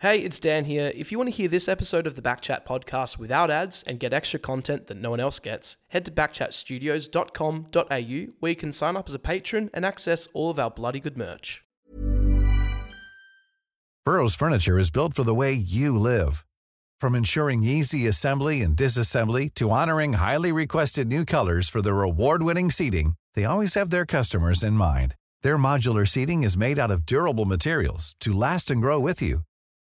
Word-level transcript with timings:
Hey, 0.00 0.20
it's 0.20 0.38
Dan 0.38 0.66
here. 0.66 0.92
If 0.94 1.10
you 1.10 1.18
want 1.18 1.26
to 1.26 1.34
hear 1.34 1.48
this 1.48 1.66
episode 1.66 2.06
of 2.06 2.14
the 2.14 2.22
Backchat 2.22 2.64
podcast 2.64 3.18
without 3.18 3.50
ads 3.50 3.82
and 3.84 3.98
get 3.98 4.12
extra 4.12 4.38
content 4.38 4.86
that 4.86 4.96
no 4.96 5.10
one 5.10 5.18
else 5.18 5.40
gets, 5.40 5.76
head 5.88 6.04
to 6.04 6.12
backchatstudios.com.au 6.12 8.32
where 8.38 8.50
you 8.50 8.54
can 8.54 8.70
sign 8.70 8.96
up 8.96 9.08
as 9.08 9.14
a 9.14 9.18
patron 9.18 9.70
and 9.74 9.84
access 9.84 10.28
all 10.32 10.50
of 10.50 10.60
our 10.60 10.70
bloody 10.70 11.00
good 11.00 11.18
merch. 11.18 11.64
Burrow's 14.04 14.36
furniture 14.36 14.78
is 14.78 14.92
built 14.92 15.14
for 15.14 15.24
the 15.24 15.34
way 15.34 15.52
you 15.52 15.98
live. 15.98 16.46
From 17.00 17.16
ensuring 17.16 17.64
easy 17.64 18.06
assembly 18.06 18.62
and 18.62 18.76
disassembly 18.76 19.52
to 19.54 19.72
honoring 19.72 20.12
highly 20.12 20.52
requested 20.52 21.08
new 21.08 21.24
colors 21.24 21.68
for 21.68 21.82
their 21.82 22.02
award-winning 22.02 22.70
seating, 22.70 23.14
they 23.34 23.44
always 23.44 23.74
have 23.74 23.90
their 23.90 24.06
customers 24.06 24.62
in 24.62 24.74
mind. 24.74 25.16
Their 25.42 25.58
modular 25.58 26.06
seating 26.06 26.44
is 26.44 26.56
made 26.56 26.78
out 26.78 26.92
of 26.92 27.04
durable 27.04 27.46
materials 27.46 28.14
to 28.20 28.32
last 28.32 28.70
and 28.70 28.80
grow 28.80 29.00
with 29.00 29.20
you. 29.20 29.40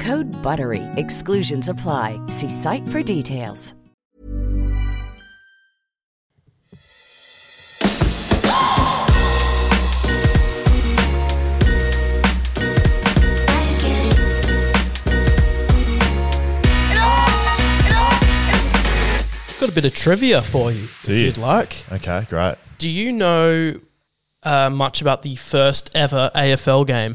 Code 0.00 0.26
BUTTERY. 0.42 0.82
Exclusions 0.96 1.68
apply. 1.68 2.20
See 2.26 2.48
site 2.48 2.86
for 2.88 3.02
details. 3.02 3.72
Got 19.58 19.70
a 19.70 19.74
bit 19.74 19.86
of 19.86 19.94
trivia 19.94 20.42
for 20.42 20.70
you, 20.70 20.86
Do 21.02 21.12
if 21.12 21.18
you? 21.18 21.24
you'd 21.24 21.38
like. 21.38 21.86
Okay, 21.90 22.26
great. 22.28 22.56
Do 22.76 22.90
you 22.90 23.10
know 23.10 23.80
uh, 24.42 24.68
much 24.68 25.00
about 25.00 25.22
the 25.22 25.34
first 25.36 25.90
ever 25.94 26.30
AFL 26.34 26.86
game? 26.86 27.14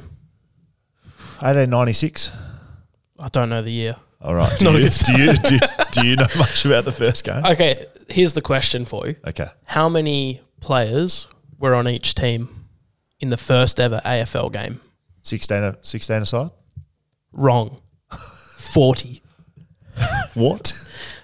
1896. 1.39 2.31
I 3.21 3.27
don't 3.29 3.49
know 3.49 3.61
the 3.61 3.71
year. 3.71 3.95
All 4.21 4.35
right. 4.35 4.51
Do, 4.59 4.65
Not 4.65 4.75
a 4.75 4.79
you, 4.79 4.83
good 4.85 4.93
do, 5.05 5.21
you, 5.21 5.33
do, 5.33 5.55
you, 5.55 5.59
do 5.91 6.07
you 6.07 6.15
know 6.15 6.27
much 6.37 6.65
about 6.65 6.85
the 6.85 6.91
first 6.91 7.23
game? 7.23 7.43
Okay, 7.45 7.85
here's 8.09 8.33
the 8.33 8.41
question 8.41 8.85
for 8.85 9.07
you. 9.07 9.15
Okay. 9.27 9.47
How 9.65 9.89
many 9.89 10.41
players 10.59 11.27
were 11.59 11.73
on 11.73 11.87
each 11.87 12.13
team 12.15 12.49
in 13.19 13.29
the 13.29 13.37
first 13.37 13.79
ever 13.79 13.99
AFL 14.05 14.51
game? 14.51 14.79
16, 15.23 15.57
a- 15.63 15.77
16 15.81 16.21
aside? 16.23 16.49
Wrong. 17.31 17.79
40. 18.11 19.21
What? 20.33 20.71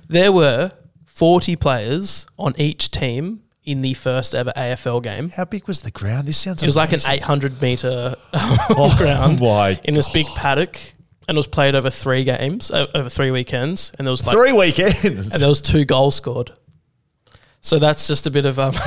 There 0.09 0.31
were 0.31 0.71
40 1.05 1.55
players 1.55 2.27
on 2.37 2.53
each 2.57 2.91
team 2.91 3.41
in 3.63 3.81
the 3.81 3.93
first 3.93 4.35
ever 4.35 4.51
AFL 4.55 5.01
game. 5.01 5.29
How 5.29 5.45
big 5.45 5.67
was 5.67 5.81
the 5.81 5.91
ground? 5.91 6.27
This 6.27 6.37
sounds 6.37 6.61
like 6.61 6.65
It 6.65 6.67
was 6.67 6.75
like 6.75 6.89
an 6.89 6.95
amazing. 6.99 7.13
800 7.13 7.61
meter 7.61 8.15
Oh 8.33 8.93
ground 8.97 9.39
my 9.39 9.79
in 9.83 9.93
this 9.93 10.07
big 10.07 10.25
paddock, 10.27 10.79
and 11.27 11.35
it 11.35 11.39
was 11.39 11.47
played 11.47 11.75
over 11.75 11.89
three 11.89 12.23
games, 12.23 12.71
uh, 12.71 12.87
over 12.95 13.09
three 13.09 13.31
weekends, 13.31 13.91
and 13.97 14.07
there 14.07 14.11
was 14.11 14.25
like 14.25 14.35
Three 14.35 14.53
weekends. 14.53 15.03
and 15.05 15.41
there 15.41 15.49
was 15.49 15.61
two 15.61 15.85
goals 15.85 16.15
scored. 16.15 16.51
So 17.61 17.79
that's 17.79 18.07
just 18.07 18.27
a 18.27 18.31
bit 18.31 18.45
of 18.45 18.57
um, 18.59 18.73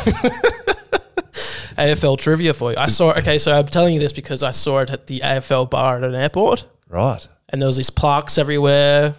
AFL 1.77 2.19
trivia 2.19 2.55
for 2.55 2.73
you. 2.73 2.78
I 2.78 2.87
saw. 2.87 3.12
Okay, 3.19 3.39
so 3.39 3.53
I'm 3.53 3.67
telling 3.67 3.95
you 3.95 4.01
this 4.01 4.12
because 4.12 4.43
I 4.43 4.51
saw 4.51 4.81
it 4.81 4.91
at 4.91 5.06
the 5.06 5.21
AFL 5.21 5.69
bar 5.71 5.99
at 5.99 6.05
an 6.05 6.15
airport, 6.15 6.67
right. 6.89 7.27
and 7.49 7.61
there 7.61 7.67
was 7.67 7.77
these 7.77 7.91
plaques 7.91 8.39
everywhere, 8.39 9.15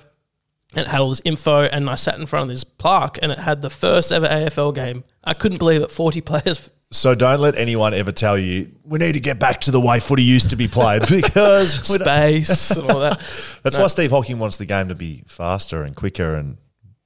and 0.75 0.85
it 0.85 0.87
had 0.87 1.01
all 1.01 1.09
this 1.09 1.21
info. 1.25 1.63
And 1.63 1.89
I 1.89 1.95
sat 1.95 2.17
in 2.19 2.25
front 2.25 2.43
of 2.43 2.49
this 2.49 2.63
plaque, 2.63 3.19
and 3.21 3.31
it 3.31 3.39
had 3.39 3.61
the 3.61 3.69
first 3.69 4.11
ever 4.11 4.27
AFL 4.27 4.73
game. 4.75 5.03
I 5.23 5.33
couldn't 5.33 5.57
believe 5.59 5.81
it. 5.81 5.91
Forty 5.91 6.21
players. 6.21 6.69
So 6.93 7.15
don't 7.15 7.39
let 7.39 7.55
anyone 7.55 7.93
ever 7.93 8.11
tell 8.11 8.37
you 8.37 8.69
we 8.83 8.99
need 8.99 9.13
to 9.13 9.21
get 9.21 9.39
back 9.39 9.61
to 9.61 9.71
the 9.71 9.79
way 9.79 10.01
footy 10.01 10.23
used 10.23 10.49
to 10.49 10.57
be 10.57 10.67
played 10.67 11.01
because 11.09 11.71
Space 11.87 12.71
and 12.71 12.91
all 12.91 12.99
that. 12.99 13.17
that's 13.63 13.77
why 13.77 13.87
Steve 13.87 14.11
Hocking 14.11 14.39
wants 14.39 14.57
the 14.57 14.65
game 14.65 14.89
to 14.89 14.95
be 14.95 15.23
faster 15.25 15.83
and 15.83 15.95
quicker 15.95 16.35
and 16.35 16.57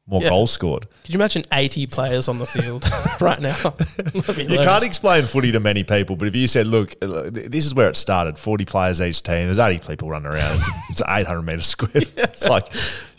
more 0.07 0.23
Yeah. 0.23 0.29
goals 0.29 0.51
scored. 0.51 0.87
Could 1.03 1.13
you 1.13 1.19
imagine 1.19 1.43
80 1.51 1.85
players 1.87 2.27
on 2.27 2.39
the 2.39 2.47
field 2.47 2.83
right 3.21 3.39
now? 3.39 3.75
You 4.13 4.57
can't 4.59 4.83
explain 4.83 5.21
footy 5.23 5.51
to 5.51 5.59
many 5.59 5.83
people, 5.83 6.15
but 6.15 6.27
if 6.27 6.35
you 6.35 6.47
said, 6.47 6.65
"Look, 6.65 6.95
uh, 7.03 7.29
this 7.31 7.65
is 7.67 7.75
where 7.75 7.87
it 7.89 7.95
started: 7.95 8.37
forty 8.39 8.65
players 8.65 9.01
each 9.01 9.21
team. 9.23 9.45
There's 9.45 9.59
eighty 9.59 9.79
people 9.85 10.09
running 10.09 10.27
around. 10.31 10.55
It's, 10.55 10.69
it's 10.91 11.01
eight 11.09 11.27
hundred 11.27 11.43
meters 11.43 11.67
square. 11.67 12.03
It's 12.17 12.47
like 12.47 12.67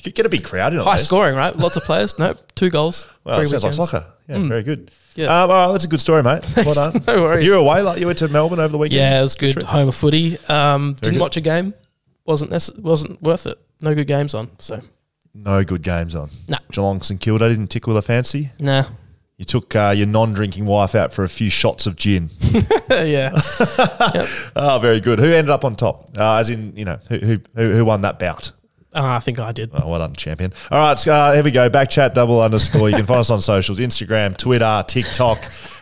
you 0.07 0.13
could 0.13 0.17
get 0.17 0.27
a 0.27 0.31
big 0.31 0.45
crowd 0.45 0.73
in. 0.73 0.81
High 0.81 0.93
least. 0.93 1.05
scoring, 1.05 1.35
right? 1.37 1.55
Lots 1.57 1.77
of 1.77 1.83
players. 1.85 2.19
Nope, 2.19 2.39
two 2.55 2.71
goals. 2.71 3.07
Well, 3.25 3.37
three 3.37 3.45
it 3.45 3.49
sounds 3.49 3.63
weekends. 3.65 3.79
like 3.79 3.89
soccer. 3.91 4.07
Yeah, 4.29 4.39
very 4.49 4.63
good. 4.63 4.91
Yeah. 5.15 5.27
Um, 5.27 5.51
all 5.51 5.67
right, 5.67 5.73
that's 5.73 5.85
a 5.85 5.89
good 5.89 6.01
story, 6.01 6.23
mate. 6.23 6.45
Well 6.57 6.75
done. 6.93 7.03
No 7.07 7.23
worries. 7.23 7.45
You 7.47 7.53
were 7.53 7.59
away, 7.59 7.83
like 7.83 8.01
you 8.01 8.07
went 8.07 8.19
to 8.19 8.29
Melbourne 8.29 8.59
over 8.59 8.69
the 8.73 8.79
weekend. 8.79 8.99
Yeah, 9.01 9.19
it 9.19 9.23
was 9.23 9.35
good. 9.35 9.63
Home 9.63 9.89
of 9.89 9.95
footy. 9.95 10.37
Um, 10.49 10.95
didn't 11.01 11.15
good. 11.15 11.21
watch 11.21 11.37
a 11.37 11.41
game. 11.41 11.75
wasn't 12.25 12.51
necess- 12.51 12.79
wasn't 12.79 13.23
worth 13.23 13.47
it. 13.47 13.59
No 13.83 13.95
good 13.95 14.07
games 14.07 14.35
on. 14.35 14.51
So 14.59 14.81
No 15.35 15.65
good 15.65 15.83
games 15.83 16.15
on. 16.15 16.31
Nah. 16.49 16.59
Geelong 16.73 17.01
St 17.03 17.21
Kilda 17.21 17.49
didn't 17.49 17.69
tickle 17.69 17.95
the 17.95 18.03
fancy. 18.03 18.51
nah. 18.59 18.85
You 19.39 19.45
took 19.45 19.77
uh, 19.77 19.93
your 19.95 20.07
non-drinking 20.07 20.65
wife 20.65 20.95
out 20.95 21.13
for 21.13 21.23
a 21.23 21.29
few 21.29 21.51
shots 21.51 21.87
of 21.87 21.95
gin. 21.95 22.31
yeah. 22.91 23.33
oh, 24.57 24.79
very 24.81 24.99
good. 24.99 25.19
Who 25.19 25.27
ended 25.27 25.51
up 25.51 25.63
on 25.63 25.77
top? 25.77 26.09
Uh, 26.19 26.37
as 26.37 26.49
in, 26.49 26.75
you 26.75 26.87
know, 26.87 26.99
who 27.11 27.19
who, 27.19 27.39
who 27.55 27.73
who 27.73 27.85
won 27.85 28.01
that 28.01 28.19
bout? 28.19 28.53
Uh, 28.97 29.05
I 29.05 29.19
think 29.19 29.39
I 29.39 29.53
did. 29.53 29.71
Oh, 29.75 29.89
well 29.89 29.99
done, 29.99 30.15
champion. 30.15 30.55
All 30.71 30.79
right, 30.79 30.99
so, 30.99 31.13
uh, 31.13 31.35
here 31.35 31.45
we 31.45 31.51
go. 31.51 31.69
Backchat 31.69 32.15
double 32.15 32.41
underscore. 32.41 32.89
You 32.89 32.97
can 32.97 33.05
find 33.05 33.21
us 33.21 33.29
on 33.29 33.43
socials 33.43 33.79
Instagram, 33.79 34.39
Twitter, 34.39 34.83
TikTok. 34.89 35.37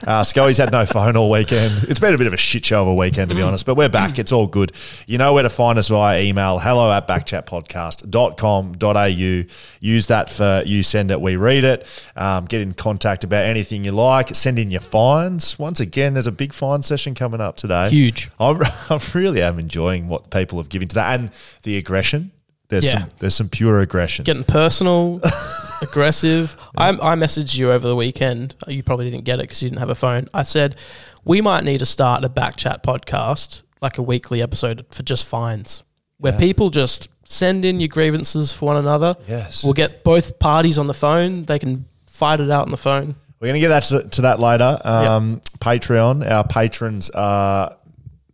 Uh, 0.04 0.24
Scully's 0.24 0.58
had 0.58 0.72
no 0.72 0.84
phone 0.84 1.16
all 1.16 1.30
weekend. 1.30 1.72
It's 1.88 2.00
been 2.00 2.12
a 2.12 2.18
bit 2.18 2.26
of 2.26 2.32
a 2.32 2.36
shit 2.36 2.66
show 2.66 2.82
of 2.82 2.88
a 2.88 2.94
weekend, 2.94 3.28
to 3.30 3.36
be 3.36 3.42
honest, 3.42 3.66
but 3.66 3.76
we're 3.76 3.88
back. 3.88 4.18
It's 4.18 4.32
all 4.32 4.48
good. 4.48 4.72
You 5.06 5.18
know 5.18 5.32
where 5.32 5.44
to 5.44 5.50
find 5.50 5.78
us 5.78 5.86
via 5.88 6.20
email 6.22 6.58
hello 6.58 6.90
at 6.92 7.06
backchatpodcast.com.au. 7.06 9.54
Use 9.80 10.06
that 10.08 10.30
for 10.30 10.62
you 10.66 10.82
send 10.82 11.12
it, 11.12 11.20
we 11.20 11.36
read 11.36 11.62
it. 11.64 11.86
Um, 12.16 12.46
get 12.46 12.62
in 12.62 12.74
contact 12.74 13.22
about 13.22 13.44
anything 13.44 13.84
you 13.84 13.92
like. 13.92 14.34
Send 14.34 14.58
in 14.58 14.72
your 14.72 14.80
fines. 14.80 15.56
Once 15.58 15.78
again, 15.78 16.14
there's 16.14 16.26
a 16.26 16.32
big 16.32 16.52
fine 16.52 16.82
session 16.82 17.14
coming 17.14 17.40
up 17.40 17.56
today. 17.56 17.90
Huge. 17.90 18.28
I, 18.40 18.58
I 18.90 18.98
really 19.14 19.40
am 19.40 19.60
enjoying 19.60 20.08
what 20.08 20.30
people 20.30 20.58
have 20.58 20.68
given 20.68 20.88
to 20.88 20.96
that 20.96 21.20
and 21.20 21.30
the 21.62 21.76
aggression. 21.76 22.32
There's 22.74 22.86
Yeah. 22.92 23.00
some 23.02 23.10
there's 23.20 23.34
some 23.36 23.48
pure 23.48 23.78
aggression. 23.80 24.24
Getting 24.24 24.42
personal, 24.44 25.20
aggressive. 25.82 26.56
I, 26.76 26.88
I 26.88 27.14
messaged 27.14 27.56
you 27.56 27.70
over 27.70 27.86
the 27.86 27.96
weekend. 27.96 28.54
You 28.66 28.82
probably 28.82 29.10
didn't 29.10 29.24
get 29.24 29.38
it 29.38 29.42
because 29.44 29.62
you 29.62 29.68
didn't 29.68 29.78
have 29.80 29.90
a 29.90 29.94
phone. 29.94 30.26
I 30.34 30.42
said 30.42 30.76
we 31.24 31.40
might 31.40 31.64
need 31.64 31.78
to 31.78 31.86
start 31.86 32.24
a 32.24 32.28
back 32.28 32.56
chat 32.56 32.82
podcast, 32.82 33.62
like 33.80 33.98
a 33.98 34.02
weekly 34.02 34.42
episode 34.42 34.84
for 34.90 35.02
just 35.02 35.24
fines, 35.24 35.84
where 36.18 36.32
people 36.32 36.70
just 36.70 37.08
send 37.24 37.64
in 37.64 37.80
your 37.80 37.88
grievances 37.88 38.52
for 38.52 38.66
one 38.66 38.76
another. 38.76 39.14
Yes. 39.28 39.62
We'll 39.64 39.72
get 39.72 40.04
both 40.04 40.38
parties 40.38 40.78
on 40.78 40.86
the 40.88 40.94
phone. 40.94 41.44
They 41.44 41.58
can 41.58 41.86
fight 42.08 42.40
it 42.40 42.50
out 42.50 42.64
on 42.64 42.70
the 42.70 42.76
phone. 42.76 43.14
We're 43.40 43.48
going 43.48 43.60
to 43.60 43.60
get 43.60 43.68
that 43.68 43.82
to, 43.84 44.08
to 44.08 44.22
that 44.22 44.40
later. 44.40 44.78
Um, 44.84 45.40
Patreon, 45.60 46.28
our 46.30 46.44
patrons 46.46 47.10
are 47.10 47.76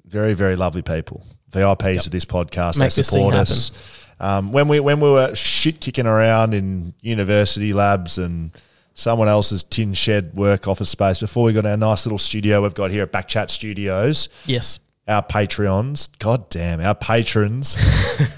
very, 0.07 0.35
very 0.35 0.57
lovely 0.57 0.83
people. 0.83 1.25
VIPs 1.53 2.07
of 2.07 2.13
this 2.13 2.25
podcast. 2.25 2.79
Make 2.79 2.93
they 2.93 3.03
support 3.03 3.35
us. 3.35 3.73
Um, 4.21 4.53
when 4.53 4.69
we 4.69 4.79
when 4.81 5.01
we 5.01 5.11
were 5.11 5.35
shit 5.35 5.81
kicking 5.81 6.07
around 6.07 6.53
in 6.55 6.95
university 7.01 7.73
labs 7.73 8.19
and 8.19 8.53
someone 8.95 9.29
else's 9.29 9.63
tin 9.65 9.95
shed 9.95 10.35
work 10.35 10.69
office 10.69 10.91
space 10.91 11.19
before 11.21 11.45
we 11.45 11.53
got 11.55 11.65
our 11.65 11.77
nice 11.77 12.05
little 12.05 12.19
studio 12.19 12.61
we've 12.63 12.75
got 12.75 12.91
here 12.91 13.03
at 13.05 13.13
Backchat 13.13 13.49
Studios, 13.49 14.29
Yes. 14.45 14.79
our 15.09 15.23
Patreons, 15.23 16.11
god 16.19 16.51
damn, 16.51 16.81
our 16.81 16.95
patrons 16.95 17.77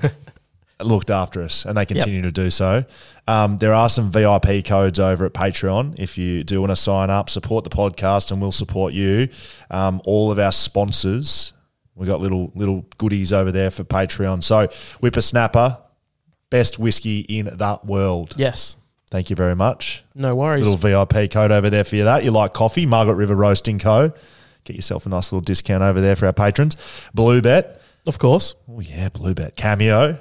looked 0.81 1.11
after 1.11 1.43
us 1.43 1.64
and 1.64 1.76
they 1.76 1.87
continue 1.87 2.23
to 2.23 2.31
do 2.32 2.50
so. 2.50 2.85
Um, 3.28 3.58
there 3.58 3.73
are 3.73 3.88
some 3.88 4.11
VIP 4.11 4.64
codes 4.64 4.99
over 5.00 5.26
at 5.26 5.32
Patreon 5.32 5.99
if 5.99 6.19
you 6.19 6.43
do 6.44 6.61
want 6.61 6.70
to 6.70 6.76
sign 6.76 7.08
up, 7.11 7.31
support 7.31 7.64
the 7.64 7.70
podcast, 7.70 8.31
and 8.32 8.40
we'll 8.40 8.50
support 8.52 8.93
you. 8.93 9.28
Um, 9.70 10.00
all 10.05 10.32
of 10.32 10.38
our 10.38 10.50
sponsors, 10.52 11.52
we 11.94 12.06
got 12.06 12.21
little 12.21 12.53
little 12.55 12.87
goodies 12.99 13.33
over 13.33 13.53
there 13.53 13.71
for 13.71 13.85
Patreon. 13.85 14.43
So 14.43 14.69
Whippersnapper, 15.00 15.79
best 16.50 16.79
whiskey 16.79 17.21
in 17.21 17.47
the 17.47 17.81
world. 17.85 18.35
Yes. 18.37 18.77
Thank 19.11 19.29
you 19.29 19.37
very 19.37 19.55
much. 19.55 20.05
No 20.15 20.35
worries. 20.35 20.67
Little 20.67 20.79
VIP 21.11 21.31
code 21.31 21.53
over 21.53 21.69
there 21.69 21.85
for 21.85 21.97
you. 21.97 22.05
That 22.05 22.25
you 22.25 22.31
like 22.31 22.55
coffee, 22.55 22.87
Margaret 22.87 23.17
River 23.17 23.37
Roasting 23.37 23.79
Co. 23.79 24.12
Get 24.65 24.75
yourself 24.77 25.05
a 25.05 25.11
nice 25.11 25.31
little 25.33 25.43
discount 25.43 25.83
over 25.83 26.00
there 26.00 26.17
for 26.17 26.27
our 26.27 26.33
patrons. 26.33 26.77
Bluebet. 27.15 27.79
of 28.06 28.19
course. 28.19 28.55
Oh 28.71 28.81
yeah, 28.81 29.11
Bluebet. 29.11 29.56
Cameo. 29.56 30.19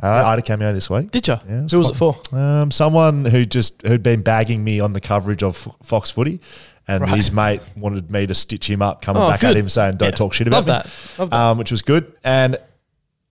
I 0.00 0.08
I 0.08 0.30
had 0.30 0.38
a 0.38 0.42
cameo 0.42 0.72
this 0.72 0.88
week. 0.88 1.10
Did 1.10 1.28
you? 1.28 1.34
Yeah, 1.48 1.62
it's 1.64 1.72
Who 1.72 1.78
was 1.78 1.90
it 1.90 1.96
for? 1.96 2.16
Um, 2.32 2.70
someone 2.70 3.24
who 3.24 3.44
just 3.44 3.82
who'd 3.82 4.02
been 4.02 4.22
bagging 4.22 4.64
me 4.64 4.80
on 4.80 4.94
the 4.94 5.00
coverage 5.00 5.42
of 5.42 5.56
Fox 5.82 6.10
Footy, 6.10 6.40
and 6.88 7.02
Right. 7.02 7.16
his 7.16 7.32
mate 7.32 7.60
wanted 7.76 8.10
me 8.10 8.26
to 8.26 8.34
stitch 8.34 8.68
him 8.68 8.82
up, 8.82 9.02
coming 9.02 9.22
Oh, 9.22 9.28
back 9.30 9.44
at 9.44 9.56
him 9.56 9.68
saying, 9.68 9.96
"Don't 9.96 10.08
Yeah. 10.08 10.14
talk 10.14 10.32
shit 10.32 10.46
about 10.48 10.66
Love 10.66 10.66
me," 10.66 10.72
that. 10.72 11.18
Love 11.20 11.30
that. 11.30 11.36
Um, 11.36 11.58
which 11.58 11.70
was 11.70 11.82
good. 11.82 12.12
And 12.24 12.56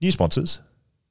new 0.00 0.10
sponsors, 0.10 0.58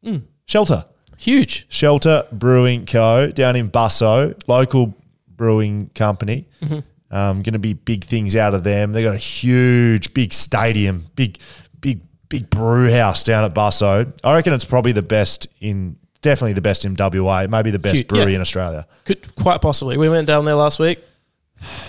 Mm. 0.06 0.24
Shelter, 0.46 0.86
Huge. 1.18 1.68
Shelter 1.70 2.24
Brewing 2.32 2.86
Co. 2.88 3.28
down 3.32 3.56
in 3.56 3.70
Busso, 3.70 4.34
local 4.48 4.96
brewing 5.38 5.92
company. 5.94 6.48
Mm-hmm. 6.64 6.80
Um, 7.16 7.42
going 7.44 7.54
to 7.54 7.60
be 7.60 7.74
big 7.74 8.06
things 8.06 8.36
out 8.36 8.54
of 8.56 8.64
them. 8.64 8.94
They 8.94 9.04
got 9.04 9.14
a 9.14 9.18
huge, 9.20 10.14
big 10.14 10.34
stadium, 10.34 11.06
big, 11.16 11.38
big, 11.80 12.00
big 12.30 12.50
brew 12.50 12.90
house 12.92 13.24
down 13.24 13.44
at 13.44 13.54
Busso. 13.54 14.12
I 14.24 14.34
reckon 14.34 14.54
it's 14.54 14.66
probably 14.66 14.94
the 14.94 15.02
best 15.04 15.48
in, 15.60 15.98
definitely 16.22 16.54
the 16.54 16.62
best 16.62 16.86
in 16.86 16.96
WA, 16.96 17.46
maybe 17.48 17.70
the 17.70 17.80
best 17.80 17.98
Huge, 17.98 18.08
brewery 18.08 18.32
yeah. 18.32 18.36
in 18.38 18.42
Australia. 18.42 18.88
Could 19.06 19.36
quite 19.36 19.62
possibly. 19.62 19.98
We 19.98 20.10
went 20.10 20.26
down 20.26 20.46
there 20.46 20.56
last 20.56 20.80
week. 20.80 21.00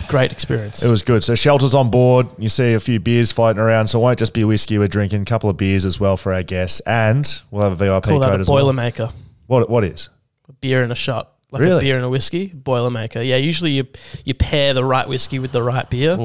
Great 0.09 0.33
experience. 0.33 0.83
It 0.83 0.91
was 0.91 1.03
good. 1.03 1.25
So 1.25 1.35
Shelter's 1.35 1.75
on 1.75 1.91
board. 1.91 2.27
You 2.39 2.49
see 2.49 2.75
a 2.75 2.81
few 2.81 3.01
beers 3.01 3.33
floating 3.33 3.61
around. 3.63 3.89
So 3.89 3.99
it 3.99 4.03
won't 4.03 4.19
just 4.19 4.35
be 4.35 4.45
whiskey 4.45 4.79
we're 4.79 4.89
drinking. 4.89 5.23
A 5.23 5.25
couple 5.25 5.49
of 5.51 5.57
beers 5.57 5.85
as 5.85 5.99
well 5.99 6.17
for 6.17 6.33
our 6.33 6.43
guests, 6.43 6.81
and 6.81 7.27
we'll 7.51 7.63
have 7.63 7.73
a 7.73 7.77
VIP 7.77 8.05
Call 8.05 8.19
that 8.21 8.31
code 8.31 8.41
a 8.41 8.43
as 8.43 8.49
well. 8.49 8.65
boilermaker. 8.67 9.13
What 9.47 9.69
what 9.71 9.85
is? 9.85 10.09
A 10.49 10.53
beer 10.53 10.83
and 10.83 10.93
a 10.93 10.97
shot. 10.97 11.31
Like 11.51 11.61
a 11.63 11.65
Really? 11.67 11.81
beer 11.83 11.97
and 11.97 12.05
a 12.05 12.09
whiskey, 12.09 12.49
boilermaker. 12.49 13.27
Yeah, 13.27 13.37
usually 13.37 13.73
you 13.73 13.87
you 14.25 14.35
pair 14.35 14.73
the 14.75 14.85
right 14.85 15.07
whiskey 15.09 15.39
with 15.39 15.53
the 15.53 15.63
right 15.63 15.89
beer. 15.91 16.17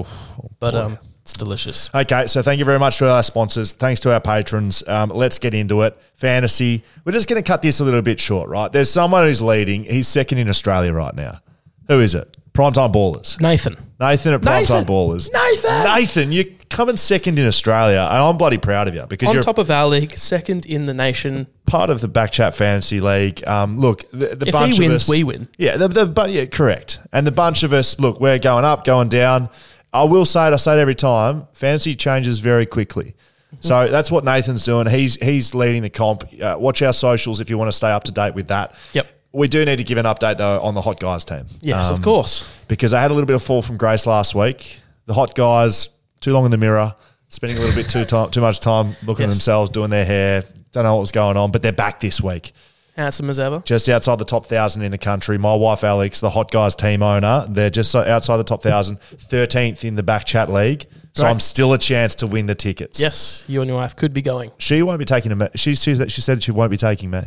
but 0.59 0.75
um 0.75 0.97
it's 1.23 1.33
delicious. 1.33 1.89
Okay, 1.93 2.25
so 2.27 2.41
thank 2.41 2.57
you 2.59 2.63
very 2.63 2.79
much 2.79 2.99
to 2.99 3.09
our 3.11 3.21
sponsors. 3.21 3.73
Thanks 3.73 3.99
to 4.01 4.13
our 4.13 4.21
patrons. 4.21 4.81
Um, 4.87 5.09
let's 5.09 5.37
get 5.39 5.53
into 5.53 5.81
it. 5.81 5.97
Fantasy. 6.15 6.85
We're 7.03 7.11
just 7.11 7.27
going 7.27 7.41
to 7.43 7.45
cut 7.45 7.61
this 7.61 7.81
a 7.81 7.83
little 7.83 8.01
bit 8.01 8.17
short, 8.17 8.47
right? 8.47 8.71
There's 8.71 8.89
someone 8.89 9.25
who's 9.25 9.41
leading. 9.41 9.83
He's 9.83 10.07
second 10.07 10.37
in 10.37 10.47
Australia 10.47 10.93
right 10.93 11.13
now. 11.13 11.41
Who 11.89 11.99
is 11.99 12.15
it? 12.15 12.36
Primetime 12.57 12.91
Ballers. 12.91 13.39
Nathan. 13.39 13.77
Nathan 13.99 14.33
at 14.33 14.41
Primetime 14.41 14.59
Nathan! 14.61 14.85
Ballers. 14.85 15.29
Nathan! 15.31 15.95
Nathan, 15.95 16.31
you're 16.31 16.45
coming 16.69 16.97
second 16.97 17.37
in 17.37 17.45
Australia, 17.45 18.07
and 18.11 18.19
I'm 18.19 18.35
bloody 18.37 18.57
proud 18.57 18.87
of 18.87 18.95
you 18.95 19.05
because 19.07 19.29
On 19.29 19.35
you're 19.35 19.43
top 19.43 19.57
of 19.59 19.69
our 19.69 19.87
league, 19.87 20.11
second 20.13 20.65
in 20.65 20.85
the 20.87 20.93
nation. 20.93 21.47
part 21.67 21.89
of 21.89 22.01
the 22.01 22.09
Backchat 22.09 22.55
Fantasy 22.55 22.99
League. 22.99 23.47
Um, 23.47 23.79
look, 23.79 24.09
the, 24.11 24.35
the 24.35 24.47
If 24.47 24.51
bunch 24.51 24.77
he 24.77 24.85
of 24.85 24.89
wins, 24.89 25.03
us, 25.03 25.09
we 25.09 25.23
win. 25.23 25.47
Yeah, 25.57 25.77
the, 25.77 25.87
the 25.87 26.05
but 26.07 26.31
yeah, 26.31 26.45
correct. 26.45 26.99
And 27.13 27.25
the 27.27 27.31
bunch 27.31 27.63
of 27.63 27.73
us, 27.73 27.99
look, 27.99 28.19
we're 28.19 28.39
going 28.39 28.65
up, 28.65 28.83
going 28.83 29.09
down. 29.09 29.49
I 29.93 30.03
will 30.03 30.25
say 30.25 30.47
it. 30.47 30.53
I 30.53 30.57
say 30.57 30.77
it 30.77 30.81
every 30.81 30.95
time. 30.95 31.47
Fantasy 31.53 31.95
changes 31.95 32.39
very 32.39 32.65
quickly. 32.65 33.15
So 33.61 33.87
that's 33.87 34.11
what 34.11 34.23
Nathan's 34.25 34.65
doing. 34.65 34.87
He's 34.87 35.15
he's 35.15 35.55
leading 35.55 35.81
the 35.81 35.89
comp. 35.89 36.25
Uh, 36.39 36.57
watch 36.59 36.81
our 36.81 36.93
socials 36.93 37.39
if 37.39 37.49
you 37.49 37.57
want 37.57 37.69
to 37.69 37.71
stay 37.75 37.89
up 37.91 38.03
to 38.03 38.11
date 38.11 38.35
with 38.35 38.49
that. 38.49 38.75
Yep. 38.93 39.07
We 39.37 39.47
do 39.47 39.63
need 39.65 39.77
to 39.77 39.83
give 39.83 39.97
an 39.99 40.05
update 40.05 40.37
though 40.37 40.59
on 40.61 40.73
the 40.73 40.81
hot 40.81 40.99
guys 40.99 41.23
team. 41.23 41.45
Yes, 41.61 41.89
Um, 41.89 41.93
of 41.95 42.01
course. 42.01 42.43
because 42.67 42.91
they 42.91 42.97
had 42.99 43.11
a 43.11 43.13
little 43.13 43.27
bit 43.27 43.35
of 43.35 43.43
fall 43.43 43.61
from 43.61 43.77
grace 43.77 44.07
last 44.07 44.33
week. 44.33 44.79
The 45.05 45.13
hot 45.13 45.35
guys 45.35 45.89
too 46.21 46.33
long 46.33 46.45
in 46.45 46.51
the 46.51 46.57
mirror, 46.57 46.95
spending 47.29 47.57
a 47.57 47.61
little 47.61 47.75
bit 47.75 47.89
too 47.89 48.03
time, 48.03 48.31
too 48.31 48.41
much 48.41 48.59
time 48.59 48.95
looking 49.05 49.25
at 49.25 49.29
themselves, 49.29 49.69
doing 49.69 49.89
their 49.91 50.05
hair. 50.05 50.43
Don't 50.71 50.83
know 50.83 50.95
what 50.95 51.01
was 51.01 51.11
going 51.11 51.37
on, 51.37 51.51
but 51.51 51.61
they're 51.61 51.71
back 51.71 51.99
this 51.99 52.19
week, 52.21 52.51
Handsome 52.95 53.29
as 53.29 53.37
ever. 53.39 53.61
just 53.63 53.87
outside 53.89 54.17
the 54.17 54.25
top 54.25 54.47
thousand 54.47 54.81
in 54.81 54.91
the 54.91 54.97
country. 54.97 55.37
My 55.37 55.53
wife 55.55 55.83
Alex, 55.83 56.19
the 56.19 56.31
hot 56.31 56.49
guys 56.51 56.75
team 56.75 57.03
owner, 57.03 57.45
they're 57.47 57.69
just 57.69 57.91
so 57.91 57.99
outside 57.99 58.37
the 58.37 58.43
top 58.43 58.63
thousand, 58.63 58.99
thirteenth 59.01 59.85
in 59.85 59.95
the 59.95 60.03
back 60.03 60.25
chat 60.25 60.51
league. 60.51 60.85
So 61.13 61.23
Great. 61.23 61.29
I'm 61.31 61.39
still 61.39 61.73
a 61.73 61.77
chance 61.77 62.15
to 62.15 62.27
win 62.27 62.47
the 62.47 62.55
tickets. 62.55 62.99
Yes, 62.99 63.43
you 63.47 63.61
and 63.61 63.69
your 63.69 63.77
wife 63.77 63.95
could 63.95 64.13
be 64.13 64.21
going. 64.23 64.51
she 64.57 64.81
won't 64.81 64.99
be 64.99 65.05
taking 65.05 65.35
me. 65.37 65.47
She, 65.55 65.75
she, 65.75 65.93
she 66.09 66.21
said 66.21 66.41
she 66.43 66.51
won't 66.51 66.71
be 66.71 66.77
taking 66.77 67.09
me. 67.11 67.21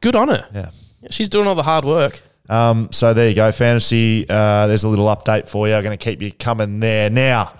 Good 0.00 0.14
on 0.16 0.28
her. 0.28 0.46
Yeah. 0.54 0.70
She's 1.10 1.28
doing 1.28 1.46
all 1.46 1.54
the 1.54 1.62
hard 1.62 1.84
work. 1.84 2.22
Um, 2.48 2.88
so 2.92 3.12
there 3.12 3.28
you 3.28 3.34
go, 3.34 3.50
fantasy. 3.52 4.24
Uh, 4.28 4.66
there's 4.66 4.84
a 4.84 4.88
little 4.88 5.06
update 5.06 5.48
for 5.48 5.66
you. 5.68 5.74
I'm 5.74 5.82
going 5.82 5.96
to 5.96 6.02
keep 6.04 6.22
you 6.22 6.32
coming 6.32 6.80
there 6.80 7.10
now. 7.10 7.52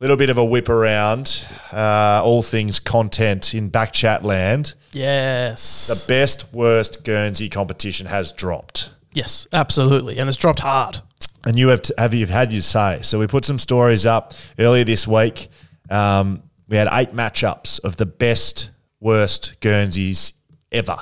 Little 0.00 0.16
bit 0.16 0.30
of 0.30 0.38
a 0.38 0.44
whip 0.44 0.68
around. 0.68 1.46
Uh, 1.72 2.20
all 2.24 2.40
things 2.42 2.80
content 2.80 3.54
in 3.54 3.70
backchat 3.70 4.22
land. 4.22 4.74
Yes. 4.92 5.88
The 5.88 6.04
best 6.12 6.52
worst 6.54 7.04
Guernsey 7.04 7.48
competition 7.48 8.06
has 8.06 8.32
dropped, 8.32 8.90
yes, 9.12 9.46
absolutely. 9.52 10.18
And 10.18 10.28
it's 10.28 10.38
dropped 10.38 10.60
hard. 10.60 11.00
and 11.44 11.58
you 11.58 11.68
have 11.68 11.82
t- 11.82 11.94
have 11.98 12.14
you've 12.14 12.30
had 12.30 12.52
your 12.52 12.62
say. 12.62 13.00
So 13.02 13.18
we 13.18 13.26
put 13.26 13.44
some 13.44 13.58
stories 13.58 14.06
up 14.06 14.32
earlier 14.58 14.84
this 14.84 15.06
week. 15.06 15.48
Um, 15.90 16.42
we 16.68 16.76
had 16.76 16.88
eight 16.92 17.12
matchups 17.12 17.80
of 17.84 17.96
the 17.98 18.06
best 18.06 18.70
worst 19.00 19.60
Guernseys 19.60 20.32
ever. 20.72 20.96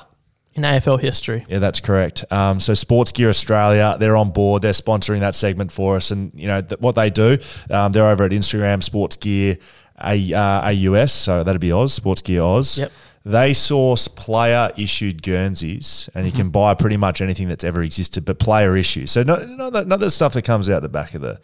In 0.58 0.64
AFL 0.64 0.98
history. 1.00 1.44
Yeah, 1.48 1.60
that's 1.60 1.78
correct. 1.80 2.24
Um, 2.30 2.58
so 2.60 2.74
Sports 2.74 3.12
Gear 3.12 3.28
Australia, 3.28 3.96
they're 4.00 4.16
on 4.16 4.30
board. 4.30 4.62
They're 4.62 4.72
sponsoring 4.72 5.20
that 5.20 5.34
segment 5.36 5.70
for 5.72 5.96
us, 5.96 6.10
and 6.10 6.32
you 6.34 6.48
know 6.48 6.60
th- 6.60 6.80
what 6.80 6.94
they 6.96 7.10
do. 7.10 7.38
Um, 7.70 7.92
they're 7.92 8.06
over 8.08 8.24
at 8.24 8.32
Instagram 8.32 8.82
Sports 8.82 9.16
Gear 9.16 9.56
A- 10.02 10.34
uh, 10.34 10.70
AUS, 10.72 11.12
so 11.12 11.44
that'd 11.44 11.60
be 11.60 11.70
Oz 11.72 11.92
Sports 11.94 12.22
Gear 12.22 12.42
Oz. 12.42 12.78
Yep. 12.78 12.92
They 13.24 13.52
source 13.54 14.08
player 14.08 14.70
issued 14.76 15.22
Guernseys, 15.22 16.08
and 16.14 16.24
you 16.26 16.32
can 16.32 16.48
buy 16.50 16.74
pretty 16.74 16.96
much 16.96 17.20
anything 17.20 17.48
that's 17.48 17.64
ever 17.64 17.82
existed, 17.82 18.24
but 18.24 18.38
player 18.38 18.74
issued. 18.76 19.10
So 19.10 19.22
not 19.22 19.48
not 19.48 19.72
the, 19.72 19.84
not 19.84 20.00
the 20.00 20.10
stuff 20.10 20.32
that 20.32 20.42
comes 20.42 20.68
out 20.70 20.82
the 20.82 20.88
back 20.88 21.14
of 21.14 21.20
the 21.20 21.38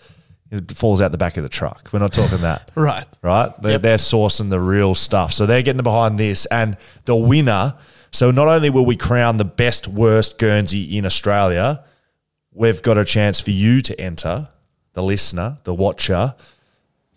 it 0.50 0.72
falls 0.72 1.00
out 1.00 1.10
the 1.12 1.18
back 1.18 1.36
of 1.36 1.42
the 1.42 1.48
truck. 1.48 1.88
We're 1.92 1.98
not 1.98 2.12
talking 2.12 2.38
that 2.42 2.70
Right. 2.76 3.06
right? 3.22 3.50
They're, 3.60 3.72
Yep. 3.72 3.82
they're 3.82 3.96
sourcing 3.96 4.50
the 4.50 4.60
real 4.60 4.94
stuff. 4.94 5.32
So 5.32 5.46
they're 5.46 5.62
getting 5.62 5.82
behind 5.82 6.18
this. 6.18 6.46
And 6.46 6.76
the 7.06 7.16
winner, 7.16 7.74
so 8.14 8.30
not 8.30 8.48
only 8.48 8.70
will 8.70 8.86
we 8.86 8.96
crown 8.96 9.36
the 9.36 9.44
best, 9.44 9.88
worst 9.88 10.38
Guernsey 10.38 10.96
in 10.96 11.04
Australia, 11.04 11.84
we've 12.52 12.80
got 12.82 12.96
a 12.96 13.04
chance 13.04 13.40
for 13.40 13.50
you 13.50 13.80
to 13.82 14.00
enter, 14.00 14.48
the 14.92 15.02
listener, 15.02 15.58
the 15.64 15.74
watcher, 15.74 16.34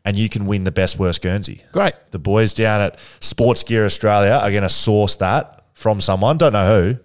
and 0.03 0.17
you 0.17 0.27
can 0.29 0.45
win 0.47 0.63
the 0.63 0.71
best, 0.71 0.97
worst 0.97 1.21
Guernsey. 1.21 1.63
Great. 1.71 1.93
The 2.11 2.19
boys 2.19 2.53
down 2.53 2.81
at 2.81 2.97
Sports 3.19 3.63
Gear 3.63 3.85
Australia 3.85 4.31
are 4.41 4.49
going 4.49 4.63
to 4.63 4.69
source 4.69 5.17
that 5.17 5.65
from 5.73 6.01
someone. 6.01 6.37
Don't 6.37 6.53
know 6.53 6.81
who. 6.81 6.97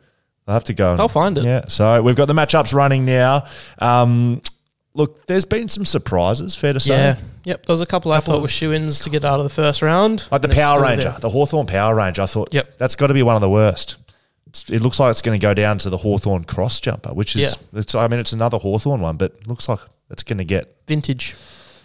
I'll 0.47 0.55
have 0.55 0.65
to 0.65 0.73
go. 0.75 0.93
and- 0.93 1.01
I'll 1.01 1.09
find 1.09 1.37
it. 1.37 1.45
Yeah. 1.45 1.67
So 1.69 2.01
we've 2.03 2.17
got 2.17 2.27
the 2.27 2.33
matchups 2.35 2.73
running 2.75 3.05
now. 3.05 3.47
Um, 3.79 4.41
look, 4.95 5.27
there's 5.27 5.45
been 5.45 5.69
some 5.69 5.85
surprises, 5.85 6.55
fair 6.55 6.73
to 6.73 6.81
say. 6.81 6.95
Yeah. 6.95 7.17
Yep. 7.45 7.67
There 7.67 7.73
was 7.73 7.81
a 7.81 7.87
couple, 7.87 8.13
I 8.13 8.21
thought 8.21 8.37
of- 8.37 8.43
were 8.43 8.49
shoe 8.49 8.73
ins 8.73 9.01
to 9.01 9.11
get 9.11 9.25
out 9.25 9.41
of 9.41 9.45
the 9.45 9.51
first 9.51 9.83
round. 9.83 10.29
Like 10.31 10.43
the 10.43 10.47
and 10.49 10.53
it's 10.53 10.61
Power 10.61 10.75
still 10.77 10.89
Ranger, 10.89 11.11
there. 11.11 11.19
the 11.21 11.31
Hawthorn 11.31 11.67
Power 11.67 11.95
Ranger. 11.95 12.23
I 12.23 12.27
thought 12.27 12.53
Yep. 12.55 12.79
that's 12.79 12.95
got 12.97 13.09
to 13.09 13.15
be 13.15 13.23
one 13.23 13.35
of 13.35 13.41
the 13.41 13.51
worst. 13.51 13.97
It's, 14.47 14.69
it 14.71 14.81
looks 14.83 15.01
like 15.01 15.11
it's 15.11 15.23
going 15.23 15.39
to 15.39 15.43
go 15.43 15.55
down 15.55 15.79
to 15.79 15.91
the 15.91 15.97
Hawthorn 15.99 16.45
cross 16.45 16.79
jumper, 16.81 17.13
which 17.15 17.35
is, 17.37 17.57
it's, 17.73 17.95
I 17.95 18.07
mean, 18.09 18.21
it's 18.21 18.33
another 18.33 18.59
Hawthorn 18.59 19.01
one, 19.01 19.17
but 19.17 19.47
looks 19.47 19.69
like 19.69 19.79
it's 20.11 20.23
going 20.23 20.39
to 20.39 20.45
get. 20.45 20.77
Vintage. 20.87 21.35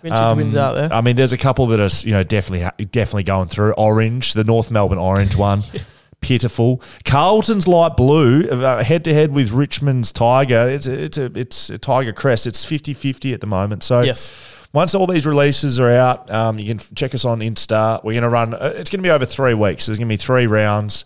Vintage 0.02 0.20
um, 0.20 0.38
wins 0.38 0.56
out 0.56 0.76
there. 0.76 0.92
I 0.94 1.02
mean, 1.02 1.16
there's 1.16 1.34
a 1.34 1.38
couple 1.38 1.66
that 1.68 1.80
are, 1.80 2.06
you 2.08 2.14
know, 2.14 2.24
definitely, 2.24 2.62
ha- 2.66 2.74
definitely 2.92 3.24
going 3.24 3.48
through. 3.48 3.72
Orange, 3.78 4.34
the 4.34 4.44
North 4.44 4.70
Melbourne 4.70 4.98
Orange 5.00 5.36
one, 5.38 5.64
pitiful. 6.22 6.82
Carlton's 7.06 7.68
light 7.68 7.96
blue, 7.98 8.44
head 8.82 9.04
to 9.06 9.14
head 9.14 9.32
with 9.34 9.52
Richmond's 9.52 10.12
Tiger. 10.12 10.68
It's 10.68 10.88
a, 10.88 11.04
it's 11.04 11.18
a, 11.18 11.26
it's 11.36 11.70
a 11.70 11.78
Tiger 11.78 12.14
crest. 12.14 12.48
It's 12.48 12.66
50 12.66 12.94
50 12.94 13.34
at 13.34 13.42
the 13.42 13.48
moment. 13.48 13.84
So, 13.84 14.02
Yes. 14.02 14.32
once 14.74 14.94
all 14.96 15.08
these 15.08 15.26
releases 15.26 15.80
are 15.80 15.92
out, 15.92 16.30
um, 16.32 16.60
you 16.60 16.66
can 16.66 16.80
check 16.96 17.14
us 17.14 17.26
on 17.26 17.40
Insta. 17.40 18.04
We're 18.04 18.14
going 18.14 18.24
to 18.24 18.30
run, 18.30 18.54
uh, 18.54 18.74
it's 18.76 18.90
going 18.90 19.00
to 19.00 19.08
be 19.08 19.12
over 19.12 19.26
three 19.26 19.54
weeks. 19.54 19.86
There's 19.86 19.98
going 19.98 20.08
to 20.08 20.14
be 20.14 20.18
three 20.18 20.48
rounds. 20.48 21.06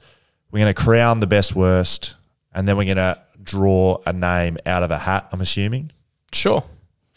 We're 0.51 0.59
going 0.59 0.73
to 0.73 0.81
crown 0.81 1.19
the 1.21 1.27
best 1.27 1.55
worst, 1.55 2.15
and 2.53 2.67
then 2.67 2.75
we're 2.77 2.83
going 2.85 2.97
to 2.97 3.21
draw 3.41 3.99
a 4.05 4.11
name 4.13 4.57
out 4.65 4.83
of 4.83 4.91
a 4.91 4.97
hat, 4.97 5.29
I'm 5.31 5.41
assuming. 5.41 5.91
Sure. 6.33 6.63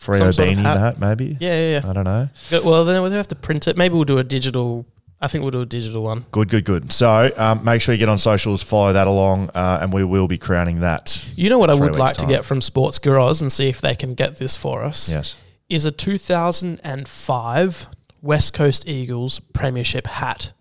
Freo 0.01 0.33
sort 0.35 0.49
of 0.51 0.59
hat. 0.59 0.79
hat, 0.79 1.01
maybe? 1.01 1.37
Yeah, 1.41 1.55
yeah, 1.55 1.81
yeah. 1.83 1.91
I 1.91 1.93
don't 1.93 2.05
know. 2.05 2.29
Well, 2.65 2.85
then 2.85 3.03
we'll 3.03 3.11
have 3.13 3.29
to 3.29 3.35
print 3.35 3.67
it. 3.67 3.77
Maybe 3.77 3.95
we'll 3.95 4.05
do 4.05 4.19
a 4.19 4.25
digital. 4.25 4.87
I 5.25 5.29
think 5.29 5.41
we'll 5.43 5.51
do 5.53 5.63
a 5.63 5.67
digital 5.67 6.03
one. 6.03 6.27
Good, 6.33 6.51
good, 6.51 6.65
good. 6.67 6.93
So 6.93 7.31
um, 7.39 7.65
make 7.65 7.81
sure 7.81 7.95
you 7.95 7.99
get 7.99 8.11
on 8.11 8.19
socials, 8.19 8.63
follow 8.63 8.93
that 8.93 9.07
along, 9.07 9.49
uh, 9.55 9.79
and 9.81 9.91
we 9.91 10.05
will 10.05 10.29
be 10.29 10.37
crowning 10.37 10.81
that. 10.81 11.25
You 11.35 11.49
know 11.49 11.59
what 11.59 11.71
I 11.71 11.75
would 11.75 11.97
like 11.97 12.17
to 12.19 12.27
get 12.27 12.45
from 12.45 12.61
Sports 12.61 12.99
Garage 12.99 13.41
and 13.41 13.51
see 13.51 13.69
if 13.69 13.81
they 13.81 13.95
can 13.95 14.15
get 14.15 14.37
this 14.37 14.55
for 14.55 14.85
us. 14.85 15.11
Yes. 15.11 15.37
Is 15.71 15.87
a 15.87 15.91
2005 15.91 17.87
West 18.23 18.55
Coast 18.55 18.87
Eagles 18.89 19.41
Premiership 19.41 20.07
hat. 20.07 20.53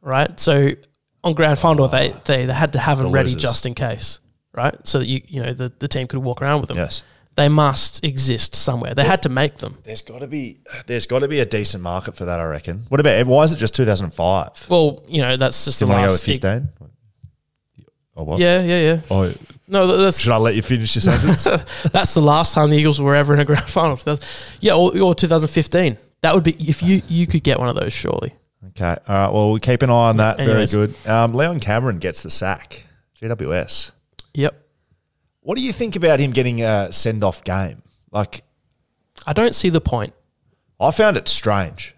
Right? 0.00 0.38
So 0.40 0.70
on 1.22 1.34
grand 1.34 1.58
final 1.58 1.88
they, 1.88 2.14
they, 2.24 2.46
they 2.46 2.52
had 2.52 2.72
to 2.74 2.78
have 2.78 2.98
them 2.98 3.08
The 3.08 3.12
ready 3.12 3.28
losers. 3.28 3.42
just 3.42 3.66
in 3.66 3.74
case. 3.74 4.20
Right? 4.52 4.74
So 4.86 4.98
that 5.00 5.06
you 5.06 5.20
you 5.26 5.42
know 5.42 5.52
the, 5.52 5.72
the 5.78 5.88
team 5.88 6.06
could 6.06 6.20
walk 6.20 6.40
around 6.40 6.60
with 6.60 6.68
them. 6.68 6.76
Yes. 6.78 7.02
They 7.36 7.48
must 7.48 8.04
exist 8.04 8.54
somewhere. 8.54 8.94
They 8.94 9.04
had 9.04 9.22
to 9.22 9.28
make 9.28 9.56
them. 9.58 9.78
There's 9.82 10.02
got 10.02 10.20
to 10.20 10.28
be 10.28 10.58
there's 10.86 11.06
got 11.06 11.20
to 11.20 11.28
be 11.28 11.40
a 11.40 11.44
decent 11.44 11.82
market 11.82 12.14
for 12.14 12.24
that, 12.26 12.38
I 12.40 12.44
reckon. 12.44 12.84
What 12.88 13.00
about 13.00 13.26
why 13.26 13.42
is 13.42 13.52
it 13.52 13.56
just 13.56 13.74
2005? 13.74 14.66
Well, 14.70 15.02
you 15.08 15.20
know, 15.20 15.36
that's 15.36 15.64
just 15.64 15.80
Do 15.80 15.86
the 15.86 15.92
you 15.92 15.98
want 15.98 16.02
go 16.08 16.12
with 16.12 16.28
last 16.28 16.42
15? 16.42 16.68
Or 18.16 18.24
what? 18.26 18.38
Yeah, 18.38 18.62
yeah, 18.62 18.80
yeah. 18.80 19.00
Oh, 19.10 19.32
No, 19.66 19.96
that's 19.96 20.20
should 20.20 20.30
I 20.32 20.36
let 20.36 20.54
you 20.54 20.62
finish 20.62 20.94
your 20.94 21.02
sentence? 21.02 21.42
that's 21.90 22.14
the 22.14 22.20
last 22.22 22.54
time 22.54 22.70
the 22.70 22.76
Eagles 22.76 23.00
were 23.00 23.16
ever 23.16 23.34
in 23.34 23.40
a 23.40 23.44
grand 23.44 23.62
final. 23.66 23.98
Yeah, 24.60 24.74
or, 24.74 24.96
or 25.00 25.14
2015. 25.16 25.98
That 26.20 26.34
would 26.34 26.44
be 26.44 26.52
if 26.52 26.82
you 26.82 27.02
you 27.08 27.26
could 27.26 27.42
get 27.42 27.58
one 27.58 27.68
of 27.68 27.74
those. 27.74 27.92
Surely. 27.92 28.32
okay. 28.68 28.96
All 29.08 29.14
right. 29.16 29.32
Well, 29.32 29.50
we'll 29.50 29.58
keep 29.58 29.82
an 29.82 29.90
eye 29.90 30.08
on 30.10 30.18
that. 30.18 30.38
Anyways. 30.38 30.72
Very 30.72 30.86
good. 30.86 31.06
Um, 31.08 31.34
Leon 31.34 31.58
Cameron 31.60 31.98
gets 31.98 32.22
the 32.22 32.30
sack. 32.30 32.86
GWS. 33.20 33.90
Yep. 34.34 34.63
What 35.44 35.58
do 35.58 35.62
you 35.64 35.72
think 35.72 35.94
about 35.94 36.20
him 36.20 36.30
getting 36.32 36.62
a 36.62 36.90
send 36.92 37.22
off 37.22 37.44
game? 37.44 37.82
Like, 38.10 38.42
I 39.26 39.32
don't 39.34 39.54
see 39.54 39.68
the 39.68 39.80
point. 39.80 40.14
I 40.80 40.90
found 40.90 41.16
it 41.16 41.28
strange. 41.28 41.94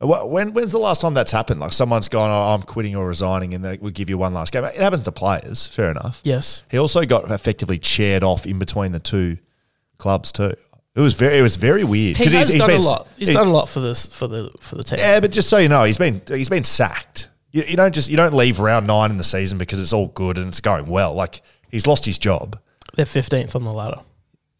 When, 0.00 0.52
when's 0.52 0.72
the 0.72 0.78
last 0.78 1.00
time 1.00 1.14
that's 1.14 1.30
happened? 1.32 1.60
Like 1.60 1.72
someone's 1.72 2.08
gone, 2.08 2.28
oh, 2.28 2.52
I'm 2.54 2.62
quitting 2.62 2.96
or 2.96 3.06
resigning, 3.06 3.54
and 3.54 3.64
they 3.64 3.78
will 3.78 3.90
give 3.92 4.10
you 4.10 4.18
one 4.18 4.34
last 4.34 4.52
game. 4.52 4.64
It 4.64 4.74
happens 4.74 5.02
to 5.04 5.12
players, 5.12 5.66
fair 5.68 5.90
enough. 5.92 6.20
Yes. 6.24 6.64
He 6.70 6.76
also 6.78 7.06
got 7.06 7.30
effectively 7.30 7.78
chaired 7.78 8.22
off 8.24 8.44
in 8.44 8.58
between 8.58 8.92
the 8.92 8.98
two 8.98 9.38
clubs 9.96 10.32
too. 10.32 10.54
It 10.96 11.00
was 11.00 11.14
very, 11.14 11.38
it 11.38 11.42
was 11.42 11.56
very 11.56 11.84
weird 11.84 12.16
He 12.16 12.24
has 12.24 12.54
done 12.54 12.68
been- 12.68 12.80
a 12.80 12.84
lot. 12.84 13.06
He's 13.16 13.28
he- 13.28 13.34
done 13.34 13.46
a 13.46 13.52
lot 13.52 13.68
for 13.68 13.80
this 13.80 14.06
for 14.06 14.26
the 14.26 14.50
for 14.60 14.74
the 14.74 14.82
team. 14.82 14.98
Yeah, 14.98 15.20
but 15.20 15.30
just 15.30 15.48
so 15.48 15.58
you 15.58 15.68
know, 15.68 15.84
he's 15.84 15.96
been 15.98 16.20
he's 16.28 16.48
been 16.50 16.64
sacked. 16.64 17.28
You, 17.52 17.62
you 17.62 17.76
don't 17.76 17.94
just 17.94 18.10
you 18.10 18.16
don't 18.16 18.34
leave 18.34 18.58
round 18.60 18.86
nine 18.86 19.10
in 19.10 19.16
the 19.16 19.24
season 19.24 19.58
because 19.58 19.80
it's 19.80 19.92
all 19.92 20.08
good 20.08 20.38
and 20.38 20.48
it's 20.48 20.60
going 20.60 20.86
well. 20.86 21.14
Like 21.14 21.40
he's 21.70 21.86
lost 21.86 22.04
his 22.04 22.18
job. 22.18 22.58
They're 22.96 23.04
15th 23.04 23.54
on 23.54 23.64
the 23.64 23.72
ladder. 23.72 24.00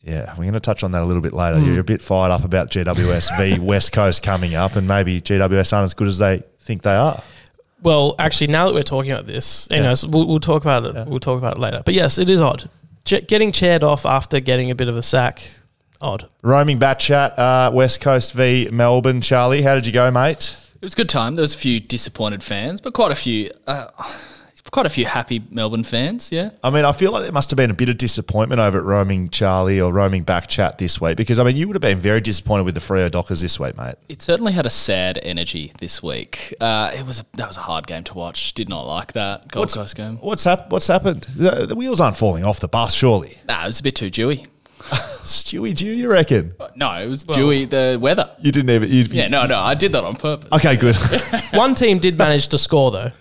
Yeah, 0.02 0.30
we're 0.32 0.44
going 0.44 0.52
to 0.52 0.60
touch 0.60 0.84
on 0.84 0.92
that 0.92 1.02
a 1.02 1.06
little 1.06 1.22
bit 1.22 1.32
later. 1.32 1.58
You're 1.60 1.80
a 1.80 1.84
bit 1.84 2.02
fired 2.02 2.30
up 2.30 2.44
about 2.44 2.70
GWS 2.70 3.38
v 3.38 3.58
West 3.64 3.92
Coast 3.92 4.22
coming 4.22 4.54
up, 4.54 4.76
and 4.76 4.86
maybe 4.86 5.20
GWS 5.20 5.72
aren't 5.72 5.84
as 5.84 5.94
good 5.94 6.08
as 6.08 6.18
they 6.18 6.42
think 6.60 6.82
they 6.82 6.94
are. 6.94 7.22
Well, 7.82 8.14
actually, 8.18 8.48
now 8.48 8.66
that 8.66 8.74
we're 8.74 8.82
talking 8.82 9.12
about 9.12 9.26
this, 9.26 9.70
anyways, 9.70 10.06
we'll, 10.06 10.26
we'll 10.26 10.40
talk 10.40 10.62
about 10.62 10.84
it. 10.84 11.06
We'll 11.08 11.20
talk 11.20 11.38
about 11.38 11.56
it 11.56 11.60
later. 11.60 11.82
But 11.84 11.94
yes, 11.94 12.18
it 12.18 12.28
is 12.28 12.40
odd. 12.40 12.68
Ch- 13.04 13.26
getting 13.26 13.50
chaired 13.52 13.82
off 13.82 14.04
after 14.06 14.40
getting 14.40 14.70
a 14.70 14.74
bit 14.74 14.88
of 14.88 14.96
a 14.96 15.02
sack, 15.02 15.50
odd. 16.00 16.28
Roaming 16.42 16.78
back 16.78 16.98
chat, 16.98 17.38
uh, 17.38 17.70
West 17.74 18.00
Coast 18.00 18.32
v 18.34 18.68
Melbourne. 18.70 19.20
Charlie, 19.20 19.62
how 19.62 19.74
did 19.74 19.86
you 19.86 19.92
go, 19.92 20.10
mate? 20.10 20.56
It 20.76 20.82
was 20.82 20.92
a 20.92 20.96
good 20.96 21.08
time. 21.08 21.36
There 21.36 21.42
was 21.42 21.54
a 21.54 21.58
few 21.58 21.80
disappointed 21.80 22.42
fans, 22.42 22.80
but 22.80 22.92
quite 22.92 23.10
a 23.12 23.14
few, 23.14 23.50
uh, 23.66 23.88
quite 24.75 24.87
a 24.87 24.90
few 24.90 25.07
happy 25.07 25.40
Melbourne 25.52 25.85
fans. 25.85 26.33
Yeah, 26.33 26.50
I 26.64 26.69
mean, 26.71 26.85
I 26.85 26.90
feel 26.90 27.12
like 27.12 27.23
there 27.23 27.33
must 27.33 27.49
have 27.50 27.57
been 27.57 27.71
a 27.71 27.75
bit 27.75 27.88
of 27.88 27.97
disappointment 27.97 28.61
over 28.61 28.76
at 28.76 28.85
roaming 28.85 29.31
Charlie 29.31 29.81
or 29.81 29.93
roaming 29.93 30.25
back 30.25 30.49
chat 30.49 30.78
this 30.78 31.00
week 31.00 31.16
because 31.16 31.38
I 31.38 31.45
mean, 31.45 31.57
you 31.57 31.69
would 31.69 31.76
have 31.76 31.81
been 31.81 31.99
very 31.99 32.21
disappointed 32.21 32.64
with 32.64 32.75
the 32.75 32.81
Freo 32.81 33.09
Dockers 33.09 33.40
this 33.40 33.61
week, 33.61 33.76
mate. 33.76 33.95
it 34.09 34.21
certainly 34.21 34.52
had 34.52 34.66
a 34.66 34.71
sad 34.71 35.21
energy 35.23 35.73
this 35.78 36.02
week. 36.02 36.52
Uh, 36.61 36.90
it 36.93 37.07
was 37.07 37.23
that 37.35 37.47
was 37.47 37.57
a 37.57 37.61
hard 37.61 37.87
game 37.87 38.02
to 38.04 38.14
watch. 38.14 38.52
Did 38.54 38.69
not 38.69 38.83
like 38.83 39.12
that 39.12 39.47
Gold 39.47 39.73
Coast 39.73 39.95
game. 39.95 40.16
What's 40.16 40.43
hap- 40.43 40.71
What's 40.71 40.88
happened? 40.88 41.23
The, 41.37 41.66
the 41.66 41.76
wheels 41.76 42.00
aren't 42.00 42.16
falling 42.16 42.45
off 42.45 42.59
the 42.59 42.69
bus, 42.69 42.95
surely. 42.95 43.38
Nah, 43.49 43.62
it 43.62 43.66
was 43.69 43.78
a 43.78 43.83
bit 43.85 43.95
too 43.95 44.11
dewy. 44.11 44.47
Stewie 45.25 45.75
Dew, 45.75 45.87
you 45.87 46.11
reckon? 46.11 46.54
No, 46.75 46.90
it 47.00 47.07
was 47.07 47.25
dewy. 47.25 47.64
The 47.64 47.97
weather. 48.00 48.28
You 48.40 48.50
didn't 48.50 48.71
even. 48.71 48.90
You, 48.90 49.04
Yeah, 49.04 49.28
no, 49.28 49.47
no, 49.47 49.59
I 49.59 49.75
did 49.75 49.93
that 49.93 50.02
on 50.04 50.16
purpose. 50.16 50.50
Okay, 50.52 50.76
good. 50.76 50.97
One 51.54 51.75
team 51.75 51.99
did 51.99 52.19
manage 52.19 52.49
to 52.49 52.59
score 52.59 52.90
though, 52.90 53.12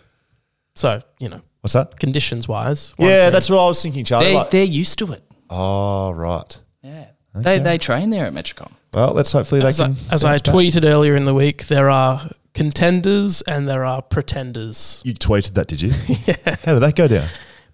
so 0.75 1.01
you 1.20 1.30
know, 1.30 1.42
What's 1.62 1.74
that? 1.74 2.00
conditions 2.00 2.48
wise. 2.48 2.94
Yeah, 2.98 3.30
that's 3.30 3.50
what 3.50 3.60
I 3.63 3.68
was 3.68 3.82
thinking, 3.82 4.03
Charlie. 4.06 4.27
They, 4.27 4.36
Like- 4.36 4.51
they're 4.51 4.63
used 4.63 5.00
to 5.00 5.12
it. 5.13 5.24
oh, 5.50 6.12
right. 6.12 6.60
Yeah, 6.82 7.06
they 7.36 7.60
they 7.60 7.77
train 7.77 8.10
there 8.10 8.25
at 8.25 8.34
Metricon. 8.34 8.72
Well, 8.94 9.13
let's 9.13 9.32
hopefully 9.32 9.62
they 9.62 9.68
As, 9.70 9.80
I, 9.82 9.86
can. 9.88 9.96
as 10.12 10.24
I 10.24 10.32
bounce 10.34 10.42
back. 10.44 10.53
tweeted 10.56 10.84
earlier 10.86 11.15
in 11.15 11.25
the 11.25 11.34
week, 11.34 11.65
there 11.68 11.89
are 11.89 12.30
contenders 12.53 13.42
and 13.44 13.68
there 13.68 13.84
are 13.86 14.01
pretenders. 14.03 15.01
You 15.03 15.13
tweeted 15.15 15.53
that, 15.56 15.68
did 15.68 15.82
you? 15.82 15.89
yeah. 16.27 16.36
How 16.63 16.74
did 16.75 16.82
that 16.84 16.96
go 16.96 17.08
down? 17.08 17.27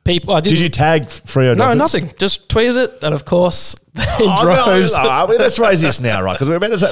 People, 0.05 0.33
I 0.33 0.39
Did 0.39 0.51
didn't, 0.51 0.63
you 0.63 0.69
tag 0.69 1.03
Freo? 1.03 1.57
No, 1.57 1.65
Dockers? 1.65 1.77
nothing. 1.77 2.11
Just 2.17 2.47
tweeted 2.47 2.85
it, 2.85 3.03
and 3.03 3.13
of 3.13 3.25
course, 3.25 3.75
they 3.93 4.03
Oh, 4.21 4.37
no, 4.37 4.43
droves. 4.43 4.93
no, 4.95 5.03
no, 5.03 5.25
let's 5.37 5.59
raise 5.59 5.81
this 5.81 5.99
now, 5.99 6.21
right? 6.21 6.33
Because 6.33 6.47
we're 6.49 6.55
about 6.55 6.69
to 6.69 6.79
say. 6.79 6.89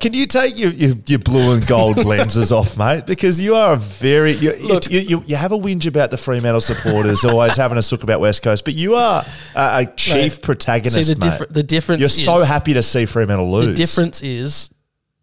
Can 0.00 0.12
you 0.14 0.26
take 0.26 0.58
your, 0.58 0.70
your, 0.72 0.94
your 1.06 1.18
blue 1.18 1.54
and 1.54 1.66
gold 1.66 1.96
lenses 2.04 2.52
off, 2.52 2.76
mate? 2.78 3.06
Because 3.06 3.40
you 3.40 3.54
are 3.54 3.74
a 3.74 3.76
very 3.76 4.32
you, 4.32 4.54
you- 4.54 4.68
Look- 4.68 4.90
you, 4.90 5.00
you, 5.00 5.24
you 5.26 5.36
have 5.36 5.52
a 5.52 5.58
whinge 5.58 5.86
about 5.86 6.10
the 6.10 6.16
Fremantle 6.16 6.60
supporters, 6.60 7.24
always 7.24 7.56
having 7.56 7.78
a 7.78 7.82
sook 7.82 8.02
about 8.02 8.20
West 8.20 8.42
Coast, 8.42 8.64
but 8.64 8.74
you 8.74 8.94
are 8.94 9.24
a, 9.54 9.82
a 9.82 9.86
chief 9.96 10.38
Mate, 10.38 10.42
protagonist. 10.42 10.94
See 11.08 11.14
the 11.14 11.18
mate. 11.18 11.30
difference. 11.30 11.52
The 11.52 11.62
difference. 11.62 12.00
You're 12.00 12.06
is, 12.06 12.24
so 12.24 12.42
happy 12.44 12.74
to 12.74 12.82
see 12.82 13.06
Fremantle 13.06 13.50
lose. 13.50 13.66
The 13.66 13.74
difference 13.74 14.22
is 14.22 14.72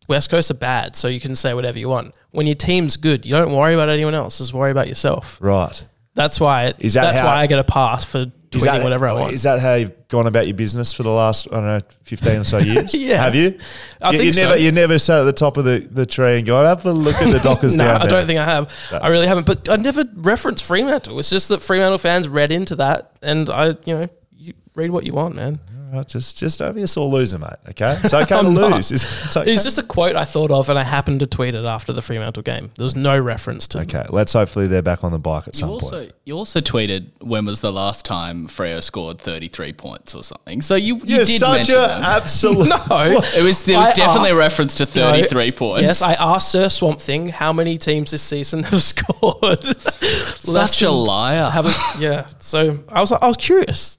West 0.08 0.30
Coast 0.30 0.50
are 0.52 0.56
bad, 0.56 0.96
so 0.96 1.08
you 1.08 1.20
can 1.20 1.36
say 1.36 1.54
whatever 1.54 1.78
you 1.80 1.90
want. 1.90 2.16
When 2.32 2.46
your 2.48 2.56
team's 2.56 2.98
good, 2.98 3.26
you 3.26 3.34
don't 3.34 3.54
worry 3.56 3.74
about 3.74 3.90
anyone 3.90 4.14
else. 4.16 4.40
Just 4.40 4.54
worry 4.54 4.72
about 4.72 4.88
yourself. 4.88 5.38
right? 5.42 5.86
That's 6.16 6.40
why. 6.40 6.74
Is 6.80 6.94
that 6.96 7.04
that's 7.04 7.20
how- 7.20 7.26
why 7.28 7.38
I 7.38 7.48
get 7.48 7.60
a 7.60 7.64
pass 7.64 8.04
for 8.06 8.26
tweeting 8.52 8.84
whatever 8.84 9.08
I 9.08 9.14
want. 9.14 9.34
Is 9.34 9.44
that 9.44 9.60
how 9.60 9.76
you've 9.76 10.08
gone 10.08 10.26
about 10.26 10.48
your 10.48 10.56
business 10.56 10.92
for 10.92 11.04
the 11.04 11.10
last 11.12 11.48
I 11.52 11.56
don't 11.56 11.66
know 11.66 11.80
fifteen 12.04 12.38
or 12.40 12.44
so 12.44 12.58
years? 12.58 12.96
Yeah. 12.96 13.24
have 13.24 13.36
you? 13.36 13.60
I 14.02 14.10
you, 14.12 14.18
think 14.18 14.26
you 14.28 14.34
so. 14.34 14.42
never 14.42 14.58
you 14.58 14.72
never 14.72 14.98
sat 14.98 15.22
at 15.22 15.26
the 15.26 15.34
top 15.34 15.58
of 15.58 15.66
the, 15.66 15.80
the 15.92 16.06
tree 16.08 16.38
and 16.40 16.48
go 16.48 16.64
have 16.66 16.84
a 16.86 16.92
look 16.92 17.14
at 17.16 17.32
the 17.32 17.40
Dockers 17.44 17.76
no, 17.76 17.84
down 17.86 17.96
I 17.98 18.00
there. 18.08 18.10
don't 18.10 18.26
think 18.26 18.40
I 18.40 18.46
have. 18.46 18.74
I 18.92 19.10
really 19.10 19.28
haven't. 19.28 19.46
But 19.46 19.70
I 19.70 19.76
never 19.76 20.04
referenced 20.16 20.64
Fremantle. 20.64 21.20
It's 21.20 21.30
just 21.30 21.50
that 21.50 21.62
Fremantle 21.62 22.00
fans 22.00 22.28
read 22.28 22.52
into 22.52 22.76
that, 22.78 23.12
and 23.22 23.50
I, 23.52 23.68
you 23.86 23.98
know, 23.98 24.10
you 24.36 24.54
read 24.74 24.90
what 24.90 25.06
you 25.06 25.14
want, 25.14 25.36
man. 25.36 25.60
Right, 25.92 26.08
just 26.08 26.38
just 26.38 26.60
don't 26.60 26.76
be 26.76 26.84
a 26.84 26.88
sore 26.88 27.08
loser, 27.08 27.40
mate. 27.40 27.54
Okay, 27.70 27.98
it's 28.04 28.14
okay 28.14 28.26
to 28.26 28.36
oh, 28.36 28.40
I'm 28.48 28.54
not. 28.54 28.72
lose. 28.74 28.92
It's, 28.92 29.26
it's 29.26 29.36
okay. 29.38 29.50
It 29.50 29.54
was 29.54 29.64
just 29.64 29.78
a 29.80 29.84
quote 29.84 30.16
I 30.16 30.26
thought 30.26 30.52
of, 30.52 30.70
and 30.70 30.78
I 30.78 30.84
happened 30.84 31.22
to 31.22 31.28
tweet 31.28 31.56
it 31.56 31.66
after 31.66 31.94
the 31.94 32.02
Fremantle 32.02 32.44
game. 32.44 32.72
There 32.76 32.84
was 32.84 32.96
no 32.96 33.18
reference 33.20 33.68
to. 33.70 33.80
okay. 33.80 34.06
Let's 34.10 34.34
hopefully 34.34 34.68
they're 34.68 34.82
back 34.82 35.04
on 35.04 35.12
the 35.12 35.20
bike 35.20 35.48
at 35.48 35.56
You 35.56 35.60
some 35.62 35.70
also 35.70 36.00
point. 36.02 36.14
you 36.26 36.36
also 36.36 36.60
tweeted 36.60 37.08
when 37.22 37.46
was 37.46 37.62
the 37.62 37.72
last 37.72 38.06
time 38.06 38.48
Freo 38.48 38.84
scored 38.84 39.20
thirty 39.20 39.48
three 39.48 39.74
points 39.74 40.14
or 40.16 40.24
something. 40.24 40.62
So 40.62 40.76
you 40.76 40.96
you 40.98 41.02
You're 41.06 41.26
did 41.26 41.40
such 41.40 41.50
mention 41.58 41.76
a 41.76 41.88
them. 41.88 42.04
absolute. 42.04 42.68
No, 42.90 43.22
It 43.36 43.44
was 43.44 43.64
there 43.66 43.78
was 43.78 43.88
I 43.88 43.94
definitely 43.94 44.30
asked- 44.30 44.38
a 44.38 44.40
reference 44.40 44.76
to 44.76 44.86
No, 44.86 44.90
thirty 44.92 45.28
three 45.28 45.52
points. 45.52 45.82
Yes, 45.84 46.02
I 46.02 46.14
asked 46.14 46.52
Sir 46.52 46.70
Swamp 46.70 47.00
Thing 47.00 47.30
how 47.30 47.54
many 47.54 47.78
teams 47.78 48.12
this 48.12 48.22
season 48.22 48.64
have 48.64 48.82
scored. 48.82 49.64
Such 50.02 50.82
a 50.82 50.92
liar. 50.92 51.52
Yeah. 52.00 52.28
So 52.40 52.80
I 52.90 53.02
was 53.02 53.12
I 53.12 53.28
was 53.28 53.38
curious. 53.38 53.99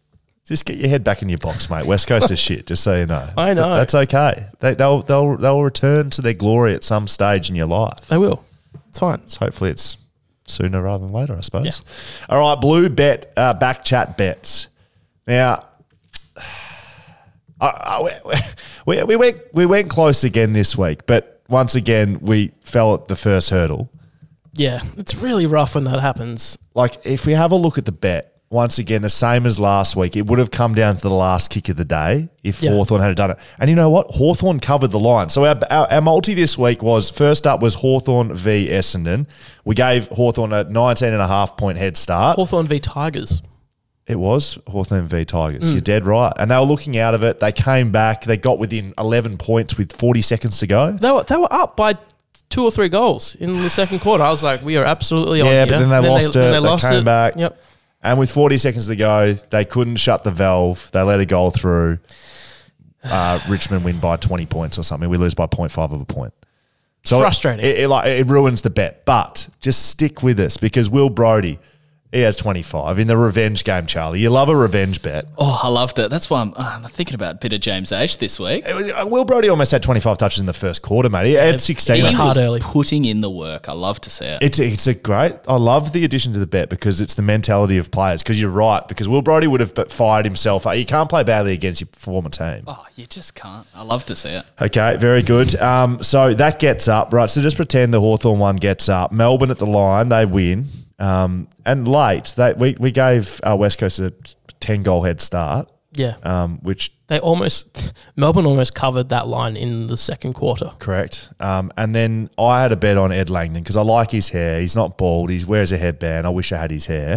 Just 0.51 0.65
get 0.65 0.79
your 0.79 0.89
head 0.89 1.05
back 1.05 1.23
in 1.23 1.29
your 1.29 1.39
box, 1.39 1.71
mate. 1.71 1.87
West 1.87 2.09
Coast 2.09 2.29
is 2.33 2.41
shit. 2.41 2.67
Just 2.67 2.83
so 2.83 2.97
you 2.97 3.07
know. 3.07 3.31
I 3.37 3.55
know. 3.55 3.77
That's 3.77 3.95
okay. 3.95 4.49
They, 4.59 4.75
they'll 4.75 5.03
they'll 5.03 5.37
they'll 5.37 5.63
return 5.63 6.11
to 6.11 6.23
their 6.23 6.35
glory 6.35 6.75
at 6.75 6.83
some 6.83 7.07
stage 7.07 7.49
in 7.51 7.55
your 7.55 7.69
life. 7.69 8.09
They 8.09 8.19
will. 8.19 8.45
It's 8.89 8.99
fine. 8.99 9.29
So 9.29 9.45
hopefully 9.45 9.71
it's 9.71 9.97
sooner 10.49 10.83
rather 10.83 11.05
than 11.05 11.15
later, 11.15 11.37
I 11.37 11.43
suppose. 11.43 11.83
All 12.29 12.41
right, 12.41 12.61
blue 12.61 12.89
bet, 12.89 13.33
uh, 13.37 13.55
back 13.55 13.85
chat 13.85 14.17
bets. 14.17 14.67
Now, 15.25 15.69
I, 17.61 17.69
I, 17.69 18.43
we, 18.87 19.05
we 19.05 19.15
went 19.15 19.41
we 19.55 19.67
went 19.67 19.89
close 19.89 20.25
again 20.25 20.53
this 20.53 20.77
week, 20.77 21.07
but 21.07 21.43
once 21.49 21.77
again 21.77 22.19
we 22.23 22.51
fell 22.63 22.95
at 22.95 23.07
the 23.07 23.15
first 23.15 23.51
hurdle. 23.51 23.89
Yeah, 24.55 24.81
it's 24.97 25.15
really 25.15 25.47
rough 25.47 25.77
when 25.77 25.85
that 25.85 26.01
happens. 26.01 26.59
Like 26.75 27.07
if 27.07 27.25
we 27.25 27.35
have 27.35 27.53
a 27.53 27.57
look 27.57 27.79
at 27.79 27.85
the 27.85 27.93
bet, 27.93 28.40
once 28.51 28.81
again 28.81 29.01
the 29.01 29.09
same 29.09 29.47
as 29.47 29.61
last 29.61 29.95
week, 29.95 30.17
it 30.17 30.27
would 30.27 30.41
have 30.41 30.51
come 30.51 30.75
down 30.75 30.97
to 30.97 31.01
the 31.01 31.09
last 31.09 31.51
kick 31.51 31.69
of 31.69 31.77
the 31.77 31.85
day 31.85 32.29
if 32.43 32.61
Yeah. 32.61 32.73
Hawthorn 32.73 33.01
had 33.01 33.15
done 33.15 33.31
it. 33.31 33.39
And 33.61 33.71
you 33.71 33.77
know 33.77 33.89
what? 33.89 34.09
Hawthorn 34.11 34.59
covered 34.59 34.91
the 34.91 34.99
line. 34.99 35.29
So 35.29 35.45
our, 35.45 35.57
our, 35.71 35.87
our 35.91 36.01
multi 36.01 36.35
this 36.35 36.59
week 36.59 36.83
was 36.83 37.11
first 37.11 37.47
up 37.47 37.63
was 37.63 37.75
Hawthorn 37.75 38.35
v 38.35 38.69
Essendon. 38.69 39.29
We 39.65 39.77
gave 39.77 40.09
Hawthorn 40.09 40.53
a 40.53 40.65
19 40.65 41.13
and 41.13 41.23
a 41.23 41.29
half 41.29 41.57
point 41.57 41.79
head 41.79 41.97
start. 41.97 42.37
Hawthorn 42.37 42.67
v 42.67 42.81
Tigers. 42.81 43.41
It 44.09 44.19
was 44.19 44.59
Hawthorn 44.67 45.07
v 45.07 45.25
Tigers. 45.25 45.69
Mm. 45.69 45.73
You're 45.73 45.81
dead 45.81 46.05
right. 46.05 46.33
And 46.37 46.51
they 46.51 46.57
were 46.57 46.65
looking 46.65 46.99
out 46.99 47.15
of 47.15 47.23
it. 47.23 47.39
They 47.39 47.53
came 47.53 47.93
back. 47.93 48.25
They 48.25 48.37
got 48.37 48.59
within 48.59 48.95
11 48.99 49.39
points 49.39 49.79
with 49.79 49.93
40 49.93 50.23
seconds 50.23 50.59
to 50.59 50.67
go. 50.67 50.91
They 50.91 51.13
were 51.13 51.23
they 51.23 51.37
were 51.37 51.53
up 51.53 51.77
by 51.77 51.97
two 52.49 52.65
or 52.65 52.73
three 52.73 52.89
goals 52.89 53.37
in 53.37 53.63
the 53.63 53.71
second 53.71 54.01
quarter. 54.01 54.25
I 54.25 54.31
was 54.31 54.43
like, 54.43 54.61
we 54.65 54.77
are 54.77 54.85
absolutely 54.85 55.41
on. 55.41 55.47
Yeah, 55.47 55.67
but 55.67 55.79
then 55.79 55.89
they 55.89 56.09
lost 56.09 56.33
then 56.33 56.53
it. 56.53 56.61
They 56.61 56.77
came 56.79 57.05
back. 57.05 57.37
Yep. 57.37 57.63
And 58.03 58.19
with 58.19 58.31
40 58.31 58.57
seconds 58.57 58.87
to 58.87 58.97
go, 58.97 59.33
they 59.33 59.65
couldn't 59.65 59.97
shut 59.97 60.25
the 60.25 60.31
valve. 60.31 60.91
They 60.93 61.03
let 61.03 61.21
a 61.21 61.27
goal 61.27 61.51
through. 61.51 61.99
Uh, 63.03 63.41
Richmond 63.49 63.85
win 63.85 63.99
by 63.99 64.17
20 64.17 64.47
points 64.47 64.79
or 64.79 64.83
something. 64.83 65.09
We 65.09 65.17
lose 65.17 65.35
by 65.35 65.47
0.5 65.47 65.93
of 65.93 66.01
a 66.01 66.05
point. 66.05 66.35
It's 67.03 67.11
frustrating. 67.11 67.65
It, 67.65 67.81
it, 67.81 67.89
like, 67.89 68.07
it 68.07 68.27
ruins 68.27 68.63
the 68.63 68.71
bet. 68.71 69.05
But 69.05 69.49
just 69.61 69.87
stick 69.87 70.23
with 70.23 70.39
us 70.39 70.57
because 70.57 70.91
Will 70.91 71.11
Brodie, 71.11 71.59
he 72.13 72.23
has 72.23 72.35
25 72.37 72.99
in 72.99 73.07
the 73.07 73.17
revenge 73.17 73.63
game, 73.63 73.87
Charlie. 73.87 74.19
You 74.21 74.31
love 74.31 74.49
a 74.49 74.57
revenge 74.57 75.01
bet. 75.01 75.27
Oh, 75.39 75.61
I 75.63 75.69
loved 75.69 75.99
it. 76.01 76.11
That's 76.11 76.29
why 76.29 76.41
I'm, 76.41 76.53
I'm 76.57 76.83
thinking 76.85 77.15
about 77.15 77.37
a 77.37 77.39
bit 77.39 77.53
of 77.53 77.61
James 77.61 77.91
Aish 77.93 78.19
this 78.19 78.41
week. 78.41 78.65
Was- 78.67 78.91
uh, 78.93 79.07
Will 79.07 79.25
Brodie 79.25 79.49
almost 79.49 79.71
had 79.71 79.83
25 79.83 80.19
touches 80.19 80.41
in 80.41 80.47
the 80.47 80.53
first 80.53 80.83
quarter, 80.83 81.09
mate. 81.09 81.27
He 81.27 81.33
had 81.35 81.61
16. 81.61 81.97
He 82.05 82.13
hard 82.13 82.29
was 82.31 82.39
early. 82.39 82.59
putting 82.61 83.05
in 83.05 83.21
the 83.21 83.31
work. 83.31 83.69
I 83.69 83.73
love 83.75 84.01
to 84.01 84.11
see 84.11 84.25
it. 84.25 84.43
It's 84.43 84.59
it's 84.59 84.87
a 84.89 84.95
great. 84.95 85.35
I 85.47 85.55
love 85.57 85.93
the 85.93 86.05
addition 86.05 86.33
to 86.33 86.39
the 86.41 86.47
bet 86.49 86.69
because 86.69 87.01
it's 87.01 87.15
the 87.15 87.23
mentality 87.23 87.79
of 87.79 87.91
players. 87.93 88.23
Because 88.23 88.41
you're 88.41 88.51
right. 88.51 88.87
Because 88.89 89.09
Will 89.09 89.23
Brodie 89.23 89.47
would 89.47 89.61
have 89.61 89.73
fired 89.91 90.25
himself. 90.25 90.65
You 90.67 90.85
can't 90.87 91.09
play 91.09 91.23
badly 91.23 91.53
against 91.53 91.81
your 91.81 91.89
former 91.93 92.31
team. 92.31 92.65
oh, 92.67 92.85
you 92.97 93.07
just 93.07 93.35
can't. 93.37 93.67
I 93.75 93.83
love 93.85 94.05
to 94.07 94.17
see 94.17 94.31
it. 94.31 94.45
Okay, 94.61 94.97
very 94.97 95.23
good. 95.23 95.55
Um, 95.61 96.03
so 96.03 96.35
that 96.35 96.59
gets 96.59 96.89
up 96.89 97.13
right. 97.13 97.31
So 97.31 97.41
just 97.41 97.57
pretend 97.57 97.95
the 97.95 98.01
Hawthorn 98.01 98.41
one 98.41 98.57
gets 98.57 98.89
up. 98.89 99.13
Melbourne 99.13 99.51
at 99.53 99.59
the 99.59 99.67
line, 99.67 100.09
they 100.09 100.27
win. 100.27 100.67
Um, 101.01 101.49
and 101.65 101.89
late, 101.89 102.35
they, 102.37 102.53
we, 102.53 102.77
we 102.79 102.91
gave 102.93 103.41
uh, 103.43 103.57
West 103.59 103.79
Coast 103.79 103.99
a 103.99 104.13
10 104.61 104.83
goal 104.83 105.03
head 105.03 105.21
start, 105.21 105.71
Yeah. 105.93 106.17
um, 106.23 106.59
which 106.63 106.93
They 107.07 107.19
almost 107.19 107.93
Melbourne 108.17 108.45
almost 108.47 108.75
covered 108.75 109.09
that 109.09 109.27
line 109.27 109.57
in 109.57 109.87
the 109.87 109.97
second 109.97 110.35
quarter. 110.35 110.73
correct. 110.79 111.31
Um, 111.41 111.73
and 111.79 111.95
then 111.95 112.29
I 112.39 112.61
had 112.63 112.71
a 112.73 112.77
bet 112.77 112.99
on 112.99 113.13
Ed 113.13 113.31
Langdon 113.31 113.63
because 113.63 113.77
I 113.79 113.83
like 113.83 114.11
his 114.11 114.29
hair. 114.29 114.61
He's 114.61 114.77
not 114.77 114.99
bald. 114.99 115.31
He 115.31 115.43
wears 115.45 115.73
a 115.73 115.79
headband. 115.79 116.27
I 116.27 116.31
wish 116.31 116.53
I 116.53 116.59
had 116.59 116.71
his 116.71 116.85
hair. 116.87 117.17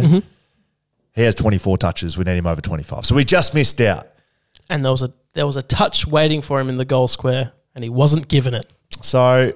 He 1.14 1.22
has 1.22 1.34
24 1.34 1.76
touches. 1.78 2.16
We 2.18 2.24
need 2.24 2.36
him 2.38 2.46
over 2.46 2.60
25. 2.60 3.04
So 3.06 3.14
we 3.14 3.24
just 3.24 3.54
missed 3.54 3.80
out. 3.80 4.08
And 4.70 4.82
there 4.82 4.90
was 4.90 5.02
a 5.02 5.12
there 5.34 5.46
was 5.46 5.56
a 5.56 5.62
touch 5.62 6.06
waiting 6.06 6.40
for 6.40 6.58
him 6.60 6.68
in 6.68 6.76
the 6.76 6.84
goal 6.84 7.06
square 7.08 7.52
and 7.74 7.84
he 7.84 7.90
wasn't 7.90 8.28
given 8.28 8.54
it. 8.54 8.72
So, 9.02 9.52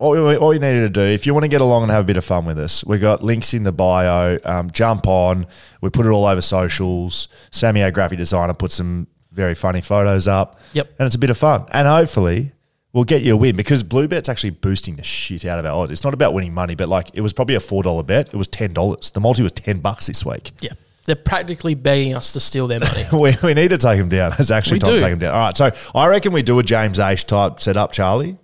what 0.00 0.14
you, 0.16 0.40
what 0.40 0.48
we 0.48 0.58
needed 0.58 0.80
to 0.80 0.88
do, 0.88 1.02
if 1.02 1.26
you 1.26 1.34
want 1.34 1.44
to 1.44 1.48
get 1.48 1.60
along 1.60 1.82
and 1.82 1.92
have 1.92 2.04
a 2.04 2.06
bit 2.06 2.16
of 2.16 2.24
fun 2.24 2.46
with 2.46 2.58
us, 2.58 2.82
we 2.84 2.98
got 2.98 3.22
links 3.22 3.52
in 3.52 3.64
the 3.64 3.72
bio. 3.72 4.38
Um, 4.44 4.70
jump 4.70 5.06
on. 5.06 5.46
We 5.82 5.90
put 5.90 6.06
it 6.06 6.08
all 6.08 6.24
over 6.24 6.40
socials. 6.40 7.28
Sammy, 7.50 7.82
our 7.82 7.90
graphic 7.90 8.16
designer, 8.16 8.54
put 8.54 8.72
some 8.72 9.08
very 9.30 9.54
funny 9.54 9.82
photos 9.82 10.26
up. 10.26 10.58
Yep. 10.72 10.94
And 10.98 11.06
it's 11.06 11.16
a 11.16 11.18
bit 11.18 11.28
of 11.28 11.36
fun. 11.36 11.66
And 11.70 11.86
hopefully, 11.86 12.52
we'll 12.94 13.04
get 13.04 13.20
you 13.20 13.34
a 13.34 13.36
win 13.36 13.56
because 13.56 13.82
Bluebet's 13.82 14.30
actually 14.30 14.50
boosting 14.50 14.96
the 14.96 15.04
shit 15.04 15.44
out 15.44 15.58
of 15.58 15.66
our 15.66 15.72
odds. 15.72 15.92
It's 15.92 16.02
not 16.02 16.14
about 16.14 16.32
winning 16.32 16.54
money, 16.54 16.74
but 16.74 16.88
like 16.88 17.10
it 17.12 17.20
was 17.20 17.34
probably 17.34 17.56
a 17.56 17.60
$4 17.60 18.06
bet. 18.06 18.28
It 18.28 18.36
was 18.36 18.48
$10. 18.48 19.12
The 19.12 19.20
multi 19.20 19.42
was 19.42 19.52
10 19.52 19.80
bucks 19.80 20.06
this 20.06 20.24
week. 20.24 20.52
Yeah. 20.62 20.72
They're 21.04 21.14
practically 21.16 21.74
begging 21.74 22.14
us 22.14 22.32
to 22.32 22.40
steal 22.40 22.68
their 22.68 22.80
money. 22.80 23.04
We, 23.12 23.36
we 23.42 23.54
need 23.54 23.68
to 23.68 23.78
take 23.78 23.98
him 23.98 24.08
down. 24.08 24.34
It's 24.38 24.50
actually 24.50 24.76
We 24.76 24.80
time 24.80 24.94
to 24.94 25.00
take 25.00 25.12
him 25.12 25.18
down. 25.18 25.34
All 25.34 25.40
right. 25.40 25.56
So, 25.56 25.70
I 25.94 26.08
reckon 26.08 26.32
we 26.32 26.42
do 26.42 26.58
a 26.58 26.62
James 26.62 26.98
Aish 26.98 27.26
type 27.26 27.60
setup, 27.60 27.92
Charlie, 27.92 28.38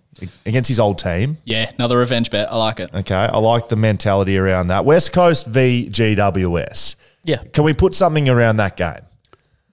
against 0.45 0.69
his 0.69 0.81
old 0.81 0.99
team. 0.99 1.39
Yeah, 1.45 1.71
another 1.77 1.99
revenge 1.99 2.31
bet. 2.31 2.51
I 2.51 2.57
like 2.57 2.81
it. 2.81 2.91
Okay, 2.95 3.15
I 3.15 3.39
like 3.39 3.69
the 3.69 3.77
mentality 3.77 4.37
around 4.39 4.69
that. 4.69 4.85
West 4.85 5.13
Coast 5.13 5.47
v 5.47 5.89
GWS. 5.91 6.97
Yeah. 7.25 7.43
Can 7.53 7.65
we 7.65 7.73
put 7.73 7.95
something 7.95 8.29
around 8.29 8.57
that 8.59 8.77
game? 8.77 9.01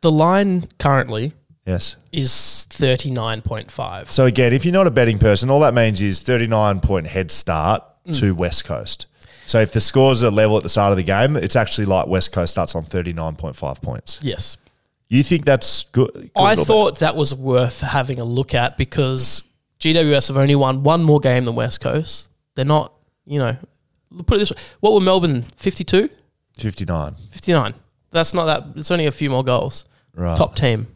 The 0.01 0.11
line 0.11 0.65
currently 0.79 1.33
Yes. 1.65 1.95
is 2.11 2.65
thirty 2.69 3.09
nine 3.11 3.41
point 3.41 3.71
five. 3.71 4.11
So 4.11 4.25
again, 4.25 4.51
if 4.53 4.65
you're 4.65 4.73
not 4.73 4.87
a 4.87 4.91
betting 4.91 5.19
person, 5.19 5.49
all 5.49 5.61
that 5.61 5.73
means 5.73 6.01
is 6.01 6.21
39 6.21 6.79
point 6.81 7.07
head 7.07 7.31
start 7.31 7.83
Mm. 8.07 8.19
to 8.19 8.35
West 8.35 8.65
Coast. 8.65 9.05
So 9.45 9.59
if 9.61 9.71
the 9.71 9.79
scores 9.79 10.23
are 10.25 10.31
level 10.31 10.57
at 10.57 10.63
the 10.63 10.69
start 10.69 10.91
of 10.91 10.97
the 10.97 11.03
game, 11.03 11.37
it's 11.37 11.55
actually 11.55 11.85
like 11.85 12.07
West 12.07 12.33
Coast 12.33 12.51
starts 12.53 12.75
on 12.75 12.83
39.5 12.83 13.81
points. 13.81 14.19
Yes. 14.21 14.57
You 15.09 15.23
think 15.23 15.45
that's 15.45 15.83
good? 15.91 16.11
good 16.13 16.31
I 16.35 16.53
or 16.53 16.55
bad? 16.57 16.65
thought 16.67 16.99
that 16.99 17.15
was 17.15 17.33
worth 17.35 17.79
having 17.81 18.19
a 18.19 18.23
look 18.25 18.53
at 18.53 18.77
because 18.77 19.43
GWS 19.83 20.29
have 20.29 20.37
only 20.37 20.55
won 20.55 20.83
one 20.83 21.03
more 21.03 21.19
game 21.19 21.43
than 21.43 21.55
West 21.55 21.81
Coast. 21.81 22.31
They're 22.55 22.63
not, 22.63 22.93
you 23.25 23.37
know, 23.37 23.57
put 24.25 24.35
it 24.35 24.39
this 24.39 24.51
way. 24.51 24.57
What 24.79 24.93
were 24.93 25.01
Melbourne? 25.01 25.43
52? 25.57 26.09
59. 26.57 27.15
59. 27.31 27.73
That's 28.11 28.33
not 28.33 28.45
that. 28.45 28.79
It's 28.79 28.91
only 28.91 29.07
a 29.07 29.11
few 29.11 29.29
more 29.29 29.43
goals. 29.43 29.85
Right. 30.15 30.37
Top 30.37 30.55
team. 30.55 30.87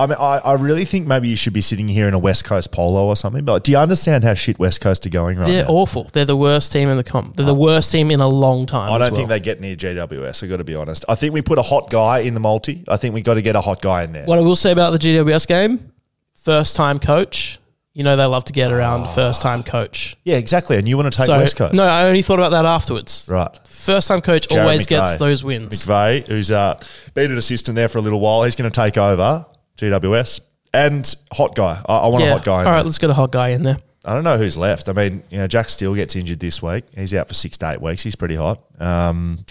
I 0.00 0.06
mean, 0.06 0.16
I, 0.20 0.38
I 0.38 0.52
really 0.52 0.84
think 0.84 1.08
maybe 1.08 1.26
you 1.26 1.34
should 1.34 1.52
be 1.52 1.60
sitting 1.60 1.88
here 1.88 2.06
in 2.06 2.14
a 2.14 2.18
West 2.20 2.44
Coast 2.44 2.70
polo 2.70 3.06
or 3.06 3.16
something. 3.16 3.44
But 3.44 3.64
do 3.64 3.72
you 3.72 3.78
understand 3.78 4.22
how 4.22 4.34
shit 4.34 4.56
West 4.56 4.80
Coast 4.80 5.04
are 5.06 5.08
going 5.08 5.38
right 5.38 5.46
now? 5.46 5.52
They're 5.52 5.64
now? 5.64 5.70
awful. 5.70 6.04
They're 6.04 6.24
the 6.24 6.36
worst 6.36 6.70
team 6.70 6.88
in 6.88 6.96
the 6.96 7.02
comp. 7.02 7.34
They're 7.34 7.44
the 7.44 7.52
worst 7.54 7.90
team 7.90 8.12
in 8.12 8.20
a 8.20 8.28
long 8.28 8.66
time. 8.66 8.92
I 8.92 8.94
as 8.94 9.00
don't 9.00 9.10
well. 9.10 9.18
think 9.18 9.28
they 9.30 9.40
get 9.40 9.60
near 9.60 9.74
GWS. 9.74 10.44
I 10.44 10.46
got 10.46 10.58
to 10.58 10.64
be 10.64 10.76
honest. 10.76 11.04
I 11.08 11.16
think 11.16 11.34
we 11.34 11.42
put 11.42 11.58
a 11.58 11.62
hot 11.62 11.90
guy 11.90 12.20
in 12.20 12.34
the 12.34 12.40
multi. 12.40 12.84
I 12.88 12.96
think 12.96 13.12
we 13.12 13.22
got 13.22 13.34
to 13.34 13.42
get 13.42 13.56
a 13.56 13.60
hot 13.60 13.82
guy 13.82 14.04
in 14.04 14.12
there. 14.12 14.26
What 14.26 14.38
I 14.38 14.42
will 14.42 14.54
say 14.54 14.70
about 14.70 14.92
the 14.92 14.98
GWS 14.98 15.48
game, 15.48 15.90
first 16.36 16.76
time 16.76 17.00
coach. 17.00 17.58
You 17.98 18.04
know 18.04 18.14
they 18.14 18.26
love 18.26 18.44
to 18.44 18.52
get 18.52 18.70
around 18.70 19.08
first 19.08 19.42
time 19.42 19.64
coach. 19.64 20.14
Yeah, 20.24 20.36
exactly. 20.36 20.76
And 20.76 20.88
you 20.88 20.96
want 20.96 21.12
to 21.12 21.18
take 21.18 21.26
West 21.26 21.56
Coast, 21.56 21.74
no, 21.74 21.82
I 21.84 22.04
only 22.06 22.22
thought 22.22 22.38
about 22.38 22.50
that 22.50 22.64
afterwards. 22.64 23.26
right? 23.28 23.58
First 23.66 24.06
time 24.06 24.20
coach 24.20 24.46
Jared 24.46 24.62
always 24.62 24.86
gets 24.86 25.16
those 25.16 25.42
wins. 25.42 25.84
McVeigh, 25.84 26.24
who's 26.28 26.52
uh, 26.52 26.80
been 27.14 27.32
an 27.32 27.38
assistant 27.38 27.74
there 27.74 27.88
for 27.88 27.98
a 27.98 28.00
little 28.00 28.20
while, 28.20 28.44
he's 28.44 28.54
going 28.54 28.70
to 28.70 28.74
take 28.74 28.96
over 28.96 29.44
GWS 29.78 30.42
and 30.72 31.12
hot 31.32 31.56
guy. 31.56 31.82
I, 31.88 31.96
I 31.96 32.06
want 32.06 32.22
a 32.22 32.30
hot 32.34 32.44
guy. 32.44 32.52
All 32.58 32.64
right, 32.66 32.74
there. 32.76 32.84
let's 32.84 32.98
get 32.98 33.10
a 33.10 33.14
hot 33.14 33.32
guy 33.32 33.48
in 33.48 33.64
there. 33.64 33.78
I 34.04 34.14
don't 34.14 34.22
know 34.22 34.38
who's 34.38 34.56
left. 34.56 34.88
I 34.88 34.92
mean, 34.92 35.24
you 35.28 35.38
know, 35.38 35.48
Jack 35.48 35.68
Steele 35.68 35.96
gets 35.96 36.14
injured 36.14 36.38
this 36.38 36.62
week. 36.62 36.84
He's 36.94 37.12
out 37.14 37.26
for 37.26 37.34
six 37.34 37.58
to 37.58 37.72
eight 37.72 37.82
weeks. 37.82 38.04
He's 38.04 38.14
pretty 38.14 38.36
hot. 38.36 38.62
Um, 38.80 39.44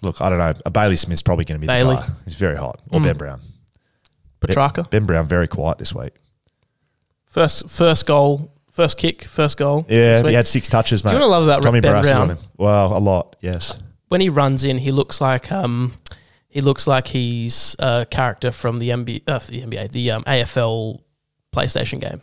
look, 0.00 0.22
I 0.22 0.30
don't 0.30 0.38
know. 0.38 0.54
A 0.64 0.70
Bailey 0.70 0.96
Smith's 0.96 1.20
probably 1.20 1.44
going 1.44 1.60
to 1.60 1.60
be 1.60 1.66
Bailey. 1.66 1.96
the 1.96 2.00
guy. 2.00 2.08
He's 2.24 2.36
very 2.36 2.56
hot. 2.56 2.80
Or 2.90 3.02
Ben 3.02 3.18
Brown. 3.18 3.40
Petracca. 4.40 4.88
Ben 4.88 5.04
Brown 5.04 5.26
very 5.26 5.48
quiet 5.48 5.76
this 5.76 5.94
week. 5.94 6.12
First 7.34 7.68
first 7.68 8.06
goal, 8.06 8.52
first 8.70 8.96
kick, 8.96 9.24
first 9.24 9.56
goal. 9.56 9.84
Yeah, 9.88 10.22
he 10.22 10.34
had 10.34 10.46
six 10.46 10.68
touches, 10.68 11.02
mate. 11.04 11.10
you 11.10 11.18
wanna 11.18 11.26
love 11.32 11.42
about 11.42 11.64
Tommy 11.64 11.80
Ben 11.80 12.00
Brown? 12.00 12.22
on 12.22 12.30
him. 12.30 12.38
Well, 12.56 12.96
a 12.96 13.00
lot. 13.00 13.34
Yes. 13.40 13.76
when 14.06 14.20
he 14.20 14.28
runs 14.28 14.62
in, 14.62 14.78
he 14.78 14.92
looks 14.92 15.20
like 15.20 15.50
um, 15.50 15.94
he 16.48 16.60
looks 16.60 16.86
like 16.86 17.08
he's 17.08 17.74
a 17.80 18.06
character 18.08 18.52
from 18.52 18.78
the 18.78 18.90
NBA, 18.90 19.22
uh, 19.26 19.40
the 19.40 19.62
NBA, 19.62 19.90
the 19.90 20.12
um, 20.12 20.22
AFL 20.22 21.00
PlayStation 21.52 22.00
game. 22.00 22.20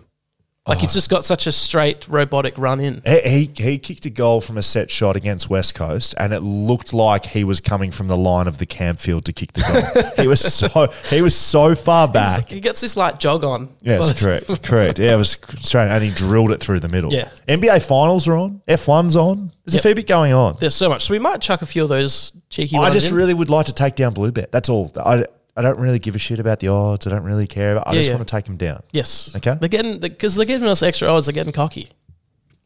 Like 0.71 0.77
Oh. 0.79 0.81
he's 0.81 0.93
just 0.93 1.09
got 1.09 1.25
such 1.25 1.47
a 1.47 1.51
straight 1.51 2.07
robotic 2.07 2.57
run 2.57 2.79
in. 2.79 3.01
He, 3.05 3.19
he 3.21 3.51
he 3.63 3.77
kicked 3.77 4.05
a 4.05 4.09
goal 4.09 4.39
from 4.41 4.57
a 4.57 4.61
set 4.61 4.89
shot 4.89 5.15
against 5.15 5.49
West 5.49 5.75
Coast, 5.75 6.15
and 6.17 6.31
it 6.33 6.39
looked 6.41 6.93
like 6.93 7.25
he 7.25 7.43
was 7.43 7.59
coming 7.59 7.91
from 7.91 8.07
the 8.07 8.15
line 8.17 8.47
of 8.47 8.57
the 8.57 8.65
campfield 8.65 9.23
to 9.25 9.33
kick 9.33 9.51
the 9.51 9.61
goal. 9.61 10.03
he 10.23 10.27
was 10.27 10.39
so 10.41 10.87
he 11.09 11.21
was 11.21 11.35
so 11.35 11.75
far 11.75 12.07
back. 12.07 12.47
He 12.49 12.59
gets 12.61 12.79
this 12.81 12.95
light 12.95 13.19
jog 13.19 13.43
on. 13.43 13.69
Yes, 13.81 14.17
correct, 14.21 14.63
correct. 14.63 14.97
Yeah, 14.99 15.15
it 15.15 15.17
was 15.17 15.31
strange, 15.59 15.91
and 15.91 16.03
he 16.03 16.09
drilled 16.11 16.51
it 16.51 16.61
through 16.61 16.79
the 16.79 16.89
middle. 16.89 17.11
Yeah. 17.11 17.29
NBA 17.47 17.85
finals 17.85 18.27
are 18.27 18.37
on. 18.37 18.61
F 18.67 18.87
one's 18.87 19.15
on. 19.15 19.51
There's 19.65 19.75
Yep. 19.75 19.79
a 19.79 19.83
fair 19.83 19.95
bit 19.95 20.07
going 20.07 20.33
on. 20.33 20.57
There's 20.59 20.73
so 20.75 20.89
much. 20.89 21.03
So 21.03 21.13
we 21.13 21.19
might 21.19 21.41
chuck 21.41 21.61
a 21.61 21.65
few 21.65 21.83
of 21.83 21.89
those 21.89 22.31
cheeky 22.49 22.77
I 22.77 22.89
just 22.89 23.09
in. 23.11 23.15
really 23.15 23.33
would 23.33 23.49
like 23.49 23.67
to 23.67 23.73
take 23.73 23.95
down 23.95 24.13
Bluebet. 24.13 24.51
That's 24.51 24.69
all. 24.69 24.91
I, 24.97 25.25
I 25.55 25.61
don't 25.61 25.79
really 25.79 25.99
give 25.99 26.15
a 26.15 26.19
shit 26.19 26.39
about 26.39 26.59
the 26.59 26.69
odds. 26.69 27.05
I 27.05 27.09
don't 27.09 27.23
really 27.23 27.47
care 27.47 27.73
about. 27.73 27.87
I 27.87 27.91
Yeah, 27.91 27.97
just 27.99 28.09
yeah. 28.09 28.15
want 28.15 28.27
to 28.27 28.31
take 28.35 28.45
them 28.45 28.55
down. 28.57 28.83
Yes. 28.91 29.35
Okay. 29.35 29.55
They're 29.59 29.67
getting 29.69 29.99
because 29.99 30.35
they're 30.35 30.45
giving 30.45 30.67
us 30.67 30.81
extra 30.81 31.07
odds. 31.09 31.25
They're 31.25 31.33
getting 31.33 31.51
cocky. 31.53 31.89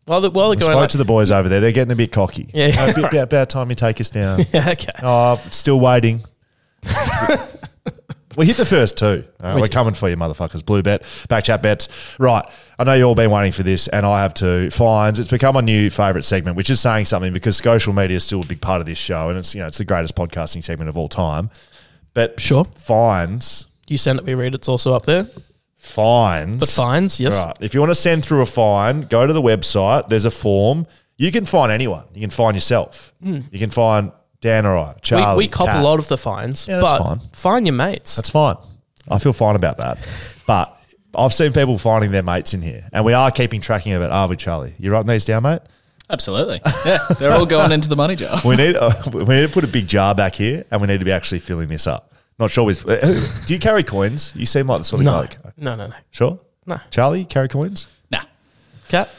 While 0.06 0.22
they're, 0.22 0.30
while 0.30 0.50
they're 0.50 0.56
going 0.60 0.72
spoke 0.72 0.82
like, 0.82 0.90
to 0.92 0.98
the 1.00 1.06
boys 1.06 1.32
over 1.32 1.50
there. 1.50 1.60
They're 1.60 1.72
getting 1.72 1.92
a 1.92 1.96
bit 1.96 2.12
cocky. 2.12 2.48
Yeah, 2.54 2.72
Uh, 2.78 2.86
bit, 2.94 2.98
right. 2.98 3.14
about, 3.14 3.24
about 3.24 3.50
time 3.50 3.70
you 3.70 3.76
take 3.76 4.00
us 4.00 4.12
down. 4.12 4.40
yeah, 4.54 4.70
okay. 4.70 4.92
Oh, 5.02 5.44
still 5.50 5.80
waiting. 5.80 6.22
we 8.38 8.46
hit 8.46 8.58
the 8.58 8.66
first 8.66 8.98
two. 8.98 9.24
Right, 9.42 9.56
We 9.56 9.62
we're 9.62 9.66
did. 9.68 9.74
coming 9.74 9.94
for 9.94 10.10
you, 10.10 10.16
motherfuckers. 10.18 10.64
Blue 10.66 10.84
bet, 10.84 11.04
back 11.30 11.46
chat 11.46 11.62
bets. 11.62 12.16
Right. 12.20 12.46
I 12.78 12.84
know 12.84 12.94
you've 12.94 13.08
all 13.08 13.16
been 13.16 13.32
waiting 13.32 13.52
for 13.54 13.64
this, 13.64 13.88
and 13.88 14.06
I 14.06 14.22
have 14.22 14.34
too. 14.34 14.70
Fines. 14.70 15.20
It's 15.20 15.30
become 15.30 15.56
a 15.56 15.62
new 15.62 15.90
favourite 15.90 16.26
segment, 16.26 16.58
which 16.58 16.70
is 16.70 16.80
saying 16.80 17.06
something 17.06 17.32
because 17.34 17.58
social 17.58 17.94
media 17.94 18.18
is 18.18 18.24
still 18.26 18.42
a 18.42 18.46
big 18.46 18.62
part 18.62 18.82
of 18.82 18.86
this 18.86 18.98
show, 18.98 19.30
and 19.30 19.38
it's 19.40 19.56
you 19.56 19.62
know 19.62 19.68
it's 19.68 19.78
the 19.78 19.86
greatest 19.86 20.16
podcasting 20.16 20.64
segment 20.64 20.90
of 20.90 20.98
all 20.98 21.08
time. 21.08 21.50
But 22.16 22.40
Sure. 22.40 22.66
fines, 22.76 23.68
You 23.88 24.00
send 24.00 24.18
it, 24.18 24.26
we 24.26 24.34
read. 24.34 24.56
It's 24.56 24.68
also 24.68 24.96
up 24.96 25.06
there. 25.06 25.28
fines. 25.78 26.60
But 26.60 26.70
fines, 26.70 27.20
yes. 27.20 27.36
Right. 27.38 27.56
If 27.62 27.76
you 27.76 27.80
want 27.80 27.92
to 27.92 27.96
send 27.96 28.26
through 28.26 28.42
a 28.42 28.46
fine, 28.48 29.02
go 29.02 29.28
to 29.28 29.34
the 29.34 29.42
website. 29.42 30.08
There's 30.10 30.26
a 30.26 30.32
form. 30.32 30.88
You 31.18 31.32
can 31.32 31.46
find 31.46 31.72
anyone. 31.72 32.04
You 32.16 32.22
can 32.22 32.32
find 32.32 32.56
yourself. 32.56 33.14
You 33.22 33.44
can 33.60 33.70
find 33.70 34.12
Dan 34.42 34.66
or 34.66 34.76
I, 34.78 34.84
Hmm. 34.88 34.94
We, 34.96 35.02
Charlie. 35.02 35.38
we 35.38 35.48
cop 35.48 35.68
Kat. 35.68 35.78
a 35.78 35.84
lot 35.84 36.00
of 36.00 36.08
the 36.08 36.18
fines, 36.18 36.68
Yeah, 36.68 36.80
that's 36.80 36.92
but 36.94 37.00
fine. 37.04 37.20
fine 37.34 37.66
your 37.68 37.74
mates. 37.76 38.16
That's 38.16 38.30
fine. 38.32 38.56
I 39.10 39.20
feel 39.20 39.34
fine 39.34 39.56
about 39.56 39.78
that. 39.78 39.98
But 40.48 40.76
I've 41.16 41.34
seen 41.34 41.54
people 41.54 41.78
finding 41.78 42.12
their 42.12 42.24
mates 42.24 42.54
in 42.56 42.62
here, 42.62 42.88
and 42.92 43.06
we 43.06 43.14
are 43.14 43.30
keeping 43.32 43.62
tracking 43.62 43.94
of 43.94 44.02
it, 44.02 44.12
are 44.12 44.28
we, 44.28 44.36
Charlie? 44.36 44.74
You 44.80 44.92
writing 44.92 45.08
these 45.08 45.26
down, 45.26 45.44
mate? 45.44 45.62
Absolutely. 46.10 46.62
Yeah, 46.86 47.00
they're 47.20 47.32
all 47.32 47.46
going 47.48 47.72
into 47.72 47.90
the 47.90 47.96
money 47.96 48.16
jar. 48.16 48.38
We 48.46 48.56
need 48.56 48.76
uh, 48.76 48.92
we 49.12 49.24
need 49.24 49.48
to 49.48 49.54
put 49.54 49.64
a 49.64 49.68
big 49.68 49.88
jar 49.88 50.14
back 50.14 50.36
here, 50.36 50.64
and 50.70 50.80
we 50.82 50.88
need 50.88 51.00
to 51.00 51.06
be 51.06 51.12
actually 51.12 51.40
filling 51.40 51.68
this 51.70 51.88
up. 51.88 52.14
Not 52.38 52.52
sure. 52.52 52.66
We, 52.66 52.74
uh, 52.74 53.20
do 53.48 53.54
you 53.54 53.60
carry 53.60 53.84
coins? 53.84 54.34
You 54.36 54.46
seem 54.46 54.68
like 54.68 54.80
the 54.80 54.84
sort 54.84 55.00
of 55.02 55.06
no, 55.06 55.12
guy. 55.24 55.28
that- 55.44 55.58
no, 55.58 55.76
no, 55.76 55.88
no. 55.88 55.96
Sure. 56.12 56.40
No. 56.68 56.78
Charlie, 56.92 57.26
carry 57.26 57.48
coins? 57.48 57.88
Nah. 58.12 58.22
Cat. 58.90 59.10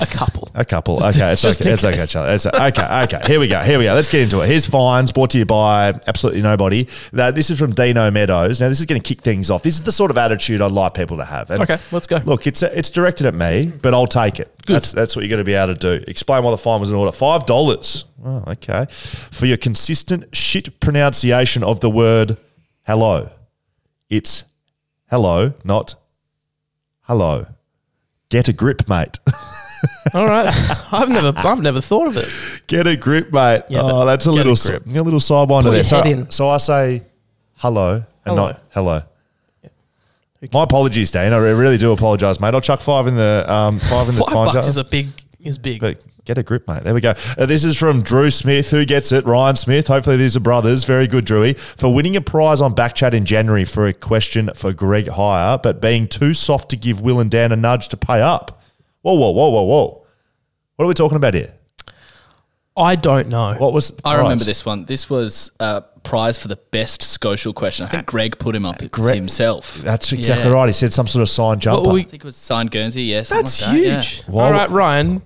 a 0.00 0.06
couple. 0.06 0.43
A 0.56 0.64
couple. 0.64 0.98
Just- 0.98 1.18
okay, 1.18 1.32
it's 1.32 1.42
just 1.42 1.60
okay. 1.60 1.72
It's 1.72 1.84
okay. 1.84 2.06
Charlie. 2.06 2.34
It's 2.34 2.46
okay. 2.46 3.02
Okay. 3.04 3.20
Here 3.26 3.40
we 3.40 3.48
go. 3.48 3.58
Here 3.60 3.76
we 3.76 3.86
go. 3.86 3.94
Let's 3.94 4.10
get 4.10 4.22
into 4.22 4.40
it. 4.40 4.46
Here's 4.46 4.66
fines 4.66 5.10
brought 5.10 5.30
to 5.30 5.38
you 5.38 5.44
by 5.44 5.88
absolutely 6.06 6.42
nobody. 6.42 6.86
Now, 7.12 7.32
this 7.32 7.50
is 7.50 7.58
from 7.58 7.72
Dino 7.72 8.08
Meadows. 8.12 8.60
Now, 8.60 8.68
this 8.68 8.78
is 8.78 8.86
going 8.86 9.00
to 9.00 9.04
kick 9.06 9.22
things 9.22 9.50
off. 9.50 9.64
This 9.64 9.74
is 9.74 9.82
the 9.82 9.90
sort 9.90 10.12
of 10.12 10.18
attitude 10.18 10.60
I'd 10.62 10.70
like 10.70 10.94
people 10.94 11.16
to 11.16 11.24
have. 11.24 11.50
And 11.50 11.62
Okay, 11.62 11.76
let's 11.90 12.06
go. 12.06 12.18
Look, 12.24 12.46
it's 12.46 12.62
it's 12.62 12.92
directed 12.92 13.26
at 13.26 13.34
me, 13.34 13.72
but 13.82 13.94
I'll 13.94 14.06
take 14.06 14.38
it. 14.38 14.56
That's 14.66 14.92
that's 14.92 15.16
what 15.16 15.22
you're 15.22 15.30
going 15.30 15.38
to 15.38 15.44
be 15.44 15.54
able 15.54 15.74
to 15.74 15.98
do. 15.98 16.04
Explain 16.06 16.44
why 16.44 16.52
the 16.52 16.58
fine 16.58 16.78
was 16.78 16.90
in 16.92 16.96
order. 16.96 17.10
Five 17.10 17.46
dollars. 17.46 18.04
Oh, 18.24 18.44
okay. 18.46 18.86
For 18.90 19.46
your 19.46 19.56
consistent 19.56 20.34
shit 20.36 20.78
pronunciation 20.78 21.64
of 21.64 21.80
the 21.80 21.90
word 21.90 22.36
hello. 22.86 23.30
It's 24.08 24.44
hello, 25.10 25.54
not 25.64 25.96
hello. 27.02 27.46
Get 28.28 28.46
a 28.48 28.52
grip, 28.52 28.88
mate. 28.88 29.18
All 30.18 30.26
right. 30.26 30.46
I've 30.92 31.08
never, 31.08 31.32
I've 31.36 31.60
never 31.60 31.80
thought 31.80 32.06
of 32.06 32.16
it. 32.16 32.28
Get 32.68 32.86
a 32.86 32.96
grip, 32.96 33.32
mate. 33.32 33.62
Yeah, 33.68 33.80
oh, 33.82 34.04
that's 34.06 34.26
a 34.26 34.30
a 34.30 34.32
little 34.32 34.54
grip. 34.54 34.86
a 34.86 34.88
little 35.02 35.18
sidewinder 35.20 35.64
Put 35.64 35.70
there. 35.72 35.84
So, 35.84 36.02
in. 36.02 36.30
so 36.30 36.48
I 36.48 36.58
say 36.58 37.02
hello 37.56 37.94
and 37.96 38.04
Hello. 38.24 38.46
not 38.48 38.62
hello. 38.70 39.02
My 40.52 40.62
apologies, 40.62 41.10
Dane. 41.10 41.32
I 41.32 41.38
really 41.38 41.78
do 41.78 41.92
apologise, 41.92 42.38
mate. 42.38 42.52
I'll 42.54 42.60
chuck 42.60 42.80
five 42.80 43.06
in 43.06 43.16
the 43.16 43.44
um, 43.48 43.80
five 43.80 44.08
in 44.08 44.14
the 44.14 44.20
Five 44.26 44.32
bucks 44.34 44.52
jar. 44.52 44.60
is 44.68 44.76
a 44.76 44.84
big, 44.84 45.08
is 45.40 45.56
big. 45.56 45.80
But 45.80 46.04
get 46.26 46.36
a 46.36 46.42
grip, 46.42 46.68
mate. 46.68 46.84
There 46.84 46.92
we 46.92 47.00
go. 47.00 47.14
Uh, 47.38 47.46
this 47.46 47.64
is 47.64 47.78
from 47.78 48.02
Drew 48.02 48.30
Smith. 48.30 48.70
Who 48.70 48.84
gets 48.84 49.10
it? 49.10 49.24
Ryan 49.24 49.56
Smith. 49.56 49.86
Hopefully, 49.86 50.18
these 50.18 50.36
are 50.36 50.40
brothers. 50.40 50.84
Very 50.84 51.06
good, 51.06 51.24
Drewy. 51.24 51.56
For 51.58 51.92
winning 51.94 52.14
a 52.14 52.20
prize 52.20 52.60
on 52.60 52.74
Backchat 52.74 53.14
in 53.14 53.24
January 53.24 53.64
for 53.64 53.86
a 53.86 53.94
question 53.94 54.50
for 54.54 54.74
Greg 54.74 55.08
Hire, 55.08 55.56
but 55.58 55.80
being 55.80 56.06
too 56.08 56.34
soft 56.34 56.68
to 56.70 56.76
give 56.76 57.00
Will 57.00 57.20
and 57.20 57.30
Dan 57.30 57.50
a 57.50 57.56
nudge 57.56 57.88
to 57.88 57.96
pay 57.96 58.20
up. 58.20 58.60
Whoa, 59.00 59.14
whoa, 59.14 59.30
whoa, 59.30 59.48
whoa, 59.48 59.62
whoa. 59.62 60.03
What 60.76 60.84
are 60.84 60.88
we 60.88 60.94
talking 60.94 61.16
about 61.16 61.34
here? 61.34 61.52
I 62.76 62.96
don't 62.96 63.28
know. 63.28 63.54
What 63.54 63.72
was 63.72 63.90
the 63.92 64.02
I 64.04 64.16
remember 64.16 64.44
this 64.44 64.66
one. 64.66 64.84
This 64.84 65.08
was 65.08 65.52
a 65.60 65.82
prize 66.02 66.36
for 66.36 66.48
the 66.48 66.56
best 66.56 67.02
social 67.22 67.52
question. 67.52 67.86
I 67.86 67.88
think 67.88 68.06
Greg 68.06 68.36
put 68.38 68.54
him 68.56 68.66
up 68.66 68.78
Greg- 68.90 69.14
himself. 69.14 69.76
That's 69.76 70.10
exactly 70.12 70.50
Yeah. 70.50 70.54
right. 70.56 70.66
He 70.66 70.72
said 70.72 70.92
some 70.92 71.06
sort 71.06 71.22
of 71.22 71.28
sign 71.28 71.60
jumper. 71.60 71.90
we- 71.92 72.00
I 72.00 72.04
think 72.04 72.24
it 72.24 72.26
was 72.26 72.36
signed 72.36 72.72
Guernsey. 72.72 73.04
Yes, 73.04 73.28
That's 73.28 73.62
like 73.64 73.76
that, 73.76 73.80
yeah. 73.82 74.00
huge. 74.02 74.24
Well- 74.28 74.46
All 74.46 74.52
right, 74.52 74.70
Ryan. 74.70 75.22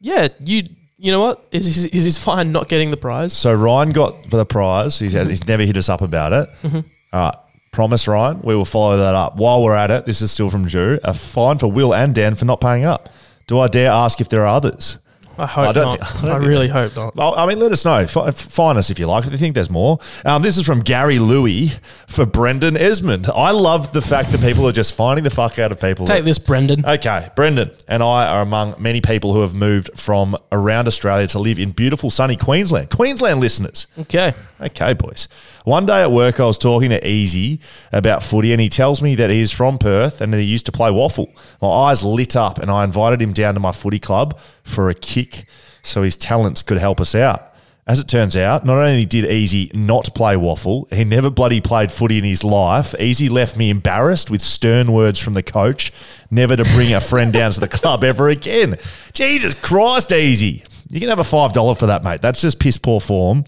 Yeah, 0.00 0.28
you. 0.42 0.62
You 1.00 1.12
know 1.12 1.20
what? 1.20 1.44
Is 1.52 1.66
is, 1.68 1.86
is 1.86 2.04
his 2.04 2.18
fine 2.18 2.50
not 2.50 2.68
getting 2.68 2.90
the 2.90 2.96
prize? 2.96 3.32
So 3.32 3.54
Ryan 3.54 3.90
got 3.90 4.30
the 4.30 4.44
prize. 4.44 4.98
He's, 4.98 5.12
he's 5.12 5.46
never 5.46 5.62
hit 5.62 5.76
us 5.76 5.88
up 5.88 6.00
about 6.00 6.32
it. 6.32 6.48
Mm-hmm. 6.64 6.80
All 7.12 7.24
right. 7.26 7.34
Promise, 7.70 8.08
Ryan. 8.08 8.40
We 8.42 8.56
will 8.56 8.64
follow 8.64 8.96
that 8.96 9.14
up. 9.14 9.36
While 9.36 9.62
we're 9.62 9.76
at 9.76 9.92
it, 9.92 10.06
this 10.06 10.20
is 10.22 10.32
still 10.32 10.50
from 10.50 10.66
Drew. 10.66 10.98
A 11.04 11.14
fine 11.14 11.58
for 11.58 11.70
Will 11.70 11.94
and 11.94 12.16
Dan 12.16 12.34
for 12.34 12.46
not 12.46 12.60
paying 12.60 12.84
up. 12.84 13.10
Do 13.48 13.58
I 13.58 13.66
dare 13.66 13.90
ask 13.90 14.20
if 14.20 14.28
there 14.28 14.42
are 14.42 14.46
others? 14.46 14.98
I 15.40 15.46
hope 15.46 15.68
I 15.68 15.72
don't 15.72 15.84
not. 15.84 16.00
think- 16.00 16.24
I 16.24 16.28
I 16.34 16.38
think- 16.38 16.48
really 16.50 16.68
hope 16.68 16.96
not. 16.96 17.14
I 17.38 17.46
mean, 17.46 17.60
let 17.60 17.70
us 17.72 17.84
know. 17.84 17.94
F- 17.98 18.34
Find 18.36 18.76
us 18.76 18.90
if 18.90 18.98
you 18.98 19.06
like. 19.06 19.24
If 19.24 19.30
you 19.32 19.38
think 19.38 19.54
there's 19.54 19.70
more. 19.70 19.98
Um, 20.24 20.42
this 20.42 20.58
is 20.58 20.66
from 20.66 20.80
Gary 20.80 21.18
Louie 21.20 21.70
for 22.08 22.24
Brendan 22.26 22.76
Esmond. 22.76 23.26
I 23.32 23.50
love 23.52 23.92
the 23.92 24.00
fact 24.02 24.30
that 24.32 24.40
people 24.40 24.66
are 24.66 24.72
just 24.72 24.94
finding 24.94 25.22
the 25.24 25.30
fuck 25.30 25.58
out 25.58 25.70
of 25.70 25.78
people. 25.78 26.06
Take 26.06 26.20
that- 26.20 26.24
this, 26.24 26.38
Brendan. 26.38 26.84
Okay, 26.84 27.28
Brendan 27.36 27.70
and 27.86 28.02
I 28.02 28.26
are 28.26 28.40
among 28.42 28.74
many 28.78 29.00
people 29.00 29.34
who 29.34 29.42
have 29.42 29.54
moved 29.54 29.90
from 29.94 30.36
around 30.50 30.88
Australia 30.88 31.26
to 31.28 31.38
live 31.38 31.58
in 31.58 31.70
beautiful 31.70 32.10
sunny 32.10 32.34
Queensland. 32.34 32.90
Queensland 32.90 33.40
listeners. 33.40 33.86
Okay. 34.00 34.32
Okay, 34.60 34.94
boys. 34.94 35.28
One 35.64 35.86
day 35.86 36.00
at 36.02 36.10
work, 36.10 36.40
I 36.40 36.46
was 36.46 36.58
talking 36.58 36.90
to 36.90 37.06
Easy 37.06 37.60
about 37.92 38.22
footy, 38.22 38.52
and 38.52 38.60
he 38.60 38.68
tells 38.70 39.02
me 39.02 39.14
that 39.14 39.28
he's 39.30 39.52
from 39.52 39.78
Perth 39.78 40.20
and 40.22 40.32
that 40.32 40.38
he 40.38 40.44
used 40.44 40.66
to 40.66 40.72
play 40.72 40.90
WAFL. 40.90 41.28
My 41.60 41.68
eyes 41.68 42.02
lit 42.02 42.34
up, 42.34 42.58
and 42.58 42.70
I 42.70 42.84
invited 42.84 43.20
him 43.22 43.32
down 43.34 43.54
to 43.54 43.60
my 43.60 43.70
footy 43.72 43.98
club 44.00 44.36
for 44.64 44.88
a 44.88 44.94
kick 44.94 45.44
so 45.82 46.02
his 46.02 46.16
talents 46.16 46.62
could 46.62 46.78
help 46.78 47.00
us 47.00 47.14
out. 47.14 47.44
As 47.88 47.98
it 47.98 48.06
turns 48.06 48.36
out, 48.36 48.66
not 48.66 48.76
only 48.76 49.06
did 49.06 49.24
Easy 49.24 49.70
not 49.72 50.14
play 50.14 50.34
WAFL, 50.34 50.92
he 50.92 51.04
never 51.04 51.30
bloody 51.30 51.62
played 51.62 51.90
footy 51.90 52.18
in 52.18 52.24
his 52.24 52.44
life. 52.44 52.94
Easy 53.00 53.30
left 53.30 53.56
me 53.56 53.70
embarrassed 53.70 54.30
with 54.30 54.42
stern 54.42 54.92
words 54.92 55.18
from 55.18 55.32
the 55.32 55.42
coach, 55.42 55.90
never 56.30 56.54
to 56.54 56.64
bring 56.64 56.92
a 56.92 57.00
friend 57.00 57.32
down 57.32 57.50
to 57.52 57.60
the 57.60 57.68
club 57.78 58.04
ever 58.04 58.28
again. 58.28 58.76
Jesus 59.14 59.54
Christ, 59.54 60.12
Easy. 60.12 60.62
You 60.90 61.00
can 61.00 61.08
have 61.08 61.18
a 61.18 61.22
$5 61.22 61.78
for 61.78 61.86
that, 61.86 62.04
mate. 62.04 62.20
That's 62.20 62.42
just 62.42 62.60
piss 62.60 62.76
poor 62.76 63.00
form 63.00 63.44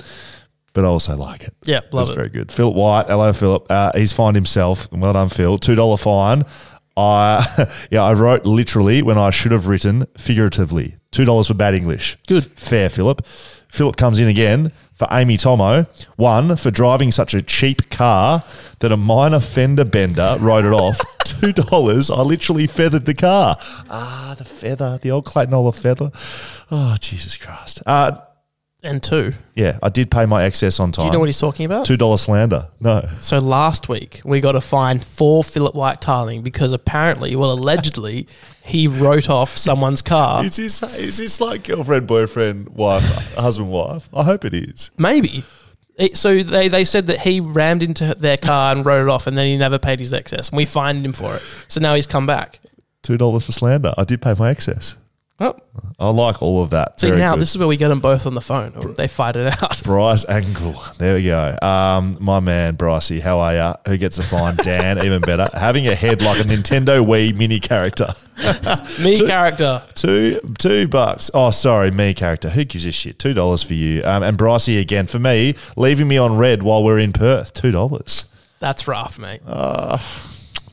but 0.72 0.85
I 0.85 0.88
also 0.88 1.16
like 1.16 1.42
it. 1.42 1.55
Yeah, 1.64 1.81
love 1.90 2.07
That's 2.07 2.11
it. 2.11 2.14
very 2.14 2.29
good. 2.29 2.53
Philip 2.53 2.74
White, 2.76 3.07
hello, 3.09 3.33
Philip. 3.33 3.66
Uh, 3.68 3.92
he's 3.94 4.12
fined 4.12 4.37
himself. 4.37 4.90
Well 4.92 5.12
done, 5.12 5.29
Phil. 5.29 5.59
Two 5.59 5.74
dollar 5.74 5.96
fine. 5.96 6.44
I 6.96 7.66
yeah, 7.90 8.03
I 8.05 8.12
wrote 8.12 8.44
literally 8.46 9.03
when 9.03 9.18
I 9.18 9.31
should 9.31 9.53
have 9.53 9.66
written 9.66 10.07
figuratively. 10.16 10.96
Two 11.11 11.24
dollars 11.24 11.48
for 11.48 11.55
bad 11.55 11.74
English. 11.74 12.16
Good. 12.29 12.44
fair, 12.44 12.88
Philip. 12.88 13.26
Philip 13.70 13.96
comes 13.96 14.18
in 14.18 14.28
again 14.28 14.72
for 14.94 15.09
Amy 15.11 15.37
Tomo. 15.37 15.87
One 16.16 16.56
for 16.56 16.70
driving 16.70 17.12
such 17.12 17.35
a 17.35 17.40
cheap 17.42 17.88
car 17.90 18.44
that 18.80 18.92
a 18.92 18.96
minor 18.96 19.40
fender 19.40 19.85
bender 19.85 20.37
wrote 20.40 20.64
it 20.64 20.72
off. 20.72 21.00
Two 21.24 21.52
dollars. 21.52 22.11
I 22.11 22.22
literally 22.22 22.66
feathered 22.66 23.06
the 23.06 23.14
car. 23.14 23.56
Ah, 23.88 24.35
the 24.37 24.44
feather, 24.44 24.98
the 25.00 25.11
old 25.11 25.24
Clayton 25.24 25.54
Oliver 25.54 25.78
feather. 25.78 26.11
Oh, 26.70 26.96
Jesus 27.00 27.37
Christ. 27.37 27.83
Uh, 27.87 28.20
And 28.82 29.02
two. 29.02 29.34
yeah, 29.54 29.78
I 29.82 29.90
did 29.90 30.10
pay 30.10 30.24
my 30.24 30.44
excess 30.44 30.80
on 30.80 30.90
time. 30.90 31.02
Do 31.02 31.06
you 31.08 31.12
know 31.12 31.18
what 31.18 31.28
he's 31.28 31.38
talking 31.38 31.66
about? 31.66 31.84
Two 31.84 31.98
dollar 31.98 32.16
slander. 32.16 32.68
No. 32.80 33.08
So 33.18 33.38
last 33.38 33.88
week 33.88 34.22
we 34.24 34.40
got 34.40 34.56
a 34.56 34.60
fine 34.60 35.00
for 35.00 35.44
Philip 35.44 35.74
White 35.74 36.00
tiling 36.00 36.42
because 36.42 36.72
apparently, 36.72 37.36
well, 37.36 37.52
allegedly, 37.52 38.26
he 38.64 38.88
wrote 38.88 39.28
off 39.28 39.56
someone's 39.56 40.00
car. 40.00 40.44
Is 40.44 40.56
this 40.56 40.82
is 40.82 41.18
this 41.18 41.40
like 41.40 41.64
girlfriend, 41.64 42.06
boyfriend, 42.06 42.70
wife, 42.70 43.34
husband, 43.34 43.70
wife? 43.70 44.08
I 44.14 44.22
hope 44.22 44.44
it 44.44 44.54
is. 44.54 44.90
Maybe. 44.96 45.44
It, 45.96 46.16
so 46.16 46.42
they, 46.42 46.68
they 46.68 46.86
said 46.86 47.08
that 47.08 47.20
he 47.20 47.40
rammed 47.40 47.82
into 47.82 48.14
their 48.14 48.38
car 48.38 48.74
and 48.74 48.86
wrote 48.86 49.02
it 49.02 49.10
off, 49.10 49.26
and 49.26 49.36
then 49.36 49.46
he 49.46 49.58
never 49.58 49.78
paid 49.78 49.98
his 49.98 50.14
excess, 50.14 50.48
and 50.48 50.56
we 50.56 50.64
fined 50.64 51.04
him 51.04 51.12
for 51.12 51.34
it. 51.34 51.42
So 51.68 51.78
now 51.80 51.94
he's 51.94 52.06
come 52.06 52.26
back. 52.26 52.60
Two 53.02 53.18
dollars 53.18 53.44
for 53.44 53.52
slander. 53.52 53.92
I 53.98 54.04
did 54.04 54.22
pay 54.22 54.34
my 54.38 54.48
excess. 54.50 54.96
Oh, 55.42 55.57
I 55.98 56.11
like 56.11 56.42
all 56.42 56.62
of 56.62 56.70
that. 56.70 57.00
see 57.00 57.07
Very 57.09 57.18
now 57.18 57.33
good. 57.33 57.40
this 57.40 57.50
is 57.50 57.59
where 57.59 57.66
we 57.66 57.79
get 57.79 57.88
them 57.88 58.00
both 58.00 58.26
on 58.26 58.35
the 58.35 58.42
phone. 58.42 58.74
Or 58.76 58.92
they 58.92 59.09
fight 59.09 59.37
it 59.37 59.62
out. 59.62 59.83
Bryce 59.85 60.29
Angle. 60.29 60.74
There 60.98 61.14
we 61.16 61.24
go. 61.24 61.57
Um, 61.62 62.16
my 62.20 62.40
man, 62.40 62.76
Brycey. 62.76 63.20
How 63.22 63.38
are 63.38 63.55
you? 63.55 63.74
Who 63.90 63.96
gets 63.96 64.16
the 64.16 64.22
fine? 64.22 64.57
Dan, 64.62 65.03
even 65.03 65.22
better. 65.22 65.48
Having 65.55 65.88
a 65.88 65.94
head 65.94 66.20
like 66.20 66.40
a 66.40 66.42
Nintendo 66.44 67.03
Wii 67.05 67.35
mini 67.35 67.59
character. 67.59 68.09
Me 69.03 69.16
character. 69.26 69.83
Two 69.94 70.40
two 70.59 70.88
bucks. 70.88 71.31
Oh, 71.33 71.50
sorry, 71.50 71.90
me 71.90 72.14
character. 72.14 72.48
Who 72.50 72.64
gives 72.64 72.87
a 72.87 72.92
shit? 72.92 73.18
Two 73.18 73.35
dollars 73.35 73.62
for 73.62 73.74
you. 73.74 74.03
Um, 74.05 74.22
and 74.22 74.37
Brycey 74.38 74.81
again 74.81 75.07
for 75.07 75.18
me, 75.18 75.55
leaving 75.76 76.09
me 76.09 76.16
on 76.18 76.37
red 76.38 76.62
while 76.62 76.83
we're 76.85 76.98
in 76.98 77.12
Perth. 77.12 77.53
Two 77.55 77.70
dollars. 77.70 78.24
That's 78.59 78.87
rough, 78.87 79.18
mate. 79.18 79.40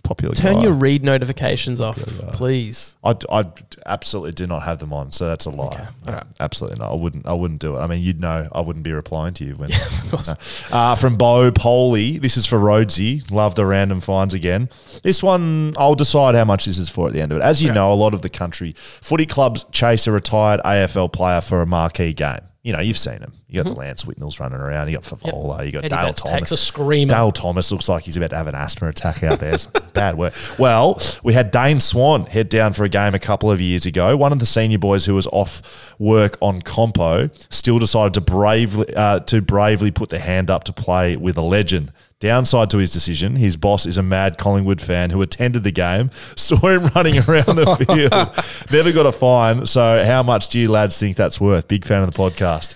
Popular. 0.08 0.36
Turn 0.36 0.56
guy. 0.56 0.64
your 0.64 0.72
read 0.72 1.04
notifications 1.04 1.82
off, 1.82 1.98
please. 2.32 2.96
I, 3.04 3.16
I 3.30 3.46
absolutely 3.86 4.32
do 4.32 4.48
not 4.48 4.64
have 4.64 4.80
them 4.80 4.94
on, 4.94 5.12
so 5.12 5.28
that's 5.28 5.46
a 5.46 5.50
lie. 5.50 5.90
all 6.08 6.14
right. 6.14 6.24
Absolutely 6.40 6.80
not. 6.80 6.94
I 6.94 6.96
wouldn't. 6.96 7.28
I 7.28 7.34
wouldn't 7.34 7.60
do 7.60 7.76
it. 7.76 7.82
I 7.82 7.88
mean, 7.88 8.02
you'd 8.02 8.22
know. 8.22 8.48
I 8.54 8.62
wouldn't 8.62 8.84
be 8.84 8.94
replying 8.94 9.34
to 9.34 9.44
you 9.44 9.56
when. 9.56 9.70
uh, 10.72 10.96
from 10.96 11.18
Bo 11.18 11.52
Poley, 11.52 12.20
this 12.20 12.38
is 12.38 12.46
for 12.46 12.58
Rhodesy. 12.58 13.30
Love 13.30 13.56
the 13.56 13.66
random 13.66 14.00
finds 14.00 14.34
again. 14.34 14.70
This 15.04 15.22
one, 15.22 15.74
I'll 15.78 15.96
decide 15.96 16.36
how 16.36 16.46
much 16.46 16.64
this 16.64 16.78
is 16.78 16.88
for 16.88 17.08
at 17.08 17.14
the 17.14 17.20
end 17.20 17.34
of 17.34 17.40
it. 17.40 17.42
As 17.42 17.62
you 17.62 17.74
know, 17.74 17.92
a 17.92 17.96
lot 17.96 18.14
of 18.14 18.22
the 18.22 18.30
country 18.30 18.72
footy 18.78 19.26
clubs 19.26 19.66
chase 19.74 20.08
a 20.08 20.14
retired 20.14 20.62
AFL 20.64 21.12
player 21.12 21.42
for 21.42 21.62
a 21.62 21.66
marquee 21.66 22.14
game. 22.14 22.40
You 22.68 22.74
know, 22.74 22.82
you've 22.82 22.98
seen 22.98 23.20
him. 23.20 23.32
You 23.48 23.64
got 23.64 23.74
the 23.74 23.80
Lance 23.80 24.04
Whitnalls 24.04 24.42
running 24.42 24.60
around. 24.60 24.90
You 24.90 24.96
got 24.96 25.04
Fevola. 25.04 25.66
You 25.66 25.72
got 25.72 25.86
Eddie 25.86 25.96
Dale 25.96 26.08
Betts 26.08 26.22
Thomas. 26.22 26.40
takes 26.40 26.52
a 26.52 26.58
screamer. 26.58 27.10
Dale 27.10 27.32
Thomas 27.32 27.72
looks 27.72 27.88
like 27.88 28.04
he's 28.04 28.18
about 28.18 28.32
to 28.32 28.36
have 28.36 28.48
an 28.48 28.56
asthma 28.56 28.90
attack 28.90 29.24
out 29.24 29.40
there. 29.40 29.56
Bad 29.94 30.18
work. 30.18 30.34
Well, 30.60 31.02
we 31.24 31.32
had 31.32 31.50
Dane 31.50 31.80
Swan 31.80 32.26
head 32.26 32.50
down 32.50 32.74
for 32.74 32.84
a 32.84 32.90
game 32.90 33.16
a 33.16 33.20
couple 33.20 33.50
of 33.50 33.62
years 33.62 33.86
ago. 33.86 34.18
One 34.18 34.34
of 34.34 34.40
the 34.40 34.46
senior 34.46 34.80
boys 34.80 35.06
who 35.06 35.16
was 35.16 35.28
off 35.28 35.96
work 35.98 36.38
on 36.42 36.62
compo 36.62 37.30
still 37.50 37.80
decided 37.80 38.14
to 38.16 38.20
bravely 38.20 38.94
uh, 38.94 39.22
to 39.22 39.42
bravely 39.42 39.92
put 39.92 40.10
the 40.10 40.20
hand 40.20 40.50
up 40.50 40.66
to 40.66 40.74
play 40.74 41.16
with 41.16 41.38
a 41.38 41.42
legend. 41.42 41.94
Downside 42.20 42.72
to 42.72 42.80
his 42.80 42.90
decision, 42.90 43.36
his 43.36 43.58
boss 43.58 43.86
is 43.86 44.00
a 44.00 44.04
mad 44.04 44.40
Collingwood 44.40 44.82
fan 44.82 45.12
who 45.12 45.22
attended 45.22 45.64
the 45.64 45.72
game, 45.72 46.10
saw 46.36 46.58
him 46.68 46.86
running 46.96 47.18
around 47.20 47.56
the 47.56 47.76
field, 47.88 48.72
never 48.72 48.92
got 48.92 49.06
a 49.06 49.12
fine. 49.12 49.66
So, 49.68 50.04
how 50.04 50.24
much 50.24 50.50
do 50.50 50.60
you 50.60 50.68
lads 50.70 50.98
think 50.98 51.16
that's 51.16 51.40
worth? 51.40 51.68
Big 51.68 51.86
fan 51.86 52.02
of 52.02 52.12
the 52.12 52.18
podcast. 52.18 52.76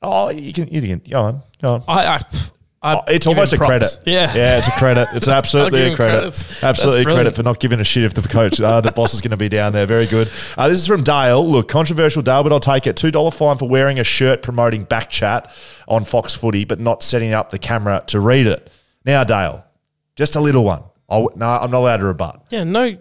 Oh, 0.00 0.30
you 0.30 0.52
can, 0.52 0.68
you 0.68 0.80
can 0.80 1.02
go 1.08 1.20
on, 1.20 1.42
go 1.60 1.74
on. 1.74 1.84
I, 1.86 2.06
I, 2.06 2.20
I 2.82 2.96
Oh, 2.96 3.02
it's 3.06 3.28
almost 3.28 3.52
a 3.52 3.58
credit. 3.58 3.96
Yeah. 4.04 4.34
yeah, 4.34 4.58
it's 4.58 4.66
a 4.66 4.72
credit. 4.72 5.06
It's 5.14 5.28
absolutely 5.40 5.82
a 5.92 5.94
credit. 5.94 6.24
Absolutely 6.64 7.02
a 7.02 7.04
credit 7.04 7.36
for 7.36 7.44
not 7.44 7.60
giving 7.60 7.78
a 7.78 7.84
shit 7.84 8.02
if 8.02 8.14
the 8.14 8.26
coach, 8.26 8.60
uh, 8.60 8.80
the 8.80 8.90
boss 8.90 9.14
is 9.14 9.20
going 9.20 9.30
to 9.30 9.36
be 9.36 9.48
down 9.48 9.72
there. 9.72 9.86
Very 9.86 10.06
good. 10.06 10.28
Uh, 10.58 10.68
this 10.68 10.78
is 10.78 10.86
from 10.88 11.04
Dale. 11.04 11.48
Look, 11.48 11.68
controversial 11.68 12.22
Dale, 12.22 12.42
but 12.42 12.50
I'll 12.52 12.58
take 12.58 12.88
it. 12.88 12.96
Two 12.96 13.12
dollar 13.12 13.30
fine 13.30 13.56
for 13.56 13.68
wearing 13.68 14.00
a 14.00 14.04
shirt 14.04 14.42
promoting 14.42 14.82
back 14.82 15.10
chat 15.10 15.54
on 15.86 16.04
Fox 16.04 16.34
Footy, 16.34 16.64
but 16.64 16.80
not 16.80 17.04
setting 17.04 17.32
up 17.32 17.50
the 17.50 17.58
camera 17.58 18.02
to 18.08 18.18
read 18.18 18.48
it. 18.48 18.68
Now, 19.04 19.22
Dale, 19.22 19.64
just 20.16 20.34
a 20.34 20.40
little 20.40 20.64
one. 20.64 20.82
I'll, 21.08 21.28
no, 21.36 21.46
I'm 21.46 21.70
not 21.70 21.78
allowed 21.78 21.98
to 21.98 22.04
rebut. 22.06 22.46
Yeah, 22.50 22.64
no, 22.64 22.96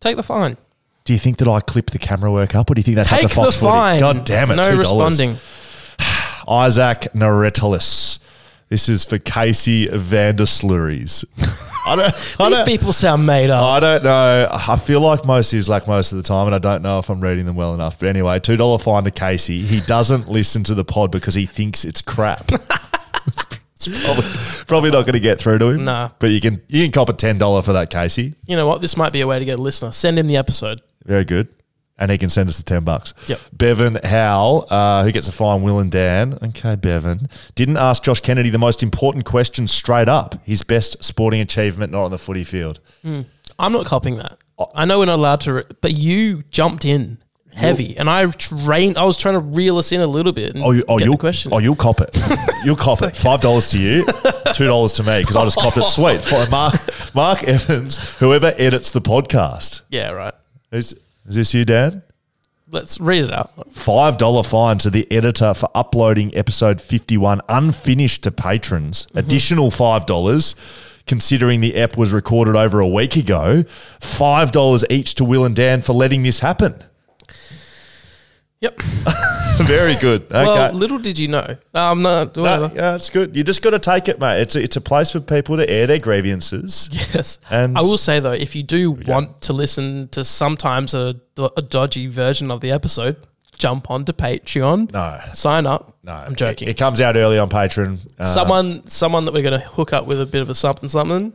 take 0.00 0.16
the 0.16 0.22
fine. 0.22 0.56
Do 1.04 1.12
you 1.12 1.18
think 1.18 1.36
that 1.38 1.48
I 1.48 1.60
clip 1.60 1.90
the 1.90 1.98
camera 1.98 2.30
work 2.32 2.54
up, 2.54 2.70
or 2.70 2.74
do 2.74 2.78
you 2.80 2.82
think 2.82 2.96
that's 2.96 3.08
Take 3.10 3.22
the 3.22 3.28
Fox 3.28 3.56
Footy? 3.56 3.70
fine. 3.70 4.00
God 4.00 4.24
damn 4.24 4.50
it! 4.50 4.56
No 4.56 4.64
$2. 4.64 4.78
responding. 4.78 5.30
Isaac 6.48 7.12
Naretalis. 7.14 8.18
This 8.68 8.88
is 8.88 9.04
for 9.04 9.18
Casey 9.18 9.86
Vandersluries. 9.88 11.24
I 11.86 11.96
don't. 11.96 12.40
I 12.40 12.48
These 12.48 12.58
don't, 12.58 12.66
people 12.66 12.92
sound 12.94 13.26
made 13.26 13.50
up. 13.50 13.62
I 13.62 13.78
don't 13.80 14.04
know. 14.04 14.48
I 14.50 14.76
feel 14.78 15.00
like 15.00 15.26
most 15.26 15.52
is 15.52 15.68
like 15.68 15.86
most 15.86 16.12
of 16.12 16.16
the 16.18 16.24
time, 16.24 16.46
and 16.46 16.54
I 16.54 16.58
don't 16.58 16.82
know 16.82 16.98
if 16.98 17.10
I'm 17.10 17.20
reading 17.20 17.44
them 17.46 17.56
well 17.56 17.74
enough. 17.74 17.98
But 17.98 18.08
anyway, 18.08 18.40
two 18.40 18.56
dollar 18.56 18.78
fine 18.78 19.04
to 19.04 19.10
Casey. 19.10 19.60
He 19.62 19.80
doesn't 19.80 20.28
listen 20.28 20.64
to 20.64 20.74
the 20.74 20.84
pod 20.84 21.10
because 21.12 21.34
he 21.34 21.44
thinks 21.46 21.84
it's 21.84 22.00
crap. 22.00 22.40
it's 22.52 24.04
probably, 24.04 24.24
probably 24.66 24.90
not 24.90 25.02
going 25.02 25.12
to 25.12 25.20
get 25.20 25.38
through 25.38 25.58
to 25.58 25.68
him. 25.70 25.84
Nah. 25.84 26.10
but 26.18 26.30
you 26.30 26.40
can 26.40 26.62
you 26.68 26.82
can 26.84 26.90
cop 26.90 27.10
a 27.10 27.12
ten 27.12 27.36
dollar 27.36 27.60
for 27.60 27.74
that, 27.74 27.90
Casey. 27.90 28.34
you 28.46 28.56
know 28.56 28.66
what? 28.66 28.80
This 28.80 28.96
might 28.96 29.12
be 29.12 29.20
a 29.20 29.26
way 29.26 29.38
to 29.38 29.44
get 29.44 29.58
a 29.58 29.62
listener. 29.62 29.92
Send 29.92 30.18
him 30.18 30.26
the 30.26 30.38
episode. 30.38 30.80
Very 31.04 31.24
good. 31.24 31.48
And 31.96 32.10
he 32.10 32.18
can 32.18 32.28
send 32.28 32.48
us 32.48 32.56
the 32.58 32.64
10 32.64 32.82
bucks. 32.82 33.14
Yep. 33.28 33.40
Bevan 33.52 33.98
Howell, 34.02 34.66
uh, 34.68 35.04
who 35.04 35.12
gets 35.12 35.28
a 35.28 35.32
fine, 35.32 35.62
Will 35.62 35.78
and 35.78 35.92
Dan. 35.92 36.36
Okay, 36.42 36.74
Bevan. 36.74 37.28
Didn't 37.54 37.76
ask 37.76 38.02
Josh 38.02 38.20
Kennedy 38.20 38.50
the 38.50 38.58
most 38.58 38.82
important 38.82 39.24
question 39.24 39.68
straight 39.68 40.08
up. 40.08 40.44
His 40.44 40.64
best 40.64 41.04
sporting 41.04 41.40
achievement, 41.40 41.92
not 41.92 42.02
on 42.04 42.10
the 42.10 42.18
footy 42.18 42.42
field. 42.42 42.80
I'm 43.04 43.72
not 43.72 43.86
copying 43.86 44.16
that. 44.16 44.38
I 44.74 44.84
know 44.86 44.98
we're 44.98 45.04
not 45.06 45.20
allowed 45.20 45.40
to, 45.42 45.52
re- 45.52 45.62
but 45.80 45.92
you 45.92 46.42
jumped 46.50 46.84
in 46.84 47.18
heavy, 47.54 47.96
and 47.96 48.10
I 48.10 48.28
trained. 48.32 48.98
I 48.98 49.04
was 49.04 49.16
trying 49.16 49.34
to 49.34 49.40
reel 49.40 49.78
us 49.78 49.92
in 49.92 50.00
a 50.00 50.06
little 50.08 50.32
bit. 50.32 50.56
And 50.56 50.64
Oh, 50.64 50.72
you, 50.72 50.82
oh, 50.88 50.98
you'll, 50.98 51.16
question. 51.16 51.52
oh, 51.54 51.58
you'll 51.58 51.76
cop 51.76 52.00
it. 52.00 52.10
You'll 52.64 52.74
cop 52.76 53.02
it. 53.02 53.14
Five 53.14 53.40
dollars 53.42 53.70
to 53.72 53.78
you, 53.78 54.04
two 54.54 54.66
dollars 54.66 54.94
to 54.94 55.02
me 55.04 55.20
because 55.20 55.36
I 55.36 55.44
just 55.44 55.58
copped 55.58 55.76
it. 55.76 55.84
Sweet. 55.84 56.22
For 56.22 56.48
Mark, 56.50 56.74
Mark 57.14 57.44
Evans, 57.44 57.98
whoever 58.18 58.52
edits 58.56 58.90
the 58.90 59.00
podcast. 59.02 59.82
yeah, 59.90 60.10
right. 60.10 60.32
Is, 60.72 60.98
is 61.26 61.36
this 61.36 61.54
you, 61.54 61.64
Dan? 61.64 62.02
Let's 62.70 62.98
read 62.98 63.24
it 63.24 63.32
out. 63.32 63.72
Five 63.72 64.18
dollar 64.18 64.42
fine 64.42 64.78
to 64.78 64.90
the 64.90 65.10
editor 65.12 65.54
for 65.54 65.68
uploading 65.74 66.34
episode 66.36 66.80
fifty 66.80 67.16
one 67.16 67.40
unfinished 67.48 68.22
to 68.24 68.30
patrons. 68.30 69.06
Mm-hmm. 69.06 69.18
Additional 69.18 69.70
five 69.70 70.06
dollars. 70.06 70.54
Considering 71.06 71.60
the 71.60 71.74
ep 71.74 71.98
was 71.98 72.14
recorded 72.14 72.56
over 72.56 72.80
a 72.80 72.88
week 72.88 73.14
ago, 73.14 73.62
five 73.64 74.50
dollars 74.52 74.86
each 74.88 75.14
to 75.16 75.24
Will 75.24 75.44
and 75.44 75.54
Dan 75.54 75.82
for 75.82 75.92
letting 75.92 76.22
this 76.22 76.40
happen. 76.40 76.82
Yep. 78.64 78.80
Very 79.66 79.94
good. 80.00 80.22
Okay. 80.30 80.44
Well, 80.44 80.72
little 80.72 80.98
did 80.98 81.18
you 81.18 81.28
know. 81.28 81.56
Um, 81.74 82.02
no, 82.02 82.28
No, 82.34 82.72
yeah, 82.74 82.96
it's 82.96 83.08
good. 83.10 83.36
You 83.36 83.44
just 83.44 83.62
got 83.62 83.70
to 83.70 83.78
take 83.78 84.08
it, 84.08 84.18
mate. 84.18 84.40
It's 84.40 84.56
a, 84.56 84.62
it's 84.62 84.76
a 84.76 84.80
place 84.80 85.10
for 85.12 85.20
people 85.20 85.56
to 85.58 85.68
air 85.68 85.86
their 85.86 85.98
grievances. 86.00 86.88
Yes. 86.90 87.38
And- 87.50 87.76
I 87.78 87.82
will 87.82 87.98
say 87.98 88.18
though, 88.20 88.32
if 88.32 88.56
you 88.56 88.62
do 88.62 88.90
want 88.92 89.42
to 89.42 89.52
listen 89.52 90.08
to 90.08 90.24
sometimes 90.24 90.94
a, 90.94 91.14
a 91.56 91.62
dodgy 91.62 92.06
version 92.08 92.50
of 92.50 92.62
the 92.62 92.70
episode, 92.72 93.16
jump 93.58 93.90
onto 93.90 94.12
Patreon. 94.12 94.92
No. 94.92 95.20
Sign 95.34 95.66
up. 95.66 95.96
No, 96.02 96.12
I'm 96.12 96.34
joking. 96.34 96.66
It, 96.68 96.72
it 96.72 96.78
comes 96.78 97.00
out 97.00 97.16
early 97.16 97.38
on 97.38 97.48
Patreon. 97.50 97.98
Uh, 98.18 98.24
someone, 98.24 98.86
someone 98.88 99.24
that 99.26 99.34
we're 99.34 99.42
going 99.48 99.60
to 99.60 99.66
hook 99.66 99.92
up 99.92 100.06
with 100.06 100.20
a 100.20 100.26
bit 100.26 100.42
of 100.42 100.50
a 100.50 100.54
something 100.54 100.88
something, 100.88 101.32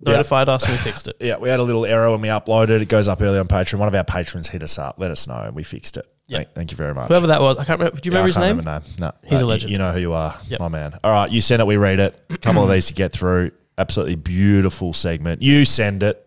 notified 0.00 0.48
us 0.48 0.64
and 0.66 0.72
we 0.74 0.78
fixed 0.78 1.08
it. 1.08 1.16
yeah, 1.20 1.36
we 1.38 1.48
had 1.48 1.58
a 1.58 1.64
little 1.64 1.84
error 1.86 2.10
when 2.12 2.20
we 2.20 2.28
uploaded. 2.28 2.80
It 2.82 2.88
goes 2.88 3.08
up 3.08 3.20
early 3.22 3.38
on 3.38 3.48
Patreon. 3.48 3.78
One 3.78 3.88
of 3.88 3.94
our 3.94 4.04
patrons 4.04 4.48
hit 4.48 4.62
us 4.62 4.78
up, 4.78 4.96
let 4.98 5.10
us 5.10 5.26
know, 5.26 5.40
and 5.40 5.54
we 5.56 5.64
fixed 5.64 5.96
it. 5.96 6.06
Yeah. 6.28 6.38
Thank, 6.38 6.52
thank 6.54 6.70
you 6.72 6.76
very 6.76 6.92
much. 6.94 7.08
Whoever 7.08 7.28
that 7.28 7.40
was, 7.40 7.56
I 7.56 7.64
can't 7.64 7.78
remember. 7.78 8.00
Do 8.00 8.06
you 8.08 8.10
remember 8.10 8.26
his 8.26 8.36
I 8.36 8.40
name? 8.48 8.58
remember 8.58 8.84
name. 8.86 8.94
No, 8.98 9.12
He's 9.24 9.40
a 9.40 9.44
you- 9.44 9.48
legend. 9.48 9.72
You, 9.72 9.78
know 9.78 9.92
who 9.92 10.00
you 10.00 10.12
are, 10.12 10.36
Yep. 10.48 10.60
my 10.60 10.68
man. 10.68 10.98
All 11.04 11.12
right, 11.12 11.30
you 11.30 11.40
send 11.40 11.60
it, 11.62 11.66
we 11.66 11.76
read 11.76 12.00
it. 12.00 12.20
A 12.30 12.38
couple 12.38 12.62
of 12.64 12.70
these 12.70 12.86
to 12.86 12.94
get 12.94 13.12
through. 13.12 13.52
Absolutely 13.78 14.16
beautiful 14.16 14.92
segment. 14.92 15.42
You 15.42 15.64
send 15.64 16.02
it. 16.02 16.22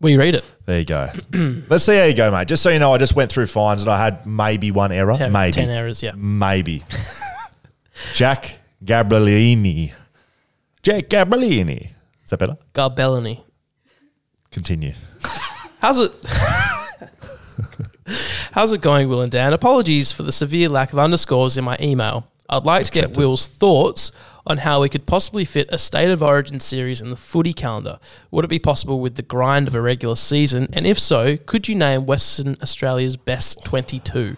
We 0.00 0.16
read 0.16 0.34
it. 0.34 0.44
There 0.66 0.78
you 0.80 0.84
go. 0.84 1.08
Let's 1.68 1.84
see 1.84 1.96
how 1.96 2.04
you 2.04 2.14
go, 2.14 2.30
mate. 2.30 2.48
Just 2.48 2.62
so 2.62 2.68
you 2.68 2.78
know, 2.78 2.92
I 2.92 2.98
just 2.98 3.14
went 3.16 3.30
through 3.32 3.46
fines 3.46 3.82
and 3.82 3.90
I 3.90 4.02
had 4.04 4.26
maybe 4.26 4.70
one 4.70 4.92
error. 4.92 5.14
Ten, 5.14 5.32
maybe. 5.32 5.52
ten 5.52 5.70
errors. 5.70 6.02
Yeah. 6.02 6.12
Maybe. 6.16 6.82
Jack 8.14 8.58
Gabrielini. 8.84 9.92
Jack 10.82 11.04
Gabrielini. 11.04 11.92
Is 12.24 12.30
that 12.30 12.38
better? 12.38 12.58
Garbellini. 12.74 13.42
Continue. 14.50 14.92
How's 15.78 15.98
it? 16.00 16.12
How's 18.52 18.72
it 18.72 18.80
going, 18.80 19.08
Will 19.08 19.20
and 19.20 19.32
Dan? 19.32 19.52
Apologies 19.52 20.12
for 20.12 20.22
the 20.22 20.32
severe 20.32 20.68
lack 20.68 20.92
of 20.92 20.98
underscores 20.98 21.56
in 21.56 21.64
my 21.64 21.76
email. 21.80 22.26
I'd 22.48 22.64
like 22.64 22.84
to 22.86 22.92
get 22.92 23.16
Will's 23.16 23.46
thoughts 23.46 24.12
on 24.46 24.58
how 24.58 24.82
we 24.82 24.88
could 24.90 25.06
possibly 25.06 25.44
fit 25.46 25.68
a 25.72 25.78
State 25.78 26.10
of 26.10 26.22
Origin 26.22 26.60
series 26.60 27.00
in 27.00 27.08
the 27.08 27.16
footy 27.16 27.54
calendar. 27.54 27.98
Would 28.30 28.44
it 28.44 28.48
be 28.48 28.58
possible 28.58 29.00
with 29.00 29.14
the 29.14 29.22
grind 29.22 29.66
of 29.68 29.74
a 29.74 29.80
regular 29.80 30.16
season? 30.16 30.68
And 30.74 30.86
if 30.86 30.98
so, 30.98 31.38
could 31.38 31.66
you 31.66 31.74
name 31.74 32.04
Western 32.04 32.56
Australia's 32.62 33.16
best 33.16 33.64
22? 33.64 34.36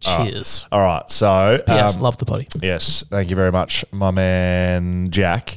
Cheers. 0.00 0.66
All 0.72 0.80
right. 0.80 1.10
So, 1.10 1.62
yes, 1.66 1.96
um, 1.96 2.02
love 2.02 2.16
the 2.18 2.24
potty. 2.24 2.48
yes, 2.62 3.04
thank 3.10 3.28
you 3.30 3.36
very 3.36 3.52
much, 3.52 3.84
my 3.92 4.10
man 4.10 5.08
Jack. 5.10 5.56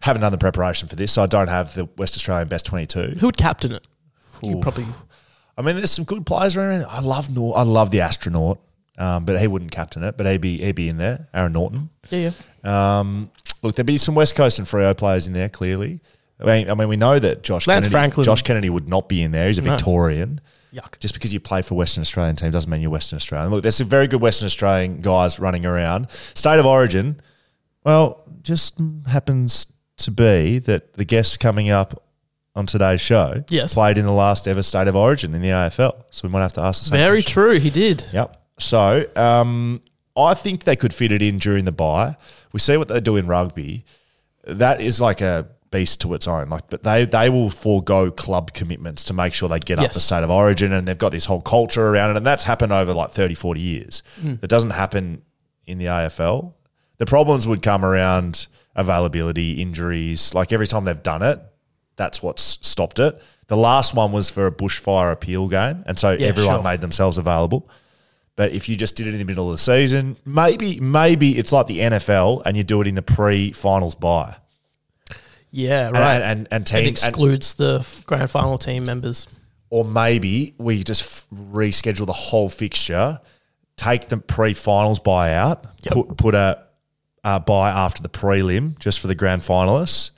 Haven't 0.00 0.22
done 0.22 0.32
the 0.32 0.38
preparation 0.38 0.88
for 0.88 0.96
this, 0.96 1.12
so 1.12 1.22
I 1.22 1.26
don't 1.26 1.48
have 1.48 1.74
the 1.74 1.88
West 1.96 2.16
Australian 2.16 2.48
best 2.48 2.66
22. 2.66 3.18
Who 3.20 3.26
would 3.26 3.36
captain 3.36 3.72
it? 3.72 3.86
You 4.42 4.58
probably. 4.60 4.86
I 5.56 5.62
mean, 5.62 5.76
there's 5.76 5.90
some 5.90 6.04
good 6.04 6.24
players 6.26 6.56
around. 6.56 6.84
I 6.88 7.00
love 7.00 7.34
Nor- 7.34 7.56
I 7.58 7.62
love 7.62 7.90
the 7.90 8.00
astronaut, 8.00 8.58
um, 8.98 9.24
but 9.24 9.38
he 9.40 9.46
wouldn't 9.46 9.70
captain 9.70 10.02
it. 10.02 10.16
But 10.16 10.26
he'd 10.26 10.40
be 10.40 10.58
he'd 10.58 10.74
be 10.74 10.88
in 10.88 10.96
there. 10.98 11.28
Aaron 11.34 11.52
Norton. 11.52 11.90
Yeah, 12.10 12.30
yeah. 12.64 12.98
Um, 13.00 13.30
look, 13.62 13.74
there'd 13.76 13.86
be 13.86 13.98
some 13.98 14.14
West 14.14 14.34
Coast 14.34 14.58
and 14.58 14.66
Freo 14.66 14.96
players 14.96 15.26
in 15.26 15.32
there. 15.32 15.48
Clearly, 15.48 16.00
I 16.40 16.44
mean, 16.46 16.70
I 16.70 16.74
mean, 16.74 16.88
we 16.88 16.96
know 16.96 17.18
that 17.18 17.42
Josh 17.42 17.66
Lance 17.66 17.84
Kennedy, 17.86 17.90
Franklin. 17.90 18.24
Josh 18.24 18.42
Kennedy 18.42 18.70
would 18.70 18.88
not 18.88 19.08
be 19.08 19.22
in 19.22 19.32
there. 19.32 19.48
He's 19.48 19.58
a 19.58 19.62
No. 19.62 19.72
Victorian. 19.72 20.40
Yuck. 20.72 20.98
Just 21.00 21.12
because 21.12 21.34
you 21.34 21.40
play 21.40 21.60
for 21.60 21.74
Western 21.74 22.00
Australian 22.00 22.34
team 22.34 22.50
doesn't 22.50 22.70
mean 22.70 22.80
you're 22.80 22.90
Western 22.90 23.18
Australian. 23.18 23.50
Look, 23.50 23.62
there's 23.62 23.76
some 23.76 23.88
very 23.88 24.06
good 24.06 24.22
Western 24.22 24.46
Australian 24.46 25.02
guys 25.02 25.38
running 25.38 25.66
around. 25.66 26.10
State 26.10 26.58
of 26.58 26.64
Origin, 26.64 27.20
well, 27.84 28.24
just 28.42 28.80
happens 29.06 29.66
to 29.98 30.10
be 30.10 30.58
that 30.60 30.94
the 30.94 31.04
guest 31.04 31.40
coming 31.40 31.68
up 31.68 32.02
on 32.54 32.66
today's 32.66 33.00
show 33.00 33.42
Yes. 33.48 33.74
played 33.74 33.96
in 33.98 34.04
the 34.04 34.12
last 34.12 34.46
ever 34.46 34.62
State 34.62 34.88
of 34.88 34.94
Origin 34.96 35.34
in 35.34 35.40
the 35.42 35.48
AFL. 35.48 36.04
So 36.10 36.28
we 36.28 36.30
might 36.30 36.42
have 36.42 36.52
to 36.54 36.60
ask 36.60 36.82
the 36.82 36.88
same 36.90 36.98
Very 36.98 37.22
question. 37.22 37.32
true. 37.32 37.58
He 37.58 37.70
did. 37.70 38.04
Yep. 38.12 38.36
So 38.58 39.06
um, 39.16 39.80
I 40.16 40.34
think 40.34 40.64
they 40.64 40.76
could 40.76 40.92
fit 40.92 41.12
it 41.12 41.22
in 41.22 41.38
during 41.38 41.64
the 41.64 41.72
bye. 41.72 42.16
We 42.52 42.60
see 42.60 42.76
what 42.76 42.88
they 42.88 43.00
do 43.00 43.16
in 43.16 43.26
rugby. 43.26 43.84
That 44.46 44.80
is 44.80 45.00
like 45.00 45.20
a 45.22 45.48
beast 45.70 46.02
to 46.02 46.12
its 46.12 46.28
own. 46.28 46.50
Like, 46.50 46.68
but 46.68 46.82
they 46.82 47.06
they 47.06 47.30
will 47.30 47.48
forego 47.48 48.10
club 48.10 48.52
commitments 48.52 49.04
to 49.04 49.14
make 49.14 49.32
sure 49.32 49.48
they 49.48 49.58
get 49.58 49.78
up 49.78 49.92
the 49.92 50.00
state 50.00 50.22
of 50.22 50.30
origin, 50.30 50.72
and 50.72 50.86
they've 50.86 50.98
got 50.98 51.12
this 51.12 51.24
whole 51.24 51.40
culture 51.40 51.88
around 51.88 52.10
it, 52.10 52.16
and 52.18 52.26
that's 52.26 52.44
happened 52.44 52.72
over 52.72 52.92
like 52.92 53.10
30, 53.12 53.34
40 53.34 53.60
years. 53.60 54.02
It 54.22 54.48
doesn't 54.48 54.70
happen 54.70 55.22
in 55.66 55.78
the 55.78 55.86
AFL. 55.86 56.52
The 56.98 57.06
problems 57.06 57.48
would 57.48 57.62
come 57.62 57.84
around 57.84 58.48
availability, 58.76 59.62
injuries. 59.62 60.34
Like 60.34 60.52
every 60.52 60.66
time 60.66 60.84
they've 60.84 61.02
done 61.02 61.22
it, 61.22 61.40
that's 61.96 62.22
what's 62.22 62.42
stopped 62.66 62.98
it. 62.98 63.20
The 63.48 63.56
last 63.56 63.94
one 63.94 64.12
was 64.12 64.30
for 64.30 64.46
a 64.46 64.52
bushfire 64.52 65.12
appeal 65.12 65.48
game, 65.48 65.84
and 65.86 65.98
so 65.98 66.12
Yeah, 66.12 66.28
everyone 66.28 66.56
sure. 66.56 66.62
made 66.62 66.80
themselves 66.80 67.18
available. 67.18 67.68
But 68.34 68.52
if 68.52 68.66
you 68.68 68.76
just 68.76 68.96
did 68.96 69.06
it 69.06 69.12
in 69.12 69.18
the 69.18 69.26
middle 69.26 69.46
of 69.50 69.52
the 69.54 69.58
season, 69.62 70.16
maybe 70.24 70.80
maybe 70.80 71.38
it's 71.38 71.52
like 71.52 71.66
the 71.66 71.80
NFL, 71.80 72.42
and 72.46 72.56
you 72.56 72.64
do 72.64 72.80
it 72.80 72.86
in 72.86 72.94
the 72.94 73.02
pre-finals 73.02 73.94
bye, 73.94 74.36
Yeah, 75.50 75.90
right. 75.90 76.14
and 76.22 76.24
and, 76.24 76.48
and 76.50 76.62
it 76.62 76.66
team, 76.70 76.78
and, 76.78 76.88
excludes 76.88 77.54
the 77.54 77.86
grand 78.06 78.30
final 78.30 78.56
team 78.58 78.84
members. 78.84 79.26
or 79.68 79.84
maybe 79.84 80.54
we 80.58 80.82
just 80.82 81.02
f- 81.02 81.26
reschedule 81.52 82.06
the 82.06 82.12
whole 82.12 82.48
fixture, 82.48 83.20
take 83.76 84.08
the 84.08 84.16
pre-finals 84.16 84.98
buy 84.98 85.34
out, 85.34 85.64
put 85.86 86.16
put 86.16 86.34
a, 86.34 86.62
a 87.24 87.38
bye 87.40 87.70
after 87.70 88.02
the 88.02 88.08
prelim 88.08 88.78
just 88.78 88.98
for 88.98 89.08
the 89.08 89.14
grand 89.14 89.42
finalists, 89.42 90.10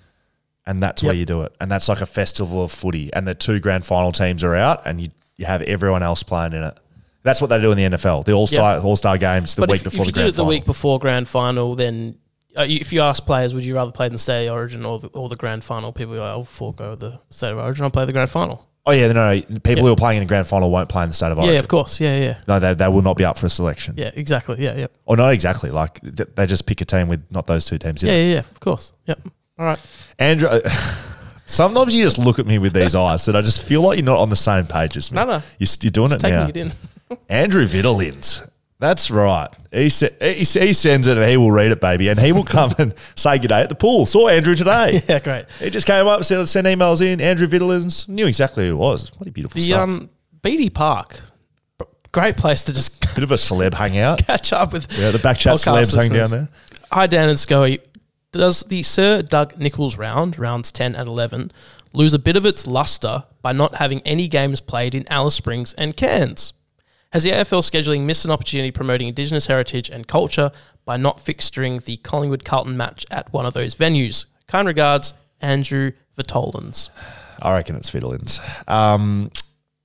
and 0.67 0.83
that's 0.83 1.03
where 1.03 1.15
you 1.15 1.25
do 1.27 1.43
it. 1.43 1.55
And 1.61 1.71
that's 1.71 1.89
like 1.89 2.01
a 2.01 2.07
festival 2.07 2.65
of 2.65 2.73
footy, 2.73 3.13
and 3.13 3.27
the 3.27 3.35
two 3.35 3.61
grand 3.61 3.85
final 3.85 4.13
teams 4.13 4.43
are 4.45 4.55
out, 4.55 4.83
and 4.87 5.01
you 5.01 5.09
you 5.37 5.47
have 5.47 5.63
everyone 5.63 6.03
else 6.03 6.23
playing 6.23 6.53
in 6.53 6.63
it. 6.63 6.79
That's 7.23 7.41
what 7.41 7.49
they 7.51 7.61
do 7.61 7.73
in 7.73 7.77
the 7.79 7.97
NFL. 7.97 8.25
The 8.25 8.33
All 8.33 8.47
Star 8.47 8.79
All 8.81 8.97
Star 8.97 9.19
games 9.19 9.55
the 9.55 9.63
But 9.63 9.71
week 9.71 9.79
if, 9.81 9.85
before 9.85 10.03
if 10.03 10.07
you 10.09 10.13
the 10.13 10.21
did 10.21 10.27
it 10.29 10.33
the 10.33 10.37
final. 10.39 10.49
week 10.49 10.65
before 10.65 10.99
grand 10.99 11.27
final, 11.29 11.75
then 11.75 12.17
uh, 12.57 12.67
if 12.69 12.93
you 12.93 13.01
ask 13.01 13.25
players, 13.27 13.55
would 13.55 13.65
you 13.65 13.75
rather 13.75 13.91
play 13.93 14.07
in 14.07 14.13
the 14.13 14.19
state 14.19 14.47
of 14.47 14.55
origin 14.55 14.85
or 14.85 15.01
the, 15.01 15.09
or 15.09 15.29
the 15.29 15.37
grand 15.37 15.65
final? 15.65 15.93
People 15.93 16.15
go, 16.17 16.23
I'll 16.23 16.45
forego 16.45 16.95
the 16.95 17.21
state 17.31 17.51
of 17.53 17.59
origin. 17.59 17.83
I'll 17.85 17.91
play 17.91 18.05
the 18.05 18.13
grand 18.13 18.31
final. 18.31 18.69
Oh 18.87 18.93
yeah, 18.93 19.11
no, 19.11 19.35
no. 19.35 19.41
People 19.41 19.77
Yeah. 19.77 19.81
who 19.83 19.93
are 19.93 19.97
playing 19.97 20.19
in 20.19 20.25
the 20.25 20.29
grand 20.29 20.47
final 20.47 20.71
won't 20.71 20.91
play 20.91 21.03
in 21.03 21.09
the 21.09 21.15
state 21.15 21.33
of 21.33 21.39
origin. 21.39 21.55
Yeah, 21.55 21.61
of 21.61 21.69
course. 21.69 21.99
Yeah, 22.01 22.19
yeah, 22.19 22.37
No, 22.47 22.59
they, 22.61 22.75
they 22.75 22.87
will 22.89 23.01
not 23.01 23.17
be 23.17 23.25
up 23.25 23.39
for 23.39 23.47
a 23.47 23.51
selection. 23.51 23.95
yeah. 23.97 24.11
Exactly. 24.15 24.63
Yeah, 24.63 24.77
yeah, 24.77 24.87
Or 25.07 25.17
not 25.17 25.33
exactly. 25.33 25.71
Like 25.71 26.01
they 26.03 26.47
just 26.47 26.67
pick 26.67 26.83
a 26.83 26.85
team 26.85 27.09
with 27.09 27.25
not 27.31 27.47
those 27.47 27.65
two 27.65 27.79
teams. 27.79 28.03
yeah, 28.03 28.13
yeah, 28.13 28.33
yeah. 28.35 28.39
Of 28.41 28.61
course. 28.61 28.93
Yep. 29.07 29.21
All 29.59 29.65
right. 29.67 29.79
Andrew, 30.19 30.49
sometimes 31.47 31.95
you 31.95 32.03
just 32.05 32.19
look 32.19 32.39
at 32.39 32.47
me 32.47 32.59
with 32.59 32.73
these 32.73 32.95
eyes 32.95 33.25
that 33.27 33.37
I 33.37 33.43
just 33.43 33.63
feel 33.63 33.83
like 33.83 33.99
you're 33.99 34.05
not 34.05 34.19
on 34.19 34.31
the 34.31 34.37
same 34.37 34.67
page 34.67 34.97
as 34.97 35.11
me. 35.13 35.17
No, 35.17 35.25
no. 35.25 35.43
You're, 35.59 35.69
you're 35.83 35.91
doing 35.91 36.13
it 36.13 36.19
Taking 36.21 36.31
now. 36.39 36.49
it 36.49 36.57
in. 36.57 36.73
Andrew 37.29 37.65
Vittalins. 37.67 38.49
That's 38.81 39.11
right. 39.11 39.49
He, 39.73 39.89
se- 39.89 40.17
he, 40.21 40.35
he 40.45 40.73
sends 40.73 41.07
it 41.07 41.17
and 41.17 41.31
he 41.31 41.37
will 41.37 41.53
read 41.53 41.71
it, 41.71 41.81
baby. 41.81 42.09
And 42.09 42.19
he 42.19 42.33
will 42.33 42.45
come 42.45 42.73
and 42.79 42.93
say 43.15 43.39
good 43.39 43.49
day 43.49 43.63
at 43.63 43.69
the 43.69 43.75
pool. 43.75 44.05
Saw 44.05 44.29
Andrew 44.29 44.55
today. 44.55 45.01
yeah, 45.09 45.21
great. 45.21 45.47
He 45.61 45.71
just 45.71 45.87
came 45.87 46.07
up, 46.07 46.25
said, 46.25 46.45
sent 46.49 46.67
emails 46.67 47.01
in. 47.01 47.21
Andrew 47.21 47.47
Vittalins 47.47 48.09
knew 48.09 48.27
exactly 48.27 48.67
who 48.67 48.73
it 48.75 48.79
was. 48.79 49.11
What 49.19 49.29
a 49.29 49.31
beautiful 49.31 49.55
The 49.61 49.67
stuff. 49.69 49.81
um, 49.81 50.11
BD 50.43 50.75
Park, 50.75 51.21
b- 51.79 51.87
great 52.13 52.37
place 52.37 52.65
to 52.65 52.73
just 52.75 53.01
Bit 53.15 53.23
of 53.25 53.31
a 53.31 53.35
celeb 53.37 53.75
hangout. 53.75 54.27
catch 54.27 54.53
up 54.53 54.73
with. 54.73 54.89
Yeah, 54.99 55.13
the 55.13 55.21
back 55.21 55.39
chat 55.39 55.55
podcast 55.55 55.69
celebs 55.95 55.97
hang 55.97 56.09
down 56.11 56.19
listeners. 56.23 56.31
there. 56.31 56.49
Hi, 56.91 57.07
Dan 57.07 57.29
and 57.29 57.39
Scully. 57.39 57.81
Does 58.35 58.65
the 58.65 58.83
Sir 58.83 59.23
Doug 59.23 59.57
Nicholls 59.59 59.97
round, 59.97 60.41
rounds 60.41 60.73
10 60.73 60.97
and 60.97 61.09
11, 61.09 61.53
lose 61.93 62.15
a 62.15 62.19
bit 62.19 62.37
of 62.37 62.45
its 62.45 62.67
luster 62.67 63.23
by 63.43 63.53
not 63.53 63.77
having 63.77 64.01
any 64.01 64.27
games 64.27 64.61
played 64.61 64.93
in 64.93 65.05
Alice 65.09 65.37
Springs 65.37 65.73
and 65.75 65.97
Cairns? 65.97 66.53
Has 67.13 67.23
the 67.23 67.31
AFL 67.31 67.63
scheduling 67.63 68.07
missed 68.07 68.25
an 68.25 68.33
opportunity 68.33 68.73
promoting 68.73 69.07
Indigenous 69.07 69.47
heritage 69.47 69.89
and 69.89 70.09
culture 70.09 70.51
by 70.85 70.97
not 70.97 71.19
fixturing 71.19 71.85
the 71.85 71.97
Collingwood 71.99 72.45
Carlton 72.45 72.77
match 72.77 73.07
at 73.09 73.33
one 73.33 73.47
of 73.47 73.55
those 73.55 73.77
venues? 73.77 74.27
Kind 74.49 74.67
regards, 74.67 75.15
Andrew 75.41 75.93
Vitolins. 76.19 76.91
I 77.41 77.55
reckon 77.55 77.77
it's 77.77 77.89
Fiddlins. 77.89 78.41
Um, 78.69 79.31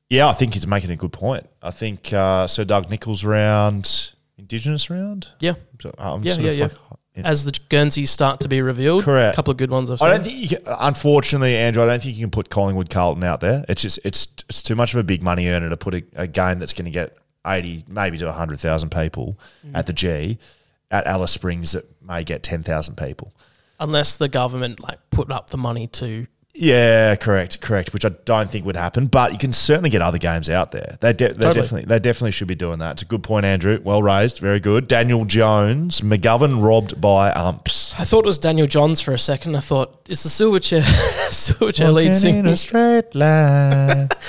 yeah, 0.09 0.27
I 0.27 0.33
think 0.33 0.55
he's 0.55 0.65
making 0.65 0.89
a 0.89 0.95
good 0.95 1.13
point. 1.13 1.47
I 1.61 1.69
think 1.69 2.11
uh, 2.11 2.47
Sir 2.47 2.65
Doug 2.65 2.89
Nicholls 2.89 3.23
round, 3.23 4.13
Indigenous 4.39 4.89
round. 4.89 5.27
Yeah. 5.39 5.53
So, 5.79 5.93
I'm 5.99 6.23
Yeah, 6.23 6.33
sort 6.33 6.45
yeah, 6.45 6.65
of 6.65 6.98
yeah. 7.19 7.29
As 7.29 7.45
the 7.45 7.57
Guernseys 7.69 8.11
start 8.11 8.39
to 8.41 8.47
be 8.47 8.61
revealed, 8.61 9.03
Correct. 9.03 9.33
a 9.33 9.35
couple 9.35 9.51
of 9.51 9.57
good 9.57 9.71
ones 9.71 9.91
I've 9.91 10.01
I 10.01 10.09
don't 10.09 10.23
think 10.23 10.37
you 10.37 10.57
can, 10.57 10.61
unfortunately, 10.65 11.55
Andrew, 11.55 11.83
I 11.83 11.85
don't 11.85 12.01
think 12.01 12.15
you 12.15 12.23
can 12.23 12.31
put 12.31 12.49
Collingwood 12.49 12.89
Carlton 12.89 13.23
out 13.23 13.41
there. 13.41 13.65
It's 13.69 13.81
just 13.81 13.99
it's 14.03 14.27
it's 14.47 14.61
too 14.61 14.75
much 14.75 14.93
of 14.93 14.99
a 14.99 15.03
big 15.03 15.21
money 15.21 15.47
earner 15.47 15.69
to 15.69 15.77
put 15.77 15.93
a, 15.93 16.03
a 16.15 16.27
game 16.27 16.59
that's 16.59 16.73
going 16.73 16.85
to 16.85 16.91
get 16.91 17.17
80, 17.45 17.85
maybe 17.87 18.17
to 18.17 18.25
100,000 18.25 18.89
people 18.89 19.39
mm. 19.65 19.71
at 19.73 19.85
the 19.85 19.93
G. 19.93 20.37
At 20.91 21.05
Alice 21.05 21.31
Springs, 21.31 21.75
it 21.75 21.87
may 22.01 22.23
get 22.23 22.41
10,000 22.41 22.95
people. 22.95 23.31
Unless 23.79 24.17
the 24.17 24.27
government 24.27 24.81
like 24.81 24.97
put 25.11 25.31
up 25.31 25.51
the 25.51 25.57
money 25.57 25.87
to 25.87 26.25
Yeah, 26.61 27.15
correct, 27.15 27.61
correct. 27.61 27.93
Which 27.93 28.03
I 28.03 28.09
don't 28.25 28.49
think 28.51 28.65
would 28.65 28.75
happen, 28.75 29.07
but 29.07 29.31
you 29.31 29.37
can 29.37 29.53
certainly 29.53 29.89
get 29.89 30.01
other 30.01 30.17
games 30.17 30.49
out 30.49 30.73
there. 30.73 30.97
They, 30.99 31.13
de- 31.13 31.29
they 31.29 31.33
Totally. 31.33 31.53
definitely, 31.53 31.85
they 31.85 31.99
definitely 31.99 32.31
should 32.31 32.49
be 32.49 32.55
doing 32.55 32.79
that. 32.79 32.91
It's 32.93 33.01
a 33.01 33.05
good 33.05 33.23
point, 33.23 33.45
Andrew. 33.45 33.79
Well 33.81 34.03
raised, 34.03 34.39
very 34.39 34.59
good. 34.59 34.87
Daniel 34.89 35.23
Jones, 35.23 36.01
McGovern 36.01 36.61
robbed 36.61 36.99
by 36.99 37.31
umps. 37.31 37.93
I 37.97 38.03
thought 38.03 38.25
it 38.25 38.27
was 38.27 38.37
Daniel 38.37 38.67
Johns 38.67 38.99
for 38.99 39.13
a 39.13 39.17
second. 39.17 39.55
I 39.55 39.61
thought 39.61 40.01
it's 40.09 40.23
the 40.23 40.29
Silverchair 40.29 40.81
Silverchair 41.29 41.93
lead 41.93 42.07
Walking 42.07 42.07
in 42.07 42.13
singer. 42.15 42.49
a 42.49 42.57
straight 42.57 43.15
line. 43.15 44.09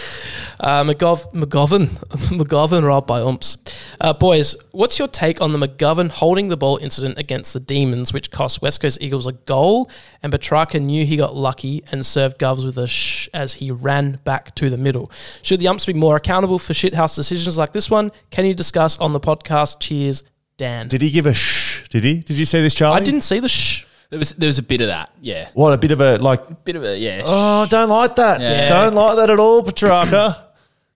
Uh, 0.63 0.85
McGov- 0.85 1.33
McGovern, 1.33 1.87
McGovern 2.39 2.85
robbed 2.85 3.07
by 3.07 3.23
umps. 3.23 3.57
Uh, 3.99 4.13
boys, 4.13 4.55
what's 4.73 4.99
your 4.99 5.09
take 5.09 5.41
on 5.41 5.53
the 5.53 5.59
McGovern 5.67 6.11
holding 6.11 6.49
the 6.49 6.57
ball 6.57 6.77
incident 6.77 7.17
against 7.19 7.55
the 7.55 7.61
Demons, 7.61 8.13
which 8.13 8.31
cost 8.31 8.61
West 8.61 8.83
Coast 8.83 8.99
Eagles 9.01 9.27
a 9.27 9.33
goal? 9.33 9.91
And 10.23 10.31
Petracca 10.33 10.79
knew 10.81 11.07
he 11.07 11.17
got 11.17 11.35
lucky 11.35 11.83
and 11.91 12.05
served 12.05 12.39
Govs 12.39 12.63
with 12.63 12.77
a 12.77 12.87
shh 12.87 13.29
as 13.33 13.55
he 13.55 13.71
ran 13.71 14.21
back 14.25 14.55
to 14.57 14.69
the 14.69 14.77
middle. 14.77 15.11
Should 15.41 15.61
the 15.61 15.69
umps 15.69 15.87
be 15.87 15.95
more 15.95 16.17
accountable 16.17 16.59
for 16.59 16.75
shithouse 16.75 17.17
decisions 17.17 17.57
like 17.57 17.73
this 17.73 17.89
one? 17.91 18.13
Can 18.31 18.45
you 18.45 18.53
discuss 18.53 18.99
on 18.99 19.15
the 19.15 19.21
podcast? 19.21 19.81
Cheers, 19.81 20.25
Dan. 20.59 20.89
Did 20.89 21.01
he 21.01 21.11
give 21.11 21.25
a 21.25 21.33
shh? 21.33 21.89
Did 21.89 22.05
he? 22.05 22.21
Did 22.21 22.37
you 22.37 22.45
see 22.45 22.61
this, 22.61 22.75
Charlie? 22.75 23.01
I 23.01 23.05
didn't 23.05 23.23
see 23.23 23.41
the 23.41 23.49
shh. 23.49 23.87
There 24.11 24.19
was 24.19 24.33
there 24.33 24.49
was 24.49 24.59
a 24.59 24.63
bit 24.63 24.81
of 24.83 24.89
that. 24.89 25.11
Yeah, 25.23 25.49
What 25.55 25.73
a 25.73 25.79
bit 25.79 25.93
of 25.93 26.01
a 26.01 26.17
like. 26.19 26.65
bit 26.65 26.75
of 26.77 26.83
a 26.85 26.99
yeah. 26.99 27.23
Oh, 27.25 27.67
don't 27.71 27.89
like 27.89 28.17
that. 28.17 28.41
Yeah. 28.41 28.69
Don't 28.69 28.95
like 28.95 29.17
that 29.17 29.31
at 29.31 29.39
all, 29.39 29.63
Petracca. 29.63 30.47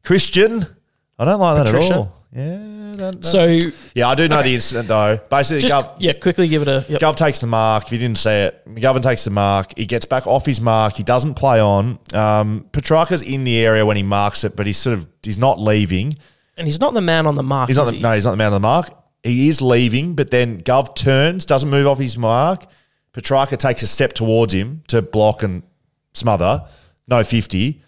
Christian, 0.05 0.65
I 1.19 1.25
don't 1.25 1.41
like 1.41 1.65
that 1.65 1.75
at 1.75 1.93
all. 1.93 2.13
Yeah, 2.33 2.57
don't, 2.59 2.97
don't- 2.99 3.25
So 3.25 3.45
yeah, 3.95 4.09
I 4.09 4.15
do 4.15 4.29
know 4.29 4.43
the 4.43 4.55
incident 4.55 4.89
though. 4.89 5.19
Basically, 5.31 5.61
just 5.61 5.75
Gov, 5.75 5.97
yeah, 5.99 6.13
quickly 6.15 6.49
give 6.49 6.63
it 6.63 6.69
a 6.69 6.85
yep. 6.89 7.01
Gov 7.01 7.17
takes 7.17 7.39
the 7.39 7.47
mark. 7.47 7.87
If 7.87 7.93
you 7.93 7.99
didn't 7.99 8.19
see 8.19 8.31
it, 8.31 8.63
McGovern 8.69 9.03
takes 9.03 9.25
the 9.25 9.31
mark. 9.31 9.73
He 9.77 9.87
gets 9.87 10.05
back 10.05 10.27
off 10.27 10.45
his 10.45 10.61
mark. 10.61 10.95
He 10.97 11.03
doesn't 11.05 11.35
play 11.35 11.61
on. 11.61 11.99
Um, 12.13 12.69
Petracca's 12.73 13.23
in 13.23 13.45
the 13.45 13.59
area 13.59 13.87
when 13.87 13.97
he 13.97 14.03
marks 14.03 14.43
it, 14.45 14.57
but 14.57 14.67
he's 14.67 14.77
sort 14.77 14.95
of 14.99 15.07
he's 15.23 15.39
not 15.39 15.61
leaving. 15.61 16.17
and 16.59 16.67
he's 16.67 16.81
not 16.81 16.93
the 16.95 17.01
man 17.01 17.27
on 17.27 17.35
the 17.37 17.43
mark. 17.43 17.69
He's 17.69 17.77
not 17.77 17.87
is 17.87 17.91
the, 17.93 17.97
he? 17.99 18.03
no, 18.03 18.13
he's 18.15 18.25
not 18.25 18.33
the 18.33 18.37
man 18.37 18.49
on 18.49 18.53
the 18.55 18.61
mark. 18.61 18.91
He 19.23 19.49
is 19.49 19.63
leaving, 19.63 20.15
but 20.15 20.31
then 20.31 20.61
Gov 20.63 20.95
turns, 20.95 21.47
doesn't 21.47 21.71
move 21.71 21.87
off 21.87 21.99
his 21.99 22.19
mark. 22.19 22.67
Petrarca 23.15 23.57
takes 23.57 23.83
a 23.83 23.87
step 23.87 24.13
towards 24.13 24.53
him 24.53 24.83
to 24.89 25.01
block 25.01 25.43
and 25.45 25.63
smother. 26.13 26.67
No 27.07 27.23
fifty. 27.23 27.81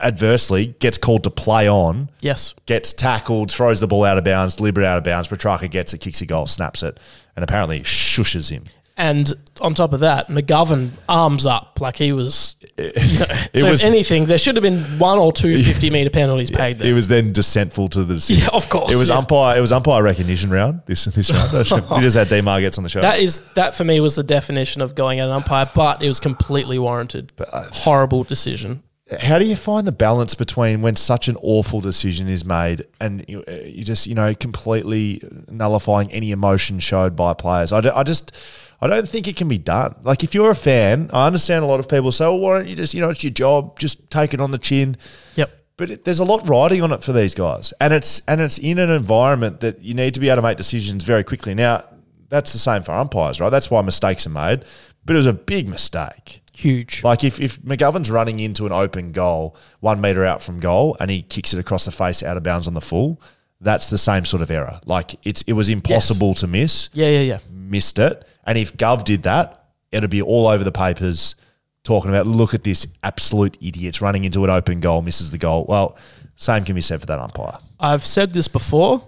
Adversely, 0.00 0.74
gets 0.78 0.98
called 0.98 1.24
to 1.24 1.30
play 1.30 1.68
on, 1.68 2.10
Yes. 2.20 2.54
gets 2.66 2.92
tackled, 2.92 3.50
throws 3.52 3.80
the 3.80 3.86
ball 3.86 4.04
out 4.04 4.18
of 4.18 4.24
bounds, 4.24 4.54
deliberate 4.54 4.86
out 4.86 4.98
of 4.98 5.04
bounds. 5.04 5.28
Petracca 5.28 5.70
gets 5.70 5.92
it, 5.94 5.98
kicks 5.98 6.20
a 6.20 6.26
goal, 6.26 6.46
snaps 6.46 6.82
it, 6.82 6.98
and 7.36 7.42
apparently 7.42 7.80
shushes 7.80 8.50
him. 8.50 8.64
And 8.94 9.32
on 9.62 9.72
top 9.72 9.94
of 9.94 10.00
that, 10.00 10.28
McGovern 10.28 10.90
arms 11.08 11.46
up 11.46 11.80
like 11.80 11.96
he 11.96 12.12
was. 12.12 12.56
You 12.78 12.84
know, 13.18 13.26
so 13.56 13.70
was- 13.70 13.80
if 13.82 13.86
anything, 13.86 14.26
there 14.26 14.36
should 14.36 14.54
have 14.54 14.62
been 14.62 14.82
one 14.98 15.18
or 15.18 15.32
two 15.32 15.62
50 15.62 15.88
meter 15.88 16.10
penalties 16.10 16.50
paid 16.50 16.78
there. 16.78 16.90
It 16.90 16.92
was 16.92 17.08
then 17.08 17.32
dissentful 17.32 17.88
to 17.88 18.04
the 18.04 18.14
decision. 18.14 18.42
Yeah, 18.44 18.50
of 18.56 18.68
course, 18.68 18.92
It 18.92 18.96
was 18.98 19.08
yeah. 19.08 19.16
umpire. 19.16 19.56
It 19.56 19.60
was 19.62 19.72
umpire 19.72 20.02
recognition 20.02 20.50
round. 20.50 20.82
This 20.84 21.06
this 21.06 21.30
round. 21.30 21.90
we 21.90 22.00
just 22.00 22.16
had 22.16 22.28
Demar 22.28 22.60
gets 22.60 22.76
on 22.76 22.84
the 22.84 22.90
show. 22.90 23.00
that 23.00 23.18
is 23.18 23.40
that 23.54 23.74
for 23.74 23.84
me 23.84 23.98
was 24.00 24.14
the 24.14 24.22
definition 24.22 24.82
of 24.82 24.94
going 24.94 25.20
at 25.20 25.26
an 25.26 25.32
umpire, 25.32 25.68
but 25.74 26.02
it 26.02 26.06
was 26.06 26.20
completely 26.20 26.78
warranted. 26.78 27.32
uh, 27.38 27.64
Horrible 27.72 28.24
decision. 28.24 28.82
How 29.20 29.38
do 29.38 29.46
you 29.46 29.56
find 29.56 29.86
the 29.86 29.92
balance 29.92 30.34
between 30.34 30.82
when 30.82 30.96
such 30.96 31.28
an 31.28 31.36
awful 31.42 31.80
decision 31.80 32.28
is 32.28 32.44
made 32.44 32.86
and 33.00 33.24
you, 33.28 33.44
uh, 33.48 33.52
you 33.64 33.84
just 33.84 34.06
you 34.06 34.14
know 34.14 34.34
completely 34.34 35.22
nullifying 35.48 36.10
any 36.12 36.30
emotion 36.30 36.78
showed 36.78 37.16
by 37.16 37.34
players? 37.34 37.72
I, 37.72 38.02
just 38.02 38.36
I 38.80 38.86
don't 38.86 39.08
think 39.08 39.28
it 39.28 39.36
can 39.36 39.48
be 39.48 39.58
done. 39.58 39.94
Like 40.02 40.24
if 40.24 40.34
you're 40.34 40.50
a 40.50 40.56
fan, 40.56 41.10
I 41.12 41.26
understand 41.26 41.64
a 41.64 41.66
lot 41.66 41.80
of 41.80 41.88
people 41.88 42.12
say, 42.12 42.26
"Well, 42.26 42.38
why 42.38 42.58
don't 42.58 42.68
you 42.68 42.76
just 42.76 42.94
you 42.94 43.00
know 43.00 43.10
it's 43.10 43.22
your 43.22 43.32
job, 43.32 43.78
just 43.78 44.10
take 44.10 44.34
it 44.34 44.40
on 44.40 44.50
the 44.50 44.58
chin." 44.58 44.96
Yep. 45.36 45.50
But 45.76 45.90
it, 45.90 46.04
there's 46.04 46.20
a 46.20 46.24
lot 46.24 46.46
riding 46.46 46.82
on 46.82 46.92
it 46.92 47.02
for 47.02 47.12
these 47.12 47.34
guys, 47.34 47.72
and 47.80 47.92
it's 47.92 48.20
and 48.28 48.40
it's 48.40 48.58
in 48.58 48.78
an 48.78 48.90
environment 48.90 49.60
that 49.60 49.82
you 49.82 49.94
need 49.94 50.14
to 50.14 50.20
be 50.20 50.28
able 50.28 50.36
to 50.36 50.42
make 50.42 50.56
decisions 50.56 51.04
very 51.04 51.24
quickly. 51.24 51.54
Now, 51.54 51.84
that's 52.28 52.52
the 52.52 52.58
same 52.58 52.82
for 52.82 52.92
umpires, 52.92 53.40
right? 53.40 53.50
That's 53.50 53.70
why 53.70 53.82
mistakes 53.82 54.26
are 54.26 54.30
made. 54.30 54.64
But 55.04 55.14
it 55.14 55.16
was 55.16 55.26
a 55.26 55.32
big 55.32 55.68
mistake. 55.68 56.42
Huge. 56.54 57.02
Like 57.02 57.24
if, 57.24 57.40
if 57.40 57.60
McGovern's 57.62 58.10
running 58.10 58.38
into 58.38 58.66
an 58.66 58.72
open 58.72 59.12
goal, 59.12 59.56
one 59.80 60.00
meter 60.00 60.24
out 60.24 60.42
from 60.42 60.60
goal, 60.60 60.96
and 61.00 61.10
he 61.10 61.22
kicks 61.22 61.52
it 61.52 61.58
across 61.58 61.84
the 61.86 61.90
face 61.90 62.22
out 62.22 62.36
of 62.36 62.42
bounds 62.42 62.68
on 62.68 62.74
the 62.74 62.80
full, 62.80 63.20
that's 63.60 63.90
the 63.90 63.98
same 63.98 64.24
sort 64.24 64.42
of 64.42 64.50
error. 64.50 64.80
Like 64.86 65.16
it's 65.24 65.42
it 65.42 65.54
was 65.54 65.68
impossible 65.68 66.34
to 66.34 66.46
miss, 66.46 66.88
yeah, 66.92 67.08
yeah, 67.08 67.20
yeah. 67.20 67.38
missed 67.50 67.98
it. 67.98 68.26
And 68.44 68.58
if 68.58 68.76
Gov 68.76 69.04
did 69.04 69.22
that, 69.22 69.66
it'd 69.92 70.10
be 70.10 70.22
all 70.22 70.46
over 70.46 70.64
the 70.64 70.72
papers 70.72 71.36
talking 71.84 72.10
about 72.10 72.26
look 72.26 72.54
at 72.54 72.64
this 72.64 72.86
absolute 73.02 73.56
idiot's 73.60 74.00
running 74.00 74.24
into 74.24 74.44
an 74.44 74.50
open 74.50 74.80
goal, 74.80 75.02
misses 75.02 75.30
the 75.30 75.38
goal. 75.38 75.64
Well, 75.68 75.96
same 76.36 76.64
can 76.64 76.74
be 76.74 76.80
said 76.80 77.00
for 77.00 77.06
that 77.06 77.18
umpire. 77.18 77.56
I've 77.80 78.04
said 78.04 78.32
this 78.32 78.48
before, 78.48 79.04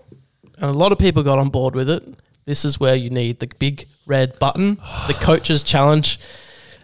and 0.56 0.70
a 0.70 0.72
lot 0.72 0.92
of 0.92 0.98
people 0.98 1.22
got 1.22 1.38
on 1.38 1.50
board 1.50 1.74
with 1.74 1.90
it. 1.90 2.02
This 2.44 2.64
is 2.64 2.78
where 2.78 2.94
you 2.94 3.10
need 3.10 3.40
the 3.40 3.46
big 3.58 3.86
red 4.06 4.38
button, 4.38 4.74
the 5.06 5.16
coach's 5.20 5.62
challenge. 5.62 6.18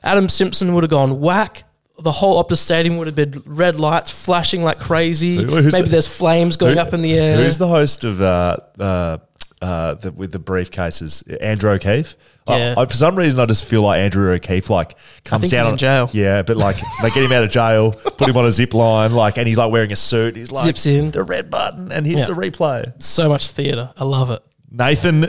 Adam 0.02 0.28
Simpson 0.28 0.72
would 0.74 0.82
have 0.84 0.90
gone 0.90 1.20
whack. 1.20 1.64
The 1.98 2.12
whole 2.12 2.42
Optus 2.42 2.58
Stadium 2.58 2.96
would 2.96 3.06
have 3.06 3.14
been 3.16 3.42
red 3.44 3.78
lights 3.78 4.10
flashing 4.10 4.62
like 4.62 4.78
crazy. 4.78 5.36
Who's 5.36 5.72
Maybe 5.74 5.84
the- 5.84 5.90
there's 5.90 6.06
flames 6.08 6.56
going 6.56 6.78
up 6.78 6.94
in 6.94 7.02
the 7.02 7.12
air. 7.12 7.36
Who's 7.36 7.58
the 7.58 7.68
host 7.68 8.04
of 8.04 8.22
uh, 8.22 8.56
uh, 8.78 9.18
uh, 9.60 9.94
the, 9.96 10.10
with 10.12 10.32
the 10.32 10.38
briefcases? 10.40 11.22
Andrew 11.42 11.70
O'Keefe. 11.72 12.16
Yeah. 12.48 12.74
I, 12.78 12.86
for 12.86 12.94
some 12.94 13.16
reason, 13.16 13.38
I 13.38 13.44
just 13.44 13.66
feel 13.66 13.82
like 13.82 13.98
Andrew 14.00 14.32
O'Keefe 14.32 14.70
like 14.70 14.96
comes 15.24 15.50
down 15.50 15.58
he's 15.64 15.66
in 15.66 15.72
on- 15.72 15.78
jail. 15.78 16.10
Yeah, 16.14 16.40
but 16.42 16.56
like 16.56 16.76
they 17.02 17.10
get 17.10 17.22
him 17.22 17.32
out 17.32 17.44
of 17.44 17.50
jail, 17.50 17.92
put 17.92 18.30
him 18.30 18.36
on 18.38 18.46
a 18.46 18.50
zip 18.50 18.72
line, 18.72 19.12
like, 19.12 19.36
and 19.36 19.46
he's 19.46 19.58
like 19.58 19.70
wearing 19.70 19.92
a 19.92 19.96
suit. 19.96 20.36
He's 20.36 20.50
like 20.50 20.64
Zips 20.64 20.86
in. 20.86 21.10
the 21.10 21.22
red 21.22 21.50
button, 21.50 21.92
and 21.92 22.06
here's 22.06 22.20
Yeah. 22.20 22.34
the 22.34 22.40
replay. 22.40 23.00
so 23.02 23.28
much 23.28 23.48
theatre. 23.48 23.92
I 23.98 24.04
love 24.04 24.30
it. 24.30 24.42
Nathan, 24.70 25.26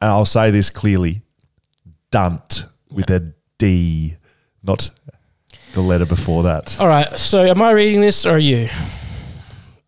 and 0.00 0.10
I'll 0.10 0.24
say 0.24 0.50
this 0.50 0.70
clearly, 0.70 1.22
Dunt 2.10 2.64
with 2.90 3.10
a 3.10 3.34
D, 3.58 4.16
not 4.62 4.90
the 5.74 5.80
letter 5.80 6.06
before 6.06 6.44
that. 6.44 6.78
All 6.80 6.88
right. 6.88 7.18
So 7.18 7.42
am 7.42 7.60
I 7.60 7.72
reading 7.72 8.00
this 8.00 8.24
or 8.24 8.36
are 8.36 8.38
you? 8.38 8.68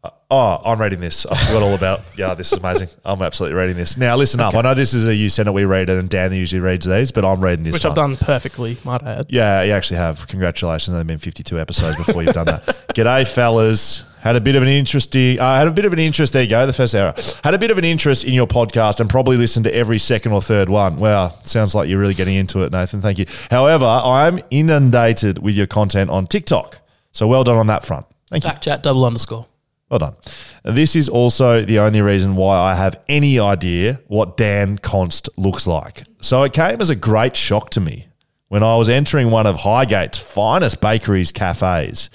Uh, 0.03 0.11
oh, 0.31 0.61
I'm 0.65 0.81
reading 0.81 1.01
this. 1.01 1.25
I 1.27 1.37
forgot 1.37 1.63
all 1.63 1.75
about. 1.75 2.01
Yeah, 2.19 2.33
this 2.35 2.51
is 2.53 2.59
amazing. 2.59 2.89
I'm 3.05 3.21
absolutely 3.21 3.59
reading 3.59 3.77
this. 3.77 3.97
Now, 3.99 4.17
listen 4.17 4.41
up. 4.41 4.55
I 4.55 4.63
know 4.63 4.73
this 4.73 4.95
is 4.95 5.07
a 5.07 5.15
you 5.15 5.29
send 5.29 5.49
it, 5.49 5.53
we 5.53 5.67
read 5.67 5.91
it, 5.91 5.99
and 5.99 6.09
Dan 6.09 6.33
usually 6.33 6.61
reads 6.61 6.87
these, 6.87 7.13
but 7.13 7.27
I'm 7.27 7.41
reading 7.41 7.65
this. 7.65 7.75
Which 7.75 7.85
one. 7.85 7.91
I've 7.91 7.97
done 7.97 8.17
perfectly, 8.17 8.79
might 8.85 9.03
I 9.03 9.17
add. 9.17 9.27
Yeah, 9.29 9.63
you 9.63 9.73
actually 9.73 9.99
have. 9.99 10.27
Congratulations. 10.27 10.95
There've 10.95 11.07
been 11.07 11.19
52 11.19 11.61
episodes 11.61 11.99
before 11.99 12.23
you've 12.23 12.35
done 12.35 12.47
that. 12.47 12.65
G'day, 12.95 13.29
fellas. 13.31 14.05
Had 14.27 14.35
a 14.35 14.41
bit 14.41 14.57
of 14.57 14.63
an 14.65 14.69
interesting. 14.69 15.39
Uh, 15.39 15.55
had 15.55 15.69
a 15.69 15.71
bit 15.71 15.85
of 15.85 15.93
an 15.93 16.01
interest. 16.01 16.33
There 16.33 16.43
you 16.43 16.51
go. 16.51 16.67
The 16.67 16.73
first 16.73 16.97
hour. 16.97 17.15
Had 17.45 17.55
a 17.55 17.59
bit 17.59 17.71
of 17.71 17.79
an 17.79 17.85
interest 17.85 18.25
in 18.25 18.35
your 18.35 18.49
podcast 18.49 18.99
and 18.99 19.09
probably 19.09 19.37
listened 19.37 19.63
to 19.67 19.73
every 19.73 20.01
second 20.01 20.33
or 20.33 20.43
third 20.43 20.69
one. 20.69 20.97
Wow, 20.97 21.29
sounds 21.45 21.77
like 21.77 21.89
you're 21.89 22.01
really 22.01 22.13
getting 22.13 22.35
into 22.35 22.65
it, 22.65 22.73
Nathan. 22.73 23.01
Thank 23.01 23.21
you. 23.21 23.27
However, 23.53 23.85
I'm 23.85 24.41
inundated 24.51 25.39
with 25.39 25.55
your 25.55 25.69
content 25.69 26.11
on 26.11 26.27
TikTok. 26.27 26.81
So 27.13 27.29
well 27.29 27.45
done 27.45 27.57
on 27.57 27.69
that 27.69 27.85
front. 27.85 28.05
Thank 28.29 28.43
you. 28.43 28.51
Chat 28.61 28.83
double 28.83 29.05
underscore. 29.05 29.47
Well 29.91 30.01
done. 30.01 30.17
This 30.65 30.97
is 30.97 31.09
also 31.09 31.63
the 31.65 31.79
only 31.79 32.03
reason 32.03 32.35
why 32.35 32.57
I 32.59 32.75
have 32.75 33.01
any 33.09 33.39
idea 33.39 34.01
what 34.09 34.37
Dan 34.37 34.79
Const 34.79 35.29
looks 35.37 35.69
like. 35.69 36.03
So 36.21 36.43
it 36.43 36.53
came 36.53 36.81
as 36.81 36.91
a 36.91 36.97
great 36.97 37.37
shock 37.37 37.71
to 37.71 37.81
me 37.81 38.09
when 38.49 38.65
I 38.65 38.75
was 38.75 38.89
entering 38.89 39.31
one 39.31 39.47
of 39.47 39.59
Highgate's 39.59 40.19
finest 40.19 40.81
bakeries 40.81 41.31
cafes 41.31 42.11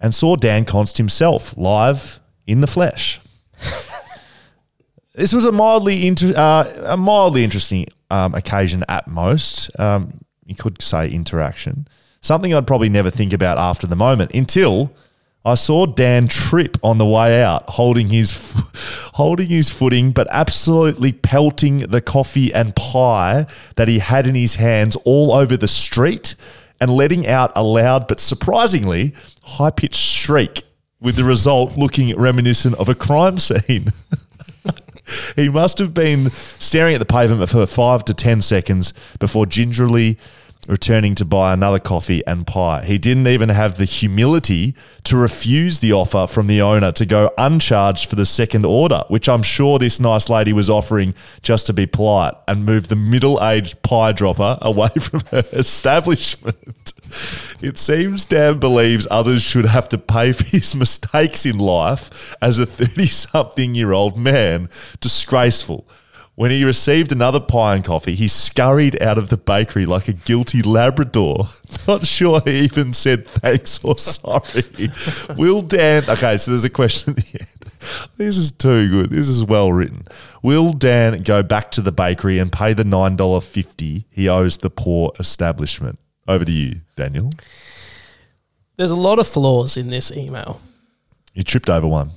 and 0.00 0.14
saw 0.14 0.36
Dan 0.36 0.64
Const 0.64 0.98
himself 0.98 1.56
live 1.56 2.20
in 2.46 2.60
the 2.60 2.66
flesh. 2.66 3.20
this 5.14 5.32
was 5.32 5.44
a 5.44 5.52
mildly 5.52 6.06
inter- 6.06 6.34
uh, 6.36 6.72
a 6.86 6.96
mildly 6.96 7.44
interesting 7.44 7.86
um, 8.10 8.34
occasion 8.34 8.84
at 8.88 9.08
most. 9.08 9.70
Um, 9.78 10.20
you 10.44 10.54
could 10.54 10.80
say 10.80 11.10
interaction. 11.10 11.88
Something 12.20 12.54
I'd 12.54 12.66
probably 12.66 12.88
never 12.88 13.10
think 13.10 13.32
about 13.32 13.58
after 13.58 13.86
the 13.86 13.96
moment 13.96 14.32
until 14.34 14.92
I 15.44 15.54
saw 15.54 15.86
Dan 15.86 16.28
trip 16.28 16.76
on 16.82 16.98
the 16.98 17.06
way 17.06 17.42
out, 17.42 17.64
holding 17.70 18.08
his 18.08 18.32
holding 19.14 19.48
his 19.48 19.70
footing, 19.70 20.10
but 20.12 20.26
absolutely 20.30 21.12
pelting 21.12 21.78
the 21.78 22.00
coffee 22.00 22.52
and 22.52 22.74
pie 22.74 23.46
that 23.76 23.88
he 23.88 24.00
had 24.00 24.26
in 24.26 24.34
his 24.34 24.56
hands 24.56 24.96
all 25.04 25.32
over 25.32 25.56
the 25.56 25.68
street, 25.68 26.34
and 26.80 26.90
letting 26.90 27.26
out 27.26 27.52
a 27.56 27.62
loud 27.62 28.08
but 28.08 28.20
surprisingly 28.20 29.14
high 29.42 29.70
pitched 29.70 29.96
shriek, 29.96 30.62
with 31.00 31.16
the 31.16 31.24
result 31.24 31.76
looking 31.76 32.16
reminiscent 32.16 32.74
of 32.76 32.88
a 32.88 32.94
crime 32.94 33.38
scene. 33.38 33.86
he 35.36 35.48
must 35.48 35.78
have 35.78 35.94
been 35.94 36.30
staring 36.30 36.94
at 36.94 36.98
the 36.98 37.06
pavement 37.06 37.48
for 37.48 37.66
five 37.66 38.04
to 38.04 38.14
ten 38.14 38.40
seconds 38.42 38.92
before 39.18 39.46
gingerly 39.46 40.18
returning 40.68 41.14
to 41.16 41.24
buy 41.24 41.52
another 41.52 41.78
coffee 41.78 42.24
and 42.26 42.46
pie. 42.46 42.84
He 42.84 42.98
didn't 42.98 43.26
even 43.26 43.48
have 43.48 43.76
the 43.76 43.86
humility 43.86 44.74
to 45.04 45.16
refuse 45.16 45.80
the 45.80 45.92
offer 45.92 46.26
from 46.26 46.46
the 46.46 46.60
owner 46.60 46.92
to 46.92 47.06
go 47.06 47.32
uncharged 47.38 48.08
for 48.08 48.16
the 48.16 48.26
second 48.26 48.66
order, 48.66 49.02
which 49.08 49.28
I'm 49.28 49.42
sure 49.42 49.78
this 49.78 49.98
nice 49.98 50.28
lady 50.28 50.52
was 50.52 50.68
offering 50.68 51.14
just 51.42 51.66
to 51.66 51.72
be 51.72 51.86
polite 51.86 52.34
and 52.46 52.66
move 52.66 52.88
the 52.88 52.96
middle 52.96 53.42
aged 53.42 53.82
pie 53.82 54.12
dropper 54.12 54.58
away 54.62 54.90
from 55.00 55.20
her 55.30 55.44
establishment. 55.52 56.92
It 57.62 57.78
seems 57.78 58.26
Dan 58.26 58.58
believes 58.58 59.06
others 59.10 59.42
should 59.42 59.64
have 59.64 59.88
to 59.88 59.98
pay 59.98 60.32
for 60.32 60.44
his 60.44 60.74
mistakes 60.74 61.46
in 61.46 61.58
life 61.58 62.36
as 62.42 62.58
a 62.58 62.66
30 62.66 63.06
something 63.06 63.74
year 63.74 63.92
old 63.92 64.18
man. 64.18 64.68
Disgraceful. 65.00 65.88
When 66.38 66.52
he 66.52 66.62
received 66.62 67.10
another 67.10 67.40
pie 67.40 67.74
and 67.74 67.84
coffee, 67.84 68.14
he 68.14 68.28
scurried 68.28 69.02
out 69.02 69.18
of 69.18 69.28
the 69.28 69.36
bakery 69.36 69.86
like 69.86 70.06
a 70.06 70.12
guilty 70.12 70.62
Labrador. 70.62 71.46
Not 71.88 72.06
sure 72.06 72.40
he 72.44 72.60
even 72.60 72.92
said 72.92 73.26
thanks 73.26 73.82
or 73.82 73.98
sorry. 73.98 74.62
Will 75.36 75.62
Dan. 75.62 76.04
Okay, 76.08 76.36
so 76.36 76.52
there's 76.52 76.64
a 76.64 76.70
question 76.70 77.14
at 77.14 77.16
the 77.16 77.40
end. 77.40 78.08
This 78.18 78.36
is 78.36 78.52
too 78.52 78.88
good. 78.88 79.10
This 79.10 79.28
is 79.28 79.42
well 79.42 79.72
written. 79.72 80.06
Will 80.40 80.72
Dan 80.72 81.24
go 81.24 81.42
back 81.42 81.72
to 81.72 81.80
the 81.80 81.90
bakery 81.90 82.38
and 82.38 82.52
pay 82.52 82.72
the 82.72 82.84
$9.50 82.84 84.04
he 84.08 84.28
owes 84.28 84.58
the 84.58 84.70
poor 84.70 85.10
establishment? 85.18 85.98
Over 86.28 86.44
to 86.44 86.52
you, 86.52 86.82
Daniel. 86.94 87.32
There's 88.76 88.92
a 88.92 88.96
lot 88.96 89.18
of 89.18 89.26
flaws 89.26 89.76
in 89.76 89.90
this 89.90 90.12
email. 90.16 90.60
You 91.34 91.42
tripped 91.42 91.68
over 91.68 91.88
one. 91.88 92.10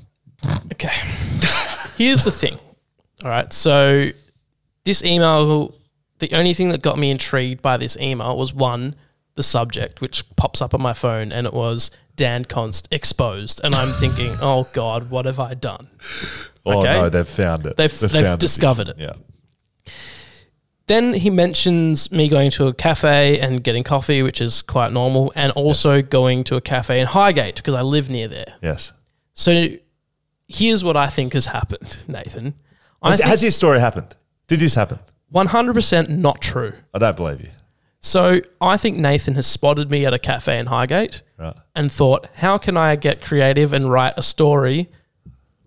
Okay. 0.73 0.93
Here's 1.97 2.23
the 2.23 2.29
thing. 2.29 2.59
All 3.23 3.29
right. 3.29 3.51
So 3.53 4.09
this 4.83 5.03
email, 5.03 5.73
the 6.19 6.31
only 6.33 6.53
thing 6.53 6.69
that 6.69 6.81
got 6.81 6.97
me 6.97 7.11
intrigued 7.11 7.61
by 7.61 7.77
this 7.77 7.97
email 7.97 8.37
was 8.37 8.53
one, 8.53 8.95
the 9.35 9.43
subject, 9.43 10.01
which 10.01 10.23
pops 10.35 10.61
up 10.61 10.73
on 10.73 10.81
my 10.81 10.93
phone, 10.93 11.31
and 11.31 11.45
it 11.47 11.53
was 11.53 11.91
Dan 12.15 12.45
Const 12.45 12.87
exposed. 12.91 13.61
And 13.63 13.73
I'm 13.75 13.87
thinking, 13.87 14.31
oh 14.41 14.67
God, 14.73 15.09
what 15.11 15.25
have 15.25 15.39
I 15.39 15.53
done? 15.53 15.87
Oh 16.65 16.79
Okay. 16.81 16.91
no, 16.93 17.09
they've 17.09 17.27
found 17.27 17.65
it. 17.65 17.77
They've- 17.77 17.99
they've 17.99 18.23
found 18.25 18.39
discovered 18.39 18.89
it. 18.89 18.95
Yeah. 18.99 19.13
Then 20.87 21.13
he 21.13 21.29
mentions 21.29 22.11
me 22.11 22.27
going 22.27 22.51
to 22.51 22.67
a 22.67 22.73
cafe 22.73 23.39
and 23.39 23.63
getting 23.63 23.83
coffee, 23.83 24.21
which 24.23 24.41
is 24.41 24.61
quite 24.61 24.91
normal, 24.91 25.31
and 25.35 25.51
also 25.53 26.01
going 26.01 26.43
to 26.45 26.55
a 26.57 26.61
cafe 26.61 26.99
in 26.99 27.07
Highgate 27.07 27.55
because 27.55 27.75
I 27.75 27.81
live 27.81 28.09
near 28.09 28.27
there. 28.27 28.55
Yes. 28.61 28.91
So 29.33 29.69
here's 30.49 30.83
what 30.83 30.97
I 30.97 31.07
think 31.07 31.31
has 31.33 31.45
happened, 31.45 31.97
Nathan. 32.09 32.55
Has, 33.03 33.19
has 33.19 33.41
this 33.41 33.55
story 33.55 33.79
happened? 33.79 34.15
Did 34.47 34.59
this 34.59 34.75
happen? 34.75 34.99
100% 35.33 36.09
not 36.09 36.41
true. 36.41 36.73
I 36.93 36.99
don't 36.99 37.15
believe 37.15 37.41
you. 37.41 37.49
So 37.99 38.41
I 38.59 38.77
think 38.77 38.97
Nathan 38.97 39.35
has 39.35 39.47
spotted 39.47 39.89
me 39.91 40.05
at 40.05 40.13
a 40.13 40.19
cafe 40.19 40.57
in 40.59 40.65
Highgate 40.67 41.21
Right. 41.37 41.55
and 41.75 41.91
thought, 41.91 42.27
how 42.35 42.57
can 42.57 42.75
I 42.75 42.95
get 42.95 43.21
creative 43.21 43.73
and 43.73 43.91
write 43.91 44.13
a 44.17 44.21
story 44.21 44.89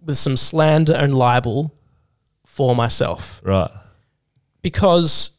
with 0.05 0.19
some 0.19 0.37
slander 0.37 0.93
and 0.95 1.15
libel 1.15 1.75
for 2.45 2.75
myself? 2.75 3.41
Right. 3.45 3.71
Because 4.63 5.31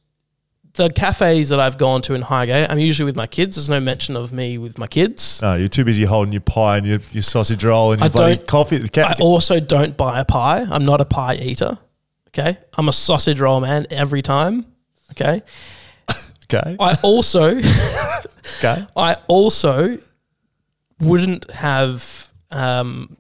the 0.74 0.90
cafes 0.90 1.50
that 1.50 1.60
I've 1.60 1.78
gone 1.78 2.02
to 2.04 2.14
in 2.14 2.22
Highgate, 2.22 2.70
I'm 2.70 2.80
usually 2.80 3.06
with 3.06 3.16
my 3.16 3.28
kids. 3.28 3.56
There's 3.58 3.70
no 3.70 3.80
mention 3.80 4.16
of 4.16 4.32
me 4.34 4.58
with 4.58 4.78
my 4.78 4.88
kids. 4.88 5.42
No, 5.42 5.56
you're 5.56 5.68
too 5.68 5.84
busy 5.86 6.04
holding 6.06 6.32
your 6.34 6.42
pie 6.42 6.78
and 6.78 6.88
your, 6.88 7.00
your 7.12 7.24
sausage 7.24 7.64
roll 7.64 7.92
and 7.92 8.02
your 8.02 8.06
I 8.06 8.10
bloody 8.10 8.38
coffee. 8.38 8.82
I 9.02 9.16
also 9.20 9.60
don't 9.60 9.96
buy 9.98 10.20
a 10.20 10.26
pie. 10.26 10.66
I'm 10.70 10.86
not 10.86 11.02
a 11.02 11.06
pie 11.06 11.36
eater. 11.36 11.78
Okay. 12.38 12.58
I'm 12.78 12.90
a 12.90 12.94
sausage 12.94 13.40
roll 13.40 13.62
man 13.62 13.88
every 13.90 14.22
time. 14.22 14.66
Okay. 15.12 15.42
okay. 16.46 16.76
I 16.80 16.98
also 17.02 17.60
Okay. 18.60 18.86
I 18.96 19.18
also 19.28 19.98
wouldn't 21.00 21.50
have 21.52 22.32
um, 22.52 23.18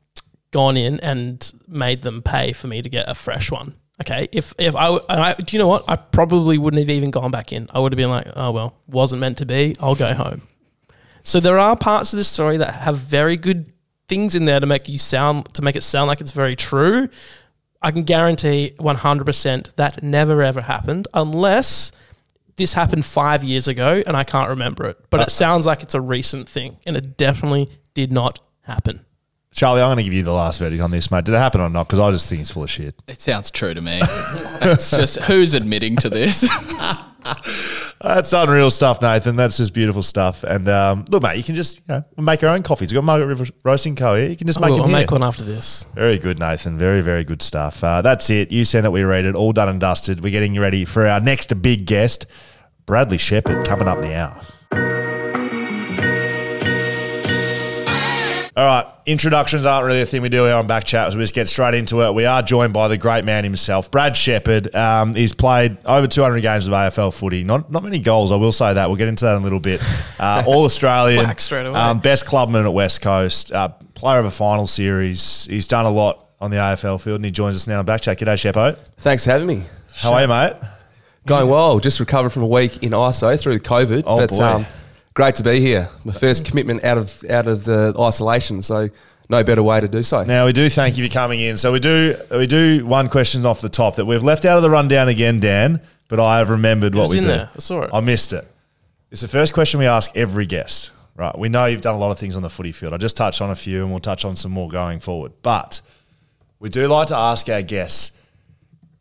gone 0.51 0.77
in 0.77 0.99
and 0.99 1.53
made 1.67 2.01
them 2.01 2.21
pay 2.21 2.53
for 2.53 2.67
me 2.67 2.81
to 2.81 2.89
get 2.89 3.09
a 3.09 3.15
fresh 3.15 3.51
one. 3.51 3.75
Okay, 4.01 4.27
if 4.33 4.53
if 4.57 4.75
I, 4.75 4.89
and 4.89 5.21
I 5.21 5.33
do 5.33 5.55
you 5.55 5.59
know 5.59 5.69
what 5.69 5.85
I 5.87 5.95
probably 5.95 6.57
wouldn't 6.57 6.81
have 6.81 6.89
even 6.89 7.11
gone 7.11 7.31
back 7.31 7.53
in. 7.53 7.69
I 7.73 7.79
would 7.79 7.93
have 7.93 7.97
been 7.97 8.09
like, 8.09 8.27
oh 8.35 8.51
well, 8.51 8.75
wasn't 8.87 9.21
meant 9.21 9.37
to 9.37 9.45
be. 9.45 9.77
I'll 9.79 9.95
go 9.95 10.13
home. 10.13 10.41
So 11.23 11.39
there 11.39 11.57
are 11.57 11.77
parts 11.77 12.11
of 12.13 12.17
this 12.17 12.27
story 12.27 12.57
that 12.57 12.75
have 12.75 12.97
very 12.97 13.37
good 13.37 13.71
things 14.07 14.35
in 14.35 14.45
there 14.45 14.59
to 14.59 14.65
make 14.65 14.89
you 14.89 14.97
sound 14.97 15.53
to 15.55 15.61
make 15.61 15.77
it 15.77 15.81
sound 15.81 16.09
like 16.09 16.19
it's 16.19 16.31
very 16.31 16.57
true. 16.57 17.07
I 17.85 17.91
can 17.91 18.01
guarantee 18.01 18.73
100% 18.79 19.75
that 19.75 20.01
never 20.01 20.41
ever 20.41 20.61
happened 20.61 21.07
unless 21.13 21.91
this 22.55 22.73
happened 22.73 23.05
five 23.05 23.43
years 23.43 23.67
ago 23.67 24.01
and 24.07 24.17
I 24.17 24.23
can't 24.23 24.49
remember 24.49 24.87
it. 24.87 24.97
But 25.11 25.21
it 25.21 25.27
uh, 25.27 25.29
sounds 25.29 25.67
like 25.67 25.83
it's 25.83 25.93
a 25.93 26.01
recent 26.01 26.49
thing 26.49 26.79
and 26.87 26.97
it 26.97 27.15
definitely 27.15 27.69
did 27.93 28.11
not 28.11 28.39
happen. 28.61 29.05
Charlie, 29.51 29.81
I'm 29.81 29.89
going 29.89 29.97
to 29.97 30.03
give 30.03 30.13
you 30.13 30.23
the 30.23 30.33
last 30.33 30.57
verdict 30.57 30.81
on 30.81 30.89
this, 30.89 31.11
mate. 31.11 31.25
Did 31.25 31.35
it 31.35 31.37
happen 31.37 31.61
or 31.61 31.69
not? 31.69 31.87
Because 31.87 31.99
I 31.99 32.09
just 32.09 32.27
think 32.27 32.41
it's 32.41 32.49
full 32.49 32.63
of 32.63 32.71
shit. 32.71 32.95
It 33.07 33.21
sounds 33.21 33.51
true 33.51 33.75
to 33.75 33.81
me. 33.81 33.99
it's 34.01 34.89
just 34.89 35.19
who's 35.19 35.53
admitting 35.53 35.95
to 35.97 36.09
this? 36.09 36.41
That's 38.01 38.33
unreal 38.33 38.69
stuff, 38.69 39.01
Nathan. 39.01 39.35
That's 39.35 39.57
just 39.57 39.73
beautiful 39.73 40.03
stuff. 40.03 40.43
And 40.43 40.67
um, 40.69 41.05
look, 41.09 41.23
mate, 41.23 41.37
you 41.37 41.43
can 41.43 41.55
just 41.55 41.77
you 41.77 41.83
know 41.87 42.03
make 42.17 42.41
your 42.41 42.51
own 42.51 42.61
coffees. 42.61 42.91
You've 42.91 42.97
got 42.97 43.05
Margaret 43.05 43.27
River 43.27 43.45
Roasting 43.63 43.95
Co. 43.95 44.15
here. 44.15 44.29
You 44.29 44.35
can 44.35 44.47
just 44.47 44.59
make 44.59 44.71
I'll, 44.71 44.83
I'll 44.83 44.87
make 44.87 45.11
one 45.11 45.23
after 45.23 45.43
this. 45.43 45.85
Very 45.95 46.17
good, 46.17 46.39
Nathan. 46.39 46.77
Very, 46.77 47.01
very 47.01 47.23
good 47.23 47.41
stuff. 47.41 47.83
Uh, 47.83 48.01
that's 48.01 48.29
it. 48.29 48.51
You 48.51 48.65
send 48.65 48.85
it, 48.85 48.91
we 48.91 49.03
read 49.03 49.25
it. 49.25 49.35
All 49.35 49.53
done 49.53 49.69
and 49.69 49.79
dusted. 49.79 50.21
We're 50.21 50.31
getting 50.31 50.59
ready 50.59 50.85
for 50.85 51.07
our 51.07 51.19
next 51.19 51.61
big 51.61 51.85
guest, 51.85 52.25
Bradley 52.85 53.17
Shepherd, 53.17 53.65
coming 53.65 53.87
up 53.87 53.99
now. 53.99 54.39
All 58.57 58.63
right, 58.65 58.87
introductions 59.05 59.65
aren't 59.65 59.85
really 59.85 59.99
a 60.01 60.05
thing 60.05 60.21
we 60.21 60.29
do 60.29 60.45
here 60.45 60.55
on 60.55 60.65
Back 60.65 60.85
Chat, 60.85 61.11
so 61.11 61.17
we 61.17 61.23
just 61.25 61.35
get 61.35 61.49
straight 61.49 61.73
into 61.73 62.01
it. 62.03 62.13
We 62.13 62.23
are 62.23 62.41
joined 62.41 62.71
by 62.71 62.87
the 62.87 62.97
great 62.97 63.25
man 63.25 63.43
himself, 63.43 63.91
Brad 63.91 64.15
Shepherd. 64.15 64.73
Um, 64.73 65.13
he's 65.13 65.33
played 65.33 65.77
over 65.85 66.07
200 66.07 66.39
games 66.39 66.65
of 66.65 66.71
AFL 66.71 67.13
footy. 67.13 67.43
Not 67.43 67.69
not 67.69 67.83
many 67.83 67.99
goals, 67.99 68.31
I 68.31 68.37
will 68.37 68.53
say 68.53 68.73
that. 68.73 68.87
We'll 68.87 68.95
get 68.95 69.09
into 69.09 69.25
that 69.25 69.35
in 69.35 69.41
a 69.41 69.43
little 69.43 69.59
bit. 69.59 69.81
Uh, 70.17 70.43
All 70.47 70.63
Australian, 70.63 71.25
Whack 71.25 71.41
straight 71.41 71.65
away. 71.65 71.77
um, 71.77 71.99
best 71.99 72.25
clubman 72.25 72.65
at 72.65 72.73
West 72.73 73.01
Coast, 73.01 73.51
uh, 73.51 73.67
player 73.93 74.19
of 74.19 74.25
a 74.25 74.31
final 74.31 74.67
series. 74.67 75.45
He's 75.49 75.67
done 75.67 75.85
a 75.85 75.91
lot 75.91 76.25
on 76.39 76.49
the 76.49 76.57
AFL 76.57 77.01
field, 77.01 77.17
and 77.17 77.25
he 77.25 77.31
joins 77.31 77.57
us 77.57 77.67
now 77.67 77.79
on 77.79 77.85
Back 77.85 78.01
Chat. 78.01 78.17
G'day, 78.19 78.35
Sheppo. 78.53 78.77
Thanks 78.99 79.25
for 79.25 79.31
having 79.31 79.47
me. 79.47 79.63
How 79.95 80.13
are 80.13 80.21
you, 80.21 80.27
mate? 80.29 80.53
Going 81.25 81.49
well. 81.49 81.79
Just 81.81 81.99
recovered 81.99 82.29
from 82.29 82.43
a 82.43 82.47
week 82.47 82.83
in 82.83 82.91
ISO 82.91 83.37
through 83.37 83.59
COVID. 83.59 84.03
Oh, 84.05 84.17
but 84.17 84.29
boy. 84.29 84.43
um, 84.43 84.65
great 85.15 85.33
to 85.35 85.43
be 85.43 85.59
here. 85.59 85.89
My 86.03 86.13
first 86.13 86.45
commitment 86.45 86.83
out 86.83 86.99
of 86.99 87.23
out 87.27 87.47
of 87.47 87.63
the 87.63 87.95
isolation. 87.99 88.61
So 88.61 88.89
no 89.27 89.43
better 89.43 89.63
way 89.63 89.81
to 89.81 89.87
do 89.87 90.03
so. 90.03 90.23
Now 90.23 90.45
we 90.45 90.53
do 90.53 90.69
thank 90.69 90.97
you 90.97 91.07
for 91.07 91.11
coming 91.11 91.39
in. 91.39 91.57
So 91.57 91.71
we 91.71 91.79
do 91.79 92.15
we 92.29 92.45
do 92.45 92.85
one 92.85 93.09
question 93.09 93.43
off 93.45 93.61
the 93.61 93.69
top 93.69 93.95
that 93.95 94.05
we've 94.05 94.21
left 94.21 94.45
out 94.45 94.57
of 94.57 94.63
the 94.63 94.69
rundown 94.69 95.07
again, 95.07 95.39
Dan. 95.39 95.81
But 96.07 96.19
I 96.19 96.37
have 96.37 96.51
remembered 96.51 96.93
what 96.93 97.03
was 97.03 97.11
we 97.11 97.17
in 97.17 97.23
do. 97.23 97.29
there. 97.29 97.49
I 97.55 97.59
saw 97.59 97.81
it. 97.81 97.89
I 97.91 97.99
missed 98.01 98.31
it. 98.31 98.45
It's 99.09 99.21
the 99.21 99.27
first 99.27 99.53
question 99.55 99.79
we 99.79 99.87
ask 99.87 100.15
every 100.15 100.45
guest. 100.45 100.91
Right. 101.15 101.35
We 101.35 101.47
know 101.47 101.65
you've 101.65 101.81
done 101.81 101.95
a 101.95 101.97
lot 101.97 102.11
of 102.11 102.19
things 102.19 102.35
on 102.35 102.41
the 102.41 102.49
footy 102.49 102.73
field. 102.73 102.93
I 102.93 102.97
just 102.97 103.15
touched 103.15 103.41
on 103.41 103.49
a 103.49 103.55
few, 103.55 103.81
and 103.81 103.89
we'll 103.89 104.01
touch 104.01 104.25
on 104.25 104.35
some 104.35 104.51
more 104.51 104.67
going 104.67 104.99
forward. 104.99 105.31
But 105.41 105.79
we 106.59 106.67
do 106.67 106.87
like 106.87 107.07
to 107.07 107.15
ask 107.15 107.47
our 107.47 107.61
guests. 107.61 108.11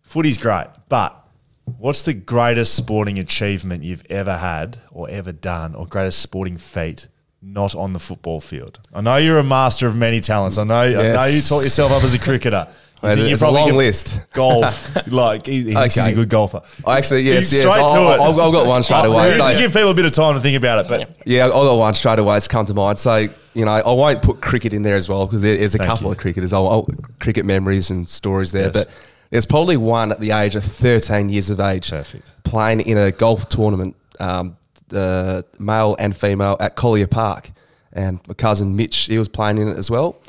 Footy's 0.03 0.39
great, 0.39 0.69
but 0.89 1.24
what's 1.65 2.03
the 2.03 2.15
greatest 2.15 2.75
sporting 2.75 3.19
achievement 3.19 3.83
you've 3.85 4.05
ever 4.11 4.37
had 4.37 4.79
or 4.93 5.09
ever 5.11 5.33
done, 5.33 5.75
or 5.75 5.87
greatest 5.87 6.19
sporting 6.21 6.59
feat 6.59 7.09
not 7.43 7.75
on 7.75 7.93
the 7.93 7.99
football 8.01 8.41
field? 8.41 8.81
I 8.95 9.01
know 9.01 9.17
you're 9.17 9.39
a 9.39 9.45
master 9.45 9.87
of 9.87 9.97
many 9.97 10.21
talents. 10.21 10.59
I 10.59 10.65
know, 10.65 10.75
I 10.75 10.93
know 11.12 11.25
you 11.27 11.41
taught 11.43 11.62
yourself 11.62 11.93
up 11.93 12.03
as 12.05 12.15
a 12.15 12.19
cricketer. 12.19 12.69
You 13.03 13.11
Mate, 13.11 13.17
think 13.17 13.29
you 13.29 13.35
it's 13.35 13.43
a 13.43 13.45
probably 13.45 13.61
long 13.61 13.73
list. 13.75 14.21
Golf, 14.33 15.07
like 15.12 15.45
he, 15.45 15.62
he 15.65 15.75
thinks 15.75 15.95
he's 15.97 16.07
a 16.07 16.15
good 16.15 16.31
golfer. 16.31 16.62
I 16.87 16.97
actually, 16.97 17.21
yes, 17.23 17.53
yes. 17.53 17.61
straight 17.61 17.75
to 17.75 17.81
I- 17.83 17.85
I- 18.12 18.15
it. 18.15 18.21
I've, 18.21 18.39
I've 18.41 18.53
got 18.53 18.67
one 18.67 18.83
straight 18.83 19.05
Oh, 19.05 19.12
away. 19.12 19.27
usually 19.27 19.53
So, 19.53 19.59
give 19.59 19.73
people 19.75 19.91
a 19.91 19.95
bit 19.95 20.07
of 20.07 20.12
time 20.12 20.35
to 20.37 20.41
think 20.41 20.57
about 20.57 20.87
it, 20.87 20.89
but 20.89 21.21
yeah, 21.27 21.45
I've 21.45 21.53
got 21.53 21.75
one 21.77 21.93
straight 21.93 22.19
away. 22.19 22.39
It's 22.39 22.49
come 22.49 22.65
to 22.65 22.73
mind. 22.73 22.99
So, 22.99 23.27
you 23.53 23.65
know, 23.67 23.73
I 23.73 23.93
won't 23.93 24.23
put 24.23 24.41
cricket 24.41 24.73
in 24.73 24.85
there 24.85 24.97
as 24.97 25.07
well 25.07 25.27
because 25.27 25.43
there, 25.43 25.55
there's 25.55 25.75
a 25.75 25.79
Thank 25.79 25.91
couple 25.91 26.07
you. 26.07 26.12
of 26.12 26.19
cricketers. 26.19 26.55
I'll, 26.55 26.67
I'll, 26.67 26.89
cricket 27.21 27.45
memories 27.45 27.91
and 27.91 28.09
stories 28.09 28.53
there. 28.53 28.71
Yes. 28.73 28.73
But 28.73 28.89
there's 29.35 29.47
probably 29.47 29.76
one 29.76 30.12
at 30.12 30.18
the 30.20 30.30
age 30.30 30.55
of 30.55 30.62
13 30.64 31.28
years 31.28 31.51
of 31.51 31.59
age. 31.59 31.91
Perfect. 31.91 32.30
Playing 32.45 32.80
in 32.82 32.97
a 32.97 33.11
golf 33.11 33.49
tournament, 33.49 33.97
um, 34.20 34.57
the 34.89 35.45
male 35.59 35.97
and 35.99 36.16
female 36.16 36.57
at 36.61 36.76
Collier 36.76 37.09
Park. 37.09 37.51
And 37.93 38.20
my 38.28 38.35
cousin 38.35 38.76
Mitch, 38.76 38.97
he 39.07 39.18
was 39.18 39.26
playing 39.28 39.59
in 39.59 39.66
it 39.66 39.76
as 39.76 39.91
well. 39.91 40.20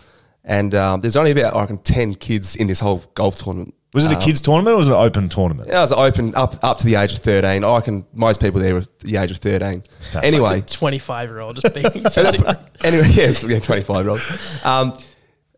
And 0.43 0.73
um, 0.73 1.01
there's 1.01 1.15
only 1.15 1.29
about, 1.29 1.53
I 1.55 1.61
reckon, 1.61 1.77
10 1.77 2.15
kids 2.15 2.55
in 2.55 2.65
this 2.65 2.79
whole 2.79 3.03
golf 3.13 3.37
tournament. 3.37 3.75
was 3.93 4.05
it 4.05 4.11
a 4.11 4.15
Um, 4.15 4.21
kids 4.21 4.41
tournament 4.41 4.73
or 4.73 4.77
was 4.77 4.87
it 4.87 4.93
an 4.93 4.97
open 4.99 5.29
tournament? 5.29 5.69
yeah, 5.69 5.77
it 5.77 5.81
was 5.81 5.91
open 5.93 6.33
up 6.35 6.55
up 6.63 6.79
to 6.79 6.85
the 6.85 6.95
age 6.95 7.13
of 7.13 7.19
thirteen. 7.19 7.63
I 7.63 7.75
reckon 7.75 8.05
most 8.11 8.39
people 8.41 8.59
there 8.59 8.73
were 8.73 8.85
the 9.01 9.17
age 9.17 9.29
of 9.31 9.37
thirteen. 9.37 9.83
That's 10.13 10.25
anyway, 10.25 10.61
25 10.61 11.29
year 11.29 11.39
old 11.41 11.55
just 11.61 11.73
being 11.75 11.89
30. 11.91 12.43
anyway, 12.83 13.07
yes, 13.13 13.43
yeah, 13.47 13.59
twenty 13.59 13.83
five 13.83 14.03
year 14.05 14.09
olds. 14.11 14.65
Um, 14.65 14.93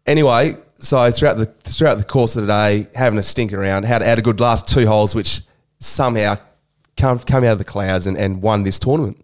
anyway, 0.06 0.56
so 0.80 1.10
throughout 1.12 1.38
the 1.38 1.46
throughout 1.46 1.96
the 1.96 2.04
course 2.04 2.36
of 2.36 2.46
the 2.46 2.48
day, 2.48 2.88
having 2.96 3.20
a 3.20 3.24
stink 3.24 3.54
around, 3.54 3.84
had 3.84 4.02
had 4.02 4.20
a 4.20 4.22
good 4.22 4.40
last 4.40 4.68
two 4.68 4.86
holes, 4.86 5.16
which 5.16 5.42
somehow 5.80 6.38
come 6.96 7.20
come 7.20 7.44
out 7.44 7.54
of 7.54 7.58
the 7.58 7.64
clouds 7.64 8.08
and, 8.08 8.18
and 8.18 8.42
won 8.42 8.64
this 8.64 8.80
tournament. 8.80 9.24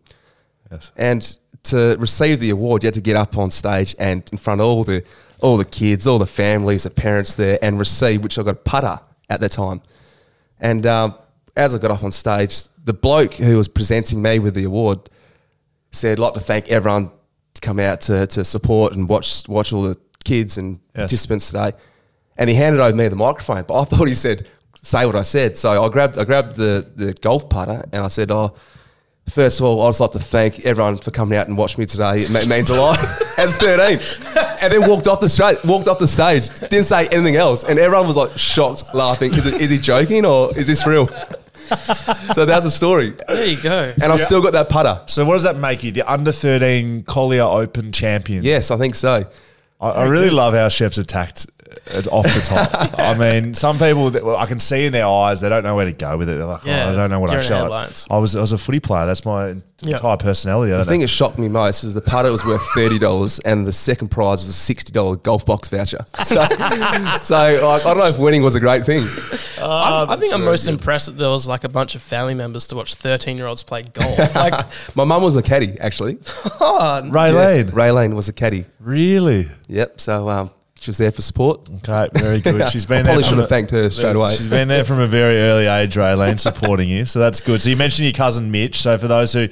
Yes. 0.71 0.91
And 0.95 1.37
to 1.63 1.95
receive 1.99 2.39
the 2.39 2.49
award, 2.49 2.83
you 2.83 2.87
had 2.87 2.93
to 2.95 3.01
get 3.01 3.15
up 3.15 3.37
on 3.37 3.51
stage 3.51 3.95
and 3.99 4.27
in 4.31 4.37
front 4.37 4.61
of 4.61 4.67
all 4.67 4.83
the 4.83 5.03
all 5.41 5.57
the 5.57 5.65
kids, 5.65 6.07
all 6.07 6.19
the 6.19 6.25
families, 6.25 6.83
the 6.83 6.89
parents 6.89 7.33
there, 7.35 7.59
and 7.61 7.77
receive. 7.77 8.23
Which 8.23 8.39
I 8.39 8.43
got 8.43 8.51
a 8.51 8.55
putter 8.55 8.99
at 9.29 9.39
the 9.39 9.49
time. 9.49 9.81
And 10.59 10.85
um, 10.85 11.15
as 11.55 11.75
I 11.75 11.77
got 11.77 11.91
up 11.91 12.03
on 12.03 12.11
stage, 12.11 12.63
the 12.83 12.93
bloke 12.93 13.35
who 13.35 13.57
was 13.57 13.67
presenting 13.67 14.21
me 14.21 14.39
with 14.39 14.55
the 14.55 14.63
award 14.63 15.09
said, 15.91 16.13
"I'd 16.13 16.19
like 16.19 16.33
to 16.33 16.39
thank 16.39 16.69
everyone 16.69 17.11
to 17.53 17.61
come 17.61 17.79
out 17.79 18.01
to, 18.01 18.25
to 18.27 18.43
support 18.43 18.93
and 18.93 19.07
watch 19.07 19.47
watch 19.47 19.71
all 19.71 19.83
the 19.83 19.97
kids 20.23 20.57
and 20.57 20.79
Yes. 20.95 21.03
participants 21.03 21.47
today." 21.47 21.71
And 22.37 22.49
he 22.49 22.55
handed 22.55 22.81
over 22.81 22.95
me 22.95 23.07
the 23.07 23.15
microphone, 23.15 23.63
but 23.67 23.79
I 23.79 23.83
thought 23.89 24.07
he 24.07 24.15
said, 24.15 24.47
"Say 24.75 25.05
what 25.05 25.15
I 25.15 25.21
said." 25.23 25.57
So 25.57 25.83
I 25.83 25.89
grabbed 25.89 26.17
I 26.17 26.23
grabbed 26.23 26.55
the 26.55 26.87
the 26.95 27.13
golf 27.13 27.49
putter 27.49 27.83
and 27.91 28.03
I 28.03 28.07
said, 28.07 28.31
"Oh." 28.31 28.53
First 29.29 29.61
of 29.61 29.65
all, 29.65 29.81
I'd 29.83 29.87
just 29.87 30.01
like 30.01 30.11
to 30.11 30.19
thank 30.19 30.65
everyone 30.65 30.97
for 30.97 31.09
coming 31.09 31.37
out 31.39 31.47
and 31.47 31.57
watching 31.57 31.79
me 31.81 31.85
today. 31.85 32.23
It 32.23 32.45
means 32.45 32.69
a 32.69 32.73
lot. 32.73 32.99
As 33.37 33.55
13, 33.55 33.97
and 34.61 34.73
then 34.73 34.89
walked 34.89 35.07
off 35.07 35.21
the 35.21 35.29
straight, 35.29 35.63
walked 35.63 35.87
off 35.87 35.97
the 35.97 36.09
stage, 36.09 36.49
didn't 36.59 36.83
say 36.83 37.07
anything 37.07 37.37
else, 37.37 37.63
and 37.63 37.79
everyone 37.79 38.05
was 38.05 38.17
like 38.17 38.31
shocked, 38.37 38.93
laughing. 38.93 39.33
Is, 39.33 39.45
it, 39.47 39.61
is 39.61 39.69
he 39.69 39.77
joking 39.77 40.25
or 40.25 40.49
is 40.57 40.67
this 40.67 40.85
real? 40.85 41.07
so 41.07 42.45
that's 42.45 42.65
the 42.65 42.69
story, 42.69 43.13
There 43.29 43.45
you 43.45 43.61
go. 43.61 43.93
and 44.01 44.11
I've 44.11 44.19
still 44.19 44.41
got 44.41 44.51
that 44.53 44.67
putter. 44.67 45.01
So 45.05 45.23
what 45.23 45.33
does 45.35 45.43
that 45.43 45.55
make 45.55 45.83
you? 45.85 45.93
The 45.93 46.01
under 46.11 46.33
thirteen 46.33 47.03
Collier 47.03 47.43
Open 47.43 47.93
champion. 47.93 48.43
Yes, 48.43 48.71
I 48.71 48.77
think 48.77 48.95
so. 48.95 49.23
I, 49.83 49.89
I 50.03 50.07
really 50.07 50.29
love 50.29 50.53
how 50.53 50.69
Shep's 50.69 50.97
attacked 50.97 51.47
off 52.11 52.23
the 52.25 52.41
top. 52.43 52.69
I 52.99 53.15
mean, 53.17 53.53
some 53.55 53.77
people 53.79 54.11
that, 54.11 54.23
well, 54.23 54.37
I 54.37 54.45
can 54.45 54.59
see 54.59 54.85
in 54.85 54.93
their 54.93 55.07
eyes 55.07 55.41
they 55.41 55.49
don't 55.49 55.63
know 55.63 55.75
where 55.75 55.85
to 55.85 55.91
go 55.91 56.17
with 56.17 56.29
it. 56.29 56.33
They're 56.37 56.45
like, 56.45 56.61
oh, 56.65 56.69
Yeah, 56.69 56.85
oh, 56.85 56.93
I 56.93 56.95
don't 56.95 57.09
know 57.09 57.19
what 57.19 57.29
I 57.31 57.33
deer 57.33 57.39
in 57.41 57.45
should. 57.45 57.53
headlights. 57.57 58.07
I 58.09 58.17
was 58.19 58.35
I 58.35 58.41
was 58.41 58.51
a 58.51 58.57
footy 58.57 58.79
player. 58.79 59.05
That's 59.05 59.25
my 59.25 59.49
Yeah. 59.81 59.95
entire 59.97 60.15
personality. 60.17 60.71
I 60.71 60.77
The 60.77 60.83
don't 60.83 60.87
thing 60.91 60.99
know. 61.01 61.05
that 61.05 61.09
shocked 61.09 61.37
me 61.39 61.49
most 61.49 61.83
was 61.83 61.93
the 61.93 62.01
putter 62.01 62.31
was 62.31 62.45
worth 62.45 62.61
thirty 62.75 62.99
dollars, 62.99 63.39
and 63.39 63.67
the 63.67 63.73
second 63.73 64.09
prize 64.09 64.43
was 64.43 64.49
a 64.49 64.53
sixty 64.53 64.91
dollar 64.93 65.15
golf 65.17 65.45
box 65.45 65.67
voucher. 65.69 66.05
So, 66.25 66.35
so 67.21 67.35
like, 67.35 67.85
I 67.85 67.93
don't 67.93 67.97
know 67.97 68.05
if 68.05 68.17
winning 68.19 68.43
was 68.43 68.55
a 68.55 68.59
great 68.59 68.85
thing. 68.85 69.03
Uh, 69.61 69.67
I'm- 69.67 70.09
I 70.11 70.15
think 70.15 70.33
I'm 70.33 70.45
most 70.45 70.67
impressed 70.67 71.07
that 71.07 71.17
there 71.17 71.29
was 71.29 71.47
like 71.47 71.63
a 71.63 71.69
bunch 71.69 71.95
of 71.95 72.01
family 72.01 72.33
members 72.33 72.67
to 72.67 72.75
watch 72.75 72.95
13 72.95 73.35
year 73.37 73.47
olds 73.47 73.63
play 73.63 73.83
golf. 73.83 74.35
Like, 74.35 74.65
My 74.95 75.03
mum 75.03 75.23
was 75.23 75.35
a 75.35 75.41
caddy, 75.41 75.77
actually. 75.79 76.17
oh, 76.61 77.01
Raylene. 77.05 77.73
Ray 77.75 77.91
Lane 77.91 78.15
was 78.15 78.29
a 78.29 78.33
caddy. 78.33 78.65
Really? 78.83 79.45
Yep. 79.67 79.99
So 80.01 80.29
um, 80.29 80.49
she 80.79 80.89
was 80.91 80.97
there 80.97 81.11
for 81.11 81.21
support. 81.21 81.69
Okay, 81.77 82.09
very 82.13 82.41
good. 82.41 82.69
She's 82.69 82.85
been 82.85 82.99
I 82.99 83.03
there. 83.03 83.13
probably 83.13 83.23
from 83.23 83.29
should 83.29 83.37
a- 83.37 83.41
have 83.41 83.49
thanked 83.49 83.71
her 83.71 83.89
straight 83.89 84.15
away. 84.15 84.35
She's 84.35 84.49
been 84.49 84.67
there 84.67 84.83
from 84.83 84.99
a 84.99 85.07
very 85.07 85.37
early 85.39 85.65
age, 85.67 85.95
Raylene, 85.95 86.39
supporting 86.39 86.89
you. 86.89 87.05
So 87.05 87.19
that's 87.19 87.39
good. 87.39 87.61
So 87.61 87.69
you 87.69 87.77
mentioned 87.77 88.05
your 88.05 88.13
cousin 88.13 88.51
Mitch. 88.51 88.81
So 88.81 88.97
for 88.97 89.07
those 89.07 89.31
who 89.33 89.47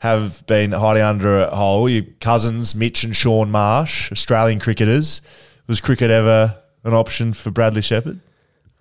have 0.00 0.46
been 0.46 0.72
hiding 0.72 1.02
under 1.02 1.40
a 1.40 1.54
hole, 1.54 1.88
your 1.88 2.04
cousins 2.20 2.74
Mitch 2.74 3.02
and 3.02 3.16
Shaun 3.16 3.50
Marsh, 3.50 4.12
Australian 4.12 4.60
cricketers. 4.60 5.20
Was 5.66 5.80
cricket 5.80 6.10
ever 6.12 6.54
an 6.84 6.94
option 6.94 7.32
for 7.32 7.50
Bradley 7.50 7.82
Shepherd? 7.82 8.20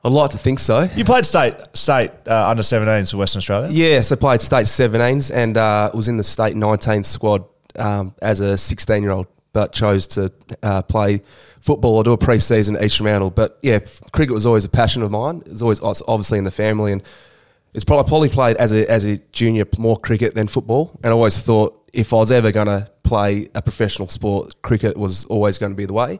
I'd 0.03 0.11
like 0.11 0.29
to 0.31 0.37
think 0.37 0.59
so. 0.59 0.87
You 0.95 1.03
played 1.03 1.25
state 1.25 1.55
state 1.73 2.11
uh, 2.27 2.47
under 2.47 2.61
17s 2.61 3.09
for 3.09 3.17
Western 3.17 3.39
Australia. 3.39 3.69
Yeah, 3.71 4.01
so 4.01 4.15
played 4.15 4.43
state 4.43 4.67
17s 4.67 5.33
and 5.33 5.57
uh, 5.57 5.89
was 5.95 6.07
in 6.07 6.17
the 6.17 6.23
state 6.23 6.55
19 6.55 7.03
squad 7.03 7.43
um, 7.79 8.13
as 8.21 8.39
a 8.39 8.55
16 8.55 9.01
year 9.01 9.11
old, 9.11 9.25
but 9.55 9.71
chose 9.71 10.05
to 10.07 10.29
uh, 10.61 10.81
play 10.81 11.21
football 11.61 11.95
or 11.95 12.03
do 12.03 12.11
a 12.11 12.17
pre 12.17 12.39
season 12.39 12.75
at 12.75 12.91
Fremantle. 12.91 13.29
But 13.31 13.57
yeah, 13.63 13.79
cricket 14.11 14.33
was 14.33 14.45
always 14.45 14.65
a 14.65 14.69
passion 14.69 15.01
of 15.01 15.09
mine. 15.11 15.41
It 15.45 15.49
was 15.51 15.61
always 15.61 15.79
it's 15.81 16.01
obviously 16.07 16.37
in 16.37 16.43
the 16.43 16.51
family 16.51 16.91
and 16.91 17.01
it's 17.73 17.85
probably, 17.85 18.07
probably 18.09 18.29
played 18.29 18.57
as 18.57 18.71
a, 18.73 18.89
as 18.91 19.05
a 19.05 19.17
junior 19.31 19.65
more 19.79 19.97
cricket 19.97 20.35
than 20.35 20.47
football. 20.47 20.91
And 21.03 21.07
I 21.11 21.11
always 21.13 21.41
thought 21.41 21.89
if 21.93 22.11
I 22.13 22.17
was 22.17 22.31
ever 22.31 22.51
going 22.51 22.67
to 22.67 22.89
play 23.03 23.47
a 23.55 23.61
professional 23.61 24.09
sport, 24.09 24.61
cricket 24.61 24.97
was 24.97 25.23
always 25.25 25.57
going 25.57 25.71
to 25.71 25.75
be 25.77 25.85
the 25.85 25.93
way. 25.93 26.19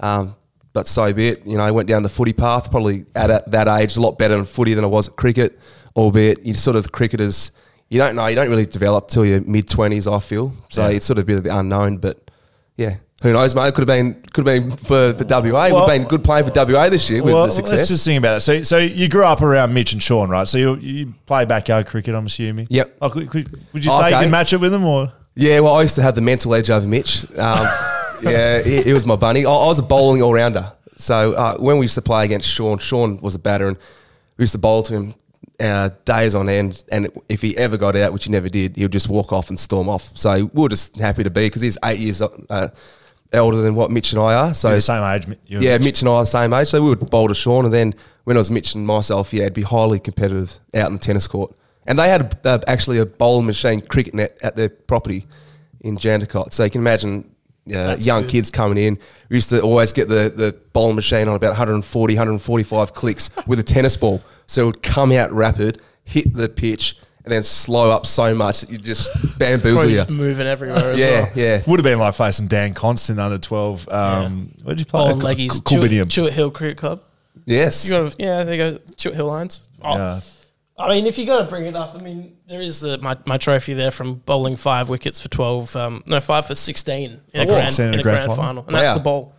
Um, 0.00 0.34
but 0.72 0.88
so 0.88 1.12
be 1.12 1.28
it. 1.28 1.46
You 1.46 1.58
know, 1.58 1.64
I 1.64 1.70
went 1.70 1.86
down 1.88 2.02
the 2.02 2.08
footy 2.08 2.32
path, 2.32 2.70
probably 2.70 3.04
at 3.14 3.28
a- 3.30 3.44
that 3.48 3.68
age, 3.68 3.96
a 3.96 4.00
lot 4.00 4.16
better 4.16 4.34
in 4.36 4.44
footy 4.46 4.72
than 4.74 4.84
I 4.84 4.88
was 4.88 5.08
at 5.08 5.16
cricket, 5.16 5.58
albeit 5.96 6.46
you 6.46 6.54
sort 6.54 6.76
of 6.76 6.92
cricketers, 6.92 7.50
you 7.90 7.98
don't 7.98 8.14
know, 8.16 8.26
you 8.26 8.36
don't 8.36 8.48
really 8.48 8.66
develop 8.66 9.08
till 9.08 9.26
your 9.26 9.40
mid 9.42 9.66
20s, 9.68 10.06
I 10.10 10.20
feel. 10.20 10.52
So 10.70 10.86
Yeah. 10.86 10.94
it's 10.96 11.06
sort 11.06 11.18
of 11.18 11.24
a 11.24 11.26
bit 11.26 11.36
of 11.38 11.44
the 11.44 11.58
unknown, 11.58 11.96
but 11.98 12.29
yeah. 12.76 12.96
Who 13.22 13.34
knows, 13.34 13.54
mate? 13.54 13.68
It 13.68 13.74
could 13.74 13.86
have 13.86 13.98
been, 13.98 14.14
could 14.32 14.46
have 14.46 14.62
been 14.62 14.70
for, 14.70 15.12
for 15.12 15.24
WA. 15.24 15.42
Would 15.42 15.72
Well- 15.72 15.86
have 15.86 15.88
been 15.88 16.08
good 16.08 16.24
playing 16.24 16.46
for 16.46 16.52
WA 16.52 16.88
this 16.88 17.10
year 17.10 17.22
with 17.22 17.34
well, 17.34 17.44
the 17.46 17.52
success. 17.52 17.78
let's 17.78 17.88
just 17.90 18.04
think 18.04 18.18
about 18.18 18.38
it. 18.38 18.40
So, 18.40 18.62
so 18.62 18.78
you 18.78 19.08
grew 19.08 19.24
up 19.24 19.42
around 19.42 19.74
Mitch 19.74 19.92
and 19.92 20.02
Shaun, 20.02 20.30
right? 20.30 20.48
So 20.48 20.56
you, 20.56 20.76
you 20.76 21.14
play 21.26 21.44
backyard 21.44 21.86
cricket, 21.86 22.14
I'm 22.14 22.24
assuming. 22.24 22.66
Yep. 22.70 22.96
Oh, 23.02 23.10
could, 23.10 23.28
could, 23.28 23.50
would 23.74 23.84
you 23.84 23.90
say 23.90 24.10
you 24.10 24.16
can 24.22 24.30
match 24.30 24.54
it 24.54 24.60
with 24.60 24.72
them, 24.72 24.86
or 24.86 25.12
Yeah, 25.34 25.60
well, 25.60 25.74
I 25.74 25.82
used 25.82 25.96
to 25.96 26.02
have 26.02 26.14
the 26.14 26.22
mental 26.22 26.54
edge 26.54 26.70
over 26.70 26.86
Mitch. 26.86 27.24
Um, 27.36 27.66
yeah, 28.22 28.62
he, 28.62 28.82
he 28.82 28.92
was 28.94 29.04
my 29.04 29.16
bunny. 29.16 29.44
I, 29.44 29.50
I 29.50 29.66
was 29.66 29.78
a 29.78 29.82
bowling 29.82 30.22
all 30.22 30.32
rounder. 30.32 30.72
So 30.96 31.32
uh, 31.34 31.56
when 31.58 31.76
we 31.76 31.84
used 31.84 31.96
to 31.96 32.02
play 32.02 32.24
against 32.24 32.48
Shaun, 32.48 32.78
Sean 32.78 33.20
was 33.20 33.34
a 33.34 33.38
batter, 33.38 33.68
and 33.68 33.76
we 34.38 34.44
used 34.44 34.52
to 34.52 34.58
bowl 34.58 34.82
to 34.84 34.94
him 34.94 35.14
uh, 35.60 35.90
days 36.04 36.34
on 36.34 36.48
end. 36.48 36.82
And 36.90 37.08
if 37.28 37.42
he 37.42 37.56
ever 37.56 37.76
got 37.76 37.96
out, 37.96 38.12
which 38.12 38.24
he 38.24 38.30
never 38.30 38.48
did, 38.48 38.76
he 38.76 38.82
would 38.82 38.92
just 38.92 39.08
walk 39.08 39.32
off 39.32 39.48
and 39.50 39.58
storm 39.58 39.88
off. 39.88 40.10
So 40.16 40.50
we're 40.54 40.68
just 40.68 40.96
happy 40.96 41.22
to 41.24 41.30
be 41.30 41.46
because 41.46 41.62
he's 41.62 41.78
eight 41.84 41.98
years 41.98 42.22
uh, 42.22 42.68
elder 43.32 43.58
than 43.58 43.74
what 43.74 43.90
Mitch 43.90 44.12
and 44.12 44.20
I 44.20 44.34
are. 44.34 44.54
So 44.54 44.68
You're 44.68 44.76
the 44.76 44.80
same 44.80 45.04
age? 45.04 45.38
Yeah, 45.46 45.78
Mitch? 45.78 45.84
Mitch 45.84 46.02
and 46.02 46.08
I 46.08 46.12
are 46.14 46.22
the 46.22 46.26
same 46.26 46.52
age, 46.52 46.68
so 46.68 46.82
we 46.82 46.88
would 46.88 47.10
bowl 47.10 47.28
to 47.28 47.34
Shaun, 47.34 47.64
and 47.64 47.74
then 47.74 47.94
when 48.24 48.36
it 48.36 48.40
was 48.40 48.50
Mitch 48.50 48.74
and 48.74 48.86
myself, 48.86 49.32
yeah, 49.32 49.42
it'd 49.42 49.54
be 49.54 49.62
highly 49.62 49.98
competitive 49.98 50.58
out 50.74 50.88
in 50.88 50.94
the 50.94 50.98
tennis 50.98 51.26
court. 51.26 51.56
And 51.86 51.98
they 51.98 52.08
had 52.08 52.38
uh, 52.44 52.58
actually 52.66 52.98
a 52.98 53.06
bowling 53.06 53.46
machine 53.46 53.80
cricket 53.80 54.14
net 54.14 54.38
at 54.42 54.56
their 54.56 54.68
property 54.68 55.26
in 55.80 55.96
Jandakot, 55.96 56.52
so 56.52 56.64
you 56.64 56.70
can 56.70 56.80
imagine 56.80 57.34
uh, 57.74 57.96
young 57.98 58.26
kids 58.26 58.50
coming 58.50 58.78
in. 58.78 58.98
We 59.28 59.36
used 59.36 59.50
to 59.50 59.60
always 59.60 59.92
get 59.92 60.08
the, 60.08 60.32
the 60.34 60.56
bowling 60.72 60.96
machine 60.96 61.28
on 61.28 61.34
about 61.36 61.50
140, 61.50 62.14
145 62.14 62.94
clicks 62.94 63.30
with 63.46 63.58
a 63.58 63.62
tennis 63.62 63.96
ball, 63.96 64.22
so 64.50 64.62
it 64.62 64.66
would 64.66 64.82
come 64.82 65.12
out 65.12 65.30
rapid, 65.32 65.80
hit 66.04 66.32
the 66.34 66.48
pitch, 66.48 66.96
and 67.24 67.30
then 67.32 67.42
slow 67.42 67.90
up 67.90 68.06
so 68.06 68.34
much 68.34 68.62
that 68.62 68.70
you 68.70 68.78
just 68.78 69.38
bamboozle 69.38 69.88
you. 69.88 69.96
just 69.98 70.10
moving 70.10 70.46
everywhere 70.46 70.92
as 70.94 70.98
Yeah, 70.98 71.20
well. 71.20 71.30
yeah. 71.34 71.62
Would 71.66 71.78
have 71.80 71.84
been 71.84 71.98
like 71.98 72.14
facing 72.14 72.46
Dan 72.48 72.74
Constant 72.74 73.20
under 73.20 73.38
12. 73.38 73.88
Um, 73.88 74.50
Where 74.62 74.74
did 74.74 74.80
you 74.80 74.86
play? 74.86 75.00
Ball 75.00 75.10
and 75.12 75.20
Col- 75.20 75.30
leggies. 75.30 75.64
Col- 75.64 75.78
Chewett, 75.82 76.32
Hill 76.32 76.50
Cricket 76.50 76.78
Club. 76.78 77.02
Yes. 77.46 77.84
You 77.86 77.90
got 77.92 78.12
to, 78.12 78.16
yeah, 78.22 78.44
they 78.44 78.56
go. 78.56 78.78
Chewett 78.96 79.14
Hill 79.14 79.26
Lions. 79.26 79.68
Oh, 79.82 79.94
Yeah. 79.96 80.20
I 80.78 80.88
mean, 80.88 81.06
if 81.06 81.18
you 81.18 81.26
got 81.26 81.40
to 81.44 81.44
bring 81.44 81.66
it 81.66 81.76
up, 81.76 81.94
I 81.94 82.02
mean, 82.02 82.38
there 82.46 82.62
is 82.62 82.80
the 82.80 82.96
my, 82.98 83.14
my 83.26 83.36
trophy 83.36 83.74
there 83.74 83.90
from 83.90 84.14
bowling 84.14 84.56
five 84.56 84.88
wickets 84.88 85.20
for 85.20 85.28
twelve. 85.28 85.76
Um, 85.76 86.02
no, 86.06 86.20
five 86.22 86.46
for 86.46 86.54
sixteen 86.54 87.20
in 87.34 87.40
a 87.40 87.42
Oh, 87.42 87.46
grand, 87.46 87.74
16 87.74 87.86
in 87.94 88.00
a 88.00 88.02
grand, 88.02 88.32
final. 88.34 88.64
and 88.66 88.74
that's 88.74 88.94
the 88.94 89.00
ball. 89.00 89.34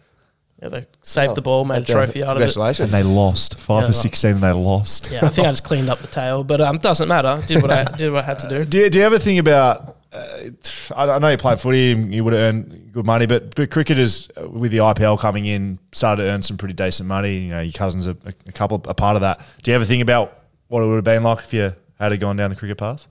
Yeah, 0.61 0.69
they 0.69 0.85
saved 1.01 1.33
the 1.35 1.41
ball, 1.41 1.65
made 1.65 1.83
a 1.83 1.85
trophy 1.85 2.23
out 2.23 2.37
of 2.37 2.43
it. 2.43 2.45
Congratulations. 2.53 2.93
And 2.93 3.05
they 3.05 3.09
lost. 3.09 3.57
Five 3.59 3.81
Yeah, 3.81 3.87
for 3.87 3.93
right. 3.93 3.95
16 3.95 4.31
and 4.31 4.39
they 4.41 4.51
lost. 4.51 5.09
Yeah, 5.11 5.25
I 5.25 5.29
think 5.29 5.47
I 5.47 5.51
just 5.51 5.63
cleaned 5.63 5.89
up 5.89 5.97
the 5.99 6.07
tail, 6.07 6.43
but 6.43 6.61
um, 6.61 6.77
doesn't 6.77 7.07
matter. 7.07 7.41
Did 7.47 7.61
what 7.63 7.71
I 7.71 7.83
did 7.97 8.11
what 8.11 8.23
I 8.23 8.27
had 8.27 8.39
to 8.39 8.49
do. 8.49 8.65
Do 8.65 8.77
you, 8.79 8.89
do 8.89 8.99
you 8.99 9.05
ever 9.05 9.17
think 9.17 9.39
about? 9.39 9.97
Uh, 10.13 10.49
I 10.95 11.09
I 11.09 11.17
know 11.19 11.29
you 11.29 11.37
played 11.37 11.59
footy, 11.59 11.93
and 11.93 12.13
you 12.13 12.23
would 12.23 12.33
have 12.33 12.41
earned 12.41 12.89
good 12.91 13.05
money, 13.07 13.25
but 13.25 13.55
but 13.55 13.71
cricketers 13.71 14.29
uh, 14.39 14.47
with 14.49 14.71
the 14.71 14.79
IPL 14.79 15.17
coming 15.19 15.45
in 15.45 15.79
started 15.93 16.23
to 16.23 16.29
earn 16.29 16.43
some 16.43 16.57
pretty 16.57 16.73
decent 16.75 17.07
money. 17.09 17.37
You 17.37 17.49
know, 17.49 17.61
your 17.61 17.73
cousins 17.73 18.07
are 18.07 18.15
a, 18.25 18.33
a 18.45 18.51
couple 18.51 18.81
a 18.85 18.93
part 18.93 19.15
of 19.15 19.21
that. 19.21 19.39
Do 19.63 19.71
you 19.71 19.75
ever 19.75 19.85
think 19.85 20.03
about 20.03 20.37
what 20.67 20.83
it 20.83 20.87
would 20.87 20.95
have 20.95 21.03
been 21.03 21.23
like 21.23 21.39
if 21.39 21.53
you 21.53 21.71
had 21.99 22.19
gone 22.19 22.35
down 22.35 22.49
the 22.51 22.55
cricket 22.55 22.77
path? 22.77 23.07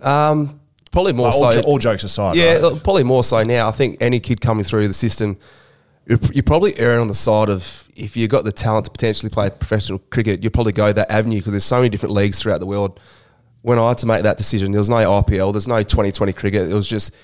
Um, 0.00 0.58
probably 0.90 1.12
more 1.12 1.26
Like, 1.26 1.34
all, 1.34 1.52
so. 1.52 1.60
jo- 1.60 1.66
all 1.68 1.78
jokes 1.78 2.04
aside, 2.04 2.36
yeah, 2.36 2.54
right? 2.60 2.82
probably 2.82 3.02
more 3.04 3.24
so 3.24 3.42
now. 3.42 3.68
I 3.68 3.72
think 3.72 3.98
any 4.00 4.20
kid 4.20 4.40
coming 4.40 4.64
through 4.64 4.86
the 4.88 4.94
system, 4.94 5.36
you're 6.06 6.42
probably 6.42 6.78
erring 6.78 7.00
on 7.00 7.08
the 7.08 7.14
side 7.14 7.48
of 7.48 7.88
if 7.96 8.16
you've 8.16 8.30
got 8.30 8.44
the 8.44 8.52
talent 8.52 8.84
to 8.86 8.90
potentially 8.90 9.30
play 9.30 9.48
professional 9.50 9.98
cricket, 10.10 10.42
you'd 10.42 10.52
probably 10.52 10.72
go 10.72 10.92
that 10.92 11.10
avenue 11.10 11.38
because 11.38 11.52
there's 11.52 11.64
so 11.64 11.76
many 11.78 11.88
different 11.88 12.14
leagues 12.14 12.40
throughout 12.40 12.60
the 12.60 12.66
world. 12.66 13.00
When 13.62 13.78
I 13.78 13.88
had 13.88 13.98
to 13.98 14.06
make 14.06 14.22
that 14.24 14.36
decision, 14.36 14.72
there 14.72 14.80
was 14.80 14.90
no 14.90 14.96
IPL, 14.96 15.52
there's 15.52 15.68
no 15.68 15.78
2020 15.78 16.32
cricket. 16.34 16.70
It 16.70 16.74
was 16.74 16.86
just 16.86 17.14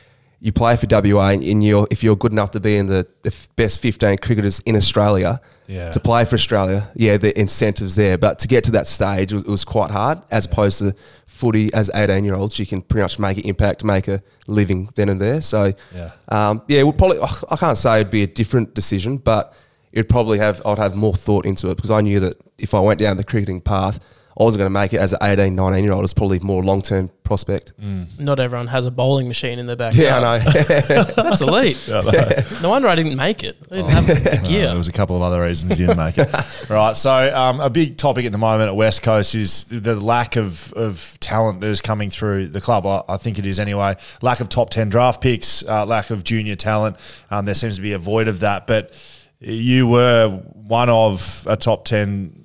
you 0.43 0.53
play 0.53 0.75
for 0.77 0.87
WA, 0.91 1.29
and, 1.31 1.63
you're 1.63 1.87
if 1.91 2.03
you're 2.03 2.17
good 2.17 2.33
enough 2.33 2.51
to 2.53 2.61
be 2.61 2.77
in 2.77 2.87
the, 2.87 3.07
the 3.23 3.35
best 3.57 3.81
15 3.81 4.17
cricketers 4.19 4.61
in 4.61 4.75
Australia 4.75 5.39
Yeah. 5.67 5.91
to 5.93 6.01
play 6.01 6.25
for 6.25 6.35
Australia, 6.37 6.91
yeah, 6.95 7.19
the 7.19 7.39
incentives 7.39 7.95
there. 7.95 8.17
But 8.17 8.39
to 8.41 8.49
get 8.49 8.65
to 8.65 8.71
that 8.73 8.87
stage, 8.89 9.33
it 9.33 9.35
was, 9.35 9.43
it 9.45 9.51
was 9.51 9.65
quite 9.65 9.91
hard. 9.91 10.23
As 10.31 10.47
opposed 10.47 10.79
to 10.79 10.95
footy, 11.27 11.73
as 11.75 11.91
18 11.95 12.25
year 12.25 12.35
olds, 12.35 12.59
you 12.59 12.65
can 12.67 12.81
pretty 12.81 13.03
much 13.03 13.19
make 13.19 13.37
an 13.39 13.45
impact, 13.45 13.85
make 13.85 14.09
a 14.09 14.23
living 14.47 14.89
then 14.95 15.09
and 15.11 15.21
there. 15.21 15.43
So, 15.43 15.75
Yeah. 15.95 16.11
um, 16.29 16.63
yeah, 16.69 16.83
would 16.85 16.97
probably. 16.97 17.19
I 17.51 17.57
can't 17.57 17.77
say 17.77 18.01
it'd 18.01 18.11
be 18.11 18.23
a 18.23 18.27
different 18.27 18.75
decision, 18.75 19.19
but 19.19 19.53
it'd 19.93 20.09
probably 20.09 20.39
have. 20.39 20.63
I'd 20.65 20.79
have 20.79 20.95
more 20.95 21.15
thought 21.15 21.45
into 21.45 21.69
it 21.71 21.77
because 21.77 21.91
I 21.91 22.01
knew 22.01 22.19
that 22.21 22.35
if 22.59 22.73
I 22.73 22.81
went 22.81 22.99
down 22.99 23.19
the 23.19 23.25
cricketing 23.25 23.61
path, 23.61 23.99
I 24.39 24.43
wasn't 24.45 24.61
going 24.61 24.67
to 24.73 24.79
make 24.79 24.93
it 24.95 24.99
as 24.99 25.13
an 25.13 25.19
18, 25.23 25.55
19 25.55 25.85
year 25.85 25.93
old. 25.93 26.05
It's 26.05 26.13
probably 26.15 26.39
more 26.39 26.63
long 26.63 26.83
term 26.83 27.11
prospect. 27.25 27.73
Not 28.19 28.39
everyone 28.41 28.69
has 28.69 28.87
a 28.87 28.91
bowling 28.91 29.29
machine 29.29 29.59
in 29.59 29.67
their 29.67 29.77
backyard. 29.77 30.05
Yeah, 30.05 30.19
I 30.19 30.39
know. 30.39 30.45
That's 31.23 31.41
elite. 31.43 31.89
No 32.63 32.69
wonder 32.71 32.89
I 32.89 32.95
didn't 32.95 33.17
make 33.17 33.43
it. 33.45 33.57
I 33.71 33.77
didn't 33.77 33.91
have 33.91 34.07
the 34.07 34.41
gear. 34.49 34.67
there 34.69 34.77
was 34.77 34.89
a 34.89 34.93
couple 34.93 35.17
of 35.17 35.23
other 35.23 35.41
reasons 35.43 35.79
you 35.81 35.87
didn't 35.87 35.99
make 35.99 36.19
it. 36.19 36.29
right. 36.71 36.97
So, 36.97 37.35
um, 37.35 37.61
a 37.61 37.71
big 37.71 37.97
topic 37.97 38.27
at 38.27 38.33
the 38.33 38.39
moment 38.39 38.69
at 38.69 38.77
West 38.77 39.03
Coast 39.03 39.35
is 39.35 39.65
the 39.65 39.97
lack 39.97 40.37
of, 40.37 40.73
of 40.75 41.17
talent 41.21 41.61
that 41.61 41.69
is 41.69 41.81
coming 41.81 42.11
through 42.11 42.49
the 42.49 42.61
club. 42.61 42.87
I, 42.87 43.03
I 43.09 43.17
think 43.17 43.39
it 43.39 43.47
is 43.47 43.59
anyway. 43.59 43.97
Lack 44.23 44.41
of 44.41 44.49
top 44.49 44.71
10 44.71 44.89
draft 44.91 45.21
picks, 45.23 45.63
uh, 45.67 45.87
lack 45.87 46.11
of 46.11 46.23
junior 46.25 46.57
talent. 46.57 46.97
Um, 47.31 47.45
there 47.45 47.55
seems 47.55 47.77
to 47.77 47.83
be 47.83 47.93
a 47.93 47.99
void 47.99 48.29
of 48.29 48.41
that. 48.41 48.67
But 48.67 48.93
you 49.41 49.87
were 49.87 50.29
one 50.55 50.91
of 50.91 51.47
a 51.49 51.57
top 51.57 51.85
10 51.87 52.40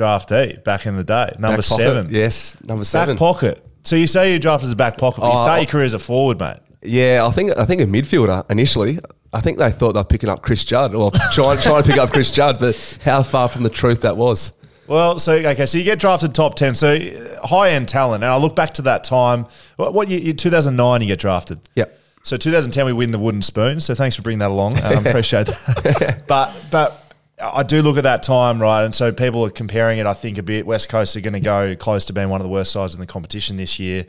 draftee 0.00 0.62
back 0.64 0.86
in 0.86 0.96
the 0.96 1.04
day, 1.04 1.30
number 1.38 1.58
Back 1.58 1.66
pocket, 1.68 1.82
seven. 1.84 2.06
Yes, 2.10 2.56
number 2.64 2.84
seven. 2.84 3.14
Back 3.16 3.18
pocket. 3.18 3.66
So, 3.84 3.96
you 3.96 4.06
say 4.06 4.32
you 4.32 4.38
drafted 4.38 4.66
as 4.68 4.72
a 4.72 4.76
back 4.76 4.98
pocket, 4.98 5.20
but 5.20 5.28
you 5.28 5.32
Oh, 5.38 5.42
start 5.42 5.58
I- 5.58 5.60
your 5.60 5.66
career 5.66 5.84
as 5.84 5.94
a 5.94 5.98
forward, 5.98 6.38
mate. 6.38 6.56
Yeah, 6.82 7.26
I 7.26 7.30
think 7.30 7.56
I 7.58 7.66
think 7.66 7.80
a 7.82 7.84
midfielder 7.84 8.50
initially. 8.50 8.98
I 9.34 9.40
think 9.40 9.58
they 9.58 9.70
thought 9.70 9.92
they 9.92 10.00
were 10.00 10.04
picking 10.04 10.28
up 10.30 10.40
Chris 10.42 10.64
Judd 10.64 10.94
or 10.94 11.10
trying 11.32 11.58
trying 11.58 11.82
to 11.82 11.88
pick 11.90 11.98
up 12.00 12.10
Chris 12.10 12.30
Judd, 12.30 12.58
but 12.58 12.98
how 13.04 13.22
far 13.22 13.48
from 13.48 13.62
the 13.64 13.68
truth 13.70 14.00
that 14.02 14.16
was. 14.16 14.52
Well, 14.86 15.18
so 15.18 15.34
okay, 15.34 15.66
so 15.66 15.76
you 15.78 15.84
get 15.84 15.98
drafted 16.00 16.34
top 16.34 16.56
ten, 16.56 16.74
so 16.74 16.98
high 17.44 17.70
end 17.70 17.88
talent. 17.88 18.24
And 18.24 18.32
I 18.32 18.36
look 18.38 18.56
back 18.56 18.72
to 18.74 18.82
that 18.82 19.04
time. 19.04 19.46
What, 19.76 19.92
what 19.94 20.08
year? 20.08 20.32
2009, 20.32 21.02
you 21.02 21.06
get 21.06 21.18
drafted. 21.20 21.60
Yep. 21.76 21.98
So 22.22 22.36
2010, 22.36 22.86
we 22.86 22.92
win 22.92 23.12
the 23.12 23.18
wooden 23.18 23.40
spoon. 23.42 23.80
So 23.80 23.94
thanks 23.94 24.16
for 24.16 24.22
bringing 24.22 24.40
that 24.40 24.50
along. 24.50 24.78
Um, 24.82 25.06
appreciate 25.06 25.46
that. 25.46 26.24
but 26.26 26.54
but 26.70 27.09
I 27.42 27.62
do 27.62 27.82
look 27.82 27.96
at 27.96 28.04
that 28.04 28.22
time, 28.22 28.60
right? 28.60 28.84
And 28.84 28.94
so 28.94 29.12
people 29.12 29.44
are 29.44 29.50
comparing 29.50 29.98
it. 29.98 30.06
I 30.06 30.12
think 30.12 30.38
a 30.38 30.42
bit. 30.42 30.66
West 30.66 30.88
Coast 30.88 31.16
are 31.16 31.20
going 31.20 31.34
to 31.34 31.40
go 31.40 31.74
close 31.76 32.04
to 32.06 32.12
being 32.12 32.28
one 32.28 32.40
of 32.40 32.44
the 32.44 32.50
worst 32.50 32.72
sides 32.72 32.94
in 32.94 33.00
the 33.00 33.06
competition 33.06 33.56
this 33.56 33.78
year. 33.78 34.06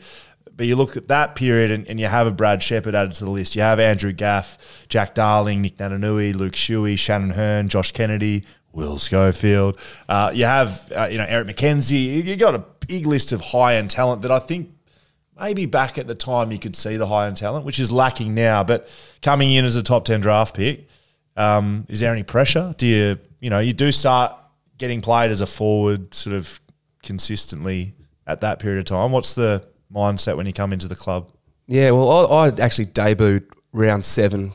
But 0.54 0.66
you 0.66 0.76
look 0.76 0.96
at 0.96 1.08
that 1.08 1.34
period 1.34 1.70
and, 1.70 1.86
and 1.88 1.98
you 1.98 2.06
have 2.06 2.26
a 2.26 2.30
Brad 2.30 2.62
Shepherd 2.62 2.94
added 2.94 3.14
to 3.14 3.24
the 3.24 3.30
list. 3.30 3.56
You 3.56 3.62
have 3.62 3.80
Andrew 3.80 4.12
Gaff, 4.12 4.86
Jack 4.88 5.14
Darling, 5.14 5.62
Nick 5.62 5.78
Naitanui, 5.78 6.34
Luke 6.34 6.52
Shuey, 6.52 6.98
Shannon 6.98 7.30
Hurn, 7.30 7.68
Josh 7.68 7.92
Kennedy, 7.92 8.44
Will 8.72 8.98
Schofield. 8.98 9.80
Uh, 10.08 10.30
you 10.34 10.44
have, 10.44 10.90
uh, 10.94 11.08
you 11.10 11.18
know, 11.18 11.26
Eric 11.26 11.46
Mackenzie. 11.46 11.96
You've 11.96 12.38
got 12.38 12.54
a 12.54 12.64
big 12.86 13.06
list 13.06 13.32
of 13.32 13.40
high 13.40 13.76
end 13.76 13.90
talent 13.90 14.22
that 14.22 14.30
I 14.30 14.38
think 14.38 14.70
maybe 15.40 15.66
back 15.66 15.98
at 15.98 16.06
the 16.06 16.14
time 16.14 16.52
you 16.52 16.58
could 16.58 16.76
see 16.76 16.96
the 16.96 17.06
high 17.06 17.26
end 17.26 17.36
talent, 17.36 17.64
which 17.64 17.78
is 17.78 17.90
lacking 17.90 18.34
now. 18.34 18.62
But 18.62 18.88
coming 19.22 19.52
in 19.52 19.64
as 19.64 19.76
a 19.76 19.82
top 19.82 20.04
10 20.04 20.20
draft 20.20 20.54
pick, 20.54 20.86
um, 21.36 21.86
is 21.88 22.00
there 22.00 22.12
any 22.12 22.22
pressure? 22.22 22.74
Do 22.76 22.86
you, 22.86 23.18
you 23.40 23.50
know, 23.50 23.58
you 23.58 23.72
do 23.72 23.90
start 23.92 24.34
getting 24.78 25.00
played 25.00 25.30
as 25.30 25.40
a 25.40 25.46
forward 25.46 26.14
sort 26.14 26.34
of 26.36 26.60
consistently 27.02 27.94
at 28.26 28.40
that 28.40 28.58
period 28.58 28.78
of 28.78 28.84
time? 28.86 29.12
What's 29.12 29.34
the 29.34 29.66
mindset 29.92 30.36
when 30.36 30.46
you 30.46 30.52
come 30.52 30.72
into 30.72 30.88
the 30.88 30.96
club? 30.96 31.30
Yeah, 31.66 31.90
well, 31.92 32.32
I, 32.32 32.46
I 32.46 32.48
actually 32.60 32.86
debuted 32.86 33.44
round 33.72 34.04
seven 34.04 34.52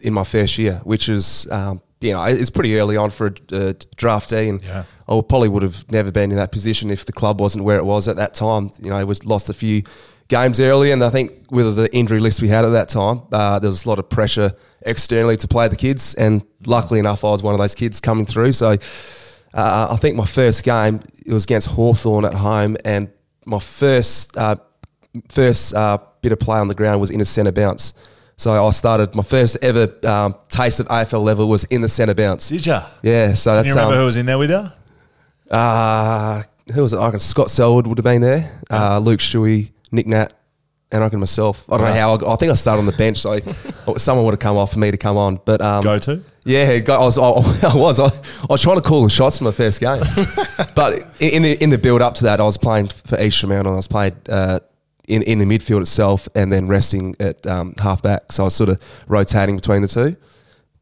in 0.00 0.12
my 0.12 0.24
first 0.24 0.58
year, 0.58 0.80
which 0.84 1.08
is, 1.08 1.50
um, 1.50 1.80
you 2.00 2.12
know, 2.12 2.24
it's 2.24 2.50
pretty 2.50 2.78
early 2.78 2.96
on 2.96 3.10
for 3.10 3.26
a, 3.26 3.30
a 3.30 3.74
draftee, 3.96 4.48
and 4.48 4.62
Yeah. 4.62 4.84
I 5.08 5.20
probably 5.22 5.48
would 5.48 5.62
have 5.62 5.90
never 5.90 6.10
been 6.12 6.30
in 6.30 6.36
that 6.36 6.52
position 6.52 6.90
if 6.90 7.04
the 7.04 7.12
club 7.12 7.40
wasn't 7.40 7.64
where 7.64 7.76
it 7.78 7.84
was 7.84 8.08
at 8.08 8.16
that 8.16 8.32
time. 8.34 8.70
You 8.82 8.90
know, 8.90 8.98
it 8.98 9.06
was 9.06 9.24
lost 9.26 9.48
a 9.50 9.52
few 9.54 9.82
games 10.30 10.58
early, 10.60 10.92
and 10.92 11.04
I 11.04 11.10
think 11.10 11.32
with 11.50 11.76
the 11.76 11.94
injury 11.94 12.20
list 12.20 12.40
we 12.40 12.48
had 12.48 12.64
at 12.64 12.70
that 12.70 12.88
time, 12.88 13.20
uh, 13.32 13.58
there 13.58 13.68
was 13.68 13.84
a 13.84 13.88
lot 13.88 13.98
of 13.98 14.08
pressure 14.08 14.54
externally 14.86 15.36
to 15.36 15.46
play 15.48 15.68
the 15.68 15.76
kids, 15.76 16.14
and 16.14 16.42
luckily 16.64 16.98
enough, 17.00 17.22
I 17.24 17.28
was 17.30 17.42
one 17.42 17.52
of 17.54 17.58
those 17.60 17.74
kids 17.74 18.00
coming 18.00 18.24
through. 18.24 18.52
So 18.52 18.78
uh, 19.52 19.88
I 19.90 19.96
think 19.96 20.16
my 20.16 20.24
first 20.24 20.64
game 20.64 21.00
it 21.26 21.32
was 21.34 21.44
against 21.44 21.68
Hawthorn 21.68 22.24
at 22.24 22.32
home, 22.34 22.78
and 22.84 23.10
my 23.44 23.58
first 23.58 24.34
uh, 24.38 24.56
first 25.28 25.74
uh, 25.74 25.98
bit 26.22 26.32
of 26.32 26.38
play 26.38 26.58
on 26.58 26.68
the 26.68 26.74
ground 26.74 27.00
was 27.00 27.10
in 27.10 27.20
a 27.20 27.24
centre 27.26 27.52
bounce. 27.52 27.92
So 28.36 28.66
I 28.66 28.70
started 28.70 29.14
my 29.14 29.22
first 29.22 29.58
ever 29.62 29.92
um, 30.06 30.34
taste 30.48 30.80
at 30.80 30.86
AFL 30.86 31.22
level 31.22 31.46
was 31.46 31.64
in 31.64 31.82
the 31.82 31.88
centre 31.88 32.14
bounce. 32.14 32.48
Did 32.48 32.64
you? 32.64 32.78
Yeah, 33.02 33.34
so 33.34 33.50
Can 33.50 33.56
that's 33.56 33.68
you 33.68 33.74
remember 33.74 33.94
um, 33.94 34.00
who 34.00 34.06
was 34.06 34.16
in 34.16 34.24
there 34.24 34.38
with 34.38 34.50
you? 34.50 34.64
uh, 35.50 36.42
who 36.72 36.82
was 36.82 36.92
it? 36.92 36.98
I 36.98 37.04
reckon 37.04 37.18
Scott 37.18 37.50
Selwood 37.50 37.86
would 37.86 37.98
have 37.98 38.04
been 38.04 38.22
there. 38.22 38.50
Uh, 38.70 38.98
Luke 38.98 39.20
Shuey, 39.20 39.72
Nick 39.92 40.06
Nat, 40.06 40.32
and 40.92 41.02
I 41.02 41.06
reckon 41.06 41.20
myself. 41.20 41.64
I 41.70 41.76
don't 41.78 41.86
know 41.86 41.92
how. 41.92 42.14
I, 42.14 42.16
got- 42.18 42.32
I 42.32 42.36
think 42.36 42.52
I 42.52 42.54
started 42.54 42.80
on 42.80 42.86
the 42.86 42.92
bench, 42.92 43.18
so 43.18 43.38
someone 43.96 44.24
would 44.26 44.32
have 44.32 44.40
come 44.40 44.56
off 44.56 44.72
for 44.72 44.78
me 44.78 44.90
to 44.90 44.96
come 44.96 45.16
on. 45.16 45.40
But 45.44 45.60
um, 45.60 45.82
Go 45.84 45.98
to? 45.98 46.22
yeah, 46.44 46.78
go- 46.78 47.00
I 47.00 47.04
was. 47.04 47.18
I, 47.18 47.22
I 47.68 47.76
was. 47.76 48.00
I, 48.00 48.06
I 48.06 48.46
was 48.48 48.62
trying 48.62 48.76
to 48.76 48.82
call 48.82 49.02
the 49.04 49.10
shots 49.10 49.40
in 49.40 49.44
my 49.44 49.52
first 49.52 49.80
game, 49.80 50.00
but 50.74 50.94
in 51.20 51.30
in 51.36 51.42
the 51.42 51.62
in 51.62 51.70
the 51.70 51.78
build 51.78 52.02
up 52.02 52.14
to 52.16 52.24
that, 52.24 52.40
I 52.40 52.44
was 52.44 52.56
playing 52.56 52.88
for 52.88 53.20
East 53.20 53.40
Fremantle. 53.40 53.72
I 53.72 53.76
was 53.76 53.88
playing 53.88 54.16
uh, 54.28 54.60
in 55.08 55.22
in 55.22 55.38
the 55.38 55.44
midfield 55.44 55.80
itself, 55.82 56.28
and 56.34 56.52
then 56.52 56.66
resting 56.68 57.14
at 57.20 57.46
um, 57.46 57.74
half 57.78 58.02
back. 58.02 58.32
So 58.32 58.42
I 58.42 58.46
was 58.46 58.54
sort 58.54 58.70
of 58.70 58.80
rotating 59.08 59.56
between 59.56 59.82
the 59.82 59.88
two. 59.88 60.16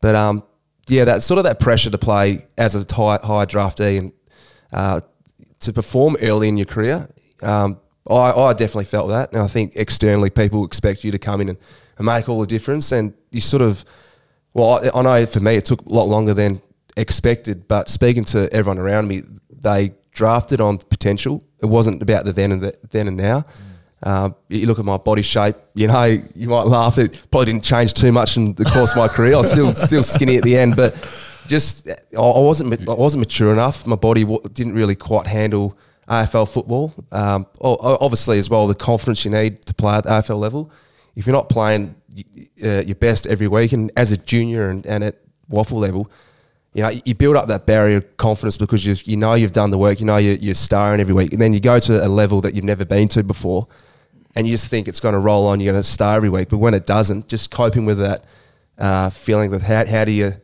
But 0.00 0.14
um, 0.14 0.42
yeah, 0.86 1.04
that 1.04 1.22
sort 1.22 1.38
of 1.38 1.44
that 1.44 1.58
pressure 1.60 1.90
to 1.90 1.98
play 1.98 2.46
as 2.56 2.74
a 2.74 2.94
high, 2.94 3.18
high 3.22 3.46
draftee 3.46 3.98
and 3.98 4.12
uh, 4.72 5.00
to 5.60 5.72
perform 5.72 6.16
early 6.22 6.48
in 6.48 6.56
your 6.56 6.66
career. 6.66 7.08
Um, 7.42 7.80
I, 8.10 8.32
I 8.32 8.52
definitely 8.52 8.84
felt 8.84 9.08
that, 9.08 9.32
and 9.32 9.42
I 9.42 9.46
think 9.46 9.72
externally 9.76 10.30
people 10.30 10.64
expect 10.64 11.04
you 11.04 11.10
to 11.10 11.18
come 11.18 11.40
in 11.40 11.50
and, 11.50 11.58
and 11.96 12.06
make 12.06 12.28
all 12.28 12.40
the 12.40 12.46
difference, 12.46 12.92
and 12.92 13.14
you 13.30 13.40
sort 13.40 13.62
of 13.62 13.84
well, 14.54 14.80
I, 14.82 14.98
I 14.98 15.02
know 15.02 15.26
for 15.26 15.40
me 15.40 15.54
it 15.56 15.64
took 15.64 15.84
a 15.86 15.88
lot 15.92 16.08
longer 16.08 16.34
than 16.34 16.60
expected, 16.96 17.68
but 17.68 17.88
speaking 17.88 18.24
to 18.26 18.52
everyone 18.52 18.78
around 18.78 19.08
me, 19.08 19.22
they 19.50 19.94
drafted 20.12 20.60
on 20.60 20.78
potential. 20.78 21.44
It 21.62 21.66
wasn't 21.66 22.02
about 22.02 22.24
the 22.24 22.32
then 22.32 22.52
and 22.52 22.62
the, 22.62 22.78
then 22.90 23.08
and 23.08 23.16
now. 23.16 23.44
Um, 24.02 24.36
you 24.48 24.66
look 24.66 24.78
at 24.78 24.84
my 24.84 24.96
body 24.96 25.22
shape, 25.22 25.56
you 25.74 25.88
know, 25.88 26.04
you 26.34 26.48
might 26.48 26.66
laugh. 26.66 26.98
It 26.98 27.30
probably 27.30 27.52
didn't 27.52 27.64
change 27.64 27.94
too 27.94 28.12
much 28.12 28.36
in 28.36 28.54
the 28.54 28.64
course 28.64 28.92
of 28.92 28.98
my 28.98 29.08
career. 29.08 29.34
I 29.34 29.38
was 29.38 29.50
still 29.50 29.74
still 29.90 30.02
skinny 30.02 30.36
at 30.36 30.42
the 30.42 30.56
end, 30.56 30.76
but 30.76 30.94
just 31.46 31.88
I 31.88 31.94
wasn't 32.16 32.88
I 32.88 32.94
wasn't 32.94 33.20
mature 33.20 33.52
enough. 33.52 33.86
My 33.86 33.96
body 33.96 34.24
didn't 34.52 34.74
really 34.74 34.94
quite 34.94 35.26
handle 35.26 35.78
AFL 36.08 36.48
football. 36.48 36.94
Um, 37.12 37.46
obviously, 37.60 38.38
as 38.38 38.48
well, 38.48 38.66
the 38.66 38.74
confidence 38.74 39.24
you 39.24 39.30
need 39.30 39.64
to 39.66 39.74
play 39.74 39.94
at 39.94 40.04
the 40.04 40.10
AFL 40.10 40.38
level. 40.38 40.72
If 41.14 41.26
you're 41.26 41.34
not 41.34 41.48
playing 41.48 41.94
uh, 42.64 42.82
your 42.86 42.94
best 42.94 43.26
every 43.26 43.48
week, 43.48 43.72
and 43.72 43.92
as 43.96 44.12
a 44.12 44.16
junior 44.16 44.70
and, 44.70 44.86
and 44.86 45.04
at 45.04 45.16
WAFL 45.50 45.72
level, 45.72 46.10
you 46.74 46.82
know, 46.82 46.90
you 47.04 47.14
build 47.14 47.36
up 47.36 47.48
that 47.48 47.66
barrier 47.66 47.98
of 47.98 48.16
confidence 48.16 48.56
because 48.56 48.84
you 48.84 48.94
you 49.04 49.16
know 49.16 49.34
you've 49.34 49.52
done 49.52 49.70
the 49.70 49.78
work, 49.78 50.00
you 50.00 50.06
know 50.06 50.16
you're, 50.16 50.36
you're 50.36 50.54
starring 50.54 51.00
every 51.00 51.14
week, 51.14 51.32
and 51.32 51.42
then 51.42 51.52
you 51.52 51.60
go 51.60 51.78
to 51.80 52.04
a 52.04 52.08
level 52.08 52.40
that 52.42 52.54
you've 52.54 52.64
never 52.64 52.84
been 52.84 53.08
to 53.08 53.22
before, 53.22 53.68
and 54.34 54.46
you 54.46 54.54
just 54.54 54.68
think 54.68 54.88
it's 54.88 55.00
going 55.00 55.14
to 55.14 55.18
roll 55.18 55.46
on, 55.46 55.60
you're 55.60 55.72
going 55.72 55.82
to 55.82 55.88
star 55.88 56.16
every 56.16 56.28
week, 56.28 56.48
but 56.48 56.58
when 56.58 56.74
it 56.74 56.86
doesn't, 56.86 57.28
just 57.28 57.50
coping 57.50 57.84
with 57.84 57.98
that 57.98 58.24
uh, 58.78 59.10
feeling 59.10 59.50
that 59.50 59.62
how, 59.62 59.84
how 59.86 60.04
do 60.04 60.12
you, 60.12 60.34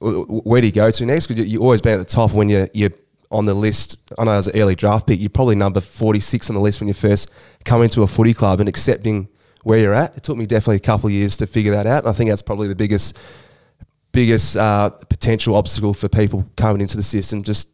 where 0.00 0.60
do 0.60 0.66
you 0.66 0.72
go 0.72 0.90
to 0.90 1.06
next? 1.06 1.26
Because 1.26 1.44
you, 1.44 1.52
you 1.52 1.62
always 1.62 1.80
been 1.80 1.94
at 1.94 1.98
the 1.98 2.04
top 2.04 2.32
when 2.32 2.48
you're 2.48 2.68
you're 2.74 2.90
on 3.30 3.44
the 3.44 3.54
list. 3.54 3.98
I 4.18 4.24
know 4.24 4.32
as 4.32 4.46
an 4.46 4.60
early 4.60 4.74
draft 4.74 5.06
pick, 5.06 5.20
you're 5.20 5.30
probably 5.30 5.56
number 5.56 5.80
46 5.80 6.50
on 6.50 6.54
the 6.54 6.62
list 6.62 6.80
when 6.80 6.88
you 6.88 6.94
first 6.94 7.30
come 7.64 7.82
into 7.82 8.02
a 8.02 8.06
footy 8.06 8.34
club 8.34 8.60
and 8.60 8.68
accepting 8.68 9.28
where 9.64 9.78
you're 9.78 9.94
at. 9.94 10.16
It 10.16 10.22
took 10.22 10.36
me 10.36 10.46
definitely 10.46 10.76
a 10.76 10.80
couple 10.80 11.08
of 11.08 11.12
years 11.12 11.36
to 11.38 11.46
figure 11.46 11.72
that 11.72 11.86
out, 11.86 12.04
and 12.04 12.08
I 12.08 12.12
think 12.12 12.30
that's 12.30 12.42
probably 12.42 12.68
the 12.68 12.76
biggest 12.76 13.18
biggest 14.12 14.56
uh, 14.56 14.90
potential 14.90 15.54
obstacle 15.54 15.92
for 15.94 16.08
people 16.08 16.48
coming 16.56 16.80
into 16.80 16.96
the 16.96 17.02
system. 17.02 17.42
Just 17.42 17.68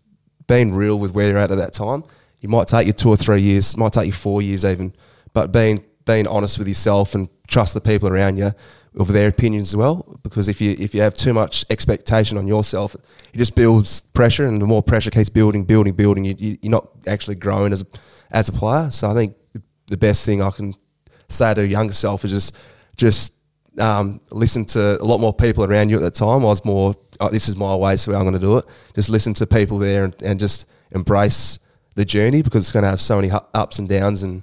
being 0.46 0.74
real 0.74 0.98
with 0.98 1.12
where 1.12 1.28
you're 1.28 1.38
at 1.38 1.50
at 1.50 1.58
that 1.58 1.72
time. 1.72 2.04
You 2.40 2.48
might 2.48 2.68
take 2.68 2.86
you 2.86 2.92
two 2.92 3.08
or 3.08 3.16
three 3.16 3.40
years, 3.40 3.76
might 3.76 3.92
take 3.92 4.06
you 4.06 4.12
four 4.12 4.42
years 4.42 4.64
even, 4.64 4.94
but 5.32 5.52
being 5.52 5.84
being 6.04 6.26
honest 6.26 6.58
with 6.58 6.68
yourself 6.68 7.14
and 7.14 7.28
trust 7.48 7.72
the 7.72 7.80
people 7.80 8.08
around 8.08 8.36
you 8.36 8.52
with 8.94 9.08
their 9.08 9.28
opinions 9.28 9.68
as 9.70 9.76
well. 9.76 10.18
Because 10.22 10.48
if 10.48 10.60
you 10.60 10.76
if 10.78 10.94
you 10.94 11.00
have 11.00 11.14
too 11.14 11.32
much 11.32 11.64
expectation 11.70 12.38
on 12.38 12.46
yourself, 12.46 12.94
it 12.94 13.38
just 13.38 13.54
builds 13.54 14.00
pressure, 14.00 14.46
and 14.46 14.62
the 14.62 14.66
more 14.66 14.82
pressure 14.82 15.10
keeps 15.10 15.28
building, 15.28 15.64
building, 15.64 15.94
building, 15.94 16.24
you, 16.24 16.36
you're 16.38 16.70
not 16.70 16.88
actually 17.06 17.36
growing 17.36 17.72
as 17.72 17.82
a, 17.82 17.86
as 18.30 18.48
a 18.48 18.52
player. 18.52 18.90
So 18.90 19.10
I 19.10 19.14
think 19.14 19.36
the 19.86 19.96
best 19.96 20.24
thing 20.24 20.42
I 20.42 20.50
can 20.50 20.74
say 21.28 21.54
to 21.54 21.66
younger 21.66 21.94
self 21.94 22.24
is 22.24 22.30
just 22.30 22.56
just 22.96 23.34
um, 23.78 24.20
listen 24.30 24.64
to 24.66 25.00
a 25.00 25.04
lot 25.04 25.18
more 25.18 25.34
people 25.34 25.64
around 25.64 25.88
you 25.90 25.96
at 25.96 26.02
that 26.02 26.14
time. 26.14 26.42
I 26.42 26.44
was 26.44 26.64
more, 26.64 26.94
oh, 27.20 27.28
this 27.28 27.48
is 27.48 27.56
my 27.56 27.74
way, 27.74 27.96
so 27.96 28.14
I'm 28.14 28.22
going 28.22 28.34
to 28.34 28.38
do 28.38 28.58
it. 28.58 28.64
Just 28.94 29.10
listen 29.10 29.34
to 29.34 29.46
people 29.46 29.78
there 29.78 30.04
and, 30.04 30.22
and 30.22 30.38
just 30.38 30.66
embrace 30.92 31.58
the 31.94 32.04
journey 32.04 32.42
because 32.42 32.64
it's 32.64 32.72
going 32.72 32.84
to 32.84 32.88
have 32.88 33.00
so 33.00 33.16
many 33.16 33.30
ups 33.54 33.78
and 33.78 33.88
downs. 33.88 34.22
And 34.22 34.42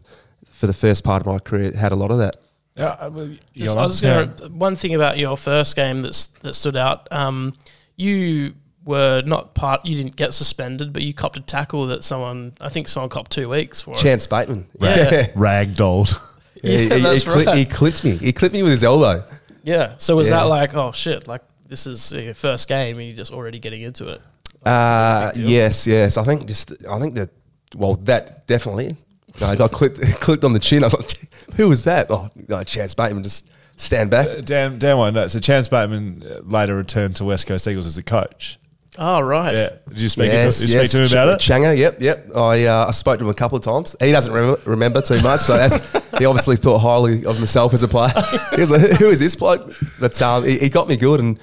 for 0.49 0.68
the 0.68 0.74
first 0.74 1.04
part 1.04 1.22
of 1.22 1.28
my 1.28 1.39
career, 1.39 1.64
it 1.64 1.76
had 1.76 1.91
a 1.91 1.95
lot 1.95 2.12
of 2.12 2.18
that. 2.18 2.36
Yeah, 2.76 3.08
well, 3.08 3.30
Just, 3.54 3.78
I 3.78 3.82
was 3.84 4.02
yeah. 4.02 4.26
gonna, 4.26 4.50
one 4.50 4.76
thing 4.76 4.96
about 4.96 5.18
your 5.18 5.36
first 5.38 5.76
game 5.76 6.02
that's 6.02 6.28
that 6.42 6.54
stood 6.56 6.76
out. 6.78 7.12
Um, 7.12 7.54
you 7.98 8.54
were 8.86 9.22
not 9.26 9.54
part. 9.54 9.86
You 9.86 9.98
didn't 9.98 10.16
get 10.16 10.34
suspended, 10.34 10.94
but 10.94 11.02
you 11.04 11.14
copped 11.14 11.38
a 11.38 11.42
tackle 11.42 11.88
that 11.88 12.04
someone. 12.04 12.54
I 12.62 12.70
think 12.70 12.88
someone 12.88 13.10
copped 13.10 13.32
two 13.32 13.50
weeks 13.50 13.82
for. 13.82 13.94
it. 13.94 13.98
Chance 13.98 14.26
Bateman. 14.28 14.68
Yeah, 14.80 15.28
ragdolled. 15.36 16.14
yeah, 16.64 16.78
he, 16.78 16.84
he- 16.84 16.88
that's 17.02 17.24
he, 17.24 17.30
clipped, 17.30 17.48
right. 17.48 17.58
he 17.58 17.66
clipped 17.66 18.04
me. 18.04 18.12
He 18.18 18.32
clipped 18.32 18.54
me 18.54 18.64
with 18.64 18.72
his 18.72 18.84
elbow. 18.84 19.24
yeah. 19.64 19.96
So 19.98 20.16
was 20.16 20.30
Yeah. 20.30 20.38
that 20.38 20.44
like, 20.44 20.74
oh 20.74 20.92
shit, 20.94 21.28
like 21.28 21.42
this 21.68 21.86
is 21.86 22.12
your 22.14 22.34
first 22.34 22.68
game 22.70 22.96
and 22.98 23.06
you're 23.08 23.18
just 23.18 23.34
already 23.34 23.60
getting 23.60 23.82
into 23.82 24.08
it? 24.08 24.22
Uh, 24.66 25.32
yes, 25.36 25.86
yes. 25.88 26.18
I 26.18 26.24
think 26.24 26.46
just 26.48 26.72
I 26.88 27.00
think 27.00 27.16
the 27.16 27.30
well, 27.76 27.96
that 28.06 28.48
definitely. 28.48 28.96
No, 29.40 29.48
I 29.48 29.56
got 29.56 29.72
clicked 29.72 30.02
clicked 30.22 30.44
on 30.44 30.54
the 30.54 30.60
chin. 30.60 30.84
I 30.84 30.88
was 30.88 30.94
like, 30.94 31.56
who 31.56 31.70
was 31.70 31.84
that? 31.86 32.12
Oh, 32.12 32.30
no, 32.48 32.64
Chance 32.64 32.96
Bateman 32.96 33.24
just 33.24 33.50
stand 33.76 34.12
back. 34.12 34.44
Dan, 34.46 34.80
Dan 34.80 34.98
won't 34.98 35.16
know. 35.16 35.28
So 35.28 35.40
Chance 35.40 35.68
Bateman 35.70 36.24
uh, 36.24 36.42
later 36.44 36.76
returned 36.76 37.16
to 37.18 37.26
West 37.26 37.48
Coast 37.48 37.68
Eagles 37.68 37.86
as 37.86 37.98
a 37.98 38.04
coach. 38.04 38.60
Oh, 38.98 39.22
right. 39.22 39.56
Yeah. 39.56 39.70
Did 39.88 40.02
you 40.02 40.10
speak, 40.10 40.32
to, 40.32 40.38
did 40.38 40.46
you 40.46 40.52
speak 40.52 40.90
to 40.92 40.98
him 40.98 41.06
about 41.06 41.28
it? 41.30 41.40
Changa, 41.40 41.78
yep, 41.78 42.02
yep. 42.02 42.28
I 42.36 42.66
uh, 42.66 42.88
I 42.88 42.92
spoke 42.92 43.20
to 43.20 43.26
him 43.26 43.32
a 43.32 43.34
couple 43.34 43.58
of 43.58 43.64
times. 43.64 43.96
He 44.02 44.12
doesn't 44.12 44.34
remember, 44.34 44.62
remember 44.66 45.02
too 45.02 45.22
much, 45.22 45.42
so 45.42 45.56
that's, 45.56 45.94
he 46.18 46.26
obviously 46.26 46.58
thought 46.58 46.80
highly 46.80 47.26
of 47.26 47.38
himself 47.38 47.74
as 47.74 47.84
a 47.84 47.88
player. 47.88 48.12
he 48.56 48.62
was 48.62 48.70
like, 48.70 48.82
"Who 49.00 49.06
is 49.06 49.20
this 49.20 49.34
bloke?" 49.36 49.72
But 49.98 50.22
um, 50.22 50.44
he, 50.44 50.58
he 50.58 50.70
got 50.70 50.90
me 50.90 50.98
good, 50.98 51.22
and 51.22 51.40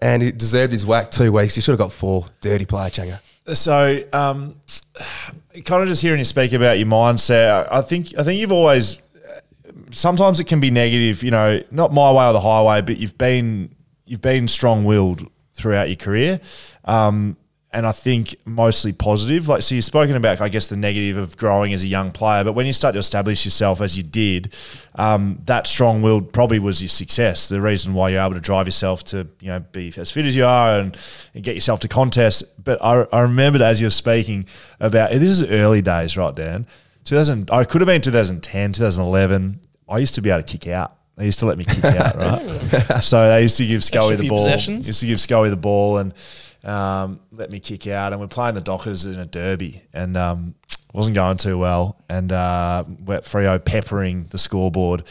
and 0.00 0.22
he 0.22 0.32
deserved 0.32 0.70
his 0.70 0.84
whack 0.84 1.10
two 1.10 1.32
weeks. 1.32 1.54
He 1.54 1.62
should 1.62 1.72
have 1.72 1.78
got 1.78 1.92
four. 1.92 2.26
Dirty 2.42 2.66
player, 2.66 2.90
Changa. 2.90 3.20
So, 3.56 4.04
um, 4.12 4.54
kind 5.64 5.82
of 5.82 5.88
just 5.88 6.02
hearing 6.02 6.18
you 6.18 6.24
speak 6.24 6.52
about 6.52 6.78
your 6.78 6.88
mindset, 6.88 7.68
I 7.70 7.82
think 7.82 8.18
I 8.18 8.22
think 8.22 8.40
you've 8.40 8.52
always. 8.52 9.00
Sometimes 9.90 10.40
it 10.40 10.44
can 10.44 10.58
be 10.58 10.70
negative, 10.70 11.22
you 11.22 11.30
know, 11.30 11.62
not 11.70 11.92
my 11.92 12.10
way 12.10 12.26
or 12.26 12.32
the 12.32 12.40
highway, 12.40 12.80
but 12.80 12.96
you've 12.96 13.18
been 13.18 13.74
you've 14.06 14.22
been 14.22 14.48
strong 14.48 14.84
willed 14.84 15.28
throughout 15.54 15.88
your 15.88 15.96
career, 15.96 16.40
um, 16.84 17.36
and 17.72 17.86
I 17.86 17.92
think 17.92 18.36
mostly 18.44 18.92
positive. 18.92 19.48
Like, 19.48 19.62
so 19.62 19.74
you've 19.74 19.84
spoken 19.84 20.14
about, 20.14 20.40
I 20.40 20.48
guess, 20.48 20.66
the 20.66 20.76
negative 20.76 21.16
of 21.16 21.36
growing 21.38 21.72
as 21.72 21.82
a 21.82 21.86
young 21.86 22.12
player, 22.12 22.44
but 22.44 22.52
when 22.52 22.66
you 22.66 22.72
start 22.72 22.92
to 22.92 22.98
establish 22.98 23.44
yourself 23.44 23.80
as 23.80 23.96
you 23.96 24.02
did, 24.02 24.54
um, 24.96 25.40
that 25.46 25.66
strong 25.66 26.02
will 26.02 26.20
probably 26.20 26.58
was 26.58 26.82
your 26.82 26.90
success. 26.90 27.48
The 27.48 27.62
reason 27.62 27.94
why 27.94 28.10
you're 28.10 28.20
able 28.20 28.34
to 28.34 28.40
drive 28.40 28.66
yourself 28.66 29.04
to, 29.04 29.26
you 29.40 29.48
know, 29.48 29.60
be 29.60 29.92
as 29.96 30.10
fit 30.10 30.26
as 30.26 30.36
you 30.36 30.44
are 30.44 30.80
and, 30.80 30.96
and 31.34 31.42
get 31.42 31.54
yourself 31.54 31.80
to 31.80 31.88
contests. 31.88 32.42
But 32.42 32.82
I, 32.84 33.06
I 33.10 33.22
remembered 33.22 33.62
as 33.62 33.80
you're 33.80 33.90
speaking 33.90 34.46
about 34.78 35.10
this 35.10 35.22
is 35.22 35.50
early 35.50 35.80
days, 35.80 36.16
right, 36.16 36.34
Dan? 36.34 36.66
2000, 37.04 37.50
I 37.50 37.64
could 37.64 37.80
have 37.80 37.88
been 37.88 38.02
2010, 38.02 38.72
2011. 38.74 39.60
I 39.88 39.98
used 39.98 40.14
to 40.16 40.20
be 40.20 40.30
able 40.30 40.42
to 40.42 40.58
kick 40.58 40.70
out. 40.70 40.98
They 41.16 41.24
used 41.26 41.40
to 41.40 41.46
let 41.46 41.58
me 41.58 41.64
kick 41.64 41.84
out, 41.84 42.16
right? 42.90 43.02
so 43.02 43.28
they 43.28 43.42
used 43.42 43.56
to 43.58 43.66
give 43.66 43.82
Scully 43.82 44.14
Extra 44.14 44.22
the 44.22 44.28
ball. 44.28 44.48
Used 44.48 45.00
to 45.00 45.06
give 45.06 45.20
Scully 45.20 45.50
the 45.50 45.56
ball 45.56 45.98
and 45.98 46.14
um, 46.64 47.20
let 47.30 47.50
me 47.50 47.60
kick 47.60 47.86
out. 47.86 48.12
And 48.12 48.20
we're 48.20 48.28
playing 48.28 48.54
the 48.54 48.60
Dockers 48.60 49.04
in 49.04 49.18
a 49.18 49.26
derby, 49.26 49.82
and 49.92 50.16
um, 50.16 50.54
wasn't 50.92 51.14
going 51.14 51.36
too 51.36 51.58
well. 51.58 51.96
And 52.08 52.32
uh, 52.32 52.84
we're 53.04 53.20
Freo 53.20 53.64
peppering 53.64 54.26
the 54.30 54.38
scoreboard, 54.38 55.04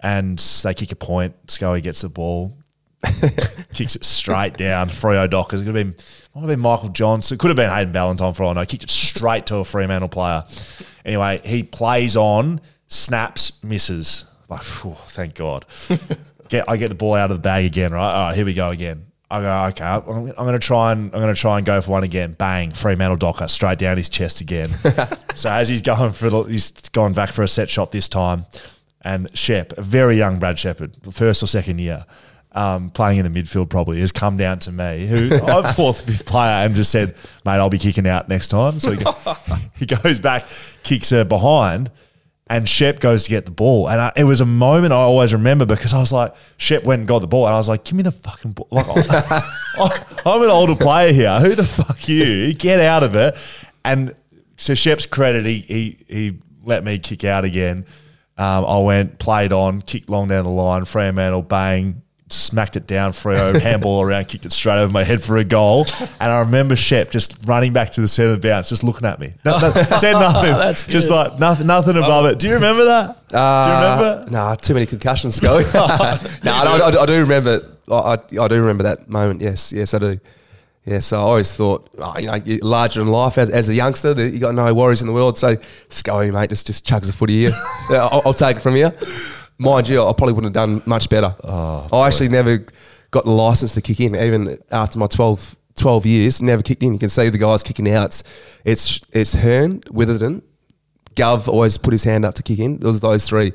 and 0.00 0.38
they 0.38 0.74
kick 0.74 0.92
a 0.92 0.96
point. 0.96 1.34
Scully 1.50 1.80
gets 1.80 2.02
the 2.02 2.08
ball, 2.08 2.56
kicks 3.72 3.96
it 3.96 4.04
straight 4.04 4.56
down. 4.56 4.88
Freo 4.88 5.28
Dockers. 5.28 5.60
It 5.60 5.64
could 5.64 5.74
have 5.74 5.86
been 5.86 6.04
might 6.34 6.42
have 6.42 6.50
been 6.50 6.60
Michael 6.60 6.88
Johnson. 6.88 7.34
It 7.34 7.38
could 7.40 7.48
have 7.48 7.56
been 7.56 7.70
Hayden 7.70 7.92
Ballantyne 7.92 8.32
for 8.32 8.44
all 8.44 8.50
I 8.50 8.54
know. 8.54 8.64
Kicked 8.64 8.84
it 8.84 8.90
straight 8.90 9.46
to 9.46 9.56
a 9.56 9.64
Fremantle 9.64 10.08
player. 10.08 10.44
Anyway, 11.04 11.40
he 11.44 11.62
plays 11.62 12.16
on, 12.16 12.60
snaps, 12.88 13.62
misses. 13.62 14.24
Like, 14.48 14.62
phew, 14.62 14.96
thank 14.98 15.34
God. 15.34 15.66
get 16.48 16.68
I 16.68 16.76
get 16.76 16.88
the 16.88 16.94
ball 16.94 17.14
out 17.14 17.30
of 17.30 17.36
the 17.36 17.42
bag 17.42 17.66
again. 17.66 17.92
Right, 17.92 18.12
all 18.12 18.28
right, 18.28 18.36
here 18.36 18.46
we 18.46 18.54
go 18.54 18.70
again. 18.70 19.06
I 19.32 19.40
go, 19.40 19.64
okay, 19.70 19.84
I'm, 19.84 20.26
I'm 20.26 20.34
going 20.34 20.52
to 20.52 20.58
try 20.58 20.92
and 20.92 21.04
I'm 21.06 21.20
going 21.22 21.34
to 21.34 21.40
try 21.40 21.56
and 21.56 21.64
go 21.64 21.80
for 21.80 21.92
one 21.92 22.04
again. 22.04 22.32
Bang, 22.32 22.72
Fremantle 22.72 23.16
Docker 23.16 23.48
straight 23.48 23.78
down 23.78 23.96
his 23.96 24.10
chest 24.10 24.42
again. 24.42 24.68
so 25.34 25.50
as 25.50 25.70
he's 25.70 25.80
going 25.80 26.12
for 26.12 26.28
the, 26.28 26.42
he's 26.42 26.70
gone 26.90 27.14
back 27.14 27.30
for 27.30 27.42
a 27.42 27.48
set 27.48 27.70
shot 27.70 27.92
this 27.92 28.10
time, 28.10 28.44
and 29.00 29.34
Shep, 29.36 29.72
a 29.78 29.82
very 29.82 30.18
young 30.18 30.38
Brad 30.38 30.58
Shepherd, 30.58 30.96
first 31.10 31.42
or 31.42 31.46
second 31.46 31.80
year, 31.80 32.04
um, 32.52 32.90
playing 32.90 33.20
in 33.20 33.32
the 33.32 33.42
midfield 33.42 33.70
probably, 33.70 34.00
has 34.00 34.12
come 34.12 34.36
down 34.36 34.58
to 34.60 34.72
me, 34.72 35.06
who 35.06 35.34
I'm 35.46 35.72
fourth, 35.72 36.02
fifth 36.02 36.26
player, 36.26 36.66
and 36.66 36.74
just 36.74 36.90
said, 36.92 37.16
mate, 37.46 37.52
I'll 37.52 37.70
be 37.70 37.78
kicking 37.78 38.06
out 38.06 38.28
next 38.28 38.48
time. 38.48 38.80
So 38.80 38.92
he, 38.92 39.02
go, 39.02 39.14
he 39.76 39.86
goes 39.86 40.20
back, 40.20 40.44
kicks 40.82 41.08
her 41.08 41.24
behind, 41.24 41.90
and 42.48 42.68
Shep 42.68 43.00
goes 43.00 43.24
to 43.24 43.30
get 43.30 43.44
the 43.46 43.52
ball. 43.52 43.88
And 43.88 44.00
I, 44.00 44.12
it 44.16 44.24
was 44.24 44.40
a 44.40 44.46
moment 44.46 44.92
I 44.92 44.96
always 44.96 45.32
remember 45.32 45.64
because 45.64 45.94
I 45.94 46.00
was 46.00 46.12
like, 46.12 46.34
Shep 46.56 46.84
went 46.84 47.00
and 47.00 47.08
got 47.08 47.20
the 47.20 47.26
ball, 47.26 47.46
and 47.46 47.54
I 47.54 47.58
was 47.58 47.68
like, 47.68 47.84
give 47.84 47.94
me 47.94 48.02
the 48.02 48.12
fucking 48.12 48.52
ball. 48.52 48.68
Like, 48.70 48.86
I'm 50.26 50.42
an 50.42 50.50
older 50.50 50.76
player 50.76 51.12
here. 51.12 51.38
Who 51.40 51.54
the 51.54 51.64
fuck 51.64 52.08
you? 52.08 52.52
Get 52.54 52.80
out 52.80 53.02
of 53.02 53.14
it. 53.14 53.36
And 53.84 54.14
to 54.58 54.76
Shep's 54.76 55.06
credit, 55.06 55.46
he, 55.46 55.58
he, 55.60 55.98
he 56.08 56.38
let 56.64 56.84
me 56.84 56.98
kick 56.98 57.24
out 57.24 57.44
again. 57.44 57.86
Um, 58.38 58.64
I 58.64 58.78
went, 58.80 59.18
played 59.18 59.52
on, 59.52 59.82
kicked 59.82 60.08
long 60.08 60.28
down 60.28 60.44
the 60.44 60.50
line, 60.50 60.84
Fremantle, 60.84 61.42
bang, 61.42 62.02
smacked 62.32 62.76
it 62.76 62.86
down, 62.86 63.12
Freo, 63.12 63.58
handball 63.60 64.02
around, 64.02 64.26
kicked 64.26 64.46
it 64.46 64.52
straight 64.52 64.78
over 64.78 64.92
my 64.92 65.04
head 65.04 65.22
for 65.22 65.36
a 65.36 65.44
goal. 65.44 65.86
And 66.20 66.32
I 66.32 66.40
remember 66.40 66.76
Shep 66.76 67.10
just 67.10 67.36
running 67.46 67.72
back 67.72 67.90
to 67.92 68.00
the 68.00 68.08
centre 68.08 68.32
of 68.32 68.40
the 68.40 68.48
bounce, 68.48 68.68
just 68.68 68.84
looking 68.84 69.06
at 69.06 69.20
me. 69.20 69.34
No, 69.44 69.58
no, 69.58 69.70
said 69.72 70.14
nothing. 70.14 70.52
That's 70.52 70.82
Just 70.82 71.08
good. 71.08 71.14
like 71.14 71.38
nothing, 71.38 71.66
nothing 71.66 71.96
above 71.96 72.26
it. 72.26 72.38
Do 72.38 72.48
you 72.48 72.54
remember 72.54 72.84
that? 72.84 73.28
do 73.28 73.36
you 73.36 73.40
uh, 73.42 73.96
remember? 73.96 74.30
Nah, 74.30 74.54
too 74.56 74.74
many 74.74 74.86
concussions 74.86 75.40
going. 75.40 75.64
no, 75.74 75.80
I, 75.84 76.90
I, 76.94 77.02
I 77.02 77.06
do 77.06 77.20
remember. 77.20 77.76
I, 77.90 77.94
I 77.94 78.12
I 78.14 78.48
do 78.48 78.60
remember 78.60 78.84
that 78.84 79.08
moment. 79.08 79.40
Yes, 79.40 79.72
yes, 79.72 79.94
I 79.94 79.98
do. 79.98 80.20
Yeah, 80.84 80.98
so 80.98 81.18
I 81.18 81.22
always 81.22 81.52
thought, 81.52 81.88
oh, 81.98 82.18
you 82.18 82.26
know, 82.26 82.34
you're 82.34 82.58
larger 82.58 82.98
than 83.00 83.08
life 83.08 83.38
as, 83.38 83.50
as 83.50 83.68
a 83.68 83.74
youngster. 83.74 84.14
that 84.14 84.30
You 84.30 84.40
got 84.40 84.54
no 84.54 84.74
worries 84.74 85.00
in 85.00 85.06
the 85.06 85.12
world. 85.12 85.38
So 85.38 85.56
just 85.88 86.04
go, 86.04 86.28
mate. 86.32 86.50
Just 86.50 86.66
just 86.66 86.84
chugs 86.84 87.06
the 87.06 87.12
footy 87.12 87.40
here. 87.42 87.52
I'll, 87.90 88.22
I'll 88.26 88.34
take 88.34 88.56
it 88.56 88.60
from 88.60 88.74
here. 88.74 88.92
Mind 89.58 89.88
you, 89.88 90.02
I 90.02 90.12
probably 90.12 90.32
wouldn't 90.32 90.54
have 90.54 90.68
done 90.68 90.82
much 90.86 91.08
better. 91.08 91.34
Oh, 91.44 91.88
I 91.92 92.06
actually 92.06 92.28
never 92.28 92.64
got 93.10 93.24
the 93.24 93.30
license 93.30 93.74
to 93.74 93.80
kick 93.80 94.00
in, 94.00 94.16
even 94.16 94.58
after 94.70 94.98
my 94.98 95.06
12, 95.06 95.56
12 95.76 96.06
years. 96.06 96.42
Never 96.42 96.62
kicked 96.62 96.82
in. 96.82 96.94
You 96.94 96.98
can 96.98 97.08
see 97.08 97.28
the 97.28 97.38
guys 97.38 97.62
kicking 97.62 97.88
out. 97.90 98.06
It's 98.06 98.24
it's, 98.64 99.00
it's 99.12 99.34
Hurn, 99.34 99.80
Witherden, 99.90 100.42
Gov 101.14 101.48
always 101.48 101.78
put 101.78 101.92
his 101.92 102.04
hand 102.04 102.24
up 102.24 102.34
to 102.34 102.42
kick 102.42 102.58
in. 102.58 102.76
It 102.76 102.84
was 102.84 103.00
those 103.00 103.28
three, 103.28 103.52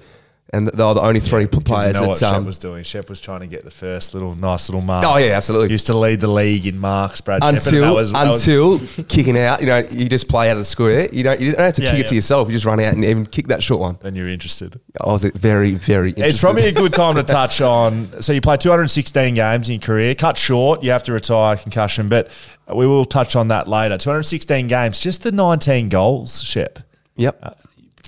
and 0.54 0.68
they 0.68 0.84
were 0.84 0.94
the 0.94 1.02
only 1.02 1.20
three 1.20 1.46
Because 1.46 1.64
players 1.64 1.96
you 1.96 2.02
know 2.02 2.08
what 2.08 2.20
that. 2.20 2.26
Shep 2.30 2.36
Um, 2.38 2.46
was 2.46 2.58
doing? 2.58 2.84
Shep 2.84 3.10
was 3.10 3.20
trying 3.20 3.42
to 3.42 3.48
get 3.48 3.64
the 3.66 3.72
first 3.72 4.14
little 4.14 4.34
nice 4.36 4.70
little 4.70 4.82
mark. 4.82 5.06
Oh, 5.06 5.18
yeah, 5.18 5.32
absolutely. 5.36 5.72
Used 5.72 5.88
to 5.88 5.98
lead 5.98 6.22
the 6.22 6.30
league 6.32 6.66
in 6.66 6.80
marks, 6.80 7.20
Brad 7.20 7.44
until 7.44 7.82
that 7.82 7.94
was- 7.94 8.14
until 8.14 8.80
kicking 9.10 9.38
out, 9.38 9.60
you 9.60 9.68
know, 9.68 9.80
you 9.92 10.08
just 10.08 10.30
play 10.30 10.50
out 10.50 10.54
of 10.54 10.60
the 10.60 10.66
square. 10.66 11.10
You 11.12 11.24
don't 11.24 11.40
you 11.42 11.52
don't 11.52 11.60
have 11.62 11.74
to 11.76 11.84
Yeah, 11.84 11.92
kick 11.92 12.00
it 12.02 12.08
to 12.08 12.16
yourself. 12.16 12.48
You 12.48 12.54
just 12.54 12.66
run 12.66 12.80
out 12.80 12.94
and 12.94 13.04
even 13.04 13.26
kick 13.26 13.48
that 13.48 13.62
short 13.62 13.82
one. 13.82 13.98
And 14.04 14.16
you're 14.16 14.30
interested. 14.30 14.80
I 15.02 15.12
was 15.12 15.24
very 15.26 15.74
very. 15.74 16.10
Interested. 16.10 16.30
It's 16.30 16.40
probably 16.42 16.68
a 16.68 16.72
good 16.74 16.94
time 16.94 17.16
to 17.16 17.24
touch 17.40 17.60
on. 17.60 18.22
So 18.22 18.32
you 18.32 18.40
play 18.42 18.56
216 18.58 19.34
games 19.36 19.68
in 19.68 19.74
your 19.76 19.82
career, 19.82 20.16
cut 20.16 20.38
short. 20.38 20.82
You 20.84 20.92
have 20.92 21.04
to 21.04 21.14
retire 21.14 21.58
concussion, 21.58 22.08
but 22.08 22.30
we 22.74 22.88
will 22.88 23.06
touch 23.06 23.36
on 23.36 23.50
that 23.50 23.68
later. 23.68 23.98
216 23.98 24.68
games, 24.68 24.98
just 25.00 25.24
the 25.24 25.32
19 25.32 25.90
goals, 25.90 26.42
Shep. 26.42 26.80
Yep. 27.18 27.58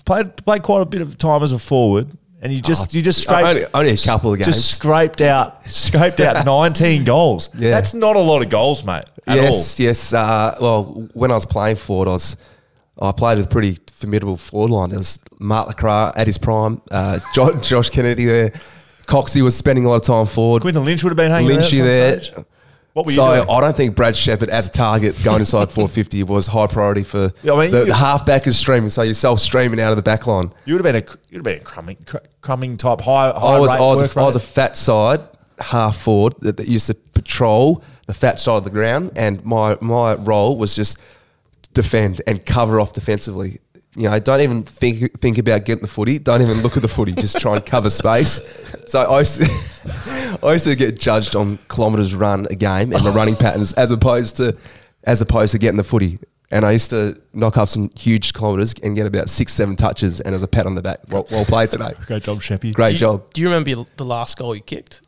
Played 0.06 0.38
played 0.46 0.64
quite 0.64 0.82
a 0.82 0.86
bit 0.86 1.02
of 1.02 1.18
time 1.18 1.44
as 1.44 1.52
a 1.52 1.60
forward, 1.60 2.08
and 2.42 2.54
you 2.54 2.62
just 2.62 2.84
Oh, 2.84 2.98
you 2.98 3.02
just 3.02 3.22
scraped 3.22 3.48
only- 3.48 3.66
only 3.74 3.92
a 3.92 3.98
couple 3.98 4.32
of 4.34 4.40
games. 4.40 4.48
Just 4.48 4.72
scraped 4.76 5.22
out 5.22 5.66
scraped 5.70 6.20
out 6.20 6.46
19 6.46 7.04
goals. 7.04 7.50
Yeah. 7.58 7.72
that's 7.72 7.94
not 7.94 8.16
a 8.16 8.20
lot 8.20 8.42
of 8.42 8.50
goals, 8.50 8.84
mate. 8.84 9.04
At 9.28 9.36
yes, 9.38 9.80
yes. 9.80 10.14
Uh, 10.14 10.56
well, 10.62 11.08
when 11.14 11.32
I 11.32 11.36
was 11.36 11.46
playing 11.46 11.76
forward, 11.78 12.08
I 12.08 12.12
was 12.12 12.38
I 13.02 13.12
played 13.12 13.38
with 13.38 13.46
a 13.48 13.50
pretty 13.50 13.78
formidable 13.94 14.38
forward 14.38 14.72
line. 14.72 14.90
There 14.90 15.00
was 15.00 15.20
Mark 15.40 15.70
LeCras 15.76 16.14
at 16.18 16.28
his 16.28 16.38
prime, 16.38 16.82
uh, 16.92 17.20
Josh, 17.34 17.68
Josh 17.68 17.90
Kennedy 17.90 18.26
there. 18.26 18.52
Coxie 19.06 19.42
was 19.42 19.56
spending 19.58 19.86
a 19.86 19.90
lot 19.90 19.96
of 19.98 20.02
time 20.04 20.26
forward. 20.26 20.64
all. 20.64 20.72
Quinten 20.72 20.84
Lynch 20.86 21.04
would 21.04 21.10
have 21.12 21.18
been 21.18 21.32
hanging 21.32 21.58
Lynchy 21.58 21.78
there. 21.84 22.22
stage. 22.22 22.46
What 22.94 23.06
were 23.06 23.12
you 23.12 23.18
so 23.18 23.36
doing? 23.36 23.50
I 23.50 23.62
don't 23.62 23.76
think 23.76 23.96
Brad 23.96 24.16
Shepherd 24.16 24.50
as 24.50 24.68
a 24.68 24.72
target 24.72 25.16
going 25.24 25.40
inside 25.40 25.72
450 25.72 26.24
was 26.24 26.48
high 26.48 26.68
priority 26.68 27.04
for 27.04 27.32
Yeah, 27.44 27.54
I 27.54 27.60
mean, 27.62 27.72
the, 27.72 27.86
the 27.86 27.96
halfback 27.96 28.48
is 28.48 28.58
streaming. 28.58 28.90
So 28.90 29.04
yourself 29.04 29.40
streaming 29.40 29.80
out 29.80 29.92
of 29.92 29.96
the 29.96 30.02
back 30.02 30.26
line. 30.28 30.52
You 30.66 30.74
would 30.74 30.86
have 30.86 30.94
been 30.94 31.04
a 31.04 31.08
you 31.30 31.40
would 31.40 31.48
have 31.48 31.56
been 31.56 31.62
a 31.62 31.64
crumbing 31.64 31.98
cr- 32.06 32.18
crumbing 32.42 32.78
type 32.78 33.02
high. 33.02 33.32
high 33.32 33.56
I 33.56 33.60
was, 33.60 33.72
I, 33.72 33.80
was 33.80 34.02
work 34.02 34.16
a, 34.16 34.20
I 34.20 34.24
was 34.24 34.36
eh? 34.36 34.40
a 34.40 34.42
fat 34.42 34.78
side 34.78 35.22
half 35.60 35.98
forward 35.98 36.36
that, 36.40 36.58
that 36.58 36.68
used 36.68 36.88
to 36.88 36.94
patrol 36.94 37.84
the 38.08 38.14
fat 38.14 38.40
side 38.40 38.58
of 38.58 38.64
the 38.64 38.70
ground, 38.70 39.12
and 39.16 39.44
my 39.46 39.78
my 39.82 40.16
role 40.16 40.58
was 40.58 40.76
just 40.76 41.00
defend 41.74 42.22
and 42.26 42.46
cover 42.46 42.80
off 42.80 42.94
defensively. 42.94 43.60
You 44.00 44.10
know, 44.10 44.18
don't 44.18 44.40
even 44.40 44.64
think 44.64 45.20
think 45.20 45.38
about 45.38 45.66
getting 45.66 45.82
the 45.82 45.90
footy. 45.90 46.20
Don't 46.20 46.42
even 46.42 46.62
look 46.62 46.78
at 46.78 46.82
the 46.82 46.88
footy. 46.88 47.12
Just 47.12 47.38
try 47.38 47.58
and 47.58 47.66
cover 47.66 47.90
space. 47.90 48.40
So 48.88 49.02
I 49.02 49.20
used 49.20 49.42
to, 49.42 50.40
I 50.44 50.54
used 50.54 50.64
to 50.64 50.76
get 50.78 50.98
judged 50.98 51.36
on 51.36 51.60
kilometres 51.70 52.16
run 52.16 52.48
a 52.50 52.56
game 52.56 52.94
and 52.94 53.04
the 53.06 53.12
running 53.12 53.36
patterns 53.36 53.74
as 53.74 53.92
opposed 53.92 54.38
to 54.38 54.58
as 55.04 55.20
opposed 55.20 55.52
to 55.52 55.58
getting 55.58 55.76
the 55.76 55.84
footy. 55.84 56.18
And 56.50 56.66
I 56.66 56.72
used 56.72 56.92
to 56.92 57.22
knock 57.34 57.58
up 57.58 57.68
some 57.68 57.90
huge 57.98 58.34
kilometres 58.34 58.74
and 58.82 58.96
get 58.96 59.06
about 59.06 59.30
six, 59.30 59.52
seven 59.52 59.76
touches, 59.76 60.22
and 60.22 60.34
as 60.34 60.44
a 60.44 60.48
pat 60.48 60.66
on 60.66 60.76
the 60.76 60.82
back. 60.82 61.02
Well, 61.10 61.28
well 61.30 61.44
played 61.44 61.70
today. 61.70 61.94
Great 62.08 62.24
job, 62.24 62.38
Sheppy. 62.38 62.74
Great 62.74 62.88
do 62.88 62.94
you, 62.94 63.00
job. 63.00 63.34
Do 63.34 63.42
you 63.42 63.50
remember 63.50 63.86
the 63.98 64.06
last 64.06 64.38
goal 64.38 64.56
you 64.56 64.62
kicked? 64.62 65.02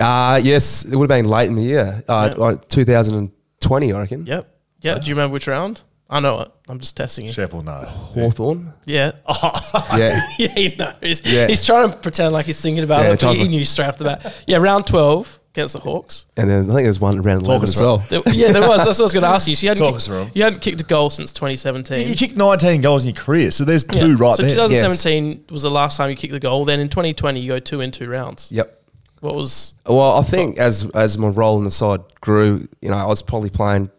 Uh, 0.00 0.40
yes, 0.42 0.84
it 0.84 0.96
would 0.96 1.08
have 1.08 1.22
been 1.22 1.30
late 1.30 1.48
in 1.48 1.54
the 1.54 1.62
year, 1.62 2.02
uh, 2.08 2.34
Yeah. 2.36 2.56
2020, 2.68 3.92
I 3.92 3.98
reckon. 3.98 4.26
Yep. 4.26 4.58
Yeah. 4.80 4.98
Do 4.98 5.08
you 5.08 5.14
remember 5.14 5.34
which 5.34 5.46
round? 5.46 5.82
I 6.12 6.18
know 6.18 6.40
it. 6.40 6.50
I'm 6.68 6.80
just 6.80 6.96
testing 6.96 7.26
you. 7.26 7.32
Shep 7.32 7.52
will 7.52 7.62
know. 7.62 7.84
Hawthorn. 7.86 8.72
Yeah. 8.84 9.12
Oh. 9.26 9.52
Yeah. 9.96 10.20
yeah, 10.38 10.54
he 10.54 10.74
knows. 10.76 11.22
Yeah. 11.24 11.46
He's 11.46 11.64
trying 11.64 11.90
to 11.90 11.96
pretend 11.96 12.32
like 12.32 12.46
he's 12.46 12.60
thinking 12.60 12.82
about 12.82 13.02
Yeah, 13.02 13.06
it, 13.08 13.10
but 13.12 13.20
trying 13.20 13.36
he 13.36 13.44
to- 13.44 13.50
knew 13.50 13.64
straight 13.64 13.86
off 13.86 13.96
the 13.98 14.04
bat. 14.04 14.44
Yeah, 14.46 14.56
round 14.56 14.86
12 14.88 15.38
against 15.52 15.74
the 15.74 15.80
Hawks. 15.80 16.26
and 16.36 16.50
then 16.50 16.70
I 16.70 16.74
think 16.74 16.84
there's 16.86 16.98
one 17.00 17.22
round 17.22 17.44
Talk 17.44 17.48
eleven 17.48 17.64
us 17.64 17.70
as 17.70 17.76
through 17.76 17.86
well. 17.86 17.98
There- 18.08 18.22
yeah, 18.34 18.50
there 18.52 18.68
was. 18.68 18.84
That's 18.84 18.98
what 18.98 19.00
I 19.00 19.02
was 19.04 19.12
going 19.14 19.22
to 19.22 19.28
ask 19.28 19.46
you. 19.48 19.54
So 19.54 19.64
you 19.64 19.68
hadn't, 19.70 19.84
Talk 19.84 19.90
kicked, 19.92 19.96
us 19.98 20.06
through 20.08 20.20
'em. 20.22 20.30
you 20.34 20.42
hadn't 20.42 20.60
kicked 20.62 20.80
a 20.80 20.84
goal 20.84 21.10
since 21.10 21.32
2017. 21.32 22.08
You 22.08 22.14
kicked 22.16 22.36
19 22.36 22.80
goals 22.80 23.04
in 23.06 23.14
your 23.14 23.22
career, 23.22 23.50
so 23.52 23.64
there's 23.64 23.84
two 23.84 24.10
Yeah. 24.10 24.16
right 24.18 24.36
so 24.36 24.42
there. 24.42 24.50
2017 24.50 25.44
was 25.50 25.62
the 25.62 25.70
last 25.70 25.96
time 25.96 26.10
you 26.10 26.16
kicked 26.16 26.32
the 26.32 26.40
goal. 26.40 26.64
Then 26.64 26.80
in 26.80 26.88
2020, 26.88 27.38
you 27.40 27.48
go 27.48 27.58
two 27.60 27.80
in 27.80 27.90
two 27.92 28.08
rounds. 28.08 28.50
Yep. 28.50 28.76
What 29.20 29.34
was 29.36 29.76
Well, 29.86 30.16
I 30.18 30.22
think 30.22 30.58
as 30.58 30.88
as 30.94 31.18
my 31.18 31.28
role 31.28 31.58
in 31.58 31.64
the 31.64 31.70
side 31.70 32.00
grew, 32.20 32.66
you 32.80 32.88
know, 32.90 32.96
I 32.96 33.04
was 33.06 33.20
probably 33.22 33.50
playing 33.50 33.90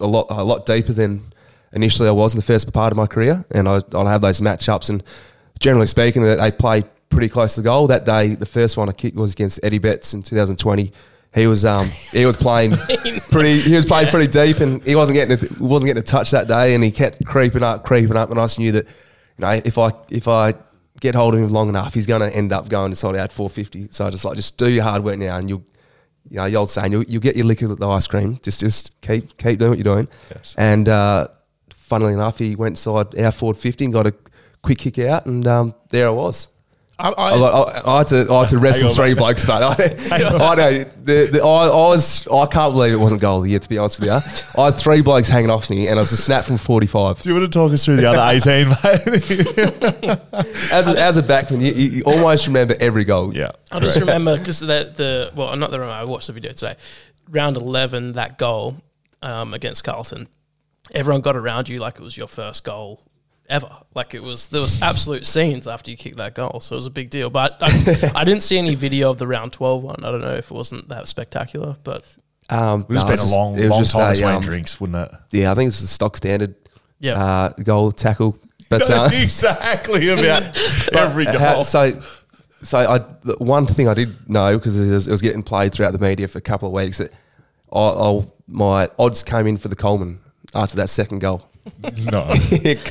a 0.00 0.06
lot 0.06 0.26
a 0.30 0.44
lot 0.44 0.66
deeper 0.66 0.92
than 0.92 1.31
initially 1.72 2.08
I 2.08 2.12
was 2.12 2.34
in 2.34 2.38
the 2.38 2.44
first 2.46 2.72
part 2.72 2.92
of 2.92 2.96
my 2.96 3.06
career, 3.06 3.44
and 3.50 3.68
I, 3.68 3.76
I'd 3.76 4.06
have 4.06 4.20
those 4.20 4.40
matchups. 4.40 4.90
And 4.90 5.02
generally 5.58 5.86
speaking, 5.86 6.22
that 6.22 6.38
they 6.38 6.50
play 6.50 6.84
pretty 7.08 7.28
close 7.28 7.54
to 7.54 7.60
the 7.60 7.64
goal. 7.64 7.86
That 7.86 8.04
day, 8.04 8.34
the 8.34 8.46
first 8.46 8.76
one 8.76 8.88
I 8.88 8.92
kicked 8.92 9.16
was 9.16 9.32
against 9.32 9.60
Eddie 9.62 9.78
Betts 9.78 10.14
in 10.14 10.22
2020. 10.22 10.92
He 11.34 11.46
was 11.46 11.64
um 11.64 11.86
he 12.12 12.26
was 12.26 12.36
playing 12.36 12.72
pretty 13.30 13.58
he 13.58 13.74
was 13.74 13.84
playing 13.84 14.08
pretty 14.08 14.30
deep, 14.30 14.60
and 14.60 14.82
he 14.84 14.94
wasn't 14.94 15.16
getting 15.16 15.38
a, 15.38 15.62
wasn't 15.62 15.88
getting 15.88 16.02
a 16.02 16.04
touch 16.04 16.30
that 16.32 16.48
day, 16.48 16.74
and 16.74 16.84
he 16.84 16.90
kept 16.90 17.24
creeping 17.24 17.62
up, 17.62 17.84
creeping 17.84 18.16
up, 18.16 18.30
and 18.30 18.38
I 18.38 18.44
just 18.44 18.58
knew 18.58 18.72
that 18.72 18.86
you 18.86 19.40
know 19.40 19.50
if 19.50 19.78
I 19.78 19.92
if 20.10 20.28
I 20.28 20.54
get 21.00 21.14
hold 21.14 21.34
of 21.34 21.40
him 21.40 21.48
long 21.50 21.68
enough, 21.68 21.94
he's 21.94 22.06
going 22.06 22.20
to 22.20 22.36
end 22.36 22.52
up 22.52 22.68
going 22.68 22.92
to 22.92 22.94
sort 22.94 23.16
out 23.16 23.32
450. 23.32 23.88
So 23.90 24.06
I 24.06 24.10
just 24.10 24.24
like 24.24 24.36
just 24.36 24.56
do 24.56 24.70
your 24.70 24.84
hard 24.84 25.02
work 25.02 25.18
now, 25.18 25.36
and 25.36 25.48
you'll 25.48 25.64
you 26.30 26.36
know, 26.36 26.48
the 26.48 26.56
old 26.56 26.70
saying, 26.70 26.92
you'll, 26.92 27.02
you'll 27.04 27.20
get 27.20 27.36
your 27.36 27.46
lick 27.46 27.62
of 27.62 27.78
the 27.78 27.88
ice 27.88 28.06
cream. 28.06 28.38
Just 28.42 28.60
just 28.60 29.00
keep 29.00 29.36
keep 29.36 29.58
doing 29.58 29.70
what 29.70 29.78
you're 29.78 29.94
doing. 29.94 30.08
Yes. 30.34 30.54
And 30.56 30.88
uh, 30.88 31.28
funnily 31.92 32.14
enough, 32.14 32.38
he 32.38 32.56
went 32.56 32.72
inside 32.72 33.14
our 33.18 33.30
forward 33.30 33.58
50 33.58 33.84
and 33.84 33.92
got 33.92 34.06
a 34.06 34.14
quick 34.62 34.78
kick 34.78 34.98
out, 35.00 35.26
and 35.26 35.46
um, 35.46 35.74
there 35.90 36.06
I 36.06 36.10
was. 36.10 36.48
I, 36.98 37.10
I, 37.10 37.10
I, 37.10 37.38
got, 37.38 37.86
I, 37.86 37.90
I 37.90 37.98
had 37.98 38.08
to 38.08 38.32
I 38.32 38.40
had 38.40 38.48
to 38.48 38.58
wrestle 38.58 38.88
on, 38.88 38.94
three 38.94 39.08
mate. 39.08 39.18
blokes, 39.18 39.44
but 39.44 39.62
I, 39.62 40.16
I 40.16 40.54
know 40.54 40.84
the, 41.04 41.28
the, 41.32 41.42
I, 41.42 41.66
I 41.66 41.68
was 41.68 42.26
I 42.28 42.46
can't 42.46 42.72
believe 42.72 42.94
it 42.94 42.96
wasn't 42.96 43.20
goal 43.20 43.38
of 43.38 43.44
the 43.44 43.50
year. 43.50 43.58
To 43.58 43.68
be 43.68 43.76
honest 43.76 44.00
with 44.00 44.08
you, 44.08 44.12
I 44.62 44.66
had 44.66 44.76
three 44.76 45.02
blokes 45.02 45.28
hanging 45.28 45.50
off 45.50 45.68
me, 45.68 45.88
and 45.88 45.98
I 45.98 46.00
was 46.00 46.12
a 46.12 46.16
snap 46.16 46.46
from 46.46 46.56
45. 46.56 47.20
Do 47.20 47.28
you 47.28 47.34
want 47.34 47.52
to 47.52 47.58
talk 47.58 47.72
us 47.72 47.84
through 47.84 47.96
the 47.96 48.06
other 48.06 48.38
18, 48.38 48.68
mate? 48.68 48.76
As 50.72 50.88
a, 50.88 50.98
as 50.98 51.18
a 51.18 51.22
backman, 51.22 51.60
you, 51.60 51.72
you 51.74 51.90
you 51.90 52.02
almost 52.04 52.46
remember 52.46 52.74
every 52.80 53.04
goal. 53.04 53.36
yeah. 53.36 53.50
I 53.70 53.80
just 53.80 54.00
remember 54.00 54.38
because 54.38 54.60
the 54.60 54.90
the 54.96 55.30
well, 55.34 55.54
not 55.56 55.70
the 55.70 55.78
remember. 55.78 56.00
I 56.00 56.04
watched 56.04 56.28
the 56.28 56.32
video 56.32 56.52
today. 56.52 56.76
Round 57.28 57.58
eleven, 57.58 58.12
that 58.12 58.38
goal 58.38 58.78
um, 59.22 59.54
against 59.54 59.84
Carlton, 59.84 60.28
everyone 60.94 61.20
got 61.20 61.36
around 61.36 61.68
you 61.68 61.78
like 61.78 61.96
it 61.96 62.02
was 62.02 62.16
your 62.16 62.28
first 62.28 62.64
goal 62.64 63.02
ever. 63.48 63.70
Like 63.94 64.14
it 64.14 64.22
was 64.22 64.48
there 64.48 64.60
was 64.60 64.80
absolute 64.82 65.26
scenes 65.26 65.66
after 65.68 65.90
you 65.90 65.96
kicked 65.96 66.16
that 66.18 66.34
goal, 66.34 66.60
so 66.60 66.74
it 66.74 66.78
was 66.78 66.86
a 66.86 66.90
big 66.90 67.10
deal. 67.10 67.30
But 67.30 67.56
I, 67.60 68.12
I 68.16 68.24
didn't 68.24 68.42
see 68.42 68.58
any 68.58 68.74
video 68.74 69.10
of 69.10 69.18
the 69.18 69.26
round 69.26 69.52
twelve 69.52 69.82
one. 69.82 70.04
I 70.04 70.10
don't 70.10 70.20
know 70.20 70.34
if 70.34 70.50
it 70.50 70.54
wasn't 70.54 70.88
that 70.88 71.08
spectacular, 71.08 71.76
but 71.84 72.04
Um, 72.50 72.82
It 72.82 72.88
was 72.88 72.96
no, 72.98 73.04
been 73.04 73.12
it's 73.14 73.22
a 73.22 73.24
just- 73.24 73.34
long, 73.36 73.58
it 73.58 73.62
was 73.62 73.70
long 73.70 73.80
just 73.82 73.92
time 73.92 74.08
a, 74.10 74.14
between 74.14 74.34
um, 74.34 74.42
drinks, 74.42 74.80
wouldn't 74.80 75.10
it? 75.10 75.18
Yeah, 75.30 75.52
I 75.52 75.54
think 75.54 75.68
it's 75.68 75.80
the 75.80 75.86
stock 75.88 76.16
standard. 76.16 76.54
Yeah. 77.00 77.22
uh, 77.22 77.48
goal 77.62 77.90
tackle. 77.92 78.38
But 78.70 78.82
uh, 78.90 79.08
exactly 79.12 80.08
about 80.08 80.56
every 80.94 81.24
goal. 81.24 81.38
How- 81.38 81.62
so, 81.64 82.00
so 82.62 82.78
I 82.78 82.98
the 83.22 83.36
one 83.38 83.66
thing 83.66 83.88
I 83.88 83.94
did 83.94 84.28
know 84.30 84.56
because 84.56 84.78
it 84.78 84.92
was, 84.92 85.08
it 85.08 85.10
was 85.10 85.20
getting 85.20 85.42
played 85.42 85.72
throughout 85.72 85.92
the 85.92 85.98
media 85.98 86.28
for 86.28 86.38
a 86.38 86.42
couple 86.42 86.68
of 86.68 86.72
weeks 86.74 86.98
that 86.98 87.12
I, 87.72 87.78
I, 87.80 88.24
my 88.46 88.88
odds 88.98 89.22
came 89.24 89.46
in 89.48 89.56
for 89.56 89.66
the 89.68 89.74
Coleman 89.76 90.20
after 90.54 90.76
that 90.76 90.90
second 90.90 91.20
goal. 91.20 91.48
no. 92.10 92.32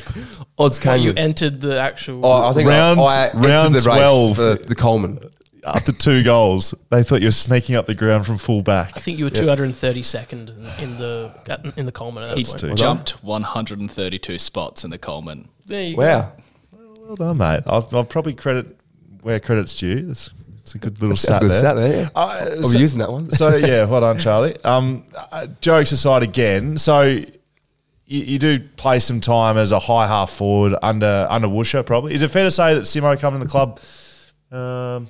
odds 0.58 0.78
came 0.78 1.02
you 1.02 1.12
entered 1.16 1.60
the 1.60 1.78
actual. 1.78 2.24
Oh, 2.24 2.48
I 2.50 2.52
think 2.54 2.68
Round- 2.68 3.00
I, 3.00 3.28
I 3.28 3.32
round 3.34 3.74
the 3.74 3.80
12. 3.80 4.36
for 4.36 4.54
the 4.54 4.74
Coleman. 4.74 5.18
After 5.64 5.92
two 5.92 6.24
goals, 6.24 6.74
they 6.90 7.04
thought 7.04 7.20
you 7.20 7.28
were 7.28 7.30
sneaking 7.30 7.76
up 7.76 7.86
the 7.86 7.94
ground 7.94 8.26
from 8.26 8.36
full 8.36 8.62
back. 8.62 8.92
I 8.96 9.00
think 9.00 9.18
you 9.18 9.26
were 9.26 9.30
232nd 9.30 10.32
in, 10.32 10.48
in 10.82 10.98
the 10.98 11.72
in 11.76 11.86
the 11.86 11.92
Coleman 11.92 12.24
at 12.24 12.30
that 12.30 12.38
He's 12.38 12.52
point. 12.52 12.76
jumped 12.76 13.22
132 13.22 14.38
spots 14.40 14.82
in 14.84 14.90
the 14.90 14.98
Coleman. 14.98 15.48
There 15.66 15.84
you 15.84 15.94
go. 15.96 16.02
Wow, 16.02 16.32
Well 16.72 17.14
done, 17.16 17.36
mate. 17.36 17.62
I'll, 17.66 17.88
I'll 17.92 18.04
probably 18.04 18.34
credit 18.34 18.76
where 19.20 19.38
credit's 19.38 19.76
due. 19.78 20.02
That's, 20.06 20.30
that's 20.56 20.74
a 20.74 20.78
good 20.78 20.94
little 21.00 21.10
that's, 21.10 21.22
stat 21.22 21.40
that's 21.42 21.42
good 21.42 21.50
there. 21.52 21.58
stat 21.60 21.76
there. 21.76 22.02
Yeah. 22.02 22.08
Uh, 22.12 22.46
I'll 22.56 22.62
so- 22.64 22.72
be 22.72 22.78
using 22.80 22.98
that 22.98 23.12
one. 23.12 23.30
so 23.30 23.54
yeah, 23.54 23.84
well 23.84 24.00
done, 24.00 24.18
Charlie. 24.18 24.56
Um, 24.64 25.04
uh, 25.14 25.46
jokes 25.60 25.92
aside, 25.92 26.24
again, 26.24 26.76
so 26.76 27.20
you, 28.12 28.20
you 28.24 28.38
do 28.38 28.60
play 28.76 28.98
some 28.98 29.20
time 29.20 29.56
as 29.56 29.72
a 29.72 29.78
high 29.78 30.06
half 30.06 30.30
forward 30.30 30.74
under 30.82 31.26
under 31.30 31.48
Woosher, 31.48 31.84
probably. 31.84 32.14
Is 32.14 32.22
it 32.22 32.28
fair 32.28 32.44
to 32.44 32.50
say 32.50 32.74
that 32.74 32.82
Simo 32.82 33.18
coming 33.18 33.40
to 33.40 33.46
the 33.46 33.50
club, 33.50 33.80
um, 34.50 35.08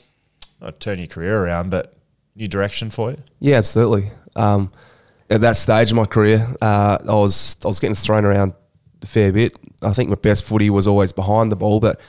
not 0.60 0.78
turn 0.78 0.98
your 0.98 1.08
career 1.08 1.44
around, 1.44 1.70
but 1.70 1.94
new 2.36 2.46
direction 2.46 2.90
for 2.90 3.10
you? 3.10 3.18
Yeah, 3.40 3.56
absolutely. 3.56 4.10
Um, 4.36 4.70
at 5.28 5.40
that 5.40 5.56
stage 5.56 5.90
of 5.90 5.96
my 5.96 6.06
career, 6.06 6.46
uh, 6.62 6.98
I 7.02 7.14
was 7.14 7.56
I 7.64 7.68
was 7.68 7.80
getting 7.80 7.96
thrown 7.96 8.24
around 8.24 8.52
a 9.02 9.06
fair 9.06 9.32
bit. 9.32 9.58
I 9.82 9.92
think 9.92 10.08
my 10.08 10.14
best 10.14 10.44
footy 10.44 10.70
was 10.70 10.86
always 10.86 11.12
behind 11.12 11.50
the 11.50 11.56
ball, 11.56 11.80
but 11.80 12.00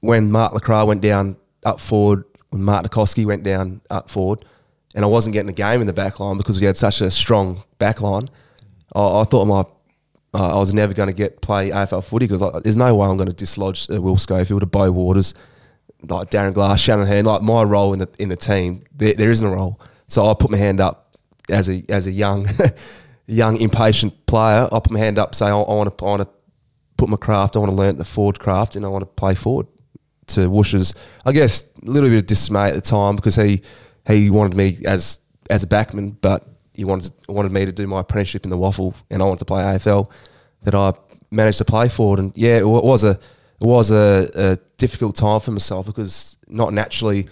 when 0.00 0.30
Mark 0.30 0.54
LeCras 0.54 0.86
went 0.86 1.02
down 1.02 1.36
up 1.64 1.80
forward, 1.80 2.24
when 2.48 2.62
Mark 2.62 2.86
Nicoski 2.86 3.26
went 3.26 3.42
down 3.42 3.82
up 3.90 4.08
forward, 4.08 4.46
and 4.94 5.04
I 5.04 5.08
wasn't 5.08 5.34
getting 5.34 5.50
a 5.50 5.54
game 5.54 5.82
in 5.82 5.86
the 5.86 5.92
back 5.92 6.18
line 6.18 6.38
because 6.38 6.58
we 6.58 6.64
had 6.64 6.78
such 6.78 7.02
a 7.02 7.10
strong 7.10 7.62
back 7.78 8.00
line, 8.00 8.30
I, 8.94 9.20
I 9.20 9.24
thought 9.24 9.44
my 9.44 9.64
uh, 10.34 10.56
I 10.56 10.58
was 10.58 10.74
never 10.74 10.92
going 10.92 11.08
to 11.08 11.14
get 11.14 11.40
play 11.40 11.70
AFL 11.70 12.04
footy 12.04 12.26
because 12.26 12.42
like, 12.42 12.62
there's 12.62 12.76
no 12.76 12.94
way 12.94 13.08
I'm 13.08 13.16
going 13.16 13.28
to 13.28 13.34
dislodge 13.34 13.88
uh, 13.90 14.00
Will 14.00 14.18
Schofield, 14.18 14.62
a 14.62 14.66
Beau 14.66 14.90
Waters, 14.90 15.34
like 16.02 16.30
Darren 16.30 16.54
Glass, 16.54 16.80
Shannon 16.80 17.06
Hurn, 17.06 17.24
like 17.24 17.42
my 17.42 17.62
role 17.62 17.92
in 17.92 17.98
the 17.98 18.08
in 18.18 18.28
the 18.28 18.36
team, 18.36 18.84
there, 18.94 19.14
there 19.14 19.30
isn't 19.30 19.46
a 19.46 19.50
role. 19.50 19.80
So 20.06 20.30
I 20.30 20.34
put 20.34 20.50
my 20.50 20.58
hand 20.58 20.80
up 20.80 21.16
as 21.48 21.68
a 21.68 21.82
as 21.88 22.06
a 22.06 22.12
young 22.12 22.48
young 23.26 23.56
impatient 23.60 24.26
player. 24.26 24.68
I 24.70 24.80
put 24.80 24.90
my 24.90 24.98
hand 24.98 25.18
up, 25.18 25.34
say 25.34 25.46
I, 25.46 25.50
I 25.50 25.74
want 25.74 25.96
to 25.96 26.04
I 26.04 26.08
want 26.08 26.22
to 26.22 26.28
put 26.96 27.08
my 27.08 27.16
craft, 27.16 27.56
I 27.56 27.60
want 27.60 27.70
to 27.70 27.76
learn 27.76 27.96
the 27.96 28.04
forward 28.04 28.38
craft, 28.38 28.76
and 28.76 28.84
I 28.84 28.88
want 28.88 29.02
to 29.02 29.06
play 29.06 29.34
forward. 29.34 29.66
To 30.32 30.50
Woosh's, 30.50 30.92
I 31.24 31.32
guess 31.32 31.64
a 31.64 31.90
little 31.90 32.10
bit 32.10 32.18
of 32.18 32.26
dismay 32.26 32.68
at 32.68 32.74
the 32.74 32.82
time 32.82 33.16
because 33.16 33.34
he 33.36 33.62
he 34.06 34.28
wanted 34.28 34.54
me 34.58 34.76
as 34.84 35.20
as 35.48 35.62
a 35.62 35.66
backman, 35.66 36.16
but 36.20 36.46
he 36.78 36.84
wanted 36.84 37.12
wanted 37.28 37.50
me 37.50 37.66
to 37.66 37.72
do 37.72 37.86
my 37.86 38.00
apprenticeship 38.00 38.44
in 38.44 38.50
the 38.50 38.56
WAFL, 38.56 38.94
and 39.10 39.20
I 39.20 39.24
wanted 39.26 39.40
to 39.40 39.44
play 39.44 39.62
AFL. 39.64 40.10
That 40.62 40.74
I 40.74 40.92
managed 41.30 41.58
to 41.58 41.64
play 41.64 41.88
forward, 41.88 42.20
and 42.20 42.32
yeah, 42.36 42.58
it 42.58 42.66
was 42.66 43.02
a 43.02 43.10
it 43.10 43.66
was 43.66 43.90
a, 43.90 44.30
a 44.34 44.58
difficult 44.76 45.16
time 45.16 45.40
for 45.40 45.50
myself 45.50 45.86
because 45.86 46.36
not 46.46 46.72
naturally 46.72 47.28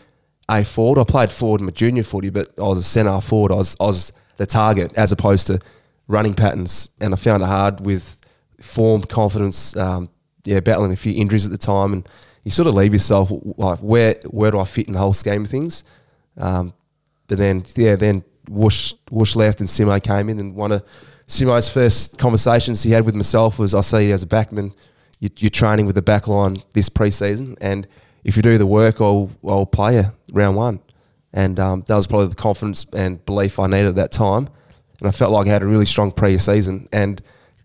a 0.49 0.65
forward. 0.65 1.01
I 1.01 1.05
played 1.05 1.31
forward 1.31 1.61
in 1.61 1.67
my 1.67 1.73
junior 1.73 2.03
footy, 2.03 2.31
but 2.31 2.53
I 2.59 2.63
was 2.63 2.81
a 2.81 2.83
centre 2.83 3.21
forward. 3.21 3.53
I 3.53 3.57
was 3.57 3.77
I 3.81 3.85
was 3.85 4.13
the 4.37 4.47
target 4.47 4.93
as 4.99 5.13
opposed 5.13 5.47
to 5.47 5.61
running 6.09 6.35
patterns, 6.35 6.91
and 7.01 7.15
I 7.15 7.17
found 7.17 7.45
it 7.45 7.47
hard 7.47 7.81
with 7.81 8.21
form, 8.61 9.03
confidence. 9.03 9.77
Um, 9.77 10.11
yeah, 10.45 10.61
battling 10.61 10.93
a 10.93 10.97
few 10.97 11.15
injuries 11.15 11.47
at 11.47 11.53
the 11.53 11.59
time, 11.59 11.93
and 11.93 12.09
you 12.43 12.51
sort 12.51 12.67
of 12.67 12.75
leave 12.75 12.93
yourself 12.93 13.31
like 13.57 13.79
where 13.79 14.17
where 14.27 14.51
do 14.51 14.59
I 14.59 14.65
fit 14.65 14.89
in 14.89 14.95
the 14.95 14.99
whole 14.99 15.15
scheme 15.15 15.43
of 15.43 15.51
things? 15.51 15.85
Um, 16.37 16.73
but 17.29 17.39
then 17.39 17.65
yeah, 17.77 17.97
then 17.97 18.25
Whoosh 18.49 18.95
Whoosh 19.11 19.37
left 19.37 19.61
and 19.61 19.69
Simo 19.69 20.03
came 20.03 20.29
in, 20.29 20.39
and 20.41 20.55
one 20.55 20.73
of 20.73 20.83
Simo's 21.29 21.69
first 21.69 22.19
conversations 22.19 22.83
he 22.83 22.91
had 22.93 23.05
with 23.05 23.15
myself 23.15 23.59
was, 23.59 23.75
"I 23.75 23.81
see 23.81 24.09
you 24.09 24.15
as 24.15 24.23
a 24.23 24.27
backman, 24.27 24.73
you, 25.21 25.31
you're 25.39 25.51
training 25.51 25.87
with 25.87 25.95
the 25.95 26.03
back 26.03 26.29
line 26.29 26.59
this 26.73 26.89
preseason, 26.89 27.57
and 27.61 27.87
if 28.25 28.37
you 28.37 28.43
do 28.43 28.59
the 28.59 28.67
work, 28.67 29.01
I'll 29.01 29.31
I'll 29.47 29.67
play 29.67 29.97
you 29.97 30.05
round 30.33 30.57
one." 30.57 30.81
And 31.33 31.59
um, 31.61 31.85
that 31.87 31.97
was 31.97 32.07
probably 32.07 32.29
the 32.29 32.35
confidence 32.35 32.87
and 32.95 33.23
belief 33.27 33.59
I 33.59 33.67
needed 33.67 33.89
at 33.89 33.95
that 33.97 34.13
time, 34.13 34.49
and 35.01 35.09
I 35.09 35.11
felt 35.11 35.33
like 35.33 35.47
I 35.47 35.51
had 35.51 35.63
a 35.63 35.67
really 35.67 35.85
strong 35.87 36.11
pre-season. 36.11 36.89
And 36.93 37.21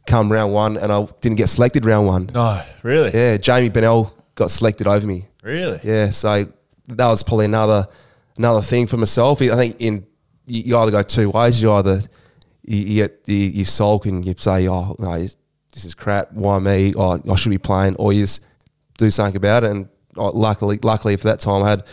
come 0.07 0.31
round 0.31 0.51
one, 0.51 0.77
and 0.77 0.91
I 0.91 1.07
didn't 1.21 1.37
get 1.37 1.47
selected 1.47 1.85
round 1.85 2.07
one. 2.07 2.31
No, 2.33 2.61
really, 2.83 3.11
Yeah, 3.13 3.37
Jamie 3.37 3.69
Bennell 3.69 4.13
got 4.35 4.49
selected 4.51 4.87
over 4.87 5.05
me. 5.05 5.27
really. 5.43 5.79
Yeah, 5.83 6.09
so 6.09 6.47
that 6.87 7.07
was 7.07 7.21
probably 7.23 7.45
another 7.45 7.87
another 8.37 8.61
thing 8.61 8.87
for 8.87 8.97
myself. 8.97 9.41
I 9.41 9.55
think 9.55 9.75
in 9.79 10.05
you, 10.45 10.61
you 10.63 10.77
either 10.77 10.91
go 10.91 11.03
two 11.03 11.29
ways. 11.29 11.61
You 11.61 11.73
either 11.73 12.01
you 12.63 12.77
you, 12.77 13.09
you, 13.25 13.35
you 13.35 13.65
sulk 13.65 14.05
and 14.05 14.25
you 14.25 14.33
say, 14.37 14.67
"Oh, 14.67 14.95
no, 14.99 15.17
this 15.17 15.85
is 15.85 15.93
crap. 15.93 16.31
Why 16.33 16.59
me? 16.59 16.93
Oh, 16.95 17.21
I 17.29 17.35
should 17.35 17.49
be 17.49 17.57
playing," 17.57 17.95
or 17.95 18.13
you 18.13 18.23
just 18.23 18.45
do 18.97 19.11
something 19.11 19.35
about 19.35 19.63
it. 19.63 19.71
And 19.71 19.89
oh, 20.17 20.29
luckily, 20.29 20.79
luckily 20.81 21.15
for 21.15 21.27
that 21.27 21.39
time, 21.39 21.63
I 21.63 21.69
had 21.69 21.83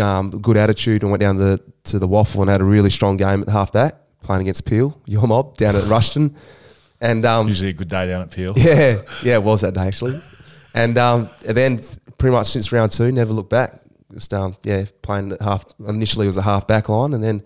um, 0.00 0.28
a 0.28 0.38
good 0.38 0.56
attitude 0.56 1.02
and 1.02 1.10
went 1.10 1.20
down 1.20 1.36
the 1.36 1.60
to 1.84 1.98
the 1.98 2.08
WAFL 2.08 2.42
and 2.42 2.50
had 2.50 2.60
a 2.60 2.64
really 2.64 2.90
strong 2.90 3.16
game 3.16 3.42
at 3.42 3.48
halfback 3.48 3.96
playing 4.26 4.42
against 4.42 4.66
Peel, 4.66 5.00
your 5.06 5.26
mob 5.26 5.56
down 5.56 5.76
at 5.76 5.84
Rushton. 5.84 6.36
And 7.00 7.24
um, 7.24 7.48
Usually 7.48 7.70
a 7.70 7.72
good 7.72 7.88
day 7.88 8.06
down 8.08 8.22
at 8.22 8.30
Peel. 8.30 8.54
yeah, 8.56 8.98
yeah, 9.22 9.34
it 9.34 9.42
was 9.42 9.60
that 9.60 9.74
day 9.74 9.86
actually. 9.86 10.18
And 10.74 10.98
um, 10.98 11.30
and 11.46 11.56
then 11.56 11.80
pretty 12.18 12.34
much 12.34 12.48
since 12.48 12.72
round 12.72 12.92
two, 12.92 13.10
never 13.12 13.32
looked 13.32 13.50
back. 13.50 13.80
Just 14.12 14.32
um, 14.32 14.56
yeah, 14.62 14.84
playing 15.02 15.32
at 15.32 15.42
half. 15.42 15.64
Initially, 15.86 16.26
was 16.26 16.36
a 16.36 16.42
half 16.42 16.66
back 16.66 16.88
line, 16.88 17.12
and 17.12 17.22
then 17.22 17.42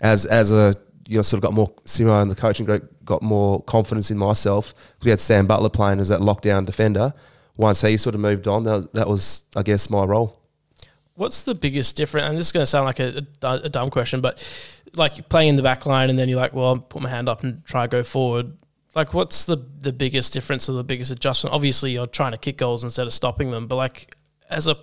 as 0.00 0.26
as 0.26 0.50
a 0.50 0.74
you 1.06 1.16
know 1.16 1.22
sort 1.22 1.38
of 1.38 1.42
got 1.42 1.54
more 1.54 1.70
Simo 1.84 2.20
and 2.20 2.30
the 2.30 2.36
coaching 2.36 2.66
group 2.66 3.04
got 3.04 3.22
more 3.22 3.62
confidence 3.62 4.10
in 4.10 4.18
myself. 4.18 4.74
We 5.02 5.10
had 5.10 5.20
Sam 5.20 5.46
Butler 5.46 5.68
playing 5.68 6.00
as 6.00 6.08
that 6.08 6.20
lockdown 6.20 6.66
defender. 6.66 7.12
Once 7.56 7.82
he 7.82 7.96
sort 7.96 8.14
of 8.14 8.20
moved 8.20 8.48
on, 8.48 8.64
that, 8.64 8.94
that 8.94 9.08
was 9.08 9.44
I 9.54 9.62
guess 9.62 9.90
my 9.90 10.04
role. 10.04 10.40
What's 11.14 11.42
the 11.42 11.54
biggest 11.54 11.96
difference? 11.96 12.28
And 12.28 12.38
this 12.38 12.46
is 12.46 12.52
going 12.52 12.62
to 12.62 12.66
sound 12.66 12.86
like 12.86 13.00
a, 13.00 13.26
a, 13.42 13.52
a 13.64 13.68
dumb 13.68 13.90
question, 13.90 14.20
but 14.20 14.42
like 14.96 15.28
playing 15.28 15.50
in 15.50 15.56
the 15.56 15.62
back 15.62 15.84
line 15.84 16.08
and 16.08 16.18
then 16.18 16.28
you're 16.28 16.38
like, 16.38 16.54
well, 16.54 16.66
I'll 16.66 16.78
put 16.78 17.02
my 17.02 17.10
hand 17.10 17.28
up 17.28 17.42
and 17.42 17.64
try 17.64 17.84
to 17.84 17.88
go 17.88 18.02
forward. 18.02 18.56
Like, 18.94 19.12
what's 19.14 19.44
the 19.44 19.56
the 19.56 19.92
biggest 19.92 20.32
difference 20.32 20.68
or 20.68 20.72
the 20.72 20.84
biggest 20.84 21.10
adjustment? 21.10 21.54
Obviously, 21.54 21.92
you're 21.92 22.06
trying 22.06 22.32
to 22.32 22.38
kick 22.38 22.56
goals 22.56 22.82
instead 22.84 23.06
of 23.06 23.12
stopping 23.12 23.50
them, 23.50 23.66
but 23.66 23.76
like 23.76 24.16
as 24.48 24.66
a, 24.66 24.76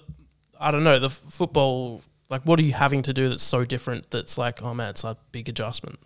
I 0.60 0.72
don't 0.72 0.84
know, 0.84 1.00
the 1.00 1.08
f- 1.08 1.22
football. 1.30 2.02
Like, 2.30 2.42
what 2.44 2.60
are 2.60 2.64
you 2.64 2.74
having 2.74 3.02
to 3.04 3.14
do 3.14 3.30
that's 3.30 3.44
so 3.44 3.64
different? 3.64 4.12
That's 4.12 4.38
like, 4.38 4.62
oh 4.62 4.74
man, 4.74 4.90
it's 4.90 5.04
a 5.04 5.18
big 5.32 5.48
adjustment. 5.48 6.00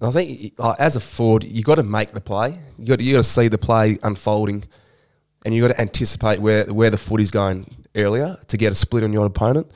I 0.00 0.10
think 0.10 0.54
uh, 0.58 0.74
as 0.78 0.96
a 0.96 1.00
forward, 1.00 1.44
you 1.44 1.62
got 1.62 1.76
to 1.76 1.82
make 1.82 2.12
the 2.12 2.20
play. 2.20 2.56
You 2.78 2.86
got 2.86 3.00
you 3.00 3.12
got 3.14 3.24
to 3.24 3.28
see 3.28 3.48
the 3.48 3.58
play 3.58 3.96
unfolding, 4.02 4.64
and 5.44 5.54
you 5.54 5.62
got 5.62 5.68
to 5.68 5.80
anticipate 5.80 6.40
where 6.40 6.64
where 6.66 6.90
the 6.90 6.98
footy's 6.98 7.30
going 7.30 7.74
earlier 7.94 8.38
to 8.48 8.56
get 8.56 8.72
a 8.72 8.74
split 8.74 9.04
on 9.04 9.12
your 9.12 9.26
opponent. 9.26 9.72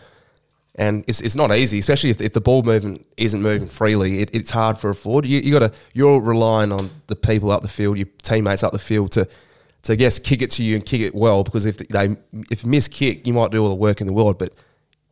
And 0.77 1.05
it's, 1.07 1.21
it's 1.21 1.37
not 1.37 1.55
easy, 1.55 1.79
especially 1.79 2.09
if, 2.09 2.21
if 2.23 2.33
the 2.33 2.41
ball 2.41 2.63
movement 2.63 3.05
isn't 3.19 3.43
moving 3.43 3.69
freely. 3.69 4.21
It, 4.21 4.31
it's 4.33 4.51
hard 4.51 4.79
for 4.79 4.89
a 4.89 4.95
forward. 4.95 5.27
You, 5.27 5.39
you 5.41 5.53
got 5.53 5.71
to 5.71 5.73
you're 5.93 6.21
relying 6.21 6.73
on 6.73 6.91
the 7.09 7.17
people 7.17 7.51
up 7.51 7.63
the 7.63 7.69
field, 7.69 7.99
your 7.99 8.09
teammates 8.23 8.63
up 8.63 8.73
the 8.73 8.79
field 8.79 9.13
to 9.13 9.29
to 9.83 9.97
guess 9.97 10.19
kick 10.19 10.43
it 10.43 10.51
to 10.53 10.63
you 10.63 10.77
and 10.77 10.87
kick 10.87 11.01
it 11.01 11.15
well. 11.15 11.45
Because 11.45 11.67
if 11.67 11.79
they 11.79 12.17
if 12.51 12.65
miss 12.65 12.89
kick, 12.89 13.27
you 13.27 13.33
might 13.33 13.51
do 13.51 13.63
all 13.63 13.69
the 13.69 13.75
work 13.75 14.01
in 14.01 14.07
the 14.07 14.13
world, 14.13 14.39
but 14.39 14.53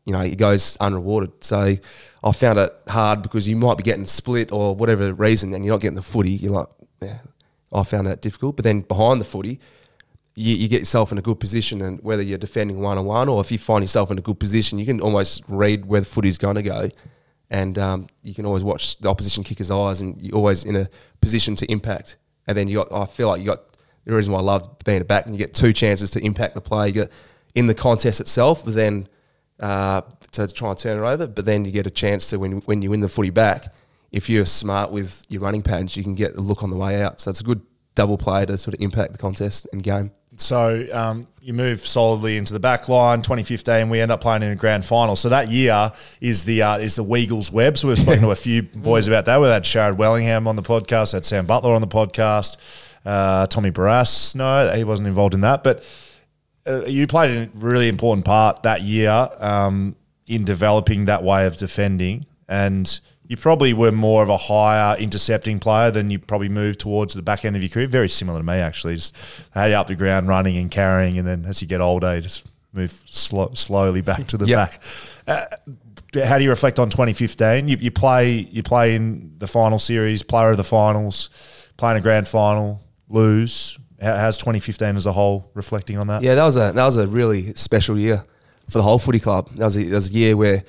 you 0.06 0.12
know, 0.12 0.20
it 0.20 0.36
goes 0.36 0.76
unrewarded. 0.78 1.32
So 1.44 1.76
I 2.24 2.32
found 2.32 2.58
it 2.58 2.72
hard 2.88 3.22
because 3.22 3.46
you 3.46 3.56
might 3.56 3.76
be 3.76 3.82
getting 3.82 4.06
split 4.06 4.50
or 4.52 4.74
whatever 4.74 5.12
reason 5.12 5.52
and 5.54 5.64
you're 5.64 5.74
not 5.74 5.80
getting 5.80 5.96
the 5.96 6.02
footy. 6.02 6.32
You're 6.32 6.52
like, 6.52 6.68
yeah, 7.00 7.18
I 7.72 7.82
found 7.82 8.06
that 8.06 8.20
difficult. 8.20 8.56
But 8.56 8.64
then 8.64 8.80
behind 8.80 9.20
the 9.20 9.24
footy, 9.24 9.60
you, 10.34 10.56
you 10.56 10.68
get 10.68 10.80
yourself 10.80 11.12
in 11.12 11.18
a 11.18 11.22
good 11.22 11.38
position 11.38 11.82
and 11.82 12.02
whether 12.02 12.22
you're 12.22 12.38
defending 12.38 12.80
one 12.80 12.98
on 12.98 13.04
one 13.04 13.28
or 13.28 13.40
if 13.40 13.52
you 13.52 13.58
find 13.58 13.82
yourself 13.82 14.10
in 14.10 14.18
a 14.18 14.22
good 14.22 14.40
position, 14.40 14.78
you 14.78 14.86
can 14.86 15.00
almost 15.00 15.42
read 15.48 15.86
where 15.86 16.00
the 16.00 16.06
footy's 16.06 16.38
going 16.38 16.56
to 16.56 16.62
go. 16.62 16.88
And 17.50 17.78
um, 17.78 18.06
you 18.22 18.32
can 18.32 18.46
always 18.46 18.64
watch 18.64 18.98
the 18.98 19.08
opposition 19.08 19.44
kicker's 19.44 19.70
eyes 19.70 20.00
and 20.00 20.20
you're 20.22 20.36
always 20.36 20.64
in 20.64 20.76
a 20.76 20.88
position 21.20 21.56
to 21.56 21.70
impact. 21.70 22.16
And 22.46 22.56
then 22.56 22.68
you 22.68 22.76
got, 22.76 22.92
I 22.92 23.06
feel 23.06 23.28
like 23.28 23.40
you 23.40 23.46
got 23.46 23.69
the 24.04 24.14
reason 24.14 24.32
why 24.32 24.40
I 24.40 24.42
love 24.42 24.66
being 24.84 25.00
a 25.00 25.04
back 25.04 25.26
and 25.26 25.34
you 25.34 25.38
get 25.38 25.54
two 25.54 25.72
chances 25.72 26.10
to 26.12 26.24
impact 26.24 26.54
the 26.54 26.60
play. 26.60 26.88
You 26.88 26.92
get 26.92 27.12
in 27.54 27.66
the 27.66 27.74
contest 27.74 28.20
itself, 28.20 28.64
but 28.64 28.74
then– 28.74 29.08
uh, 29.60 30.02
to 30.32 30.48
try 30.48 30.70
and 30.70 30.78
turn 30.78 30.98
it 30.98 31.06
over. 31.06 31.26
But 31.26 31.44
then 31.44 31.64
you 31.64 31.70
get 31.70 31.86
a 31.86 31.90
chance 31.90 32.28
to 32.30 32.38
when 32.38 32.60
when 32.62 32.82
you 32.82 32.90
win 32.90 33.00
the 33.00 33.08
footy 33.08 33.30
back, 33.30 33.72
if 34.10 34.28
you're 34.28 34.46
smart 34.46 34.90
with 34.90 35.24
your 35.28 35.42
running 35.42 35.62
patterns, 35.62 35.96
you 35.96 36.02
can 36.02 36.14
get 36.14 36.34
the 36.34 36.40
look 36.40 36.62
on 36.62 36.70
the 36.70 36.76
way 36.76 37.02
out. 37.02 37.20
So 37.20 37.30
it's 37.30 37.40
a 37.40 37.44
good 37.44 37.60
double 37.94 38.18
play 38.18 38.46
to 38.46 38.56
sort 38.56 38.74
of 38.74 38.80
impact 38.80 39.12
the 39.12 39.18
contest 39.18 39.66
and 39.72 39.82
game. 39.82 40.12
So 40.36 40.86
um, 40.92 41.26
you 41.42 41.52
move 41.52 41.86
solidly 41.86 42.38
into 42.38 42.54
the 42.54 42.60
back 42.60 42.88
line. 42.88 43.20
2015, 43.20 43.90
we 43.90 44.00
end 44.00 44.10
up 44.10 44.22
playing 44.22 44.42
in 44.42 44.52
a 44.52 44.56
grand 44.56 44.86
final. 44.86 45.14
So 45.16 45.28
that 45.28 45.48
year 45.48 45.92
is 46.20 46.44
the 46.44 46.62
uh, 46.62 46.78
is 46.78 46.96
the 46.96 47.04
Weagles 47.04 47.52
Web. 47.52 47.76
So 47.76 47.88
we've 47.88 47.98
spoken 47.98 48.22
to 48.22 48.30
a 48.30 48.36
few 48.36 48.62
boys 48.74 49.06
about 49.08 49.26
that. 49.26 49.40
We 49.40 49.48
had 49.48 49.64
Sharrod 49.64 49.96
Wellingham 49.96 50.48
on 50.48 50.56
the 50.56 50.62
podcast, 50.62 51.12
had 51.12 51.26
Sam 51.26 51.46
Butler 51.46 51.74
on 51.74 51.82
the 51.82 51.88
podcast, 51.88 52.56
uh, 53.04 53.46
Tommy 53.46 53.70
Barrass. 53.70 54.34
No, 54.34 54.70
he 54.74 54.84
wasn't 54.84 55.08
involved 55.08 55.34
in 55.34 55.40
that, 55.42 55.62
but 55.64 55.84
uh, 56.66 56.84
you 56.86 57.06
played 57.06 57.30
a 57.30 57.50
really 57.58 57.88
important 57.88 58.24
part 58.24 58.62
that 58.64 58.82
year 58.82 59.28
um, 59.38 59.96
in 60.26 60.44
developing 60.44 61.06
that 61.06 61.22
way 61.22 61.46
of 61.46 61.56
defending, 61.56 62.26
and 62.48 63.00
you 63.26 63.36
probably 63.36 63.72
were 63.72 63.92
more 63.92 64.22
of 64.24 64.28
a 64.28 64.36
higher 64.36 64.96
intercepting 64.98 65.60
player 65.60 65.90
than 65.90 66.10
you 66.10 66.18
probably 66.18 66.48
moved 66.48 66.80
towards 66.80 67.14
the 67.14 67.22
back 67.22 67.44
end 67.44 67.54
of 67.56 67.62
your 67.62 67.68
career. 67.68 67.86
Very 67.86 68.08
similar 68.08 68.40
to 68.40 68.44
me, 68.44 68.54
actually. 68.54 68.96
Just 68.96 69.16
had 69.52 69.66
you 69.66 69.74
up 69.74 69.86
the 69.86 69.94
ground 69.94 70.26
running 70.28 70.56
and 70.58 70.70
carrying, 70.70 71.16
and 71.18 71.26
then 71.26 71.44
as 71.46 71.62
you 71.62 71.68
get 71.68 71.80
older, 71.80 72.16
you 72.16 72.20
just 72.22 72.50
move 72.72 73.02
slow, 73.06 73.50
slowly 73.54 74.00
back 74.02 74.26
to 74.28 74.36
the 74.36 74.46
Yep. 74.46 74.56
back. 74.56 74.82
Uh, 75.26 76.24
how 76.24 76.38
do 76.38 76.44
you 76.44 76.50
reflect 76.50 76.78
on 76.80 76.90
2015? 76.90 77.68
You, 77.68 77.76
you 77.80 77.90
play 77.92 78.30
you 78.32 78.62
play 78.64 78.96
in 78.96 79.34
the 79.38 79.46
final 79.46 79.78
series, 79.78 80.22
player 80.24 80.50
of 80.50 80.56
the 80.56 80.64
finals, 80.64 81.30
playing 81.76 81.98
a 81.98 82.00
grand 82.00 82.26
final, 82.26 82.80
lose. 83.10 83.78
How, 84.00 84.16
how's 84.16 84.38
2015 84.38 84.96
as 84.96 85.06
a 85.06 85.12
whole 85.12 85.50
reflecting 85.54 85.98
on 85.98 86.06
that? 86.06 86.22
Yeah, 86.22 86.34
that 86.36 86.44
was 86.44 86.56
a 86.56 86.72
that 86.72 86.84
was 86.84 86.96
a 86.96 87.06
really 87.06 87.54
special 87.54 87.98
year 87.98 88.24
for 88.70 88.78
the 88.78 88.82
whole 88.82 88.98
footy 88.98 89.20
club. 89.20 89.50
That 89.56 89.64
was 89.64 89.76
a, 89.76 89.84
that 89.84 89.94
was 89.94 90.10
a 90.10 90.14
year 90.14 90.36
where 90.36 90.64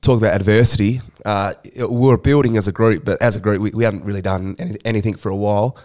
talk 0.00 0.18
about 0.18 0.34
adversity. 0.34 1.00
Uh, 1.24 1.54
we 1.76 1.84
were 1.86 2.16
building 2.16 2.56
as 2.56 2.66
a 2.68 2.72
group, 2.72 3.04
but 3.04 3.20
as 3.20 3.36
a 3.36 3.40
group, 3.40 3.60
we, 3.60 3.70
we 3.70 3.84
hadn't 3.84 4.04
really 4.04 4.22
done 4.22 4.56
any, 4.58 4.78
anything 4.84 5.14
for 5.14 5.28
a 5.28 5.36
while. 5.36 5.76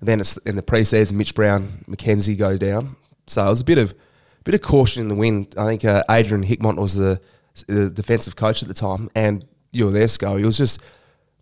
And 0.00 0.08
then 0.08 0.20
it's 0.20 0.36
in 0.38 0.56
the 0.56 0.62
pre-season, 0.62 1.16
Mitch 1.16 1.34
Brown, 1.34 1.84
Mackenzie 1.86 2.34
go 2.34 2.56
down. 2.56 2.96
So 3.26 3.46
it 3.46 3.48
was 3.48 3.60
a 3.60 3.64
bit 3.64 3.78
of 3.78 3.94
bit 4.44 4.54
of 4.54 4.62
caution 4.62 5.02
in 5.02 5.08
the 5.08 5.14
wind. 5.14 5.54
I 5.56 5.66
think 5.66 5.84
uh, 5.84 6.02
Adrian 6.10 6.44
Hickmott 6.44 6.76
was 6.76 6.94
the, 6.94 7.20
the 7.66 7.90
defensive 7.90 8.36
coach 8.36 8.62
at 8.62 8.68
the 8.68 8.74
time, 8.74 9.10
and 9.14 9.44
you 9.70 9.84
were 9.84 9.90
there, 9.90 10.08
Sco. 10.08 10.36
It 10.36 10.44
was 10.44 10.56
just 10.56 10.80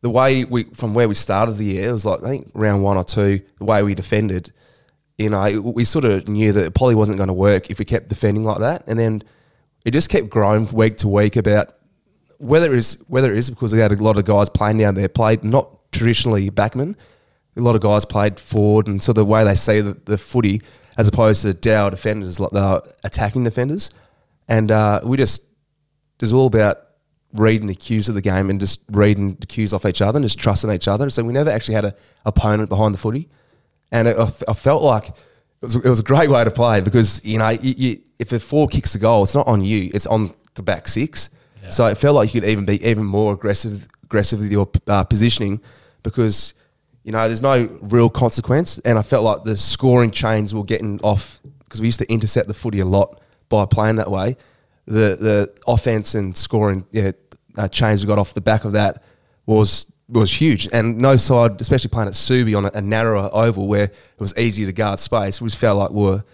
the 0.00 0.10
way 0.10 0.44
we 0.44 0.64
from 0.64 0.94
where 0.94 1.08
we 1.08 1.14
started 1.14 1.56
the 1.56 1.64
year. 1.64 1.88
It 1.88 1.92
was 1.92 2.04
like 2.04 2.22
I 2.22 2.28
think 2.28 2.50
round 2.54 2.82
one 2.82 2.96
or 2.96 3.04
two, 3.04 3.42
the 3.58 3.64
way 3.64 3.82
we 3.82 3.94
defended 3.94 4.52
you 5.18 5.28
know, 5.28 5.60
we 5.60 5.84
sort 5.84 6.04
of 6.04 6.28
knew 6.28 6.52
that 6.52 6.64
it 6.64 6.74
probably 6.74 6.94
wasn't 6.94 7.16
going 7.16 7.26
to 7.26 7.34
work 7.34 7.70
if 7.70 7.80
we 7.80 7.84
kept 7.84 8.08
defending 8.08 8.44
like 8.44 8.60
that. 8.60 8.84
And 8.86 8.98
then 8.98 9.24
it 9.84 9.90
just 9.90 10.08
kept 10.08 10.30
growing 10.30 10.66
week 10.72 10.96
to 10.98 11.08
week 11.08 11.34
about 11.34 11.74
whether 12.38 12.72
it 12.72 12.78
is 12.78 13.04
whether 13.08 13.32
it 13.32 13.38
is 13.38 13.50
because 13.50 13.72
we 13.72 13.80
had 13.80 13.90
a 13.90 13.96
lot 13.96 14.16
of 14.16 14.24
guys 14.24 14.48
playing 14.48 14.78
down 14.78 14.94
there, 14.94 15.08
played 15.08 15.42
not 15.42 15.90
traditionally 15.90 16.48
backman. 16.50 16.96
A 17.56 17.60
lot 17.60 17.74
of 17.74 17.80
guys 17.80 18.04
played 18.04 18.38
forward 18.38 18.86
and 18.86 19.02
so 19.02 19.12
the 19.12 19.24
way 19.24 19.42
they 19.42 19.56
see 19.56 19.80
the, 19.80 19.94
the 20.04 20.16
footy 20.16 20.62
as 20.96 21.08
opposed 21.08 21.42
to 21.42 21.52
Dow 21.52 21.90
defenders, 21.90 22.38
like 22.38 22.52
they're 22.52 22.80
attacking 23.02 23.42
defenders. 23.42 23.90
And 24.46 24.70
uh, 24.70 25.00
we 25.02 25.16
just 25.16 25.42
it 25.42 26.20
was 26.20 26.32
all 26.32 26.46
about 26.46 26.78
reading 27.34 27.66
the 27.66 27.74
cues 27.74 28.08
of 28.08 28.14
the 28.14 28.22
game 28.22 28.50
and 28.50 28.58
just 28.58 28.82
reading 28.90 29.34
the 29.34 29.46
cues 29.46 29.72
off 29.72 29.84
each 29.84 30.00
other 30.00 30.16
and 30.16 30.24
just 30.24 30.38
trusting 30.38 30.70
each 30.70 30.88
other. 30.88 31.10
So 31.10 31.22
we 31.22 31.32
never 31.32 31.50
actually 31.50 31.74
had 31.74 31.84
an 31.84 31.94
opponent 32.24 32.68
behind 32.68 32.94
the 32.94 32.98
footy 32.98 33.28
and 33.90 34.08
it, 34.08 34.16
I, 34.46 34.52
felt 34.54 34.82
like 34.82 35.08
it 35.08 35.14
was, 35.62 35.76
it 35.76 35.84
was 35.84 36.00
a 36.00 36.04
great 36.04 36.30
way 36.30 36.44
to 36.44 36.50
play 36.50 36.80
because 36.80 37.24
you 37.24 37.38
know 37.38 37.48
you, 37.48 37.74
you, 37.76 38.00
if 38.18 38.32
a 38.32 38.40
four 38.40 38.68
kicks 38.68 38.94
a 38.94 38.98
goal, 38.98 39.24
it's 39.24 39.34
not 39.34 39.46
on 39.46 39.62
you; 39.64 39.90
it's 39.94 40.06
on 40.06 40.34
the 40.54 40.62
back 40.62 40.88
six. 40.88 41.30
So 41.70 41.84
it 41.84 41.96
felt 41.96 42.14
like 42.14 42.32
you 42.32 42.40
could 42.40 42.48
even 42.48 42.64
be 42.64 42.82
even 42.86 43.04
more 43.04 43.34
aggressive, 43.34 43.86
aggressive 44.02 44.40
with 44.40 44.50
your 44.50 44.70
uh, 44.86 45.04
positioning 45.04 45.60
because 46.02 46.54
you 47.04 47.12
know 47.12 47.26
there's 47.26 47.42
no 47.42 47.66
real 47.82 48.08
consequence, 48.08 48.78
and 48.78 48.98
I 48.98 49.02
felt 49.02 49.22
like 49.22 49.44
the 49.44 49.56
scoring 49.56 50.10
chains 50.10 50.54
were 50.54 50.64
getting 50.64 50.98
off 51.02 51.40
because 51.64 51.80
we 51.80 51.88
used 51.88 51.98
to 51.98 52.10
intercept 52.10 52.48
the 52.48 52.54
footy 52.54 52.80
a 52.80 52.86
lot 52.86 53.20
by 53.50 53.66
playing 53.66 53.96
that 53.96 54.10
way. 54.10 54.36
The 54.88 55.16
the 55.20 55.54
offense 55.66 56.14
and 56.14 56.36
scoring 56.36 56.86
yeah, 56.92 57.12
uh, 57.56 57.68
chains 57.68 58.02
we 58.02 58.08
got 58.08 58.18
off 58.18 58.32
the 58.34 58.40
back 58.40 58.64
of 58.64 58.72
that 58.72 59.02
was 59.46 59.90
was 60.08 60.32
huge. 60.32 60.66
And 60.72 60.98
no 60.98 61.16
side, 61.18 61.60
especially 61.60 61.90
playing 61.90 62.08
at 62.08 62.14
Subi 62.14 62.56
on 62.56 62.64
a, 62.64 62.70
a 62.74 62.80
narrower 62.80 63.28
oval 63.32 63.68
where 63.68 63.84
it 63.84 63.94
was 64.18 64.36
easier 64.38 64.66
to 64.66 64.72
guard 64.72 64.98
space, 64.98 65.40
we 65.40 65.50
felt 65.50 65.78
like 65.78 65.90
we 65.90 66.02
were 66.02 66.24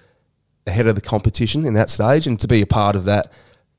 ahead 0.67 0.87
of 0.87 0.95
the 0.95 1.01
competition 1.01 1.67
in 1.67 1.75
that 1.75 1.91
stage. 1.91 2.27
And 2.29 2.39
to 2.41 2.47
be 2.47 2.63
a 2.63 2.67
part 2.67 2.95
of 2.95 3.05
that, 3.05 3.33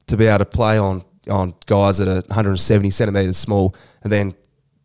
to 0.08 0.18
be 0.18 0.26
able 0.28 0.40
to 0.40 0.46
play 0.46 0.78
on 0.78 1.04
on 1.30 1.56
guys 1.66 1.98
that 1.98 2.08
are 2.08 2.22
170 2.28 2.92
centimeters 2.92 3.38
small, 3.38 3.74
and 4.04 4.12
then 4.12 4.36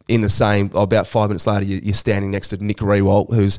in 0.09 0.23
the 0.23 0.29
same 0.29 0.71
about 0.75 1.07
five 1.07 1.29
minutes 1.29 1.47
later, 1.47 1.67
you- 1.67 1.81
you're 1.83 1.93
standing 1.95 2.31
next 2.31 2.49
to 2.49 2.65
Nick 2.65 2.79
Riewoldt, 2.79 3.35
who's 3.35 3.59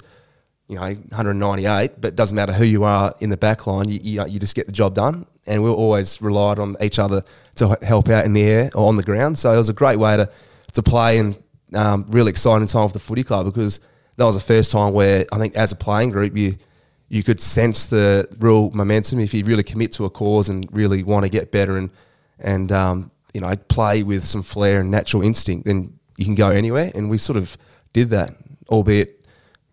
you 0.68 0.76
know 0.78 0.82
198, 0.82 2.00
but 2.02 2.08
it 2.10 2.16
doesn't 2.16 2.36
matter 2.36 2.54
who 2.54 2.64
you 2.66 2.84
are 2.84 3.14
in 3.20 3.30
the 3.30 3.38
back 3.38 3.68
line, 3.68 3.90
you, 3.90 4.00
you, 4.02 4.26
you 4.28 4.40
just 4.40 4.56
get 4.56 4.66
the 4.66 4.72
job 4.72 4.96
done. 4.96 5.26
And 5.48 5.64
we 5.64 5.70
always 5.70 6.22
relied 6.22 6.60
on 6.60 6.76
each 6.82 7.00
other 7.00 7.24
to 7.56 7.78
help 7.82 8.10
out 8.10 8.26
in 8.26 8.34
the 8.34 8.44
air 8.44 8.72
or 8.76 8.88
on 8.88 8.96
the 8.96 9.04
ground. 9.04 9.40
So 9.40 9.52
it 9.54 9.58
was 9.58 9.70
a 9.70 9.74
great 9.74 9.98
way 9.98 10.18
to 10.18 10.30
to 10.74 10.82
play 10.82 11.18
and 11.18 11.42
um, 11.76 12.06
really 12.10 12.30
exciting 12.30 12.68
time 12.68 12.88
for 12.88 12.94
the 12.94 13.00
footy 13.00 13.24
club 13.24 13.46
because 13.46 13.80
that 14.16 14.24
was 14.24 14.36
the 14.36 14.42
first 14.42 14.72
time 14.72 14.94
where 14.94 15.26
I 15.32 15.38
think 15.38 15.56
as 15.56 15.72
a 15.72 15.76
playing 15.76 16.12
group 16.12 16.38
you 16.38 16.56
you 17.10 17.24
could 17.24 17.42
sense 17.42 17.88
the 17.88 18.26
real 18.40 18.72
momentum 18.72 19.20
if 19.20 19.34
you 19.34 19.44
really 19.44 19.64
commit 19.64 19.92
to 19.94 20.06
a 20.06 20.10
cause 20.10 20.48
and 20.48 20.66
really 20.72 21.04
want 21.04 21.26
to 21.26 21.30
get 21.30 21.52
better 21.52 21.78
and 21.78 21.90
and 22.40 22.72
um, 22.72 23.12
you 23.34 23.42
know 23.42 23.56
play 23.68 24.04
with 24.04 24.24
some 24.24 24.44
flair 24.44 24.82
and 24.82 24.92
natural 24.92 25.24
instinct, 25.24 25.66
then 25.66 26.00
you 26.18 26.26
can 26.26 26.36
go 26.36 26.50
anywhere. 26.50 26.92
And 26.94 27.10
we 27.10 27.18
sort 27.18 27.38
of 27.38 27.58
did 27.94 28.10
that, 28.10 28.36
albeit 28.70 29.26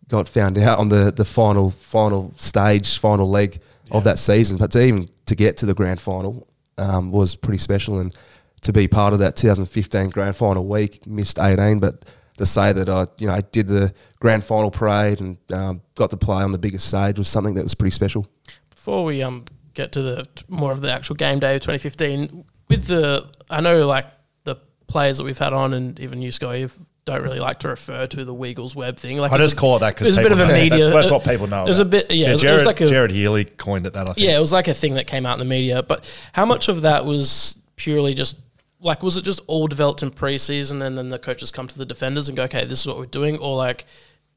got 0.08 0.28
found 0.28 0.58
out 0.68 0.78
on 0.78 0.88
the 0.88 1.12
the 1.12 1.24
final 1.24 1.70
final 1.70 2.32
stage, 2.36 2.98
final 2.98 3.28
leg 3.28 3.60
of 3.90 4.04
that 4.04 4.18
season. 4.18 4.58
But 4.58 4.70
to 4.72 4.84
even 4.84 5.08
to 5.28 5.34
get 5.34 5.56
to 5.58 5.66
the 5.66 5.74
grand 5.74 6.00
final 6.00 6.48
um, 6.76 7.12
was 7.12 7.34
pretty 7.34 7.58
special, 7.58 8.00
and 8.00 8.14
to 8.62 8.72
be 8.72 8.88
part 8.88 9.12
of 9.12 9.20
that 9.20 9.36
2015 9.36 10.10
grand 10.10 10.36
final 10.36 10.66
week, 10.66 11.06
missed 11.06 11.38
18, 11.38 11.78
but 11.78 12.04
to 12.38 12.46
say 12.46 12.72
that 12.72 12.88
I 12.88 13.06
you 13.18 13.26
know 13.26 13.34
I 13.34 13.42
did 13.42 13.66
the 13.66 13.92
grand 14.20 14.44
final 14.44 14.70
parade 14.70 15.20
and 15.20 15.36
um, 15.52 15.82
got 15.94 16.10
to 16.10 16.16
play 16.16 16.42
on 16.42 16.52
the 16.52 16.58
biggest 16.58 16.88
stage 16.88 17.18
was 17.18 17.28
something 17.28 17.54
that 17.54 17.62
was 17.62 17.74
pretty 17.74 17.94
special. 17.94 18.26
Before 18.70 19.04
we 19.04 19.22
um 19.22 19.44
get 19.74 19.92
to 19.92 20.02
the 20.02 20.26
more 20.48 20.72
of 20.72 20.80
the 20.80 20.90
actual 20.90 21.16
game 21.16 21.40
day 21.40 21.56
of 21.56 21.62
2015, 21.62 22.44
with 22.68 22.86
the 22.86 23.28
I 23.50 23.60
know 23.60 23.86
like 23.86 24.06
the 24.44 24.56
players 24.86 25.18
that 25.18 25.24
we've 25.24 25.38
had 25.38 25.52
on 25.52 25.74
and 25.74 25.98
even 26.00 26.22
you, 26.22 26.30
Scott, 26.30 26.58
you 26.58 26.70
don't 27.08 27.22
really 27.22 27.40
like 27.40 27.58
to 27.60 27.68
refer 27.68 28.06
to 28.06 28.24
the 28.24 28.34
Weagles 28.34 28.74
web 28.74 28.96
thing. 28.98 29.18
Like 29.18 29.32
I 29.32 29.38
just 29.38 29.56
call 29.56 29.76
it 29.76 29.80
that 29.80 29.94
because 29.94 30.08
it's 30.08 30.16
a 30.18 30.22
bit 30.22 30.32
of 30.32 30.40
a 30.40 30.46
media. 30.46 30.78
That's, 30.78 30.86
that's 30.92 31.10
what 31.10 31.24
people 31.24 31.46
know. 31.46 31.64
There's 31.64 31.78
a 31.78 31.84
bit, 31.84 32.10
yeah. 32.10 32.28
it 32.28 32.32
was- 32.32 32.40
Jared, 32.42 32.52
it 32.52 32.56
was 32.56 32.66
like 32.66 32.80
a, 32.80 32.86
Jared 32.86 33.10
Healy 33.10 33.44
coined 33.44 33.86
it 33.86 33.94
that. 33.94 34.08
I 34.08 34.12
think. 34.12 34.26
yeah, 34.26 34.36
it 34.36 34.40
was 34.40 34.52
like 34.52 34.68
a 34.68 34.74
thing 34.74 34.94
that 34.94 35.06
came 35.06 35.26
out 35.26 35.32
in 35.34 35.38
the 35.38 35.44
media. 35.44 35.82
But 35.82 36.10
how 36.32 36.44
much 36.46 36.68
of 36.68 36.82
that 36.82 37.04
was 37.04 37.58
purely 37.76 38.14
just 38.14 38.36
like 38.80 39.02
was 39.02 39.16
it 39.16 39.24
just 39.24 39.40
all 39.46 39.66
developed 39.66 40.02
in 40.02 40.10
preseason 40.10 40.82
and 40.82 40.96
then 40.96 41.08
the 41.08 41.18
coaches 41.18 41.50
come 41.50 41.66
to 41.68 41.78
the 41.78 41.86
defenders 41.86 42.28
and 42.28 42.36
go, 42.36 42.44
okay, 42.44 42.64
this 42.64 42.80
is 42.80 42.86
what 42.86 42.98
we're 42.98 43.06
doing, 43.06 43.38
or 43.38 43.56
like 43.56 43.86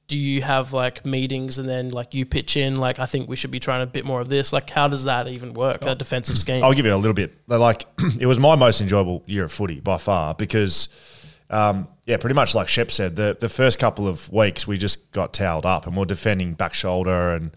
do 0.07 0.17
you 0.17 0.41
have 0.41 0.74
like 0.74 1.05
meetings 1.05 1.57
and 1.57 1.69
then 1.69 1.88
like 1.89 2.13
you 2.13 2.26
pitch 2.26 2.57
in 2.57 2.76
like 2.76 2.99
I 2.99 3.05
think 3.05 3.30
we 3.30 3.38
should 3.38 3.49
be 3.51 3.61
trying 3.61 3.82
a 3.82 3.86
bit 3.86 4.03
more 4.03 4.19
of 4.19 4.28
this? 4.28 4.51
Like 4.51 4.69
how 4.69 4.88
does 4.89 5.05
that 5.05 5.28
even 5.30 5.53
work? 5.53 5.82
That 5.82 5.99
defensive 5.99 6.38
scheme. 6.38 6.63
I'll 6.65 6.74
give 6.74 6.86
you 6.86 6.93
a 6.93 6.97
little 6.97 7.13
bit. 7.13 7.34
Like 7.47 7.86
it 8.19 8.26
was 8.26 8.38
my 8.39 8.55
most 8.55 8.82
enjoyable 8.82 9.24
year 9.26 9.45
of 9.45 9.51
footy 9.53 9.80
by 9.80 9.97
far 9.97 10.36
because, 10.36 10.89
um, 11.52 11.88
yeah, 12.06 12.18
pretty 12.18 12.34
much 12.34 12.56
like 12.56 12.68
Shep 12.68 12.91
said, 12.91 13.16
the 13.16 13.38
the 13.39 13.49
first 13.49 13.78
couple 13.78 14.08
of 14.08 14.32
weeks 14.32 14.66
we 14.66 14.78
just 14.78 15.12
got 15.12 15.34
towed 15.34 15.66
up 15.66 15.86
and 15.86 15.95
we're 15.95 16.06
defending 16.06 16.54
back 16.54 16.74
shoulder 16.74 17.36
and 17.36 17.56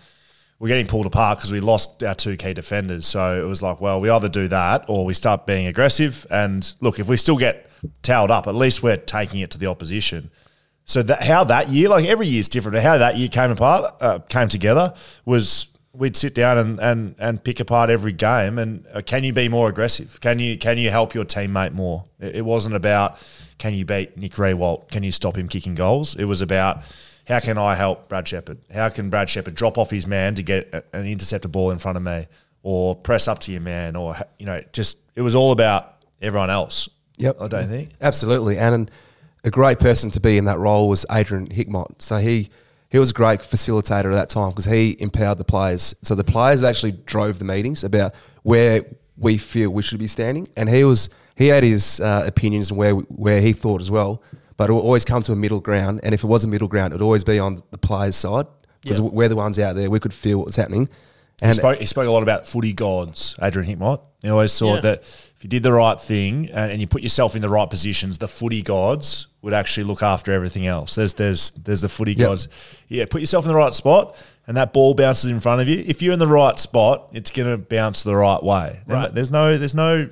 we're 0.59 0.69
getting 0.69 0.87
pulled 0.87 1.07
apart 1.07 1.39
because 1.39 1.51
we 1.53 1.61
lost 1.61 2.03
our 2.03 2.15
two 2.15 2.37
key 2.37 2.55
defenders. 2.55 3.07
So 3.07 3.43
it 3.43 3.47
was 3.47 3.63
like, 3.63 3.81
well, 3.81 4.01
we 4.01 4.11
either 4.11 4.29
do 4.29 4.49
that 4.49 4.85
or 4.89 5.05
we 5.05 5.15
start 5.15 5.47
being 5.47 5.67
aggressive. 5.67 6.27
And 6.31 6.73
look, 6.81 6.99
if 6.99 7.09
we 7.09 7.17
still 7.17 7.37
get 7.37 7.69
towed 8.03 8.31
up, 8.31 8.47
at 8.47 8.55
least 8.55 8.83
we're 8.83 8.97
taking 8.97 9.41
it 9.41 9.51
to 9.53 9.59
the 9.59 9.67
opposition. 9.67 10.31
So 10.85 11.03
that 11.03 11.25
how 11.25 11.45
that 11.45 11.71
year, 11.71 11.89
like 11.89 12.05
every 12.05 12.27
year 12.27 12.41
is 12.41 12.49
different. 12.49 12.79
How 12.79 12.99
that 12.99 13.17
year 13.17 13.29
came 13.29 13.51
apart, 13.51 13.95
uh, 14.01 14.19
came 14.21 14.49
together 14.49 14.95
was 15.25 15.74
we'd 15.95 16.17
sit 16.17 16.35
down 16.35 16.59
and, 16.59 16.81
and 16.81 17.15
and 17.19 17.45
pick 17.45 17.61
apart 17.61 17.91
every 17.91 18.13
game. 18.13 18.59
And 18.59 18.87
uh, 18.93 19.01
can 19.01 19.25
you 19.25 19.33
be 19.33 19.49
more 19.49 19.69
aggressive? 19.69 20.21
Can 20.21 20.39
you 20.39 20.59
can 20.59 20.79
you 20.79 20.91
help 20.91 21.15
your 21.15 21.25
teammate 21.25 21.73
more? 21.73 22.05
It, 22.21 22.37
it 22.37 22.45
wasn't 22.45 22.75
about 22.75 23.19
can 23.59 23.75
you 23.75 23.85
beat 23.85 24.17
Nick 24.17 24.33
Riewoldt? 24.33 24.91
Can 24.91 25.03
you 25.03 25.13
stop 25.13 25.37
him 25.37 25.49
kicking 25.49 25.75
goals? 25.75 26.15
It 26.17 26.25
was 26.25 26.43
about 26.43 26.83
how 27.27 27.41
can 27.41 27.57
I 27.57 27.75
help 27.75 28.09
Brad 28.09 28.29
Shepard? 28.29 28.59
How 28.73 28.89
can 28.89 29.11
Brad 29.11 29.31
Shepard 29.31 29.55
drop 29.55 29.79
off 29.79 29.91
his 29.91 30.07
man 30.07 30.35
to 30.35 30.43
get 30.43 30.69
a, 30.73 30.85
an 30.93 31.07
interceptor 31.07 31.49
ball 31.49 31.71
in 31.71 31.79
front 31.79 31.97
of 31.97 32.03
me, 32.03 32.27
or 32.63 32.97
press 32.97 33.29
up 33.29 33.39
to 33.41 33.53
your 33.53 33.61
man, 33.61 33.97
or 33.97 34.17
you 34.39 34.47
know, 34.47 34.63
just 34.73 34.99
it 35.15 35.23
was 35.23 35.35
all 35.35 35.53
about 35.53 36.05
everyone 36.21 36.51
else. 36.51 36.89
Yep. 37.17 37.41
I 37.41 37.49
don't 37.49 37.69
think. 37.69 37.91
Absolutely. 38.01 38.59
And 38.59 38.91
a 39.45 39.51
great 39.51 39.79
person 39.79 40.11
to 40.13 40.21
be 40.21 40.37
in 40.37 40.47
that 40.47 40.59
role 40.59 40.89
was 40.89 41.07
Adrian 41.11 41.47
Hickmott. 41.49 42.03
So 42.03 42.17
he 42.17 42.51
he 42.95 42.99
was 43.01 43.11
a 43.11 43.13
great 43.13 43.41
facilitator 43.41 44.05
at 44.05 44.13
that 44.13 44.31
time 44.31 44.51
because 44.51 44.67
he 44.67 44.95
empowered 45.01 45.37
the 45.39 45.45
players. 45.45 45.97
So 46.03 46.15
the 46.15 46.23
players 46.23 46.63
actually 46.63 46.93
drove 46.93 47.41
the 47.41 47.45
meetings 47.45 47.83
about 47.83 48.15
where 48.45 48.85
we 49.17 49.37
feel 49.37 49.71
we 49.71 49.83
should 49.83 49.99
be 49.99 50.07
standing, 50.07 50.47
and 50.57 50.69
he 50.69 50.85
was 50.85 51.09
he 51.35 51.49
had 51.49 51.65
his 51.65 51.99
uh, 51.99 52.23
opinions 52.25 52.71
and 52.71 52.79
where 52.79 52.93
where 52.95 53.41
he 53.41 53.53
thought 53.53 53.81
as 53.81 53.91
well. 53.91 54.23
But 54.57 54.71
it 54.71 54.75
would 54.75 54.83
always 54.83 55.05
come 55.05 55.23
to 55.23 55.33
a 55.33 55.37
middle 55.37 55.59
ground, 55.59 56.03
and 56.05 56.15
if 56.15 56.23
it 56.23 56.29
was 56.29 56.45
a 56.45 56.47
middle 56.47 56.69
ground, 56.69 56.93
it 56.93 56.97
would 56.99 57.05
always 57.05 57.25
be 57.25 57.41
on 57.41 57.65
the 57.73 57.79
players' 57.79 58.15
side 58.15 58.47
because 58.81 59.01
Yeah. 59.01 59.07
we're 59.07 59.29
the 59.29 59.35
ones 59.35 59.59
out 59.59 59.75
there. 59.75 59.91
We 59.91 59.99
could 59.99 60.15
feel 60.15 60.39
what 60.39 60.47
was 60.47 60.55
happening. 60.55 60.85
He 61.41 61.47
And 61.47 61.57
spoke, 61.57 61.81
he 61.81 61.87
spoke 61.87 62.07
a 62.07 62.13
lot 62.13 62.23
about 62.23 62.47
footy 62.47 62.73
gods, 62.73 63.35
Adrian 63.43 63.67
Hickmott. 63.77 64.01
He 64.23 64.29
always 64.29 64.57
thought 64.57 64.77
Yeah. 64.77 64.81
that 64.83 65.01
if 65.03 65.34
you 65.45 65.51
did 65.51 65.63
the 65.63 65.75
right 65.75 66.01
thing 66.01 66.49
and, 66.51 66.73
and 66.73 66.81
you 66.81 66.87
put 66.87 67.03
yourself 67.03 67.37
in 67.37 67.43
the 67.43 67.51
right 67.51 67.69
positions, 67.69 68.17
the 68.17 68.29
footy 68.29 68.63
gods 68.63 69.27
would 69.43 69.53
actually 69.53 69.85
look 69.85 70.03
after 70.03 70.33
everything 70.33 70.67
else. 70.67 70.95
There's 70.95 71.13
there's 71.13 71.51
there's 71.51 71.83
the 71.83 71.89
footy 71.91 72.15
Yep. 72.15 72.29
gods. 72.29 72.49
Yeah, 72.89 73.05
put 73.05 73.21
yourself 73.21 73.45
in 73.45 73.51
the 73.51 73.55
right 73.55 73.75
spot 73.75 74.17
and 74.47 74.57
that 74.57 74.73
ball 74.73 74.95
bounces 74.95 75.31
in 75.31 75.41
front 75.41 75.61
of 75.61 75.69
you. 75.69 75.85
If 75.87 76.01
you're 76.01 76.15
in 76.15 76.19
the 76.19 76.27
right 76.27 76.59
spot, 76.59 77.11
it's 77.13 77.31
going 77.31 77.51
to 77.51 77.59
bounce 77.59 78.03
the 78.05 78.17
right 78.17 78.43
way. 78.43 78.81
Right. 78.87 79.15
There's 79.15 79.31
no 79.31 79.59
there's 79.59 79.75
no 79.75 80.09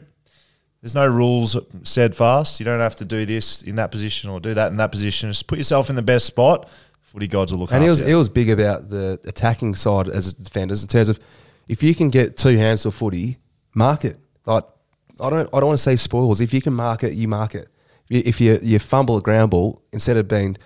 there's 0.83 0.95
no 0.95 1.07
rules 1.07 1.57
steadfast. 1.83 2.61
You 2.61 2.65
don't 2.65 2.81
have 2.81 2.97
to 2.97 3.07
do 3.07 3.25
this 3.25 3.63
in 3.63 3.77
that 3.77 3.91
position 3.91 4.29
or 4.29 4.39
do 4.39 4.53
that 4.53 4.71
in 4.71 4.77
that 4.77 4.93
position. 4.93 5.31
Just 5.31 5.47
put 5.47 5.57
yourself 5.57 5.89
in 5.89 5.97
the 5.97 6.03
best 6.03 6.27
spot. 6.27 6.69
Footy 7.01 7.27
gods 7.27 7.53
will 7.53 7.61
look 7.61 7.73
And 7.73 7.83
he 7.83 7.89
was 7.89 8.01
he 8.01 8.15
was 8.15 8.29
big 8.29 8.51
about 8.51 8.91
the 8.91 9.19
attacking 9.25 9.77
side 9.77 10.09
as 10.09 10.35
defenders 10.35 10.83
in 10.83 10.89
terms 10.89 11.09
of 11.09 11.19
if 11.69 11.83
you 11.83 11.95
can 11.95 12.11
get 12.11 12.37
two 12.37 12.59
hands 12.59 12.83
to 12.83 12.91
footy, 12.91 13.39
mark 13.75 14.05
it. 14.05 14.19
Like 14.45 14.65
I 15.23 15.31
don't 15.31 15.49
I 15.53 15.61
don't 15.61 15.69
want 15.69 15.79
to 15.79 15.83
say 15.83 15.97
spoils. 15.97 16.41
If 16.41 16.53
you 16.53 16.61
can 16.61 16.75
mark 16.75 17.05
it, 17.05 17.15
you 17.15 17.29
mark 17.29 17.55
it. 17.55 17.69
If 18.09 18.41
you 18.41 18.59
you 18.63 18.79
fumble 18.79 19.17
a 19.17 19.23
ground 19.23 19.51
ball 19.51 19.83
instead 19.93 20.17
of 20.17 20.29
being 20.29 20.57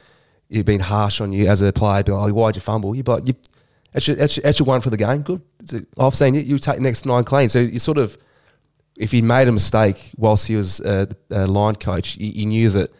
you 0.48 0.64
being 0.64 0.80
harsh 0.80 1.20
on 1.20 1.32
you 1.32 1.48
as 1.48 1.61
a 1.62 1.72
player, 1.72 2.02
be 2.02 2.12
like, 2.12 2.30
oh, 2.30 2.34
why'd 2.34 2.57
you 2.57 2.61
fumble? 2.61 2.94
You 2.94 3.02
but 3.02 3.28
you 3.28 3.34
that's 3.92 4.09
your, 4.09 4.16
that's 4.16 4.36
your, 4.36 4.42
that's 4.42 4.59
your 4.59 4.66
one 4.66 4.80
for 4.80 4.90
the 4.90 4.96
game. 4.96 5.22
Good. 5.22 5.42
I've 5.98 6.14
seen 6.14 6.34
you. 6.34 6.40
You 6.40 6.59
take 6.59 6.76
the 6.76 6.82
next 6.82 7.07
nine 7.07 7.24
clean. 7.24 7.48
So 7.48 7.61
you 7.61 7.78
sort 7.78 7.98
of 7.98 8.18
if 8.96 9.12
he 9.12 9.22
made 9.22 9.48
a 9.48 9.52
mistake 9.52 10.12
whilst 10.16 10.48
he 10.48 10.57
was 10.57 10.80
a, 10.80 11.09
a 11.30 11.46
line 11.46 11.76
coach, 11.76 12.16
you, 12.16 12.28
you 12.28 12.46
knew 12.46 12.70
that 12.70 12.90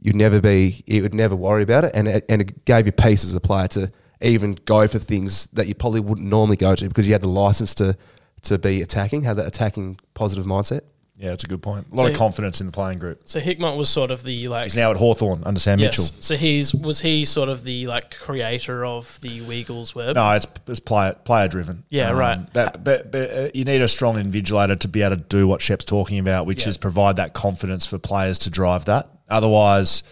you'd 0.00 0.16
never 0.16 0.40
be, 0.40 0.82
you 0.86 1.02
would 1.02 1.14
never 1.14 1.36
worry 1.36 1.62
about 1.62 1.84
it, 1.84 1.92
and 1.94 2.08
it, 2.08 2.24
and 2.28 2.42
it 2.42 2.64
gave 2.64 2.86
you 2.86 2.92
peace 2.92 3.24
as 3.24 3.34
a 3.34 3.40
player 3.40 3.68
to 3.68 3.92
even 4.20 4.54
go 4.64 4.86
for 4.88 4.98
things 4.98 5.46
that 5.48 5.66
you 5.66 5.74
probably 5.74 6.00
wouldn't 6.00 6.26
normally 6.26 6.56
go 6.56 6.74
to 6.74 6.88
because 6.88 7.06
you 7.06 7.12
had 7.12 7.22
the 7.22 7.28
license 7.28 7.74
to 7.74 7.96
to 8.42 8.58
be 8.58 8.82
attacking, 8.82 9.22
have 9.22 9.36
that 9.36 9.46
attacking 9.46 9.98
positive 10.12 10.44
mindset. 10.44 10.82
Yeah, 11.16 11.28
that's 11.28 11.44
a 11.44 11.46
good 11.46 11.62
point. 11.62 11.86
A 11.92 11.94
lot 11.94 12.06
So- 12.06 12.12
of 12.12 12.18
confidence 12.18 12.60
in 12.60 12.66
the 12.66 12.72
playing 12.72 12.98
group. 12.98 13.20
so 13.24 13.40
Hickmott 13.40 13.76
was 13.76 13.88
sort 13.88 14.10
of 14.10 14.24
the 14.24 14.48
like 14.48 14.64
He's 14.64 14.76
now 14.76 14.90
at 14.90 14.96
Hawthorn 14.96 15.42
under 15.44 15.60
Sam 15.60 15.78
yes. 15.78 15.92
Mitchell. 15.98 16.16
So 16.20 16.36
he's 16.36 16.74
was 16.74 17.00
he 17.02 17.24
sort 17.24 17.48
of 17.48 17.64
the 17.64 17.86
like 17.86 18.16
creator 18.18 18.84
of 18.84 19.20
the 19.20 19.40
Weagles 19.42 19.94
web? 19.94 20.16
No, 20.16 20.32
it's, 20.32 20.46
it's 20.66 20.80
player 20.80 21.14
player 21.24 21.46
driven. 21.48 21.84
Yeah, 21.88 22.10
right. 22.12 22.40
But, 22.52 22.82
but, 22.82 23.12
but 23.12 23.30
uh, 23.30 23.48
you 23.54 23.64
need 23.64 23.80
a 23.82 23.88
strong 23.88 24.16
invigilator 24.16 24.78
to 24.80 24.88
be 24.88 25.02
able 25.02 25.16
to 25.16 25.22
do 25.22 25.46
what 25.46 25.60
Shep's 25.62 25.84
talking 25.84 26.18
about, 26.18 26.46
which 26.46 26.64
Yeah. 26.64 26.70
is 26.70 26.78
provide 26.78 27.16
that 27.16 27.32
confidence 27.32 27.86
for 27.86 27.98
players 27.98 28.38
to 28.40 28.50
drive 28.50 28.84
that. 28.86 29.08
Otherwise, 29.28 30.02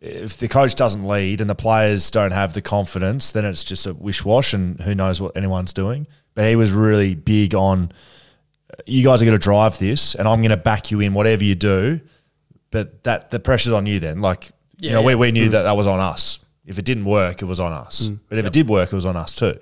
if 0.00 0.36
the 0.38 0.48
coach 0.48 0.74
doesn't 0.74 1.04
lead 1.06 1.40
and 1.40 1.48
the 1.50 1.54
players 1.54 2.10
don't 2.10 2.32
have 2.32 2.54
the 2.54 2.62
confidence, 2.62 3.32
then 3.32 3.44
it's 3.44 3.64
just 3.64 3.86
a 3.86 3.94
wish 3.94 4.24
wash, 4.24 4.52
and 4.54 4.80
who 4.80 4.94
knows 4.94 5.20
what 5.20 5.36
anyone's 5.36 5.72
doing. 5.72 6.06
But 6.34 6.48
he 6.48 6.56
was 6.56 6.72
really 6.72 7.14
big 7.14 7.54
on 7.54 7.92
you 8.86 9.04
guys 9.04 9.22
are 9.22 9.24
going 9.24 9.38
to 9.38 9.42
drive 9.42 9.78
this, 9.78 10.14
and 10.14 10.26
I'm 10.28 10.40
going 10.40 10.50
to 10.50 10.56
back 10.56 10.90
you 10.90 11.00
in 11.00 11.14
whatever 11.14 11.44
you 11.44 11.54
do. 11.54 12.00
But 12.70 13.02
that 13.04 13.30
the 13.30 13.40
pressure's 13.40 13.72
on 13.72 13.86
you 13.86 13.98
then. 13.98 14.20
Like 14.20 14.50
you 14.78 14.92
know, 14.92 15.02
we, 15.02 15.12
yeah. 15.12 15.18
we 15.18 15.32
knew 15.32 15.48
mm. 15.48 15.52
that 15.52 15.62
that 15.62 15.76
was 15.76 15.86
on 15.86 16.00
us. 16.00 16.44
If 16.66 16.78
it 16.78 16.84
didn't 16.84 17.04
work, 17.04 17.42
it 17.42 17.46
was 17.46 17.58
on 17.58 17.72
us. 17.72 18.08
Mm. 18.08 18.20
But 18.28 18.38
if 18.38 18.46
it 18.46 18.52
did 18.52 18.68
work, 18.68 18.92
it 18.92 18.94
was 18.94 19.06
on 19.06 19.16
us 19.16 19.34
too. 19.34 19.58